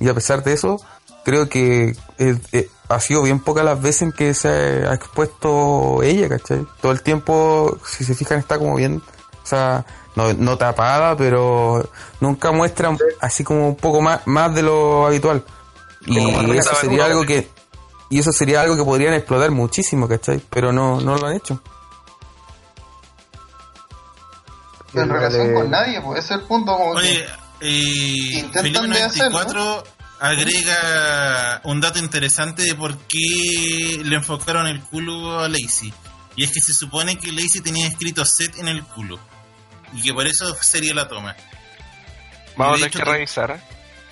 Y 0.00 0.08
a 0.08 0.14
pesar 0.14 0.42
de 0.44 0.52
eso, 0.52 0.80
creo 1.24 1.48
que 1.48 1.96
eh, 2.18 2.38
eh, 2.52 2.68
ha 2.88 3.00
sido 3.00 3.22
bien 3.22 3.40
pocas 3.40 3.64
las 3.64 3.80
veces 3.80 4.02
en 4.02 4.12
que 4.12 4.32
se 4.34 4.48
ha 4.48 4.94
expuesto 4.94 6.02
ella, 6.02 6.28
¿cachai? 6.28 6.64
Todo 6.80 6.92
el 6.92 7.02
tiempo, 7.02 7.76
si 7.86 8.04
se 8.04 8.14
fijan, 8.14 8.38
está 8.38 8.58
como 8.58 8.76
bien, 8.76 9.02
o 9.42 9.46
sea, 9.46 9.84
no, 10.16 10.32
no 10.32 10.56
tapada, 10.56 11.16
pero 11.16 11.88
nunca 12.20 12.50
muestra 12.52 12.96
así 13.20 13.44
como 13.44 13.68
un 13.68 13.76
poco 13.76 14.00
más, 14.00 14.20
más 14.26 14.54
de 14.54 14.62
lo 14.62 15.06
habitual. 15.06 15.44
Y 16.06 16.16
eso 16.58 16.70
sería 16.80 17.04
algo 17.06 17.24
que, 17.26 17.48
y 18.10 18.18
eso 18.18 18.32
sería 18.32 18.62
algo 18.62 18.76
que 18.76 18.84
podrían 18.84 19.14
explotar 19.14 19.50
muchísimo, 19.50 20.08
¿cachai? 20.08 20.40
Pero 20.50 20.72
no, 20.72 21.00
no 21.00 21.16
lo 21.16 21.26
han 21.26 21.36
hecho. 21.36 21.60
en 24.94 25.00
el 25.02 25.10
relación 25.10 25.48
de- 25.48 25.54
con 25.54 25.70
nadie, 25.70 26.00
pues 26.00 26.24
ese 26.24 26.34
es 26.34 26.40
el 26.40 26.46
punto 26.46 26.72
como 26.76 26.94
que- 26.94 27.00
Oye, 27.00 27.26
eh, 27.60 27.68
Intentan 28.40 28.62
Felipe 28.62 28.88
de 28.88 29.02
hacerlo, 29.02 29.30
94 29.38 29.84
agrega 30.20 31.60
un 31.64 31.80
dato 31.80 31.98
interesante 31.98 32.62
de 32.62 32.74
por 32.74 32.96
qué 32.98 34.00
le 34.02 34.16
enfocaron 34.16 34.66
el 34.66 34.80
culo 34.80 35.40
a 35.40 35.48
Lacey. 35.48 35.92
Y 36.36 36.44
es 36.44 36.52
que 36.52 36.60
se 36.60 36.72
supone 36.72 37.18
que 37.18 37.32
Lacey 37.32 37.60
tenía 37.60 37.86
escrito 37.86 38.24
set 38.24 38.58
en 38.58 38.68
el 38.68 38.82
culo. 38.82 39.18
Y 39.92 40.02
que 40.02 40.14
por 40.14 40.26
eso 40.26 40.54
sería 40.60 40.94
la 40.94 41.06
toma. 41.08 41.36
Vamos 42.56 42.74
a 42.74 42.76
tener 42.78 42.90
que 42.90 43.04
revisar. 43.04 43.60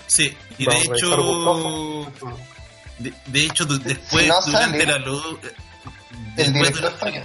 Sí, 0.07 0.36
y 0.58 0.65
de 0.65 0.70
Vamos 0.70 0.84
hecho. 0.84 2.12
De, 2.99 3.12
de 3.26 3.44
hecho, 3.44 3.65
du- 3.66 3.78
después, 3.78 4.25
Si 4.25 4.28
no 4.28 4.41
durante 4.42 4.81
sale, 4.81 4.86
la 4.86 4.99
luz. 4.99 5.39
eh, 5.44 5.55
el 6.39 6.52
director 6.52 6.92
falla. 6.99 7.25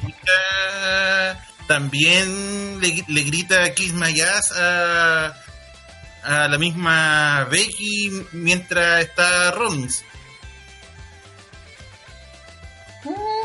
También 1.68 2.80
le, 2.82 3.04
le 3.08 3.22
grita 3.24 3.74
Kiss 3.74 3.94
My 3.94 4.20
Ass 4.20 4.52
a, 4.58 5.34
a 6.24 6.48
la 6.50 6.58
misma 6.58 7.48
Becky 7.50 8.26
mientras 8.34 9.02
está 9.06 9.52
Rollins. 9.52 10.04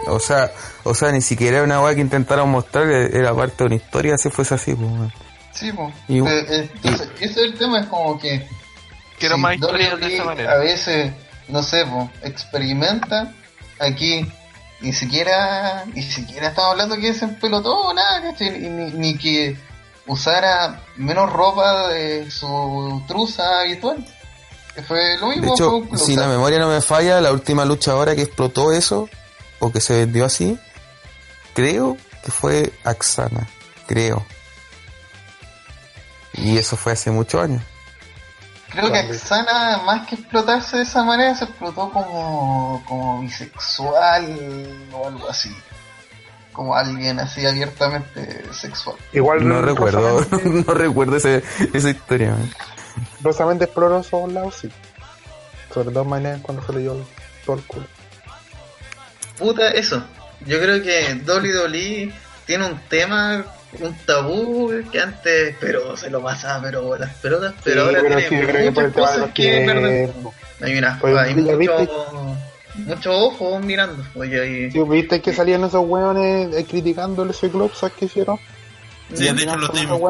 O 0.09 0.19
sea, 0.21 0.53
o 0.85 0.95
sea, 0.95 1.11
ni 1.13 1.21
siquiera 1.21 1.57
era 1.59 1.65
una 1.65 1.81
weá 1.81 1.95
que 1.95 2.01
intentaron 2.01 2.49
mostrar, 2.51 2.89
era 2.91 3.35
parte 3.35 3.57
de 3.59 3.65
una 3.65 3.75
historia, 3.77 4.17
si 4.19 4.29
fuese 4.31 4.55
así, 4.55 4.75
pues. 4.75 5.13
Sí, 5.53 5.73
pues. 5.73 5.95
Y- 6.09 6.19
entonces, 6.19 6.71
ese 7.21 7.25
es 7.25 7.37
el 7.39 7.55
tema, 7.59 7.81
es 7.81 7.87
como 7.87 8.19
que. 8.19 8.47
Quiero 9.19 9.37
si 9.37 9.41
más 9.41 9.55
historias 9.55 9.99
de 9.99 10.15
esa 10.15 10.25
manera. 10.25 10.53
A 10.53 10.59
veces, 10.59 11.13
no 11.49 11.63
sé, 11.63 11.85
po, 11.87 12.11
experimenta. 12.23 13.33
Aquí 13.79 14.27
ni 14.81 14.93
siquiera, 14.93 15.85
ni 15.95 16.03
siquiera 16.03 16.49
estamos 16.49 16.73
hablando 16.73 16.97
que 16.97 17.13
se 17.15 17.29
pelotó 17.29 17.93
nada, 17.95 18.23
¿cachai? 18.23 18.59
Ni, 18.59 18.69
ni- 18.69 18.91
ni 18.93 19.19
que 19.19 19.57
usara 20.07 20.83
menos 20.97 21.33
ropa 21.33 21.89
de 21.89 22.31
su 22.31 23.03
truza 23.09 23.61
habitual. 23.61 24.05
Que 24.75 24.83
fue 24.83 25.17
lo 25.19 25.31
De 25.31 25.37
mismo. 25.37 25.55
hecho, 25.55 25.71
fue- 25.89 25.97
o 25.97 25.99
si 25.99 26.15
la 26.17 26.27
memoria 26.29 26.59
no 26.59 26.69
me 26.69 26.81
falla, 26.83 27.21
la 27.21 27.33
última 27.33 27.65
lucha 27.65 27.93
ahora 27.93 28.15
que 28.15 28.23
explotó 28.23 28.73
eso, 28.73 29.09
o 29.59 29.73
que 29.73 29.81
se 29.81 29.95
vendió 29.97 30.25
así, 30.27 30.59
creo 31.55 31.97
que 32.23 32.31
fue 32.31 32.73
Axana, 32.85 33.49
creo. 33.87 34.25
Y 36.35 36.59
eso 36.59 36.77
fue 36.77 36.93
hace 36.93 37.11
muchos 37.11 37.43
años. 37.43 37.63
Creo 38.77 38.93
que. 38.93 38.99
Axana, 38.99 39.81
más 39.85 40.07
que 40.07 40.17
explotarse 40.17 40.77
de 40.77 40.83
esa 40.83 41.03
manera, 41.03 41.35
se 41.35 41.45
explotó 41.45 41.91
como, 41.91 42.83
como 42.87 43.21
bisexual 43.23 44.89
o 44.93 45.09
algo 45.09 45.29
así. 45.29 45.55
Como 46.53 46.75
alguien 46.75 47.19
así 47.19 47.45
abiertamente 47.47 48.43
sexual. 48.53 48.97
Igual 49.13 49.47
No 49.47 49.61
recuerdo, 49.63 50.25
no 50.45 50.75
recuerdo 50.75 51.17
ese, 51.17 51.43
esa 51.73 51.91
historia. 51.91 52.37
Rosamund 53.23 53.63
exploró 53.63 54.01
esos 54.01 54.33
lados, 54.33 54.57
sí. 54.61 54.71
Sobre 55.73 55.91
todo 55.91 56.05
maneras 56.05 56.41
cuando 56.43 56.65
se 56.65 56.73
le 56.73 56.81
dio 56.81 56.97
todo 57.45 57.57
el 57.57 57.63
culo. 57.65 57.87
Puta, 59.39 59.69
eso. 59.71 60.03
Yo 60.47 60.59
creo 60.61 60.83
que 60.83 61.21
WWE 61.27 62.13
tiene 62.47 62.67
un 62.67 62.79
tema, 62.89 63.45
un 63.81 63.95
tabú 64.07 64.73
que 64.91 65.01
antes, 65.01 65.55
pero 65.61 65.97
se 65.97 66.11
lo 66.11 66.23
pasaba, 66.23 66.63
pero 66.63 66.97
las 66.97 67.15
pelotas, 67.17 67.55
pero 67.65 67.83
Sí, 67.83 67.89
ahora 67.89 68.01
pero 68.03 68.17
tiene 68.17 68.23
sí, 68.23 68.47
que 68.53 68.59
el 68.59 68.71
muchas 68.71 68.93
cosas 68.93 69.31
que 69.35 69.65
perder. 69.67 70.11
que... 70.59 70.65
Hay 70.65 70.79
una, 70.79 70.99
Pues, 71.01 71.17
hay 71.19 71.35
mucho, 71.35 71.59
viste. 71.59 71.89
mucho 72.77 73.13
ojo 73.13 73.59
mirando. 73.61 74.03
Oye. 74.15 74.71
Sí, 74.71 74.79
¿Viste 74.89 75.21
que 75.21 75.33
salían 75.33 75.65
esos 75.65 75.85
weones 75.87 76.55
eh, 76.57 76.65
criticándole 76.69 77.33
ese 77.33 77.51
club, 77.51 77.73
¿sabes 77.75 77.95
qué 77.99 78.05
hicieron? 78.07 78.39
Sí, 79.15 79.27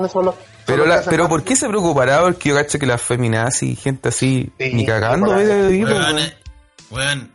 son 0.08 0.24
los- 0.26 0.34
Pero, 0.64 0.84
la, 0.86 1.02
que 1.02 1.10
pero 1.10 1.28
¿por 1.28 1.44
qué 1.44 1.54
se 1.54 1.68
preocupará? 1.68 2.20
Porque 2.22 2.48
yo 2.48 2.54
cacho 2.54 2.78
que 2.78 2.86
las 2.86 3.00
feminazis 3.02 3.70
y 3.72 3.76
gente 3.76 4.08
así, 4.08 4.50
Sí, 4.58 4.72
ni 4.72 4.86
cagando, 4.86 5.34
ve 5.34 5.44
de 5.44 5.84
weón, 6.90 7.30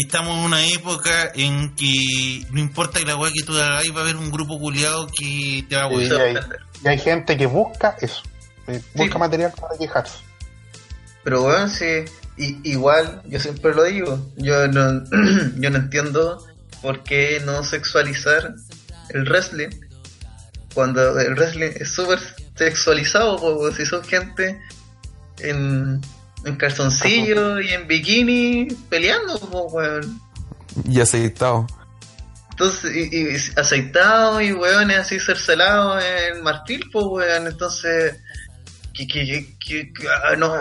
estamos 0.00 0.36
en 0.38 0.44
una 0.44 0.66
época 0.66 1.30
en 1.34 1.74
que 1.74 2.44
no 2.50 2.60
importa 2.60 2.98
que 2.98 3.04
la 3.06 3.16
weá 3.16 3.30
que 3.32 3.42
tú 3.42 3.56
hagas, 3.58 3.84
va 3.94 4.00
a 4.00 4.02
haber 4.02 4.16
un 4.16 4.30
grupo 4.30 4.58
culiado 4.58 5.06
que 5.08 5.64
te 5.68 5.76
va 5.76 5.84
a 5.84 5.88
Sí, 5.88 5.94
wear. 5.96 6.20
hay, 6.20 6.36
y 6.84 6.88
hay 6.88 6.98
gente 6.98 7.36
que 7.36 7.46
busca 7.46 7.96
eso. 8.00 8.22
eh, 8.66 8.80
Busca 8.94 9.18
material 9.18 9.52
para 9.60 9.76
quejarse. 9.78 10.18
Pero 11.22 11.42
bueno, 11.42 11.68
sí, 11.68 12.04
i- 12.36 12.60
igual, 12.70 13.22
yo 13.26 13.38
siempre 13.40 13.74
lo 13.74 13.84
digo, 13.84 14.30
yo 14.36 14.66
no, 14.68 15.04
yo 15.56 15.70
no 15.70 15.76
entiendo 15.78 16.44
por 16.82 17.02
qué 17.02 17.40
no 17.44 17.62
sexualizar 17.64 18.54
el 19.10 19.24
wrestling 19.28 19.68
cuando 20.74 21.18
el 21.20 21.34
wrestling 21.34 21.70
es 21.76 21.90
súper 21.94 22.18
sexualizado, 22.56 23.36
po, 23.38 23.70
si 23.72 23.86
son 23.86 24.02
gente 24.04 24.60
en, 25.38 26.00
en 26.44 26.56
calzoncillo 26.56 27.60
y 27.60 27.68
en 27.68 27.86
bikini 27.86 28.68
peleando, 28.88 29.38
po, 29.40 29.62
weón. 29.68 30.20
Y 30.88 31.00
aceitado. 31.00 31.66
Entonces, 32.50 32.94
y, 32.94 33.16
y 33.16 33.36
aceitado 33.58 34.40
y 34.40 34.52
weones 34.52 34.98
así 34.98 35.18
cercelados 35.18 36.02
en 36.04 36.42
marfil, 36.42 36.84
pues 36.92 37.04
weón, 37.08 37.46
entonces 37.48 38.16
que, 38.92 39.08
que, 39.08 39.24
que, 39.26 39.56
que- 39.58 39.92
que- 39.92 40.08
ah, 40.08 40.36
no, 40.36 40.54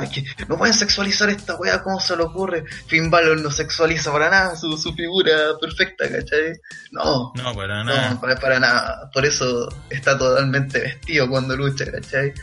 no 0.48 0.58
pueden 0.58 0.74
sexualizar 0.74 1.30
esta 1.30 1.56
wea, 1.56 1.84
¿cómo 1.84 2.00
se 2.00 2.16
le 2.18 2.24
ocurre? 2.24 2.64
Finn 2.88 3.12
Balor 3.12 3.40
no 3.40 3.52
sexualiza 3.52 4.12
para 4.12 4.28
nada 4.32 4.56
su, 4.56 4.76
su 4.76 4.92
figura 4.96 5.32
perfecta, 5.62 6.10
¿cachai? 6.10 6.54
No, 6.92 7.32
No, 7.36 7.54
para 7.54 7.84
no, 7.84 7.94
nada. 7.94 8.20
para, 8.20 8.36
para 8.38 8.60
nada, 8.60 9.12
por 9.14 9.24
eso 9.24 9.70
está 9.92 10.18
totalmente 10.18 10.80
vestido 10.80 11.30
cuando 11.30 11.56
lucha, 11.56 11.86
¿cachai? 11.92 12.34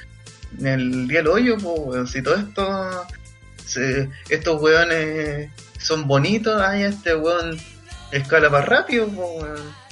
En 0.61 0.67
el 0.69 1.09
día 1.09 1.19
del 1.19 1.29
hoyo, 1.29 1.57
pues 1.59 1.75
weón, 1.81 2.07
si 2.07 2.23
todo 2.23 2.37
esto, 2.37 3.07
se- 3.73 4.09
estos 4.29 4.61
weones 4.61 5.51
son 5.79 6.07
bonitos, 6.07 6.61
ay, 6.61 6.83
este 6.85 7.15
weón 7.15 7.59
escala 8.13 8.49
más 8.51 8.67
rápido, 8.67 9.09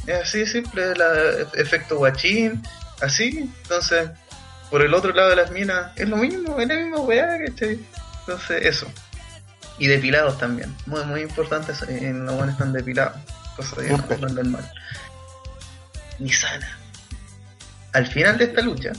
es 0.07 0.15
así 0.23 0.39
de 0.41 0.47
simple, 0.47 0.95
la, 0.97 1.07
efecto 1.55 1.97
guachín, 1.97 2.63
así, 3.01 3.51
entonces, 3.63 4.11
por 4.71 4.83
el 4.83 4.93
otro 4.95 5.13
lado 5.13 5.31
de 5.31 5.37
las 5.37 5.51
minas, 5.51 5.93
es 5.97 6.09
lo 6.09 6.17
mismo, 6.17 6.59
es 6.61 6.69
la 6.69 6.75
misma 6.75 7.01
weá, 7.01 7.29
¿cachai? 7.47 7.79
Entonces, 8.21 8.67
eso. 8.67 8.87
Y 9.79 9.87
depilados 9.87 10.37
también, 10.39 10.75
muy, 10.87 11.05
muy 11.05 11.21
importante, 11.23 11.73
en 11.89 12.27
los 12.27 12.35
buenos 12.35 12.55
están 12.55 12.73
depilados, 12.73 13.17
cosa 13.57 13.81
de 13.81 13.91
no, 13.91 14.05
no 14.21 14.27
andar 14.27 14.45
mal. 14.47 14.73
Ni 16.19 16.33
sana. 16.33 16.77
Al 17.93 18.07
final 18.09 18.37
de 18.39 18.45
esta 18.45 18.61
lucha, 18.61 18.93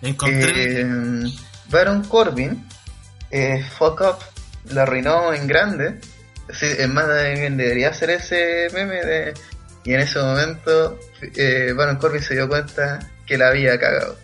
Encontré. 0.00 0.80
eh, 0.82 0.86
Baron 1.68 2.04
Corbin, 2.04 2.66
eh, 3.32 3.64
fuck 3.78 4.00
up, 4.02 4.16
la 4.72 4.82
arruinó 4.82 5.32
en 5.32 5.46
grande. 5.46 5.98
Sí, 6.52 6.66
es 6.66 6.88
más, 6.88 7.06
bien 7.38 7.56
debería 7.56 7.88
hacer 7.88 8.10
ese 8.10 8.68
meme 8.74 8.96
de. 9.04 9.34
Y 9.84 9.94
en 9.94 10.00
ese 10.00 10.18
momento, 10.20 10.98
eh, 11.36 11.72
Baron 11.76 11.96
Corbin 11.96 12.22
se 12.22 12.34
dio 12.34 12.48
cuenta 12.48 12.98
que 13.26 13.36
la 13.36 13.48
había 13.48 13.78
cagado. 13.80 14.16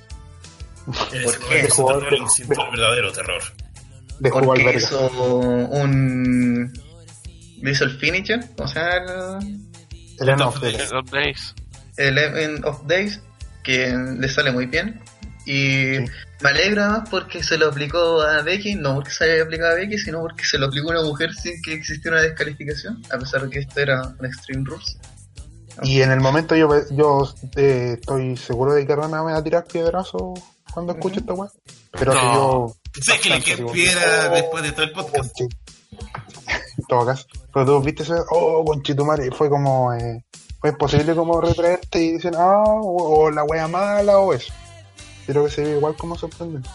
en 1.13 1.23
¿por 1.25 1.35
ese 1.35 1.39
qué? 1.39 1.45
momento 1.47 1.75
se 1.75 1.83
tornó 1.83 2.09
el 2.25 2.29
sintió 2.31 2.65
el 2.65 2.71
verdadero 2.71 3.13
terror. 3.13 3.43
Dejó 4.21 4.39
al 4.39 4.45
Porque 4.47 4.65
verga. 4.65 4.79
hizo 4.79 5.07
un. 5.09 6.73
Hizo 7.63 7.85
el 7.85 7.99
finisher, 7.99 8.41
o 8.59 8.69
sea, 8.69 8.89
el, 8.99 9.59
El 10.21 10.29
End 10.29 10.43
of 10.43 10.61
Days. 10.61 11.55
el 11.97 12.19
End 12.19 12.65
of 12.65 12.87
Days, 12.87 13.21
que 13.65 13.89
le 14.19 14.29
sale 14.29 14.53
muy 14.53 14.67
bien. 14.67 15.01
Y 15.51 15.97
Sí. 15.97 16.05
me 16.43 16.49
alegra 16.51 16.89
más 16.91 17.09
porque 17.09 17.43
se 17.43 17.57
lo 17.57 17.69
aplicó 17.69 18.21
a 18.21 18.43
Becky, 18.43 18.75
no 18.75 18.97
porque 18.97 19.11
se 19.11 19.25
haya 19.25 19.43
aplicado 19.43 19.73
a 19.73 19.77
Becky, 19.77 19.97
sino 19.99 20.21
porque 20.21 20.45
se 20.45 20.59
lo 20.59 20.67
aplicó 20.67 20.89
a 20.93 21.01
una 21.01 21.09
mujer 21.09 21.33
sin 21.33 21.61
que 21.63 21.73
existiera 21.73 22.19
una 22.19 22.27
descalificación, 22.27 23.03
a 23.11 23.19
pesar 23.19 23.43
de 23.45 23.51
que 23.51 23.59
esto 23.61 23.81
era 23.81 24.03
un 24.19 24.27
Extreme 24.27 24.65
Rules. 24.67 24.99
Y 25.83 26.03
en 26.03 26.11
el 26.11 26.21
momento 26.21 26.55
yo, 26.57 26.69
yo 26.91 27.33
eh, 27.57 27.97
estoy 28.01 28.37
seguro 28.37 28.75
de 28.75 28.87
que 28.87 28.95
Rana 28.97 29.23
me 29.23 29.33
va 29.33 29.39
a 29.39 29.45
tirar 29.45 29.65
piedrazo 29.65 30.35
cuando 30.75 30.93
escuche 30.93 31.21
esta 31.21 31.33
weá. 31.35 31.49
Pero 31.93 32.13
que 32.13 32.19
yo. 32.19 32.77
Sé 33.01 33.19
que 33.21 33.31
le 33.31 33.41
digo, 33.41 33.73
piedra 33.73 34.29
oh, 34.31 34.35
después 34.35 34.63
de 34.65 34.73
todo 34.73 34.83
el 34.85 34.93
podcast. 34.93 35.33
conche- 35.35 35.57
En 36.79 36.85
todo 36.89 37.07
caso. 37.07 37.27
Pero 37.55 37.65
tú 37.67 37.81
viste 37.83 38.03
ese. 38.03 38.15
Oh, 38.31 38.65
conchetumare. 38.65 39.31
Fue 39.31 39.49
como. 39.49 39.93
Eh, 39.95 40.25
fue 40.61 40.71
imposible 40.71 41.15
como 41.15 41.41
retraerte 41.41 42.03
y 42.03 42.13
dicen, 42.15 42.35
ah, 42.37 42.65
o, 42.67 43.21
o 43.27 43.31
la 43.31 43.45
wea 43.45 43.69
mala 43.69 44.19
o 44.19 44.33
eso. 44.35 44.53
Creo 45.29 45.45
que 45.45 45.51
se 45.51 45.63
ve 45.63 45.71
igual 45.73 45.95
como 45.95 46.17
sorprendente. 46.17 46.71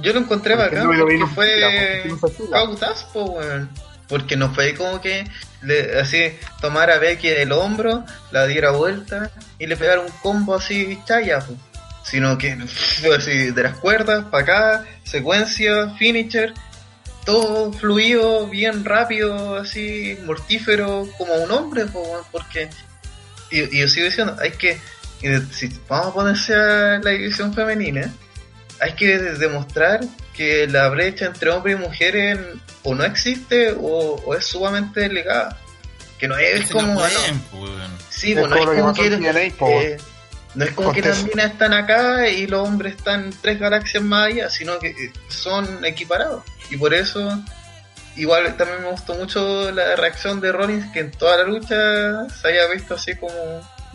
Yo 0.00 0.12
lo 0.12 0.20
encontré 0.20 0.54
Porque 0.54 0.76
bacán 0.76 0.86
no 0.86 0.92
lo 0.92 1.06
porque 1.06 1.26
fue 1.26 2.06
no 2.06 2.48
pautas, 2.48 3.02
po, 3.12 3.24
weón. 3.24 3.68
Porque 4.08 4.36
no 4.36 4.54
fue 4.54 4.76
como 4.76 5.00
que 5.00 5.28
le, 5.62 5.98
así 5.98 6.38
tomara 6.60 6.94
a 6.94 6.98
Becky 6.98 7.30
del 7.30 7.50
hombro, 7.50 8.04
la 8.30 8.46
diera 8.46 8.70
vuelta 8.70 9.32
y 9.58 9.66
le 9.66 9.76
pegara 9.76 10.02
un 10.02 10.10
combo 10.22 10.54
así 10.54 11.00
chaya, 11.04 11.40
po. 11.40 11.56
sino 12.04 12.38
que 12.38 12.54
fue 12.56 13.16
así 13.16 13.50
de 13.50 13.62
las 13.64 13.76
cuerdas 13.78 14.26
para 14.26 14.42
acá, 14.44 14.84
secuencia, 15.02 15.90
finisher, 15.98 16.54
todo 17.24 17.72
fluido, 17.72 18.46
bien 18.46 18.84
rápido, 18.84 19.56
así 19.56 20.16
mortífero 20.24 21.08
como 21.18 21.34
un 21.34 21.50
hombre, 21.50 21.86
po, 21.86 22.02
weón, 22.02 22.24
porque 22.30 22.70
y, 23.50 23.76
y 23.76 23.80
yo 23.80 23.88
sigo 23.88 24.06
diciendo, 24.06 24.36
hay 24.40 24.52
que 24.52 24.78
y 25.22 25.28
de- 25.28 25.46
si 25.52 25.70
vamos 25.88 26.08
a 26.08 26.14
ponerse 26.14 26.54
a 26.54 27.00
la 27.02 27.10
división 27.10 27.52
femenina, 27.54 28.12
hay 28.80 28.92
que 28.94 29.18
demostrar 29.18 30.00
que 30.34 30.66
la 30.66 30.88
brecha 30.88 31.26
entre 31.26 31.50
hombres 31.50 31.76
y 31.76 31.80
mujeres 31.80 32.38
o 32.82 32.94
no 32.94 33.04
existe 33.04 33.72
o, 33.72 34.16
o 34.24 34.34
es 34.34 34.44
sumamente 34.46 35.00
delegada. 35.00 35.58
Que 36.18 36.28
no 36.28 36.36
es 36.36 36.70
como, 36.70 36.94
no 36.94 37.00
ah, 37.04 37.08
pueden, 37.08 37.36
no, 37.36 37.42
pues, 37.50 37.90
Sí, 38.10 38.32
Es 38.32 38.40
bueno, 38.40 38.56
todo 38.56 38.60
es 38.60 38.66
lo 38.66 38.72
que 38.72 38.80
como 38.80 38.92
pasó 38.92 39.02
que, 39.02 39.14
en 39.14 39.22
TNA, 39.50 39.56
po, 39.58 39.68
eh, 39.68 39.96
no 40.54 40.64
es 40.64 40.70
como 40.72 40.92
que 40.92 41.02
las 41.02 41.24
minas 41.24 41.50
están 41.52 41.72
acá 41.72 42.28
y 42.28 42.46
los 42.46 42.66
hombres 42.66 42.94
están 42.96 43.32
tres 43.40 43.58
galaxias 43.58 44.02
más 44.02 44.28
allá, 44.28 44.48
sino 44.48 44.78
que 44.78 44.88
eh, 44.90 45.12
son 45.28 45.84
equiparados. 45.84 46.44
Y 46.70 46.76
por 46.76 46.94
eso, 46.94 47.42
igual 48.16 48.56
también 48.56 48.82
me 48.82 48.90
gustó 48.90 49.14
mucho 49.14 49.70
la 49.72 49.96
reacción 49.96 50.40
de 50.40 50.52
Rollins, 50.52 50.92
que 50.92 51.00
en 51.00 51.10
toda 51.10 51.38
la 51.38 51.44
lucha 51.44 52.28
se 52.30 52.48
haya 52.48 52.68
visto 52.72 52.94
así 52.94 53.16
como, 53.16 53.32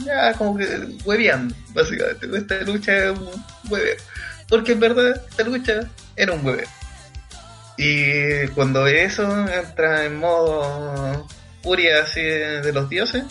ya, 0.05 0.33
como 0.33 0.57
que 0.57 0.65
hueveando, 1.05 1.55
básicamente. 1.73 2.27
Esta 2.37 2.61
lucha 2.61 3.05
es 3.05 3.11
un 3.17 3.45
hueveo. 3.69 3.95
Porque 4.47 4.71
en 4.73 4.79
verdad, 4.79 5.21
esta 5.29 5.43
lucha 5.43 5.81
era 6.15 6.33
un 6.33 6.45
hueveo. 6.45 6.67
Y 7.77 8.47
cuando 8.49 8.83
ve 8.83 9.03
eso, 9.03 9.23
entra 9.47 10.05
en 10.05 10.17
modo 10.17 11.27
furia 11.63 12.03
así 12.03 12.21
de, 12.21 12.71
los 12.73 12.89
dioses 12.89 13.23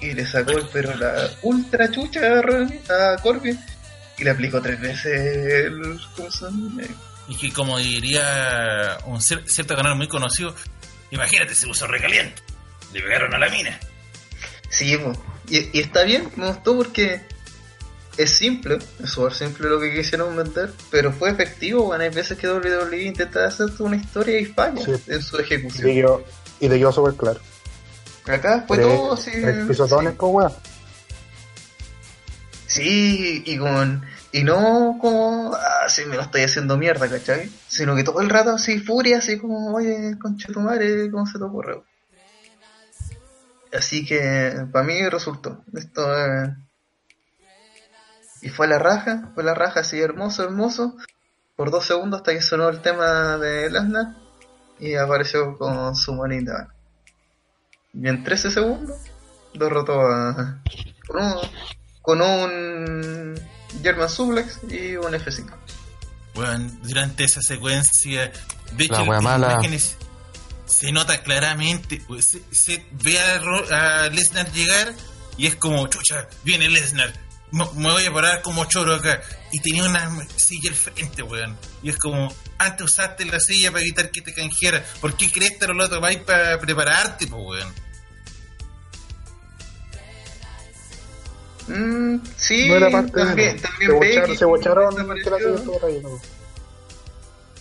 y 0.00 0.12
le 0.14 0.26
sacó 0.26 0.52
el 0.52 0.66
pero 0.72 0.94
la 0.96 1.28
ultra 1.42 1.90
chucha 1.90 2.20
a, 2.38 2.42
Ron- 2.42 2.80
a 2.90 3.16
Corbin 3.22 3.58
y 4.18 4.24
le 4.24 4.30
aplicó 4.30 4.60
tres 4.60 4.80
veces 4.80 5.06
el. 5.06 6.00
Y 7.28 7.36
que 7.36 7.52
como 7.52 7.78
diría 7.78 8.98
un 9.06 9.18
cier- 9.20 9.46
cierto 9.46 9.76
canal 9.76 9.94
muy 9.94 10.08
conocido, 10.08 10.54
imagínate, 11.12 11.54
se 11.54 11.66
puso 11.68 11.86
recaliente. 11.86 12.42
Le 12.92 13.00
pegaron 13.02 13.32
a 13.34 13.38
la 13.38 13.48
mina. 13.48 13.78
Sí. 14.68 14.98
Y, 15.48 15.76
y 15.76 15.80
está 15.80 16.02
bien, 16.04 16.28
me 16.36 16.46
gustó 16.48 16.76
porque 16.76 17.20
es 18.16 18.30
simple, 18.30 18.78
es 19.02 19.10
súper 19.10 19.32
simple 19.34 19.68
lo 19.68 19.80
que 19.80 19.94
quisieron 19.94 20.36
vender, 20.36 20.72
pero 20.90 21.12
fue 21.12 21.30
efectivo, 21.30 21.84
bueno, 21.84 22.04
hay 22.04 22.10
veces 22.10 22.36
que 22.38 22.46
WWE 22.48 23.02
intenta 23.02 23.46
hacer 23.46 23.68
una 23.78 23.96
historia 23.96 24.38
y 24.38 24.44
falla 24.46 24.84
Sí. 24.84 24.92
en 25.08 25.22
su 25.22 25.38
Y 25.38 25.42
ejecución. 25.42 25.86
te 25.86 25.94
quedó, 25.94 26.24
y 26.60 26.68
te 26.68 26.78
quedó 26.78 26.92
súper 26.92 27.14
claro. 27.14 27.40
Acá 28.26 28.64
fue 28.68 28.76
Tres- 28.78 28.88
todo 28.96 29.12
así. 29.14 29.30
pisotones, 29.66 30.14
pues, 30.16 30.32
weón. 30.32 30.52
Sí, 32.66 33.42
y 33.44 33.58
con 33.58 34.02
y 34.34 34.44
no 34.44 34.96
como 35.00 35.52
ah, 35.54 35.88
sí 35.88 36.02
me 36.06 36.16
lo 36.16 36.22
estoy 36.22 36.42
haciendo 36.42 36.78
mierda, 36.78 37.06
¿cachai? 37.08 37.50
Sino 37.68 37.94
que 37.94 38.02
todo 38.04 38.20
el 38.22 38.30
rato 38.30 38.50
así 38.52 38.78
furia, 38.78 39.18
así 39.18 39.38
como, 39.38 39.74
oye, 39.74 40.16
concha 40.18 40.50
tu 40.52 40.60
madre, 40.60 41.10
¿cómo 41.10 41.26
se 41.26 41.38
te 41.38 41.44
ocurre? 41.44 41.82
Así 43.72 44.04
que 44.04 44.66
para 44.72 44.84
mí 44.84 45.08
resultó. 45.08 45.64
Esto 45.74 46.14
eh, 46.14 46.54
y 48.42 48.48
fue 48.48 48.66
la 48.66 48.78
raja, 48.78 49.30
fue 49.34 49.44
la 49.44 49.54
raja 49.54 49.80
así 49.80 50.00
hermoso, 50.00 50.42
hermoso. 50.44 50.96
Por 51.56 51.70
dos 51.70 51.86
segundos 51.86 52.20
hasta 52.20 52.32
que 52.32 52.42
sonó 52.42 52.68
el 52.68 52.80
tema 52.82 53.38
de 53.38 53.70
Lesnar 53.70 54.16
y 54.80 54.94
apareció 54.96 55.56
con 55.56 55.94
su 55.94 56.12
manita. 56.14 56.68
Y 57.94 58.08
en 58.08 58.24
13 58.24 58.50
segundos 58.50 58.96
derrotó 59.54 60.00
a 60.00 60.60
con 61.06 61.22
un, 61.22 61.38
con 62.00 62.20
un 62.22 63.34
German 63.82 64.08
Suplex 64.08 64.60
y 64.68 64.96
un 64.96 65.12
F5. 65.12 65.50
Bueno, 66.34 66.70
durante 66.82 67.24
esa 67.24 67.42
secuencia, 67.42 68.32
de 68.72 68.86
La 68.88 69.02
hecho, 69.02 69.04
wea 69.04 69.18
en 69.18 69.24
mala. 69.24 69.52
imágenes 69.52 69.96
se 70.72 70.92
nota 70.92 71.22
claramente, 71.22 72.02
pues, 72.06 72.26
se, 72.26 72.42
se 72.50 72.84
ve 72.92 73.18
a, 73.18 73.38
Ro- 73.38 73.66
a 73.74 74.08
Lesnar 74.08 74.50
llegar 74.52 74.94
y 75.36 75.46
es 75.46 75.56
como, 75.56 75.86
chucha, 75.88 76.28
viene 76.44 76.68
Lesnar, 76.68 77.12
me, 77.52 77.64
me 77.76 77.90
voy 77.92 78.04
a 78.06 78.12
parar 78.12 78.42
como 78.42 78.64
choro 78.66 78.94
acá. 78.94 79.20
Y 79.52 79.60
tenía 79.60 79.84
una 79.84 80.10
silla 80.36 80.70
al 80.70 80.76
frente, 80.76 81.22
weón. 81.22 81.56
Y 81.82 81.90
es 81.90 81.96
como, 81.98 82.34
antes 82.58 82.86
usaste 82.86 83.24
la 83.26 83.38
silla 83.40 83.70
para 83.70 83.82
evitar 83.82 84.10
que 84.10 84.22
te 84.22 84.32
canjeara. 84.34 84.84
¿Por 85.00 85.16
qué 85.16 85.30
crees 85.30 85.58
que 85.58 85.66
no 85.66 85.74
lo 85.74 85.88
tomáis 85.88 86.18
para 86.18 86.58
prepararte, 86.58 87.26
pues, 87.26 87.42
weón? 87.44 87.74
Mm, 91.68 92.20
sí, 92.36 92.68
No 92.68 92.76
era 92.76 92.90
parte 92.90 93.12
también, 93.12 93.56
de 93.56 93.62
también 93.62 93.90
Se 93.90 93.96
bocharon, 93.96 94.36
se 94.38 94.44
bocharon 94.44 94.96
que 95.22 95.30
la 95.30 95.36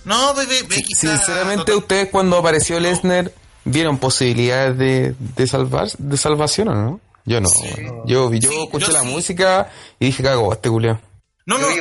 ¿no? 0.05 0.33
Bebé, 0.33 0.57
está 0.59 0.75
Sinceramente, 1.17 1.65
total- 1.65 1.75
ustedes 1.77 2.09
cuando 2.09 2.37
apareció 2.37 2.79
Lesnar, 2.79 3.31
¿vieron 3.65 3.97
posibilidades 3.99 4.77
de, 4.77 5.15
de, 5.19 5.47
salvar, 5.47 5.89
de 5.97 6.17
salvación 6.17 6.67
o 6.69 6.73
no? 6.75 7.01
Yo 7.25 7.39
no. 7.39 7.49
Sí. 7.49 7.69
Yo, 8.07 8.33
yo 8.33 8.49
Sí, 8.51 8.57
escuché 8.63 8.87
yo 8.87 8.91
la 8.93 9.01
sí. 9.01 9.07
música 9.07 9.71
y 9.99 10.05
dije, 10.07 10.23
cago, 10.23 10.51
este 10.53 10.69
culiao. 10.69 10.99
No, 11.45 11.57
no, 11.57 11.67
y- 11.71 11.79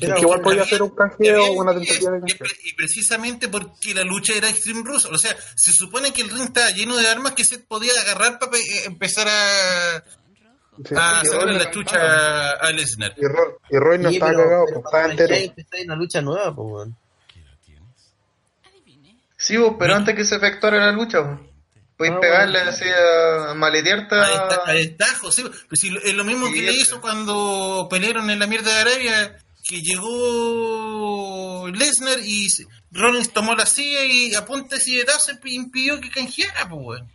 Es 0.00 0.12
que 0.14 0.20
igual 0.20 0.40
podía 0.42 0.64
ser 0.64 0.82
un 0.82 0.90
canjeo 0.90 1.44
o 1.46 1.52
una 1.52 1.72
tentativa 1.72 2.10
de 2.12 2.20
canjeo. 2.20 2.46
Y 2.64 2.74
precisamente 2.74 3.48
porque 3.48 3.94
la 3.94 4.02
lucha 4.04 4.34
era 4.34 4.48
Extreme 4.50 4.82
Rules. 4.84 5.06
O 5.06 5.16
sea, 5.16 5.34
se 5.54 5.72
supone 5.72 6.12
que 6.12 6.22
el 6.22 6.30
ring 6.30 6.42
estaba 6.42 6.70
lleno 6.70 6.96
de 6.96 7.08
armas 7.08 7.32
que 7.32 7.44
se 7.44 7.58
podía 7.58 7.92
agarrar 8.02 8.38
para 8.38 8.52
empezar 8.84 9.26
a, 9.28 10.04
Sí. 10.86 10.94
a 10.96 11.20
que 11.22 11.28
sacarle 11.28 11.52
ahora 11.54 11.64
la 11.64 11.70
chucha 11.70 11.98
a, 12.00 12.50
a 12.52 12.70
Lesnar. 12.72 13.14
Y 13.16 13.26
Roy, 13.26 13.52
y 13.70 13.76
Roy 13.78 13.98
no 13.98 14.08
Sí, 14.10 14.14
estaba 14.16 14.30
pero- 14.32 14.44
cagado, 14.44 14.64
pero 14.66 14.80
pues, 14.82 14.84
estaba 14.86 15.02
para 15.02 15.10
entero. 15.12 15.34
ya 15.34 15.44
empezar 15.44 15.80
una 15.84 15.96
lucha 15.96 16.22
nueva, 16.22 16.54
pues, 16.54 16.68
weón. 16.72 16.96
Sí, 19.36 19.56
vos, 19.56 19.76
pero 19.78 19.94
antes 19.94 20.14
que 20.16 20.24
se 20.24 20.36
efectuara 20.36 20.78
la 20.86 20.92
lucha, 20.92 21.20
vos. 21.20 21.40
Podéis 21.96 22.16
Ah, 22.16 22.20
pegarle 22.20 22.58
bueno. 22.58 22.70
así 22.70 22.84
a 22.88 23.54
maletearte 23.54 24.14
Ahí 24.14 24.32
está, 24.34 24.54
a... 24.64 24.70
ahí 24.70 24.82
está, 24.82 25.06
José. 25.18 25.44
Pues 25.68 25.80
si 25.80 25.90
lo- 25.90 26.00
es 26.00 26.14
lo 26.14 26.24
mismo 26.24 26.46
que 26.46 26.54
Sí, 26.60 26.60
le 26.62 26.72
hizo 26.72 27.00
cuando 27.00 27.86
pelearon 27.90 28.30
en 28.30 28.38
la 28.38 28.46
mierda 28.46 28.72
de 28.72 28.80
Arabia, 28.80 29.38
que 29.64 29.82
llegó 29.82 31.68
Lesnar 31.68 32.18
y 32.20 32.46
Rollins 32.92 33.32
tomó 33.32 33.54
la 33.54 33.66
silla 33.66 34.04
y 34.04 34.34
a 34.34 34.44
punta 34.44 34.76
de 34.76 34.80
silletazo 34.80 35.32
impidió 35.44 36.00
que 36.00 36.10
canjeara, 36.10 36.68
pues, 36.68 36.80
weón. 36.84 37.08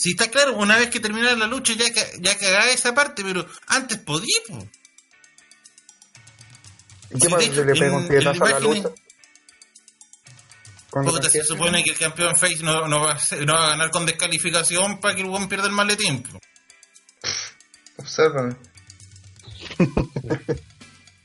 Sí, 0.00 0.12
está 0.12 0.30
claro, 0.30 0.56
una 0.56 0.78
vez 0.78 0.88
que 0.88 0.98
terminara 0.98 1.36
la 1.36 1.46
lucha 1.46 1.74
ya, 1.74 1.84
ya 2.20 2.38
cagaba 2.38 2.70
esa 2.70 2.94
parte, 2.94 3.22
pero 3.22 3.46
antes 3.66 3.98
podía, 3.98 4.38
pues. 4.48 4.64
¿Y 7.10 7.18
qué 7.18 7.28
pasa 7.28 7.36
de 7.50 7.54
si 7.54 7.64
le 7.64 7.74
pega 7.74 7.96
un 7.98 8.08
pietazo 8.08 8.44
a 8.46 8.50
la 8.50 8.60
lucha? 8.60 8.88
Cuando 10.88 11.12
Puta, 11.12 11.28
se 11.28 11.44
supone 11.44 11.84
que 11.84 11.90
el 11.90 11.98
campeón 11.98 12.34
Face 12.34 12.62
no, 12.62 12.88
no, 12.88 13.00
va, 13.00 13.12
a 13.12 13.18
ser- 13.18 13.44
no 13.44 13.52
va 13.52 13.66
a 13.66 13.70
ganar 13.72 13.90
con 13.90 14.06
descalificación 14.06 15.00
para 15.00 15.14
que 15.14 15.20
el 15.20 15.28
buen 15.28 15.50
pierda 15.50 15.66
el 15.66 15.72
maletín. 15.72 16.22
po. 16.32 16.38
Obsérvame. 17.98 18.56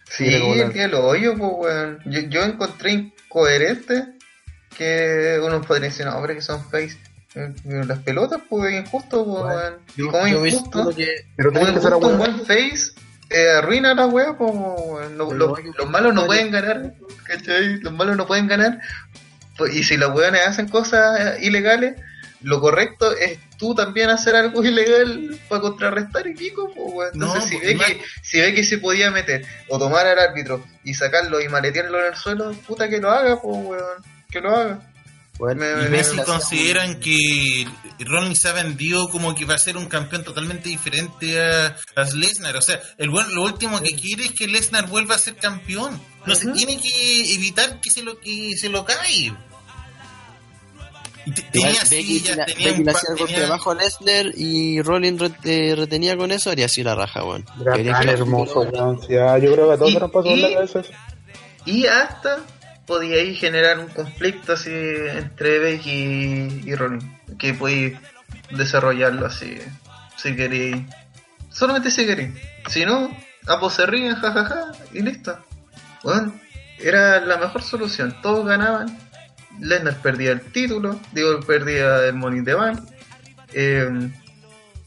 sí, 0.09 0.25
el 0.25 0.73
día 0.73 0.89
lo 0.89 1.05
hoyo, 1.05 1.33
pues, 1.37 1.51
weón. 1.55 2.01
Yo, 2.07 2.19
yo 2.29 2.43
encontré 2.43 2.91
incoherente 2.91 4.17
que 4.77 5.39
uno 5.41 5.61
podría 5.61 5.87
decir, 5.87 6.05
no, 6.05 6.17
hombre, 6.17 6.35
que 6.35 6.41
son 6.41 6.69
face. 6.69 6.99
Eh, 7.35 7.53
Las 7.85 7.99
pelotas, 7.99 8.41
pues, 8.49 8.73
injusto, 8.73 9.25
pues, 9.25 9.73
Yo, 9.97 10.11
como 10.11 10.27
yo 10.27 10.45
injusto, 10.45 10.89
que 10.95 11.27
Pero 11.35 11.51
como 11.51 11.67
injusto 11.67 11.97
un 11.97 12.17
buen 12.17 12.39
face 12.45 12.93
eh, 13.29 13.49
arruina 13.57 13.93
la 13.93 14.05
wea, 14.05 14.37
pues, 14.37 14.53
no 15.11 15.31
los 15.33 15.89
malos 15.89 16.13
no 16.13 16.25
pueden 16.25 16.51
ganar, 16.51 16.93
¿cachai? 17.23 17.77
Los 17.77 17.91
malos 17.93 18.15
no 18.17 18.27
pueden 18.27 18.47
ganar. 18.47 18.79
Pues, 19.57 19.75
Y 19.75 19.83
si 19.83 19.97
los 19.97 20.13
weones 20.15 20.45
hacen 20.45 20.67
cosas 20.67 21.19
eh, 21.19 21.37
ilegales, 21.41 21.95
lo 22.41 22.61
correcto 22.61 23.11
es 23.13 23.39
tú 23.57 23.73
también 23.73 24.09
hacer 24.09 24.35
algo 24.35 24.63
ilegal 24.65 25.39
para 25.49 25.61
contrarrestar 25.61 26.27
y 26.27 26.35
pico, 26.35 26.71
pues, 26.75 26.93
weón. 26.93 27.11
Entonces, 27.13 27.43
No, 27.43 27.49
si, 27.49 27.57
pues, 27.57 27.67
ve 27.67 27.77
que, 27.77 28.01
si 28.21 28.39
ve 28.39 28.53
que 28.53 28.63
se 28.63 28.77
podía 28.77 29.09
meter 29.09 29.45
o 29.69 29.79
tomar 29.79 30.05
al 30.05 30.19
árbitro 30.19 30.63
y 30.83 30.93
sacarlo 30.93 31.41
y 31.41 31.49
maletearlo 31.49 31.99
en 31.99 32.13
el 32.13 32.15
suelo, 32.15 32.51
puta 32.67 32.87
que 32.87 32.99
lo 32.99 33.09
haga, 33.09 33.41
pues, 33.41 33.57
weón. 33.57 34.03
Que 34.29 34.39
lo 34.41 34.55
haga. 34.55 34.79
Bueno, 35.37 35.59
Me- 35.61 35.71
Y 35.71 35.75
me- 35.75 35.89
Messi 35.89 36.15
me- 36.15 36.23
consideran 36.23 36.99
que 37.01 37.67
Rollins 37.99 38.39
se 38.39 38.47
ha 38.49 38.53
vendido 38.53 39.09
como 39.09 39.35
que 39.35 39.43
va 39.45 39.55
a 39.55 39.57
ser 39.59 39.75
un 39.75 39.87
campeón 39.87 40.23
totalmente 40.23 40.69
diferente 40.69 41.41
a, 41.41 41.75
a 41.95 42.03
Lesnar. 42.13 42.55
O 42.55 42.61
sea, 42.61 42.79
el 42.97 43.09
buen, 43.09 43.33
lo 43.35 43.43
último 43.43 43.81
que 43.81 43.95
quiere 43.95 44.25
es 44.25 44.31
que 44.31 44.47
Lesnar 44.47 44.87
vuelva 44.87 45.15
a 45.15 45.17
ser 45.17 45.35
campeón. 45.35 45.99
No 46.25 46.35
se 46.35 46.47
Ujú. 46.47 46.55
tiene 46.55 46.79
que 46.81 47.33
evitar 47.35 47.81
que 47.81 47.89
se 47.91 48.01
lo 48.01 48.17
que 48.19 48.55
se 48.57 48.69
lo 48.69 48.85
cae. 48.85 49.33
Y 51.27 51.31
te- 51.31 51.41
Igual 51.57 51.73
Tenía 51.73 51.81
Becky, 51.89 52.19
sillas, 52.19 52.37
la- 52.37 52.45
tenía 52.45 52.71
un 52.73 52.83
golpe 52.83 52.99
tenía- 53.25 53.55
a 53.55 53.73
Lesnar 53.73 54.25
y 54.37 54.81
Rollins 54.83 55.19
re- 55.19 55.31
eh, 55.43 55.75
retenía 55.75 56.15
con 56.15 56.31
eso, 56.31 56.51
haría 56.51 56.65
así 56.67 56.83
la 56.83 56.93
raja, 56.95 57.23
weón. 57.25 57.43
Que- 57.73 57.89
hermoso. 58.11 58.63
Ya, 59.09 59.37
yo 59.39 59.51
creo 59.53 59.67
que 59.67 59.73
a 59.73 59.77
todos 59.77 59.89
Y- 59.89 59.93
se 59.95 59.99
nos 59.99 60.11
pasó 60.11 60.27
en 60.29 60.41
la 60.41 60.53
cabeza. 60.53 60.81
Y 61.65 61.87
hasta 61.87 62.37
podía 62.85 63.17
ahí 63.17 63.35
generar 63.35 63.79
un 63.79 63.87
conflicto 63.87 64.53
así 64.53 64.71
entre 64.71 65.59
Becky 65.59 65.91
y, 65.91 66.73
y. 66.73 67.37
Que 67.37 67.53
podéis 67.53 67.97
desarrollarlo 68.51 69.25
así, 69.25 69.57
si 70.17 70.35
queréis. 70.35 70.77
Solamente 71.49 71.91
si 71.91 72.05
queréis. 72.05 72.33
Si 72.69 72.85
no, 72.85 73.15
ambos 73.47 73.73
se 73.73 73.85
ríen, 73.85 74.15
jajaja, 74.15 74.71
y 74.93 75.01
listo. 75.01 75.37
Bueno, 76.03 76.33
era 76.79 77.19
la 77.21 77.37
mejor 77.37 77.63
solución. 77.63 78.15
Todos 78.21 78.45
ganaban. 78.45 78.97
Lesnar 79.59 80.01
perdía 80.01 80.31
el 80.31 80.41
título, 80.41 80.99
digo, 81.13 81.39
perdía 81.39 82.05
el 82.05 82.13
Money 82.13 82.43
the 82.43 82.53
Bank. 82.53 82.79
Eh, 83.53 84.11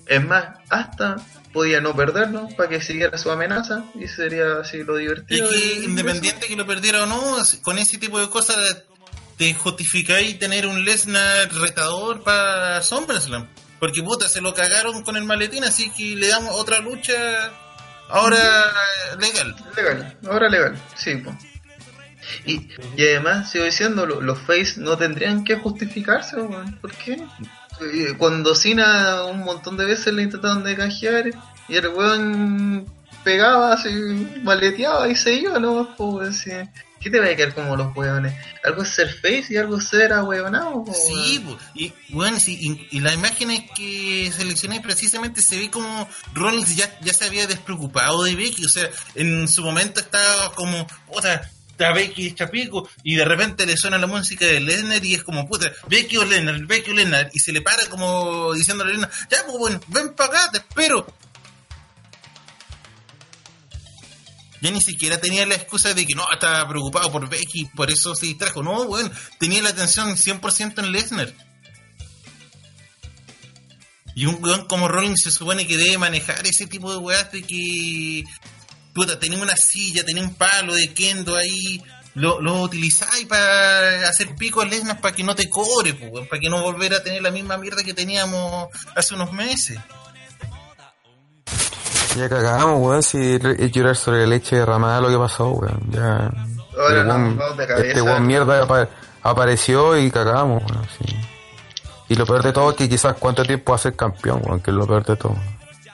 es 0.07 0.25
más, 0.27 0.45
hasta 0.69 1.17
podía 1.53 1.81
no 1.81 1.95
perderlo 1.97 2.49
para 2.57 2.69
que 2.69 2.81
siguiera 2.83 3.17
su 3.19 3.31
amenaza 3.31 3.85
y 3.95 4.07
sería 4.09 4.61
así 4.61 4.83
lo 4.85 4.99
Y 4.99 5.03
divertido. 5.03 5.49
que 5.51 5.57
de- 5.57 5.63
de 5.81 5.85
independiente 5.85 6.47
que 6.47 6.57
lo 6.57 6.67
perdiera 6.67 7.03
o 7.05 7.07
no, 7.07 7.37
con 7.63 7.79
ese 7.79 7.99
tipo 7.99 8.21
de 8.21 8.29
cosas 8.29 8.85
te 9.37 9.55
justificáis 9.55 10.39
tener 10.39 10.67
un 10.67 10.85
Lesnar 10.85 11.53
retador 11.55 12.23
para 12.23 12.83
SummerSlam. 12.83 13.49
Porque 13.79 14.03
puta, 14.03 14.29
se 14.29 14.41
lo 14.41 14.53
cagaron 14.55 15.03
con 15.03 15.17
el 15.17 15.25
maletín, 15.25 15.63
así 15.65 15.91
que 15.91 16.17
le 16.17 16.27
damos 16.29 16.51
otra 16.55 16.81
lucha 16.81 17.13
ahora 18.09 18.73
legal. 19.21 19.55
Legal, 19.77 20.19
ahora 20.29 20.49
legal, 20.49 20.77
sí, 20.97 21.15
po. 21.17 21.37
Y, 22.45 22.69
y 22.97 23.03
además, 23.03 23.51
sigo 23.53 23.65
diciendo, 23.65 24.05
lo- 24.05 24.21
los 24.21 24.39
face 24.41 24.75
no 24.79 24.99
tendrían 24.99 25.45
que 25.45 25.57
justificarse. 25.57 26.37
¿por 26.81 26.93
qué? 26.97 27.23
Cuando 28.19 28.55
Cena 28.55 29.25
un 29.25 29.41
montón 29.41 29.77
de 29.77 29.85
veces 29.85 30.13
le 30.13 30.23
intentaron 30.23 30.65
de 30.65 30.77
canjear 30.77 31.31
y 31.69 31.77
el 31.77 31.89
weón 31.89 32.87
pegaba 33.25 33.75
así, 33.75 33.91
maleteaba 34.43 35.09
y 35.09 35.17
se 35.17 35.35
iba, 35.35 35.59
¿no? 35.59 35.89
Sí. 36.33 36.51
¿Qué 37.01 37.11
te 37.11 37.21
va 37.21 37.27
a 37.27 37.37
quedar 37.37 37.55
como 37.55 37.77
los 37.77 37.95
weones? 37.95 38.35
Algo 38.65 38.83
es 38.83 38.89
ser 38.89 39.09
face 39.09 39.47
y 39.51 39.57
algo 39.57 39.79
es 39.79 39.89
ser 39.89 40.13
ahueonado, 40.13 40.85
po, 40.85 40.93
Sí, 40.93 41.45
y 41.75 41.93
bueno, 42.09 42.41
sí, 42.41 42.59
y, 42.61 42.97
y 42.97 43.01
las 43.01 43.15
imágenes 43.15 43.71
que 43.77 44.33
seleccioné 44.37 44.81
precisamente 44.81 45.41
se 45.41 45.59
ve 45.59 45.71
como 45.71 46.09
Rollins 46.35 46.75
ya, 46.75 46.99
ya 47.01 47.13
se 47.13 47.27
había 47.27 47.47
despreocupado 47.47 48.25
de 48.25 48.35
Becky, 48.35 48.65
o 48.65 48.69
sea, 48.69 48.91
en 49.15 49.47
su 49.47 49.63
momento 49.63 50.01
estaba 50.01 50.53
como, 50.55 50.89
otra, 51.09 51.49
está 51.79 51.93
Becky 51.93 52.35
Chapico, 52.35 52.89
y 53.05 53.15
de 53.15 53.25
repente 53.25 53.65
le 53.65 53.77
suena 53.77 53.99
la 53.99 54.09
música 54.09 54.45
de 54.45 54.59
Lennar 54.59 55.05
y 55.05 55.15
es 55.15 55.23
como, 55.23 55.47
puta, 55.47 55.71
Becky 55.87 56.17
o 56.17 56.25
Lennar, 56.25 56.67
Becky 56.67 56.91
o 56.91 56.95
Lennar, 56.95 57.31
y 57.33 57.39
se 57.39 57.53
le 57.53 57.63
para 57.63 57.87
como 57.87 58.53
diciéndole 58.53 58.91
a 58.91 58.95
Lennar, 58.95 59.11
ya, 59.31 59.39
pues 59.47 59.59
bueno, 59.59 59.81
ven 59.87 60.15
para 60.15 60.31
acá, 60.31 60.51
te 60.51 60.59
espero. 60.59 61.07
Ya 64.61 64.73
ni 64.73 64.81
siquiera 64.81 65.21
tenía 65.21 65.47
la 65.47 65.55
excusa 65.55 65.95
de 65.95 66.05
que 66.05 66.17
no, 66.17 66.27
estaba 66.33 66.69
preocupado 66.69 67.13
por 67.13 67.29
Becky, 67.29 67.67
por 67.77 67.93
eso 67.93 68.13
se 68.17 68.27
distrajo. 68.27 68.61
No, 68.61 68.83
weón, 68.83 69.13
tenía 69.39 69.63
la 69.63 69.69
atención 69.69 70.17
100% 70.17 70.81
en 70.81 70.91
Lesnar. 70.91 71.33
Y 74.17 74.27
un 74.27 74.43
weón 74.43 74.67
como 74.67 74.89
Rollins 74.89 75.23
se 75.23 75.31
supone 75.31 75.65
que 75.65 75.77
debe 75.77 75.97
manejar 75.97 76.45
ese 76.45 76.67
tipo 76.67 76.91
de 76.91 76.99
weas 76.99 77.31
de 77.31 77.43
que. 77.43 78.25
Puta, 78.99 79.17
tenía 79.21 79.41
una 79.41 79.55
silla, 79.55 80.05
tenía 80.05 80.25
un 80.25 80.35
palo 80.35 80.75
de 80.75 80.93
kendo 80.93 81.37
ahí. 81.37 81.81
Lo, 82.15 82.41
lo 82.41 82.63
utilizáis 82.63 83.27
para 83.27 84.09
hacer 84.09 84.35
pico 84.35 84.61
a 84.61 84.65
Lesnar 84.65 85.01
para 85.01 85.15
que 85.15 85.23
no 85.23 85.37
te 85.37 85.49
cobre, 85.49 85.93
weón, 85.93 86.27
para 86.27 86.41
que 86.41 86.51
no 86.51 86.61
volviera 86.61 86.97
a 86.97 87.03
tener 87.05 87.23
la 87.23 87.31
misma 87.31 87.57
mierda 87.59 87.85
que 87.85 87.95
teníamos 87.95 88.69
hace 88.97 89.15
unos 89.15 89.33
meses. 89.33 89.79
Ya 92.17 92.29
cagamos, 92.29 92.81
weón, 92.81 93.03
si 93.05 93.19
es 93.35 93.71
llorar 93.71 93.95
sobre 93.95 94.27
leche 94.27 94.57
derramada 94.57 95.01
lo 95.01 95.11
que 95.11 95.17
pasó, 95.19 95.51
weón. 95.51 95.81
Ya. 95.93 96.33
Ahora 96.77 97.05
vamos 97.05 97.57
de 97.57 97.67
cabeza. 97.69 97.87
este 97.87 98.03
weón 98.03 98.27
mierda 98.27 98.65
apa- 98.65 98.89
apareció 99.23 99.97
y 99.97 100.11
cagamos, 100.11 100.65
weón, 100.69 100.89
sí. 100.99 101.15
Y 102.09 102.17
lo 102.17 102.27
peor 102.27 102.43
de 102.43 102.53
todo 102.53 102.71
es 102.71 102.77
que 102.77 102.89
quizás 102.89 103.15
cuánto 103.17 103.45
tiempo 103.45 103.71
va 103.71 103.77
a 103.77 103.81
ser 103.81 103.95
campeón, 103.95 104.41
weón, 104.45 104.61
que 104.61 104.73
es 104.73 104.77
lo 104.77 104.89
peor 104.89 105.05
de 105.05 105.15
todo. 105.15 105.37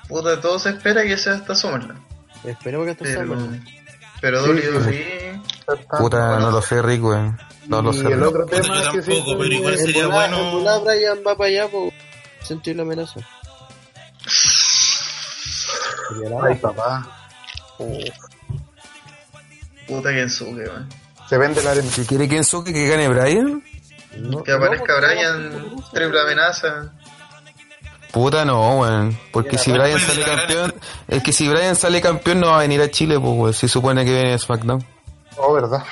Puta, 0.08 0.40
todo 0.40 0.58
se 0.58 0.70
espera 0.70 1.02
que 1.02 1.18
sea 1.18 1.34
hasta 1.34 1.54
Summerland. 1.54 2.00
Esperemos 2.44 2.84
que 2.86 2.92
esto 2.92 3.04
sea 3.04 3.16
Pero, 3.20 3.34
bueno. 3.34 3.64
pero 4.20 4.44
Sí, 4.44 4.50
WWE, 4.50 5.40
Puta, 5.98 6.38
no 6.38 6.50
lo 6.50 6.60
sé, 6.62 6.82
Rick, 6.82 7.02
weón. 7.04 7.38
No 7.66 7.80
lo 7.82 7.90
Y 7.92 7.98
sé, 7.98 8.06
el 8.06 8.14
Rick. 8.20 8.26
otro 8.28 8.46
tema 8.46 8.80
es 8.82 8.88
que 8.88 9.02
sí, 9.02 9.24
pero 9.26 9.44
igual 9.44 9.76
sería 9.78 10.06
bueno- 10.06 10.82
Brian 10.84 11.18
va 11.26 11.36
para 11.36 11.48
allá, 11.48 11.68
pues. 11.68 11.92
Sentir 12.42 12.76
la 12.76 12.82
amenaza. 12.82 13.20
Ay, 16.42 16.54
papá. 16.56 17.06
puta 19.88 20.10
que 20.10 20.20
ensuque, 20.20 20.62
weón. 20.62 20.88
Se 21.28 21.38
vende 21.38 21.62
la 21.62 21.70
arena. 21.72 21.90
Si 21.90 22.04
quiere 22.04 22.28
Kensuke 22.28 22.72
que 22.72 22.86
gane 22.88 23.08
Brian, 23.08 23.62
Que 24.44 24.52
aparezca 24.52 24.96
Brian, 25.00 25.74
triple 25.92 26.20
amenaza. 26.20 26.92
Puta 28.14 28.44
no, 28.44 28.78
weón. 28.78 29.18
Porque 29.32 29.58
si 29.58 29.72
Brian 29.72 29.98
sale 29.98 30.22
campeón, 30.22 30.74
es 31.08 31.22
que 31.22 31.32
si 31.32 31.48
Brian 31.48 31.74
sale 31.74 32.00
campeón 32.00 32.40
no 32.40 32.46
va 32.46 32.56
a 32.58 32.60
venir 32.60 32.80
a 32.80 32.90
Chile, 32.90 33.18
pues, 33.18 33.32
weón. 33.34 33.52
Si 33.52 33.68
supone 33.68 34.04
que 34.04 34.12
viene 34.12 34.30
de 34.30 34.38
SmackDown. 34.38 34.82
Oh, 35.36 35.52
verdad. 35.52 35.82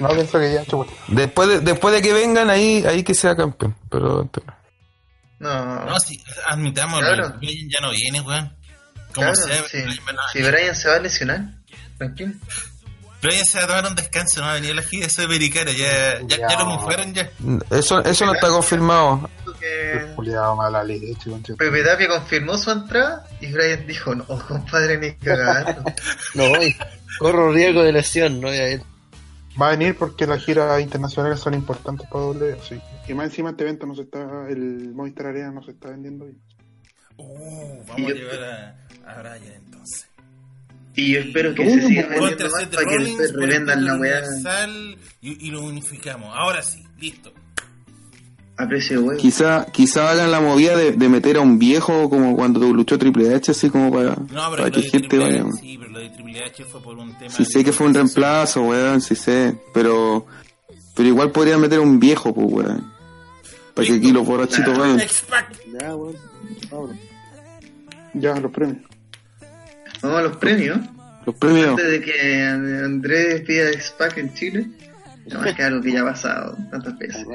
No 0.00 0.08
pienso 0.08 0.38
que 0.38 0.52
ya, 0.54 0.64
chupo. 0.64 0.86
Después 1.08 1.48
de, 1.48 1.60
después 1.60 1.94
de 1.94 2.00
que 2.00 2.12
vengan 2.12 2.48
ahí, 2.48 2.84
ahí 2.86 3.02
que 3.02 3.14
sea 3.14 3.34
campeón. 3.34 3.76
Pero, 3.90 4.28
No, 5.40 5.84
No, 5.84 6.00
si 6.00 6.22
admitamos, 6.48 7.00
Claro. 7.00 7.34
Brian 7.38 7.68
ya 7.68 7.80
no 7.80 7.90
viene, 7.90 8.20
weón. 8.20 8.56
Como 9.12 9.30
claro, 9.32 9.34
sea, 9.34 9.62
si, 9.68 10.42
Brian 10.42 10.70
a 10.70 10.74
si 10.74 10.82
se 10.82 10.88
va 10.88 10.96
a 10.96 11.00
lesionar, 11.00 11.40
tranquilo. 11.98 12.32
Brian 13.22 13.44
se 13.44 13.58
va 13.58 13.64
a 13.64 13.66
tomar 13.68 13.86
un 13.86 13.94
descanso, 13.94 14.40
no 14.40 14.46
va 14.46 14.52
a 14.52 14.54
venir 14.56 14.72
a 14.72 14.74
la 14.74 14.82
gira 14.82 15.08
sudamericana, 15.08 15.70
ya, 15.72 16.20
ya, 16.26 16.36
ya 16.48 16.58
lo 16.58 16.66
mufaron 16.66 17.14
ya. 17.14 17.30
eso, 17.70 18.04
eso 18.04 18.26
no 18.26 18.34
está 18.34 18.48
confirmado. 18.48 19.30
Que 19.64 20.34
mala 20.56 20.84
leche. 20.84 21.30
Pepe 21.56 21.82
Tapia 21.82 22.08
confirmó 22.08 22.58
su 22.58 22.70
entrada 22.70 23.26
y 23.40 23.50
Brian 23.50 23.86
dijo, 23.86 24.14
no, 24.14 24.26
compadre, 24.26 24.98
ni 24.98 25.12
cagando. 25.14 25.84
No 26.34 26.48
voy. 26.48 26.76
Corro 27.18 27.52
riesgo 27.52 27.82
de 27.82 27.92
lesión, 27.92 28.40
no 28.40 28.48
voy 28.48 28.58
a 28.58 28.72
ir. 28.72 28.82
Va 29.60 29.68
a 29.68 29.70
venir 29.70 29.96
porque 29.96 30.26
las 30.26 30.44
giras 30.44 30.80
internacionales 30.80 31.38
son 31.38 31.54
importantes 31.54 32.08
para 32.10 32.24
W, 32.24 32.56
sí. 32.68 32.80
Y 33.06 33.14
más 33.14 33.26
encima 33.26 33.50
este 33.50 33.62
evento 33.62 33.86
no 33.86 33.94
se 33.94 34.02
está, 34.02 34.48
el 34.48 34.92
Movistar 34.94 35.26
Arena 35.26 35.52
no 35.52 35.62
se 35.62 35.70
está 35.70 35.90
vendiendo 35.90 36.24
bien. 36.24 36.40
Uh, 37.16 37.84
vamos 37.86 38.00
Y 38.00 38.04
a 38.10 38.14
llevar 38.14 38.42
a, 38.42 38.86
a 39.06 39.22
Brian 39.22 39.54
entonces. 39.54 40.08
Y 40.96 41.12
yo 41.12 41.20
espero 41.20 41.54
que 41.54 41.70
se 41.70 41.86
siga 41.86 42.08
vendiendo 42.08 42.48
más 42.50 42.66
para 42.66 42.86
que 42.86 42.98
después 42.98 43.32
revendan 43.32 43.84
la 43.84 43.96
weá 43.96 44.22
y, 45.20 45.48
y 45.48 45.50
lo 45.50 45.62
unificamos. 45.62 46.30
Ahora 46.34 46.62
sí, 46.62 46.82
listo. 46.98 47.32
A 48.56 48.68
precio 48.68 49.00
de 49.00 49.06
huevo. 49.06 49.20
Quizá, 49.20 49.66
quizá 49.72 50.10
hagan 50.10 50.30
la 50.30 50.40
movida 50.40 50.76
de, 50.76 50.92
de 50.92 51.08
meter 51.08 51.36
a 51.36 51.40
un 51.40 51.58
viejo 51.58 52.08
como 52.08 52.36
cuando 52.36 52.60
luchó 52.72 52.98
Triple 52.98 53.34
H, 53.34 53.50
así 53.50 53.70
como 53.70 53.92
para, 53.92 54.10
No, 54.10 54.26
pero 54.28 54.50
para 54.50 54.70
que 54.70 54.82
gente 54.82 55.18
vaya. 55.18 55.42
H, 55.42 55.50
sí, 55.60 55.78
pero 55.78 55.90
lo 55.90 55.98
de 55.98 56.10
Triple 56.10 56.44
H 56.44 56.64
fue 56.64 56.82
por 56.82 56.98
un 56.98 57.18
tema. 57.18 57.30
Sí 57.30 57.44
sé 57.44 57.64
que 57.64 57.72
fue 57.72 57.86
un 57.86 57.94
reemplazo, 57.94 58.62
weón, 58.62 59.00
sí 59.00 59.14
sé, 59.14 59.56
pero 59.72 60.26
pero 60.94 61.08
igual 61.08 61.32
podrían 61.32 61.60
meter 61.60 61.78
a 61.78 61.82
un 61.82 61.98
viejo, 61.98 62.32
pues, 62.34 62.46
weón. 62.50 62.92
Para 63.74 63.88
que 63.88 63.94
aquí 63.94 64.12
los 64.12 64.24
borrachitos 64.24 64.78
vayan. 64.78 65.00
X-Pac. 65.00 65.52
Ya, 65.80 65.96
weón. 65.96 66.16
Ya, 68.14 68.36
los 68.36 68.52
premios. 68.52 68.78
Vamos 70.00 70.18
a 70.18 70.22
los 70.22 70.36
premios. 70.36 70.78
Los 71.26 71.34
premios. 71.34 71.70
Antes 71.70 71.90
de 71.90 72.00
que 72.00 72.42
Andrés 72.44 73.40
pida 73.40 73.70
X-Pac 73.70 74.18
en 74.18 74.34
Chile. 74.34 74.66
No, 75.26 75.44
es 75.44 75.54
que 75.54 75.62
algo 75.62 75.82
que 75.82 75.90
ya 75.90 76.02
ha 76.02 76.04
pasado 76.04 76.56
tantas 76.70 76.96
veces. 76.98 77.26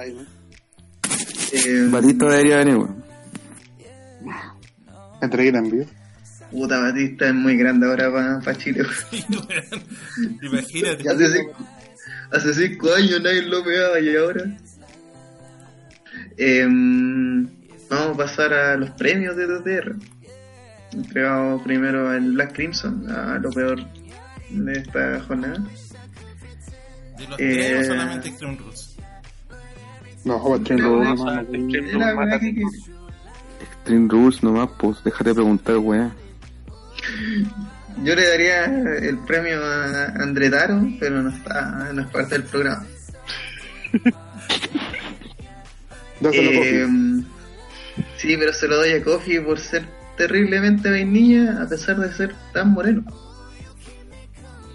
Eh, 1.52 1.88
Batista 1.90 2.26
debería 2.28 2.58
venir, 2.58 2.76
weón. 2.78 3.04
Entregué 5.22 5.50
en 5.50 5.70
vivo. 5.70 5.86
puta 6.52 6.80
Batista 6.80 7.28
es 7.28 7.34
muy 7.34 7.58
grande 7.58 7.88
ahora 7.88 8.42
para 8.44 8.58
Chile. 8.58 8.84
Imagínate. 10.42 11.10
hace, 11.10 11.28
cinco, 11.34 11.58
hace 12.32 12.54
cinco 12.54 12.94
años 12.94 13.22
nadie 13.22 13.42
lo 13.44 13.64
pegaba 13.64 14.00
y 14.00 14.16
ahora. 14.16 14.44
Em, 16.38 17.44
vamos 17.90 18.14
a 18.14 18.18
pasar 18.18 18.54
a 18.54 18.78
los 18.78 18.92
premios 18.92 19.36
de 19.36 19.46
DTR. 19.48 19.96
Entregamos 20.94 21.62
primero 21.64 22.14
el 22.14 22.32
Black 22.32 22.54
Crimson, 22.54 23.10
a 23.12 23.38
lo 23.40 23.50
peor 23.52 23.86
de 24.50 24.72
esta 24.74 25.20
jornada. 25.22 25.60
De 27.18 27.28
los 27.28 27.40
Eh, 27.40 27.72
tres, 27.74 27.88
solamente 27.88 28.30
Extreme 28.30 28.58
Rules. 28.58 28.89
No, 30.26 30.38
joder, 30.40 30.60
Extreme 30.60 30.82
Creo 30.82 30.96
Rules, 30.96 31.20
que- 31.20 31.26
mano. 31.26 31.88
Es 31.88 31.94
la 31.96 32.16
weá 32.16 32.40
que 32.40 32.54
quiere. 32.54 32.70
Extreme 33.62 34.08
Rules 34.10 34.44
nomás, 34.44 34.70
pues, 34.78 35.04
déjate 35.04 35.34
preguntar, 35.34 35.78
weón. 35.78 36.14
Yo 38.04 38.16
le 38.16 38.28
daría 38.28 38.66
el 38.66 39.18
premio 39.20 39.64
a 39.64 40.06
André 40.22 40.50
Taro, 40.50 40.82
pero 41.00 41.22
no 41.22 41.30
está, 41.30 41.90
no 41.94 42.02
es 42.02 42.08
parte 42.08 42.36
del 42.36 42.44
programa. 42.44 42.86
Dáselo, 46.20 46.50
Eh, 46.52 46.88
sí, 48.18 48.36
pero 48.38 48.52
se 48.54 48.68
lo 48.68 48.78
doy 48.78 48.92
a 48.92 49.04
Kofi 49.04 49.40
por 49.40 49.60
ser 49.60 49.86
terriblemente 50.18 50.90
vainilla 50.90 51.62
a 51.64 51.68
pesar 51.68 51.98
de 51.98 52.12
ser 52.14 52.36
tan 52.54 52.72
moreno. 52.72 53.04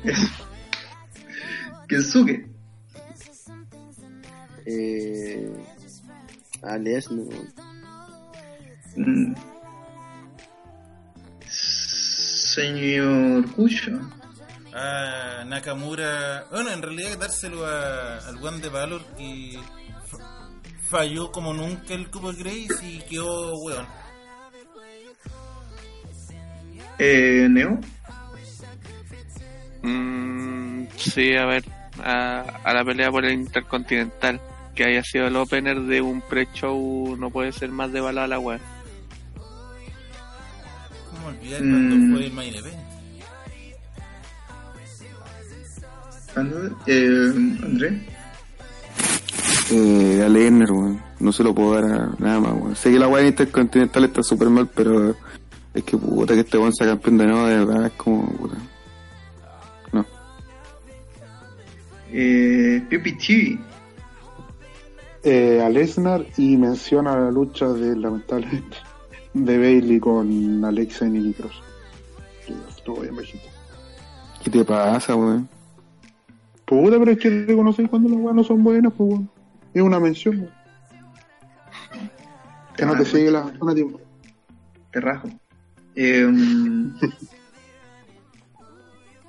Eso. 0.04 0.26
Kensuke. 1.88 2.46
Eh, 4.66 5.50
a 6.62 6.78
Lesnar. 6.78 7.26
Mm. 8.96 9.34
Señor 12.54 13.50
Cucho. 13.52 14.00
A 14.72 15.44
Nakamura. 15.46 16.46
Bueno, 16.50 16.70
en 16.70 16.82
realidad 16.82 17.18
dárselo 17.18 17.66
a, 17.66 18.18
al 18.28 18.42
One 18.42 18.58
de 18.58 18.68
Valor 18.68 19.02
que 19.16 19.58
falló 20.88 21.30
como 21.30 21.52
nunca 21.52 21.94
el 21.94 22.10
Cubo 22.10 22.32
Grace 22.32 22.78
y 22.82 23.00
quedó 23.08 23.58
weón. 23.58 23.86
Eh, 26.98 27.48
Neo. 27.50 27.80
Mm, 29.82 30.86
sí, 30.96 31.36
a 31.36 31.44
ver, 31.46 31.64
a, 32.02 32.40
a 32.62 32.72
la 32.72 32.84
pelea 32.84 33.10
por 33.10 33.24
el 33.24 33.32
Intercontinental. 33.32 34.40
Que 34.74 34.84
haya 34.84 35.02
sido 35.04 35.26
el 35.28 35.36
opener 35.36 35.80
de 35.82 36.00
un 36.00 36.20
pre-show 36.20 37.16
no 37.16 37.30
puede 37.30 37.52
ser 37.52 37.70
más 37.70 37.92
de 37.92 38.00
balada 38.00 38.26
la 38.28 38.38
weá. 38.38 38.58
¿Cómo 41.10 41.26
olvidar 41.28 41.62
Mm. 41.62 41.70
cuando 41.88 42.16
fue 42.16 42.26
el 42.26 42.32
main 42.32 42.54
event? 42.54 42.76
Eh, 46.86 47.32
André. 47.62 48.00
Eh, 49.70 50.22
a 50.24 50.28
Lerner, 50.28 50.70
weón. 50.72 51.00
No 51.20 51.32
se 51.32 51.44
lo 51.44 51.54
puedo 51.54 51.74
dar 51.80 51.84
a 51.84 52.14
nada 52.18 52.40
más, 52.40 52.52
weón. 52.54 52.76
Sé 52.76 52.90
que 52.90 52.98
la 52.98 53.08
weá 53.08 53.26
intercontinental 53.26 54.04
está 54.04 54.22
súper 54.22 54.48
mal, 54.50 54.68
pero 54.74 55.14
es 55.72 55.84
que 55.84 55.96
puta 55.96 56.34
que 56.34 56.40
este 56.40 56.58
weón 56.58 56.72
sea 56.74 56.88
campeón 56.88 57.18
de 57.18 57.26
nuevo, 57.26 57.46
de 57.46 57.64
verdad, 57.64 57.86
es 57.86 57.92
como, 57.92 58.26
puta. 58.36 58.56
No. 59.92 60.04
Eh, 62.12 62.82
Pipi 62.88 63.12
TV. 63.16 63.58
Eh, 65.26 65.62
a 65.62 65.70
Lesnar 65.70 66.26
y 66.36 66.58
menciona 66.58 67.16
la 67.16 67.30
lucha 67.30 67.66
de 67.68 67.96
lamentablemente 67.96 68.76
de 69.32 69.58
Bailey 69.58 69.98
con 69.98 70.62
Alexa 70.62 71.06
y 71.06 71.10
Nikki 71.10 71.32
Cross. 71.32 71.62
Estuvo 72.68 73.00
bien 73.00 73.16
bajito. 73.16 73.44
¿Qué 74.42 74.50
te 74.50 74.62
pasa, 74.66 75.16
weón? 75.16 75.48
Puta, 76.66 76.98
pero 76.98 77.12
es 77.12 77.18
que 77.18 77.46
reconocer 77.46 77.88
cuando 77.88 78.10
las 78.10 78.18
weas 78.18 78.36
no 78.36 78.44
son 78.44 78.62
buenas, 78.62 78.92
pues 78.92 79.08
weón. 79.08 79.30
Es 79.72 79.80
una 79.80 79.98
mención, 79.98 80.40
weón. 80.40 80.64
Que 82.76 82.84
no 82.84 82.94
te 82.94 83.06
sigue 83.06 83.30
la 83.30 83.50
zona 83.58 83.74
tiempo. 83.74 84.00
Te 84.92 85.00
rajo. 85.00 85.28
Eh, 85.94 86.26
mm, 86.26 86.98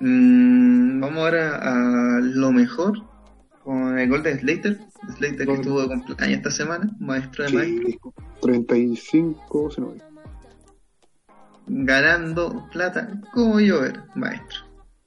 mm, 0.00 1.00
vamos 1.00 1.18
ahora 1.18 2.16
a 2.16 2.20
lo 2.20 2.52
mejor 2.52 3.05
con 3.66 3.98
el 3.98 4.08
Golden 4.08 4.38
Slater. 4.38 4.78
Slater 5.16 5.44
que 5.46 5.54
estuvo 5.54 5.82
de 5.82 5.88
cumpleaños 5.88 6.36
esta 6.38 6.50
semana, 6.52 6.88
maestro 7.00 7.44
de 7.46 7.52
maestros, 7.52 8.14
Sí, 8.14 8.40
35, 8.42 9.70
si 9.72 9.80
no 9.80 9.88
me 9.88 9.96
equivoco. 9.96 10.22
ganando 11.66 12.68
plata 12.70 13.10
como 13.34 13.58
yo 13.58 13.84
era, 13.84 14.06
maestro. 14.14 14.60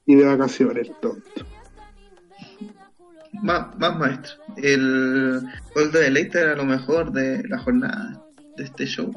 Y 0.04 0.14
de 0.14 0.24
vacaciones, 0.26 0.90
tonto. 1.00 1.46
Más, 3.42 3.74
más 3.78 3.98
maestro. 3.98 4.34
El 4.58 5.40
Golden 5.74 6.06
Slater 6.12 6.42
era 6.42 6.54
lo 6.56 6.64
mejor 6.64 7.12
de 7.12 7.42
la 7.48 7.58
jornada 7.60 8.22
de 8.58 8.64
este 8.64 8.84
show. 8.84 9.10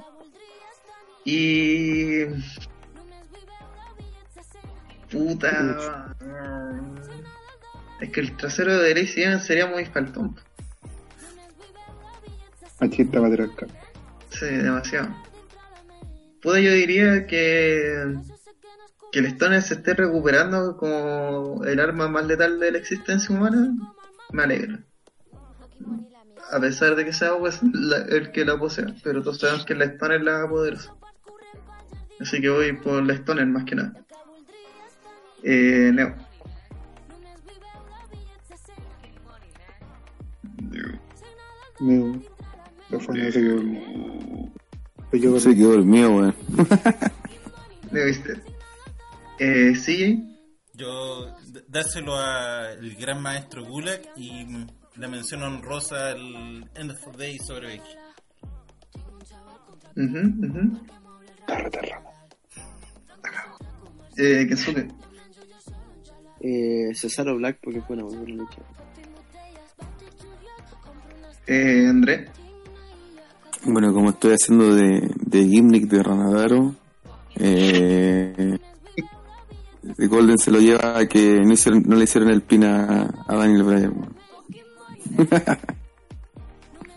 Y. 1.26 2.24
Puta. 5.12 6.16
Es 8.04 8.10
que 8.10 8.20
el 8.20 8.36
trasero 8.36 8.78
de 8.80 8.94
Lacey 8.94 9.24
Evans 9.24 9.46
sería 9.46 9.66
muy 9.66 9.86
faltón. 9.86 10.36
Machista 12.82 13.22
patriarcal. 13.22 13.70
Sí, 14.30 14.46
demasiado. 14.46 15.08
Puta, 16.42 16.60
yo 16.60 16.74
diría 16.74 17.26
que. 17.28 18.18
Que 19.12 19.20
el 19.20 19.28
Stoner 19.28 19.62
se 19.62 19.76
esté 19.76 19.94
recuperando 19.94 20.76
como 20.76 21.64
el 21.64 21.80
arma 21.80 22.08
más 22.10 22.26
letal 22.26 22.60
de 22.60 22.72
la 22.72 22.78
existencia 22.80 23.34
humana, 23.34 23.72
me 24.32 24.44
alegra. 24.44 24.80
A 26.52 26.60
pesar 26.60 26.96
de 26.96 27.06
que 27.06 27.14
sea 27.14 27.38
pues, 27.38 27.60
la- 27.74 28.00
el 28.10 28.32
que 28.32 28.44
la 28.44 28.58
posea, 28.58 28.88
pero 29.04 29.22
todos 29.22 29.40
sabemos 29.40 29.66
que 29.66 29.76
la 29.76 29.86
Stoner 29.86 30.18
es 30.20 30.24
la 30.26 30.48
poderosa. 30.50 30.94
Así 32.20 32.42
que 32.42 32.50
voy 32.50 32.74
por 32.74 33.04
la 33.06 33.14
Stoner 33.14 33.46
más 33.46 33.64
que 33.66 33.76
nada. 33.76 33.94
Eh, 35.44 35.92
Neo. 35.94 36.16
Me, 41.84 42.20
la 42.90 43.00
forma 43.00 43.26
se 43.32 43.40
quedó 43.42 43.56
dormido. 43.56 44.52
Se 45.12 45.20
quedó 45.20 45.40
Se 45.40 45.56
quedó 45.56 45.72
dormido, 45.74 46.10
weón. 46.16 46.36
Neo 47.92 48.06
viste. 48.06 48.42
Eh, 49.40 49.74
CJ. 49.74 50.30
Yo 50.76 51.28
d- 51.52 51.64
dárselo 51.68 52.16
al 52.18 52.96
gran 52.96 53.22
maestro 53.22 53.64
Gulag 53.66 54.02
y 54.16 54.46
la 54.96 55.08
mención 55.08 55.44
honrosa 55.44 56.12
al 56.12 56.70
End 56.76 56.92
of 56.92 57.00
the 57.12 57.18
Day 57.18 57.38
sobre 57.40 57.68
Becky. 57.68 57.96
Ujú, 59.96 60.48
ujú. 60.48 60.80
Cárrate, 61.46 61.80
Ramo. 61.82 62.10
Eh, 64.18 64.46
Kensuke. 64.48 64.88
Eh, 66.42 66.92
Cesaro 66.96 67.36
Black 67.38 67.60
porque 67.62 67.82
fue 67.82 67.96
una 67.96 68.06
buena 68.06 68.24
lucha. 68.34 68.62
Eh, 71.48 71.88
André. 71.90 72.28
Bueno, 73.66 73.94
como 73.94 74.10
estoy 74.10 74.34
haciendo 74.34 74.76
de, 74.76 75.10
de 75.16 75.46
gimmick 75.46 75.88
de 75.88 76.04
Ranadaro, 76.04 76.76
eh, 77.36 78.58
de 79.82 80.08
Golden 80.08 80.38
se 80.38 80.52
lo 80.52 80.60
lleva 80.60 80.98
a 80.98 81.08
que 81.08 81.42
no, 81.42 81.54
hicieron, 81.54 81.84
no 81.86 81.96
le 81.96 82.04
hicieron 82.04 82.30
el 82.30 82.42
pin 82.42 82.64
a, 82.66 83.10
a 83.28 83.36
Daniel 83.36 83.64
Bryan. 83.64 83.94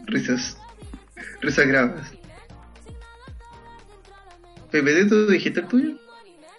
Risas. 0.07 0.57
Risas 1.41 1.67
graves. 1.67 2.07
PPD, 4.71 5.09
¿tú 5.09 5.27
dijiste 5.27 5.61
el 5.61 5.67
tuyo? 5.67 5.97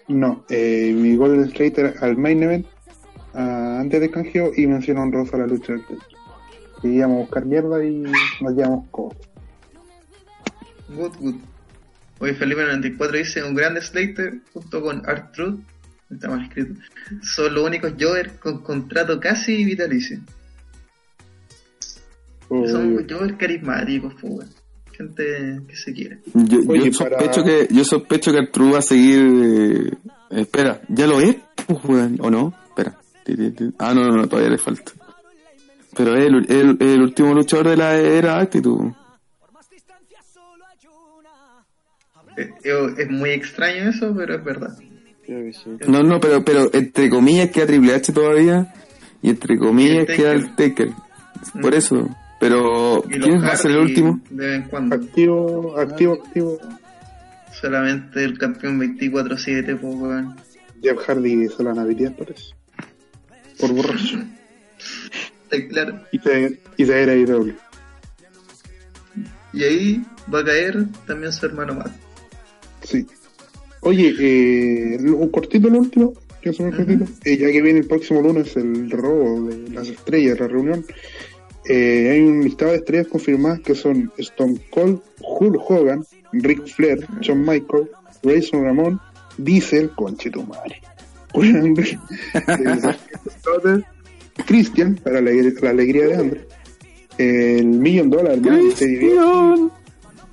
No, 0.08 0.44
eh, 0.48 0.92
mi 0.96 1.16
Golden 1.16 1.50
Slater 1.50 1.94
al 2.00 2.16
main 2.16 2.42
event 2.42 2.66
ah, 3.34 3.78
antes 3.80 4.00
de 4.00 4.10
canjeo 4.10 4.52
y 4.56 4.66
mencionó 4.66 5.02
honrosa 5.02 5.36
la 5.36 5.46
lucha 5.46 5.74
del 5.74 5.84
techo. 5.86 6.17
Que 6.80 6.88
íbamos 6.88 7.16
a 7.16 7.20
buscar 7.22 7.44
mierda 7.44 7.84
y 7.84 8.04
nos 8.40 8.54
llevamos 8.54 8.86
codo. 8.90 9.16
Good, 10.88 11.16
good. 11.20 11.34
Hoy 12.20 12.30
Felipe94 12.32 13.12
dice: 13.12 13.42
Un 13.44 13.54
grande 13.54 13.80
Slater 13.82 14.38
junto 14.52 14.80
con 14.82 15.02
Art 15.08 15.32
Truth, 15.34 15.60
está 16.10 16.28
mal 16.28 16.42
escrito, 16.44 16.74
son 17.22 17.54
los 17.54 17.64
únicos 17.64 17.92
Jover 17.98 18.38
con 18.38 18.62
contrato 18.62 19.18
casi 19.20 19.64
vitalicio. 19.64 20.18
Son 22.48 22.96
Obvio. 22.96 23.06
Jover 23.08 23.36
carismáticos, 23.36 24.14
pues, 24.20 24.32
weón. 24.32 24.48
Gente 24.92 25.60
que 25.68 25.76
se 25.76 25.92
quiere. 25.92 26.18
Yo, 26.34 26.58
sospecho 26.92 27.42
para- 27.42 27.44
que 27.44 27.68
yo 27.72 27.84
sospecho 27.84 28.32
que 28.32 28.38
Arturo 28.38 28.72
va 28.72 28.78
a 28.78 28.82
seguir. 28.82 29.96
eh, 30.30 30.40
espera, 30.40 30.80
¿ya 30.88 31.06
lo 31.06 31.20
es? 31.20 31.36
Pues, 31.66 32.10
¿O 32.18 32.30
no? 32.30 32.52
Espera. 32.68 32.98
Ah, 33.78 33.94
no, 33.94 34.06
no, 34.06 34.16
no, 34.16 34.26
todavía 34.28 34.50
le 34.50 34.58
falta. 34.58 34.90
Pero 35.98 36.16
es 36.16 36.24
el, 36.26 36.34
el, 36.50 36.76
el 36.80 37.02
último 37.02 37.34
luchador 37.34 37.68
de 37.68 37.76
la 37.76 37.96
era 37.98 38.38
actitud. 38.40 38.92
Eh, 42.36 42.50
Es 42.96 43.10
muy 43.10 43.30
extraño 43.30 43.90
eso, 43.90 44.14
pero 44.16 44.36
es 44.36 44.44
verdad. 44.44 44.78
Creo 45.26 45.44
que 45.44 45.52
sí. 45.52 45.70
No, 45.88 46.02
no, 46.02 46.20
pero, 46.20 46.44
pero 46.44 46.72
entre 46.72 47.10
comillas 47.10 47.50
queda 47.50 47.66
Triple 47.66 47.94
H 47.94 48.12
todavía. 48.12 48.72
Y 49.22 49.30
entre 49.30 49.58
comillas 49.58 49.94
Y 49.94 49.98
el 50.12 50.16
queda 50.16 50.32
el 50.32 50.54
Taker. 50.54 50.90
Por 51.60 51.72
Mm. 51.72 51.76
eso. 51.76 52.08
Pero, 52.40 53.02
¿quién 53.08 53.42
va 53.42 53.48
a 53.48 53.56
ser 53.56 53.72
el 53.72 53.78
último? 53.78 54.20
De 54.30 54.46
vez 54.46 54.56
en 54.62 54.68
cuando. 54.68 54.94
Activo, 54.94 55.76
activo, 55.76 56.12
activo. 56.14 56.58
Solamente 57.60 58.22
el 58.24 58.38
campeón 58.38 58.78
24-7, 58.78 59.74
pues, 59.80 59.94
weón. 59.96 60.36
Jeff 60.80 60.98
Hardy 61.04 61.48
se 61.48 61.64
la 61.64 61.72
habilidad, 61.72 62.14
parece. 62.16 62.54
Por 63.58 63.72
borracho. 63.72 64.18
Está 65.50 65.68
claro. 65.68 66.00
Y 66.12 66.18
se, 66.18 66.58
y 66.76 66.90
era 66.90 67.14
IW. 67.14 67.54
Y 69.52 69.64
ahí 69.64 70.04
va 70.32 70.40
a 70.40 70.44
caer 70.44 70.86
también 71.06 71.32
su 71.32 71.46
hermano 71.46 71.74
Matt. 71.74 71.92
Sí. 72.82 73.06
Oye, 73.80 74.14
eh, 74.18 74.98
un 75.00 75.28
cortito 75.30 75.68
lo 75.70 75.78
último, 75.78 76.12
que 76.42 76.50
es 76.50 76.60
un 76.60 76.70
cortito. 76.72 77.04
Eh, 77.24 77.38
ya 77.38 77.50
que 77.50 77.62
viene 77.62 77.78
el 77.80 77.86
próximo 77.86 78.20
lunes 78.20 78.56
el 78.56 78.90
robo 78.90 79.48
de 79.48 79.70
las 79.70 79.88
estrellas, 79.88 80.38
la 80.40 80.48
reunión. 80.48 80.84
eh, 81.68 82.10
hay 82.12 82.20
un 82.20 82.44
listado 82.44 82.72
de 82.72 82.78
estrellas 82.78 83.08
confirmadas 83.08 83.60
que 83.60 83.74
son 83.74 84.12
Stone 84.18 84.60
Cold, 84.70 85.00
Hulk 85.20 85.70
Hogan, 85.70 86.04
Ric 86.32 86.66
Flair, 86.66 87.06
Shawn 87.20 87.44
Michaels, 87.44 87.88
Grayson 88.22 88.64
Ramón, 88.64 89.00
Diesel, 89.38 89.90
conche 89.90 90.30
Christian, 94.46 94.94
para 94.96 95.20
la, 95.20 95.30
la 95.30 95.70
alegría 95.70 96.06
de 96.06 96.14
hambre. 96.16 96.46
El 97.18 97.66
Million 97.66 98.08
Dollar 98.10 98.40
Man, 98.40 98.70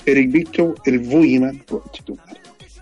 Eric 0.05 0.31
Biccho, 0.31 0.75
el 0.85 0.99
Boogeyman. 0.99 1.63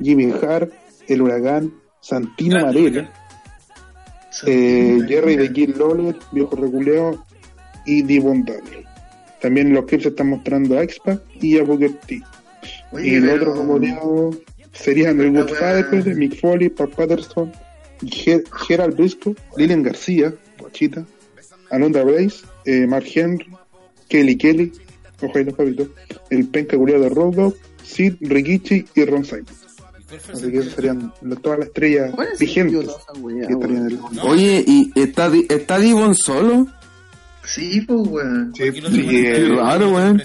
Jimmy 0.01 0.31
Hart, 0.41 0.71
el 1.07 1.21
Huracán, 1.21 1.73
Santino 2.01 2.59
Marella, 2.61 3.09
eh, 4.45 4.99
Jerry 5.07 5.35
de 5.37 5.53
Kill 5.53 5.75
Lawler, 5.77 6.15
Viejo 6.31 6.55
Reculeo 6.55 7.23
y 7.85 8.01
Devon 8.01 8.43
Dudley. 8.43 8.83
También 9.41 9.73
los 9.73 9.85
clips 9.85 10.03
se 10.03 10.09
están 10.09 10.29
mostrando 10.29 10.77
a 10.77 10.83
X-Pac 10.83 11.21
y 11.39 11.57
a 11.59 11.63
Booker 11.63 11.93
T. 12.05 12.21
Oye, 12.91 13.07
y 13.07 13.15
el 13.15 13.23
pero- 13.25 13.35
otro 13.51 13.53
rumoreado 13.55 14.31
serían 14.73 15.19
el 15.21 15.29
Woodfather, 15.31 15.89
pues, 15.89 16.05
Mick 16.17 16.39
Foley, 16.39 16.69
Pat 16.69 16.89
Patterson, 16.91 17.51
Ger- 18.01 18.43
Gerald 18.67 18.95
Briscoe, 18.95 19.35
Lillian 19.57 19.83
García, 19.83 20.33
Guachita, 20.59 21.05
Alondra 21.75 22.03
Blaze, 22.03 22.45
eh, 22.65 22.85
Mark 22.87 23.05
Henry, 23.13 23.47
Kelly 24.07 24.37
Kelly, 24.37 24.71
ojalá 25.21 25.45
los 25.45 25.55
capítulos, 25.55 25.89
el 26.29 26.47
penca 26.47 26.77
culiado 26.77 27.03
de 27.03 27.09
Dogg, 27.09 27.55
Sid, 27.83 28.15
Rikichi 28.21 28.85
y 28.95 29.05
Ron 29.05 29.25
Simon. 29.25 29.45
¿Y 29.99 30.03
cuál 30.05 30.19
fue 30.19 30.33
el 30.33 30.39
Así 30.39 30.51
que 30.51 30.63
serían 30.75 31.13
la- 31.21 31.35
todas 31.37 31.59
las 31.59 31.67
estrellas 31.69 32.11
¿Cuál 32.13 32.27
es 32.27 32.33
el 32.41 32.47
vigentes 32.47 32.87
que 33.47 33.53
estarían 33.53 33.85
en 33.87 33.91
el 33.91 34.19
Oye, 34.21 34.63
¿y 34.67 34.91
está, 34.95 35.31
está 35.49 35.79
Divon 35.79 36.13
solo? 36.15 36.67
Sí, 37.43 37.81
pues, 37.81 38.07
weón. 38.07 38.53
Sí, 38.55 38.63
en- 38.63 39.57
raro, 39.57 39.89
weón. 39.91 40.21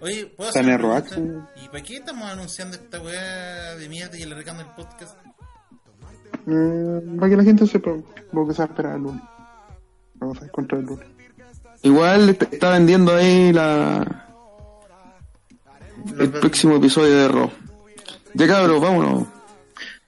Oye, 0.00 0.26
¿puedo 0.36 0.48
Está 0.50 0.60
hacer 0.60 0.80
una 0.84 1.02
pregunta? 1.06 1.50
¿Y 1.64 1.68
para 1.68 1.82
qué 1.84 1.96
estamos 1.96 2.28
anunciando 2.30 2.76
esta 2.76 3.00
weá 3.00 3.76
de 3.76 3.88
mierda 3.88 4.18
y 4.18 4.22
alargando 4.24 4.62
el 4.62 4.68
podcast? 4.76 5.16
Mm, 6.44 7.18
para 7.18 7.30
que 7.30 7.36
la 7.36 7.44
gente 7.44 7.66
sepa 7.68 7.90
lo 8.32 8.46
que 8.48 8.52
se 8.52 8.58
va 8.58 8.64
a 8.64 8.68
esperar 8.68 8.96
el 8.96 9.02
lunes. 9.02 9.22
Vamos 10.22 10.40
a 10.40 10.44
encontrar 10.44 10.80
el 10.82 10.86
lunes. 10.86 11.06
Igual 11.82 12.36
te 12.36 12.44
está 12.44 12.70
vendiendo 12.70 13.12
ahí 13.12 13.52
la, 13.52 14.24
el 16.16 16.30
próximo 16.30 16.76
episodio 16.76 17.16
de 17.16 17.26
Raw. 17.26 17.50
Ya 18.34 18.46
cabros, 18.46 18.80
vámonos. 18.80 19.26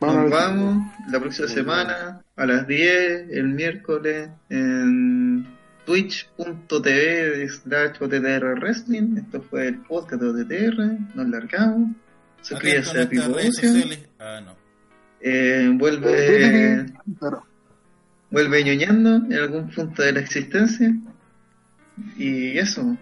Nos 0.01 0.31
vamos 0.31 0.87
la 1.11 1.19
próxima 1.19 1.49
semana 1.49 2.23
a 2.37 2.47
las 2.47 2.65
10 2.69 3.31
el 3.33 3.49
miércoles 3.49 4.29
en 4.51 5.49
twitch.tv 5.85 7.49
slash 7.49 7.97
OTTR 8.01 8.61
Wrestling. 8.61 9.17
Esto 9.17 9.43
fue 9.43 9.67
el 9.67 9.79
podcast 9.79 10.23
de 10.23 10.29
OTTR. 10.29 11.17
Nos 11.17 11.29
largamos. 11.29 11.89
Suscríbase 12.41 13.03
a 13.03 13.09
Pipo. 13.09 13.37
Ah, 14.21 14.41
no. 14.45 14.55
Eh, 15.21 15.73
vuelve. 15.75 16.87
Vuelve 18.35 18.65
ñoñando 18.65 19.11
en 19.17 19.33
algún 19.33 19.71
punto 19.71 20.03
de 20.03 20.13
la 20.13 20.21
existencia. 20.21 20.93
Y 22.19 22.59
eso. 22.59 22.97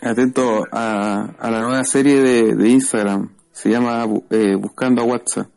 Atento 0.00 0.66
a, 0.72 1.34
a 1.38 1.50
la 1.50 1.60
nueva 1.60 1.84
serie 1.84 2.20
de, 2.22 2.54
de 2.54 2.68
Instagram. 2.70 3.28
Se 3.52 3.68
llama 3.70 4.06
eh, 4.30 4.54
Buscando 4.54 5.02
a 5.02 5.04
WhatsApp. 5.04 5.48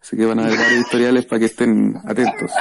Así 0.00 0.16
que 0.16 0.24
van 0.24 0.38
a 0.38 0.44
haber 0.46 0.56
varios 0.58 0.80
historiales 0.86 1.26
para 1.26 1.40
que 1.40 1.46
estén 1.46 1.96
atentos. 2.06 2.52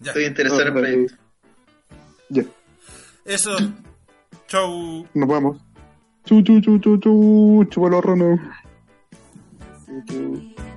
Ya. 0.00 0.10
Estoy 0.10 0.24
interesado 0.24 0.60
en 0.62 0.66
el 0.66 0.72
Ah, 0.72 0.80
proyecto. 0.80 1.14
Ya, 2.30 2.42
Eso. 3.24 3.50
Chau. 4.48 5.06
nos 5.14 5.28
vamos. 5.28 5.60
Chu, 6.24 6.42
chu, 6.42 6.60
chu, 6.60 6.78
chu, 6.78 6.98
chu, 6.98 7.66
chúpalo, 7.70 8.00
you. 10.02 10.73